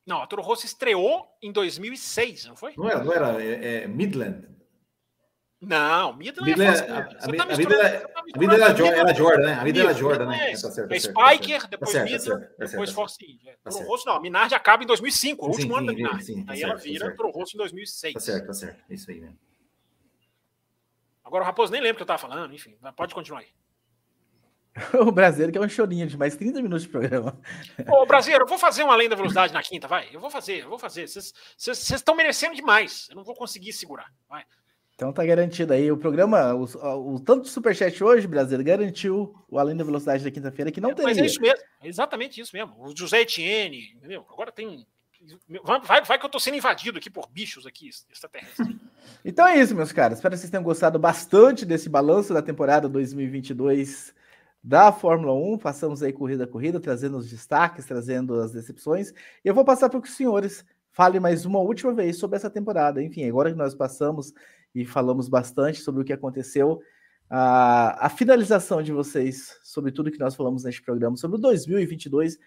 Não, 0.05 0.21
a 0.21 0.27
Toro 0.27 0.41
Rosso 0.41 0.65
estreou 0.65 1.25
em 1.41 1.51
2006, 1.51 2.45
não 2.45 2.55
foi? 2.55 2.73
Não 2.75 2.89
era, 2.89 3.03
não 3.03 3.13
era 3.13 3.43
é, 3.43 3.83
é 3.83 3.87
Midland. 3.87 4.53
Não, 5.65 6.13
Midland, 6.13 6.49
Midland 6.49 6.71
é 6.71 6.77
fácil. 6.77 6.93
A, 6.93 6.97
a, 6.97 7.03
tá 7.37 7.53
a, 7.53 7.55
vida, 7.55 7.75
era, 7.75 8.11
a 8.13 8.37
vida 8.37 8.53
era, 8.53 8.75
Jordan, 8.75 8.97
era 8.97 9.13
Jordan, 9.13 9.45
né? 9.45 9.53
A 9.53 9.63
vida 9.63 9.79
era 9.79 9.93
Jordan, 9.93 10.25
né? 10.25 10.51
É, 10.51 10.51
tá 10.51 10.71
certo, 10.71 10.89
tá 10.89 10.95
é 10.95 10.99
Spiker, 10.99 11.61
tá 11.61 11.67
depois 11.67 11.91
tá 11.93 12.03
Midland, 12.03 12.47
tá 12.57 12.65
depois 12.65 12.91
Force 12.91 13.17
India. 13.23 13.57
Tá 13.63 13.71
Toro 13.71 13.85
Rosso 13.85 14.05
não, 14.05 14.15
a 14.15 14.19
Minardi 14.19 14.55
acaba 14.55 14.83
em 14.83 14.87
2005, 14.87 15.45
o 15.45 15.49
último 15.49 15.73
sim, 15.73 15.77
ano 15.77 15.87
da 15.87 15.93
Minardi. 15.93 16.25
Sim, 16.25 16.45
aí 16.49 16.61
ela 16.61 16.75
vira 16.75 17.15
Toro 17.15 17.31
Rosso 17.31 17.55
em 17.55 17.59
2006. 17.59 18.13
Tá 18.13 18.19
certo, 18.19 18.47
tá 18.47 18.53
certo. 18.53 18.83
É 18.89 18.93
isso 18.93 19.09
aí 19.09 19.21
mesmo. 19.21 19.37
Agora 21.23 21.43
o 21.43 21.45
Raposo 21.45 21.71
nem 21.71 21.81
lembra 21.81 21.95
o 21.95 21.97
que 21.97 22.03
eu 22.03 22.07
tava 22.07 22.19
falando, 22.19 22.53
enfim, 22.53 22.77
pode 22.95 23.13
continuar 23.13 23.39
aí. 23.39 23.47
o 25.07 25.11
brasileiro 25.11 25.51
que 25.51 25.57
é 25.57 25.61
um 25.61 25.69
chorinho 25.69 26.07
de 26.07 26.17
mais 26.17 26.35
30 26.35 26.61
minutos 26.61 26.83
de 26.83 26.89
programa. 26.89 27.39
Ô, 27.87 28.05
brasileiro, 28.05 28.43
eu 28.43 28.49
vou 28.49 28.57
fazer 28.57 28.83
uma 28.83 28.93
além 28.93 29.07
da 29.07 29.15
velocidade 29.15 29.53
na 29.53 29.61
quinta, 29.61 29.87
vai. 29.87 30.09
Eu 30.11 30.19
vou 30.19 30.31
fazer, 30.31 30.63
eu 30.63 30.69
vou 30.69 30.79
fazer. 30.79 31.07
Vocês 31.07 31.91
estão 31.91 32.15
merecendo 32.15 32.55
demais. 32.55 33.07
Eu 33.09 33.15
não 33.15 33.23
vou 33.23 33.35
conseguir 33.35 33.71
segurar. 33.71 34.11
Vai. 34.27 34.43
Então 34.95 35.11
tá 35.11 35.25
garantido 35.25 35.73
aí. 35.73 35.91
O 35.91 35.97
programa, 35.97 36.53
o, 36.53 36.65
o, 36.65 37.15
o 37.15 37.19
tanto 37.19 37.43
de 37.43 37.49
superchat 37.49 38.03
hoje, 38.03 38.27
brasileiro, 38.27 38.63
garantiu 38.63 39.35
o 39.49 39.59
além 39.59 39.75
da 39.75 39.83
velocidade 39.83 40.23
da 40.23 40.31
quinta-feira 40.31 40.71
que 40.71 40.81
não 40.81 40.91
é, 40.91 40.93
teria. 40.95 41.09
Mas 41.09 41.17
é 41.17 41.25
isso 41.25 41.41
mesmo, 41.41 41.63
é 41.81 41.87
exatamente 41.87 42.41
isso 42.41 42.55
mesmo. 42.55 42.75
O 42.79 42.95
José 42.95 43.21
Etienne, 43.21 43.93
entendeu? 43.95 44.25
Agora 44.29 44.51
tem. 44.51 44.85
Vai, 45.85 46.03
vai 46.03 46.19
que 46.19 46.25
eu 46.25 46.29
tô 46.29 46.39
sendo 46.39 46.57
invadido 46.57 46.97
aqui 46.97 47.09
por 47.09 47.29
bichos 47.29 47.65
aqui, 47.65 47.89
extraterrestres. 48.09 48.67
então 49.23 49.47
é 49.47 49.57
isso, 49.57 49.75
meus 49.75 49.91
caras. 49.91 50.17
Espero 50.17 50.33
que 50.33 50.39
vocês 50.39 50.51
tenham 50.51 50.63
gostado 50.63 50.99
bastante 50.99 51.65
desse 51.65 51.89
balanço 51.89 52.33
da 52.33 52.41
temporada 52.41 52.89
2022 52.89 54.13
da 54.63 54.91
Fórmula 54.91 55.33
1. 55.33 55.57
Passamos 55.59 56.03
aí 56.03 56.11
corrida 56.11 56.43
a 56.43 56.47
corrida, 56.47 56.79
trazendo 56.79 57.17
os 57.17 57.29
destaques, 57.29 57.85
trazendo 57.85 58.35
as 58.41 58.51
decepções. 58.51 59.11
E 59.43 59.47
eu 59.47 59.53
vou 59.53 59.63
passar 59.63 59.89
para 59.89 59.99
os 59.99 60.11
senhores 60.11 60.65
falem 60.93 61.19
mais 61.19 61.43
uma 61.43 61.59
última 61.59 61.91
vez 61.93 62.17
sobre 62.17 62.37
essa 62.37 62.49
temporada. 62.49 63.03
Enfim, 63.03 63.27
agora 63.27 63.51
que 63.51 63.57
nós 63.57 63.73
passamos 63.73 64.31
e 64.73 64.85
falamos 64.85 65.27
bastante 65.27 65.81
sobre 65.81 66.01
o 66.01 66.05
que 66.05 66.13
aconteceu, 66.13 66.81
a, 67.29 68.05
a 68.05 68.09
finalização 68.09 68.81
de 68.81 68.91
vocês 68.91 69.57
sobre 69.63 69.91
tudo 69.91 70.11
que 70.11 70.19
nós 70.19 70.35
falamos 70.35 70.63
neste 70.63 70.81
programa, 70.81 71.17
sobre 71.17 71.37
o 71.37 71.41
2022 71.41 72.37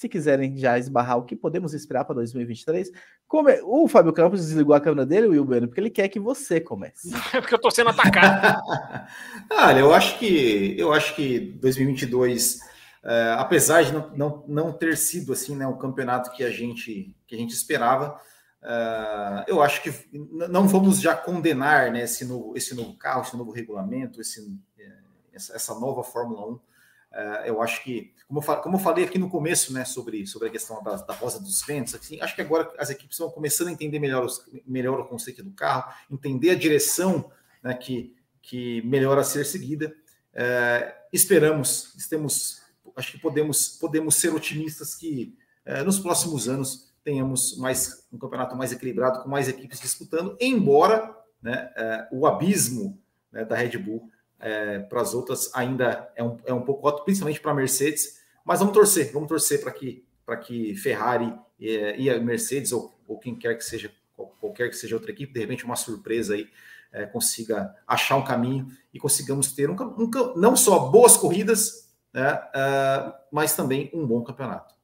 se 0.00 0.08
quiserem 0.08 0.56
já 0.56 0.78
esbarrar 0.78 1.18
o 1.18 1.24
que 1.24 1.36
podemos 1.36 1.74
esperar 1.74 2.06
para 2.06 2.14
2023, 2.14 2.90
come... 3.28 3.60
o 3.62 3.86
Fábio 3.86 4.14
Campos 4.14 4.40
desligou 4.40 4.74
a 4.74 4.80
câmera 4.80 5.04
dele, 5.04 5.26
Will 5.26 5.44
Bueno, 5.44 5.68
porque 5.68 5.78
ele 5.78 5.90
quer 5.90 6.08
que 6.08 6.18
você 6.18 6.58
comece. 6.58 7.10
É 7.34 7.40
porque 7.40 7.52
eu 7.52 7.56
estou 7.56 7.70
sendo 7.70 7.90
atacado. 7.90 8.62
Olha, 9.52 9.80
eu 9.80 9.92
acho 9.92 10.18
que 10.18 10.74
eu 10.78 10.90
acho 10.94 11.14
que 11.14 11.38
2022, 11.60 12.60
é, 13.04 13.34
apesar 13.36 13.82
de 13.82 13.92
não, 13.92 14.10
não, 14.16 14.44
não 14.48 14.72
ter 14.72 14.96
sido 14.96 15.34
assim, 15.34 15.54
né, 15.54 15.66
o 15.66 15.76
campeonato 15.76 16.30
que 16.30 16.42
a 16.42 16.50
gente 16.50 17.14
que 17.26 17.34
a 17.34 17.38
gente 17.38 17.52
esperava, 17.52 18.18
é, 18.62 19.44
eu 19.48 19.62
acho 19.62 19.82
que 19.82 19.92
não 20.48 20.66
vamos 20.66 20.98
já 20.98 21.14
condenar 21.14 21.92
né, 21.92 22.04
esse 22.04 22.24
novo 22.24 22.56
esse 22.56 22.74
novo 22.74 22.96
carro, 22.96 23.20
esse 23.20 23.36
novo 23.36 23.50
regulamento, 23.50 24.18
esse, 24.18 24.50
é, 24.78 24.92
essa, 25.34 25.74
nova 25.78 26.02
Fórmula 26.02 26.46
1 26.52 26.52
Uh, 26.52 26.60
eu 27.44 27.60
acho 27.60 27.82
que, 27.82 28.12
como 28.28 28.40
eu, 28.40 28.56
como 28.62 28.76
eu, 28.76 28.80
falei 28.80 29.04
aqui 29.04 29.18
no 29.18 29.28
começo, 29.28 29.72
né, 29.72 29.84
sobre, 29.84 30.26
sobre 30.26 30.48
a 30.48 30.50
questão 30.50 30.82
da, 30.82 30.96
da 30.96 31.14
rosa 31.14 31.40
dos 31.40 31.62
ventos, 31.62 31.94
assim, 31.94 32.20
acho 32.20 32.34
que 32.34 32.40
agora 32.40 32.72
as 32.78 32.90
equipes 32.90 33.14
estão 33.14 33.30
começando 33.30 33.68
a 33.68 33.72
entender 33.72 33.98
melhor, 33.98 34.24
os, 34.24 34.48
melhor 34.66 35.00
o 35.00 35.06
conceito 35.06 35.42
do 35.42 35.50
carro, 35.50 35.92
entender 36.10 36.50
a 36.50 36.54
direção 36.54 37.30
né, 37.62 37.74
que, 37.74 38.14
que 38.40 38.82
a 39.18 39.24
ser 39.24 39.44
seguida. 39.44 39.94
Uh, 40.32 40.92
esperamos, 41.12 41.92
temos, 42.08 42.62
acho 42.94 43.12
que 43.12 43.18
podemos, 43.18 43.68
podemos 43.68 44.14
ser 44.14 44.32
otimistas 44.32 44.94
que 44.94 45.36
uh, 45.66 45.84
nos 45.84 45.98
próximos 45.98 46.48
anos 46.48 46.92
tenhamos 47.02 47.58
mais 47.58 48.06
um 48.12 48.18
campeonato 48.18 48.54
mais 48.54 48.70
equilibrado, 48.70 49.22
com 49.22 49.28
mais 49.28 49.48
equipes 49.48 49.80
disputando, 49.80 50.36
embora 50.38 51.16
né, 51.42 51.72
o 52.12 52.26
abismo 52.26 53.00
né, 53.32 53.44
da 53.44 53.56
Red 53.56 53.78
Bull 53.78 54.10
é, 54.40 54.78
para 54.80 55.02
as 55.02 55.14
outras 55.14 55.50
ainda 55.54 56.10
é 56.16 56.24
um, 56.24 56.38
é 56.44 56.52
um 56.52 56.62
pouco 56.62 56.86
alto, 56.86 57.04
principalmente 57.04 57.40
para 57.40 57.52
a 57.52 57.54
Mercedes. 57.54 58.20
Mas 58.44 58.58
vamos 58.58 58.74
torcer, 58.74 59.12
vamos 59.12 59.28
torcer 59.28 59.60
para 59.60 59.70
que, 59.70 60.04
que 60.44 60.74
Ferrari 60.74 61.32
e, 61.58 62.04
e, 62.04 62.10
a 62.10 62.18
Mercedes, 62.18 62.72
ou, 62.72 62.98
ou 63.06 63.18
quem 63.18 63.36
quer 63.36 63.56
que 63.56 63.64
seja, 63.64 63.92
qualquer 64.40 64.70
que 64.70 64.76
seja 64.76 64.96
outra 64.96 65.10
equipe, 65.10 65.32
de 65.32 65.40
repente 65.40 65.64
uma 65.64 65.76
surpresa 65.76 66.34
aí, 66.34 66.48
é, 66.92 67.06
consiga 67.06 67.74
achar 67.86 68.16
um 68.16 68.24
caminho 68.24 68.66
e 68.92 68.98
consigamos 68.98 69.52
ter 69.52 69.70
um, 69.70 69.74
um 69.74 70.10
não 70.36 70.56
só 70.56 70.90
boas 70.90 71.16
corridas, 71.16 71.94
né, 72.12 72.32
uh, 72.34 73.12
mas 73.30 73.54
também 73.54 73.90
um 73.94 74.04
bom 74.04 74.24
campeonato. 74.24 74.74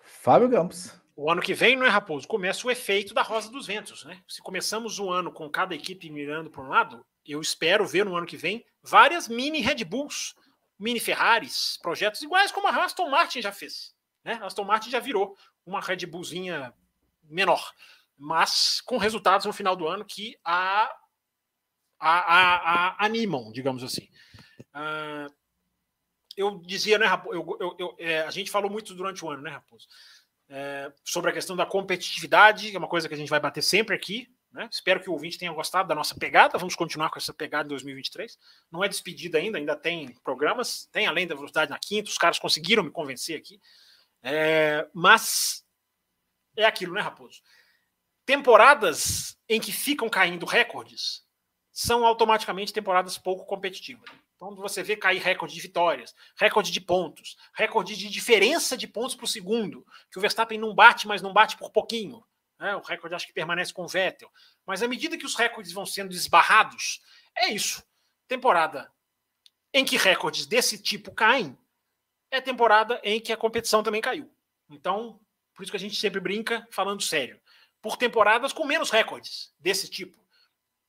Fábio 0.00 0.48
Campos. 0.48 0.94
O 1.14 1.30
ano 1.30 1.42
que 1.42 1.52
vem, 1.52 1.76
não 1.76 1.84
é, 1.84 1.88
Raposo? 1.90 2.26
Começa 2.26 2.66
o 2.66 2.70
efeito 2.70 3.12
da 3.12 3.22
Rosa 3.22 3.50
dos 3.50 3.66
Ventos, 3.66 4.04
né? 4.04 4.22
Se 4.26 4.40
começamos 4.40 4.98
o 4.98 5.10
ano 5.10 5.30
com 5.30 5.50
cada 5.50 5.74
equipe 5.74 6.08
mirando 6.08 6.48
para 6.48 6.62
um 6.62 6.68
lado, 6.68 7.04
eu 7.26 7.40
espero 7.40 7.86
ver 7.86 8.04
no 8.04 8.16
ano 8.16 8.26
que 8.26 8.36
vem 8.36 8.64
várias 8.82 9.28
mini 9.28 9.60
Red 9.60 9.84
Bulls, 9.84 10.34
mini 10.78 10.98
Ferraris, 10.98 11.78
projetos 11.80 12.22
iguais 12.22 12.50
como 12.50 12.66
a 12.66 12.84
Aston 12.84 13.08
Martin 13.08 13.40
já 13.40 13.52
fez. 13.52 13.94
Né? 14.24 14.34
A 14.34 14.46
Aston 14.46 14.64
Martin 14.64 14.90
já 14.90 14.98
virou 14.98 15.36
uma 15.64 15.80
Red 15.80 16.06
Bullzinha 16.06 16.74
menor, 17.24 17.72
mas 18.16 18.80
com 18.80 18.96
resultados 18.96 19.46
no 19.46 19.52
final 19.52 19.76
do 19.76 19.86
ano 19.86 20.04
que 20.04 20.36
a, 20.44 20.84
a, 21.98 22.18
a, 22.18 22.88
a 22.88 23.04
animam, 23.04 23.52
digamos 23.52 23.82
assim. 23.82 24.08
Uh, 24.74 25.32
eu 26.36 26.58
dizia, 26.58 26.98
né, 26.98 27.06
Raposo? 27.06 27.36
Eu, 27.36 27.56
eu, 27.60 27.76
eu, 27.78 27.96
é, 27.98 28.22
a 28.22 28.30
gente 28.30 28.50
falou 28.50 28.70
muito 28.70 28.94
durante 28.94 29.24
o 29.24 29.30
ano, 29.30 29.42
né, 29.42 29.50
Raposo? 29.50 29.86
É, 30.48 30.92
sobre 31.04 31.30
a 31.30 31.32
questão 31.32 31.56
da 31.56 31.64
competitividade, 31.64 32.70
que 32.70 32.76
é 32.76 32.78
uma 32.78 32.88
coisa 32.88 33.08
que 33.08 33.14
a 33.14 33.16
gente 33.16 33.30
vai 33.30 33.40
bater 33.40 33.62
sempre 33.62 33.94
aqui, 33.94 34.28
né? 34.52 34.68
Espero 34.70 35.00
que 35.00 35.08
o 35.08 35.12
ouvinte 35.12 35.38
tenha 35.38 35.52
gostado 35.52 35.88
da 35.88 35.94
nossa 35.94 36.14
pegada. 36.14 36.58
Vamos 36.58 36.74
continuar 36.74 37.10
com 37.10 37.18
essa 37.18 37.32
pegada 37.32 37.66
em 37.66 37.70
2023. 37.70 38.38
Não 38.70 38.84
é 38.84 38.88
despedida 38.88 39.38
ainda, 39.38 39.58
ainda 39.58 39.74
tem 39.74 40.14
programas. 40.22 40.88
Tem 40.92 41.06
além 41.06 41.26
da 41.26 41.34
velocidade 41.34 41.70
na 41.70 41.78
quinta. 41.78 42.10
Os 42.10 42.18
caras 42.18 42.38
conseguiram 42.38 42.82
me 42.82 42.90
convencer 42.90 43.38
aqui. 43.38 43.60
É, 44.22 44.88
mas 44.92 45.64
é 46.56 46.64
aquilo, 46.64 46.94
né, 46.94 47.00
Raposo? 47.00 47.40
Temporadas 48.24 49.36
em 49.48 49.60
que 49.60 49.72
ficam 49.72 50.08
caindo 50.08 50.46
recordes 50.46 51.24
são 51.72 52.04
automaticamente 52.04 52.72
temporadas 52.72 53.16
pouco 53.18 53.46
competitivas. 53.46 54.08
Então 54.36 54.54
você 54.56 54.82
vê 54.82 54.96
cair 54.96 55.20
recorde 55.20 55.54
de 55.54 55.60
vitórias, 55.60 56.14
recorde 56.36 56.70
de 56.70 56.80
pontos, 56.80 57.36
recorde 57.54 57.96
de 57.96 58.08
diferença 58.08 58.76
de 58.76 58.86
pontos 58.86 59.14
para 59.14 59.24
o 59.24 59.28
segundo, 59.28 59.86
que 60.10 60.18
o 60.18 60.20
Verstappen 60.20 60.58
não 60.58 60.74
bate, 60.74 61.06
mas 61.06 61.22
não 61.22 61.32
bate 61.32 61.56
por 61.56 61.70
pouquinho. 61.70 62.22
Né? 62.62 62.76
O 62.76 62.80
recorde 62.80 63.16
acho 63.16 63.26
que 63.26 63.32
permanece 63.32 63.74
com 63.74 63.82
o 63.82 63.88
Vettel. 63.88 64.30
Mas 64.64 64.84
à 64.84 64.88
medida 64.88 65.18
que 65.18 65.26
os 65.26 65.34
recordes 65.34 65.72
vão 65.72 65.84
sendo 65.84 66.12
esbarrados, 66.12 67.02
é 67.36 67.48
isso. 67.48 67.82
Temporada 68.28 68.88
em 69.74 69.84
que 69.84 69.96
recordes 69.96 70.46
desse 70.46 70.80
tipo 70.80 71.10
caem, 71.12 71.58
é 72.30 72.40
temporada 72.40 73.00
em 73.02 73.20
que 73.20 73.32
a 73.32 73.36
competição 73.36 73.82
também 73.82 74.00
caiu. 74.00 74.32
Então, 74.70 75.20
por 75.56 75.64
isso 75.64 75.72
que 75.72 75.76
a 75.76 75.80
gente 75.80 75.96
sempre 75.96 76.20
brinca 76.20 76.64
falando 76.70 77.02
sério. 77.02 77.40
Por 77.80 77.96
temporadas 77.96 78.52
com 78.52 78.64
menos 78.64 78.90
recordes 78.90 79.52
desse 79.58 79.90
tipo 79.90 80.24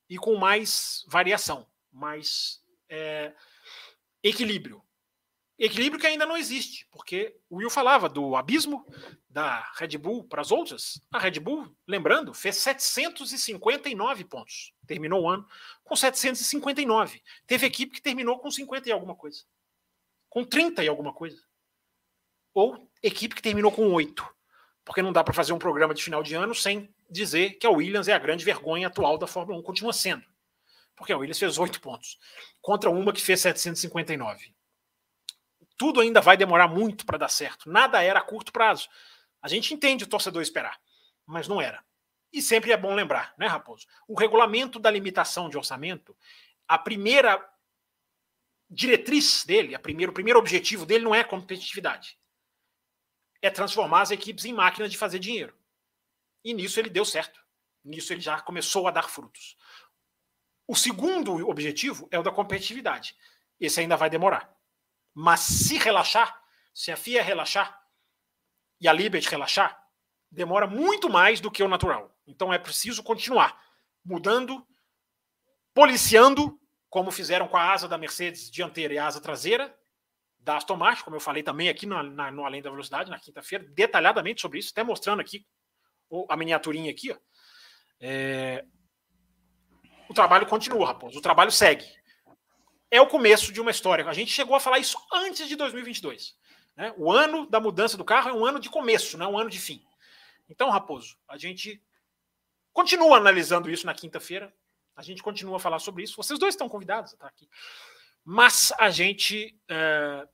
e 0.08 0.16
com 0.16 0.36
mais 0.36 1.04
variação, 1.08 1.66
mais 1.90 2.62
é, 2.88 3.34
equilíbrio. 4.22 4.83
Equilíbrio 5.56 6.00
que 6.00 6.06
ainda 6.06 6.26
não 6.26 6.36
existe, 6.36 6.86
porque 6.90 7.36
o 7.48 7.56
Will 7.56 7.70
falava 7.70 8.08
do 8.08 8.34
abismo 8.34 8.84
da 9.28 9.60
Red 9.76 9.96
Bull 9.98 10.24
para 10.24 10.40
as 10.40 10.50
outras. 10.50 11.00
A 11.12 11.18
Red 11.18 11.38
Bull, 11.38 11.72
lembrando, 11.86 12.34
fez 12.34 12.56
759 12.56 14.24
pontos. 14.24 14.72
Terminou 14.84 15.22
o 15.22 15.28
ano 15.28 15.46
com 15.84 15.94
759. 15.94 17.22
Teve 17.46 17.66
equipe 17.66 17.94
que 17.94 18.02
terminou 18.02 18.38
com 18.40 18.50
50 18.50 18.88
e 18.88 18.92
alguma 18.92 19.14
coisa. 19.14 19.44
Com 20.28 20.44
30 20.44 20.82
e 20.82 20.88
alguma 20.88 21.12
coisa. 21.12 21.40
Ou 22.52 22.90
equipe 23.00 23.36
que 23.36 23.42
terminou 23.42 23.70
com 23.70 23.92
8. 23.92 24.26
Porque 24.84 25.02
não 25.02 25.12
dá 25.12 25.22
para 25.22 25.34
fazer 25.34 25.52
um 25.52 25.58
programa 25.58 25.94
de 25.94 26.02
final 26.02 26.22
de 26.22 26.34
ano 26.34 26.54
sem 26.54 26.92
dizer 27.08 27.58
que 27.58 27.66
a 27.66 27.70
Williams 27.70 28.08
é 28.08 28.12
a 28.12 28.18
grande 28.18 28.44
vergonha 28.44 28.88
atual 28.88 29.16
da 29.16 29.26
Fórmula 29.28 29.60
1. 29.60 29.62
Continua 29.62 29.92
sendo. 29.92 30.24
Porque 30.96 31.12
a 31.12 31.16
Williams 31.16 31.38
fez 31.38 31.58
8 31.58 31.80
pontos. 31.80 32.18
Contra 32.60 32.90
uma 32.90 33.12
que 33.12 33.22
fez 33.22 33.40
759 33.40 34.53
tudo 35.76 36.00
ainda 36.00 36.20
vai 36.20 36.36
demorar 36.36 36.68
muito 36.68 37.04
para 37.04 37.18
dar 37.18 37.28
certo. 37.28 37.70
Nada 37.70 38.02
era 38.02 38.20
a 38.20 38.22
curto 38.22 38.52
prazo. 38.52 38.88
A 39.42 39.48
gente 39.48 39.74
entende 39.74 40.04
o 40.04 40.08
torcedor 40.08 40.42
esperar, 40.42 40.80
mas 41.26 41.48
não 41.48 41.60
era. 41.60 41.84
E 42.32 42.42
sempre 42.42 42.72
é 42.72 42.76
bom 42.76 42.94
lembrar, 42.94 43.34
né, 43.38 43.46
Raposo? 43.46 43.86
O 44.08 44.18
regulamento 44.18 44.78
da 44.78 44.90
limitação 44.90 45.48
de 45.48 45.56
orçamento 45.56 46.16
a 46.66 46.78
primeira 46.78 47.46
diretriz 48.68 49.44
dele, 49.44 49.74
a 49.74 49.78
o 49.78 50.12
primeiro 50.12 50.38
objetivo 50.38 50.86
dele 50.86 51.04
não 51.04 51.14
é 51.14 51.22
competitividade. 51.22 52.18
É 53.42 53.50
transformar 53.50 54.02
as 54.02 54.10
equipes 54.10 54.44
em 54.44 54.52
máquinas 54.52 54.90
de 54.90 54.98
fazer 54.98 55.18
dinheiro. 55.18 55.54
E 56.42 56.54
nisso 56.54 56.80
ele 56.80 56.88
deu 56.88 57.04
certo. 57.04 57.40
Nisso 57.84 58.12
ele 58.12 58.20
já 58.20 58.40
começou 58.40 58.88
a 58.88 58.90
dar 58.90 59.08
frutos. 59.08 59.56
O 60.66 60.74
segundo 60.74 61.46
objetivo 61.46 62.08
é 62.10 62.18
o 62.18 62.22
da 62.22 62.30
competitividade. 62.30 63.14
Esse 63.60 63.80
ainda 63.80 63.96
vai 63.96 64.08
demorar. 64.08 64.54
Mas 65.14 65.40
se 65.40 65.78
relaxar, 65.78 66.42
se 66.74 66.90
a 66.90 66.96
FIA 66.96 67.22
relaxar 67.22 67.80
e 68.80 68.88
a 68.88 68.92
Liberty 68.92 69.28
relaxar, 69.28 69.80
demora 70.30 70.66
muito 70.66 71.08
mais 71.08 71.40
do 71.40 71.50
que 71.50 71.62
o 71.62 71.68
natural. 71.68 72.14
Então 72.26 72.52
é 72.52 72.58
preciso 72.58 73.02
continuar 73.02 73.62
mudando, 74.04 74.66
policiando, 75.72 76.58
como 76.90 77.10
fizeram 77.10 77.46
com 77.46 77.56
a 77.56 77.72
asa 77.72 77.88
da 77.88 77.96
Mercedes 77.96 78.50
dianteira 78.50 78.94
e 78.94 78.98
a 78.98 79.06
asa 79.06 79.20
traseira 79.20 79.74
da 80.44 80.58
Aston 80.58 80.76
Martin, 80.76 81.04
como 81.04 81.16
eu 81.16 81.20
falei 81.20 81.42
também 81.42 81.70
aqui 81.70 81.86
no, 81.86 82.02
na, 82.02 82.30
no 82.30 82.44
Além 82.44 82.60
da 82.60 82.70
Velocidade, 82.70 83.10
na 83.10 83.18
quinta-feira, 83.18 83.64
detalhadamente 83.70 84.42
sobre 84.42 84.58
isso, 84.58 84.70
até 84.72 84.82
mostrando 84.82 85.20
aqui 85.20 85.46
a 86.28 86.36
miniaturinha 86.36 86.90
aqui. 86.90 87.10
Ó. 87.10 87.16
É... 87.98 88.64
O 90.06 90.12
trabalho 90.12 90.46
continua, 90.46 90.86
Raposo, 90.86 91.18
o 91.18 91.22
trabalho 91.22 91.50
segue. 91.50 91.86
É 92.90 93.00
o 93.00 93.06
começo 93.06 93.52
de 93.52 93.60
uma 93.60 93.70
história. 93.70 94.06
A 94.08 94.12
gente 94.12 94.30
chegou 94.30 94.54
a 94.54 94.60
falar 94.60 94.78
isso 94.78 94.98
antes 95.12 95.48
de 95.48 95.56
2022. 95.56 96.36
Né? 96.76 96.94
O 96.96 97.10
ano 97.10 97.48
da 97.48 97.60
mudança 97.60 97.96
do 97.96 98.04
carro 98.04 98.30
é 98.30 98.32
um 98.32 98.44
ano 98.44 98.60
de 98.60 98.68
começo, 98.68 99.18
não 99.18 99.26
é 99.26 99.28
um 99.28 99.38
ano 99.38 99.50
de 99.50 99.58
fim. 99.58 99.84
Então, 100.48 100.70
Raposo, 100.70 101.16
a 101.28 101.36
gente 101.36 101.82
continua 102.72 103.16
analisando 103.16 103.70
isso 103.70 103.86
na 103.86 103.94
quinta-feira. 103.94 104.54
A 104.96 105.02
gente 105.02 105.22
continua 105.22 105.56
a 105.56 105.60
falar 105.60 105.78
sobre 105.78 106.02
isso. 106.04 106.16
Vocês 106.16 106.38
dois 106.38 106.54
estão 106.54 106.68
convidados 106.68 107.12
a 107.12 107.14
estar 107.14 107.26
aqui. 107.26 107.48
Mas 108.24 108.72
a 108.78 108.90
gente 108.90 109.58
é, 109.68 110.26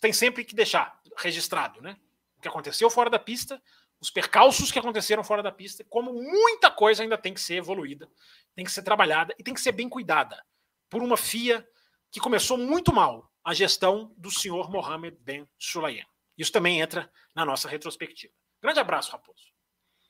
tem 0.00 0.12
sempre 0.12 0.44
que 0.44 0.54
deixar 0.54 1.00
registrado 1.16 1.80
né? 1.80 1.96
o 2.36 2.40
que 2.40 2.48
aconteceu 2.48 2.90
fora 2.90 3.10
da 3.10 3.18
pista, 3.18 3.60
os 4.00 4.10
percalços 4.10 4.70
que 4.70 4.78
aconteceram 4.78 5.24
fora 5.24 5.42
da 5.42 5.50
pista, 5.50 5.84
como 5.88 6.12
muita 6.12 6.70
coisa 6.70 7.02
ainda 7.02 7.18
tem 7.18 7.34
que 7.34 7.40
ser 7.40 7.56
evoluída, 7.56 8.08
tem 8.54 8.64
que 8.64 8.70
ser 8.70 8.82
trabalhada 8.82 9.34
e 9.38 9.42
tem 9.42 9.54
que 9.54 9.60
ser 9.60 9.72
bem 9.72 9.88
cuidada 9.88 10.44
por 10.88 11.02
uma 11.02 11.16
FIA 11.16 11.66
que 12.10 12.20
começou 12.20 12.56
muito 12.56 12.92
mal 12.92 13.30
a 13.44 13.54
gestão 13.54 14.12
do 14.16 14.30
senhor 14.30 14.70
Mohamed 14.70 15.16
Ben 15.20 15.48
Sulayem. 15.58 16.06
Isso 16.36 16.52
também 16.52 16.80
entra 16.80 17.10
na 17.34 17.44
nossa 17.44 17.68
retrospectiva. 17.68 18.32
Grande 18.62 18.80
abraço, 18.80 19.12
Raposo. 19.12 19.48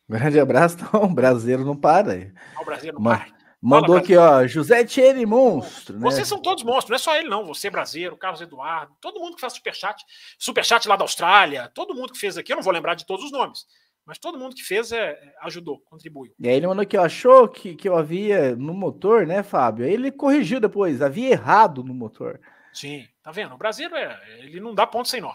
Grande 0.09 0.41
abraço, 0.41 0.79
não, 0.93 1.05
o 1.05 1.15
brasileiro 1.15 1.65
não 1.65 1.77
para. 1.77 2.33
o 2.61 2.65
brasileiro 2.65 2.99
não 2.99 3.05
para. 3.05 3.39
Mandou 3.61 3.89
Fala, 3.89 3.99
aqui, 3.99 4.17
ó, 4.17 4.47
José 4.47 4.85
Thierry 4.85 5.27
Monstro. 5.27 5.97
Né? 5.97 6.01
Vocês 6.01 6.29
são 6.29 6.41
todos 6.41 6.63
monstros, 6.63 6.91
não 6.91 6.95
é 6.95 6.99
só 6.99 7.17
ele, 7.17 7.29
não. 7.29 7.45
Você, 7.47 7.69
brasileiro, 7.69 8.17
Carlos 8.17 8.41
Eduardo, 8.41 8.95
todo 9.01 9.19
mundo 9.19 9.35
que 9.35 9.41
faz 9.41 9.55
superchat, 9.55 10.01
superchat 10.39 10.87
lá 10.87 10.95
da 10.95 11.03
Austrália, 11.03 11.69
todo 11.75 11.95
mundo 11.95 12.13
que 12.13 12.19
fez 12.21 12.39
aqui, 12.39 12.53
eu 12.53 12.57
não 12.57 12.63
vou 12.63 12.73
lembrar 12.73 12.95
de 12.95 13.05
todos 13.05 13.25
os 13.25 13.33
nomes, 13.33 13.67
mas 14.09 14.19
todo 14.19 14.39
mundo 14.39 14.57
que 14.57 14.63
fez 14.65 14.91
é, 14.91 15.11
é 15.11 15.35
ajudou, 15.43 15.81
contribuiu. 15.81 16.33
E 16.41 16.49
aí 16.49 16.57
ele 16.57 16.67
mandou 16.67 16.87
que 16.87 16.97
achou 16.97 17.47
que, 17.47 17.77
que 17.77 17.87
eu 17.87 17.95
havia 17.95 18.57
no 18.57 18.73
motor, 18.73 19.27
né, 19.27 19.43
Fábio? 19.43 19.85
Aí 19.85 19.93
ele 19.93 20.11
corrigiu 20.11 20.59
depois, 20.59 21.03
havia 21.03 21.29
errado 21.29 21.85
no 21.85 21.93
motor. 21.93 22.41
Sim, 22.73 23.07
tá 23.23 23.31
vendo? 23.31 23.55
O 23.55 23.59
brasileiro 23.59 23.95
é, 23.95 24.19
ele 24.39 24.61
não 24.61 24.75
dá 24.75 24.87
ponto 24.87 25.11
sem 25.11 25.21
nó. 25.21 25.35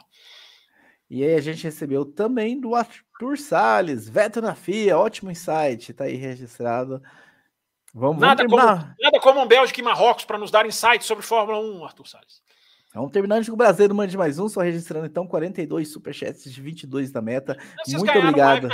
E 1.08 1.24
aí 1.24 1.36
a 1.36 1.42
gente 1.42 1.64
recebeu 1.64 2.04
também 2.04 2.60
do 2.60 2.74
Arthur 2.74 3.38
Salles, 3.38 4.10
Veto 4.10 4.42
na 4.42 4.56
FIA, 4.56 4.98
ótimo 4.98 5.30
insight, 5.30 5.94
tá 5.94 6.06
aí 6.06 6.16
registrado. 6.16 7.00
Vamos, 7.94 8.20
nada, 8.20 8.44
vamos 8.48 8.60
como, 8.60 8.96
nada 9.00 9.20
como 9.20 9.40
um 9.40 9.48
Bélgica 9.48 9.80
e 9.80 9.84
Marrocos 9.84 10.26
para 10.26 10.40
nos 10.40 10.50
dar 10.50 10.66
insights 10.66 11.06
sobre 11.06 11.24
Fórmula 11.24 11.60
1, 11.60 11.86
Arthur 11.86 12.08
Salles. 12.08 12.42
Vamos 12.94 13.12
terminando 13.12 13.46
com 13.46 13.54
o 13.54 13.58
Brasileiro 13.58 13.96
Mande 13.96 14.16
Mais 14.16 14.38
Um, 14.38 14.48
só 14.48 14.62
registrando 14.62 15.08
então 15.08 15.26
42 15.26 15.88
superchats 15.88 16.52
de 16.52 16.62
22 16.62 17.12
da 17.12 17.22
meta. 17.22 17.58
Vocês 17.84 17.98
Muito 17.98 18.18
obrigado. 18.18 18.70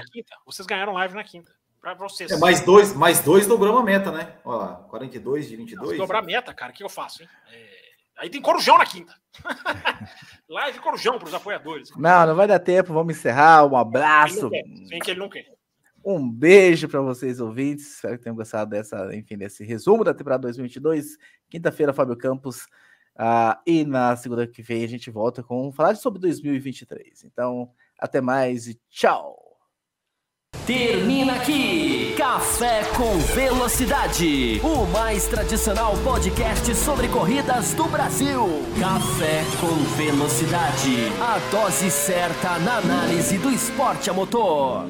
Vocês 0.46 0.66
ganharam 0.66 0.94
live 0.94 1.16
na 1.16 1.24
quinta. 1.24 1.52
Para 1.80 1.94
vocês. 1.94 2.30
É, 2.30 2.38
mais 2.38 2.60
dois, 2.60 2.94
mais 2.94 3.22
dois 3.22 3.48
dobramos 3.48 3.80
a 3.80 3.84
meta, 3.84 4.12
né? 4.12 4.34
Olha 4.44 4.58
lá, 4.58 4.76
42 4.90 5.48
de 5.48 5.56
22. 5.56 5.92
Se 5.92 5.98
dobrar 5.98 6.20
a 6.20 6.22
meta, 6.22 6.54
cara, 6.54 6.74
o 6.74 6.76
que 6.76 6.84
eu 6.84 6.90
faço, 6.90 7.24
hein? 7.24 7.30
É... 7.54 7.80
Aí 8.18 8.30
tem 8.30 8.42
Corujão 8.42 8.78
na 8.78 8.86
quinta. 8.86 9.14
live 10.50 10.80
Corujão 10.80 11.18
para 11.18 11.30
os 11.30 11.34
apoiadores. 11.34 11.90
Não, 11.96 12.28
não 12.28 12.36
vai 12.36 12.48
dar 12.48 12.60
tempo, 12.60 12.94
vamos 12.94 13.16
encerrar. 13.16 13.66
Um 13.66 13.78
abraço. 13.78 14.50
Sem 14.90 15.00
que 15.00 15.12
ele 15.12 15.22
não 15.22 15.30
quer. 15.30 15.46
Um 16.04 16.30
beijo 16.30 16.90
para 16.90 17.00
vocês, 17.00 17.40
ouvintes. 17.40 17.96
Espero 17.96 18.18
que 18.18 18.24
tenham 18.24 18.36
gostado 18.36 18.72
dessa, 18.72 19.16
enfim, 19.16 19.38
desse 19.38 19.64
resumo 19.64 20.04
da 20.04 20.14
temporada 20.14 20.42
2022. 20.42 21.18
Quinta-feira, 21.50 21.94
Fábio 21.94 22.18
Campos. 22.18 22.68
Uh, 23.20 23.60
e 23.68 23.84
na 23.84 24.16
segunda 24.16 24.48
que 24.48 24.62
vem 24.62 24.82
a 24.82 24.88
gente 24.88 25.12
volta 25.12 25.44
com 25.44 25.74
falar 25.74 25.96
sobre 25.96 26.22
2023. 26.22 27.26
Então, 27.26 27.70
até 28.00 28.22
mais 28.22 28.66
e 28.66 28.80
tchau. 28.90 29.36
Termina 30.66 31.36
aqui 31.36 32.16
Café 32.18 32.84
com 32.96 33.18
Velocidade, 33.34 34.62
o 34.64 34.86
mais 34.86 35.28
tradicional 35.28 35.94
podcast 36.04 36.74
sobre 36.76 37.08
corridas 37.10 37.74
do 37.74 37.86
Brasil. 37.86 38.46
Café 38.80 39.44
com 39.60 39.76
Velocidade, 39.98 41.10
a 41.20 41.40
dose 41.52 41.92
certa 41.92 42.58
na 42.60 42.78
análise 42.78 43.38
do 43.38 43.50
esporte 43.52 44.10
a 44.10 44.14
motor. 44.14 44.86